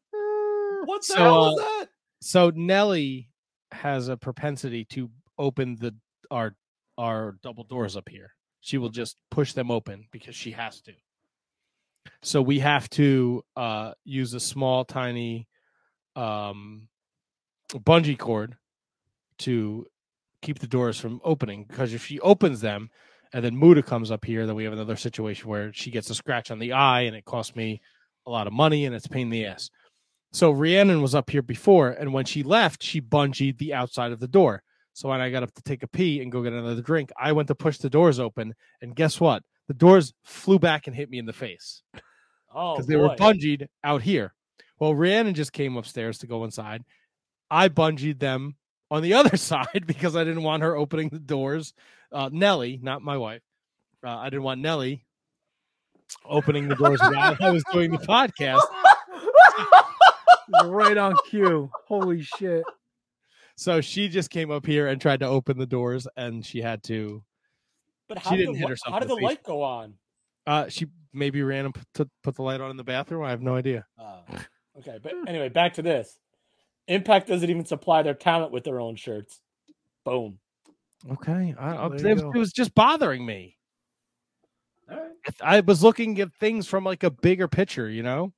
What 0.84 1.02
the 1.02 1.14
So, 1.14 1.16
hell 1.16 1.44
uh, 1.44 1.50
is 1.50 1.56
that? 1.58 1.86
So 2.20 2.50
Nelly 2.54 3.28
has 3.70 4.08
a 4.08 4.16
propensity 4.16 4.84
to 4.86 5.08
open 5.38 5.76
the 5.76 5.94
our 6.30 6.56
our 6.98 7.36
double 7.42 7.62
doors 7.64 7.96
up 7.96 8.08
here. 8.08 8.34
She 8.60 8.78
will 8.78 8.88
just 8.88 9.16
push 9.30 9.52
them 9.52 9.70
open 9.70 10.06
because 10.10 10.34
she 10.34 10.50
has 10.52 10.80
to. 10.82 10.92
So 12.22 12.42
we 12.42 12.58
have 12.60 12.88
to 12.90 13.44
uh 13.56 13.92
use 14.04 14.34
a 14.34 14.40
small 14.40 14.84
tiny 14.84 15.48
um 16.16 16.88
bungee 17.72 18.18
cord 18.18 18.56
to 19.38 19.86
keep 20.42 20.58
the 20.58 20.66
doors 20.66 20.98
from 20.98 21.20
opening 21.24 21.64
because 21.64 21.94
if 21.94 22.04
she 22.04 22.20
opens 22.20 22.60
them 22.60 22.90
and 23.32 23.44
then 23.44 23.58
Muda 23.58 23.82
comes 23.82 24.10
up 24.10 24.24
here, 24.24 24.46
then 24.46 24.56
we 24.56 24.64
have 24.64 24.72
another 24.72 24.96
situation 24.96 25.48
where 25.48 25.72
she 25.72 25.90
gets 25.90 26.10
a 26.10 26.14
scratch 26.14 26.50
on 26.50 26.58
the 26.58 26.72
eye 26.72 27.02
and 27.02 27.16
it 27.16 27.24
costs 27.24 27.56
me 27.56 27.80
a 28.26 28.30
lot 28.30 28.46
of 28.46 28.52
money 28.52 28.84
and 28.84 28.94
it's 28.94 29.06
pain 29.06 29.28
in 29.28 29.30
the 29.30 29.46
ass. 29.46 29.70
So 30.32 30.50
Rhiannon 30.50 31.02
was 31.02 31.14
up 31.14 31.28
here 31.28 31.42
before, 31.42 31.90
and 31.90 32.12
when 32.12 32.24
she 32.24 32.42
left, 32.42 32.82
she 32.82 33.02
bungeed 33.02 33.58
the 33.58 33.74
outside 33.74 34.12
of 34.12 34.20
the 34.20 34.28
door. 34.28 34.62
So 34.94 35.08
when 35.08 35.20
I 35.20 35.30
got 35.30 35.42
up 35.42 35.52
to 35.54 35.62
take 35.62 35.82
a 35.82 35.88
pee 35.88 36.22
and 36.22 36.32
go 36.32 36.42
get 36.42 36.54
another 36.54 36.80
drink, 36.80 37.10
I 37.18 37.32
went 37.32 37.48
to 37.48 37.54
push 37.54 37.78
the 37.78 37.90
doors 37.90 38.18
open, 38.18 38.54
and 38.80 38.96
guess 38.96 39.20
what? 39.20 39.42
The 39.72 39.78
doors 39.78 40.12
flew 40.22 40.58
back 40.58 40.86
and 40.86 40.94
hit 40.94 41.08
me 41.08 41.16
in 41.16 41.24
the 41.24 41.32
face 41.32 41.82
Oh, 42.54 42.74
because 42.74 42.86
they 42.86 42.96
were 42.96 43.08
boy. 43.08 43.16
bungeed 43.16 43.66
out 43.82 44.02
here. 44.02 44.34
Well, 44.78 44.94
Rhiannon 44.94 45.32
just 45.32 45.54
came 45.54 45.78
upstairs 45.78 46.18
to 46.18 46.26
go 46.26 46.44
inside. 46.44 46.84
I 47.50 47.70
bungeed 47.70 48.18
them 48.18 48.56
on 48.90 49.00
the 49.02 49.14
other 49.20 49.38
side 49.38 49.84
because 49.86 50.14
I 50.14 50.24
didn't 50.24 50.42
want 50.42 50.62
her 50.62 50.76
opening 50.76 51.08
the 51.08 51.18
doors. 51.18 51.72
Uh, 52.12 52.28
Nellie, 52.30 52.78
not 52.82 53.00
my 53.00 53.16
wife, 53.16 53.40
uh, 54.04 54.10
I 54.10 54.28
didn't 54.28 54.42
want 54.42 54.60
Nellie 54.60 55.06
opening 56.26 56.68
the 56.68 56.74
doors 56.76 57.00
while 57.00 57.34
I 57.40 57.50
was 57.50 57.64
doing 57.72 57.92
the 57.92 57.96
podcast. 57.96 58.60
right 60.66 60.98
on 60.98 61.16
cue. 61.30 61.70
Holy 61.86 62.20
shit! 62.20 62.64
So 63.56 63.80
she 63.80 64.10
just 64.10 64.28
came 64.28 64.50
up 64.50 64.66
here 64.66 64.88
and 64.88 65.00
tried 65.00 65.20
to 65.20 65.26
open 65.26 65.56
the 65.56 65.64
doors, 65.64 66.06
and 66.18 66.44
she 66.44 66.60
had 66.60 66.82
to. 66.82 67.22
But 68.08 68.18
she 68.22 68.24
how 68.24 68.30
did 68.32 68.38
didn't 68.38 68.52
the, 68.54 68.58
hit 68.60 68.68
herself 68.70 68.92
How 68.94 68.98
did 69.00 69.08
the 69.08 69.14
the 69.14 69.20
face. 69.20 69.24
light 69.28 69.42
go 69.42 69.62
on? 69.62 69.94
Uh, 70.46 70.68
she 70.68 70.86
maybe 71.12 71.42
ran 71.42 71.66
and 71.66 71.74
put, 71.94 72.08
put 72.22 72.34
the 72.36 72.42
light 72.42 72.60
on 72.60 72.70
in 72.70 72.76
the 72.76 72.84
bathroom. 72.84 73.22
I 73.24 73.30
have 73.30 73.42
no 73.42 73.54
idea. 73.56 73.86
Oh, 73.98 74.20
okay, 74.78 74.98
but 75.02 75.12
anyway, 75.28 75.48
back 75.48 75.74
to 75.74 75.82
this. 75.82 76.18
Impact 76.88 77.28
doesn't 77.28 77.48
even 77.48 77.64
supply 77.64 78.02
their 78.02 78.14
talent 78.14 78.52
with 78.52 78.64
their 78.64 78.80
own 78.80 78.96
shirts. 78.96 79.40
Boom. 80.04 80.38
Okay, 81.12 81.54
I, 81.58 81.74
I- 81.76 81.86
it, 81.86 81.92
was, 81.92 82.22
it 82.22 82.38
was 82.38 82.52
just 82.52 82.74
bothering 82.74 83.24
me. 83.24 83.56
I 85.40 85.60
was 85.60 85.82
looking 85.82 86.20
at 86.20 86.34
things 86.34 86.66
from 86.66 86.84
like 86.84 87.02
a 87.02 87.10
bigger 87.10 87.48
picture, 87.48 87.88
you 87.88 88.02
know. 88.02 88.32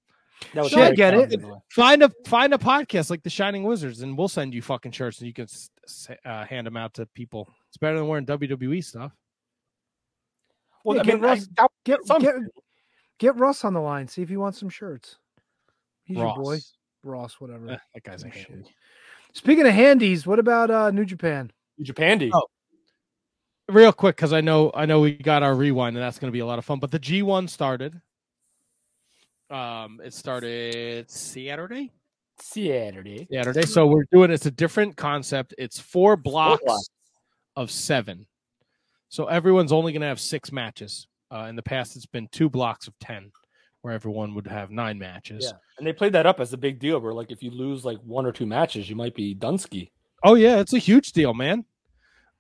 That 0.53 0.63
was 0.65 0.73
Sure, 0.73 0.85
I 0.85 0.93
get 0.93 1.15
it. 1.15 1.41
Find 1.71 2.03
a 2.03 2.11
find 2.27 2.53
a 2.53 2.59
podcast 2.59 3.09
like 3.11 3.23
the 3.23 3.31
Shining 3.31 3.63
Wizards, 3.65 4.03
and 4.03 4.17
we'll 4.17 4.29
send 4.29 4.53
you 4.53 4.63
fucking 4.63 4.93
shirts, 4.93 5.19
and 5.19 5.27
you 5.27 5.33
can 5.33 5.45
s- 5.45 5.71
s- 5.85 6.09
uh, 6.25 6.45
hand 6.45 6.67
them 6.67 6.77
out 6.77 6.95
to 6.95 7.07
people. 7.07 7.49
It's 7.69 7.77
better 7.79 7.97
than 7.97 8.07
wearing 8.07 8.27
WWE 8.27 8.85
stuff. 8.85 9.13
Well, 10.85 10.97
Yeah, 10.97 11.03
I 11.03 11.05
get 11.05 11.15
mean, 11.17 11.25
I- 11.25 11.29
Russ, 11.29 11.49
get, 11.85 12.07
some- 12.07 12.23
get, 12.23 12.35
get 13.19 13.37
Russ 13.37 13.65
on 13.65 13.73
the 13.75 13.81
line. 13.81 14.07
See 14.07 14.23
if 14.23 14.29
he 14.29 14.37
wants 14.37 14.59
some 14.61 14.69
shirts. 14.69 15.17
He's 16.05 16.19
your 16.19 16.35
boy, 16.37 16.53
Ross. 16.53 16.73
Ross, 17.03 17.35
whatever. 17.41 17.71
Eh, 17.71 17.77
that 17.95 18.03
guy's 18.03 18.23
a 18.25 18.29
handy. 18.29 18.71
Speaking 19.33 19.67
of 19.67 19.73
handies, 19.73 20.27
what 20.27 20.39
about 20.39 20.71
uh, 20.71 20.91
New 20.91 21.05
Japan? 21.05 21.51
New 21.79 21.85
Japandy. 21.93 22.31
Oh, 22.33 22.47
real 23.69 23.93
quick 23.93 24.15
because 24.17 24.33
I 24.33 24.41
know 24.43 24.71
I 24.75 24.87
know 24.87 25.01
we 25.01 25.13
got 25.15 25.43
our 25.43 25.55
rewind, 25.55 25.97
and 25.97 26.03
that's 26.05 26.19
going 26.19 26.31
to 26.31 26.33
be 26.33 26.41
a 26.41 26.47
lot 26.47 26.59
of 26.59 26.65
fun. 26.65 26.79
But 26.79 26.91
the 26.91 26.99
G 26.99 27.23
one 27.23 27.49
started. 27.49 28.01
Um, 29.51 30.01
it 30.05 30.15
started 30.15 31.11
Saturday. 31.11 31.91
Saturday. 32.41 33.27
Saturday. 33.33 33.63
So 33.63 33.87
we're 33.87 34.05
doing 34.13 34.31
it's 34.31 34.47
a 34.47 34.51
different 34.51 34.97
concept. 34.97 35.55
It's 35.59 35.79
four 35.79 36.17
blocks, 36.17 36.63
blocks. 36.65 36.89
of 37.57 37.71
seven. 37.71 38.27
So 39.15 39.27
everyone's 39.27 39.71
only 39.71 39.93
going 39.93 40.01
to 40.01 40.09
have 40.09 40.19
six 40.19 40.51
matches. 40.51 41.07
Uh, 41.31 41.47
in 41.49 41.55
the 41.55 41.63
past, 41.63 41.95
it's 41.95 42.05
been 42.05 42.27
two 42.33 42.51
blocks 42.51 42.89
of 42.89 42.99
ten, 42.99 43.31
where 43.83 43.95
everyone 43.95 44.35
would 44.35 44.49
have 44.49 44.73
nine 44.73 44.99
matches. 44.99 45.45
Yeah, 45.47 45.57
and 45.79 45.87
they 45.87 45.93
played 45.93 46.15
that 46.15 46.27
up 46.27 46.41
as 46.41 46.53
a 46.53 46.57
big 46.57 46.81
deal. 46.81 46.99
Where 46.99 47.13
like 47.13 47.31
if 47.31 47.41
you 47.41 47.53
lose 47.53 47.85
like 47.85 47.99
one 47.99 48.27
or 48.27 48.33
two 48.33 48.45
matches, 48.45 48.91
you 48.91 48.97
might 48.97 49.15
be 49.15 49.33
Dunsky. 49.33 49.93
Oh 50.25 50.35
yeah, 50.35 50.59
it's 50.59 50.73
a 50.73 50.79
huge 50.79 51.13
deal, 51.13 51.33
man. 51.33 51.65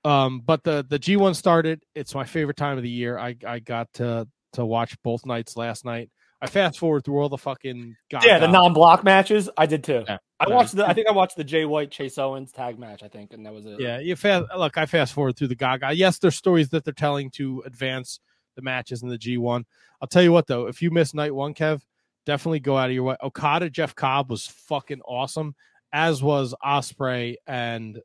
Um, 0.04 0.40
but 0.40 0.64
the 0.64 0.84
the 0.88 0.98
G 0.98 1.16
one 1.16 1.34
started. 1.34 1.80
It's 1.94 2.12
my 2.12 2.24
favorite 2.24 2.56
time 2.56 2.76
of 2.76 2.82
the 2.82 2.90
year. 2.90 3.20
I 3.20 3.36
I 3.46 3.60
got 3.60 3.92
to 3.94 4.26
to 4.54 4.66
watch 4.66 5.00
both 5.04 5.24
nights 5.24 5.56
last 5.56 5.84
night. 5.84 6.10
I 6.42 6.48
fast 6.48 6.80
forward 6.80 7.04
through 7.04 7.20
all 7.20 7.28
the 7.28 7.38
fucking 7.38 7.94
guys. 8.10 8.24
yeah, 8.26 8.40
the 8.40 8.48
non-block 8.48 9.04
matches. 9.04 9.48
I 9.56 9.66
did 9.66 9.84
too. 9.84 10.02
Yeah. 10.08 10.18
I 10.40 10.48
watched 10.48 10.74
the. 10.74 10.86
I 10.86 10.92
think 10.92 11.08
I 11.08 11.12
watched 11.12 11.36
the 11.36 11.44
Jay 11.44 11.64
White 11.64 11.90
Chase 11.90 12.18
Owens 12.18 12.52
tag 12.52 12.78
match. 12.78 13.02
I 13.02 13.08
think, 13.08 13.32
and 13.32 13.46
that 13.46 13.52
was 13.52 13.66
it. 13.66 13.80
Yeah, 13.80 14.00
you 14.00 14.16
fast 14.16 14.46
look. 14.56 14.76
I 14.76 14.86
fast 14.86 15.12
forward 15.12 15.36
through 15.36 15.48
the 15.48 15.54
Gaga. 15.54 15.92
Yes, 15.94 16.18
there's 16.18 16.36
stories 16.36 16.68
that 16.70 16.84
they're 16.84 16.92
telling 16.92 17.30
to 17.32 17.62
advance 17.66 18.20
the 18.56 18.62
matches 18.62 19.02
in 19.02 19.08
the 19.08 19.18
G1. 19.18 19.64
I'll 20.00 20.08
tell 20.08 20.22
you 20.22 20.32
what 20.32 20.46
though, 20.46 20.66
if 20.66 20.82
you 20.82 20.90
missed 20.90 21.14
night 21.14 21.34
one, 21.34 21.54
Kev, 21.54 21.82
definitely 22.26 22.60
go 22.60 22.76
out 22.76 22.88
of 22.88 22.94
your 22.94 23.04
way. 23.04 23.16
Okada 23.22 23.70
Jeff 23.70 23.94
Cobb 23.94 24.30
was 24.30 24.46
fucking 24.46 25.00
awesome, 25.02 25.54
as 25.92 26.22
was 26.22 26.54
Ospreay 26.64 27.36
and 27.46 28.00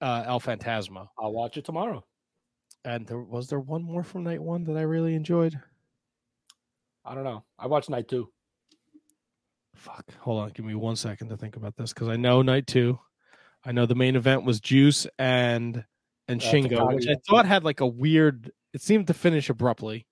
uh, 0.00 0.24
El 0.26 0.40
Phantasmo. 0.40 1.08
I'll 1.18 1.32
watch 1.32 1.56
it 1.56 1.64
tomorrow. 1.64 2.04
And 2.84 3.06
there 3.06 3.20
was 3.20 3.48
there 3.48 3.60
one 3.60 3.82
more 3.82 4.02
from 4.02 4.24
night 4.24 4.42
one 4.42 4.64
that 4.64 4.76
I 4.76 4.82
really 4.82 5.14
enjoyed. 5.14 5.60
I 7.04 7.14
don't 7.14 7.24
know. 7.24 7.44
I 7.58 7.66
watched 7.66 7.90
night 7.90 8.08
two. 8.08 8.30
Fuck. 9.80 10.04
Hold 10.20 10.42
on. 10.42 10.50
Give 10.50 10.66
me 10.66 10.74
one 10.74 10.94
second 10.96 11.30
to 11.30 11.38
think 11.38 11.56
about 11.56 11.74
this 11.74 11.94
because 11.94 12.08
I 12.08 12.16
know 12.16 12.42
night 12.42 12.66
two. 12.66 12.98
I 13.64 13.72
know 13.72 13.86
the 13.86 13.94
main 13.94 14.14
event 14.14 14.44
was 14.44 14.60
Juice 14.60 15.06
and 15.18 15.84
and 16.28 16.42
Uh, 16.42 16.44
Shingo, 16.44 16.94
which 16.94 17.08
I 17.08 17.16
thought 17.28 17.46
had 17.46 17.64
like 17.64 17.80
a 17.80 17.86
weird. 17.86 18.52
It 18.74 18.82
seemed 18.82 19.06
to 19.06 19.14
finish 19.14 19.48
abruptly. 19.48 20.06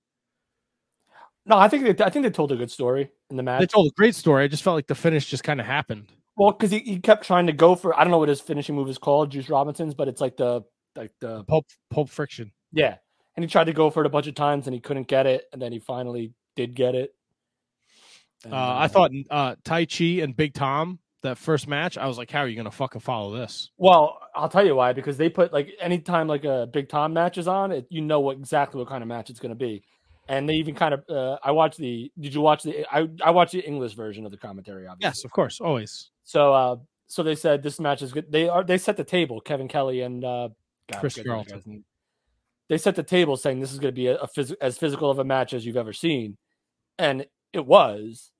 No, 1.44 1.58
I 1.58 1.68
think 1.68 1.84
they, 1.84 2.04
I 2.04 2.08
think 2.10 2.24
they 2.24 2.30
told 2.30 2.50
a 2.52 2.56
good 2.56 2.70
story 2.70 3.10
in 3.30 3.36
the 3.36 3.42
match. 3.42 3.60
They 3.60 3.66
told 3.66 3.86
a 3.88 3.94
great 3.94 4.14
story. 4.14 4.44
I 4.44 4.48
just 4.48 4.62
felt 4.62 4.74
like 4.74 4.86
the 4.86 4.94
finish 4.94 5.26
just 5.26 5.44
kind 5.44 5.60
of 5.60 5.66
happened. 5.66 6.12
Well, 6.36 6.52
because 6.52 6.70
he, 6.70 6.78
he 6.80 6.98
kept 6.98 7.24
trying 7.26 7.46
to 7.48 7.52
go 7.52 7.74
for 7.74 7.98
I 7.98 8.04
don't 8.04 8.10
know 8.10 8.18
what 8.18 8.28
his 8.30 8.40
finishing 8.40 8.74
move 8.74 8.88
is 8.88 8.98
called, 8.98 9.30
Juice 9.30 9.50
Robinson's, 9.50 9.94
but 9.94 10.08
it's 10.08 10.20
like 10.20 10.36
the 10.38 10.62
like 10.96 11.12
the 11.20 11.44
Pulp 11.44 11.66
Pulp 11.90 12.08
Friction. 12.08 12.52
yeah. 12.72 12.96
And 13.36 13.44
he 13.44 13.48
tried 13.48 13.64
to 13.64 13.72
go 13.72 13.88
for 13.90 14.00
it 14.00 14.06
a 14.06 14.10
bunch 14.10 14.26
of 14.26 14.34
times 14.34 14.66
and 14.66 14.74
he 14.74 14.80
couldn't 14.80 15.06
get 15.06 15.26
it, 15.26 15.44
and 15.52 15.62
then 15.62 15.72
he 15.72 15.78
finally 15.78 16.32
did 16.56 16.74
get 16.74 16.96
it. 16.96 17.12
And, 18.44 18.54
Uh, 18.54 18.76
I 18.78 18.88
thought 18.88 19.10
uh, 19.30 19.56
Taichi 19.64 20.22
and 20.22 20.36
Big 20.36 20.54
Tom 20.54 20.98
that 21.22 21.38
first 21.38 21.66
match. 21.66 21.98
I 21.98 22.06
was 22.06 22.16
like, 22.18 22.30
how 22.30 22.40
are 22.40 22.48
you 22.48 22.56
gonna 22.56 22.70
fucking 22.70 23.00
follow 23.00 23.36
this? 23.36 23.70
Well, 23.76 24.18
I'll 24.34 24.48
tell 24.48 24.64
you 24.64 24.74
why. 24.76 24.92
Because 24.92 25.16
they 25.16 25.28
put 25.28 25.52
like 25.52 25.70
anytime 25.80 26.28
like 26.28 26.44
a 26.44 26.68
Big 26.72 26.88
Tom 26.88 27.12
match 27.12 27.38
is 27.38 27.48
on, 27.48 27.72
it, 27.72 27.86
you 27.90 28.00
know 28.00 28.20
what 28.20 28.36
exactly 28.36 28.78
what 28.78 28.88
kind 28.88 29.02
of 29.02 29.08
match 29.08 29.28
it's 29.30 29.40
going 29.40 29.50
to 29.50 29.56
be. 29.56 29.82
And 30.28 30.48
they 30.48 30.54
even 30.54 30.74
kind 30.74 30.94
of 30.94 31.04
uh, 31.08 31.38
I 31.42 31.52
watched 31.52 31.78
the. 31.78 32.12
Did 32.20 32.34
you 32.34 32.40
watch 32.42 32.62
the? 32.62 32.84
I 32.92 33.08
I 33.24 33.30
watched 33.30 33.52
the 33.52 33.60
English 33.66 33.94
version 33.94 34.26
of 34.26 34.30
the 34.30 34.36
commentary. 34.36 34.86
Obviously. 34.86 35.08
Yes, 35.08 35.24
of 35.24 35.30
course, 35.32 35.58
always. 35.60 36.10
So 36.24 36.52
uh, 36.52 36.76
so 37.06 37.22
they 37.22 37.34
said 37.34 37.62
this 37.62 37.80
match 37.80 38.02
is 38.02 38.12
good. 38.12 38.30
They 38.30 38.46
are 38.48 38.62
they 38.62 38.76
set 38.78 38.96
the 38.98 39.04
table. 39.04 39.40
Kevin 39.40 39.68
Kelly 39.68 40.02
and 40.02 40.22
uh, 40.24 40.50
God, 40.92 41.00
Chris 41.00 41.14
I 41.18 41.22
forget 41.22 41.24
the 41.24 41.32
other 41.32 41.44
Charlton. 41.48 41.56
guy's 41.58 41.66
name. 41.66 41.84
They 42.68 42.76
set 42.78 42.94
the 42.96 43.02
table 43.02 43.38
saying 43.38 43.60
this 43.60 43.72
is 43.72 43.78
going 43.78 43.94
to 43.94 43.98
be 43.98 44.08
a, 44.08 44.16
a 44.18 44.28
phys- 44.28 44.54
as 44.60 44.76
physical 44.76 45.10
of 45.10 45.18
a 45.18 45.24
match 45.24 45.54
as 45.54 45.64
you've 45.64 45.78
ever 45.78 45.94
seen, 45.94 46.36
and 46.98 47.24
it 47.52 47.64
was. 47.66 48.30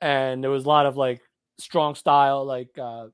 And 0.00 0.42
there 0.42 0.50
was 0.50 0.64
a 0.64 0.68
lot 0.68 0.86
of 0.86 0.96
like 0.96 1.20
strong 1.58 1.94
style, 1.94 2.44
like 2.44 2.76
uh, 2.78 3.06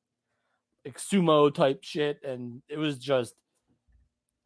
like 0.85 0.98
sumo 0.98 1.52
type 1.55 1.81
shit, 1.82 2.23
and 2.24 2.62
it 2.69 2.78
was 2.78 2.98
just. 2.98 3.35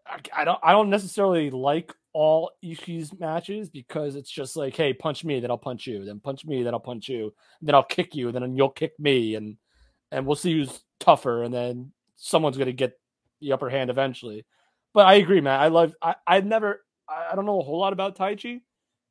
I, 0.07 0.19
I 0.35 0.45
don't. 0.45 0.59
I 0.63 0.73
don't 0.73 0.91
necessarily 0.91 1.51
like 1.51 1.95
all 2.13 2.51
Ishii's 2.65 3.19
matches 3.19 3.71
because 3.71 4.17
it's 4.17 4.31
just 4.31 4.57
like, 4.57 4.77
hey, 4.77 4.93
punch 4.93 5.25
me, 5.25 5.41
then 5.41 5.51
I'll 5.51 5.59
punch 5.59 5.87
you, 5.87 6.05
then 6.05 6.21
punch 6.21 6.45
me, 6.45 6.63
then 6.63 6.75
I'll 6.75 6.81
punch 6.81 7.09
you, 7.09 7.33
then 7.63 7.75
I'll 7.75 7.83
kick 7.83 8.15
you, 8.15 8.31
then 8.33 8.57
you'll 8.57 8.69
kick 8.69 8.93
me, 8.99 9.35
and 9.35 9.57
and 10.11 10.27
we'll 10.27 10.37
see 10.37 10.53
who's 10.53 10.83
tougher, 11.01 11.43
and 11.43 11.55
then 11.55 11.93
someone's 12.17 12.59
gonna 12.59 12.73
get 12.73 12.99
the 13.41 13.53
upper 13.53 13.71
hand 13.71 13.91
eventually. 13.91 14.45
But 14.93 15.07
I 15.07 15.15
agree, 15.15 15.41
man. 15.41 15.59
I 15.59 15.69
love. 15.69 15.95
I 16.03 16.17
I've 16.27 16.45
never. 16.45 16.83
I, 17.09 17.29
I 17.33 17.35
don't 17.37 17.47
know 17.47 17.61
a 17.61 17.65
whole 17.65 17.79
lot 17.79 17.93
about 17.93 18.17
Taichi, 18.17 18.61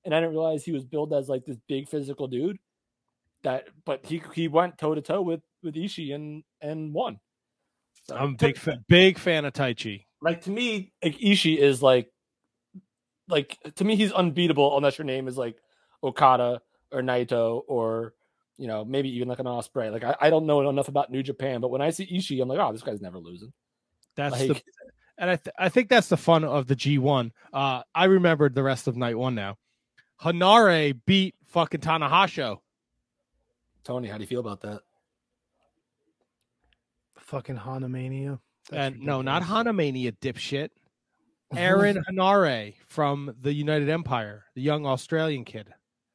and 0.06 0.14
I 0.16 0.20
didn't 0.20 0.32
realize 0.32 0.64
he 0.64 0.72
was 0.72 0.84
billed 0.84 1.14
as 1.14 1.30
like 1.30 1.46
this 1.46 1.58
big 1.68 1.88
physical 1.90 2.28
dude. 2.28 2.58
That, 3.44 3.68
but 3.86 4.06
he 4.06 4.22
he 4.36 4.48
went 4.48 4.78
toe 4.78 4.94
to 4.96 5.02
toe 5.02 5.22
with 5.22 5.42
with 5.64 5.76
Ishii 5.76 6.14
and 6.14 6.44
and 6.62 6.94
won. 6.94 7.20
So, 8.08 8.16
I'm 8.16 8.34
a 8.34 8.38
big 8.38 8.58
fan, 8.58 8.84
big 8.88 9.18
fan 9.18 9.46
of 9.46 9.54
Taichi. 9.54 10.06
like 10.22 10.42
to 10.44 10.52
me, 10.52 10.92
like 11.04 11.18
Ishii 11.18 11.58
is 11.58 11.82
like, 11.82 12.12
like 13.28 13.58
to 13.76 13.84
me, 13.84 13.96
he's 13.96 14.12
unbeatable 14.12 14.78
unless 14.78 14.98
your 14.98 15.06
name 15.06 15.28
is 15.28 15.38
like 15.38 15.56
Okada 16.04 16.62
or 16.92 17.02
Naito 17.02 17.62
or 17.68 18.14
you 18.58 18.68
know 18.68 18.84
maybe 18.86 19.10
even 19.16 19.28
like 19.28 19.40
an 19.40 19.46
Ospreay. 19.46 19.92
Like 19.92 20.04
I, 20.04 20.16
I 20.22 20.30
don't 20.30 20.46
know 20.46 20.68
enough 20.70 20.88
about 20.88 21.12
New 21.12 21.24
Japan, 21.24 21.62
but 21.62 21.70
when 21.72 21.82
I 21.82 21.90
see 21.92 22.06
Ishii, 22.06 22.42
I'm 22.42 22.48
like, 22.50 22.60
oh, 22.60 22.72
this 22.72 22.84
guy's 22.84 23.02
never 23.02 23.18
losing. 23.18 23.54
That's 24.16 24.40
Like- 24.40 24.48
the, 24.50 24.62
and 25.18 25.30
I 25.30 25.36
th- 25.36 25.54
I 25.58 25.70
think 25.70 25.90
that's 25.90 26.08
the 26.08 26.18
fun 26.18 26.44
of 26.44 26.68
the 26.68 26.76
G1. 26.76 27.32
Uh, 27.54 27.84
I 27.94 28.06
remembered 28.06 28.56
the 28.56 28.64
rest 28.64 28.88
of 28.88 28.98
night 28.98 29.18
one 29.18 29.36
now. 29.36 29.58
Henare 30.24 31.00
beat 31.06 31.36
fucking 31.46 31.82
Tanahashi. 31.82 32.58
Tony, 33.84 34.08
how 34.08 34.18
do 34.18 34.24
you 34.24 34.28
feel 34.28 34.40
about 34.40 34.62
that? 34.62 34.82
Fucking 37.18 37.58
Hanamania. 37.58 38.40
And 38.72 39.00
no, 39.02 39.22
not 39.22 39.44
Hanamania, 39.44 40.14
dipshit. 40.22 40.70
Aaron 41.56 42.02
Henare 42.10 42.76
from 42.88 43.36
the 43.42 43.52
United 43.52 43.90
Empire, 43.90 44.46
the 44.56 44.62
young 44.62 44.86
Australian 44.86 45.44
kid. 45.44 45.74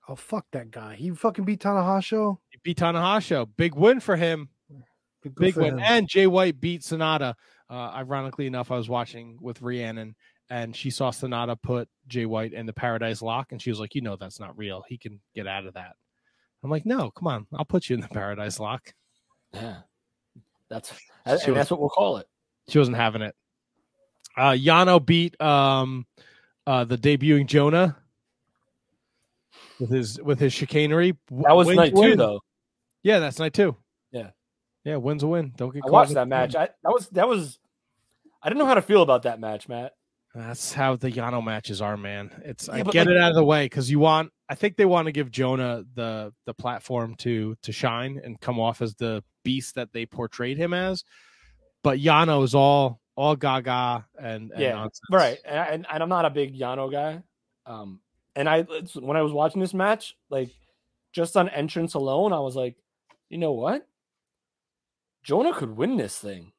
Oh 0.09 0.15
fuck 0.15 0.47
that 0.53 0.71
guy. 0.71 0.95
He 0.95 1.11
fucking 1.11 1.45
beat 1.45 1.61
Tanahashi. 1.61 2.39
He 2.51 2.59
beat 2.63 2.79
Tanahashi. 2.79 3.47
Big 3.57 3.75
win 3.75 4.01
for 4.01 4.17
him. 4.17 4.49
Good 5.23 5.35
Big 5.35 5.55
for 5.55 5.61
win. 5.61 5.75
him. 5.75 5.81
And 5.85 6.09
Jay 6.09 6.27
White 6.27 6.61
beat 6.61 6.83
Sanada. 6.83 7.35
Uh, 7.69 7.91
ironically 7.95 8.47
enough, 8.47 8.71
I 8.71 8.77
was 8.77 8.89
watching 8.89 9.39
with 9.41 9.61
Rhiannon 9.61 10.15
and 10.51 10.75
she 10.77 10.91
saw 10.91 11.11
Sanada 11.11 11.61
put 11.61 11.89
Jay 12.09 12.27
White 12.27 12.53
in 12.53 12.67
the 12.67 12.73
Paradise 12.73 13.23
Lock, 13.23 13.53
and 13.53 13.61
she 13.61 13.71
was 13.71 13.81
like, 13.81 13.95
"You 13.95 14.01
know 14.03 14.17
that's 14.17 14.39
not 14.41 14.57
real. 14.57 14.85
He 14.89 14.97
can 14.99 15.21
get 15.35 15.47
out 15.47 15.67
of 15.67 15.75
that." 15.75 15.97
I'm 16.63 16.71
like, 16.71 16.87
"No, 16.87 17.11
come 17.11 17.29
on, 17.29 17.47
I'll 17.55 17.65
put 17.65 17.89
you 17.89 17.95
in 17.95 18.01
the 18.01 18.09
Paradise 18.09 18.59
Lock." 18.61 18.95
Yeah, 19.53 19.79
that's 20.69 20.93
and 21.25 21.41
She 21.41 21.51
was- 21.51 21.59
that's 21.59 21.71
what 21.71 21.81
we'll 21.81 21.89
call 21.91 22.19
it. 22.19 22.29
She 22.69 22.79
wasn't 22.79 22.97
having 22.97 23.23
it. 23.23 23.35
Uh, 24.37 24.51
Yano 24.51 25.05
beat 25.05 25.41
um, 25.41 26.05
uh, 26.67 26.85
the 26.85 26.99
debuting 26.99 27.47
Jonah 27.47 27.97
with 29.81 29.91
his 29.91 30.21
with 30.21 30.39
his 30.41 30.53
chicanery. 30.53 31.17
That 31.31 31.57
was 31.57 31.67
Win's 31.69 31.77
night 31.79 31.93
win. 31.95 32.11
two, 32.11 32.17
though. 32.17 32.41
Yeah, 33.03 33.19
that's 33.21 33.39
night 33.39 33.55
two. 33.55 33.77
Yeah, 34.13 34.31
Yeah, 34.85 34.97
wins 34.97 35.23
a 35.23 35.27
win. 35.27 35.53
Don't 35.57 35.73
get 35.73 35.81
I 35.81 35.87
caught 35.87 35.93
watched 35.93 36.15
that 36.15 36.29
match. 36.29 36.55
I 36.55 36.67
that 36.83 36.93
was 36.93 37.09
that 37.11 37.29
was. 37.29 37.59
I 38.43 38.49
didn't 38.49 38.59
know 38.59 38.67
how 38.67 38.75
to 38.75 38.83
feel 38.83 39.03
about 39.03 39.23
that 39.23 39.41
match, 39.41 39.69
Matt. 39.69 39.96
That's 40.37 40.75
how 40.75 40.97
the 40.97 41.11
Yano 41.11 41.43
matches 41.43 41.81
are, 41.81 41.97
man. 41.97 42.31
It's 42.45 42.69
I 42.69 42.79
Yeah, 42.79 42.83
but 42.83 42.93
get 42.93 43.07
like- 43.07 43.17
it 43.17 43.21
out 43.23 43.31
of 43.31 43.37
the 43.37 43.45
way 43.45 43.65
because 43.65 43.91
you 43.91 43.99
want. 43.99 44.33
I 44.51 44.55
think 44.55 44.77
they 44.77 44.85
want 44.85 45.07
to 45.07 45.13
give 45.13 45.31
Jonah 45.31 45.83
the 45.95 46.33
the 46.45 46.53
platform 46.53 47.15
to 47.17 47.57
to 47.63 47.73
shine 47.73 48.21
and 48.23 48.39
come 48.39 48.61
off 48.61 48.83
as 48.83 48.95
the 48.97 49.25
beast 49.45 49.77
that 49.77 49.93
they 49.95 50.05
portrayed 50.05 50.59
him 50.59 50.75
as. 50.75 51.05
But 51.83 51.99
Yano 52.01 52.45
is 52.45 52.55
all 52.55 53.01
all 53.17 53.35
gaga 53.35 54.07
and, 54.19 54.51
and 54.53 54.61
yeah, 54.61 54.73
nonsense. 54.73 55.01
right. 55.11 55.39
And, 55.47 55.59
I- 55.59 55.65
and, 55.69 55.87
and 55.91 56.03
I'm 56.03 56.09
not 56.11 56.27
a 56.27 56.31
big 56.31 56.55
Yano 56.59 56.93
guy. 56.93 57.23
Um, 57.65 58.01
and 58.35 58.47
I 58.47 58.59
it's- 58.59 58.95
when 58.95 59.17
I 59.17 59.23
was 59.23 59.33
watching 59.33 59.63
this 59.63 59.73
match, 59.73 60.15
like 60.29 60.51
just 61.15 61.35
on 61.35 61.49
entrance 61.49 61.95
alone, 61.95 62.35
I 62.35 62.41
was 62.41 62.55
like, 62.57 62.77
you 63.31 63.39
know 63.39 63.53
what? 63.53 63.89
Jonah 65.25 65.55
could 65.55 65.77
win 65.79 65.97
this 65.97 66.19
thing. 66.19 66.53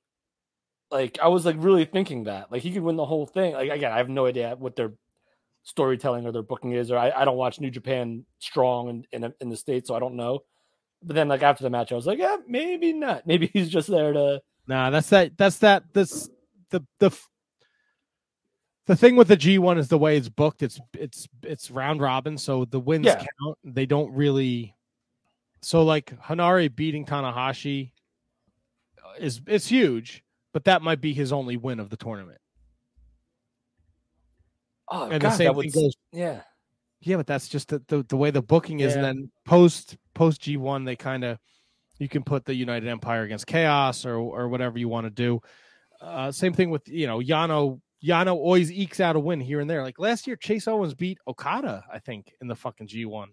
Like 0.89 1.19
I 1.21 1.27
was 1.27 1.45
like 1.45 1.55
really 1.59 1.85
thinking 1.85 2.25
that, 2.25 2.51
like 2.51 2.61
he 2.61 2.71
could 2.71 2.83
win 2.83 2.95
the 2.95 3.05
whole 3.05 3.25
thing. 3.25 3.53
Like 3.53 3.69
again, 3.69 3.91
I 3.91 3.97
have 3.97 4.09
no 4.09 4.25
idea 4.25 4.55
what 4.57 4.75
their 4.75 4.93
storytelling 5.63 6.25
or 6.25 6.31
their 6.31 6.43
booking 6.43 6.71
is, 6.71 6.91
or 6.91 6.97
I, 6.97 7.11
I 7.11 7.25
don't 7.25 7.35
watch 7.37 7.59
New 7.59 7.69
Japan 7.71 8.25
strong 8.39 8.89
in, 8.89 9.23
in 9.23 9.33
in 9.41 9.49
the 9.49 9.57
states, 9.57 9.89
so 9.89 9.95
I 9.95 9.99
don't 9.99 10.15
know. 10.15 10.43
But 11.03 11.15
then 11.15 11.27
like 11.27 11.43
after 11.43 11.63
the 11.63 11.69
match, 11.69 11.91
I 11.91 11.95
was 11.95 12.07
like, 12.07 12.19
yeah, 12.19 12.37
maybe 12.47 12.93
not. 12.93 13.27
Maybe 13.27 13.47
he's 13.53 13.69
just 13.69 13.89
there 13.89 14.13
to 14.13 14.41
Nah, 14.67 14.89
that's 14.89 15.09
that. 15.09 15.37
That's 15.37 15.59
that. 15.59 15.83
This 15.93 16.29
the 16.69 16.85
the 16.99 17.17
the 18.85 18.95
thing 18.95 19.15
with 19.15 19.27
the 19.27 19.35
G 19.35 19.57
one 19.59 19.77
is 19.77 19.87
the 19.87 19.97
way 19.97 20.17
it's 20.17 20.29
booked. 20.29 20.63
It's 20.63 20.79
it's 20.93 21.27
it's 21.43 21.71
round 21.71 22.01
robin, 22.01 22.37
so 22.37 22.65
the 22.65 22.79
wins 22.79 23.05
Yeah. 23.05 23.15
count. 23.15 23.57
They 23.63 23.85
don't 23.85 24.13
really. 24.13 24.75
So 25.61 25.83
like 25.83 26.17
Henare 26.21 26.73
beating 26.73 27.05
Tanahashi 27.05 27.91
is 29.19 29.41
it's 29.47 29.67
huge, 29.67 30.23
but 30.57 30.63
that 30.63 30.81
might 30.81 30.99
be 30.99 31.13
his 31.13 31.31
only 31.31 31.55
win 31.55 31.79
of 31.79 31.91
the 31.91 31.97
tournament. 31.97 32.39
Oh 34.89 35.03
And 35.03 35.13
the 35.13 35.19
God, 35.19 35.35
same 35.35 35.45
that 35.45 35.53
would 35.55 35.71
thing 35.71 35.83
goes- 35.83 35.95
yeah. 36.11 36.41
Yeah, 37.01 37.17
but 37.17 37.27
that's 37.27 37.47
just 37.47 37.67
the, 37.67 37.83
the, 37.89 38.01
the 38.09 38.17
way 38.17 38.31
the 38.31 38.41
booking 38.41 38.79
is, 38.79 38.95
and 38.95 39.03
then 39.03 39.31
post 39.45 39.97
post 40.15 40.41
G 40.41 40.57
one, 40.57 40.83
they 40.83 40.95
kind 40.95 41.23
of 41.23 41.37
you 41.99 42.09
can 42.09 42.23
put 42.23 42.43
the 42.43 42.55
United 42.55 42.89
Empire 42.89 43.21
against 43.21 43.45
Chaos 43.45 44.03
or 44.03 44.15
or 44.15 44.47
whatever 44.49 44.79
you 44.79 44.89
want 44.89 45.05
to 45.05 45.11
do. 45.11 45.39
Uh, 46.01 46.31
same 46.31 46.53
thing 46.53 46.71
with 46.71 46.87
you 46.87 47.05
know 47.05 47.19
Yano. 47.19 47.79
Yano 48.03 48.33
always 48.33 48.71
ekes 48.71 48.99
out 48.99 49.15
a 49.15 49.19
win 49.19 49.39
here 49.39 49.59
and 49.59 49.69
there. 49.69 49.83
Like 49.83 49.99
last 49.99 50.25
year, 50.25 50.35
Chase 50.37 50.67
Owens 50.67 50.95
beat 50.95 51.19
Okada, 51.27 51.83
I 51.93 51.99
think, 51.99 52.33
in 52.41 52.47
the 52.47 52.55
fucking 52.55 52.87
G 52.87 53.05
one. 53.05 53.29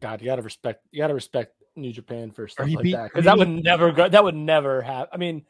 God, 0.00 0.20
you 0.20 0.26
gotta 0.26 0.42
respect. 0.42 0.84
You 0.92 1.02
gotta 1.02 1.14
respect 1.14 1.54
New 1.74 1.92
Japan 1.92 2.30
for 2.30 2.46
stuff 2.46 2.68
like 2.68 2.82
beat- 2.84 2.92
that 2.92 3.10
because 3.10 3.24
that 3.24 3.36
would 3.36 3.48
never 3.48 3.90
go. 3.90 4.08
That 4.08 4.22
would 4.22 4.36
never 4.36 4.80
have. 4.82 5.08
I 5.12 5.16
mean, 5.16 5.44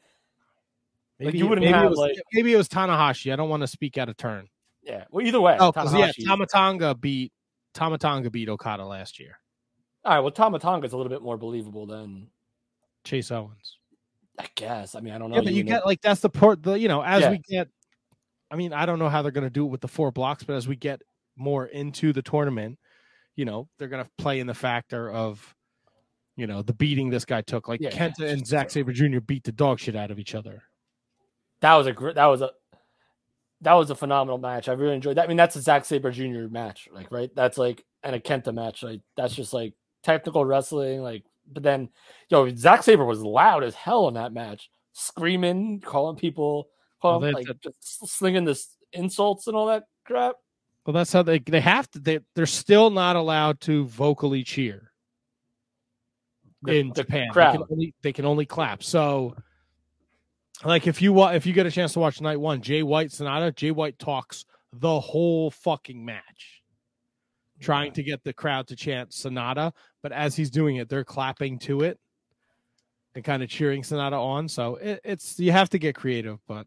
like 1.21 1.35
you 1.35 1.47
wouldn't 1.47 1.65
maybe 1.65 1.73
have 1.75 1.87
it 1.87 1.91
was, 1.91 1.99
like 1.99 2.17
maybe 2.33 2.53
it 2.53 2.57
was 2.57 2.69
Tanahashi. 2.69 3.33
I 3.33 3.37
don't 3.37 3.49
want 3.49 3.63
to 3.63 3.67
speak 3.67 3.99
out 3.99 4.09
of 4.09 4.17
turn. 4.17 4.49
yeah. 4.83 5.05
Well, 5.11 5.27
either 5.27 5.41
way, 5.41 5.57
Oh, 5.61 5.73
yeah, 5.97 6.11
Tama 6.27 6.47
Tonga 6.47 6.95
beat 6.95 7.33
Tama 7.75 7.99
Tonga 7.99 8.31
beat 8.31 8.49
Okada 8.49 8.85
last 8.85 9.19
year. 9.21 9.39
All 10.05 10.15
right. 10.15 10.21
Well, 10.21 10.33
Tama 10.33 10.59
Tonga 10.59 10.87
is 10.87 10.93
a 10.93 10.97
little 10.97 11.11
bit 11.11 11.23
more 11.23 11.37
believable 11.39 11.87
than 11.87 12.29
Chase 13.05 13.31
Owens. 13.31 13.79
I 14.39 14.47
guess. 14.57 14.95
I 14.95 15.01
mean, 15.01 15.13
I 15.15 15.19
don't 15.19 15.31
know. 15.31 15.37
Yeah, 15.37 15.43
but 15.43 15.53
you 15.53 15.59
even 15.61 15.69
get 15.69 15.79
if- 15.81 15.87
like 15.87 16.01
that's 16.01 16.21
the 16.21 16.31
part. 16.31 16.63
The 16.63 16.79
you 16.79 16.89
know 16.89 17.03
as 17.03 17.21
Yeah. 17.23 17.31
we 17.31 17.39
get, 17.49 17.69
I 18.51 18.57
mean, 18.57 18.73
I 18.73 18.87
don't 18.87 18.99
know 18.99 19.09
how 19.09 19.23
they're 19.23 19.31
going 19.31 19.47
to 19.47 19.51
do 19.51 19.65
it 19.65 19.69
with 19.69 19.81
the 19.81 19.89
four 19.89 20.11
blocks, 20.11 20.43
but 20.45 20.55
as 20.57 20.67
we 20.67 20.77
get 20.77 21.03
more 21.37 21.67
into 21.67 22.13
the 22.13 22.21
tournament, 22.23 22.79
you 23.37 23.45
know, 23.45 23.69
they're 23.79 23.89
going 23.89 24.05
to 24.05 24.11
play 24.19 24.41
in 24.41 24.47
the 24.47 24.55
factor 24.55 25.11
of 25.11 25.55
you 26.37 26.47
know 26.47 26.63
the 26.63 26.73
beating 26.75 27.11
this 27.11 27.25
guy 27.25 27.43
took. 27.43 27.69
Like 27.69 27.81
Yeah, 27.81 27.91
Kenta 27.91 28.29
and 28.29 28.47
Zack 28.47 28.71
Sabre 28.71 28.93
Jr. 28.93 29.21
beat 29.21 29.45
the 29.45 29.53
dog 29.53 29.79
shit 29.79 29.95
out 29.95 30.11
of 30.11 30.19
each 30.19 30.35
other. 30.35 30.63
That 31.63 31.75
was 31.75 31.87
a 31.87 31.93
gr- 31.93 32.13
that 32.13 32.27
was 32.27 32.43
a 32.43 32.51
that 33.63 33.75
was 33.75 33.91
a 33.91 33.95
phenomenal 33.95 34.39
match. 34.39 34.69
I 34.69 34.73
really 34.73 34.95
enjoyed 34.97 35.17
that. 35.17 35.25
I 35.25 35.29
mean, 35.29 35.37
that's 35.37 35.57
a 35.57 35.63
Zack 35.63 35.85
Sabre 35.85 36.11
Jr. 36.11 36.49
match, 36.51 36.89
like 36.93 37.11
right? 37.11 37.31
That's 37.35 37.57
like 37.57 37.85
and 38.03 38.15
a 38.15 38.21
Kenta 38.21 38.53
match. 38.53 38.83
Like 38.83 39.01
that's 39.17 39.35
just 39.35 39.53
like 39.53 39.73
technical 40.03 40.45
wrestling. 40.45 41.01
Like, 41.03 41.25
but 41.51 41.63
then 41.63 41.89
yo, 42.29 42.53
Zack 42.55 42.83
Sabre 42.83 43.05
was 43.05 43.23
loud 43.23 43.63
as 43.65 43.75
hell 43.75 44.09
in 44.09 44.15
that 44.15 44.33
match, 44.33 44.69
screaming, 44.93 45.81
calling 45.81 46.17
people, 46.17 46.69
Well, 47.03 47.21
calling, 47.21 47.35
that's 47.35 47.49
like 47.49 47.61
just 47.63 48.09
slinging 48.09 48.45
this 48.45 48.77
insults 48.93 49.47
and 49.47 49.57
all 49.57 49.67
that 49.67 49.85
crap. 50.05 50.35
Well, 50.85 50.95
that's 50.95 51.13
how 51.13 51.23
they 51.23 51.39
they 51.39 51.61
have 51.61 51.89
to. 51.93 52.01
They 52.01 52.19
they're 52.35 52.45
still 52.47 52.91
not 52.91 53.15
allowed 53.15 53.61
to 53.63 53.87
vocally 53.87 54.43
cheer 54.43 54.91
The- 56.63 56.75
in 56.81 56.89
the 56.89 57.05
Japan. 57.05 57.29
They 57.33 57.41
can, 57.53 57.63
only, 57.71 57.95
they 58.03 58.13
can 58.13 58.25
only 58.25 58.47
clap. 58.47 58.83
So, 58.83 59.37
like 60.65 60.87
if 60.87 61.03
you 61.03 61.23
if 61.25 61.47
you 61.47 61.53
get 61.53 61.67
a 61.67 61.71
chance 61.71 61.93
to 61.95 62.01
watch 62.01 62.21
night 62.21 62.41
one, 62.41 62.61
Jay 62.63 62.83
White 62.83 63.09
Sanada, 63.11 63.55
Jay 63.55 63.71
White 63.71 63.99
talks 63.99 64.45
the 64.73 65.01
whole 65.01 65.51
fucking 65.51 66.05
match, 66.05 66.63
trying 67.61 67.93
to 67.93 68.03
get 68.03 68.23
the 68.25 68.33
crowd 68.33 68.69
to 68.69 68.77
chant 68.77 69.11
Sanada. 69.11 69.73
But 70.03 70.13
as 70.13 70.35
he's 70.37 70.51
doing 70.51 70.77
it, 70.77 70.89
they're 70.89 71.05
clapping 71.05 71.59
to 71.61 71.83
it 71.83 71.99
and 73.15 73.23
kind 73.25 73.43
of 73.43 73.49
cheering 73.49 73.83
Sanada 73.83 74.19
on. 74.19 74.49
So 74.49 74.77
it, 74.77 75.01
it's 75.05 75.39
you 75.39 75.53
have 75.53 75.69
to 75.71 75.79
get 75.79 75.95
creative, 75.95 76.39
but 76.49 76.67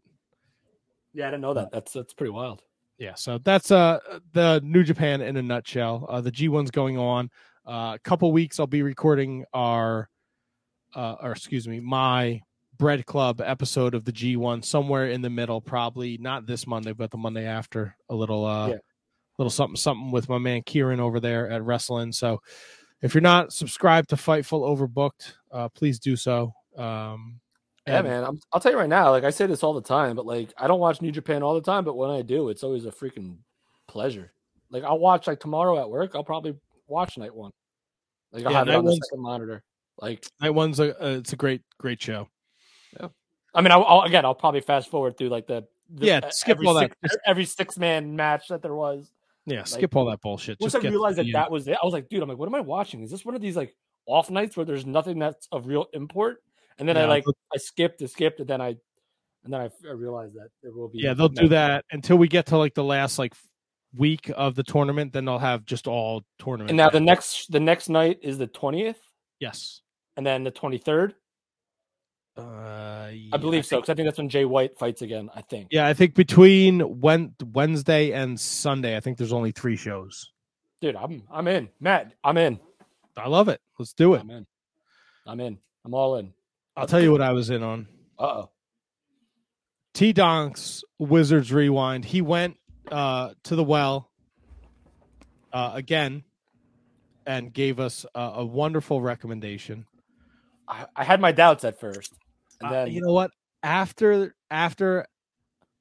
Yeah, 1.12 1.28
I 1.28 1.30
didn't 1.30 1.42
know 1.42 1.54
that. 1.54 1.70
That's 1.72 1.92
that's 1.92 2.14
pretty 2.14 2.30
wild. 2.30 2.62
yeah, 2.98 3.14
so 3.14 3.38
that's 3.38 3.70
uh 3.70 3.98
the 4.32 4.60
New 4.64 4.84
Japan 4.84 5.20
in 5.22 5.36
a 5.36 5.42
nutshell. 5.42 6.06
Uh, 6.08 6.20
the 6.20 6.32
G1's 6.32 6.70
going 6.70 6.98
on. 6.98 7.30
Uh, 7.66 7.92
a 7.96 7.98
couple 8.04 8.30
weeks 8.30 8.60
I'll 8.60 8.66
be 8.68 8.82
recording 8.82 9.44
our 9.52 10.08
uh 10.94 11.16
or 11.20 11.32
excuse 11.32 11.66
me, 11.66 11.80
my 11.80 12.40
Bread 12.78 13.06
Club 13.06 13.40
episode 13.40 13.94
of 13.94 14.04
the 14.04 14.12
G1 14.12 14.64
somewhere 14.64 15.08
in 15.08 15.22
the 15.22 15.30
middle, 15.30 15.60
probably 15.60 16.18
not 16.18 16.46
this 16.46 16.66
Monday, 16.66 16.92
but 16.92 17.10
the 17.10 17.16
Monday 17.16 17.46
after. 17.46 17.96
A 18.08 18.14
little 18.14 18.44
uh 18.44 18.68
Yeah. 18.68 18.76
little 19.38 19.50
something 19.50 19.76
something 19.76 20.10
with 20.10 20.28
my 20.28 20.38
man 20.38 20.62
Kieran 20.62 21.00
over 21.00 21.20
there 21.20 21.48
at 21.50 21.62
Wrestling. 21.62 22.12
So 22.12 22.40
if 23.02 23.14
you're 23.14 23.20
not 23.22 23.52
subscribed 23.52 24.10
to 24.10 24.16
Fightful 24.16 24.60
Overbooked, 24.66 25.34
uh 25.52 25.68
please 25.70 25.98
do 25.98 26.16
so. 26.16 26.52
Um 26.76 27.40
Yeah, 27.86 27.98
and- 27.98 28.08
man. 28.08 28.24
I'm, 28.24 28.40
I'll 28.52 28.60
tell 28.60 28.72
you 28.72 28.78
right 28.78 28.88
now. 28.88 29.10
Like 29.10 29.24
I 29.24 29.30
say 29.30 29.46
this 29.46 29.62
all 29.62 29.74
the 29.74 29.80
time, 29.82 30.16
but 30.16 30.26
like 30.26 30.52
I 30.58 30.66
don't 30.66 30.80
watch 30.80 31.00
New 31.02 31.12
Japan 31.12 31.42
all 31.42 31.54
the 31.54 31.60
time. 31.62 31.84
But 31.84 31.96
when 31.96 32.10
I 32.10 32.22
do, 32.22 32.48
it's 32.48 32.62
always 32.64 32.84
a 32.84 32.90
freaking 32.90 33.36
pleasure. 33.88 34.32
Like 34.70 34.82
I'll 34.84 34.98
watch 34.98 35.26
like 35.26 35.40
tomorrow 35.40 35.78
at 35.78 35.88
work. 35.88 36.12
I'll 36.14 36.24
probably 36.24 36.56
watch 36.88 37.16
night 37.18 37.34
one. 37.34 37.52
Like 38.32 38.44
I'll 38.44 38.52
Yeah, 38.52 38.58
have 38.58 38.68
it 38.68 38.74
on 38.74 38.84
the 38.84 38.96
second 38.96 39.22
monitor. 39.22 39.62
Like 39.98 40.26
Night 40.42 40.50
One's 40.50 40.78
a 40.80 40.94
uh, 41.02 41.16
it's 41.16 41.32
a 41.32 41.36
great 41.36 41.62
great 41.78 42.02
show. 42.02 42.28
I 43.56 43.62
mean, 43.62 43.72
I'll, 43.72 43.84
I'll 43.84 44.02
again, 44.02 44.24
I'll 44.24 44.34
probably 44.34 44.60
fast 44.60 44.90
forward 44.90 45.16
through 45.16 45.30
like 45.30 45.46
the, 45.46 45.66
the 45.90 46.06
Yeah, 46.06 46.20
skip 46.30 46.58
all 46.64 46.74
that. 46.74 46.92
every 47.26 47.46
six 47.46 47.78
man 47.78 48.14
match 48.14 48.48
that 48.48 48.62
there 48.62 48.74
was. 48.74 49.10
Yeah, 49.46 49.58
Like, 49.58 49.66
skip 49.68 49.96
all 49.96 50.04
that 50.06 50.20
bullshit. 50.20 50.58
Once 50.60 50.72
Just 50.72 50.84
I 50.84 50.88
realized 50.88 51.18
that 51.18 51.26
that 51.32 51.50
was 51.50 51.66
it, 51.68 51.78
I 51.80 51.84
was 51.84 51.92
like, 51.92 52.08
dude, 52.08 52.22
I'm 52.22 52.28
like, 52.28 52.38
what 52.38 52.48
am 52.48 52.54
I 52.54 52.60
watching? 52.60 53.02
Is 53.02 53.10
this 53.10 53.24
one 53.24 53.34
of 53.34 53.40
these 53.40 53.56
like 53.56 53.74
off 54.06 54.28
nights 54.28 54.56
where 54.56 54.66
there's 54.66 54.84
nothing 54.84 55.18
that's 55.18 55.48
of 55.52 55.66
real 55.66 55.86
import? 55.92 56.42
And 56.78 56.88
then 56.88 56.96
I 56.96 57.06
like 57.06 57.24
but- 57.24 57.34
I 57.54 57.58
skipped, 57.58 58.02
I 58.02 58.06
skipped, 58.06 58.40
and 58.40 58.48
then 58.48 58.60
I 58.60 58.76
and 59.44 59.52
then 59.52 59.60
I, 59.60 59.70
I 59.88 59.92
realized 59.92 60.34
that 60.34 60.48
there 60.62 60.72
will 60.72 60.88
be 60.88 60.98
Yeah, 60.98 61.14
they'll 61.14 61.28
do 61.28 61.48
that 61.48 61.84
until 61.92 62.18
we 62.18 62.28
get 62.28 62.46
to 62.46 62.58
like 62.58 62.74
the 62.74 62.84
last 62.84 63.18
like 63.18 63.32
week 63.96 64.30
of 64.36 64.56
the 64.56 64.64
tournament. 64.64 65.12
Then 65.12 65.24
they'll 65.24 65.38
have 65.38 65.64
just 65.64 65.86
all 65.86 66.24
tournament. 66.38 66.70
And 66.70 66.76
now 66.76 66.90
the 66.90 67.00
next 67.00 67.50
the 67.50 67.60
next 67.60 67.88
night 67.88 68.18
is 68.22 68.36
the 68.36 68.48
twentieth, 68.48 69.00
yes, 69.38 69.80
and 70.16 70.26
then 70.26 70.42
the 70.42 70.50
twenty 70.50 70.78
third. 70.78 71.14
Uh, 72.36 73.10
I 73.32 73.36
believe 73.38 73.64
so 73.64 73.76
because 73.78 73.88
I 73.88 73.94
think 73.94 74.06
that's 74.06 74.18
when 74.18 74.28
Jay 74.28 74.44
White 74.44 74.78
fights 74.78 75.00
again. 75.02 75.30
I 75.34 75.40
think. 75.42 75.68
yeah, 75.70 75.86
I 75.86 75.94
think 75.94 76.14
between 76.14 77.00
Wen- 77.00 77.34
Wednesday 77.52 78.12
and 78.12 78.38
Sunday, 78.38 78.96
I 78.96 79.00
think 79.00 79.16
there's 79.16 79.32
only 79.32 79.52
three 79.52 79.76
shows. 79.76 80.32
Dude, 80.80 80.96
I'm 80.96 81.22
I'm 81.30 81.48
in. 81.48 81.70
Matt, 81.80 82.12
I'm 82.22 82.36
in. 82.36 82.60
I 83.16 83.28
love 83.28 83.48
it. 83.48 83.60
Let's 83.78 83.94
do 83.94 84.14
it. 84.14 84.20
I'm 84.20 84.30
in. 84.30 84.46
I'm 85.26 85.40
in. 85.40 85.58
I'm 85.84 85.94
all 85.94 86.16
in. 86.16 86.34
I'll 86.76 86.86
tell 86.86 87.00
you 87.00 87.10
what 87.10 87.22
I 87.22 87.32
was 87.32 87.48
in 87.48 87.62
on. 87.62 87.88
Uh 88.18 88.24
oh. 88.24 88.50
T 89.94 90.12
Donk's 90.12 90.84
Wizards 90.98 91.50
Rewind. 91.50 92.04
He 92.04 92.20
went 92.20 92.58
uh, 92.92 93.30
to 93.44 93.56
the 93.56 93.64
well 93.64 94.10
uh, 95.54 95.70
again 95.72 96.22
and 97.26 97.50
gave 97.52 97.80
us 97.80 98.04
a, 98.14 98.20
a 98.20 98.44
wonderful 98.44 99.00
recommendation. 99.00 99.86
I, 100.68 100.84
I 100.94 101.04
had 101.04 101.20
my 101.20 101.32
doubts 101.32 101.64
at 101.64 101.80
first, 101.80 102.12
and 102.60 102.72
then, 102.72 102.82
uh, 102.82 102.90
you 102.90 103.00
know 103.00 103.12
what? 103.12 103.30
After 103.62 104.34
after 104.50 105.06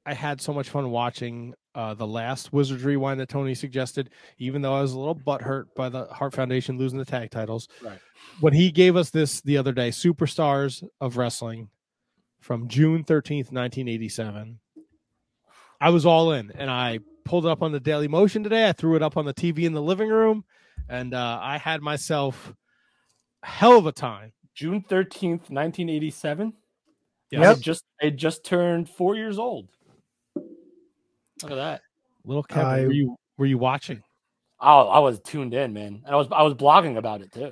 I 0.06 0.14
had 0.14 0.40
so 0.40 0.54
much 0.54 0.70
fun 0.70 0.92
watching 0.92 1.56
uh, 1.74 1.94
the 1.94 2.08
last 2.08 2.54
Wizard 2.54 2.82
Rewind 2.82 3.20
that 3.20 3.30
Tony 3.30 3.56
suggested, 3.56 4.10
even 4.38 4.62
though 4.62 4.74
I 4.74 4.82
was 4.82 4.94
a 4.94 5.00
little 5.00 5.16
butthurt 5.16 5.66
by 5.76 5.90
the 5.90 6.06
Heart 6.06 6.34
Foundation 6.34 6.78
losing 6.78 7.00
the 7.00 7.06
tag 7.06 7.32
titles. 7.32 7.68
Right. 7.82 8.00
When 8.40 8.54
he 8.54 8.72
gave 8.72 8.95
us 8.95 9.10
this 9.10 9.42
the 9.42 9.58
other 9.58 9.74
day, 9.74 9.90
Superstars 9.90 10.88
of 11.02 11.18
Wrestling 11.18 11.70
from 12.40 12.68
June 12.68 13.04
13th, 13.04 13.52
1987, 13.52 14.60
I 15.82 15.90
was 15.90 16.06
all 16.06 16.32
in 16.32 16.52
and 16.52 16.70
I 16.70 17.00
pulled 17.26 17.45
it 17.45 17.50
up 17.50 17.62
on 17.62 17.72
the 17.72 17.80
Daily 17.80 18.08
Motion 18.08 18.44
today. 18.44 18.70
I 18.70 18.72
threw 18.72 18.95
it 18.95 19.02
up 19.02 19.18
on 19.18 19.26
the 19.26 19.34
TV 19.34 19.64
in 19.64 19.74
the 19.74 19.82
living 19.82 20.10
room 20.10 20.45
and 20.88 21.14
uh, 21.14 21.40
I 21.42 21.58
had 21.58 21.82
myself 21.82 22.54
hell 23.44 23.78
of 23.78 23.86
a 23.86 23.92
time. 23.92 24.34
June 24.54 24.86
13th, 24.88 25.50
1987? 25.50 26.54
Yeah, 27.32 27.42
yep. 27.42 27.58
it 27.58 27.62
just 27.62 27.84
it 28.00 28.16
just 28.16 28.45
turned 28.45 28.90
four 28.90 29.16
years 29.16 29.40
old. 29.40 29.68
Look 30.36 31.52
at 31.52 31.56
that, 31.56 31.82
little 32.24 32.44
Kevin. 32.44 32.88
Were 32.88 32.94
you 32.94 33.16
were 33.38 33.45
you 33.45 33.58
watching? 33.58 34.04
Oh, 34.60 34.88
I 34.88 35.00
was 35.00 35.20
tuned 35.20 35.54
in, 35.54 35.74
man. 35.74 36.04
I 36.08 36.16
was 36.16 36.28
I 36.32 36.44
was 36.44 36.54
blogging 36.54 36.98
about 36.98 37.22
it 37.22 37.32
too. 37.32 37.52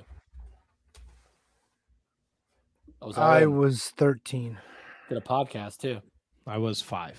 I 3.01 3.05
was, 3.05 3.17
I 3.17 3.45
was 3.45 3.89
thirteen. 3.97 4.57
Did 5.09 5.17
a 5.17 5.21
podcast 5.21 5.77
too. 5.77 6.01
I 6.47 6.57
was 6.57 6.81
five. 6.81 7.17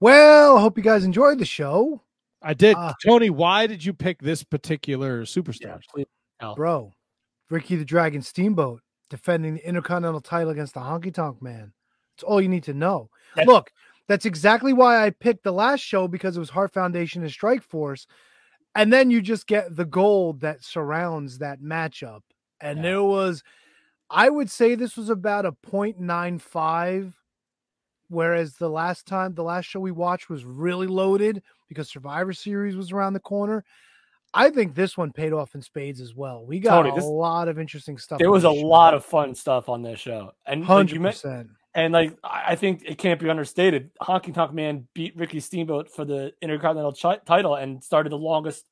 Well, 0.00 0.58
hope 0.58 0.76
you 0.76 0.84
guys 0.84 1.04
enjoyed 1.04 1.38
the 1.38 1.46
show. 1.46 2.02
I 2.42 2.52
did. 2.52 2.76
Uh, 2.76 2.92
Tony, 3.04 3.30
why 3.30 3.66
did 3.66 3.84
you 3.84 3.94
pick 3.94 4.20
this 4.20 4.44
particular 4.44 5.22
superstar? 5.22 5.80
Yeah, 5.96 6.52
Bro, 6.54 6.92
Ricky 7.48 7.76
the 7.76 7.84
Dragon 7.84 8.20
Steamboat 8.20 8.82
defending 9.10 9.54
the 9.54 9.66
Intercontinental 9.66 10.20
title 10.20 10.50
against 10.50 10.74
the 10.74 10.80
Honky 10.80 11.12
Tonk 11.12 11.42
Man. 11.42 11.72
That's 12.16 12.24
all 12.24 12.40
you 12.40 12.48
need 12.48 12.64
to 12.64 12.74
know. 12.74 13.10
Look, 13.44 13.70
that's 14.08 14.24
exactly 14.24 14.72
why 14.72 15.04
I 15.04 15.10
picked 15.10 15.44
the 15.44 15.52
last 15.52 15.80
show 15.80 16.08
because 16.08 16.36
it 16.36 16.40
was 16.40 16.50
Heart 16.50 16.72
Foundation 16.72 17.22
and 17.22 17.30
Strike 17.30 17.62
Force. 17.62 18.06
And 18.74 18.92
then 18.92 19.10
you 19.10 19.20
just 19.20 19.46
get 19.46 19.74
the 19.74 19.84
gold 19.84 20.40
that 20.40 20.62
surrounds 20.62 21.38
that 21.38 21.60
matchup. 21.60 22.20
And 22.60 22.84
there 22.84 23.02
was, 23.02 23.42
I 24.10 24.28
would 24.28 24.50
say 24.50 24.74
this 24.74 24.96
was 24.96 25.10
about 25.10 25.44
a 25.44 25.52
0.95, 25.52 27.12
whereas 28.08 28.54
the 28.54 28.70
last 28.70 29.06
time, 29.06 29.34
the 29.34 29.42
last 29.42 29.64
show 29.64 29.80
we 29.80 29.92
watched 29.92 30.30
was 30.30 30.44
really 30.44 30.86
loaded 30.86 31.42
because 31.68 31.90
Survivor 31.90 32.32
Series 32.32 32.76
was 32.76 32.92
around 32.92 33.12
the 33.12 33.20
corner. 33.20 33.64
I 34.36 34.50
think 34.50 34.74
this 34.74 34.96
one 34.96 35.12
paid 35.12 35.32
off 35.32 35.54
in 35.54 35.62
spades 35.62 36.00
as 36.00 36.14
well. 36.14 36.44
We 36.44 36.60
got 36.60 36.82
Tony, 36.82 36.90
a 36.90 36.94
this- 36.94 37.04
lot 37.04 37.48
of 37.48 37.58
interesting 37.58 37.98
stuff. 37.98 38.18
There 38.18 38.30
was 38.30 38.44
a 38.44 38.48
show. 38.48 38.66
lot 38.66 38.94
of 38.94 39.04
fun 39.04 39.34
stuff 39.34 39.68
on 39.68 39.82
this 39.82 39.98
show, 39.98 40.32
and 40.46 40.60
like, 40.60 40.68
hundred 40.68 41.02
percent. 41.02 41.48
And 41.74 41.92
like 41.92 42.16
I 42.24 42.54
think 42.56 42.82
it 42.86 42.96
can't 42.96 43.20
be 43.20 43.28
understated. 43.28 43.90
Honky 44.00 44.32
Tonk 44.32 44.52
Man 44.54 44.88
beat 44.94 45.14
Ricky 45.16 45.40
Steamboat 45.40 45.90
for 45.90 46.04
the 46.06 46.32
Intercontinental 46.40 46.92
chi- 46.94 47.20
title 47.26 47.54
and 47.54 47.84
started 47.84 48.10
the 48.10 48.18
longest 48.18 48.64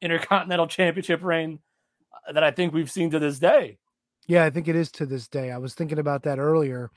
Intercontinental 0.00 0.66
Championship 0.68 1.22
reign 1.22 1.58
uh, 2.28 2.32
that 2.32 2.44
I 2.44 2.50
think 2.52 2.72
we've 2.72 2.90
seen 2.90 3.10
to 3.10 3.18
this 3.18 3.38
day. 3.38 3.78
Yeah, 4.26 4.44
I 4.44 4.50
think 4.50 4.68
it 4.68 4.76
is 4.76 4.90
to 4.92 5.06
this 5.06 5.26
day. 5.28 5.50
I 5.50 5.58
was 5.58 5.74
thinking 5.74 5.98
about 5.98 6.22
that 6.22 6.38
earlier. 6.38 6.90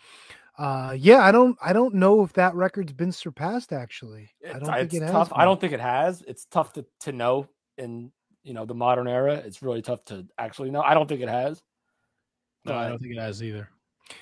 Uh, 0.57 0.95
yeah, 0.97 1.19
I 1.19 1.31
don't, 1.31 1.57
I 1.61 1.73
don't 1.73 1.93
know 1.95 2.23
if 2.23 2.33
that 2.33 2.55
record's 2.55 2.93
been 2.93 3.11
surpassed. 3.11 3.73
Actually, 3.73 4.29
I 4.47 4.59
don't 4.59 4.65
think 4.65 4.93
it's 4.93 4.93
it 4.95 5.01
has. 5.03 5.29
I 5.31 5.45
don't 5.45 5.59
think 5.59 5.73
it 5.73 5.79
has. 5.79 6.23
It's 6.27 6.45
tough 6.45 6.73
to, 6.73 6.85
to 7.01 7.11
know 7.11 7.47
in 7.77 8.11
you 8.43 8.53
know 8.53 8.65
the 8.65 8.73
modern 8.75 9.07
era. 9.07 9.33
It's 9.35 9.61
really 9.61 9.81
tough 9.81 10.03
to 10.05 10.25
actually 10.37 10.71
know. 10.71 10.81
I 10.81 10.93
don't 10.93 11.07
think 11.07 11.21
it 11.21 11.29
has. 11.29 11.61
No, 12.65 12.75
I 12.75 12.89
don't 12.89 12.99
think 12.99 13.13
it 13.13 13.19
has 13.19 13.41
either. 13.43 13.69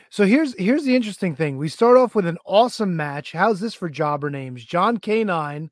So 0.09 0.25
here's 0.25 0.53
here's 0.57 0.83
the 0.83 0.95
interesting 0.95 1.35
thing. 1.35 1.57
We 1.57 1.69
start 1.69 1.97
off 1.97 2.15
with 2.15 2.25
an 2.25 2.37
awesome 2.45 2.95
match. 2.95 3.31
How's 3.31 3.59
this 3.59 3.73
for 3.73 3.89
jobber 3.89 4.29
names? 4.29 4.63
John 4.65 4.97
K9, 4.97 5.69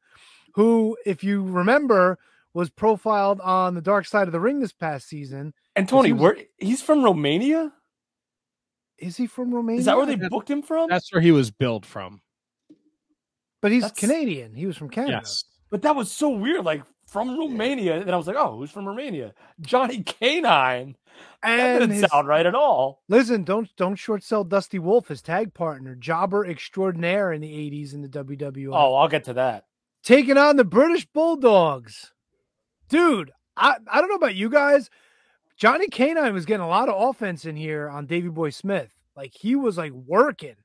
who, 0.53 0.97
if 1.05 1.23
you 1.23 1.43
remember, 1.43 2.19
was 2.53 2.69
profiled 2.69 3.41
on 3.41 3.73
the 3.73 3.81
Dark 3.81 4.05
Side 4.05 4.27
of 4.27 4.31
the 4.31 4.39
Ring 4.39 4.59
this 4.59 4.71
past 4.73 5.07
season. 5.07 5.53
And 5.75 5.89
Tony, 5.89 6.09
he 6.09 6.13
was- 6.13 6.21
where 6.21 6.37
he's 6.57 6.81
from 6.81 7.03
Romania? 7.03 7.73
is 8.99 9.17
he 9.17 9.27
from 9.27 9.53
Romania? 9.53 9.79
Is 9.79 9.85
that 9.85 9.97
where 9.97 10.05
they 10.05 10.13
I- 10.13 10.29
booked 10.29 10.49
him 10.49 10.61
from? 10.61 10.87
That's 10.89 11.11
where 11.11 11.21
he 11.21 11.31
was 11.31 11.49
billed 11.51 11.85
from. 11.85 12.21
But 13.61 13.71
he's 13.71 13.81
That's- 13.83 13.99
Canadian. 13.99 14.53
He 14.53 14.65
was 14.65 14.77
from 14.77 14.89
Canada. 14.89 15.17
Yes. 15.23 15.43
But 15.69 15.81
that 15.81 15.95
was 15.95 16.11
so 16.11 16.29
weird. 16.29 16.63
Like 16.63 16.83
from 17.13 17.37
Romania. 17.39 18.01
And 18.01 18.11
I 18.11 18.17
was 18.17 18.27
like, 18.27 18.35
oh, 18.35 18.57
who's 18.57 18.71
from 18.71 18.85
Romania? 18.87 19.33
Johnny 19.61 20.03
Canine. 20.03 20.95
that 21.43 21.49
And 21.59 21.79
didn't 21.79 21.95
his- 22.01 22.11
sound 22.11 22.27
right 22.27 22.45
at 22.45 22.55
all. 22.55 23.01
Listen, 23.07 23.43
don't 23.43 23.69
don't 23.77 23.95
short 23.95 24.23
sell 24.23 24.43
Dusty 24.43 24.79
Wolfe, 24.79 25.07
his 25.07 25.21
tag 25.21 25.53
partner, 25.53 25.95
jobber 25.95 26.45
extraordinaire 26.45 27.31
in 27.31 27.39
the 27.41 27.47
'80s 27.53 27.93
in 27.93 28.01
the 28.01 28.09
WWF. 28.09 28.73
Oh, 28.73 28.95
I'll 28.95 29.07
get 29.07 29.23
to 29.25 29.33
that. 29.33 29.65
taking 30.03 30.37
on 30.37 30.57
the 30.57 30.65
British 30.65 31.05
Bulldogs. 31.05 32.11
Dude, 32.89 33.31
I, 33.55 33.75
I 33.91 33.99
don't 34.01 34.09
know 34.09 34.15
about 34.15 34.35
you 34.35 34.49
guys. 34.49 34.89
Johnny 35.55 35.87
Canine 35.87 36.33
was 36.33 36.45
getting 36.45 36.65
a 36.65 36.67
lot 36.67 36.89
of 36.89 37.09
offense 37.09 37.45
in 37.45 37.55
here 37.55 37.87
on 37.87 38.05
Davey 38.07 38.29
Boy 38.29 38.49
Smith. 38.49 38.91
Like 39.15 39.33
he 39.33 39.55
was 39.55 39.77
like 39.77 39.91
working. 39.93 40.55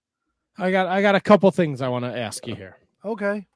I 0.57 0.71
got 0.71 0.87
I 0.87 1.03
got 1.03 1.15
a 1.15 1.21
couple 1.21 1.51
things 1.51 1.81
I 1.83 1.89
want 1.89 2.05
to 2.07 2.19
ask 2.19 2.47
you 2.47 2.55
here. 2.55 2.79
Okay. 3.05 3.47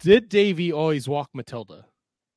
Did 0.00 0.28
Davey 0.28 0.72
always 0.72 1.08
walk 1.08 1.30
Matilda? 1.34 1.86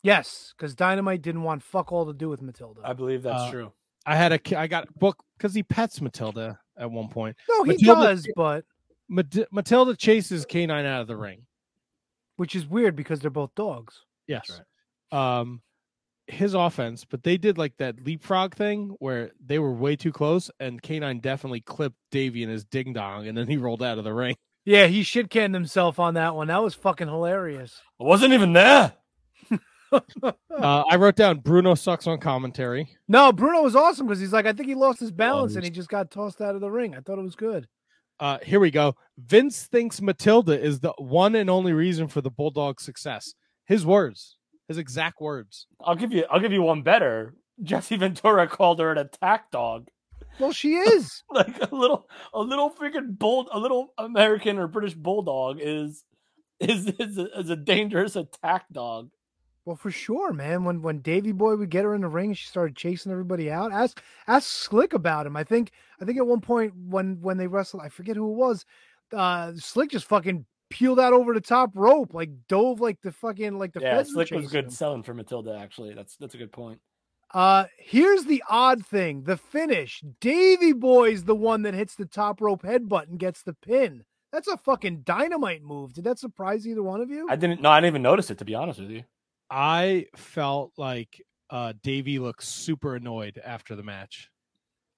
Yes, 0.04 0.54
because 0.58 0.76
Dynamite 0.76 1.22
didn't 1.22 1.44
want 1.44 1.64
fuck 1.64 1.92
all 1.92 2.06
to 2.06 2.14
do 2.14 2.30
with 2.30 2.42
Matilda. 2.42 2.82
I 2.84 2.94
believe 2.94 3.24
that's 3.24 3.42
Uh, 3.44 3.52
true. 3.52 3.74
I 4.06 4.16
had 4.16 4.32
a 4.32 4.58
I 4.58 4.68
got 4.68 4.88
a 4.90 5.00
book 5.00 5.22
because 5.38 5.54
he 5.54 5.64
pets 5.64 6.00
Matilda 6.02 6.60
at 6.78 6.90
one 6.90 7.10
point. 7.10 7.36
No, 7.50 7.64
he 7.64 7.72
Matilda- 7.72 8.02
does, 8.04 8.28
but 8.36 8.64
Mat- 9.10 9.52
Matilda 9.52 9.96
chases 9.96 10.46
Canine 10.46 10.86
out 10.86 11.02
of 11.02 11.08
the 11.08 11.18
ring. 11.18 11.44
which 12.38 12.56
is 12.56 12.68
weird 12.68 12.96
because 12.96 13.20
they're 13.20 13.32
both 13.32 13.54
dogs. 13.56 14.04
Yes. 14.28 14.62
Um, 15.12 15.64
his 16.28 16.54
offense, 16.54 17.04
but 17.04 17.24
they 17.24 17.36
did 17.36 17.58
like 17.58 17.76
that 17.78 18.00
leapfrog 18.06 18.54
thing 18.54 18.90
where 19.00 19.32
they 19.44 19.58
were 19.58 19.72
way 19.74 19.96
too 19.96 20.12
close, 20.12 20.52
and 20.60 20.80
Canine 20.80 21.20
definitely 21.20 21.62
clipped 21.62 21.98
Davey 22.12 22.44
in 22.44 22.50
his 22.50 22.64
ding 22.64 22.94
dong, 22.94 23.28
and 23.28 23.36
then 23.36 23.48
he 23.48 23.58
rolled 23.58 23.82
out 23.82 23.98
of 23.98 24.04
the 24.04 24.14
ring. 24.14 24.36
Yeah, 24.68 24.88
he 24.88 25.04
shit 25.04 25.30
canned 25.30 25.54
himself 25.54 25.98
on 25.98 26.16
that 26.16 26.36
one. 26.36 26.48
That 26.48 26.62
was 26.62 26.74
fucking 26.76 27.08
hilarious. 27.08 27.82
I 28.02 28.04
wasn't 28.04 28.34
even 28.34 28.54
there. 28.54 28.94
Uh, 29.90 30.84
I 30.90 30.98
wrote 30.98 31.16
down 31.16 31.40
Bruno 31.40 31.74
sucks 31.74 32.08
on 32.08 32.20
commentary. 32.20 32.90
No, 33.08 33.32
Bruno 33.32 33.62
was 33.62 33.74
awesome 33.74 34.06
because 34.06 34.20
he's 34.20 34.34
like, 34.34 34.46
I 34.46 34.52
think 34.52 34.68
he 34.68 34.76
lost 34.76 35.00
his 35.00 35.14
balance 35.14 35.54
he 35.54 35.60
and 35.60 35.64
he 35.64 35.72
just 35.72 35.88
got 35.88 36.12
tossed 36.12 36.42
out 36.42 36.56
of 36.56 36.62
the 36.62 36.70
ring. 36.70 36.94
I 36.94 37.00
thought 37.00 37.18
it 37.18 37.24
was 37.24 37.36
good. 37.36 37.68
Uh, 38.20 38.40
here 38.44 38.60
we 38.60 38.70
go. 38.70 38.96
Vince 39.18 39.64
thinks 39.64 40.02
Matilda 40.02 40.60
is 40.60 40.82
the 40.82 40.92
one 40.98 41.36
and 41.36 41.50
only 41.50 41.72
reason 41.72 42.10
for 42.10 42.20
the 42.20 42.30
Bulldog's 42.30 42.84
success. 42.84 43.34
His 43.66 43.86
words, 43.86 44.36
his 44.68 44.78
exact 44.78 45.22
words. 45.22 45.68
I'll 45.80 45.96
give 45.96 46.12
you 46.12 46.26
I'll 46.30 46.42
give 46.42 46.52
you 46.52 46.64
one 46.64 46.82
better. 46.82 47.34
Jesse 47.64 47.96
Ventura 47.96 48.46
called 48.50 48.80
her 48.80 48.92
an 48.92 48.98
attack 48.98 49.52
dog. 49.52 49.88
Well, 50.40 50.52
she 50.52 50.76
is. 50.76 51.24
like 51.32 51.60
a 51.62 51.76
little 51.76 52.08
a 52.34 52.42
little 52.42 52.70
freaking 52.70 53.18
bull 53.18 53.48
a 53.52 53.60
little 53.60 53.94
American 53.98 54.58
or 54.58 54.68
British 54.68 54.94
bulldog 54.94 55.60
is 55.60 56.04
is 56.60 56.88
is 56.88 57.18
a, 57.18 57.40
is 57.40 57.50
a 57.50 57.56
dangerous 57.56 58.16
attack 58.16 58.66
dog. 58.72 59.10
Well, 59.66 59.76
for 59.76 59.92
sure, 59.92 60.32
man. 60.32 60.64
When 60.64 60.82
when 60.82 61.00
Davey 61.00 61.34
Boy 61.34 61.58
would 61.58 61.70
get 61.70 61.84
her 61.84 61.94
in 61.94 62.02
the 62.02 62.08
ring, 62.08 62.34
she 62.34 62.48
started 62.48 62.76
chasing 62.76 63.12
everybody 63.12 63.52
out. 63.52 63.74
Ask 63.74 64.02
ask 64.26 64.48
Slick 64.48 64.94
about 64.94 65.28
him. 65.28 65.36
I 65.36 65.44
think 65.44 65.72
I 66.02 66.06
think 66.06 66.18
at 66.18 66.26
one 66.26 66.42
point 66.42 66.74
when 66.88 67.20
when 67.22 67.38
they 67.38 67.48
wrestled, 67.48 67.84
I 67.84 67.90
forget 67.90 68.16
who 68.16 68.32
it 68.32 68.36
was. 68.36 68.66
Uh, 69.12 69.54
Slick 69.58 69.92
just 69.92 70.06
fucking 70.06 70.46
peeled 70.70 71.00
out 71.00 71.14
over 71.14 71.34
the 71.34 71.42
top 71.42 71.72
rope, 71.74 72.14
like 72.14 72.30
dove 72.48 72.80
like 72.80 73.02
the 73.02 73.12
fucking 73.12 73.58
like 73.58 73.74
the 73.74 73.82
yeah, 73.82 74.04
Slick 74.04 74.32
was 74.32 74.48
good 74.48 74.66
him. 74.66 74.72
selling 74.72 75.04
for 75.04 75.14
Matilda. 75.14 75.58
Actually, 75.58 75.94
that's 75.94 76.16
that's 76.16 76.34
a 76.34 76.38
good 76.38 76.52
point. 76.52 76.80
Uh, 77.34 77.66
here's 77.78 78.26
the 78.26 78.44
odd 78.50 78.86
thing: 78.86 79.24
the 79.24 79.38
finish. 79.38 80.04
Davey 80.22 80.74
Boy's 80.74 81.24
the 81.26 81.36
one 81.36 81.64
that 81.64 81.74
hits 81.74 81.96
the 81.96 82.06
top 82.06 82.42
rope 82.42 82.64
headbutt 82.64 83.10
and 83.10 83.20
gets 83.20 83.44
the 83.44 83.54
pin. 83.54 84.04
That's 84.32 84.48
a 84.48 84.58
fucking 84.58 85.02
dynamite 85.02 85.64
move. 85.64 85.94
Did 85.94 86.04
that 86.06 86.20
surprise 86.20 86.68
either 86.68 86.84
one 86.84 87.02
of 87.02 87.10
you? 87.10 87.28
I 87.30 87.36
didn't 87.36 87.62
no, 87.62 87.70
I 87.70 87.80
didn't 87.80 87.94
even 87.94 88.02
notice 88.02 88.30
it 88.32 88.38
to 88.40 88.46
be 88.46 88.56
honest 88.56 88.80
with 88.80 88.90
you. 88.92 89.04
I 89.50 90.08
felt 90.16 90.74
like 90.78 91.22
uh 91.50 91.74
Davey 91.82 92.20
looked 92.20 92.44
super 92.44 92.96
annoyed 92.96 93.42
after 93.44 93.76
the 93.76 93.84
match. 93.84 94.30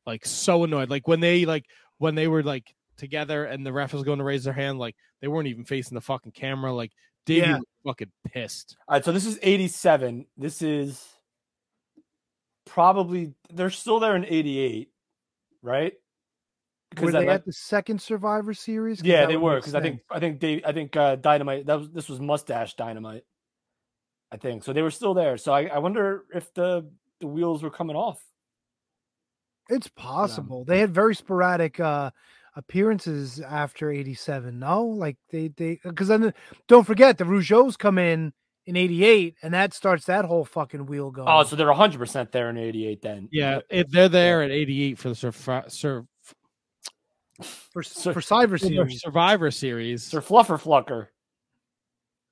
Like 0.06 0.25
so 0.25 0.64
annoyed. 0.64 0.90
Like 0.90 1.08
when 1.08 1.19
they 1.19 1.45
like 1.45 1.66
when 1.99 2.16
they 2.16 2.27
were 2.27 2.43
like 2.43 2.74
together 2.98 3.45
and 3.45 3.66
the 3.66 3.72
ref 3.74 3.93
was 3.93 4.03
going 4.03 4.17
to 4.19 4.24
raise 4.25 4.43
their 4.43 4.53
hand, 4.53 4.80
like 4.80 4.95
they 5.22 5.27
weren't 5.27 5.48
even 5.48 5.64
facing 5.66 5.95
the 5.95 6.01
fucking 6.01 6.32
camera. 6.32 6.74
Like 6.74 6.91
Davey 7.25 7.41
Yeah. 7.48 7.58
was 7.58 7.66
fucking 7.85 8.11
pissed. 8.27 8.77
All 8.88 8.95
right, 8.95 9.06
so 9.06 9.11
this 9.11 9.25
is 9.25 9.38
87. 9.41 10.25
This 10.38 10.61
is 10.64 11.06
probably 12.69 13.33
they're 13.51 13.69
still 13.69 13.99
there 13.99 14.15
in 14.15 14.25
88, 14.25 14.91
right? 15.61 15.93
That 16.95 17.11
they 17.11 17.25
might- 17.25 17.33
at 17.33 17.45
the 17.45 17.53
second 17.53 18.01
Survivor 18.01 18.53
series 18.53 19.03
yeah, 19.03 19.25
they 19.25 19.38
were 19.38 19.57
because 19.57 19.75
I 19.75 19.81
think. 19.81 20.01
I 20.09 20.19
think 20.19 20.39
they 20.39 20.61
I 20.64 20.72
think 20.72 20.95
uh, 20.95 21.15
Dynamite 21.17 21.65
that 21.67 21.80
was 21.80 21.89
this 21.91 22.09
was 22.09 22.19
Mustache 22.19 22.75
Dynamite, 22.75 23.23
I 24.31 24.38
think. 24.38 24.64
So 24.64 24.73
they 24.73 24.81
were 24.81 24.91
still 24.91 25.14
there. 25.14 25.38
So 25.38 25.53
I, 25.53 25.65
I 25.65 25.77
wonder 25.80 26.23
if 26.33 26.53
the 26.53 26.89
the 27.19 27.27
wheels 27.27 27.61
were 27.61 27.69
coming 27.69 27.95
off. 27.95 28.23
It's 29.69 29.88
possible. 29.88 30.65
They 30.65 30.80
had 30.80 30.93
very 30.93 31.14
sporadic 31.14 31.80
uh 31.80 32.09
appearances 32.56 33.39
after 33.39 33.91
87. 33.91 34.57
No, 34.57 34.85
like 34.85 35.17
they 35.31 35.49
they 35.49 35.80
because 35.83 36.07
then 36.07 36.33
don't 36.67 36.88
forget 36.88 37.17
the 37.19 37.23
Rougeaus 37.25 37.77
come 37.77 37.99
in 37.99 38.33
in 38.69 38.77
88 38.77 39.35
and 39.41 39.53
that 39.56 39.73
starts 39.73 40.06
that 40.06 40.25
whole 40.25 40.45
fucking 40.45 40.85
wheel 40.85 41.09
going. 41.09 41.27
Oh, 41.27 41.43
so 41.43 41.56
they're 41.56 41.67
100 41.67 41.98
percent 41.98 42.31
there 42.31 42.49
in 42.49 42.57
88 42.57 43.01
then. 43.01 43.30
Yeah, 43.31 43.59
it, 43.69 43.91
they're 43.91 44.07
there 44.07 44.43
at 44.43 44.51
88 44.51 44.99
for 44.99 45.09
the 45.09 45.15
surf, 45.15 45.49
surf, 45.67 46.06
for 47.41 47.83
for 47.83 48.22
Survivor 48.22 48.57
Series. 48.59 49.01
Survivor 49.01 49.49
Series. 49.49 50.03
Sir 50.03 50.22
Fluffer 50.22 50.61
Flucker. 50.61 51.07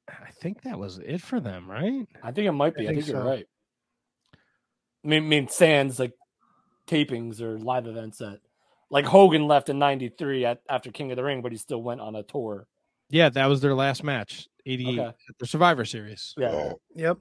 I 0.08 0.30
think 0.40 0.62
that 0.62 0.78
was 0.78 1.00
it 1.00 1.22
for 1.22 1.40
them, 1.40 1.70
right? 1.70 2.08
I 2.24 2.32
think 2.32 2.48
it 2.48 2.52
might 2.52 2.76
be. 2.76 2.88
I, 2.88 2.92
I 2.92 2.94
think, 2.94 3.06
think 3.06 3.16
you're 3.16 3.26
right. 3.26 3.48
I 5.04 5.08
mean, 5.08 5.24
I 5.24 5.28
mean, 5.28 5.48
sans 5.48 6.00
like 6.00 6.14
tapings 6.88 7.42
or 7.42 7.58
live 7.58 7.88
events 7.88 8.20
that, 8.20 8.42
like 8.92 9.06
Hogan 9.06 9.48
left 9.48 9.70
in 9.70 9.80
'93 9.80 10.46
at 10.46 10.62
after 10.70 10.92
King 10.92 11.12
of 11.12 11.18
the 11.18 11.24
Ring, 11.24 11.42
but 11.42 11.52
he 11.52 11.58
still 11.58 11.82
went 11.82 12.00
on 12.00 12.16
a 12.16 12.22
tour. 12.22 12.68
Yeah, 13.10 13.30
that 13.30 13.46
was 13.48 13.62
their 13.62 13.74
last 13.74 14.04
match, 14.04 14.48
88 14.66 15.00
Okay. 15.00 15.08
at 15.08 15.38
the 15.40 15.46
Survivor 15.48 15.86
Series. 15.86 16.34
Yeah. 16.38 16.74
Yep. 16.96 17.20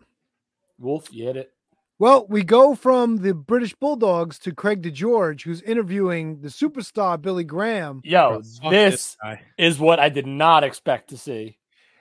Wolf, 0.79 1.09
you 1.13 1.25
hit 1.27 1.37
it. 1.37 1.53
Well, 1.99 2.27
we 2.29 2.43
go 2.43 2.75
from 2.75 3.19
the 3.19 3.33
British 3.33 3.75
Bulldogs 3.75 4.39
to 4.41 4.53
Craig 4.55 4.83
DeGeorge, 4.83 5.43
who's 5.43 5.63
interviewing 5.63 6.43
the 6.43 6.49
superstar 6.49 7.21
Billy 7.21 7.45
Graham. 7.45 8.03
Yo, 8.05 8.43
this 8.43 8.61
this 8.69 9.17
is 9.57 9.79
what 9.79 9.99
I 9.99 10.11
did 10.11 10.27
not 10.27 10.63
expect 10.63 11.09
to 11.11 11.17
see. 11.17 11.57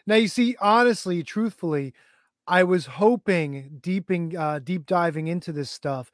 Now 0.05 0.15
you 0.15 0.27
see, 0.27 0.57
honestly, 0.59 1.23
truthfully, 1.23 1.93
I 2.45 2.64
was 2.65 2.85
hoping 2.85 3.80
deeping 3.81 4.35
uh 4.35 4.59
deep 4.59 4.85
diving 4.85 5.27
into 5.30 5.53
this 5.53 5.72
stuff 5.72 6.11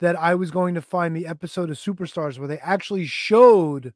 that 0.00 0.14
I 0.18 0.34
was 0.34 0.50
going 0.50 0.74
to 0.74 0.82
find 0.82 1.16
the 1.16 1.26
episode 1.26 1.70
of 1.70 1.78
Superstars 1.78 2.38
where 2.38 2.48
they 2.48 2.58
actually 2.58 3.06
showed 3.06 3.94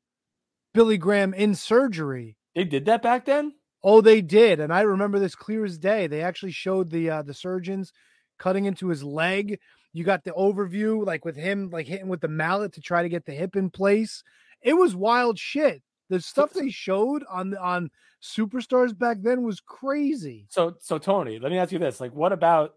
Billy 0.73 0.97
Graham 0.97 1.35
in 1.35 1.55
surgery. 1.55 2.37
They 2.57 2.65
did 2.65 2.87
that 2.87 3.03
back 3.03 3.27
then? 3.27 3.53
Oh, 3.85 4.01
they 4.01 4.23
did, 4.23 4.61
and 4.61 4.73
I 4.73 4.81
remember 4.81 5.19
this 5.19 5.37
clear 5.37 5.65
as 5.65 5.77
day. 5.77 6.07
They 6.07 6.23
actually 6.23 6.53
showed 6.53 6.91
the 6.91 7.11
uh 7.11 7.23
the 7.23 7.35
surgeons 7.35 7.93
cutting 8.39 8.65
into 8.65 8.89
his 8.89 9.05
leg. 9.05 9.61
You 9.93 10.05
got 10.05 10.25
the 10.25 10.33
overview, 10.33 11.05
like 11.07 11.25
with 11.25 11.37
him 11.37 11.69
like 11.71 11.87
hitting 11.87 12.09
with 12.09 12.23
the 12.23 12.29
mallet 12.29 12.73
to 12.73 12.81
try 12.81 13.03
to 13.03 13.11
get 13.11 13.27
the 13.27 13.33
hip 13.33 13.57
in 13.57 13.71
place. 13.71 14.25
It 14.63 14.73
was 14.73 14.97
wild 14.97 15.39
shit. 15.39 15.83
The 16.09 16.21
stuff 16.21 16.55
they 16.55 16.71
showed 16.71 17.25
on 17.31 17.55
on 17.59 17.91
Superstars 18.23 18.97
back 18.97 19.19
then 19.21 19.43
was 19.43 19.61
crazy. 19.61 20.47
So, 20.49 20.77
so 20.81 20.97
Tony, 20.97 21.39
let 21.39 21.53
me 21.53 21.59
ask 21.59 21.73
you 21.73 21.79
this: 21.79 22.01
like, 22.01 22.15
what 22.15 22.33
about 22.33 22.75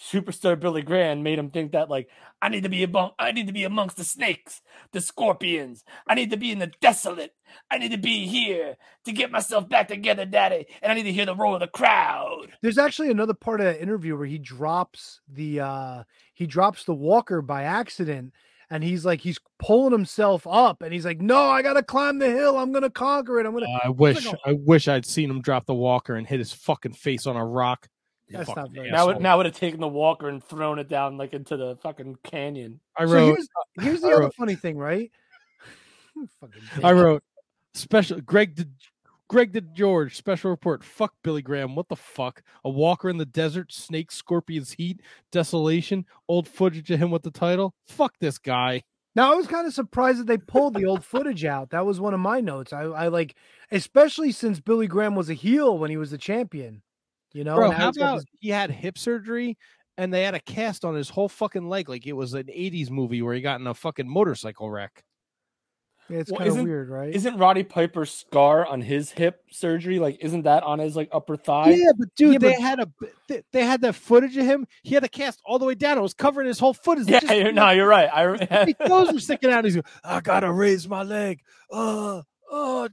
superstar 0.00 0.58
Billy 0.58 0.82
Graham 0.82 1.22
made 1.22 1.38
him 1.38 1.50
think 1.50 1.72
that, 1.72 1.90
like, 1.90 2.08
I 2.40 2.48
need 2.48 2.62
to 2.62 2.68
be 2.68 2.84
among, 2.84 3.10
I 3.18 3.32
need 3.32 3.48
to 3.48 3.52
be 3.52 3.64
amongst 3.64 3.96
the 3.96 4.04
snakes, 4.04 4.60
the 4.92 5.00
scorpions. 5.00 5.84
I 6.06 6.14
need 6.14 6.30
to 6.30 6.36
be 6.36 6.52
in 6.52 6.58
the 6.60 6.72
desolate. 6.80 7.34
I 7.70 7.78
need 7.78 7.90
to 7.92 7.98
be 7.98 8.26
here 8.26 8.76
to 9.04 9.12
get 9.12 9.30
myself 9.30 9.68
back 9.68 9.88
together, 9.88 10.24
Daddy, 10.24 10.66
and 10.82 10.92
I 10.92 10.94
need 10.94 11.04
to 11.04 11.12
hear 11.12 11.26
the 11.26 11.34
roar 11.34 11.54
of 11.54 11.60
the 11.60 11.66
crowd. 11.66 12.48
There's 12.62 12.78
actually 12.78 13.10
another 13.10 13.34
part 13.34 13.60
of 13.60 13.66
that 13.66 13.80
interview 13.82 14.16
where 14.16 14.26
he 14.26 14.38
drops 14.38 15.20
the 15.28 15.60
uh 15.60 16.02
he 16.34 16.46
drops 16.46 16.84
the 16.84 16.94
walker 16.94 17.42
by 17.42 17.64
accident 17.64 18.32
and 18.70 18.84
he's 18.84 19.04
like 19.04 19.20
he's 19.20 19.38
pulling 19.58 19.92
himself 19.92 20.46
up 20.46 20.82
and 20.82 20.92
he's 20.92 21.06
like, 21.06 21.20
No, 21.20 21.40
I 21.46 21.62
gotta 21.62 21.82
climb 21.82 22.18
the 22.18 22.30
hill. 22.30 22.58
I'm 22.58 22.70
gonna 22.70 22.90
conquer 22.90 23.40
it. 23.40 23.46
I'm 23.46 23.52
gonna 23.54 23.66
I 23.82 23.88
wish 23.88 24.26
like 24.26 24.34
a- 24.34 24.48
I 24.50 24.52
wish 24.52 24.86
I'd 24.86 25.06
seen 25.06 25.30
him 25.30 25.40
drop 25.40 25.66
the 25.66 25.74
walker 25.74 26.14
and 26.14 26.26
hit 26.26 26.38
his 26.38 26.52
fucking 26.52 26.92
face 26.92 27.26
on 27.26 27.36
a 27.36 27.44
rock. 27.44 27.88
That's 28.30 28.54
not 28.54 28.70
very 28.70 28.90
Now, 28.90 29.08
it, 29.10 29.20
now 29.20 29.36
would 29.36 29.46
have 29.46 29.56
taken 29.56 29.80
the 29.80 29.88
walker 29.88 30.28
and 30.28 30.42
thrown 30.42 30.78
it 30.78 30.88
down 30.88 31.16
like 31.16 31.32
into 31.32 31.56
the 31.56 31.76
fucking 31.82 32.18
canyon. 32.24 32.80
I 32.96 33.06
so 33.06 33.12
wrote 33.12 33.26
here's 33.26 33.48
here's 33.80 34.00
the 34.00 34.08
I 34.08 34.12
other 34.12 34.22
wrote- 34.24 34.34
funny 34.34 34.54
thing, 34.54 34.76
right? 34.78 35.10
I 36.84 36.92
wrote 36.92 37.22
special 37.74 38.20
Greg 38.20 38.54
did 38.54 38.72
Greg 39.28 39.52
did 39.52 39.74
George 39.74 40.16
special 40.16 40.50
report. 40.50 40.82
Fuck 40.82 41.12
Billy 41.22 41.42
Graham. 41.42 41.76
What 41.76 41.88
the 41.88 41.96
fuck? 41.96 42.42
A 42.64 42.70
walker 42.70 43.10
in 43.10 43.18
the 43.18 43.26
desert, 43.26 43.72
snake, 43.72 44.10
scorpions, 44.10 44.72
heat, 44.72 45.02
desolation. 45.30 46.06
Old 46.28 46.48
footage 46.48 46.90
of 46.90 46.98
him 46.98 47.10
with 47.10 47.22
the 47.22 47.30
title. 47.30 47.74
Fuck 47.86 48.14
this 48.20 48.38
guy. 48.38 48.82
Now 49.14 49.32
I 49.32 49.36
was 49.36 49.46
kind 49.46 49.66
of 49.66 49.74
surprised 49.74 50.20
that 50.20 50.26
they 50.26 50.38
pulled 50.38 50.74
the 50.74 50.86
old 50.86 51.04
footage 51.04 51.44
out. 51.44 51.70
That 51.70 51.84
was 51.84 52.00
one 52.00 52.14
of 52.14 52.20
my 52.20 52.40
notes. 52.40 52.72
I, 52.72 52.82
I 52.82 53.08
like, 53.08 53.34
especially 53.70 54.32
since 54.32 54.60
Billy 54.60 54.86
Graham 54.86 55.14
was 55.14 55.28
a 55.28 55.34
heel 55.34 55.76
when 55.76 55.90
he 55.90 55.96
was 55.96 56.10
the 56.10 56.18
champion. 56.18 56.82
You 57.32 57.44
know, 57.44 57.56
Bro, 57.56 57.70
how 57.72 57.86
he's 57.88 57.96
about 57.96 58.16
this- 58.16 58.24
he 58.40 58.48
had 58.50 58.70
hip 58.70 58.96
surgery 58.98 59.56
and 59.96 60.12
they 60.12 60.22
had 60.24 60.34
a 60.34 60.40
cast 60.40 60.84
on 60.84 60.94
his 60.94 61.10
whole 61.10 61.28
fucking 61.28 61.68
leg 61.68 61.88
like 61.88 62.06
it 62.06 62.12
was 62.14 62.34
an 62.34 62.46
80s 62.48 62.90
movie 62.90 63.20
where 63.22 63.34
he 63.34 63.40
got 63.40 63.60
in 63.60 63.66
a 63.66 63.74
fucking 63.74 64.08
motorcycle 64.08 64.70
wreck. 64.70 65.04
Yeah, 66.08 66.20
it's 66.20 66.30
Well, 66.32 66.38
kind 66.38 66.50
of 66.60 66.64
weird, 66.64 66.88
right? 66.88 67.14
Isn't 67.14 67.36
Roddy 67.36 67.62
Piper's 67.64 68.10
scar 68.10 68.64
on 68.64 68.80
his 68.80 69.10
hip 69.10 69.42
surgery 69.50 69.98
like? 69.98 70.16
Isn't 70.24 70.44
that 70.44 70.62
on 70.62 70.78
his 70.78 70.96
like 70.96 71.10
upper 71.12 71.36
thigh? 71.36 71.72
Yeah, 71.72 71.90
but 71.98 72.14
dude, 72.14 72.32
Yeah, 72.32 72.38
they 72.38 72.52
but- 72.54 72.60
had 72.62 72.80
a 72.80 72.88
they, 73.28 73.42
they 73.52 73.62
had 73.66 73.82
that 73.82 73.94
footage 73.94 74.34
of 74.38 74.46
him. 74.46 74.66
He 74.82 74.94
had 74.94 75.04
a 75.04 75.08
cast 75.08 75.42
all 75.44 75.58
the 75.58 75.66
way 75.66 75.74
down. 75.74 75.98
It 75.98 76.00
was 76.00 76.14
covering 76.14 76.46
his 76.46 76.58
whole 76.58 76.72
foot. 76.72 76.96
His 76.96 77.10
Yeah, 77.10 77.30
you're- 77.30 77.52
no, 77.52 77.68
you're 77.72 77.86
right. 77.86 78.08
I 78.10 78.64
his 78.64 78.74
toes 78.86 79.12
were 79.12 79.20
sticking 79.20 79.50
out. 79.50 79.66
He's 79.66 79.74
going, 79.74 79.84
I 80.02 80.20
gotta 80.20 80.50
raise 80.50 80.88
my 80.88 81.02
leg. 81.02 81.40
Uh, 81.70 82.22
uh, 82.50 82.88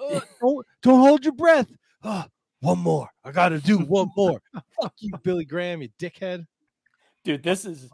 uh 0.00 0.20
don't, 0.40 0.66
don't 0.82 1.00
hold 1.00 1.24
your 1.24 1.34
breath. 1.34 1.66
Uh, 2.04 2.24
one 2.62 2.78
more. 2.78 3.10
I 3.24 3.32
gotta 3.32 3.58
do 3.60 3.78
one 3.78 4.10
more. 4.16 4.40
Fuck 4.80 4.94
you, 4.98 5.12
Billy 5.22 5.44
Graham, 5.44 5.82
you 5.82 5.88
dickhead. 5.98 6.46
dude, 7.24 7.42
this 7.42 7.64
is 7.64 7.90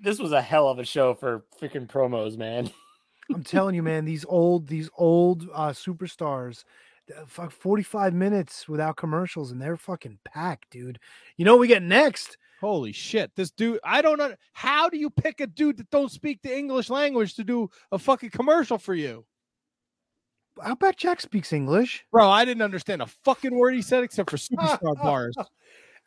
this 0.00 0.18
was 0.18 0.32
a 0.32 0.40
hell 0.40 0.68
of 0.68 0.78
a 0.78 0.84
show 0.84 1.12
for 1.12 1.44
freaking 1.60 1.86
promos, 1.86 2.38
man. 2.38 2.70
I'm 3.34 3.44
telling 3.44 3.74
you, 3.74 3.82
man, 3.82 4.04
these 4.04 4.24
old 4.24 4.66
these 4.66 4.88
old 4.96 5.46
uh 5.52 5.70
superstars, 5.70 6.64
fuck 7.26 7.52
45 7.52 8.14
minutes 8.14 8.68
without 8.68 8.96
commercials, 8.96 9.52
and 9.52 9.60
they're 9.60 9.76
fucking 9.76 10.18
packed, 10.24 10.70
dude. 10.70 10.98
You 11.36 11.44
know 11.44 11.52
what 11.54 11.60
we 11.60 11.68
get 11.68 11.82
next? 11.82 12.38
Holy 12.60 12.92
shit. 12.92 13.30
This 13.36 13.50
dude, 13.50 13.80
I 13.82 14.02
don't 14.02 14.18
know. 14.18 14.34
How 14.52 14.88
do 14.88 14.98
you 14.98 15.10
pick 15.10 15.40
a 15.40 15.46
dude 15.46 15.78
that 15.78 15.90
don't 15.90 16.10
speak 16.10 16.40
the 16.42 16.56
English 16.56 16.90
language 16.90 17.34
to 17.36 17.44
do 17.44 17.70
a 17.90 17.98
fucking 17.98 18.30
commercial 18.30 18.78
for 18.78 18.94
you? 18.94 19.24
Outback 20.62 20.96
Jack 20.96 21.20
speaks 21.20 21.52
English. 21.52 22.04
Bro, 22.10 22.28
I 22.30 22.44
didn't 22.44 22.62
understand 22.62 23.02
a 23.02 23.06
fucking 23.06 23.54
word 23.54 23.74
he 23.74 23.82
said 23.82 24.02
except 24.04 24.30
for 24.30 24.36
superstar 24.36 24.94
bars. 25.02 25.36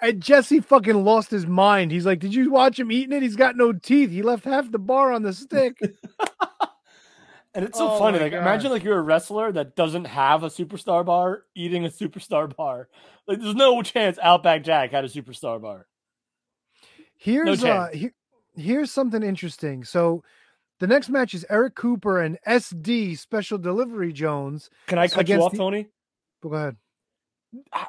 And 0.01 0.21
Jesse 0.21 0.59
fucking 0.59 1.03
lost 1.03 1.31
his 1.31 1.47
mind. 1.47 1.91
He's 1.91 2.05
like, 2.05 2.19
Did 2.19 2.33
you 2.33 2.51
watch 2.51 2.79
him 2.79 2.91
eating 2.91 3.15
it? 3.15 3.23
He's 3.23 3.35
got 3.35 3.55
no 3.55 3.73
teeth. 3.73 4.09
He 4.09 4.21
left 4.21 4.45
half 4.45 4.71
the 4.71 4.79
bar 4.79 5.11
on 5.11 5.23
the 5.23 5.33
stick. 5.33 5.77
And 7.55 7.65
it's 7.65 7.77
so 7.77 7.87
Oh 7.87 7.99
funny. 7.99 8.17
my 8.17 8.23
Like, 8.25 8.33
imagine 8.33 8.71
like 8.71 8.83
you're 8.83 8.97
a 8.97 9.01
wrestler 9.01 9.51
that 9.51 9.75
doesn't 9.75 10.05
have 10.05 10.41
a 10.41 10.47
superstar 10.47 11.05
bar 11.05 11.43
eating 11.53 11.85
a 11.85 11.89
superstar 11.89 12.53
bar. 12.55 12.89
Like, 13.27 13.39
there's 13.39 13.53
no 13.55 13.81
chance 13.83 14.17
Outback 14.21 14.63
Jack 14.63 14.91
had 14.91 15.05
a 15.05 15.07
superstar 15.07 15.61
bar. 15.61 15.85
Here's 17.15 17.63
uh 17.63 17.89
here, 17.93 18.13
here's 18.55 18.91
something 18.91 19.21
interesting. 19.21 19.83
So 19.83 20.23
the 20.79 20.87
next 20.87 21.09
match 21.09 21.33
is 21.33 21.45
Eric 21.49 21.75
Cooper 21.75 22.19
and 22.21 22.37
SD 22.47 23.17
Special 23.17 23.57
Delivery 23.57 24.13
Jones. 24.13 24.69
Can 24.87 24.97
I 24.97 25.07
cut 25.07 25.27
you 25.27 25.41
off, 25.41 25.51
the- 25.51 25.57
Tony? 25.57 25.87
Go 26.41 26.53
ahead. 26.53 26.77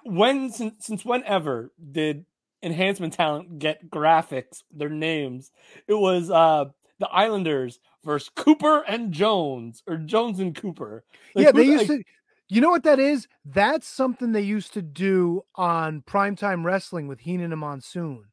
When 0.05 0.51
since 0.51 0.85
since 0.85 1.05
whenever 1.05 1.73
did 1.91 2.27
enhancement 2.63 3.15
talent 3.15 3.59
get 3.59 3.91
graphics, 3.91 4.63
their 4.71 4.91
names? 4.91 5.51
It 5.89 5.95
was 5.95 6.31
uh 6.31 6.67
the 6.99 7.09
Islanders 7.09 7.81
versus 8.05 8.31
Cooper 8.37 8.85
and 8.87 9.13
Jones 9.13 9.83
or 9.87 9.97
Jones 9.97 10.39
and 10.39 10.55
Cooper. 10.55 11.05
Like, 11.35 11.47
yeah, 11.47 11.53
they 11.53 11.65
used 11.65 11.89
like, 11.89 12.01
to. 12.01 12.05
You 12.49 12.61
know 12.61 12.71
what 12.71 12.85
that 12.85 12.99
is? 12.99 13.27
That's 13.47 13.89
something 13.89 14.33
they 14.33 14.43
used 14.43 14.75
to 14.75 14.83
do 14.83 15.43
on 15.55 16.03
primetime 16.03 16.63
wrestling 16.63 17.09
with 17.09 17.21
Heenan 17.21 17.53
and 17.53 17.61
Monsoon. 17.61 18.27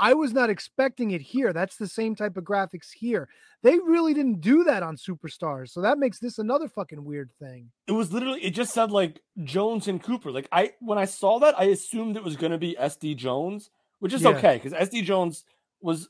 I 0.00 0.14
was 0.14 0.32
not 0.32 0.50
expecting 0.50 1.10
it 1.12 1.20
here. 1.20 1.52
That's 1.52 1.76
the 1.76 1.86
same 1.86 2.14
type 2.16 2.36
of 2.36 2.44
graphics 2.44 2.88
here. 2.92 3.28
They 3.62 3.78
really 3.78 4.14
didn't 4.14 4.40
do 4.40 4.64
that 4.64 4.82
on 4.82 4.96
Superstars, 4.96 5.68
so 5.68 5.82
that 5.82 5.98
makes 5.98 6.18
this 6.18 6.38
another 6.38 6.66
fucking 6.66 7.04
weird 7.04 7.30
thing. 7.38 7.70
It 7.86 7.92
was 7.92 8.10
literally 8.12 8.42
it 8.42 8.50
just 8.54 8.72
said 8.72 8.90
like 8.90 9.20
Jones 9.44 9.86
and 9.86 10.02
Cooper. 10.02 10.32
Like 10.32 10.48
I 10.50 10.72
when 10.80 10.96
I 10.96 11.04
saw 11.04 11.38
that, 11.40 11.58
I 11.60 11.64
assumed 11.64 12.16
it 12.16 12.24
was 12.24 12.36
gonna 12.36 12.56
be 12.58 12.74
SD 12.80 13.16
Jones, 13.16 13.70
which 13.98 14.14
is 14.14 14.22
Yeah. 14.22 14.30
okay 14.30 14.54
because 14.62 14.72
SD 14.72 15.04
Jones 15.04 15.44
was, 15.82 16.08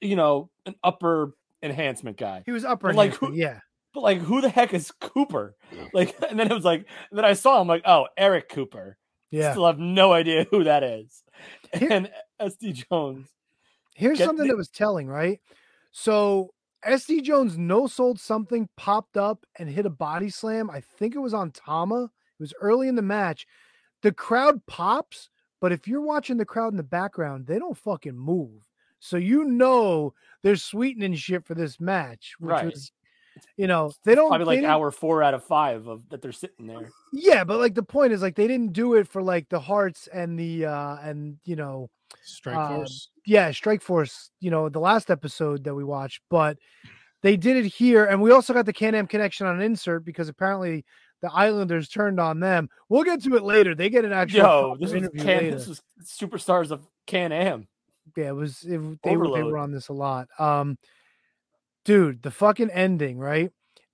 you 0.00 0.14
know, 0.14 0.50
an 0.66 0.76
upper 0.84 1.34
enhancement 1.62 2.16
guy. 2.16 2.44
He 2.46 2.52
was 2.52 2.64
upper 2.64 2.92
like 2.94 3.14
who, 3.14 3.32
yeah. 3.32 3.58
But 3.92 4.02
like 4.04 4.18
who 4.18 4.40
the 4.40 4.48
heck 4.48 4.72
is 4.72 4.92
Cooper? 5.00 5.56
Like 5.92 6.16
and 6.30 6.38
then 6.38 6.48
it 6.48 6.54
was 6.54 6.64
like 6.64 6.86
then 7.10 7.24
I 7.24 7.32
saw 7.32 7.60
him 7.60 7.66
like, 7.66 7.82
oh, 7.84 8.06
Eric 8.16 8.48
Cooper. 8.50 8.96
Yeah. 9.32 9.50
Still 9.50 9.66
have 9.66 9.80
no 9.80 10.12
idea 10.12 10.46
who 10.48 10.62
that 10.62 10.84
is. 10.84 11.24
And 11.72 12.08
SD 12.40 12.84
Jones. 12.90 13.28
Here's 13.94 14.18
Get 14.18 14.24
something 14.26 14.46
the- 14.46 14.52
that 14.52 14.56
was 14.58 14.68
telling, 14.70 15.06
right? 15.08 15.40
So 15.92 16.52
SD 16.84 17.22
Jones 17.22 17.56
no 17.56 17.86
sold 17.86 18.18
something, 18.20 18.68
popped 18.76 19.16
up 19.16 19.46
and 19.58 19.68
hit 19.68 19.86
a 19.86 19.90
body 19.90 20.28
slam. 20.30 20.68
I 20.70 20.80
think 20.80 21.14
it 21.14 21.20
was 21.20 21.34
on 21.34 21.50
Tama. 21.52 22.04
It 22.04 22.40
was 22.40 22.52
early 22.60 22.88
in 22.88 22.94
the 22.96 23.02
match. 23.02 23.46
The 24.02 24.12
crowd 24.12 24.64
pops, 24.66 25.30
but 25.60 25.72
if 25.72 25.86
you're 25.88 26.02
watching 26.02 26.36
the 26.36 26.44
crowd 26.44 26.72
in 26.72 26.76
the 26.76 26.82
background, 26.82 27.46
they 27.46 27.58
don't 27.58 27.78
fucking 27.78 28.16
move. 28.16 28.66
So 28.98 29.16
you 29.16 29.44
know 29.44 30.12
they're 30.42 30.56
sweetening 30.56 31.14
shit 31.14 31.44
for 31.44 31.54
this 31.54 31.78
match, 31.80 32.34
which 32.38 32.50
Right. 32.50 32.66
was, 32.66 32.90
you 33.56 33.66
know, 33.66 33.92
they 34.04 34.14
don't 34.14 34.28
Probably 34.28 34.46
like 34.46 34.56
didn't- 34.58 34.70
hour 34.70 34.90
four 34.90 35.22
out 35.22 35.34
of 35.34 35.44
five 35.44 35.86
of 35.86 36.08
that 36.10 36.22
they're 36.22 36.32
sitting 36.32 36.66
there. 36.66 36.90
Yeah, 37.12 37.44
but 37.44 37.58
like 37.58 37.74
the 37.74 37.82
point 37.82 38.12
is 38.12 38.22
like 38.22 38.36
they 38.36 38.46
didn't 38.48 38.72
do 38.72 38.94
it 38.94 39.08
for 39.08 39.22
like 39.22 39.48
the 39.48 39.60
hearts 39.60 40.08
and 40.12 40.38
the 40.38 40.66
uh 40.66 40.96
and 41.02 41.38
you 41.44 41.56
know 41.56 41.88
Strike 42.24 42.56
uh, 42.56 42.76
Force. 42.76 43.08
Yeah, 43.26 43.50
Strike 43.50 43.82
Force, 43.82 44.30
you 44.40 44.50
know, 44.50 44.68
the 44.68 44.80
last 44.80 45.10
episode 45.10 45.64
that 45.64 45.74
we 45.74 45.84
watched, 45.84 46.20
but 46.30 46.56
they 47.22 47.36
did 47.36 47.56
it 47.56 47.66
here 47.68 48.04
and 48.04 48.20
we 48.20 48.30
also 48.32 48.52
got 48.52 48.66
the 48.66 48.72
Can-Am 48.72 49.06
connection 49.06 49.46
on 49.46 49.56
an 49.56 49.62
insert 49.62 50.04
because 50.04 50.28
apparently 50.28 50.84
the 51.22 51.32
Islanders 51.32 51.88
turned 51.88 52.20
on 52.20 52.38
them. 52.40 52.68
We'll 52.90 53.02
get 53.02 53.22
to 53.24 53.34
it 53.36 53.42
later. 53.42 53.74
They 53.74 53.88
get 53.90 54.04
an 54.04 54.12
actual 54.12 54.38
Yo, 54.38 54.44
proper 54.44 54.78
this 54.80 54.92
was 54.92 55.02
interview 55.02 55.20
Can 55.22 55.26
later. 55.44 55.50
this 55.56 55.66
was 55.68 55.82
superstars 56.04 56.70
of 56.70 56.86
Can 57.06 57.32
Am. 57.32 57.66
Yeah, 58.16 58.28
it 58.28 58.36
was 58.36 58.62
it, 58.64 58.78
they, 59.02 59.16
were, 59.16 59.30
they 59.34 59.42
were 59.42 59.56
on 59.58 59.72
this 59.72 59.88
a 59.88 59.94
lot. 59.94 60.28
Um 60.38 60.76
dude, 61.84 62.22
the 62.22 62.30
fucking 62.30 62.70
ending, 62.70 63.18
right? 63.18 63.50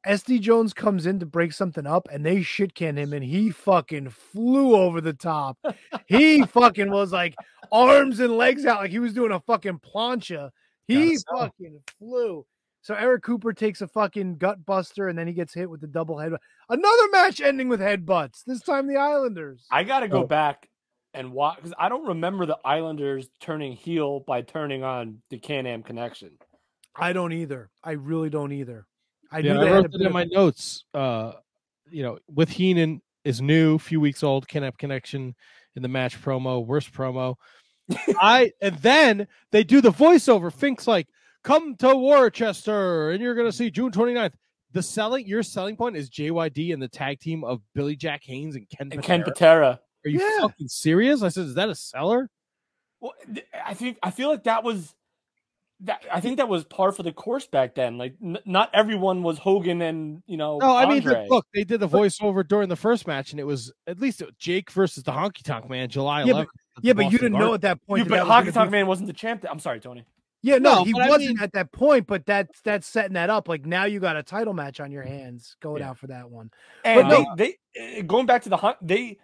SD 0.06 0.40
Jones 0.40 0.72
comes 0.72 1.04
in 1.04 1.18
to 1.20 1.26
break 1.26 1.52
something 1.52 1.86
up 1.86 2.08
and 2.10 2.24
they 2.24 2.40
shit 2.42 2.74
can 2.74 2.96
him 2.96 3.12
and 3.12 3.22
he 3.22 3.50
fucking 3.50 4.08
flew 4.08 4.74
over 4.74 5.00
the 5.02 5.12
top. 5.12 5.58
he 6.06 6.42
fucking 6.46 6.90
was 6.90 7.12
like 7.12 7.34
arms 7.70 8.18
and 8.20 8.34
legs 8.36 8.64
out 8.64 8.80
like 8.80 8.90
he 8.90 8.98
was 8.98 9.12
doing 9.12 9.32
a 9.32 9.40
fucking 9.40 9.78
plancha. 9.80 10.50
He 10.88 11.18
fucking 11.36 11.80
flew. 11.98 12.46
So 12.82 12.94
Eric 12.94 13.22
Cooper 13.24 13.52
takes 13.52 13.82
a 13.82 13.86
fucking 13.88 14.38
gut 14.38 14.64
buster 14.64 15.08
and 15.08 15.18
then 15.18 15.26
he 15.26 15.34
gets 15.34 15.52
hit 15.52 15.68
with 15.68 15.82
the 15.82 15.86
double 15.86 16.16
head. 16.18 16.32
Another 16.70 17.08
match 17.12 17.42
ending 17.42 17.68
with 17.68 17.80
headbutts. 17.80 18.42
This 18.46 18.62
time 18.62 18.86
the 18.88 18.96
Islanders. 18.96 19.66
I 19.70 19.84
got 19.84 20.00
to 20.00 20.08
go 20.08 20.22
Oh. 20.22 20.26
back 20.26 20.66
and 21.12 21.30
watch 21.32 21.56
because 21.56 21.74
I 21.78 21.90
don't 21.90 22.06
remember 22.06 22.46
the 22.46 22.58
Islanders 22.64 23.28
turning 23.40 23.72
heel 23.72 24.20
by 24.20 24.40
turning 24.40 24.82
on 24.82 25.18
the 25.28 25.38
Can 25.38 25.66
Am 25.66 25.82
connection. 25.82 26.38
I 26.96 27.12
don't 27.12 27.32
either. 27.32 27.70
I 27.82 27.92
really 27.92 28.30
don't 28.30 28.52
either. 28.52 28.86
I 29.32 29.38
yeah, 29.38 29.54
knew 29.54 29.60
I 29.60 29.70
wrote 29.70 29.94
a 29.94 29.96
it 29.96 30.06
in 30.06 30.12
my 30.12 30.24
notes. 30.24 30.84
Uh, 30.92 31.32
you 31.90 32.02
know, 32.02 32.18
with 32.32 32.48
Heenan 32.48 33.00
is 33.24 33.40
new, 33.40 33.78
few 33.78 34.00
weeks 34.00 34.22
old. 34.22 34.48
Can 34.48 34.70
connection 34.72 35.34
in 35.76 35.82
the 35.82 35.88
match 35.88 36.20
promo, 36.20 36.64
worst 36.64 36.92
promo. 36.92 37.36
I 38.20 38.52
and 38.62 38.76
then 38.78 39.28
they 39.52 39.64
do 39.64 39.80
the 39.80 39.92
voiceover. 39.92 40.52
Fink's 40.52 40.86
like, 40.86 41.06
"Come 41.44 41.76
to 41.76 41.96
Worcester, 41.96 43.10
and 43.10 43.22
you're 43.22 43.34
gonna 43.34 43.52
see 43.52 43.70
June 43.70 43.90
29th." 43.92 44.34
The 44.72 44.82
selling 44.82 45.26
your 45.26 45.42
selling 45.42 45.76
point 45.76 45.96
is 45.96 46.08
JYD 46.10 46.72
and 46.72 46.80
the 46.80 46.88
tag 46.88 47.18
team 47.18 47.42
of 47.42 47.60
Billy 47.74 47.96
Jack 47.96 48.22
Haynes 48.24 48.54
and 48.54 48.68
Ken. 48.68 48.88
And 48.92 49.02
Ken 49.02 49.22
Patera? 49.24 49.32
Patera. 49.32 49.80
Are 50.04 50.08
you 50.08 50.20
Yeah. 50.20 50.42
fucking 50.42 50.68
serious? 50.68 51.22
I 51.22 51.28
said, 51.28 51.46
"Is 51.46 51.54
that 51.54 51.68
a 51.68 51.74
seller?" 51.74 52.30
Well, 53.00 53.14
I 53.64 53.74
think 53.74 53.98
I 54.02 54.10
feel 54.10 54.28
like 54.28 54.44
that 54.44 54.62
was 54.62 54.94
that. 55.82 56.04
I 56.12 56.20
think 56.20 56.36
that 56.38 56.48
was 56.48 56.64
par 56.64 56.92
for 56.92 57.02
the 57.02 57.12
course 57.12 57.46
back 57.46 57.74
then. 57.74 57.98
Like, 57.98 58.14
n- 58.22 58.38
not 58.44 58.70
everyone 58.74 59.22
was 59.22 59.38
Hogan 59.38 59.82
and 59.82 60.22
you 60.26 60.36
know. 60.36 60.58
No, 60.58 60.76
I 60.76 60.86
mean, 60.86 61.02
look, 61.28 61.46
they 61.54 61.64
did 61.64 61.80
the 61.80 61.88
voiceover 61.88 62.46
during 62.46 62.68
the 62.68 62.76
first 62.76 63.06
match, 63.06 63.30
and 63.32 63.40
it 63.40 63.44
was 63.44 63.72
at 63.86 64.00
least 64.00 64.20
it 64.20 64.26
was 64.26 64.34
Jake 64.38 64.70
versus 64.70 65.02
the 65.04 65.12
Honky 65.12 65.42
Tonk 65.42 65.68
Man, 65.68 65.88
July 65.88 66.22
11th. 66.22 66.26
Yeah, 66.26 66.32
but, 66.34 66.48
yeah, 66.82 66.92
but 66.92 67.12
you 67.12 67.18
didn't 67.18 67.38
know 67.38 67.54
at 67.54 67.62
that 67.62 67.84
point. 67.86 68.04
You, 68.04 68.10
that 68.10 68.26
but 68.26 68.44
Honky 68.44 68.52
Tonk 68.52 68.70
be- 68.70 68.78
Man 68.78 68.86
wasn't 68.86 69.06
the 69.06 69.12
champ. 69.12 69.44
I'm 69.48 69.58
sorry, 69.60 69.80
Tony. 69.80 70.04
Yeah, 70.42 70.56
no, 70.56 70.76
No, 70.76 70.84
he 70.84 70.94
wasn't 70.94 71.18
mean- 71.34 71.42
at 71.42 71.52
that 71.52 71.70
point, 71.70 72.06
but 72.06 72.24
that's 72.24 72.60
that's 72.62 72.86
setting 72.86 73.12
that 73.12 73.28
up. 73.28 73.46
Like 73.48 73.66
now 73.66 73.84
you 73.84 74.00
got 74.00 74.16
a 74.16 74.22
title 74.22 74.54
match 74.54 74.80
on 74.80 74.90
your 74.90 75.02
hands 75.02 75.56
going 75.60 75.82
out 75.82 75.98
for 75.98 76.06
that 76.06 76.30
one. 76.30 76.50
And 76.84 77.02
But 77.02 77.08
no, 77.08 77.34
they, 77.36 77.56
they 77.74 77.98
uh, 77.98 78.02
going 78.02 78.26
back 78.26 78.42
to 78.44 78.48
the 78.48 78.56
Hon- 78.56 78.76
they 78.80 79.18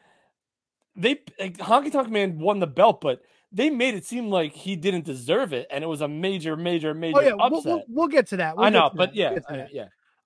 they 0.94 1.20
like, 1.38 1.56
Honky 1.58 1.90
Tonk 1.92 2.10
Man 2.10 2.38
won 2.38 2.58
the 2.58 2.66
belt, 2.66 3.00
but 3.00 3.22
they 3.52 3.70
made 3.70 3.94
it 3.94 4.05
seem 4.05 4.28
like 4.28 4.52
he 4.52 4.76
didn't 4.76 5.05
deserve 5.05 5.52
it, 5.52 5.66
and 5.70 5.83
it 5.84 5.86
was 5.86 6.00
a 6.00 6.08
major, 6.08 6.57
major, 6.57 6.92
major 6.94 7.18
oh 7.18 7.20
yeah, 7.20 7.33
we'll, 7.34 7.58
upset. 7.58 7.65
we'll, 7.73 7.83
we'll 7.89 8.08
get 8.08 8.26
to 8.28 8.36
that. 8.39 8.57
We'll 8.57 8.66
I 8.66 8.70
know, 8.70 8.91
but 8.94 9.10
that. 9.10 9.15
yeah, 9.16 9.28
We'll 9.31 9.34
get 9.39 9.47
to 9.49 9.52
I- 9.55 9.57
that. 9.58 9.75
yeah. 9.75 9.84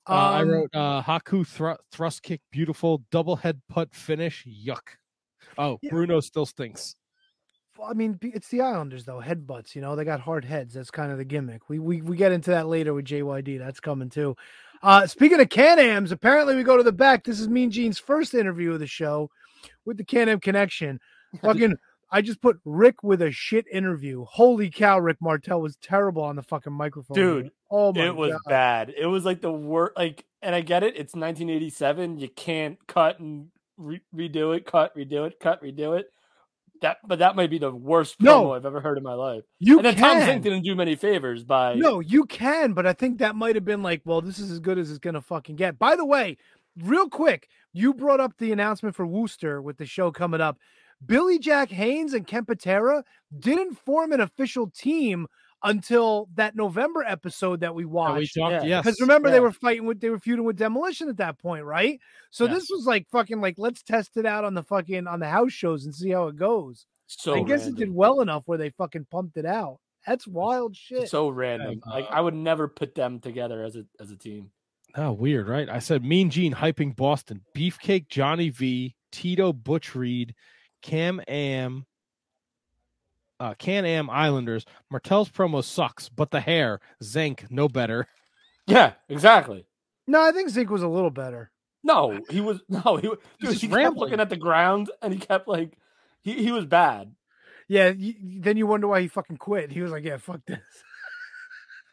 Uh, 0.09 0.13
I 0.13 0.41
Um, 0.43 0.49
wrote 0.49 0.71
uh, 0.75 1.03
Haku 1.03 1.47
thru- 1.47 1.77
thrust 1.93 2.23
kick, 2.23 2.41
beautiful 2.51 3.03
double 3.13 3.37
head 3.37 3.61
putt 3.69 3.95
finish. 3.95 4.47
Yuck. 4.67 4.97
Oh, 5.59 5.79
Bruno 5.91 6.21
still 6.21 6.47
stinks. 6.47 6.97
I 7.87 7.93
mean, 7.95 8.19
it's 8.23 8.49
the 8.49 8.63
Islanders 8.63 9.05
though. 9.05 9.21
Headbutts, 9.21 9.75
you 9.75 9.83
know, 9.83 9.97
they 9.97 10.05
got 10.05 10.21
hard 10.21 10.45
heads. 10.45 10.75
That's 10.75 10.91
kind 10.91 11.13
of 11.13 11.19
the 11.19 11.25
gimmick. 11.25 11.69
We 11.69 11.79
we 11.79 12.01
we 12.03 12.17
get 12.17 12.33
into 12.33 12.51
that 12.51 12.67
later 12.67 12.93
with 12.95 13.05
JYD. 13.07 13.59
That's 13.59 13.79
coming 13.81 14.09
too. 14.11 14.37
Uh 14.83 15.07
speaking 15.07 15.39
of 15.41 15.49
Can-Ams, 15.51 16.13
apparently 16.13 16.57
we 16.57 16.63
go 16.63 16.77
to 16.79 16.83
the 16.83 16.93
back. 16.93 17.25
This 17.25 17.39
is 17.41 17.49
Mean 17.49 17.71
Gene's 17.71 17.99
first 17.99 18.35
interview 18.35 18.73
of 18.73 18.81
the 18.81 18.87
show 18.87 19.31
with 19.85 19.97
the 19.99 20.05
Can-Am 20.05 20.41
connection. 20.41 20.99
Fucking 21.43 21.77
I 22.13 22.23
just 22.23 22.41
put 22.41 22.59
Rick 22.65 23.03
with 23.05 23.23
a 23.23 23.31
shit 23.31 23.67
interview. 23.71 24.25
Holy 24.29 24.69
cow, 24.71 24.99
Rick 24.99 25.19
Martel 25.21 25.61
was 25.61 25.77
terrible 25.77 26.23
on 26.23 26.37
the 26.37 26.43
fucking 26.43 26.73
microphone. 26.73 27.15
Dude, 27.15 27.51
Oh 27.71 27.93
my 27.93 28.01
God. 28.01 28.07
it 28.07 28.17
was 28.17 28.33
God. 28.33 28.41
bad. 28.49 28.95
It 28.97 29.07
was 29.07 29.25
like 29.25 29.41
the 29.41 29.53
worst. 29.53 29.97
Like, 29.97 30.25
and 30.43 30.55
I 30.55 30.61
get 30.61 30.83
it. 30.83 30.95
It's 30.97 31.15
1987. 31.15 32.19
You 32.19 32.29
can't 32.29 32.79
cut 32.89 33.21
and 33.21 33.49
re- 33.77 34.01
redo 34.15 34.57
it. 34.57 34.67
Cut, 34.67 34.97
redo 34.97 35.27
it. 35.27 35.39
Cut, 35.39 35.63
redo 35.63 35.99
it. 35.99 36.07
That, 36.83 36.97
but 37.07 37.19
that 37.19 37.37
might 37.37 37.51
be 37.51 37.59
the 37.59 37.71
worst 37.71 38.19
promo 38.19 38.25
No. 38.25 38.53
I've 38.55 38.65
ever 38.65 38.81
heard 38.81 38.97
in 38.97 39.05
my 39.05 39.13
life. 39.13 39.43
You 39.59 39.77
and 39.79 39.85
then 39.87 39.97
Tom 39.97 40.19
can. 40.19 40.41
Zenk 40.41 40.43
didn't 40.43 40.63
do 40.63 40.75
many 40.75 40.97
favors 40.97 41.45
by 41.45 41.75
No, 41.75 42.01
you 42.01 42.25
can, 42.25 42.73
but 42.73 42.87
I 42.87 42.95
think 42.95 43.19
that 43.19 43.37
might 43.37 43.55
have 43.55 43.67
been 43.67 43.83
like, 43.83 44.01
well, 44.07 44.23
this 44.23 44.39
is 44.39 44.51
as 44.51 44.61
good 44.61 44.79
as 44.79 44.89
it's 44.91 44.99
gonna 44.99 45.21
fucking 45.21 45.57
get. 45.57 45.79
By 45.79 45.95
the 45.95 46.07
way, 46.07 46.39
real 46.83 47.11
quick, 47.11 47.49
you 47.75 47.93
brought 47.93 48.19
up 48.19 48.33
the 48.39 48.51
announcement 48.51 48.97
for 48.97 49.07
Worcester 49.07 49.61
with 49.61 49.77
the 49.77 49.85
show 49.85 50.11
coming 50.11 50.41
up. 50.41 50.57
Billy 51.05 51.39
Jack 51.39 51.71
Haynes 51.71 52.13
and 52.15 52.27
Ken 52.27 52.45
Patera 52.45 53.05
didn't 53.39 53.75
form 53.77 54.13
an 54.13 54.21
official 54.21 54.69
team 54.71 55.27
until 55.63 56.29
that 56.35 56.57
November 56.57 57.03
episode 57.07 57.61
that 57.61 57.75
we 57.75 57.85
watched. 57.85 58.35
talked- 58.35 58.65
yes, 58.65 58.83
Because 58.85 59.01
remember 59.01 59.31
they 59.31 59.41
were 59.41 59.53
fighting 59.53 59.87
with 59.87 60.01
they 60.01 60.09
were 60.11 60.19
feuding 60.19 60.45
with 60.45 60.57
demolition 60.57 61.09
at 61.09 61.19
that 61.19 61.39
point, 61.39 61.65
right? 61.65 62.01
So 62.31 62.47
this 62.47 62.69
was 62.71 62.87
like 62.87 63.07
fucking 63.11 63.41
like 63.41 63.57
let's 63.59 63.83
test 63.83 64.17
it 64.17 64.25
out 64.27 64.45
on 64.45 64.55
the 64.55 64.63
fucking 64.63 65.07
on 65.07 65.21
the 65.21 65.29
house 65.29 65.53
shows 65.53 65.85
and 65.85 65.95
see 65.95 66.11
how 66.11 66.29
it 66.29 66.37
goes. 66.37 66.87
So 67.07 67.35
I 67.35 67.43
guess 67.43 67.63
random. 67.65 67.75
it 67.75 67.79
did 67.87 67.95
well 67.95 68.21
enough 68.21 68.45
where 68.47 68.57
they 68.59 68.71
fucking 68.71 69.07
pumped 69.11 69.37
it 69.37 69.45
out. 69.47 69.81
That's 70.07 70.27
wild 70.27 70.75
shit. 70.77 71.11
so 71.11 71.29
random. 71.29 71.83
Like 71.87 72.07
I 72.11 72.21
would 72.23 72.35
never 72.35 72.67
put 72.67 72.95
them 72.95 73.21
together 73.21 73.63
as 73.63 73.77
a 73.77 73.85
as 74.01 74.11
a 74.11 74.17
team. 74.17 74.51
Oh, 74.97 75.13
weird, 75.13 75.47
right? 75.47 75.69
I 75.69 75.79
said 75.79 76.03
Mean 76.03 76.31
Gene 76.31 76.55
hyping 76.55 76.97
Boston, 76.97 77.43
Beefcake 77.55 78.09
Johnny 78.09 78.49
V, 78.49 78.97
Tito 79.13 79.53
Butch 79.53 79.95
Reed, 79.95 80.35
Can 80.83 81.21
Am, 81.29 81.87
uh, 83.39 83.55
Can 83.55 83.85
Am 83.85 84.11
Islanders. 84.11 84.65
Martel's 84.91 85.31
promo 85.31 85.63
sucks, 85.65 86.09
but 86.09 86.31
the 86.31 86.41
hair, 86.41 86.81
Zenk, 87.03 87.51
no 87.51 87.69
better. 87.69 88.07
Yeah, 88.67 88.93
exactly. 89.09 89.67
No, 90.07 90.23
I 90.23 90.33
think 90.33 90.49
Zeke 90.51 90.71
was 90.71 90.83
a 90.83 90.89
little 90.89 91.11
better. 91.11 91.51
No, 91.83 92.21
he 92.31 92.41
was 92.41 92.61
no, 92.69 92.97
he 92.97 93.09
was 93.09 93.19
dude, 93.41 93.51
just 93.51 93.61
he 93.63 93.69
kept 93.69 93.77
rambling. 93.77 94.01
looking 94.01 94.21
at 94.21 94.29
the 94.31 94.37
ground 94.37 94.91
and 95.03 95.13
he 95.13 95.19
kept 95.19 95.49
like 95.49 95.77
he, 96.23 96.35
he 96.35 96.53
was 96.53 96.67
bad. 96.67 97.15
Yeah, 97.69 97.91
y- 97.97 98.17
then 98.21 98.57
you 98.57 98.67
wonder 98.67 98.89
why 98.89 99.01
he 99.01 99.09
fucking 99.09 99.39
quit. 99.39 99.71
He 99.71 99.81
was 99.81 99.91
like, 99.93 100.05
"Yeah, 100.05 100.17
fuck 100.19 100.41
this." 100.47 100.59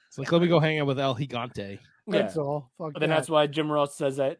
It's 0.10 0.18
like, 0.18 0.32
let 0.32 0.42
me 0.42 0.48
go 0.48 0.60
hang 0.60 0.80
out 0.80 0.88
with 0.88 1.00
El 1.00 1.16
Gigante. 1.16 1.80
That's 2.08 2.36
Yeah. 2.36 2.42
all. 2.42 2.72
Fuck 2.78 2.94
But 2.94 3.00
then 3.00 3.10
that. 3.10 3.18
that's 3.18 3.30
why 3.30 3.46
Jim 3.48 3.72
Ross 3.72 3.96
says 3.96 4.18
that 4.18 4.40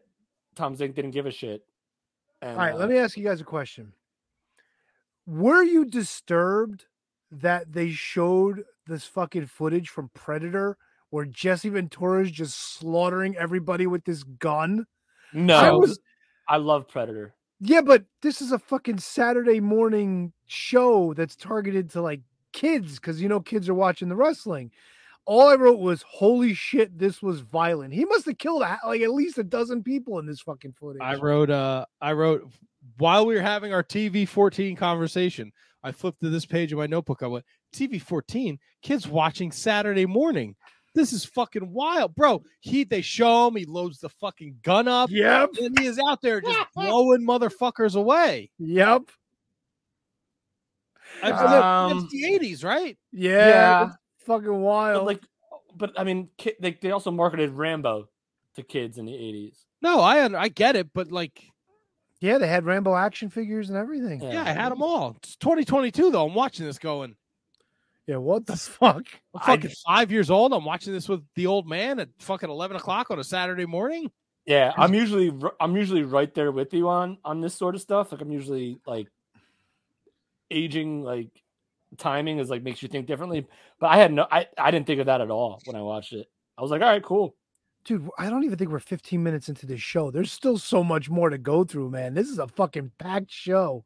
Tom 0.56 0.76
Zenk 0.76 0.94
didn't 0.94 1.12
give 1.12 1.26
a 1.26 1.30
shit. 1.30 1.62
And, 2.42 2.52
All 2.52 2.56
right, 2.58 2.74
uh, 2.74 2.78
let 2.78 2.88
me 2.88 2.98
ask 2.98 3.16
you 3.16 3.24
guys 3.24 3.40
a 3.40 3.44
question. 3.44 3.92
Were 5.28 5.62
you 5.62 5.84
disturbed 5.84 6.86
that 7.30 7.70
they 7.70 7.90
showed 7.90 8.64
this 8.86 9.04
fucking 9.04 9.44
footage 9.44 9.90
from 9.90 10.10
Predator 10.14 10.78
where 11.10 11.26
Jesse 11.26 11.68
Ventura 11.68 12.22
is 12.22 12.30
just 12.30 12.78
slaughtering 12.78 13.36
everybody 13.36 13.86
with 13.86 14.06
this 14.06 14.22
gun? 14.22 14.86
No, 15.34 15.56
I 15.58 15.70
was 15.72 16.00
I 16.48 16.56
love 16.56 16.88
Predator. 16.88 17.34
Yeah, 17.60 17.82
but 17.82 18.04
this 18.22 18.40
is 18.40 18.52
a 18.52 18.58
fucking 18.58 19.00
Saturday 19.00 19.60
morning 19.60 20.32
show 20.46 21.12
that's 21.12 21.36
targeted 21.36 21.90
to 21.90 22.00
like 22.00 22.22
kids 22.54 22.94
because 22.94 23.20
you 23.20 23.28
know 23.28 23.40
kids 23.40 23.68
are 23.68 23.74
watching 23.74 24.08
the 24.08 24.16
wrestling. 24.16 24.70
All 25.26 25.50
I 25.50 25.56
wrote 25.56 25.78
was, 25.78 26.02
"Holy 26.08 26.54
shit, 26.54 26.98
this 26.98 27.20
was 27.20 27.40
violent." 27.40 27.92
He 27.92 28.06
must 28.06 28.24
have 28.24 28.38
killed 28.38 28.62
like 28.62 29.02
at 29.02 29.12
least 29.12 29.36
a 29.36 29.44
dozen 29.44 29.82
people 29.82 30.18
in 30.20 30.24
this 30.24 30.40
fucking 30.40 30.72
footage. 30.72 31.02
I 31.02 31.16
wrote, 31.16 31.50
uh, 31.50 31.84
I 32.00 32.12
wrote 32.12 32.50
while 32.98 33.24
we 33.26 33.34
were 33.34 33.40
having 33.40 33.72
our 33.72 33.82
TV 33.82 34.26
14 34.28 34.76
conversation. 34.76 35.52
I 35.82 35.92
flipped 35.92 36.20
to 36.20 36.28
this 36.28 36.44
page 36.44 36.72
of 36.72 36.78
my 36.78 36.86
notebook. 36.86 37.22
I 37.22 37.28
went, 37.28 37.44
TV 37.72 38.02
14, 38.02 38.58
kids 38.82 39.06
watching 39.06 39.52
Saturday 39.52 40.06
morning. 40.06 40.56
This 40.94 41.12
is 41.12 41.24
fucking 41.24 41.72
wild, 41.72 42.14
bro. 42.16 42.42
He 42.60 42.82
they 42.82 43.00
show 43.02 43.46
him, 43.46 43.54
he 43.54 43.64
loads 43.64 44.00
the 44.00 44.08
fucking 44.08 44.56
gun 44.62 44.88
up. 44.88 45.10
Yep. 45.10 45.50
And 45.62 45.78
he 45.78 45.86
is 45.86 45.98
out 46.00 46.20
there 46.20 46.40
just 46.40 46.58
blowing 46.74 47.24
motherfuckers 47.24 47.94
away. 47.94 48.50
Yep. 48.58 49.02
I, 51.22 51.30
Um, 51.90 51.98
it's 51.98 52.12
the 52.12 52.22
80s, 52.24 52.64
right? 52.64 52.98
Yeah, 53.12 53.48
Yeah. 53.48 53.90
fucking 54.26 54.60
wild. 54.60 55.00
But 55.00 55.06
like, 55.06 55.22
but 55.76 55.92
I 55.98 56.04
mean, 56.04 56.28
ki- 56.36 56.56
they 56.60 56.72
they 56.72 56.90
also 56.90 57.10
marketed 57.10 57.50
Rambo 57.52 58.08
to 58.56 58.62
kids 58.62 58.98
in 58.98 59.04
the 59.06 59.14
eighties. 59.14 59.64
No, 59.80 60.00
I 60.00 60.24
I 60.36 60.48
get 60.48 60.74
it, 60.76 60.88
but 60.92 61.12
like, 61.12 61.40
yeah, 62.20 62.38
they 62.38 62.48
had 62.48 62.64
Rambo 62.64 62.94
action 62.94 63.30
figures 63.30 63.68
and 63.68 63.78
everything. 63.78 64.22
yeah, 64.22 64.42
I 64.42 64.50
had 64.50 64.72
them 64.72 64.82
all. 64.82 65.16
It's 65.18 65.36
2022 65.36 66.10
though. 66.10 66.26
I'm 66.26 66.34
watching 66.34 66.66
this 66.66 66.78
going. 66.78 67.16
Yeah, 68.06 68.16
what 68.16 68.46
the 68.46 68.56
fuck? 68.56 69.04
I'm 69.34 69.40
fucking 69.40 69.70
five 69.86 70.10
years 70.10 70.30
old. 70.30 70.54
I'm 70.54 70.64
watching 70.64 70.94
this 70.94 71.08
with 71.08 71.22
the 71.34 71.46
old 71.46 71.68
man 71.68 72.00
at 72.00 72.08
fucking 72.20 72.48
11 72.48 72.76
o'clock 72.78 73.10
on 73.10 73.18
a 73.18 73.24
Saturday 73.24 73.66
morning. 73.66 74.10
Yeah, 74.46 74.72
I'm 74.78 74.94
usually 74.94 75.30
I'm 75.60 75.76
usually 75.76 76.04
right 76.04 76.34
there 76.34 76.50
with 76.50 76.72
you 76.72 76.88
on 76.88 77.18
on 77.22 77.42
this 77.42 77.54
sort 77.54 77.74
of 77.74 77.82
stuff. 77.82 78.10
Like 78.10 78.22
I'm 78.22 78.32
usually 78.32 78.80
like 78.86 79.08
aging 80.50 81.02
like 81.02 81.28
timing 81.98 82.38
is 82.38 82.48
like 82.48 82.62
makes 82.62 82.82
you 82.82 82.88
think 82.88 83.06
differently. 83.06 83.46
But 83.78 83.88
I 83.88 83.98
had 83.98 84.10
no 84.10 84.26
I 84.30 84.46
I 84.56 84.70
didn't 84.70 84.86
think 84.86 85.00
of 85.00 85.06
that 85.06 85.20
at 85.20 85.30
all 85.30 85.60
when 85.66 85.76
I 85.76 85.82
watched 85.82 86.14
it. 86.14 86.26
I 86.56 86.62
was 86.62 86.70
like, 86.70 86.80
all 86.80 86.88
right, 86.88 87.02
cool. 87.02 87.36
Dude, 87.84 88.08
I 88.18 88.28
don't 88.28 88.44
even 88.44 88.58
think 88.58 88.70
we're 88.70 88.80
15 88.80 89.22
minutes 89.22 89.48
into 89.48 89.64
this 89.66 89.80
show. 89.80 90.10
There's 90.10 90.30
still 90.32 90.58
so 90.58 90.84
much 90.84 91.08
more 91.08 91.30
to 91.30 91.38
go 91.38 91.64
through, 91.64 91.90
man. 91.90 92.12
This 92.14 92.28
is 92.28 92.38
a 92.38 92.46
fucking 92.48 92.92
packed 92.98 93.30
show. 93.30 93.84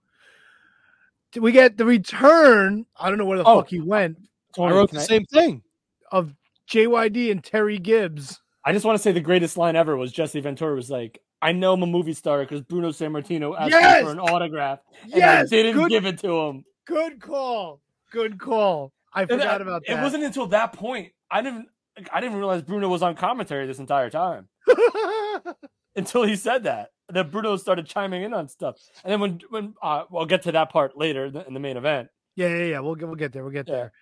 Did 1.31 1.41
we 1.41 1.53
get 1.53 1.77
the 1.77 1.85
return? 1.85 2.85
I 2.99 3.09
don't 3.09 3.19
know 3.19 3.25
where 3.25 3.39
the 3.39 3.45
Oh, 3.45 3.61
fuck 3.61 3.69
he 3.71 3.81
went. 3.81 4.19
I 4.59 4.71
wrote 4.71 4.91
the 4.91 5.01
same 5.01 5.25
thing. 5.27 5.63
Of 6.11 6.35
JYD 6.69 7.31
and 7.31 7.43
Terry 7.43 7.79
Gibbs. 7.79 8.41
I 8.65 8.73
just 8.73 8.85
want 8.85 8.97
to 8.99 9.03
say 9.03 9.13
the 9.13 9.21
greatest 9.21 9.57
line 9.57 9.77
ever 9.77 9.97
was 9.97 10.13
Jesse 10.13 10.41
Ventura 10.41 10.75
was 10.75 10.91
like, 10.91 11.21
I 11.41 11.53
know 11.53 11.73
I'm 11.73 11.83
a 11.83 11.87
movie 11.87 12.13
star 12.13 12.41
because 12.41 12.61
Bruno 12.61 12.91
Sammartino 12.91 13.57
asked 13.59 13.71
Yes! 13.71 14.03
me 14.03 14.07
for 14.07 14.13
an 14.13 14.21
autograph. 14.21 14.81
And 15.03 15.13
Yes! 15.15 15.47
I 15.47 15.57
didn't 15.57 15.75
Good- 15.75 15.91
give 15.91 16.07
it 16.07 16.19
to 16.21 16.39
him. 16.39 16.65
Good 16.85 17.21
call. 17.21 17.81
Good 18.11 18.39
call. 18.39 18.93
I 19.15 19.27
forgot 19.27 19.61
about 19.63 19.83
that. 19.87 19.99
It 19.99 20.03
wasn't 20.03 20.25
until 20.25 20.47
that 20.49 20.73
point 20.73 21.13
I 21.31 21.41
didn't 21.43 21.69
I 22.13 22.21
didn't 22.21 22.39
realize 22.39 22.63
Bruno 22.63 22.89
was 22.89 23.03
on 23.03 23.15
commentary 23.15 23.67
this 23.67 23.79
entire 23.79 24.11
time 24.11 24.49
until 25.97 26.25
he 26.25 26.37
said 26.37 26.65
that. 26.65 26.91
That 27.09 27.31
Bruno 27.31 27.57
started 27.57 27.87
chiming 27.87 28.23
in 28.23 28.33
on 28.33 28.49
stuff, 28.49 28.77
and 29.05 29.13
then 29.13 29.21
when 29.21 29.41
when 29.51 29.75
uh, 29.83 30.05
we'll 30.11 30.25
get 30.25 30.43
to 30.43 30.53
that 30.53 30.71
part 30.71 30.97
later 30.97 31.27
in 31.27 31.53
the- 31.53 31.61
main 31.61 31.77
event. 31.77 32.09
Yeah, 32.37 32.49
yeah, 32.49 32.65
yeah. 32.65 32.79
We'll 32.81 32.95
get 32.95 33.07
we'll 33.07 33.17
get 33.17 33.33
there. 33.33 33.43
We'll 33.43 33.53
get 33.53 33.67
there. 33.67 33.93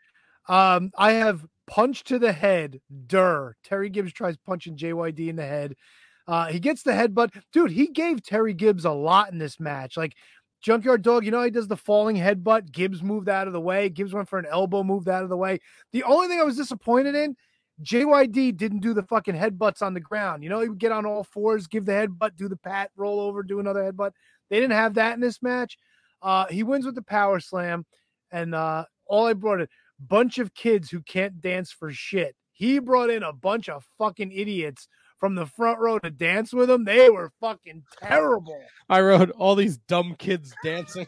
Um, 0.48 0.92
I 0.96 1.12
have 1.12 1.44
punch 1.66 2.04
to 2.04 2.20
the 2.20 2.32
head. 2.32 2.80
Dur. 3.06 3.56
Terry 3.64 3.88
Gibbs 3.88 4.12
tries 4.12 4.36
punching 4.36 4.76
JYD 4.76 5.28
in 5.28 5.36
the 5.36 5.46
head. 5.46 5.74
Uh, 6.28 6.46
he 6.46 6.60
gets 6.60 6.84
the 6.84 6.92
headbutt. 6.92 7.30
Dude, 7.52 7.72
he 7.72 7.88
gave 7.88 8.22
Terry 8.22 8.54
Gibbs 8.54 8.84
a 8.84 8.92
lot 8.92 9.32
in 9.32 9.38
this 9.38 9.58
match. 9.58 9.96
Like 9.96 10.14
Junkyard 10.60 11.02
Dog, 11.02 11.24
you 11.24 11.32
know, 11.32 11.42
he 11.42 11.50
does 11.50 11.66
the 11.66 11.76
falling 11.76 12.16
headbutt. 12.16 12.70
Gibbs 12.70 13.02
moved 13.02 13.28
out 13.28 13.46
of 13.48 13.52
the 13.52 13.60
way. 13.60 13.88
Gibbs 13.88 14.12
went 14.12 14.28
for 14.28 14.38
an 14.38 14.46
elbow, 14.46 14.84
moved 14.84 15.08
out 15.08 15.24
of 15.24 15.28
the 15.28 15.36
way. 15.36 15.58
The 15.92 16.04
only 16.04 16.28
thing 16.28 16.38
I 16.38 16.44
was 16.44 16.56
disappointed 16.56 17.14
in, 17.14 17.34
JYD 17.82 18.56
didn't 18.56 18.80
do 18.80 18.94
the 18.94 19.02
fucking 19.02 19.34
headbutts 19.34 19.82
on 19.82 19.94
the 19.94 20.00
ground. 20.00 20.42
You 20.42 20.50
know, 20.50 20.60
he 20.60 20.68
would 20.68 20.78
get 20.78 20.92
on 20.92 21.06
all 21.06 21.24
fours, 21.24 21.66
give 21.66 21.86
the 21.86 21.92
headbutt, 21.92 22.36
do 22.36 22.48
the 22.48 22.56
pat, 22.56 22.90
roll 22.96 23.20
over, 23.20 23.42
do 23.42 23.60
another 23.60 23.80
headbutt. 23.80 24.12
They 24.48 24.56
didn't 24.60 24.76
have 24.76 24.94
that 24.94 25.14
in 25.14 25.20
this 25.20 25.42
match. 25.42 25.78
Uh, 26.22 26.46
he 26.46 26.62
wins 26.62 26.84
with 26.84 26.94
the 26.94 27.02
power 27.02 27.40
slam, 27.40 27.86
and 28.30 28.54
uh, 28.54 28.84
all 29.06 29.26
I 29.26 29.32
brought 29.32 29.60
in 29.60 29.68
bunch 30.00 30.38
of 30.38 30.54
kids 30.54 30.90
who 30.90 31.02
can't 31.02 31.40
dance 31.40 31.70
for 31.70 31.92
shit. 31.92 32.34
He 32.52 32.78
brought 32.78 33.10
in 33.10 33.22
a 33.22 33.32
bunch 33.32 33.68
of 33.68 33.86
fucking 33.98 34.32
idiots 34.32 34.88
from 35.18 35.34
the 35.34 35.46
front 35.46 35.78
row 35.78 35.98
to 35.98 36.10
dance 36.10 36.52
with 36.52 36.70
him. 36.70 36.84
They 36.84 37.10
were 37.10 37.32
fucking 37.40 37.84
terrible. 37.98 38.60
I 38.88 39.00
wrote 39.00 39.30
all 39.30 39.54
these 39.54 39.76
dumb 39.76 40.14
kids 40.18 40.54
dancing. 40.64 41.06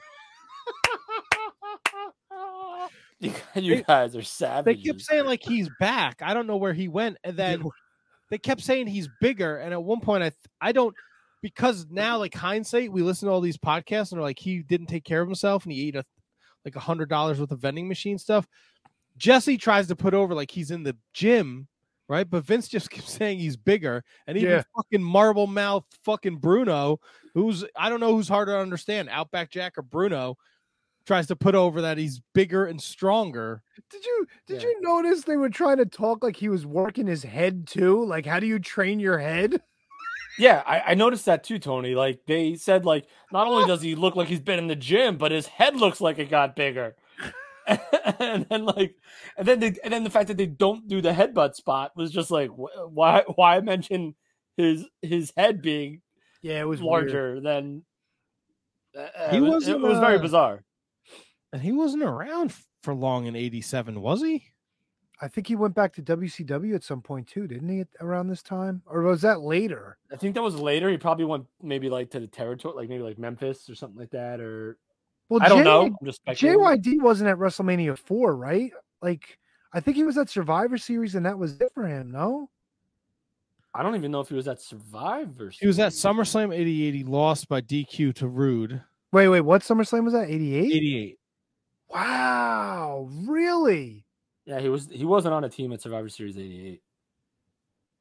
You, 3.22 3.32
you 3.54 3.82
guys 3.84 4.14
are 4.16 4.22
savage. 4.22 4.64
They 4.64 4.72
savages. 4.74 4.86
kept 4.86 5.00
saying 5.02 5.24
like 5.24 5.42
he's 5.42 5.70
back. 5.80 6.20
I 6.22 6.34
don't 6.34 6.46
know 6.46 6.56
where 6.58 6.74
he 6.74 6.88
went, 6.88 7.16
and 7.24 7.36
then 7.36 7.64
they 8.30 8.38
kept 8.38 8.60
saying 8.60 8.88
he's 8.88 9.08
bigger. 9.20 9.56
And 9.56 9.72
at 9.72 9.82
one 9.82 10.00
point, 10.00 10.22
I 10.22 10.28
th- 10.30 10.36
I 10.60 10.72
don't 10.72 10.94
because 11.40 11.86
now 11.90 12.18
like 12.18 12.34
hindsight, 12.34 12.92
we 12.92 13.02
listen 13.02 13.26
to 13.28 13.32
all 13.32 13.40
these 13.40 13.56
podcasts 13.58 14.10
and 14.12 14.18
they're 14.18 14.22
like 14.22 14.38
he 14.38 14.58
didn't 14.60 14.86
take 14.88 15.04
care 15.04 15.20
of 15.22 15.28
himself 15.28 15.64
and 15.64 15.72
he 15.72 15.88
ate 15.88 15.96
a 15.96 16.04
like 16.64 16.76
a 16.76 16.80
hundred 16.80 17.08
dollars 17.08 17.40
worth 17.40 17.50
of 17.52 17.58
vending 17.60 17.88
machine 17.88 18.18
stuff. 18.18 18.46
Jesse 19.16 19.58
tries 19.58 19.88
to 19.88 19.96
put 19.96 20.14
over 20.14 20.34
like 20.34 20.50
he's 20.50 20.70
in 20.70 20.82
the 20.82 20.96
gym, 21.12 21.66
right? 22.08 22.28
But 22.28 22.44
Vince 22.44 22.68
just 22.68 22.90
keeps 22.90 23.12
saying 23.12 23.38
he's 23.38 23.56
bigger, 23.56 24.04
and 24.26 24.36
even 24.38 24.50
Yeah. 24.52 24.62
fucking 24.76 25.02
marble 25.02 25.46
mouth 25.46 25.84
fucking 26.04 26.36
Bruno, 26.36 26.98
who's 27.34 27.64
I 27.76 27.88
don't 27.88 28.00
know 28.00 28.14
who's 28.14 28.28
harder 28.28 28.52
to 28.52 28.58
understand, 28.58 29.08
Outback 29.10 29.50
Jack 29.50 29.76
or 29.78 29.82
Bruno, 29.82 30.36
tries 31.06 31.26
to 31.28 31.36
put 31.36 31.54
over 31.54 31.80
that 31.82 31.98
he's 31.98 32.20
bigger 32.34 32.64
and 32.64 32.80
stronger. 32.80 33.62
Did 33.90 34.04
you 34.04 34.26
did 34.46 34.62
you 34.62 34.80
notice 34.80 35.22
they 35.24 35.36
were 35.36 35.50
trying 35.50 35.78
to 35.78 35.86
talk 35.86 36.22
like 36.22 36.36
he 36.36 36.48
was 36.48 36.64
working 36.66 37.06
his 37.06 37.22
head 37.22 37.66
too? 37.66 38.04
Like, 38.04 38.26
how 38.26 38.40
do 38.40 38.46
you 38.46 38.58
train 38.58 39.00
your 39.00 39.18
head? 39.18 39.62
Yeah, 40.38 40.62
I, 40.66 40.80
I 40.92 40.94
noticed 40.94 41.26
that 41.26 41.44
too, 41.44 41.58
Tony. 41.58 41.94
Like 41.94 42.20
they 42.26 42.54
said, 42.54 42.84
like 42.84 43.06
not 43.32 43.46
only 43.46 43.64
does 43.64 43.82
he 43.82 43.94
look 43.96 44.16
like 44.16 44.28
he's 44.28 44.40
been 44.40 44.58
in 44.58 44.66
the 44.66 44.76
gym, 44.76 45.16
but 45.18 45.32
his 45.32 45.46
head 45.46 45.76
looks 45.76 46.00
like 46.00 46.18
it 46.18 46.30
got 46.30 46.56
bigger. 46.56 46.96
and 47.66 48.46
then 48.48 48.64
like, 48.64 48.96
and 49.36 49.46
then 49.46 49.60
they, 49.60 49.74
and 49.84 49.92
then 49.92 50.04
the 50.04 50.10
fact 50.10 50.28
that 50.28 50.36
they 50.36 50.46
don't 50.46 50.88
do 50.88 51.00
the 51.00 51.12
headbutt 51.12 51.54
spot 51.54 51.92
was 51.96 52.10
just 52.10 52.30
like, 52.30 52.50
wh- 52.50 52.90
why 52.92 53.24
why 53.34 53.60
mention 53.60 54.14
his 54.56 54.86
his 55.00 55.32
head 55.36 55.62
being 55.62 56.02
Yeah, 56.42 56.60
it 56.60 56.68
was 56.68 56.80
larger 56.82 57.40
than. 57.40 57.84
uh, 58.98 59.30
He 59.30 59.40
was, 59.40 59.50
wasn't, 59.52 59.76
it 59.84 59.86
was 59.88 59.98
very 59.98 60.16
uh, 60.16 60.22
bizarre. 60.22 60.64
And 61.52 61.60
he 61.62 61.72
wasn't 61.72 62.02
around 62.02 62.54
for 62.82 62.94
long 62.94 63.26
in 63.26 63.36
'87, 63.36 64.00
was 64.00 64.22
he? 64.22 64.44
I 65.20 65.28
think 65.28 65.46
he 65.46 65.54
went 65.54 65.74
back 65.74 65.92
to 65.94 66.02
WCW 66.02 66.74
at 66.74 66.82
some 66.82 67.00
point 67.00 67.28
too, 67.28 67.46
didn't 67.46 67.68
he? 67.68 67.84
Around 68.00 68.28
this 68.28 68.42
time, 68.42 68.82
or 68.86 69.02
was 69.02 69.20
that 69.22 69.40
later? 69.42 69.98
I 70.10 70.16
think 70.16 70.34
that 70.34 70.42
was 70.42 70.56
later. 70.56 70.88
He 70.90 70.96
probably 70.96 71.24
went 71.26 71.44
maybe 71.62 71.88
like 71.88 72.10
to 72.10 72.20
the 72.20 72.26
territory, 72.26 72.74
like 72.74 72.88
maybe 72.88 73.02
like 73.04 73.18
Memphis 73.18 73.68
or 73.70 73.74
something 73.76 74.00
like 74.00 74.10
that, 74.10 74.40
or 74.40 74.78
Well, 75.28 75.40
I 75.42 75.48
don't 75.48 75.58
J- 75.58 75.64
know. 75.64 75.82
I'm 75.84 75.96
just. 76.04 76.24
JYD 76.26 77.00
wasn't 77.02 77.30
at 77.30 77.36
WrestleMania 77.36 77.96
four, 77.98 78.34
right? 78.34 78.72
Like, 79.00 79.38
I 79.72 79.78
think 79.80 79.96
he 79.96 80.02
was 80.04 80.18
at 80.18 80.28
Survivor 80.28 80.76
Series, 80.78 81.14
and 81.14 81.24
that 81.26 81.38
was 81.38 81.60
it 81.60 81.70
for 81.74 81.86
him. 81.86 82.10
No, 82.10 82.50
I 83.74 83.82
don't 83.84 83.94
even 83.94 84.10
know 84.10 84.20
if 84.20 84.28
he 84.28 84.34
was 84.34 84.48
at 84.48 84.60
Survivor. 84.60 85.52
Series. 85.52 85.58
He 85.58 85.66
was 85.68 85.78
at 85.78 85.92
SummerSlam 85.92 86.52
'88. 86.52 86.94
He 86.94 87.04
lost 87.04 87.48
by 87.48 87.60
DQ 87.60 88.14
to 88.16 88.26
Rude. 88.26 88.82
wait, 89.12 89.28
wait, 89.28 89.40
what 89.42 89.62
SummerSlam 89.62 90.02
was 90.04 90.14
that? 90.14 90.28
Eighty 90.28 90.54
eight. 90.56 90.72
'88. 90.72 91.18
Wow, 91.92 93.08
really? 93.26 94.04
Yeah, 94.46 94.60
he 94.60 94.68
was. 94.68 94.88
He 94.90 95.04
wasn't 95.04 95.34
on 95.34 95.44
a 95.44 95.48
team 95.48 95.72
at 95.72 95.82
Survivor 95.82 96.08
Series 96.08 96.36
'88. 96.36 96.82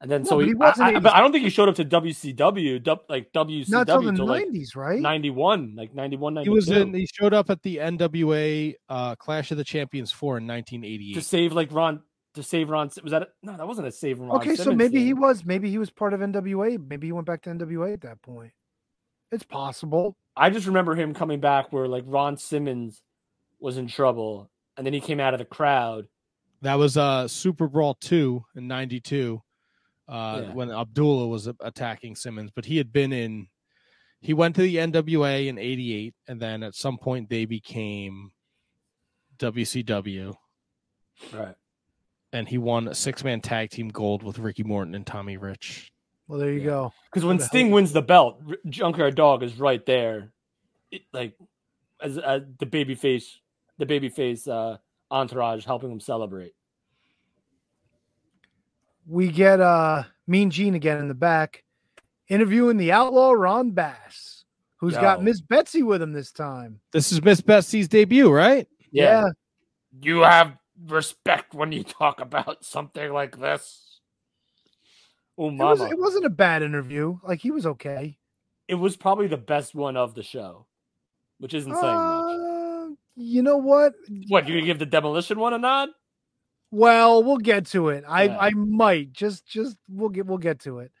And 0.00 0.10
then 0.10 0.22
No, 0.24 0.30
so 0.30 0.38
he, 0.40 0.48
he 0.48 0.54
wasn't 0.54 0.88
I, 0.88 0.96
I, 0.96 0.98
but 0.98 1.14
I 1.14 1.20
don't 1.20 1.30
think 1.30 1.44
he 1.44 1.50
showed 1.50 1.68
up 1.68 1.76
to 1.76 1.84
WCW, 1.84 2.82
dub- 2.82 3.04
like 3.08 3.32
WCW, 3.32 3.70
Not 3.70 3.86
till 3.86 4.02
the 4.02 4.12
till, 4.12 4.26
like, 4.26 4.46
nineties, 4.46 4.74
right? 4.74 5.00
91, 5.00 5.74
like 5.76 5.94
91, 5.94 6.34
'92. 6.34 6.50
He 6.50 6.54
was 6.54 6.68
in. 6.68 6.92
He 6.92 7.06
showed 7.06 7.32
up 7.32 7.50
at 7.50 7.62
the 7.62 7.76
NWA 7.76 8.74
uh, 8.88 9.14
Clash 9.14 9.52
of 9.52 9.58
the 9.58 9.64
Champions 9.64 10.10
four 10.10 10.38
in 10.38 10.46
1988. 10.48 11.14
to 11.14 11.22
save 11.22 11.52
like 11.52 11.70
Ron 11.70 12.02
to 12.34 12.42
save 12.42 12.70
Ron. 12.70 12.90
Was 13.02 13.12
that 13.12 13.22
a, 13.22 13.26
no? 13.44 13.56
That 13.56 13.68
wasn't 13.68 13.86
a 13.86 13.92
save 13.92 14.18
Ron. 14.18 14.32
Okay, 14.38 14.56
so 14.56 14.72
maybe 14.74 14.98
thing. 14.98 15.06
he 15.06 15.14
was. 15.14 15.44
Maybe 15.44 15.70
he 15.70 15.78
was 15.78 15.90
part 15.90 16.14
of 16.14 16.20
NWA. 16.20 16.84
Maybe 16.84 17.06
he 17.06 17.12
went 17.12 17.26
back 17.26 17.42
to 17.42 17.50
NWA 17.50 17.92
at 17.92 18.00
that 18.00 18.20
point. 18.22 18.52
It's 19.30 19.44
possible. 19.44 20.16
I 20.36 20.50
just 20.50 20.66
remember 20.66 20.96
him 20.96 21.14
coming 21.14 21.38
back 21.38 21.72
where 21.72 21.86
like 21.86 22.04
Ron 22.06 22.36
Simmons 22.38 23.00
was 23.62 23.78
in 23.78 23.86
trouble, 23.86 24.50
and 24.76 24.84
then 24.86 24.92
he 24.92 25.00
came 25.00 25.20
out 25.20 25.34
of 25.34 25.38
the 25.38 25.44
crowd. 25.46 26.06
That 26.62 26.74
was 26.74 26.96
uh 26.96 27.28
Super 27.28 27.68
Brawl 27.68 27.94
two 27.94 28.44
in 28.54 28.68
'92 28.68 29.40
uh, 30.08 30.42
Yeah. 30.44 30.52
when 30.52 30.70
Abdullah 30.70 31.28
was 31.28 31.48
attacking 31.60 32.16
Simmons, 32.16 32.50
but 32.54 32.64
he 32.66 32.76
had 32.76 32.92
been 32.92 33.12
in. 33.12 33.48
He 34.20 34.34
went 34.34 34.54
to 34.56 34.62
the 34.62 34.76
NWA 34.76 35.48
in 35.48 35.58
'88, 35.58 36.14
and 36.28 36.40
then 36.40 36.62
at 36.62 36.74
some 36.76 36.98
point 36.98 37.28
they 37.28 37.44
became 37.44 38.30
WCW, 39.38 40.34
Right. 41.32 41.54
and 42.32 42.48
he 42.48 42.58
won 42.58 42.88
a 42.88 42.94
six 42.94 43.24
man 43.24 43.40
tag 43.40 43.70
team 43.70 43.88
gold 43.88 44.22
with 44.22 44.38
Ricky 44.38 44.62
Morton 44.62 44.94
and 44.94 45.06
Tommy 45.06 45.36
Rich. 45.36 45.90
Well, 46.28 46.38
there 46.38 46.52
you 46.52 46.62
go. 46.64 46.92
Because 47.10 47.24
when 47.24 47.40
Sting 47.40 47.66
hell? 47.66 47.74
wins 47.74 47.92
the 47.92 48.02
belt, 48.02 48.40
Junkyard 48.68 49.16
Dog 49.16 49.42
is 49.42 49.58
right 49.58 49.84
there, 49.84 50.32
it, 50.90 51.02
like 51.12 51.34
as, 52.00 52.16
as 52.18 52.42
the 52.58 52.66
baby 52.66 52.94
face, 52.94 53.38
the 53.78 53.86
baby 53.86 54.08
face 54.08 54.46
uh, 54.46 54.76
entourage 55.10 55.64
helping 55.64 55.90
him 55.90 56.00
celebrate. 56.00 56.54
we 59.06 59.28
get 59.28 59.60
uh 59.60 60.04
Mean 60.26 60.50
Gene 60.50 60.74
again 60.74 60.98
in 60.98 61.08
the 61.08 61.14
back, 61.14 61.64
interviewing 62.28 62.76
the 62.76 62.92
outlaw 62.92 63.32
Ron 63.32 63.72
Bass, 63.72 64.44
who's 64.76 64.94
got 64.94 65.22
Miss 65.22 65.40
Betsy 65.40 65.82
with 65.82 66.00
him 66.00 66.12
this 66.12 66.30
time. 66.30 66.80
This 66.92 67.10
is 67.10 67.20
Miss 67.22 67.40
Betsy's 67.40 67.88
debut, 67.88 68.30
right? 68.30 68.68
Yeah. 68.92 69.24
You 70.00 70.20
have 70.20 70.56
respect 70.86 71.54
when 71.54 71.72
you 71.72 71.82
talk 71.82 72.20
about 72.20 72.64
something 72.64 73.12
like 73.12 73.38
this. 73.40 73.98
Oh, 75.36 75.48
It, 75.48 75.54
was, 75.54 75.78
mama! 75.80 75.90
it 75.90 75.98
wasn't 75.98 76.26
a 76.26 76.30
bad 76.30 76.62
interview. 76.62 77.18
Like 77.24 77.40
he 77.40 77.50
was 77.50 77.66
okay. 77.66 78.18
it 78.68 78.76
was 78.76 78.96
probably 78.96 79.26
the 79.26 79.36
best 79.36 79.74
one 79.74 79.96
of 79.96 80.14
the 80.14 80.22
show, 80.22 80.66
which 81.38 81.54
isn't 81.54 81.74
saying 81.74 81.82
much. 81.82 82.51
You 83.22 83.42
know 83.42 83.56
what? 83.56 83.94
What 84.28 84.48
you 84.48 84.54
gonna 84.54 84.66
give 84.66 84.78
the 84.78 84.86
demolition 84.86 85.38
one 85.38 85.54
a 85.54 85.58
nod? 85.58 85.88
Well, 86.70 87.22
we'll 87.22 87.36
get 87.38 87.66
to 87.66 87.90
it. 87.90 88.04
I 88.08 88.24
Yeah. 88.24 88.38
I 88.38 88.50
might 88.50 89.12
just 89.12 89.46
just 89.46 89.76
we'll 89.88 90.08
get 90.08 90.26
we'll 90.26 90.38
get 90.38 90.60
to 90.60 90.78
it. 90.80 90.92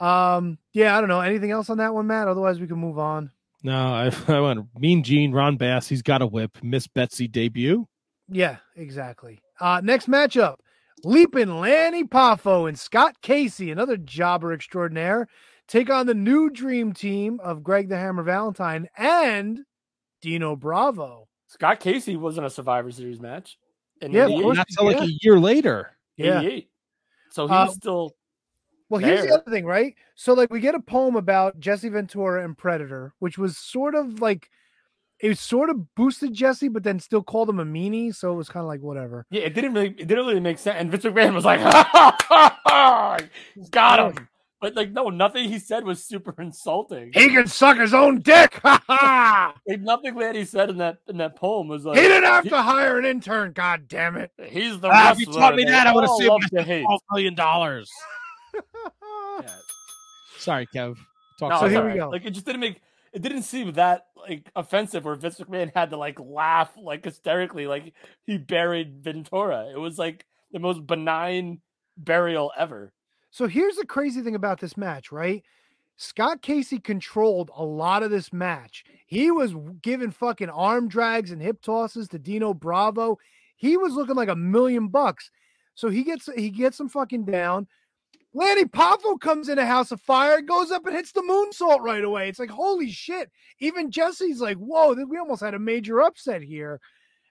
Um, 0.00 0.58
yeah, 0.72 0.96
I 0.96 1.00
don't 1.00 1.08
know. 1.08 1.20
Anything 1.20 1.52
else 1.52 1.70
on 1.70 1.78
that 1.78 1.94
one, 1.94 2.06
Matt? 2.06 2.28
Otherwise, 2.28 2.58
we 2.60 2.66
can 2.66 2.78
move 2.78 2.98
on. 2.98 3.30
No, 3.62 3.76
I, 3.76 4.12
I 4.28 4.40
went 4.40 4.66
Mean 4.76 5.02
Gene, 5.02 5.32
Ron 5.32 5.56
Bass. 5.56 5.88
He's 5.88 6.02
got 6.02 6.22
a 6.22 6.26
whip. 6.26 6.58
Miss 6.62 6.86
Betsy 6.86 7.28
debut. 7.28 7.86
Yeah, 8.28 8.56
exactly. 8.76 9.40
Uh, 9.60 9.80
next 9.84 10.08
matchup: 10.08 10.56
Leaping 11.04 11.60
Lanny 11.60 12.04
Poffo 12.04 12.68
and 12.68 12.78
Scott 12.78 13.20
Casey, 13.22 13.70
another 13.70 13.96
jobber 13.96 14.52
extraordinaire, 14.52 15.28
take 15.68 15.90
on 15.90 16.06
the 16.06 16.14
new 16.14 16.50
dream 16.50 16.92
team 16.92 17.38
of 17.42 17.62
Greg 17.62 17.88
the 17.88 17.96
Hammer 17.96 18.22
Valentine 18.22 18.88
and 18.96 19.60
Dino 20.20 20.56
Bravo. 20.56 21.28
Scott 21.54 21.78
Casey 21.78 22.16
wasn't 22.16 22.44
a 22.48 22.50
Survivor 22.50 22.90
Series 22.90 23.20
match. 23.20 23.58
In 24.00 24.10
Yeah, 24.10 24.24
of 24.24 24.42
course 24.42 24.56
Not 24.56 24.66
till 24.68 24.86
like 24.86 25.00
a 25.00 25.12
year 25.22 25.38
later. 25.38 25.96
Yeah. 26.16 26.40
So 27.30 27.46
he's 27.46 27.52
Uh, 27.52 27.66
still. 27.68 28.10
Well, 28.88 29.00
here's 29.00 29.22
the 29.22 29.34
other 29.34 29.50
thing, 29.50 29.64
right? 29.64 29.94
So, 30.16 30.34
like, 30.34 30.52
we 30.52 30.60
get 30.60 30.74
a 30.74 30.80
poem 30.80 31.14
about 31.14 31.58
Jesse 31.58 31.88
Ventura 31.88 32.44
and 32.44 32.58
Predator, 32.58 33.14
which 33.20 33.38
was 33.38 33.56
sort 33.56 33.94
of 33.94 34.20
like 34.20 34.50
it 35.20 35.28
was 35.28 35.38
sort 35.38 35.70
of 35.70 35.94
boosted 35.94 36.34
Jesse, 36.34 36.68
but 36.68 36.82
then 36.82 36.98
still 36.98 37.22
called 37.22 37.48
him 37.48 37.60
a 37.60 37.64
meanie. 37.64 38.12
So 38.12 38.32
it 38.32 38.36
was 38.36 38.48
kind 38.48 38.62
of 38.62 38.68
like 38.68 38.80
whatever. 38.80 39.24
Yeah, 39.30 39.42
it 39.42 39.54
didn't 39.54 39.74
really, 39.74 39.90
it 39.90 40.08
didn't 40.08 40.26
really 40.26 40.40
make 40.40 40.58
sense. 40.58 40.76
And 40.78 40.90
Vince 40.90 41.04
McMahon 41.04 41.34
was 41.34 41.44
like, 41.44 41.60
ha, 41.60 41.88
ha, 41.92 42.16
ha, 42.20 42.60
ha, 42.66 43.18
got 43.70 44.18
him. 44.18 44.28
But 44.64 44.76
like, 44.76 44.92
no, 44.92 45.10
nothing 45.10 45.50
he 45.50 45.58
said 45.58 45.84
was 45.84 46.02
super 46.02 46.34
insulting. 46.40 47.10
He 47.12 47.28
can 47.28 47.46
suck 47.46 47.76
his 47.76 47.92
own 47.92 48.20
dick. 48.20 48.54
Ha 48.64 48.82
ha! 48.88 49.54
Like, 49.68 49.82
nothing 49.82 50.14
that 50.16 50.34
he 50.34 50.46
said 50.46 50.70
in 50.70 50.78
that 50.78 51.00
in 51.06 51.18
that 51.18 51.36
poem 51.36 51.68
was 51.68 51.84
like 51.84 51.98
He 51.98 52.02
didn't 52.02 52.24
have 52.24 52.48
to 52.48 52.62
hire 52.62 52.98
an 52.98 53.04
intern. 53.04 53.52
God 53.52 53.88
damn 53.88 54.16
it! 54.16 54.30
He's 54.42 54.80
the 54.80 54.88
Ah, 54.90 55.12
if 55.12 55.18
you 55.18 55.26
taught 55.26 55.54
me 55.54 55.64
they 55.64 55.70
that, 55.70 55.86
I 55.86 55.92
would 55.92 56.00
have 56.04 56.10
all 56.10 56.18
saved 56.18 56.30
love 56.30 56.40
to 56.40 56.48
myself 56.54 56.66
hate. 56.66 56.82
twelve 56.84 57.00
million 57.12 57.34
dollars. 57.34 57.90
Sorry, 60.38 60.66
Kev. 60.74 60.96
Talk 61.38 61.50
No, 61.50 61.60
So 61.60 61.68
here 61.68 61.80
all 61.82 61.86
we 61.88 61.94
go. 61.94 62.08
Like 62.08 62.24
it 62.24 62.30
just 62.30 62.46
didn't 62.46 62.62
make 62.62 62.80
it 63.12 63.20
didn't 63.20 63.42
seem 63.42 63.74
that 63.74 64.06
like 64.16 64.50
offensive 64.56 65.04
where 65.04 65.14
Vince 65.14 65.38
McMahon 65.40 65.72
had 65.74 65.90
to 65.90 65.98
like 65.98 66.18
laugh 66.18 66.70
like 66.80 67.04
hysterically 67.04 67.66
like 67.66 67.92
he 68.24 68.38
buried 68.38 69.02
Ventura. 69.02 69.66
It 69.70 69.78
was 69.78 69.98
like 69.98 70.24
the 70.52 70.58
most 70.58 70.86
benign 70.86 71.60
burial 71.98 72.50
ever. 72.56 72.94
So 73.34 73.48
here's 73.48 73.74
the 73.74 73.84
crazy 73.84 74.22
thing 74.22 74.36
about 74.36 74.60
this 74.60 74.76
match, 74.76 75.10
right? 75.10 75.42
Scott 75.96 76.40
Casey 76.40 76.78
controlled 76.78 77.50
a 77.56 77.64
lot 77.64 78.04
of 78.04 78.12
this 78.12 78.32
match. 78.32 78.84
He 79.08 79.32
was 79.32 79.56
giving 79.82 80.12
fucking 80.12 80.50
arm 80.50 80.86
drags 80.86 81.32
and 81.32 81.42
hip 81.42 81.60
tosses 81.60 82.06
to 82.10 82.18
Dino 82.20 82.54
Bravo. 82.54 83.18
He 83.56 83.76
was 83.76 83.94
looking 83.94 84.14
like 84.14 84.28
a 84.28 84.36
million 84.36 84.86
bucks. 84.86 85.32
So 85.74 85.88
he 85.88 86.04
gets 86.04 86.28
he 86.36 86.48
gets 86.48 86.78
him 86.78 86.88
fucking 86.88 87.24
down. 87.24 87.66
Lanny 88.34 88.66
Poffo 88.66 89.18
comes 89.18 89.48
in 89.48 89.58
a 89.58 89.66
house 89.66 89.90
of 89.90 90.00
fire, 90.00 90.40
goes 90.40 90.70
up 90.70 90.86
and 90.86 90.94
hits 90.94 91.10
the 91.10 91.22
moonsault 91.22 91.80
right 91.80 92.04
away. 92.04 92.28
It's 92.28 92.38
like 92.38 92.50
holy 92.50 92.92
shit. 92.92 93.32
Even 93.58 93.90
Jesse's 93.90 94.40
like, 94.40 94.58
whoa, 94.58 94.94
we 95.08 95.18
almost 95.18 95.42
had 95.42 95.54
a 95.54 95.58
major 95.58 96.00
upset 96.00 96.42
here. 96.42 96.80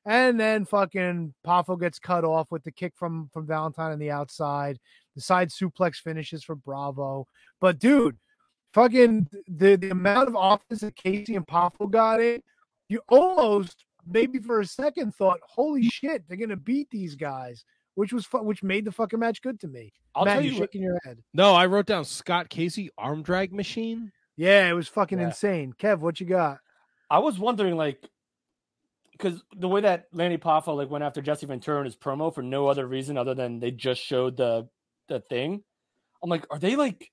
And 0.06 0.38
then 0.38 0.66
fucking 0.66 1.34
Poffo 1.48 1.80
gets 1.80 1.98
cut 1.98 2.26
off 2.26 2.52
with 2.52 2.66
the 2.66 2.74
kick 2.74 2.92
from 2.98 3.30
from 3.32 3.48
Valentine 3.48 3.94
on 3.94 4.00
the 4.00 4.12
outside. 4.12 4.80
The 5.16 5.22
side 5.22 5.50
suplex 5.50 5.95
finishes 5.98 6.43
for 6.43 6.56
Bravo. 6.56 7.27
But 7.61 7.80
dude, 7.80 8.17
fucking 8.74 9.27
the, 9.48 9.75
the 9.75 9.92
amount 9.92 10.27
of 10.30 10.35
offense 10.38 10.82
that 10.82 10.95
Casey 10.95 11.35
and 11.35 11.45
Poffo 11.45 11.90
got 11.90 12.19
in, 12.22 12.42
you 12.90 13.01
almost 13.09 13.85
maybe 14.09 14.40
for 14.40 14.59
a 14.59 14.66
second 14.66 15.16
thought, 15.16 15.40
holy 15.48 15.83
shit, 15.83 16.24
they're 16.27 16.38
gonna 16.38 16.56
beat 16.58 16.90
these 16.90 17.16
guys, 17.16 17.64
which 17.95 18.11
was 18.11 18.25
fu- 18.25 18.43
which 18.43 18.64
made 18.64 18.85
the 18.85 18.92
fucking 18.92 19.19
match 19.19 19.42
good 19.42 19.59
to 19.61 19.67
me. 19.67 19.93
I'll 20.16 20.25
Matt, 20.25 20.35
tell 20.35 20.43
you're 20.43 20.53
you 20.53 20.59
what- 20.59 20.69
shaking 20.69 20.82
your 20.83 21.00
head. 21.03 21.19
No, 21.33 21.53
I 21.53 21.66
wrote 21.67 21.85
down 21.85 22.06
Scott 22.06 22.50
Casey 22.50 22.90
arm 22.98 23.22
drag 23.24 23.53
machine. 23.53 24.11
Yeah, 24.35 24.67
it 24.67 24.74
was 24.74 24.88
fucking 24.88 25.19
Yeah. 25.19 25.27
insane. 25.27 25.74
Kev, 25.77 26.00
what 26.00 26.19
you 26.19 26.25
got? 26.25 26.58
I 27.09 27.19
was 27.19 27.38
wondering 27.38 27.75
like 27.77 28.09
because 29.11 29.43
the 29.56 29.67
way 29.67 29.82
that 29.82 30.08
Lanny 30.11 30.38
Poffo 30.40 30.75
like 30.75 30.90
went 30.90 31.03
after 31.03 31.22
Jesse 31.22 31.45
Ventura 31.45 31.80
in 31.80 31.85
his 31.85 31.95
promo 31.95 32.33
for 32.33 32.42
no 32.42 32.67
other 32.67 32.88
reason 32.88 33.16
other 33.17 33.35
than 33.35 33.59
they 33.59 33.69
just 33.72 34.01
showed 34.01 34.38
the 34.38 34.67
the 35.08 35.20
thing. 35.20 35.64
I'm 36.22 36.30
like, 36.30 36.46
are 36.50 36.60
they 36.60 36.76
like 36.76 37.10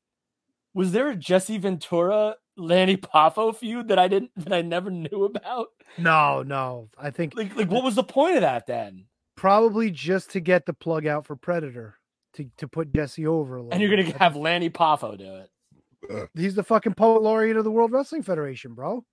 was 0.75 0.93
there 0.93 1.09
a 1.11 1.17
Jesse 1.17 1.59
Ventura 1.59 2.37
Lanny 2.57 2.97
Poffo 2.97 3.55
feud 3.55 3.89
that 3.89 3.99
I 3.99 4.09
didn't 4.09 4.31
that 4.37 4.53
I 4.53 4.63
never 4.63 4.91
knew 4.91 5.25
about? 5.25 5.69
No, 5.99 6.43
no. 6.43 6.89
I 6.99 7.11
think 7.11 7.35
Like 7.37 7.57
like 7.57 7.71
what 7.71 7.85
was 7.85 7.95
the 7.97 8.05
point 8.05 8.37
of 8.37 8.43
that 8.43 8.67
then? 8.67 9.07
probably 9.37 9.91
just 9.91 10.31
to 10.33 10.41
get 10.41 10.67
the 10.67 10.75
plug 10.75 11.07
out 11.07 11.25
for 11.25 11.35
Predator 11.35 11.97
to, 12.35 12.45
to 12.59 12.69
put 12.69 12.93
Jesse 12.95 13.27
over 13.27 13.57
a 13.57 13.63
little. 13.63 13.73
And 13.73 13.81
you're 13.83 13.91
gonna 13.97 14.17
have 14.19 14.37
Lanny 14.37 14.69
Poffo 14.69 15.17
do 15.17 15.37
it. 15.37 16.31
He's 16.35 16.55
the 16.55 16.63
fucking 16.63 16.95
poet 16.95 17.23
laureate 17.23 17.57
of 17.57 17.65
the 17.65 17.71
World 17.71 17.91
Wrestling 17.93 18.23
Federation, 18.23 18.75
bro. 18.75 19.05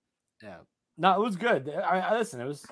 Yeah. 0.42 0.58
No, 0.96 1.14
it 1.14 1.24
was 1.24 1.36
good. 1.36 1.68
I, 1.70 2.00
I 2.00 2.18
listen. 2.18 2.40
It 2.40 2.44
was, 2.46 2.66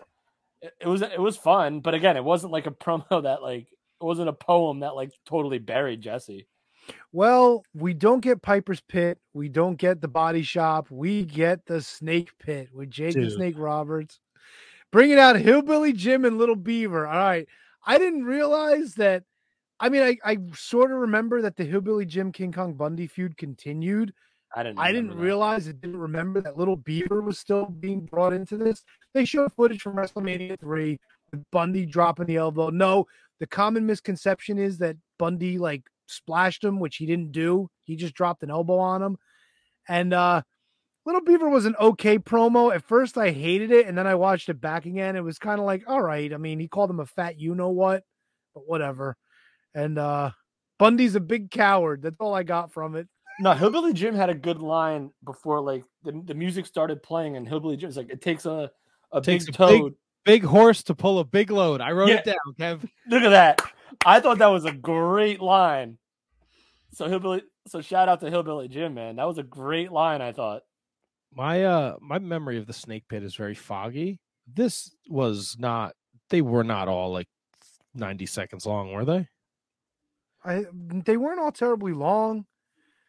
it, 0.61 0.73
it 0.81 0.87
was, 0.89 1.03
it 1.03 1.21
was 1.21 1.37
fun. 1.37 1.81
But 1.81 1.95
again, 1.95 2.17
it 2.17 2.25
wasn't 2.25 2.53
like 2.53 2.67
a 2.67 2.71
promo 2.73 3.23
that 3.23 3.41
like 3.43 3.69
it 4.01 4.05
wasn't 4.05 4.29
a 4.29 4.35
poem 4.35 4.81
that 4.81 4.95
like 4.95 5.11
totally 5.27 5.59
buried 5.59 6.01
Jesse. 6.01 6.47
Well, 7.13 7.65
we 7.75 7.95
don't 7.95 8.21
get 8.21 8.43
Piper's 8.43 8.81
Pit. 8.81 9.19
We 9.33 9.49
don't 9.49 9.77
get 9.77 10.01
the 10.01 10.09
Body 10.09 10.43
Shop. 10.43 10.87
We 10.91 11.25
get 11.25 11.65
the 11.67 11.81
Snake 11.81 12.31
Pit 12.39 12.69
with 12.73 12.91
Jake 12.91 13.15
the 13.15 13.31
Snake 13.31 13.57
Roberts. 13.59 14.21
Bringing 14.93 15.19
out 15.19 15.37
Hillbilly 15.37 15.93
Jim 15.93 16.25
and 16.25 16.39
Little 16.39 16.57
Beaver. 16.57 17.07
All 17.07 17.17
right. 17.17 17.49
I 17.85 17.99
didn't 17.99 18.25
realize 18.25 18.95
that. 18.95 19.25
I 19.79 19.89
mean, 19.89 20.03
I, 20.03 20.17
I 20.25 20.39
sort 20.55 20.91
of 20.91 20.99
remember 20.99 21.43
that 21.43 21.57
the 21.57 21.65
Hillbilly 21.65 22.07
Jim 22.07 22.33
King 22.33 22.53
Kong 22.53 22.75
Bundy 22.75 23.07
feud 23.07 23.37
continued. 23.37 24.13
I 24.55 24.63
didn't. 24.63 24.79
I 24.79 24.93
didn't 24.93 25.17
realize 25.19 25.69
I 25.69 25.73
didn't 25.73 25.99
remember 25.99 26.41
that 26.41 26.57
Little 26.57 26.77
Beaver 26.77 27.21
was 27.21 27.39
still 27.39 27.67
being 27.67 28.01
brought 28.01 28.33
into 28.33 28.57
this. 28.57 28.85
They 29.13 29.25
showed 29.25 29.53
footage 29.53 29.83
from 29.83 29.97
WrestleMania 29.97 30.59
3 30.59 30.99
with 31.31 31.45
Bundy 31.51 31.85
dropping 31.85 32.27
the 32.27 32.37
elbow. 32.37 32.71
No, 32.71 33.07
the 33.41 33.47
common 33.47 33.87
misconception 33.87 34.59
is 34.59 34.79
that 34.79 34.97
Bundy 35.19 35.59
like 35.59 35.83
splashed 36.07 36.65
him, 36.65 36.79
which 36.81 36.97
he 36.97 37.07
didn't 37.07 37.33
do. 37.33 37.69
He 37.85 37.97
just 37.97 38.15
dropped 38.15 38.43
an 38.43 38.51
elbow 38.51 38.79
on 38.79 39.03
him. 39.03 39.19
And 39.89 40.13
uh 40.13 40.43
Little 41.05 41.23
Beaver 41.23 41.49
was 41.49 41.67
an 41.67 41.77
okay 41.79 42.19
promo. 42.19 42.75
At 42.75 42.83
first 42.83 43.17
I 43.17 43.31
hated 43.31 43.71
it, 43.71 43.87
and 43.87 43.97
then 43.97 44.09
I 44.09 44.17
watched 44.17 44.49
it 44.49 44.61
back 44.61 44.87
again. 44.87 45.15
It 45.15 45.23
was 45.23 45.39
kind 45.39 45.61
of 45.61 45.65
like, 45.67 45.85
all 45.87 46.03
right. 46.03 46.33
I 46.33 46.37
mean, 46.37 46.59
he 46.59 46.67
called 46.67 46.91
him 46.91 46.99
a 46.99 47.07
fat 47.07 47.39
you 47.39 47.55
know 47.55 47.71
what, 47.71 48.03
but 48.55 48.67
whatever. 48.67 49.17
And 49.75 49.99
uh 49.99 50.31
Bundy's 50.79 51.15
a 51.15 51.21
big 51.21 51.51
coward. 51.51 52.03
That's 52.03 52.17
all 52.21 52.35
I 52.35 52.43
got 52.43 52.73
from 52.73 52.97
it. 52.97 53.09
No, 53.39 53.53
Hillbilly 53.53 53.93
Jim 53.93 54.15
had 54.15 54.31
a 54.31 54.35
good 54.35 54.61
line 54.61 55.11
before 55.25 55.61
like 55.61 55.85
the, 56.05 56.23
the 56.25 56.35
music 56.35 56.67
started 56.67 57.03
playing, 57.03 57.37
and 57.37 57.47
Hillbilly 57.47 57.77
Jim's 57.77 57.97
like, 57.97 58.11
it 58.11 58.23
takes 58.23 58.47
a 58.47 58.71
a 59.13 59.21
Takes 59.21 59.47
big 59.47 59.55
a 59.55 59.59
toad. 59.59 59.95
Big, 60.27 60.43
big 60.43 60.49
horse 60.51 60.83
to 60.85 60.95
pull 60.95 61.19
a 61.21 61.25
big 61.25 61.51
load. 61.51 61.81
I 61.81 61.93
wrote 61.93 62.09
Yeah. 62.09 62.17
it 62.17 62.25
down, 62.25 62.55
Kev. 62.59 62.89
Look 63.09 63.23
at 63.23 63.31
that. 63.31 63.63
I 64.05 64.21
thought 64.21 64.39
that 64.39 64.49
was 64.49 64.65
a 64.65 64.73
great 64.73 65.41
line. 65.41 65.99
So 66.93 67.09
Hillbilly, 67.09 67.43
so 67.67 67.81
shout 67.81 68.09
out 68.09 68.21
to 68.21 68.31
Hillbilly 68.31 68.69
Jim, 68.69 68.95
man. 68.95 69.17
That 69.17 69.27
was 69.27 69.39
a 69.39 69.43
great 69.43 69.91
line. 69.93 70.21
I 70.21 70.33
thought. 70.33 70.63
My 71.33 71.65
uh 71.65 71.97
my 72.01 72.19
memory 72.19 72.59
of 72.59 72.67
the 72.67 72.73
snake 72.73 73.05
pit 73.09 73.23
is 73.23 73.35
very 73.37 73.55
foggy. 73.55 74.21
This 74.53 74.95
was 75.09 75.57
not 75.59 75.95
they 76.31 76.41
were 76.43 76.65
not 76.65 76.89
all 76.89 77.13
like 77.13 77.29
90 77.95 78.27
seconds 78.27 78.67
long, 78.67 78.93
were 78.93 79.05
they? 79.05 79.29
I 80.45 80.65
they 80.73 81.17
weren't 81.17 81.41
all 81.41 81.53
terribly 81.53 81.93
long. 81.93 82.47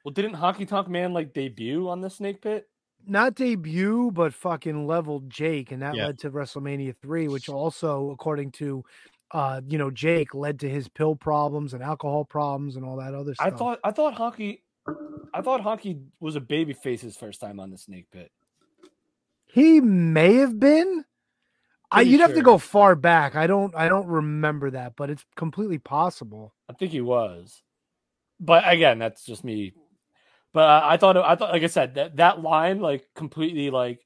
Well, 0.04 0.14
didn't 0.14 0.36
Honky 0.36 0.68
Tonk 0.68 0.88
Man 0.88 1.14
like 1.14 1.34
debut 1.34 1.88
on 1.90 2.02
the 2.02 2.10
Snake 2.10 2.42
Pit? 2.42 2.68
Not 3.10 3.36
debut, 3.36 4.12
but 4.12 4.34
fucking 4.34 4.88
leveled 4.88 5.30
Jake, 5.30 5.72
and 5.72 5.82
that 5.82 5.96
Yeah. 5.96 6.08
led 6.08 6.20
to 6.20 6.32
WrestleMania 6.32 6.96
three, 7.02 7.28
which 7.28 7.50
also, 7.50 8.12
according 8.12 8.52
to 8.54 8.84
uh, 9.32 9.60
you 9.68 9.78
know, 9.78 9.92
Jake 9.92 10.34
led 10.34 10.60
to 10.62 10.70
his 10.70 10.88
pill 10.88 11.16
problems 11.16 11.74
and 11.74 11.84
alcohol 11.84 12.24
problems 12.24 12.78
and 12.78 12.86
all 12.86 12.96
that 12.98 13.14
other 13.14 13.36
stuff. 13.36 13.48
I 13.54 13.58
thought 13.58 13.80
I 13.84 13.92
thought 13.92 14.16
Honky, 14.16 14.62
I 15.34 15.42
thought 15.42 15.62
Honky 15.62 16.02
was 16.22 16.36
a 16.38 16.42
babyface 16.42 17.02
his 17.02 17.18
first 17.18 17.42
time 17.42 17.60
on 17.60 17.70
the 17.70 17.78
Snake 17.78 18.06
Pit. 18.12 18.32
he 19.48 19.82
may 19.82 20.36
have 20.36 20.60
been. 20.60 21.04
I, 21.92 22.02
you'd 22.02 22.22
have 22.22 22.34
to 22.34 22.42
go 22.42 22.58
far 22.58 22.96
back. 22.96 23.36
I 23.36 23.48
don't. 23.48 23.74
I 23.76 23.88
don't 23.90 24.08
remember 24.08 24.72
that, 24.72 24.94
but 24.96 25.10
it's 25.10 25.26
completely 25.36 25.78
possible. 25.78 26.54
I 26.70 26.74
think 26.74 26.92
he 26.92 27.02
was, 27.02 27.64
but 28.40 28.64
again, 28.68 29.00
that's 29.00 29.24
just 29.26 29.44
me. 29.44 29.74
But 30.58 30.68
I, 30.68 30.94
I 30.94 30.98
thought, 30.98 31.16
I 31.18 31.36
thought, 31.36 31.52
like 31.52 31.62
I 31.62 31.68
said, 31.68 31.94
that 31.96 32.16
that 32.16 32.42
line 32.42 32.80
like 32.80 33.06
completely 33.16 33.70
like, 33.70 34.00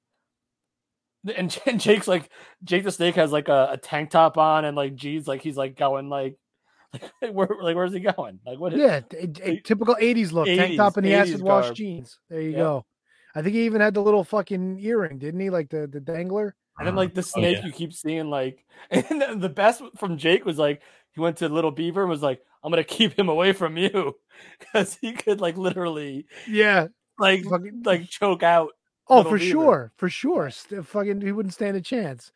and, 1.33 1.57
and 1.65 1.79
Jake's 1.79 2.09
like 2.09 2.29
Jake 2.61 2.83
the 2.83 2.91
Snake 2.91 3.15
has 3.15 3.31
like 3.31 3.47
a, 3.47 3.69
a 3.71 3.77
tank 3.77 4.09
top 4.09 4.37
on, 4.37 4.65
and 4.65 4.75
like 4.75 4.93
G's 4.93 5.29
like 5.29 5.41
he's 5.41 5.55
like 5.55 5.77
going 5.77 6.09
like, 6.09 6.35
like 7.21 7.31
where 7.31 7.47
like 7.61 7.77
where's 7.77 7.93
he 7.93 8.01
going? 8.01 8.41
Like 8.45 8.59
what? 8.59 8.75
Yeah, 8.75 8.99
t- 8.99 9.27
t- 9.27 9.61
typical 9.63 9.95
'80s 9.95 10.33
look, 10.33 10.45
tank 10.45 10.75
top 10.75 10.97
and 10.97 11.05
the 11.05 11.13
acid 11.13 11.41
wash 11.41 11.71
jeans. 11.71 12.19
There 12.29 12.41
you 12.41 12.51
Yep. 12.51 12.57
go. 12.59 12.85
I 13.33 13.41
think 13.41 13.55
he 13.55 13.63
even 13.63 13.79
had 13.79 13.93
the 13.93 14.01
little 14.03 14.25
fucking 14.25 14.77
earring, 14.81 15.19
didn't 15.19 15.39
he? 15.39 15.49
Like 15.49 15.69
the 15.69 15.87
the 15.87 16.01
dangler. 16.01 16.53
And 16.77 16.87
then 16.87 16.95
like 16.95 17.13
the 17.13 17.23
snake 17.23 17.63
you 17.63 17.71
keep 17.71 17.93
seeing 17.93 18.29
like 18.29 18.65
and 18.91 19.21
then 19.21 19.39
the 19.39 19.49
best 19.49 19.81
from 19.97 20.17
Jake 20.17 20.45
was 20.45 20.57
like 20.57 20.81
he 21.13 21.21
went 21.21 21.37
to 21.37 21.49
Little 21.49 21.71
Beaver 21.71 22.01
and 22.01 22.09
was 22.09 22.23
like, 22.23 22.41
I'm 22.63 22.71
gonna 22.71 22.83
keep 22.83 23.17
him 23.17 23.29
away 23.29 23.53
from 23.53 23.77
you. 23.77 24.15
Cause 24.73 24.97
he 24.99 25.13
could 25.13 25.41
like 25.41 25.57
literally 25.57 26.25
Yeah, 26.47 26.87
like 27.19 27.43
fucking... 27.43 27.83
like 27.85 28.09
choke 28.09 28.43
out. 28.43 28.69
Oh, 29.07 29.17
Little 29.17 29.31
for 29.31 29.37
Beaver. 29.39 29.51
sure, 29.51 29.91
for 29.97 30.09
sure. 30.09 30.49
St- 30.49 30.85
fucking, 30.85 31.21
he 31.21 31.31
wouldn't 31.31 31.53
stand 31.53 31.75
a 31.75 31.81
chance. 31.81 32.31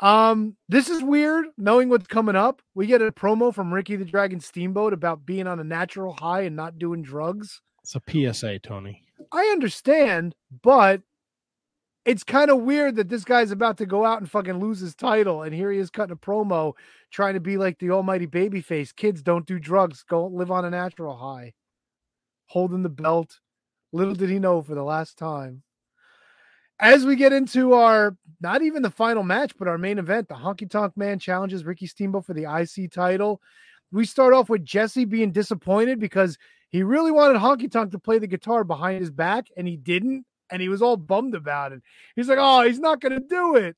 Um, 0.00 0.56
this 0.68 0.88
is 0.88 1.02
weird. 1.02 1.46
Knowing 1.58 1.88
what's 1.88 2.06
coming 2.06 2.36
up, 2.36 2.62
we 2.74 2.86
get 2.86 3.02
a 3.02 3.12
promo 3.12 3.54
from 3.54 3.72
Ricky 3.72 3.96
the 3.96 4.04
Dragon 4.04 4.40
Steamboat 4.40 4.92
about 4.92 5.26
being 5.26 5.46
on 5.46 5.60
a 5.60 5.64
natural 5.64 6.14
high 6.18 6.42
and 6.42 6.56
not 6.56 6.78
doing 6.78 7.02
drugs. 7.02 7.60
It's 7.82 7.94
a 7.94 8.32
PSA, 8.32 8.60
Tony. 8.60 9.02
I 9.30 9.42
understand, 9.52 10.34
but 10.62 11.02
it's 12.04 12.24
kind 12.24 12.50
of 12.50 12.62
weird 12.62 12.96
that 12.96 13.08
this 13.08 13.24
guy's 13.24 13.50
about 13.50 13.76
to 13.78 13.86
go 13.86 14.04
out 14.04 14.20
and 14.20 14.30
fucking 14.30 14.58
lose 14.58 14.80
his 14.80 14.94
title, 14.94 15.42
and 15.42 15.54
here 15.54 15.70
he 15.70 15.78
is 15.78 15.90
cutting 15.90 16.12
a 16.12 16.16
promo 16.16 16.72
trying 17.10 17.34
to 17.34 17.40
be 17.40 17.56
like 17.56 17.78
the 17.78 17.90
almighty 17.90 18.26
babyface. 18.26 18.94
Kids 18.94 19.22
don't 19.22 19.46
do 19.46 19.58
drugs. 19.58 20.04
Go 20.08 20.26
live 20.26 20.50
on 20.50 20.64
a 20.64 20.70
natural 20.70 21.16
high. 21.16 21.52
Holding 22.46 22.82
the 22.82 22.88
belt. 22.88 23.40
Little 23.92 24.14
did 24.14 24.30
he 24.30 24.38
know 24.38 24.62
for 24.62 24.74
the 24.74 24.82
last 24.82 25.18
time. 25.18 25.62
As 26.78 27.04
we 27.04 27.16
get 27.16 27.32
into 27.34 27.74
our 27.74 28.16
not 28.40 28.62
even 28.62 28.80
the 28.82 28.90
final 28.90 29.22
match, 29.22 29.52
but 29.58 29.68
our 29.68 29.76
main 29.76 29.98
event, 29.98 30.28
the 30.28 30.34
Honky 30.34 30.70
Tonk 30.70 30.96
Man 30.96 31.18
challenges 31.18 31.64
Ricky 31.64 31.86
Steamboat 31.86 32.24
for 32.24 32.32
the 32.32 32.46
IC 32.50 32.92
title. 32.92 33.42
We 33.92 34.06
start 34.06 34.32
off 34.32 34.48
with 34.48 34.64
Jesse 34.64 35.04
being 35.04 35.32
disappointed 35.32 36.00
because 36.00 36.38
he 36.70 36.82
really 36.82 37.10
wanted 37.10 37.38
Honky 37.38 37.70
Tonk 37.70 37.92
to 37.92 37.98
play 37.98 38.18
the 38.18 38.26
guitar 38.26 38.64
behind 38.64 39.00
his 39.00 39.10
back, 39.10 39.48
and 39.56 39.68
he 39.68 39.76
didn't, 39.76 40.24
and 40.50 40.60
he 40.62 40.68
was 40.68 40.82
all 40.82 40.96
bummed 40.96 41.34
about 41.34 41.72
it. 41.72 41.82
He's 42.16 42.28
like, 42.28 42.38
"Oh, 42.40 42.62
he's 42.62 42.78
not 42.78 43.00
going 43.00 43.12
to 43.12 43.26
do 43.26 43.56
it." 43.56 43.76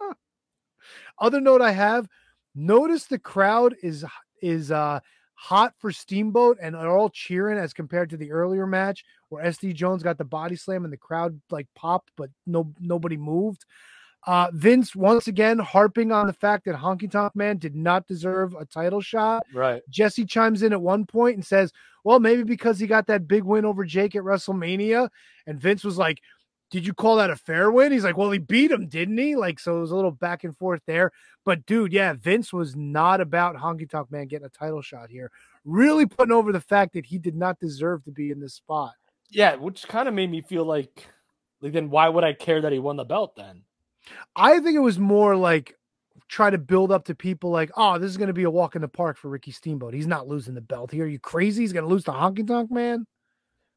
Huh. 0.00 0.14
Other 1.18 1.40
note 1.40 1.62
I 1.62 1.72
have: 1.72 2.08
notice 2.54 3.04
the 3.04 3.18
crowd 3.18 3.74
is 3.82 4.04
is 4.42 4.70
uh 4.70 5.00
hot 5.34 5.72
for 5.78 5.90
Steamboat 5.90 6.58
and 6.60 6.76
are 6.76 6.94
all 6.94 7.08
cheering 7.08 7.58
as 7.58 7.72
compared 7.72 8.10
to 8.10 8.16
the 8.18 8.30
earlier 8.30 8.66
match 8.66 9.04
where 9.30 9.42
SD 9.44 9.74
Jones 9.74 10.02
got 10.02 10.18
the 10.18 10.24
body 10.24 10.54
slam 10.54 10.84
and 10.84 10.92
the 10.92 10.98
crowd 10.98 11.40
like 11.50 11.66
popped, 11.74 12.10
but 12.16 12.30
no 12.46 12.72
nobody 12.78 13.16
moved. 13.16 13.64
Uh, 14.26 14.48
Vince 14.52 14.94
once 14.94 15.28
again 15.28 15.58
harping 15.58 16.12
on 16.12 16.26
the 16.26 16.32
fact 16.32 16.66
that 16.66 16.76
Honky 16.76 17.10
Tonk 17.10 17.34
Man 17.34 17.56
did 17.56 17.74
not 17.74 18.06
deserve 18.06 18.54
a 18.54 18.66
title 18.66 19.00
shot. 19.00 19.46
Right. 19.54 19.82
Jesse 19.88 20.26
chimes 20.26 20.62
in 20.62 20.72
at 20.72 20.82
one 20.82 21.06
point 21.06 21.36
and 21.36 21.46
says, 21.46 21.72
Well, 22.04 22.20
maybe 22.20 22.42
because 22.42 22.78
he 22.78 22.86
got 22.86 23.06
that 23.06 23.26
big 23.26 23.44
win 23.44 23.64
over 23.64 23.84
Jake 23.84 24.14
at 24.14 24.22
WrestleMania. 24.22 25.08
And 25.46 25.58
Vince 25.58 25.84
was 25.84 25.96
like, 25.96 26.20
Did 26.70 26.86
you 26.86 26.92
call 26.92 27.16
that 27.16 27.30
a 27.30 27.36
fair 27.36 27.70
win? 27.70 27.92
He's 27.92 28.04
like, 28.04 28.18
Well, 28.18 28.30
he 28.30 28.38
beat 28.38 28.70
him, 28.70 28.88
didn't 28.88 29.16
he? 29.16 29.36
Like, 29.36 29.58
so 29.58 29.78
it 29.78 29.80
was 29.80 29.90
a 29.90 29.96
little 29.96 30.10
back 30.10 30.44
and 30.44 30.54
forth 30.54 30.82
there. 30.86 31.12
But 31.46 31.64
dude, 31.64 31.92
yeah, 31.92 32.12
Vince 32.12 32.52
was 32.52 32.76
not 32.76 33.22
about 33.22 33.56
Honky 33.56 33.88
Tonk 33.88 34.12
Man 34.12 34.26
getting 34.26 34.46
a 34.46 34.50
title 34.50 34.82
shot 34.82 35.08
here. 35.08 35.30
Really 35.64 36.04
putting 36.04 36.32
over 36.32 36.52
the 36.52 36.60
fact 36.60 36.92
that 36.92 37.06
he 37.06 37.18
did 37.18 37.36
not 37.36 37.58
deserve 37.58 38.04
to 38.04 38.10
be 38.10 38.30
in 38.30 38.40
this 38.40 38.54
spot. 38.54 38.92
Yeah, 39.30 39.54
which 39.54 39.88
kind 39.88 40.08
of 40.08 40.14
made 40.14 40.30
me 40.30 40.42
feel 40.42 40.64
like 40.64 41.06
like 41.62 41.72
then 41.72 41.88
why 41.88 42.08
would 42.08 42.24
I 42.24 42.32
care 42.34 42.60
that 42.60 42.72
he 42.72 42.78
won 42.78 42.96
the 42.96 43.04
belt 43.04 43.36
then? 43.36 43.62
I 44.36 44.60
think 44.60 44.76
it 44.76 44.80
was 44.80 44.98
more 44.98 45.36
like 45.36 45.76
try 46.28 46.48
to 46.50 46.58
build 46.58 46.92
up 46.92 47.04
to 47.06 47.14
people 47.14 47.50
like, 47.50 47.70
oh, 47.76 47.98
this 47.98 48.10
is 48.10 48.16
going 48.16 48.28
to 48.28 48.32
be 48.34 48.44
a 48.44 48.50
walk 48.50 48.76
in 48.76 48.82
the 48.82 48.88
park 48.88 49.16
for 49.16 49.28
Ricky 49.28 49.50
Steamboat. 49.50 49.94
He's 49.94 50.06
not 50.06 50.28
losing 50.28 50.54
the 50.54 50.60
belt 50.60 50.90
here. 50.92 51.04
Are 51.04 51.08
you 51.08 51.18
crazy? 51.18 51.62
He's 51.62 51.72
going 51.72 51.84
to 51.84 51.90
lose 51.90 52.04
to 52.04 52.12
Honky 52.12 52.46
Tonk 52.46 52.70
Man? 52.70 53.06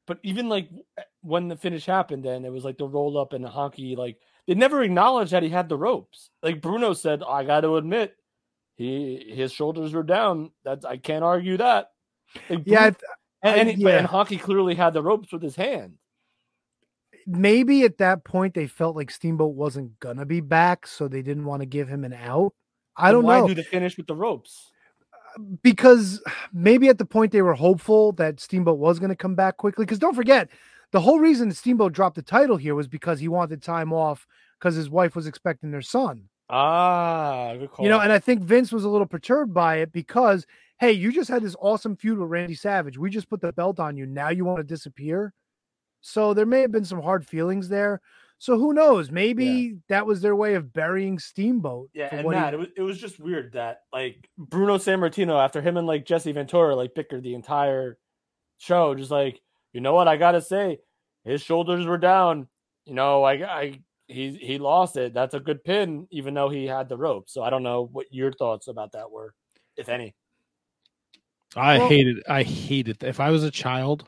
But 0.06 0.19
even 0.24 0.50
like 0.50 0.69
eh, 0.98 1.03
when 1.22 1.48
the 1.48 1.56
finish 1.56 1.85
happened, 1.85 2.24
then 2.26 2.43
it 2.45 2.52
was 2.52 2.66
like 2.66 2.77
the 2.77 2.88
roll 2.88 3.18
up 3.18 3.34
and 3.34 3.43
the 3.43 3.50
honky. 3.50 3.95
Like 3.98 4.18
they 4.48 4.53
never 4.53 4.84
acknowledged 4.84 5.32
that 5.32 5.43
he 5.43 5.50
had 5.50 5.69
the 5.69 5.77
ropes. 5.77 6.30
Like 6.42 6.61
Bruno 6.61 6.93
said, 6.93 7.24
I 7.27 7.43
got 7.45 7.61
to 7.61 7.77
admit, 7.77 8.16
he 8.76 9.32
his 9.34 9.53
shoulders 9.53 9.93
were 9.93 10.03
down. 10.03 10.52
That's 10.66 10.84
I 10.85 10.98
can't 10.98 11.24
argue 11.24 11.58
that. 11.58 11.92
Like, 12.50 12.64
Yeah, 12.66 12.90
Bru- 12.90 12.98
I- 13.43 13.50
and, 13.50 13.69
I- 13.69 13.72
and, 13.72 13.84
but- 13.84 13.93
and 13.93 14.03
yeah. 14.03 14.08
Honky 14.08 14.40
clearly 14.40 14.76
had 14.76 14.93
the 14.93 15.02
ropes 15.02 15.32
with 15.32 15.42
his 15.42 15.56
hand. 15.56 15.93
Maybe 17.26 17.84
at 17.84 17.98
that 18.00 18.24
point 18.24 18.53
they 18.53 18.68
felt 18.68 18.95
like 18.95 19.11
Steamboat 19.11 19.56
wasn't 19.56 20.00
to 20.02 20.26
be 20.26 20.42
back, 20.42 20.88
so 20.88 21.08
they 21.08 21.22
didn't 21.22 21.45
want 21.45 21.61
to 21.61 21.66
give 21.66 21.88
him 21.88 22.03
an 22.03 22.14
out. 22.14 22.53
I 22.95 23.11
don't 23.11 23.24
why 23.24 23.40
know. 23.40 23.48
do 23.48 23.56
the 23.56 23.64
finish 23.64 23.98
with 23.98 24.08
the 24.08 24.16
ropes? 24.16 24.72
because 25.61 26.22
maybe 26.53 26.90
at 26.90 26.98
the 26.98 27.06
point 27.06 27.32
they 27.32 27.42
were 27.42 27.53
hopeful 27.53 28.11
that 28.14 28.40
Steamboat 28.40 28.77
was 28.77 29.00
going 29.00 29.10
to 29.10 29.16
come 29.16 29.35
back 29.35 29.58
quickly. 29.58 29.85
Because 29.85 30.00
don't 30.00 30.16
forget, 30.16 30.50
the 30.92 31.02
whole 31.02 31.19
reason 31.19 31.52
Steamboat 31.52 31.93
dropped 31.93 32.16
the 32.16 32.22
title 32.22 32.58
here 32.58 32.76
was 32.76 32.88
because 32.88 33.19
he 33.19 33.27
wanted 33.27 33.61
time 33.61 33.93
off 33.93 34.27
because 34.60 34.76
his 34.76 34.90
wife 34.90 35.16
was 35.16 35.27
expecting 35.27 35.72
their 35.72 35.82
son. 35.82 36.30
Ah, 36.50 37.56
good 37.58 37.72
call. 37.72 37.85
You 37.85 37.90
know, 37.90 38.00
and 38.00 38.11
I 38.11 38.19
think 38.19 38.42
Vince 38.42 38.72
was 38.72 38.84
a 38.84 38.90
little 38.90 39.08
perturbed 39.08 39.53
by 39.53 39.77
it 39.77 39.92
because, 39.92 40.45
hey, 40.80 40.92
you 40.92 41.11
just 41.11 41.30
had 41.30 41.42
this 41.42 41.56
awesome 41.60 41.95
feud 41.95 42.19
with 42.19 42.30
Randy 42.30 42.56
Savage. 42.56 42.98
We 42.98 43.10
just 43.10 43.30
put 43.30 43.42
the 43.42 43.53
belt 43.53 43.80
on 43.80 43.98
you. 43.98 44.06
Now 44.06 44.30
you 44.30 44.45
want 44.45 44.60
to 44.60 44.64
disappear? 44.64 45.34
So 46.06 46.33
there 46.33 46.45
may 46.45 46.59
have 46.61 46.72
been 46.72 46.83
some 46.85 47.01
hard 47.01 47.25
feelings 47.25 47.69
there. 47.69 48.01
So 48.38 48.59
who 48.59 48.73
knows? 48.73 49.09
Maybe 49.09 49.77
that 49.88 50.06
was 50.06 50.22
their 50.22 50.35
way 50.35 50.56
of 50.56 50.73
burying 50.73 51.17
Steamboat. 51.17 51.90
Yeah, 51.93 52.09
and 52.11 52.25
what 52.25 52.35
he- 52.38 52.43
it 52.43 52.59
was 52.59 52.67
it 52.75 52.82
was 52.82 52.99
just 52.99 53.19
weird 53.19 53.53
that 53.53 53.83
like 53.93 54.30
Bruno 54.38 54.77
Sammartino 54.77 55.41
after 55.41 55.61
him 55.61 55.77
and 55.77 55.88
like 55.88 56.06
Jesse 56.06 56.33
Ventura 56.33 56.75
like 56.75 56.93
bickered 56.93 57.23
the 57.23 57.35
entire 57.35 57.98
show, 58.57 58.93
just 58.95 59.11
like 59.11 59.40
you 59.72 59.80
know 59.80 59.93
what 59.93 60.09
I 60.09 60.17
gotta 60.17 60.41
say, 60.41 60.80
his 61.23 61.41
shoulders 61.41 61.85
were 61.85 61.98
down. 61.98 62.49
You 62.85 62.95
know, 62.95 63.23
I 63.23 63.33
I 63.61 63.80
he 64.09 64.33
he 64.35 64.57
lost 64.57 64.98
it. 64.98 65.14
That's 65.14 65.33
a 65.35 65.40
good 65.40 65.64
pin, 65.64 66.06
even 66.11 66.33
though 66.33 66.49
he 66.49 66.65
had 66.67 66.90
the 66.90 66.98
rope. 66.98 67.30
So 67.30 67.43
I 67.43 67.49
don't 67.49 67.64
know 67.64 67.83
what 67.93 68.07
your 68.11 68.33
thoughts 68.33 68.67
about 68.67 68.91
that 68.91 69.09
were, 69.09 69.33
if 69.77 69.88
any. 69.88 70.15
I 71.56 71.77
Well- 71.77 71.88
hated. 71.88 72.23
I 72.27 72.43
hated. 72.43 73.03
If 73.06 73.22
I 73.22 73.30
was 73.30 73.43
a 73.45 73.51
child 73.51 74.06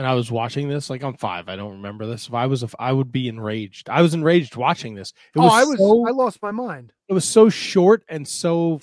and 0.00 0.06
I 0.06 0.14
was 0.14 0.32
watching 0.32 0.66
this, 0.66 0.88
like 0.88 1.02
I'm 1.02 1.12
five, 1.12 1.50
I 1.50 1.56
don't 1.56 1.72
remember 1.72 2.06
this. 2.06 2.26
If 2.26 2.32
I 2.32 2.46
was, 2.46 2.62
if 2.62 2.74
I 2.78 2.90
would 2.90 3.12
be 3.12 3.28
enraged. 3.28 3.90
I 3.90 4.00
was 4.00 4.14
enraged 4.14 4.56
watching 4.56 4.94
this. 4.94 5.12
It 5.34 5.40
oh, 5.40 5.42
was 5.42 5.52
I 5.52 5.64
was 5.64 5.78
so, 5.78 6.08
I 6.08 6.10
lost 6.10 6.40
my 6.40 6.50
mind. 6.50 6.94
it 7.06 7.12
was 7.12 7.26
so 7.26 7.50
short 7.50 8.02
and 8.08 8.26
so 8.26 8.80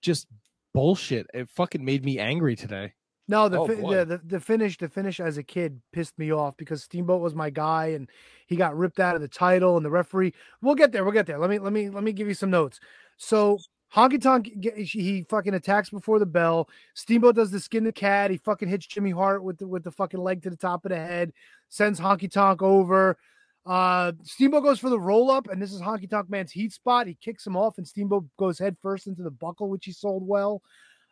just 0.00 0.26
bullshit. 0.72 1.26
It 1.34 1.50
fucking 1.50 1.84
made 1.84 2.02
me 2.02 2.18
angry 2.18 2.56
today. 2.56 2.94
No, 3.28 3.50
the, 3.50 3.60
Oh, 3.60 3.66
fi- 3.66 3.74
the 3.74 4.04
the 4.06 4.20
the 4.24 4.40
finish 4.40 4.78
the 4.78 4.88
finish 4.88 5.20
as 5.20 5.36
a 5.36 5.42
kid 5.42 5.82
pissed 5.92 6.18
me 6.18 6.32
off 6.32 6.56
because 6.56 6.82
Steamboat 6.82 7.20
was 7.20 7.34
my 7.34 7.50
guy 7.50 7.88
and 7.88 8.08
he 8.46 8.56
got 8.56 8.74
ripped 8.74 9.00
out 9.00 9.16
of 9.16 9.20
the 9.20 9.28
title 9.28 9.76
and 9.76 9.84
the 9.84 9.90
referee. 9.90 10.32
We'll 10.62 10.76
get 10.76 10.92
there. 10.92 11.04
We'll 11.04 11.12
get 11.12 11.26
there. 11.26 11.38
Let 11.38 11.50
me 11.50 11.58
let 11.58 11.74
me 11.74 11.90
let 11.90 12.02
me 12.02 12.12
give 12.12 12.26
you 12.26 12.32
some 12.32 12.48
notes. 12.48 12.80
So 13.18 13.58
Honky 13.94 14.20
Tonk 14.20 14.50
he 14.76 15.24
fucking 15.30 15.54
attacks 15.54 15.90
before 15.90 16.18
the 16.18 16.26
bell. 16.26 16.68
Steamboat 16.94 17.36
does 17.36 17.50
the 17.50 17.60
skin 17.60 17.84
the 17.84 17.92
cat. 17.92 18.30
He 18.30 18.36
fucking 18.36 18.68
hits 18.68 18.86
Jimmy 18.86 19.10
Hart 19.10 19.42
with 19.42 19.58
the 19.58 19.66
with 19.66 19.82
the 19.82 19.90
fucking 19.90 20.20
leg 20.20 20.42
to 20.42 20.50
the 20.50 20.56
top 20.56 20.84
of 20.84 20.90
the 20.90 20.96
head. 20.96 21.32
Sends 21.68 21.98
Honky 21.98 22.30
Tonk 22.30 22.62
over. 22.62 23.16
Uh, 23.64 24.12
Steamboat 24.22 24.62
goes 24.62 24.78
for 24.78 24.88
the 24.90 25.00
roll 25.00 25.30
up, 25.30 25.48
and 25.48 25.60
this 25.60 25.72
is 25.72 25.80
Honky 25.80 26.08
Tonk 26.08 26.30
Man's 26.30 26.52
heat 26.52 26.72
spot. 26.72 27.06
He 27.06 27.18
kicks 27.20 27.46
him 27.46 27.56
off, 27.56 27.78
and 27.78 27.86
Steamboat 27.86 28.26
goes 28.38 28.58
head 28.58 28.76
first 28.82 29.06
into 29.06 29.22
the 29.22 29.30
buckle, 29.30 29.68
which 29.68 29.84
he 29.84 29.92
sold 29.92 30.26
well. 30.26 30.62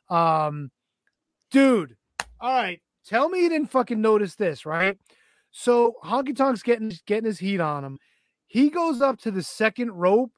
Um, 0.08 0.70
dude, 1.50 1.96
all 2.40 2.54
right, 2.54 2.80
tell 3.06 3.28
me 3.28 3.42
you 3.42 3.48
didn't 3.48 3.70
fucking 3.70 4.00
notice 4.00 4.34
this, 4.36 4.64
right? 4.64 4.98
So 5.50 5.96
Honky 6.04 6.36
Tonk's 6.36 6.62
getting 6.62 6.92
getting 7.06 7.26
his 7.26 7.38
heat 7.38 7.60
on 7.60 7.84
him. 7.84 7.98
He 8.46 8.70
goes 8.70 9.00
up 9.00 9.18
to 9.20 9.30
the 9.30 9.42
second 9.42 9.90
rope, 9.92 10.32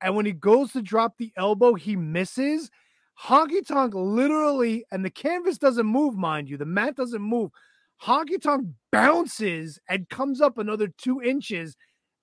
and 0.00 0.14
when 0.14 0.26
he 0.26 0.32
goes 0.32 0.72
to 0.72 0.82
drop 0.82 1.16
the 1.18 1.32
elbow, 1.36 1.74
he 1.74 1.96
misses. 1.96 2.70
Honky 3.24 3.66
Tonk 3.66 3.94
literally, 3.94 4.84
and 4.92 5.04
the 5.04 5.10
canvas 5.10 5.58
doesn't 5.58 5.86
move, 5.86 6.16
mind 6.16 6.48
you, 6.48 6.56
the 6.56 6.64
mat 6.64 6.96
doesn't 6.96 7.22
move. 7.22 7.50
Honky 8.02 8.40
Tonk 8.40 8.68
bounces 8.92 9.78
and 9.88 10.08
comes 10.08 10.40
up 10.40 10.58
another 10.58 10.88
two 10.98 11.20
inches, 11.20 11.76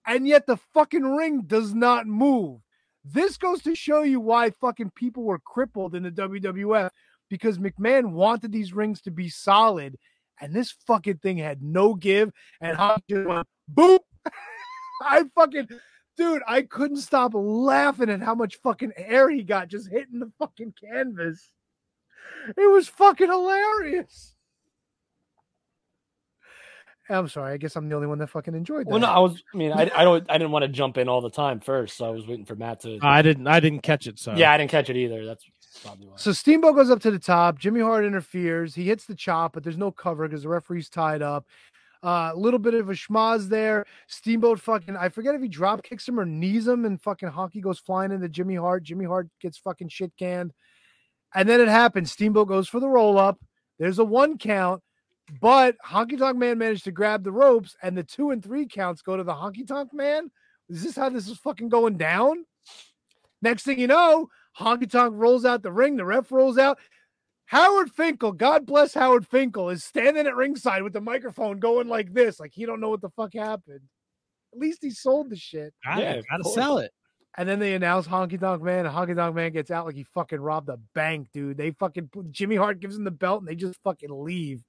and 0.07 0.27
yet 0.27 0.47
the 0.47 0.57
fucking 0.73 1.03
ring 1.03 1.43
does 1.45 1.73
not 1.73 2.07
move. 2.07 2.61
This 3.03 3.37
goes 3.37 3.61
to 3.63 3.75
show 3.75 4.03
you 4.03 4.19
why 4.19 4.51
fucking 4.51 4.91
people 4.95 5.23
were 5.23 5.39
crippled 5.39 5.95
in 5.95 6.03
the 6.03 6.11
WWF 6.11 6.89
because 7.29 7.59
McMahon 7.59 8.11
wanted 8.11 8.51
these 8.51 8.73
rings 8.73 9.01
to 9.01 9.11
be 9.11 9.27
solid, 9.27 9.97
and 10.39 10.53
this 10.53 10.71
fucking 10.87 11.17
thing 11.17 11.37
had 11.37 11.61
no 11.61 11.93
give. 11.93 12.31
And 12.61 12.77
Honky 12.77 13.01
just 13.09 13.27
went 13.27 13.47
boop. 13.73 13.99
I 15.01 15.25
fucking 15.35 15.67
dude, 16.17 16.41
I 16.47 16.61
couldn't 16.63 16.97
stop 16.97 17.31
laughing 17.33 18.09
at 18.09 18.21
how 18.21 18.35
much 18.35 18.57
fucking 18.57 18.93
air 18.97 19.29
he 19.29 19.43
got 19.43 19.67
just 19.67 19.89
hitting 19.89 20.19
the 20.19 20.31
fucking 20.39 20.73
canvas. 20.79 21.51
It 22.47 22.71
was 22.71 22.87
fucking 22.87 23.29
hilarious. 23.29 24.35
I'm 27.09 27.27
sorry. 27.27 27.53
I 27.53 27.57
guess 27.57 27.75
I'm 27.75 27.87
the 27.87 27.95
only 27.95 28.07
one 28.07 28.17
that 28.17 28.27
fucking 28.27 28.55
enjoyed 28.55 28.87
that. 28.87 28.91
Well, 28.91 28.99
no, 28.99 29.07
I 29.07 29.19
was. 29.19 29.41
I 29.53 29.57
mean, 29.57 29.71
I, 29.71 29.91
I 29.95 30.03
don't. 30.03 30.25
I 30.29 30.37
didn't 30.39 30.51
want 30.51 30.63
to 30.63 30.69
jump 30.69 30.97
in 30.97 31.07
all 31.07 31.21
the 31.21 31.29
time 31.29 31.59
first, 31.59 31.97
so 31.97 32.05
I 32.05 32.09
was 32.09 32.25
waiting 32.25 32.45
for 32.45 32.55
Matt 32.55 32.81
to. 32.81 32.97
I 33.01 33.21
didn't. 33.21 33.47
I 33.47 33.59
didn't 33.59 33.81
catch 33.81 34.07
it. 34.07 34.17
So 34.17 34.33
Yeah, 34.33 34.51
I 34.51 34.57
didn't 34.57 34.71
catch 34.71 34.89
it 34.89 34.97
either. 34.97 35.23
That's 35.23 35.45
probably 35.83 36.07
why. 36.07 36.15
So 36.17 36.31
Steamboat 36.31 36.75
goes 36.75 36.89
up 36.89 37.01
to 37.01 37.11
the 37.11 37.19
top. 37.19 37.59
Jimmy 37.59 37.81
Hart 37.81 38.05
interferes. 38.05 38.73
He 38.73 38.85
hits 38.85 39.05
the 39.05 39.13
chop, 39.13 39.53
but 39.53 39.63
there's 39.63 39.77
no 39.77 39.91
cover 39.91 40.27
because 40.27 40.43
the 40.43 40.49
referee's 40.49 40.89
tied 40.89 41.21
up. 41.21 41.45
A 42.05 42.07
uh, 42.07 42.33
little 42.35 42.59
bit 42.59 42.75
of 42.75 42.87
a 42.87 42.93
schmaz 42.93 43.49
there. 43.49 43.83
Steamboat 44.05 44.59
fucking, 44.59 44.95
I 44.95 45.09
forget 45.09 45.33
if 45.33 45.41
he 45.41 45.47
drop 45.47 45.81
kicks 45.81 46.07
him 46.07 46.19
or 46.19 46.25
knees 46.25 46.67
him, 46.67 46.85
and 46.85 47.01
fucking 47.01 47.29
Honky 47.29 47.59
goes 47.59 47.79
flying 47.79 48.11
into 48.11 48.29
Jimmy 48.29 48.53
Hart. 48.53 48.83
Jimmy 48.83 49.05
Hart 49.05 49.27
gets 49.41 49.57
fucking 49.57 49.89
shit 49.89 50.15
canned. 50.15 50.53
And 51.33 51.49
then 51.49 51.59
it 51.59 51.67
happens. 51.67 52.11
Steamboat 52.11 52.47
goes 52.47 52.69
for 52.69 52.79
the 52.79 52.87
roll 52.87 53.17
up. 53.17 53.39
There's 53.79 53.97
a 53.97 54.05
one 54.05 54.37
count, 54.37 54.83
but 55.41 55.77
Honky 55.83 56.15
Tonk 56.15 56.37
Man 56.37 56.59
managed 56.59 56.83
to 56.83 56.91
grab 56.91 57.23
the 57.23 57.31
ropes, 57.31 57.75
and 57.81 57.97
the 57.97 58.03
two 58.03 58.29
and 58.29 58.43
three 58.43 58.67
counts 58.67 59.01
go 59.01 59.17
to 59.17 59.23
the 59.23 59.33
Honky 59.33 59.67
Tonk 59.67 59.91
Man. 59.91 60.29
Is 60.69 60.83
this 60.83 60.95
how 60.95 61.09
this 61.09 61.27
is 61.27 61.39
fucking 61.39 61.69
going 61.69 61.97
down? 61.97 62.45
Next 63.41 63.63
thing 63.63 63.79
you 63.79 63.87
know, 63.87 64.29
Honky 64.59 64.87
Tonk 64.87 65.13
rolls 65.15 65.43
out 65.43 65.63
the 65.63 65.71
ring. 65.71 65.97
The 65.97 66.05
ref 66.05 66.31
rolls 66.31 66.59
out. 66.59 66.77
Howard 67.47 67.91
Finkel, 67.91 68.31
God 68.31 68.65
bless 68.65 68.93
Howard 68.93 69.27
Finkel, 69.27 69.69
is 69.69 69.83
standing 69.83 70.25
at 70.25 70.35
ringside 70.35 70.81
with 70.83 70.93
the 70.93 71.01
microphone 71.01 71.59
going 71.59 71.87
like 71.87 72.13
this, 72.13 72.39
like 72.39 72.53
he 72.53 72.65
don't 72.65 72.79
know 72.79 72.89
what 72.89 73.01
the 73.01 73.09
fuck 73.11 73.33
happened. 73.33 73.81
At 74.53 74.59
least 74.59 74.79
he 74.81 74.89
sold 74.89 75.29
the 75.29 75.35
shit. 75.35 75.73
Gotta- 75.83 76.01
Yeah, 76.01 76.21
gotta 76.29 76.43
sell 76.49 76.77
it. 76.79 76.91
And 77.37 77.47
then 77.49 77.59
they 77.59 77.73
announce 77.73 78.07
Honky 78.07 78.39
Tonk 78.39 78.63
Man, 78.63 78.85
and 78.85 78.95
Honky 78.95 79.13
Tonk 79.15 79.35
Man 79.35 79.51
gets 79.51 79.69
out 79.69 79.85
like 79.85 79.95
he 79.95 80.03
fucking 80.03 80.39
robbed 80.39 80.69
a 80.69 80.77
bank, 80.93 81.27
dude. 81.33 81.57
They 81.57 81.71
fucking 81.71 82.09
Jimmy 82.31 82.55
Hart 82.55 82.79
gives 82.79 82.95
him 82.95 83.03
the 83.03 83.11
belt, 83.11 83.41
and 83.41 83.47
they 83.47 83.55
just 83.55 83.77
fucking 83.83 84.09
leave. 84.09 84.63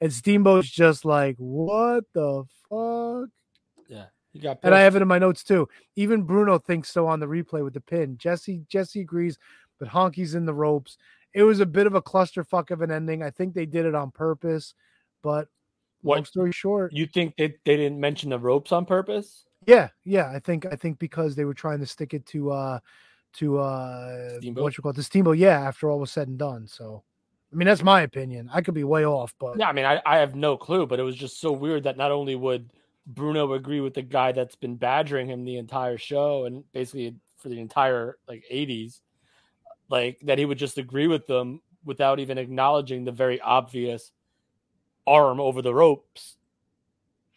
And 0.00 0.12
Steamboat's 0.12 0.70
just 0.70 1.04
like, 1.04 1.34
what 1.38 2.04
the 2.14 2.44
fuck? 2.70 3.30
Yeah, 3.88 4.06
you 4.32 4.40
got. 4.40 4.60
And 4.62 4.74
I 4.74 4.80
have 4.80 4.94
it 4.96 5.02
in 5.02 5.08
my 5.08 5.18
notes 5.18 5.42
too. 5.42 5.68
Even 5.96 6.22
Bruno 6.22 6.58
thinks 6.58 6.88
so 6.90 7.06
on 7.08 7.18
the 7.18 7.26
replay 7.26 7.64
with 7.64 7.74
the 7.74 7.80
pin. 7.80 8.16
Jesse 8.16 8.62
Jesse 8.68 9.00
agrees, 9.00 9.36
but 9.80 9.88
Honky's 9.88 10.36
in 10.36 10.46
the 10.46 10.54
ropes. 10.54 10.96
It 11.34 11.42
was 11.42 11.60
a 11.60 11.66
bit 11.66 11.86
of 11.86 11.94
a 11.94 12.02
clusterfuck 12.02 12.70
of 12.70 12.80
an 12.80 12.90
ending. 12.90 13.22
I 13.22 13.30
think 13.30 13.54
they 13.54 13.66
did 13.66 13.84
it 13.86 13.94
on 13.94 14.10
purpose, 14.12 14.74
but 15.22 15.48
long 16.02 16.24
story 16.24 16.52
short, 16.52 16.92
You 16.92 17.06
think 17.06 17.36
they, 17.36 17.56
they 17.64 17.76
didn't 17.76 17.98
mention 18.00 18.30
the 18.30 18.38
ropes 18.38 18.72
on 18.72 18.86
purpose? 18.86 19.44
yeah, 19.66 19.88
yeah. 20.04 20.30
I 20.30 20.38
think 20.38 20.66
I 20.70 20.76
think 20.76 20.98
because 20.98 21.34
they 21.34 21.44
were 21.44 21.54
trying 21.54 21.80
to 21.80 21.86
stick 21.86 22.14
it 22.14 22.24
to 22.26 22.50
uh 22.52 22.78
to 23.34 23.58
uh 23.58 24.36
Steamboat? 24.38 24.62
what 24.62 24.76
you 24.78 24.82
call 24.82 24.90
it, 24.92 24.96
the 24.96 25.02
steamboat. 25.02 25.38
Yeah, 25.38 25.58
after 25.60 25.90
all 25.90 25.98
was 25.98 26.12
said 26.12 26.28
and 26.28 26.38
done. 26.38 26.66
So, 26.68 27.02
I 27.52 27.56
mean, 27.56 27.66
that's 27.66 27.82
my 27.82 28.02
opinion. 28.02 28.48
I 28.52 28.60
could 28.60 28.74
be 28.74 28.84
way 28.84 29.04
off, 29.04 29.34
but 29.40 29.58
Yeah, 29.58 29.68
I 29.68 29.72
mean, 29.72 29.86
I, 29.86 30.00
I 30.06 30.18
have 30.18 30.34
no 30.36 30.56
clue, 30.56 30.86
but 30.86 31.00
it 31.00 31.02
was 31.02 31.16
just 31.16 31.40
so 31.40 31.50
weird 31.50 31.84
that 31.84 31.96
not 31.96 32.12
only 32.12 32.36
would 32.36 32.70
Bruno 33.06 33.52
agree 33.54 33.80
with 33.80 33.94
the 33.94 34.02
guy 34.02 34.32
that's 34.32 34.54
been 34.56 34.76
badgering 34.76 35.28
him 35.28 35.44
the 35.44 35.56
entire 35.56 35.98
show 35.98 36.44
and 36.44 36.62
basically 36.72 37.16
for 37.38 37.48
the 37.48 37.58
entire 37.58 38.18
like 38.28 38.44
80s, 38.52 39.00
like 39.88 40.18
that 40.22 40.38
he 40.38 40.44
would 40.44 40.58
just 40.58 40.78
agree 40.78 41.06
with 41.06 41.26
them 41.26 41.60
without 41.84 42.18
even 42.18 42.38
acknowledging 42.38 43.04
the 43.04 43.12
very 43.12 43.40
obvious 43.40 44.12
arm 45.06 45.40
over 45.40 45.60
the 45.60 45.74
ropes 45.74 46.36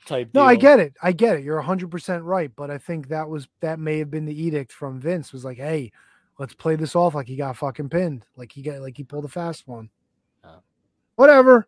type. 0.06 0.30
No, 0.34 0.44
I 0.44 0.56
get 0.56 0.80
it. 0.80 0.94
I 1.04 1.12
get 1.12 1.38
it. 1.38 1.44
You're 1.44 1.62
100% 1.62 2.22
right, 2.24 2.52
but 2.56 2.72
I 2.72 2.78
think 2.78 3.10
that 3.10 3.28
was 3.28 3.48
that 3.60 3.80
may 3.80 4.00
have 4.00 4.10
been 4.10 4.26
the 4.26 4.42
edict 4.42 4.72
from 4.72 5.00
Vince 5.00 5.34
was 5.34 5.44
like, 5.44 5.58
"Hey, 5.58 5.92
let's 6.40 6.54
play 6.54 6.76
this 6.76 6.96
off 6.96 7.16
like 7.16 7.28
he 7.28 7.36
got 7.36 7.58
fucking 7.58 7.90
pinned, 7.90 8.26
like 8.36 8.52
he 8.52 8.62
got 8.62 8.80
like 8.80 8.96
he 8.96 9.04
pulled 9.04 9.26
a 9.26 9.30
fast 9.30 9.68
one." 9.68 9.90
Whatever. 11.16 11.68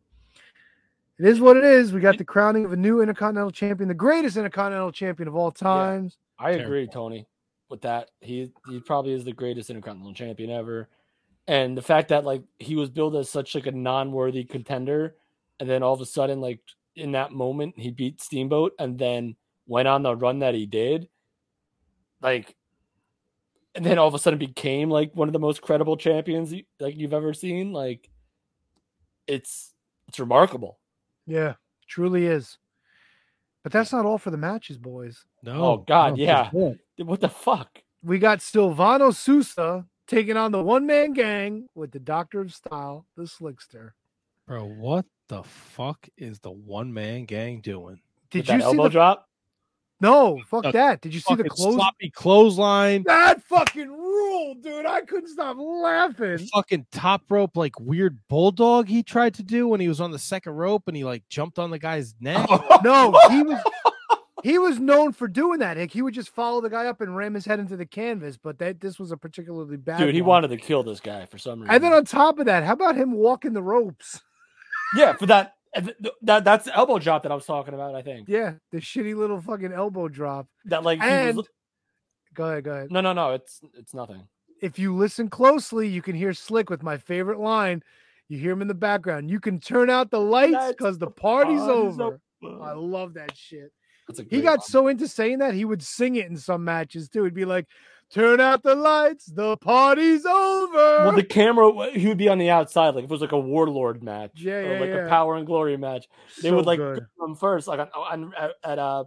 It 1.17 1.25
is 1.25 1.41
what 1.41 1.57
it 1.57 1.65
is. 1.65 1.91
We 1.91 1.99
got 1.99 2.17
the 2.17 2.23
crowning 2.23 2.63
of 2.63 2.71
a 2.71 2.77
new 2.77 3.01
Intercontinental 3.01 3.51
Champion, 3.51 3.89
the 3.89 3.95
greatest 3.95 4.37
Intercontinental 4.37 4.91
Champion 4.91 5.27
of 5.27 5.35
all 5.35 5.51
times. 5.51 6.17
I 6.37 6.51
agree, 6.51 6.87
Tony, 6.87 7.27
with 7.69 7.81
that. 7.81 8.09
He 8.21 8.51
he 8.67 8.79
probably 8.79 9.13
is 9.13 9.23
the 9.23 9.33
greatest 9.33 9.69
intercontinental 9.69 10.13
champion 10.13 10.49
ever. 10.49 10.89
And 11.47 11.77
the 11.77 11.81
fact 11.81 12.09
that 12.09 12.25
like 12.25 12.43
he 12.59 12.75
was 12.75 12.89
billed 12.89 13.15
as 13.15 13.29
such 13.29 13.55
like 13.55 13.67
a 13.67 13.71
non-worthy 13.71 14.43
contender, 14.43 15.15
and 15.59 15.69
then 15.69 15.83
all 15.83 15.93
of 15.93 16.01
a 16.01 16.05
sudden, 16.05 16.41
like 16.41 16.59
in 16.95 17.13
that 17.13 17.31
moment, 17.31 17.77
he 17.77 17.91
beat 17.91 18.21
Steamboat 18.21 18.73
and 18.79 18.97
then 18.97 19.35
went 19.67 19.87
on 19.87 20.03
the 20.03 20.15
run 20.15 20.39
that 20.39 20.55
he 20.55 20.65
did. 20.65 21.07
Like 22.21 22.55
and 23.75 23.85
then 23.85 23.97
all 23.97 24.07
of 24.07 24.13
a 24.13 24.19
sudden 24.19 24.39
became 24.39 24.89
like 24.89 25.11
one 25.13 25.29
of 25.29 25.33
the 25.33 25.39
most 25.39 25.61
credible 25.61 25.95
champions 25.95 26.53
like 26.79 26.97
you've 26.97 27.13
ever 27.13 27.33
seen. 27.33 27.71
Like 27.71 28.09
it's 29.27 29.73
it's 30.07 30.19
remarkable. 30.19 30.79
Yeah, 31.27 31.53
truly 31.87 32.25
is. 32.25 32.57
But 33.63 33.71
that's 33.71 33.91
not 33.91 34.05
all 34.05 34.17
for 34.17 34.31
the 34.31 34.37
matches, 34.37 34.77
boys. 34.77 35.25
Oh, 35.45 35.51
no. 35.51 35.65
Oh 35.65 35.77
God, 35.87 36.17
yeah. 36.17 36.49
What 36.51 37.21
the 37.21 37.29
fuck? 37.29 37.83
We 38.03 38.17
got 38.19 38.39
Silvano 38.39 39.13
Sousa 39.13 39.85
taking 40.07 40.37
on 40.37 40.51
the 40.51 40.63
one 40.63 40.87
man 40.87 41.13
gang 41.13 41.67
with 41.75 41.91
the 41.91 41.99
Doctor 41.99 42.41
of 42.41 42.53
Style, 42.53 43.05
the 43.15 43.23
Slickster. 43.23 43.91
Bro, 44.47 44.65
what 44.65 45.05
the 45.27 45.43
fuck 45.43 46.07
is 46.17 46.39
the 46.39 46.51
one 46.51 46.93
man 46.93 47.25
gang 47.25 47.61
doing? 47.61 48.01
Did 48.31 48.39
With 48.39 48.47
that 48.47 48.53
you 48.55 48.59
see 48.61 48.65
elbow 48.65 48.83
the 48.83 48.89
drop? 48.89 49.28
No, 50.01 50.39
fuck 50.49 50.65
A 50.65 50.71
that. 50.71 51.01
Did 51.01 51.13
you 51.13 51.19
see 51.19 51.35
the 51.35 51.43
clothes? 51.49 51.75
sloppy 51.75 52.09
clothesline? 52.09 53.03
That 53.03 53.43
fucking 53.43 53.89
ruled, 53.89 54.61
dude. 54.63 54.85
I 54.85 55.01
couldn't 55.01 55.29
stop 55.29 55.57
laughing. 55.59 56.37
Fucking 56.53 56.85
top 56.91 57.23
rope, 57.29 57.57
like 57.57 57.77
weird 57.79 58.17
bulldog 58.29 58.87
he 58.87 59.03
tried 59.03 59.33
to 59.35 59.43
do 59.43 59.67
when 59.67 59.81
he 59.81 59.89
was 59.89 59.99
on 59.99 60.11
the 60.11 60.19
second 60.19 60.53
rope 60.53 60.83
and 60.87 60.95
he 60.95 61.03
like 61.03 61.27
jumped 61.29 61.59
on 61.59 61.69
the 61.69 61.79
guy's 61.79 62.15
neck. 62.21 62.47
no, 62.83 63.13
he 63.29 63.43
was 63.43 63.61
he 64.43 64.57
was 64.57 64.79
known 64.79 65.11
for 65.11 65.27
doing 65.27 65.59
that. 65.59 65.77
Like, 65.77 65.91
he 65.91 66.01
would 66.01 66.13
just 66.13 66.29
follow 66.29 66.61
the 66.61 66.69
guy 66.69 66.85
up 66.85 67.01
and 67.01 67.15
ram 67.15 67.33
his 67.33 67.45
head 67.45 67.59
into 67.59 67.75
the 67.75 67.85
canvas. 67.85 68.37
But 68.37 68.59
that 68.59 68.79
this 68.79 68.99
was 68.99 69.11
a 69.11 69.17
particularly 69.17 69.77
bad. 69.77 69.99
Dude, 69.99 70.15
he 70.15 70.21
one. 70.21 70.29
wanted 70.43 70.49
to 70.49 70.57
kill 70.57 70.83
this 70.83 70.99
guy 70.99 71.25
for 71.25 71.37
some 71.37 71.61
reason. 71.61 71.75
And 71.75 71.83
then 71.83 71.93
on 71.93 72.05
top 72.05 72.39
of 72.39 72.45
that, 72.45 72.63
how 72.63 72.73
about 72.73 72.95
him 72.95 73.11
walking 73.11 73.53
the 73.53 73.61
ropes? 73.61 74.21
yeah, 74.95 75.13
for 75.17 75.25
that 75.27 75.55
that 76.21 76.43
that's 76.43 76.65
the 76.65 76.75
elbow 76.75 76.99
drop 76.99 77.23
that 77.23 77.31
I 77.31 77.35
was 77.35 77.45
talking 77.45 77.73
about. 77.73 77.95
I 77.95 78.01
think 78.01 78.27
Yeah, 78.27 78.53
the 78.71 78.79
shitty 78.79 79.15
little 79.15 79.39
fucking 79.41 79.71
elbow 79.71 80.07
drop. 80.07 80.47
that 80.65 80.83
like 80.83 81.01
And 81.01 81.37
was. 81.37 81.47
go 82.33 82.45
ahead, 82.45 82.63
go 82.63 82.71
ahead. 82.71 82.91
No, 82.91 83.01
no, 83.01 83.13
no. 83.13 83.33
It's 83.33 83.61
it's 83.75 83.93
nothing. 83.93 84.23
If 84.61 84.77
you 84.79 84.95
listen 84.95 85.29
closely, 85.29 85.87
you 85.87 86.01
can 86.01 86.15
hear 86.15 86.33
Slick 86.33 86.69
with 86.69 86.83
my 86.83 86.97
favorite 86.97 87.39
line. 87.39 87.81
You 88.27 88.37
hear 88.37 88.51
him 88.51 88.61
in 88.61 88.67
the 88.67 88.73
background. 88.73 89.29
You 89.29 89.39
can 89.39 89.59
turn 89.59 89.89
out 89.89 90.11
the 90.11 90.19
lights 90.19 90.67
because 90.69 90.97
the 90.97 91.09
party's, 91.09 91.59
party's 91.61 91.69
over. 91.99 92.19
I 92.61 92.73
love 92.73 93.13
that 93.15 93.35
shit. 93.35 93.71
He 94.29 94.41
got 94.41 94.59
line. 94.59 94.61
so 94.61 94.87
into 94.87 95.07
saying 95.07 95.37
that 95.39 95.53
he 95.53 95.65
would 95.65 95.81
sing 95.83 96.15
it 96.15 96.27
in 96.27 96.35
some 96.37 96.63
matches 96.63 97.09
too. 97.09 97.23
He'd 97.23 97.33
be 97.33 97.45
like, 97.45 97.67
"Turn 98.11 98.39
out 98.39 98.63
the 98.63 98.75
lights, 98.75 99.25
the 99.27 99.57
party's 99.57 100.25
over." 100.25 100.75
Well, 101.05 101.11
the 101.15 101.23
camera 101.23 101.91
he 101.91 102.07
would 102.07 102.17
be 102.17 102.27
on 102.29 102.37
the 102.39 102.49
outside, 102.49 102.95
like 102.95 103.03
if 103.03 103.09
it 103.09 103.13
was 103.13 103.21
like 103.21 103.31
a 103.31 103.39
warlord 103.39 104.03
match, 104.03 104.31
Yeah, 104.35 104.53
or 104.55 104.73
yeah, 104.73 104.79
like 104.79 104.89
yeah. 104.89 105.05
a 105.05 105.09
power 105.09 105.35
and 105.35 105.45
glory 105.45 105.77
match. 105.77 106.07
They 106.41 106.49
So 106.49 106.55
would 106.55 106.65
like 106.65 106.79
him 106.79 107.35
first, 107.35 107.67
like 107.67 107.79
on, 107.79 107.89
on 107.95 108.33
at, 108.37 108.51
at 108.63 108.79
uh 108.79 109.03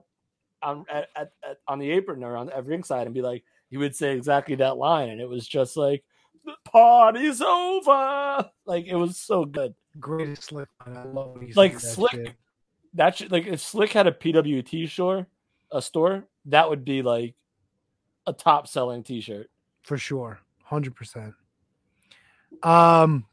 on 0.62 0.84
at, 0.90 1.08
at, 1.16 1.32
at 1.48 1.58
on 1.66 1.78
the 1.78 1.90
apron 1.90 2.22
or 2.22 2.36
on 2.36 2.50
at 2.50 2.64
ringside, 2.66 3.06
and 3.06 3.14
be 3.14 3.22
like, 3.22 3.42
he 3.70 3.76
would 3.76 3.96
say 3.96 4.14
exactly 4.16 4.54
that 4.56 4.76
line, 4.76 5.08
and 5.08 5.20
it 5.20 5.28
was 5.28 5.46
just 5.48 5.76
like, 5.76 6.04
"The 6.44 6.54
party's 6.64 7.40
over." 7.42 8.50
Like 8.66 8.86
it 8.86 8.94
was 8.96 9.18
so 9.18 9.44
good. 9.44 9.74
Greatest 9.98 10.44
Slick. 10.44 10.68
I 10.86 11.02
love 11.04 11.42
Like 11.56 11.74
that 11.74 11.80
Slick, 11.80 12.12
shit. 12.12 12.32
that 12.94 13.16
should 13.16 13.32
like 13.32 13.46
if 13.46 13.60
Slick 13.60 13.92
had 13.92 14.06
a 14.06 14.12
PWT 14.12 14.88
store, 14.88 15.26
a 15.72 15.82
store, 15.82 16.24
that 16.46 16.70
would 16.70 16.84
be 16.84 17.02
like 17.02 17.34
a 18.26 18.32
top 18.32 18.68
selling 18.68 19.02
T-shirt. 19.02 19.50
for 19.82 19.98
sure, 19.98 20.40
hundred 20.64 20.94
percent. 20.94 21.34
Um, 22.62 23.26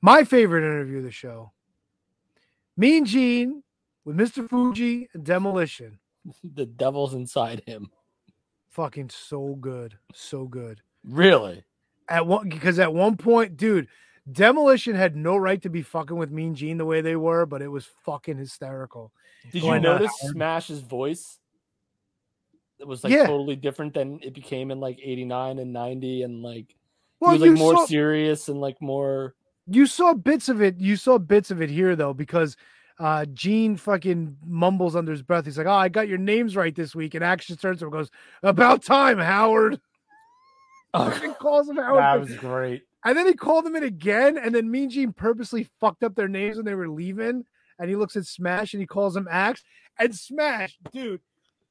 my 0.00 0.24
favorite 0.24 0.64
interview 0.64 0.98
of 0.98 1.04
the 1.04 1.10
show, 1.10 1.52
Mean 2.76 3.04
Gene 3.04 3.62
with 4.04 4.16
Mr. 4.16 4.48
Fuji 4.48 5.08
and 5.12 5.24
Demolition. 5.24 5.98
the 6.44 6.66
devil's 6.66 7.14
inside 7.14 7.62
him. 7.66 7.90
Fucking 8.68 9.10
so 9.10 9.56
good, 9.60 9.98
so 10.14 10.46
good. 10.46 10.80
Really? 11.04 11.64
At 12.08 12.26
one 12.26 12.48
because 12.48 12.78
at 12.78 12.92
one 12.94 13.16
point, 13.16 13.56
dude, 13.56 13.88
Demolition 14.30 14.94
had 14.94 15.16
no 15.16 15.36
right 15.36 15.60
to 15.62 15.70
be 15.70 15.82
fucking 15.82 16.16
with 16.16 16.30
Mean 16.30 16.54
Gene 16.54 16.78
the 16.78 16.84
way 16.84 17.00
they 17.00 17.16
were, 17.16 17.46
but 17.46 17.62
it 17.62 17.68
was 17.68 17.88
fucking 18.04 18.36
hysterical. 18.36 19.12
Did 19.44 19.54
you 19.54 19.60
Going 19.62 19.82
down 19.82 19.96
notice 19.96 20.12
Smash's 20.20 20.80
voice? 20.80 21.39
It 22.80 22.86
was 22.88 23.04
like 23.04 23.12
Yeah. 23.12 23.26
totally 23.26 23.56
different 23.56 23.94
than 23.94 24.18
it 24.22 24.34
became 24.34 24.70
in 24.70 24.80
like 24.80 24.98
89 25.02 25.58
and 25.58 25.72
90 25.72 26.22
and 26.22 26.42
like 26.42 26.74
Well, 27.20 27.32
was 27.32 27.40
like 27.42 27.52
more 27.52 27.74
saw- 27.76 27.86
serious 27.86 28.48
and 28.48 28.60
like 28.60 28.80
more 28.80 29.34
You 29.66 29.86
saw 29.86 30.14
bits 30.14 30.48
of 30.48 30.60
it. 30.62 30.78
You 30.80 30.96
saw 30.96 31.18
bits 31.18 31.50
of 31.50 31.60
it 31.62 31.70
here 31.70 31.94
though, 31.94 32.14
because 32.14 32.56
uh 32.98 33.24
Gene 33.26 33.76
fucking 33.76 34.36
mumbles 34.44 34.96
under 34.96 35.12
his 35.12 35.22
breath. 35.22 35.44
He's 35.46 35.56
like, 35.58 35.66
"Oh, 35.66 35.70
I 35.72 35.88
got 35.88 36.08
your 36.08 36.18
names 36.18 36.56
right 36.56 36.74
this 36.74 36.94
week." 36.94 37.14
And 37.14 37.24
Action 37.24 37.56
turns 37.56 37.82
and 37.82 37.90
goes, 37.92 38.10
"About 38.42 38.82
time, 38.82 39.18
Howard." 39.18 39.80
Fucking 40.96 41.34
calls 41.34 41.68
him 41.68 41.76
Howard. 41.76 42.00
that 42.00 42.20
was 42.20 42.34
great. 42.36 42.82
And 43.04 43.16
then 43.16 43.26
he 43.26 43.34
called 43.34 43.64
them 43.64 43.76
in 43.76 43.84
again, 43.84 44.36
and 44.36 44.54
then 44.54 44.70
Mean 44.70 44.90
Gene 44.90 45.12
purposely 45.12 45.68
fucked 45.80 46.02
up 46.02 46.14
their 46.14 46.28
names 46.28 46.56
when 46.56 46.66
they 46.66 46.74
were 46.74 46.88
leaving. 46.90 47.44
And 47.78 47.88
he 47.88 47.96
looks 47.96 48.16
at 48.16 48.26
Smash 48.26 48.74
and 48.74 48.80
he 48.82 48.86
calls 48.86 49.16
him 49.16 49.26
Axe. 49.30 49.62
And 49.98 50.14
Smash, 50.14 50.76
dude, 50.92 51.20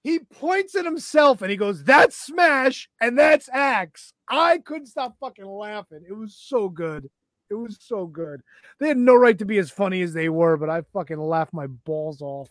he 0.03 0.19
points 0.19 0.76
at 0.76 0.86
himself 0.86 1.42
and 1.42 1.52
he 1.52 1.58
goes, 1.58 1.84
That's 1.84 2.16
Smash 2.16 2.90
and 3.02 3.18
that's 3.18 3.50
Axe. 3.52 4.14
I 4.30 4.60
couldn't 4.60 4.88
stop 4.88 5.16
fucking 5.19 5.45
laughing. 5.45 6.03
It 6.08 6.14
was 6.14 6.36
so 6.40 6.69
good. 6.69 7.10
It 7.50 7.56
was 7.56 7.78
so 7.82 8.06
good. 8.06 8.42
They 8.80 8.88
had 8.88 8.98
no 8.98 9.16
right 9.16 9.38
to 9.40 9.45
be 9.45 9.58
as 9.58 9.72
funny 9.72 10.02
as 10.02 10.14
they 10.14 10.30
were, 10.30 10.56
but 10.56 10.69
I 10.69 10.84
fucking 10.94 11.18
laughed 11.18 11.53
my 11.53 11.68
balls 11.68 12.22
off. 12.22 12.50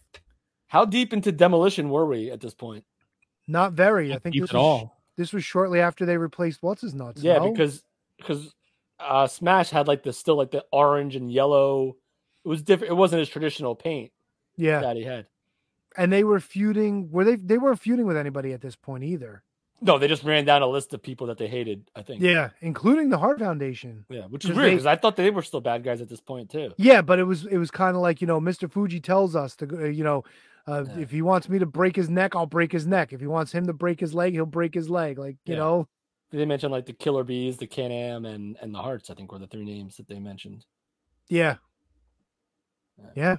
How 0.67 0.85
deep 0.85 1.13
into 1.13 1.33
demolition 1.33 1.89
were 1.89 2.07
we 2.07 2.31
at 2.31 2.41
this 2.41 2.55
point? 2.55 2.85
Not 3.47 3.73
very. 3.73 4.13
I 4.13 4.19
think 4.19 4.35
deep 4.35 4.43
this 4.43 4.51
at 4.51 4.55
was, 4.55 4.63
all. 4.63 4.97
this 5.17 5.33
was 5.33 5.45
shortly 5.45 5.81
after 5.81 6.05
they 6.05 6.17
replaced 6.17 6.63
what's 6.63 6.83
his 6.83 6.95
nuts. 6.95 7.23
Yeah, 7.23 7.39
no? 7.39 7.53
because 7.53 7.83
because 8.19 8.55
uh 9.01 9.27
Smash 9.27 9.71
had 9.71 9.89
like 9.89 10.03
the 10.03 10.13
still 10.13 10.37
like 10.37 10.51
the 10.51 10.65
orange 10.73 11.17
and 11.17 11.33
yellow. 11.33 11.97
It 12.45 12.49
was 12.49 12.63
different. 12.63 12.91
It 12.91 12.97
wasn't 12.97 13.21
his 13.21 13.29
traditional 13.29 13.75
paint 13.75 14.11
yeah, 14.57 14.81
that 14.81 14.97
he 14.97 15.05
had. 15.05 15.27
And 15.97 16.13
they 16.13 16.25
were 16.25 16.41
feuding. 16.41 17.11
Were 17.11 17.25
they? 17.25 17.37
They 17.37 17.59
weren't 17.59 17.81
feuding 17.81 18.07
with 18.07 18.17
anybody 18.17 18.53
at 18.53 18.61
this 18.61 18.77
point 18.77 19.05
either. 19.05 19.43
No, 19.81 19.97
they 19.97 20.09
just 20.09 20.25
ran 20.25 20.45
down 20.45 20.63
a 20.63 20.67
list 20.67 20.93
of 20.93 21.01
people 21.03 21.29
that 21.29 21.39
they 21.39 21.47
hated. 21.47 21.89
I 21.95 22.03
think. 22.03 22.21
Yeah, 22.21 22.51
including 22.61 23.11
the 23.11 23.19
Heart 23.19 23.39
Foundation. 23.39 24.05
Yeah, 24.09 24.23
which 24.27 24.45
is 24.45 24.57
weird 24.57 24.71
because 24.73 24.87
I 24.87 24.97
thought 24.97 25.15
they 25.15 25.31
were 25.31 25.43
still 25.43 25.61
bad 25.61 25.85
guys 25.85 26.01
at 26.01 26.09
this 26.09 26.21
point 26.21 26.51
too. 26.51 26.73
Yeah, 26.77 27.01
but 27.01 27.19
it 27.21 27.25
was 27.25 27.47
it 27.47 27.59
was 27.59 27.71
kind 27.71 27.95
of 27.95 28.03
like 28.03 28.21
you 28.21 28.27
know, 28.27 28.41
Mr. 28.41 28.71
Fuji 28.71 28.99
tells 29.01 29.37
us 29.37 29.55
to 29.57 29.67
go- 29.67 29.85
you 29.85 30.03
know, 30.03 30.25
uh, 30.67 30.85
if 30.99 31.11
he 31.13 31.23
wants 31.23 31.49
me 31.49 31.61
to 31.61 31.67
break 31.67 31.95
his 31.95 32.11
neck, 32.11 32.35
I'll 32.35 32.45
break 32.47 32.73
his 32.73 32.87
neck. 32.89 33.13
If 33.13 33.21
he 33.21 33.29
wants 33.29 33.53
him 33.53 33.67
to 33.69 33.73
break 33.73 34.01
his 34.01 34.15
leg, 34.15 34.33
he'll 34.33 34.47
break 34.47 34.75
his 34.75 34.91
leg. 34.91 35.17
Like 35.17 35.37
you 35.45 35.53
Yeah. 35.55 35.61
know, 35.61 35.89
They 36.33 36.45
mentioned 36.45 36.73
like 36.73 36.87
the 36.87 36.93
Killer 36.93 37.23
Bees, 37.23 37.57
the 37.59 37.69
Can 37.69 37.93
Am, 37.93 38.25
and 38.25 38.57
and 38.61 38.75
the 38.75 38.83
Hearts. 38.83 39.11
I 39.11 39.15
think 39.15 39.31
were 39.31 39.39
the 39.39 39.47
three 39.47 39.65
names 39.65 39.97
that 39.99 40.09
they 40.09 40.19
mentioned. 40.19 40.67
yeah, 41.29 41.59
yeah. 43.15 43.37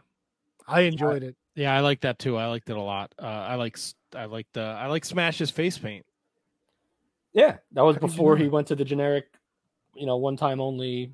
I 0.67 0.81
enjoyed 0.81 1.23
it. 1.23 1.35
Yeah, 1.55 1.75
I 1.75 1.81
like 1.81 2.01
that 2.01 2.19
too. 2.19 2.37
I 2.37 2.47
liked 2.47 2.69
it 2.69 2.77
a 2.77 2.81
lot. 2.81 3.13
Uh, 3.21 3.25
I 3.25 3.55
like 3.55 3.77
I 4.15 4.25
like 4.25 4.47
the 4.53 4.61
I 4.61 4.87
like 4.87 5.03
Smash's 5.03 5.49
face 5.49 5.77
paint. 5.77 6.05
Yeah, 7.33 7.57
that 7.73 7.83
was 7.83 7.95
How 7.95 8.01
did 8.01 8.07
you 8.07 8.15
before 8.15 8.35
know 8.35 8.43
he 8.43 8.49
went 8.49 8.67
to 8.67 8.75
the 8.75 8.85
generic, 8.85 9.25
you 9.95 10.05
know, 10.05 10.17
one 10.17 10.37
time 10.37 10.61
only, 10.61 11.13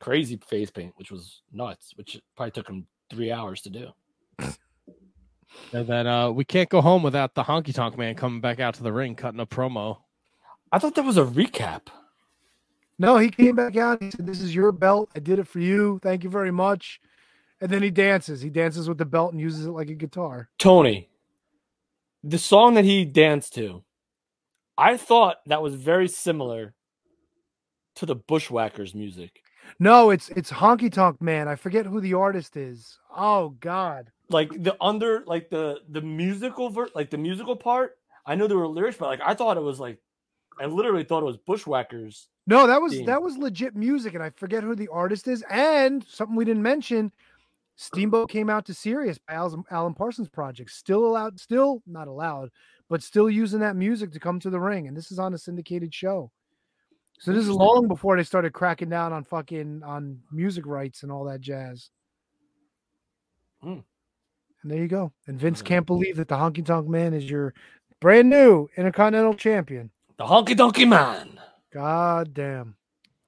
crazy 0.00 0.38
face 0.48 0.70
paint, 0.70 0.92
which 0.96 1.10
was 1.10 1.42
nuts. 1.52 1.92
Which 1.96 2.20
probably 2.36 2.50
took 2.52 2.68
him 2.68 2.86
three 3.10 3.30
hours 3.32 3.62
to 3.62 3.70
do. 3.70 3.88
And 5.72 5.86
then 5.86 6.06
uh, 6.06 6.30
we 6.30 6.44
can't 6.44 6.68
go 6.68 6.80
home 6.80 7.02
without 7.02 7.34
the 7.34 7.42
honky 7.42 7.74
tonk 7.74 7.96
man 7.96 8.14
coming 8.14 8.40
back 8.40 8.60
out 8.60 8.74
to 8.74 8.82
the 8.82 8.92
ring 8.92 9.14
cutting 9.14 9.40
a 9.40 9.46
promo. 9.46 9.98
I 10.70 10.78
thought 10.78 10.94
that 10.96 11.04
was 11.04 11.16
a 11.16 11.24
recap. 11.24 11.82
No, 12.98 13.18
he 13.18 13.30
came 13.30 13.54
back 13.54 13.76
out. 13.76 14.02
He 14.02 14.10
said, 14.10 14.26
"This 14.26 14.40
is 14.40 14.54
your 14.54 14.72
belt. 14.72 15.10
I 15.14 15.18
did 15.20 15.38
it 15.38 15.46
for 15.46 15.60
you. 15.60 15.98
Thank 16.02 16.24
you 16.24 16.30
very 16.30 16.50
much." 16.50 17.00
And 17.60 17.70
then 17.70 17.82
he 17.82 17.90
dances. 17.90 18.42
He 18.42 18.50
dances 18.50 18.88
with 18.88 18.98
the 18.98 19.04
belt 19.06 19.32
and 19.32 19.40
uses 19.40 19.66
it 19.66 19.70
like 19.70 19.88
a 19.88 19.94
guitar. 19.94 20.50
Tony, 20.58 21.08
the 22.22 22.38
song 22.38 22.74
that 22.74 22.84
he 22.84 23.04
danced 23.04 23.54
to, 23.54 23.82
I 24.76 24.96
thought 24.96 25.38
that 25.46 25.62
was 25.62 25.74
very 25.74 26.08
similar 26.08 26.74
to 27.96 28.06
the 28.06 28.14
Bushwhackers 28.16 28.94
music. 28.94 29.40
No, 29.78 30.10
it's 30.10 30.28
it's 30.30 30.50
Honky 30.50 30.92
Tonk 30.92 31.20
Man. 31.20 31.48
I 31.48 31.56
forget 31.56 31.86
who 31.86 32.00
the 32.00 32.14
artist 32.14 32.56
is. 32.56 32.98
Oh 33.16 33.50
God. 33.60 34.10
Like 34.28 34.50
the 34.62 34.76
under, 34.80 35.24
like 35.26 35.50
the 35.50 35.80
the 35.88 36.02
musical 36.02 36.70
ver- 36.70 36.90
like 36.94 37.10
the 37.10 37.18
musical 37.18 37.56
part. 37.56 37.96
I 38.24 38.34
know 38.34 38.46
there 38.46 38.58
were 38.58 38.68
lyrics, 38.68 38.96
but 38.98 39.06
like 39.06 39.20
I 39.24 39.34
thought 39.34 39.56
it 39.56 39.62
was 39.62 39.80
like, 39.80 39.98
I 40.60 40.66
literally 40.66 41.04
thought 41.04 41.22
it 41.22 41.26
was 41.26 41.36
Bushwhackers. 41.36 42.28
No, 42.46 42.66
that 42.66 42.80
was 42.80 42.92
theme. 42.92 43.06
that 43.06 43.22
was 43.22 43.36
legit 43.36 43.74
music, 43.74 44.14
and 44.14 44.22
I 44.22 44.30
forget 44.30 44.62
who 44.62 44.74
the 44.74 44.88
artist 44.88 45.26
is. 45.26 45.44
And 45.50 46.04
something 46.08 46.36
we 46.36 46.44
didn't 46.44 46.62
mention: 46.62 47.12
Steamboat 47.76 48.30
came 48.30 48.48
out 48.48 48.64
to 48.66 48.74
Sirius 48.74 49.18
by 49.18 49.34
Alan, 49.34 49.94
Parsons 49.94 50.28
Project. 50.30 50.70
Still 50.70 51.06
allowed, 51.06 51.38
still 51.38 51.82
not 51.86 52.08
allowed, 52.08 52.50
but 52.88 53.02
still 53.02 53.28
using 53.28 53.60
that 53.60 53.76
music 53.76 54.12
to 54.12 54.20
come 54.20 54.40
to 54.40 54.50
the 54.50 54.58
ring. 54.58 54.88
And 54.88 54.96
this 54.96 55.12
is 55.12 55.18
on 55.18 55.34
a 55.34 55.38
syndicated 55.38 55.92
show. 55.94 56.30
So 57.18 57.32
this 57.32 57.44
is 57.44 57.50
long 57.50 57.86
before 57.88 58.16
they 58.16 58.22
started 58.24 58.52
cracking 58.52 58.88
down 58.88 59.12
on 59.12 59.24
fucking 59.24 59.82
on 59.84 60.20
music 60.32 60.66
rights 60.66 61.02
and 61.02 61.12
all 61.12 61.24
that 61.24 61.40
jazz. 61.40 61.90
Hmm. 63.62 63.80
And 64.62 64.72
there 64.72 64.78
you 64.78 64.88
go. 64.88 65.12
And 65.26 65.38
Vince 65.38 65.62
can't 65.62 65.86
believe 65.86 66.16
that 66.16 66.28
the 66.28 66.34
Honky 66.34 66.64
Tonk 66.64 66.88
Man 66.88 67.14
is 67.14 67.28
your 67.28 67.54
brand 68.00 68.28
new 68.28 68.68
Intercontinental 68.76 69.34
Champion. 69.34 69.90
The 70.18 70.24
Honky 70.24 70.56
Donkey 70.56 70.84
Man. 70.84 71.38
God 71.72 72.34
damn. 72.34 72.76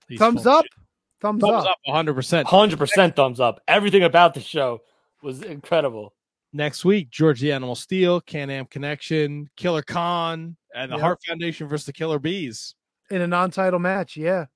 He's 0.09 0.19
Thumbs 0.19 0.47
up. 0.47 0.65
shit. 0.65 0.78
Thumbs, 1.21 1.41
Thumbs 1.41 1.65
up. 1.65 1.71
up, 1.73 1.79
100. 1.85 2.15
percent 2.15 2.47
Hundred 2.49 2.79
percent 2.79 3.17
thumbs 3.17 3.41
up. 3.41 3.61
Everything 3.67 4.05
about 4.05 4.35
the 4.35 4.41
show 4.41 4.81
was 5.23 5.43
incredible. 5.43 6.15
Next 6.53 6.85
week, 6.85 7.11
George 7.11 7.41
the 7.41 7.53
Animal 7.53 7.75
Steel, 7.75 8.21
Can 8.21 8.49
Am 8.51 8.67
Connection, 8.67 9.51
Killer 9.57 9.83
Khan, 9.83 10.57
and 10.75 10.91
the 10.93 10.97
Yep. 10.97 11.03
Heart 11.03 11.19
Foundation 11.27 11.69
versus 11.69 11.87
the 11.87 11.93
Killer 11.93 12.19
Bees. 12.19 12.75
In 13.11 13.21
a 13.21 13.27
non-title 13.27 13.79
match, 13.81 14.17
yeah. 14.17 14.47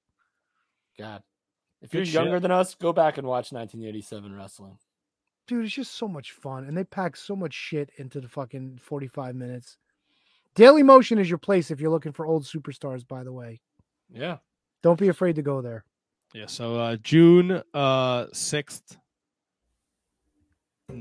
God, 0.99 1.23
if 1.83 1.91
Good 1.91 1.99
you're 1.99 2.05
shit. 2.07 2.15
younger 2.15 2.39
than 2.41 2.51
us, 2.51 2.75
go 2.75 2.93
back 2.93 3.19
and 3.19 3.27
watch 3.27 3.53
1987 3.53 4.35
wrestling. 4.35 4.79
dude, 5.49 5.65
it's 5.65 5.75
just 5.75 5.93
so 5.97 6.07
much 6.09 6.31
fun, 6.33 6.65
and 6.65 6.77
they 6.77 6.85
pack 6.85 7.17
so 7.17 7.35
much 7.35 7.53
shit 7.53 7.91
into 7.97 8.21
the 8.21 8.29
fucking 8.29 8.79
forty-five 8.81 9.35
minutes. 9.35 9.77
Daily 10.55 10.83
Motion 10.83 11.19
is 11.19 11.29
your 11.29 11.39
place 11.39 11.71
if 11.71 11.81
you're 11.81 11.91
looking 11.91 12.13
for 12.13 12.25
old 12.27 12.45
superstars. 12.45 13.07
By 13.07 13.25
the 13.25 13.33
way, 13.33 13.61
Yeah. 14.09 14.39
don't 14.83 14.99
be 15.01 15.09
afraid 15.09 15.35
to 15.37 15.43
go 15.43 15.61
there. 15.61 15.85
Yeah, 16.35 16.47
so 16.47 16.77
uh 16.77 16.97
June 16.97 17.63
uh 17.75 18.27
sixth. 18.33 18.97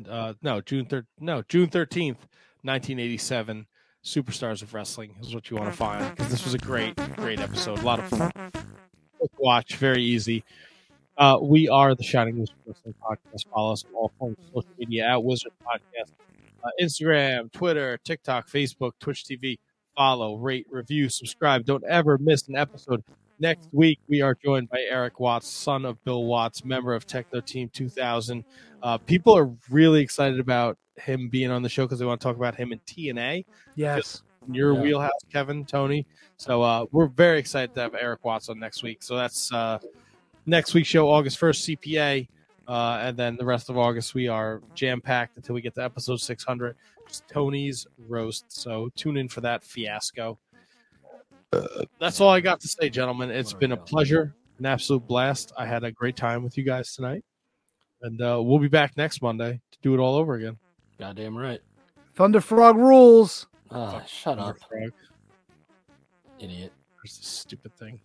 Uh 0.10 0.34
no, 0.42 0.62
June 0.62 0.86
third 0.86 1.08
no, 1.20 1.44
June 1.48 1.70
thirteenth, 1.70 2.28
nineteen 2.64 3.00
eighty 3.00 3.18
seven. 3.18 3.68
Superstars 4.04 4.64
of 4.64 4.74
Wrestling 4.74 5.16
is 5.22 5.36
what 5.36 5.52
you 5.52 5.58
want 5.58 5.70
to 5.70 5.78
find 5.78 6.16
because 6.16 6.32
this 6.32 6.44
was 6.44 6.56
a 6.56 6.58
great, 6.58 6.96
great 7.18 7.40
episode. 7.40 7.80
A 7.80 7.84
lot 7.84 8.00
of 8.00 8.08
fun. 8.08 8.32
Watch, 9.38 9.76
very 9.76 10.02
easy. 10.02 10.44
Uh, 11.18 11.38
we 11.40 11.70
are 11.70 11.94
the 11.94 12.02
Shining 12.04 12.40
Wizard 12.40 12.56
Wrestling 12.66 12.96
Podcast. 13.00 13.48
Follow 13.54 13.74
us 13.74 13.86
on 13.86 13.94
all 13.94 14.12
forms 14.18 14.38
of 14.40 14.46
social 14.48 14.72
media 14.80 15.08
at 15.08 15.24
Wizard 15.24 15.52
Podcast. 15.64 16.10
Uh, 16.64 16.70
Instagram, 16.82 17.52
Twitter, 17.52 18.00
TikTok, 18.04 18.50
Facebook, 18.50 18.94
Twitch 19.00 19.24
TV. 19.24 19.60
Follow, 19.96 20.36
rate, 20.38 20.66
review, 20.72 21.08
subscribe. 21.10 21.66
Don't 21.66 21.84
ever 21.88 22.18
miss 22.18 22.48
an 22.48 22.56
episode. 22.56 23.04
Next 23.42 23.70
week, 23.72 23.98
we 24.08 24.22
are 24.22 24.36
joined 24.36 24.70
by 24.70 24.82
Eric 24.88 25.20
Watts, 25.20 25.48
son 25.48 25.84
of 25.84 26.02
Bill 26.04 26.26
Watts, 26.26 26.64
member 26.64 26.94
of 26.94 27.08
Techno 27.08 27.42
Team 27.42 27.70
2000. 27.74 28.44
Uh, 28.84 29.00
people 29.00 29.36
are 29.36 29.50
really 29.72 30.00
excited 30.00 30.40
about 30.40 30.78
him 30.96 31.28
being 31.28 31.50
on 31.50 31.64
the 31.64 31.70
show 31.70 31.86
because 31.86 31.98
they 31.98 32.06
want 32.06 32.22
to 32.22 32.24
talk 32.28 32.38
about 32.38 32.54
him 32.54 32.72
in 32.72 32.78
TNA. 32.82 33.44
Yes. 33.74 34.22
In 34.48 34.54
your 34.54 34.76
Yeah. 34.76 34.82
wheelhouse, 34.82 35.20
Kevin, 35.34 35.66
Tony. 35.66 36.06
So 36.38 36.62
uh, 36.62 36.86
we're 36.92 37.08
very 37.08 37.40
excited 37.40 37.74
to 37.74 37.82
have 37.82 37.96
Eric 37.96 38.24
Watts 38.24 38.48
on 38.48 38.60
next 38.60 38.84
week. 38.84 39.02
So 39.02 39.16
that's 39.16 39.52
uh, 39.52 39.80
next 40.46 40.76
week's 40.76 40.90
show, 40.90 41.10
August 41.10 41.40
1st, 41.40 41.78
CPA. 41.78 42.28
Uh, 42.68 43.00
and 43.02 43.18
then 43.18 43.38
the 43.38 43.46
rest 43.46 43.72
of 43.72 43.78
August, 43.80 44.14
we 44.14 44.28
are 44.28 44.62
jam 44.76 45.02
packed 45.02 45.36
until 45.38 45.56
we 45.56 45.62
get 45.62 45.74
to 45.74 45.84
episode 45.84 46.22
600, 46.22 46.76
just 47.08 47.28
Tony's 47.28 47.88
roast. 48.08 48.46
So 48.52 48.90
tune 48.96 49.18
in 49.18 49.28
for 49.28 49.42
that 49.42 49.64
fiasco. 49.64 50.38
That's 52.00 52.20
all 52.22 52.30
I 52.30 52.40
got 52.40 52.62
to 52.62 52.68
say, 52.68 52.90
gentlemen. 52.90 53.30
It's 53.32 53.54
been 53.54 53.72
a 53.74 53.78
pleasure, 53.78 54.34
an 54.60 54.66
absolute 54.66 55.06
blast. 55.08 55.52
I 55.58 55.66
had 55.66 55.84
a 55.84 55.92
great 55.92 56.16
time 56.16 56.44
with 56.44 56.58
you 56.58 56.64
guys 56.64 56.96
tonight. 56.96 57.24
And 58.02 58.20
uh, 58.22 58.42
we'll 58.42 58.60
be 58.60 58.68
back 58.68 58.98
next 58.98 59.22
Monday 59.22 59.62
to 59.72 59.78
do 59.82 59.94
it 59.94 60.00
all 60.00 60.16
over 60.16 60.34
again. 60.36 60.58
Goddamn 61.00 61.38
right. 61.38 61.60
Thunderfrog 62.16 62.76
rules. 62.76 63.48
Ah, 63.70 64.02
shut 64.08 64.40
up, 64.40 64.58
Frog. 64.68 64.92
idiot. 66.40 66.74
There's 66.98 67.18
this 67.18 67.28
stupid 67.28 67.76
thing. 67.78 68.02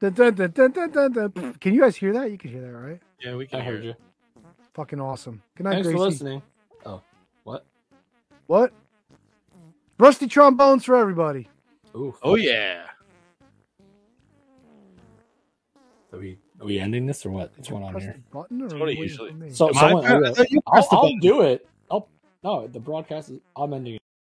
Dun, 0.00 0.12
dun, 0.12 0.34
dun, 0.34 0.50
dun, 0.50 0.72
dun, 0.72 0.90
dun, 0.92 1.12
dun. 1.12 1.54
Can 1.54 1.72
you 1.72 1.80
guys 1.80 1.96
hear 1.96 2.12
that? 2.14 2.30
You 2.30 2.36
can 2.36 2.50
hear 2.50 2.60
that, 2.60 2.72
right? 2.72 3.00
Yeah, 3.24 3.36
we 3.36 3.46
can 3.46 3.60
I 3.60 3.64
hear 3.64 3.72
heard 3.74 3.84
it. 3.84 3.86
you. 3.86 4.42
Fucking 4.74 5.00
awesome. 5.00 5.42
Good 5.56 5.64
night, 5.64 5.72
Thanks 5.74 5.86
Gracie. 5.88 5.96
for 5.98 6.04
listening. 6.04 6.42
Oh, 6.84 7.00
what? 7.44 7.64
What? 8.46 8.72
Rusty 9.98 10.26
trombones 10.26 10.84
for 10.84 10.96
everybody. 10.96 11.48
Ooh. 11.96 12.14
Oh, 12.22 12.34
yeah. 12.36 12.86
Are 16.12 16.18
we 16.18 16.38
are 16.60 16.66
we 16.66 16.78
ending 16.78 17.04
this 17.06 17.26
or 17.26 17.30
what? 17.30 17.52
What's 17.56 17.68
going 17.68 17.82
on 17.84 17.92
Press 17.92 18.04
here? 18.04 18.12
the 18.14 18.36
button 18.38 18.62
or 18.62 18.68
Tony 18.68 18.94
you 18.96 19.02
usually- 19.02 19.32
for? 19.32 19.50
So 19.54 19.68
Am 19.68 19.76
I- 19.76 19.80
someone, 19.80 20.24
I 20.24 20.32
thought 20.32 20.50
you 20.50 20.60
I'll, 20.66 20.72
pressed 20.72 20.90
the 20.90 20.96
I'll 20.96 21.16
do 21.20 21.40
it. 21.42 21.68
I'll 21.90 22.08
no. 22.44 22.66
The 22.68 22.80
broadcast 22.80 23.30
is. 23.30 23.40
I'm 23.56 23.74
ending. 23.74 23.94
it. 23.96 24.02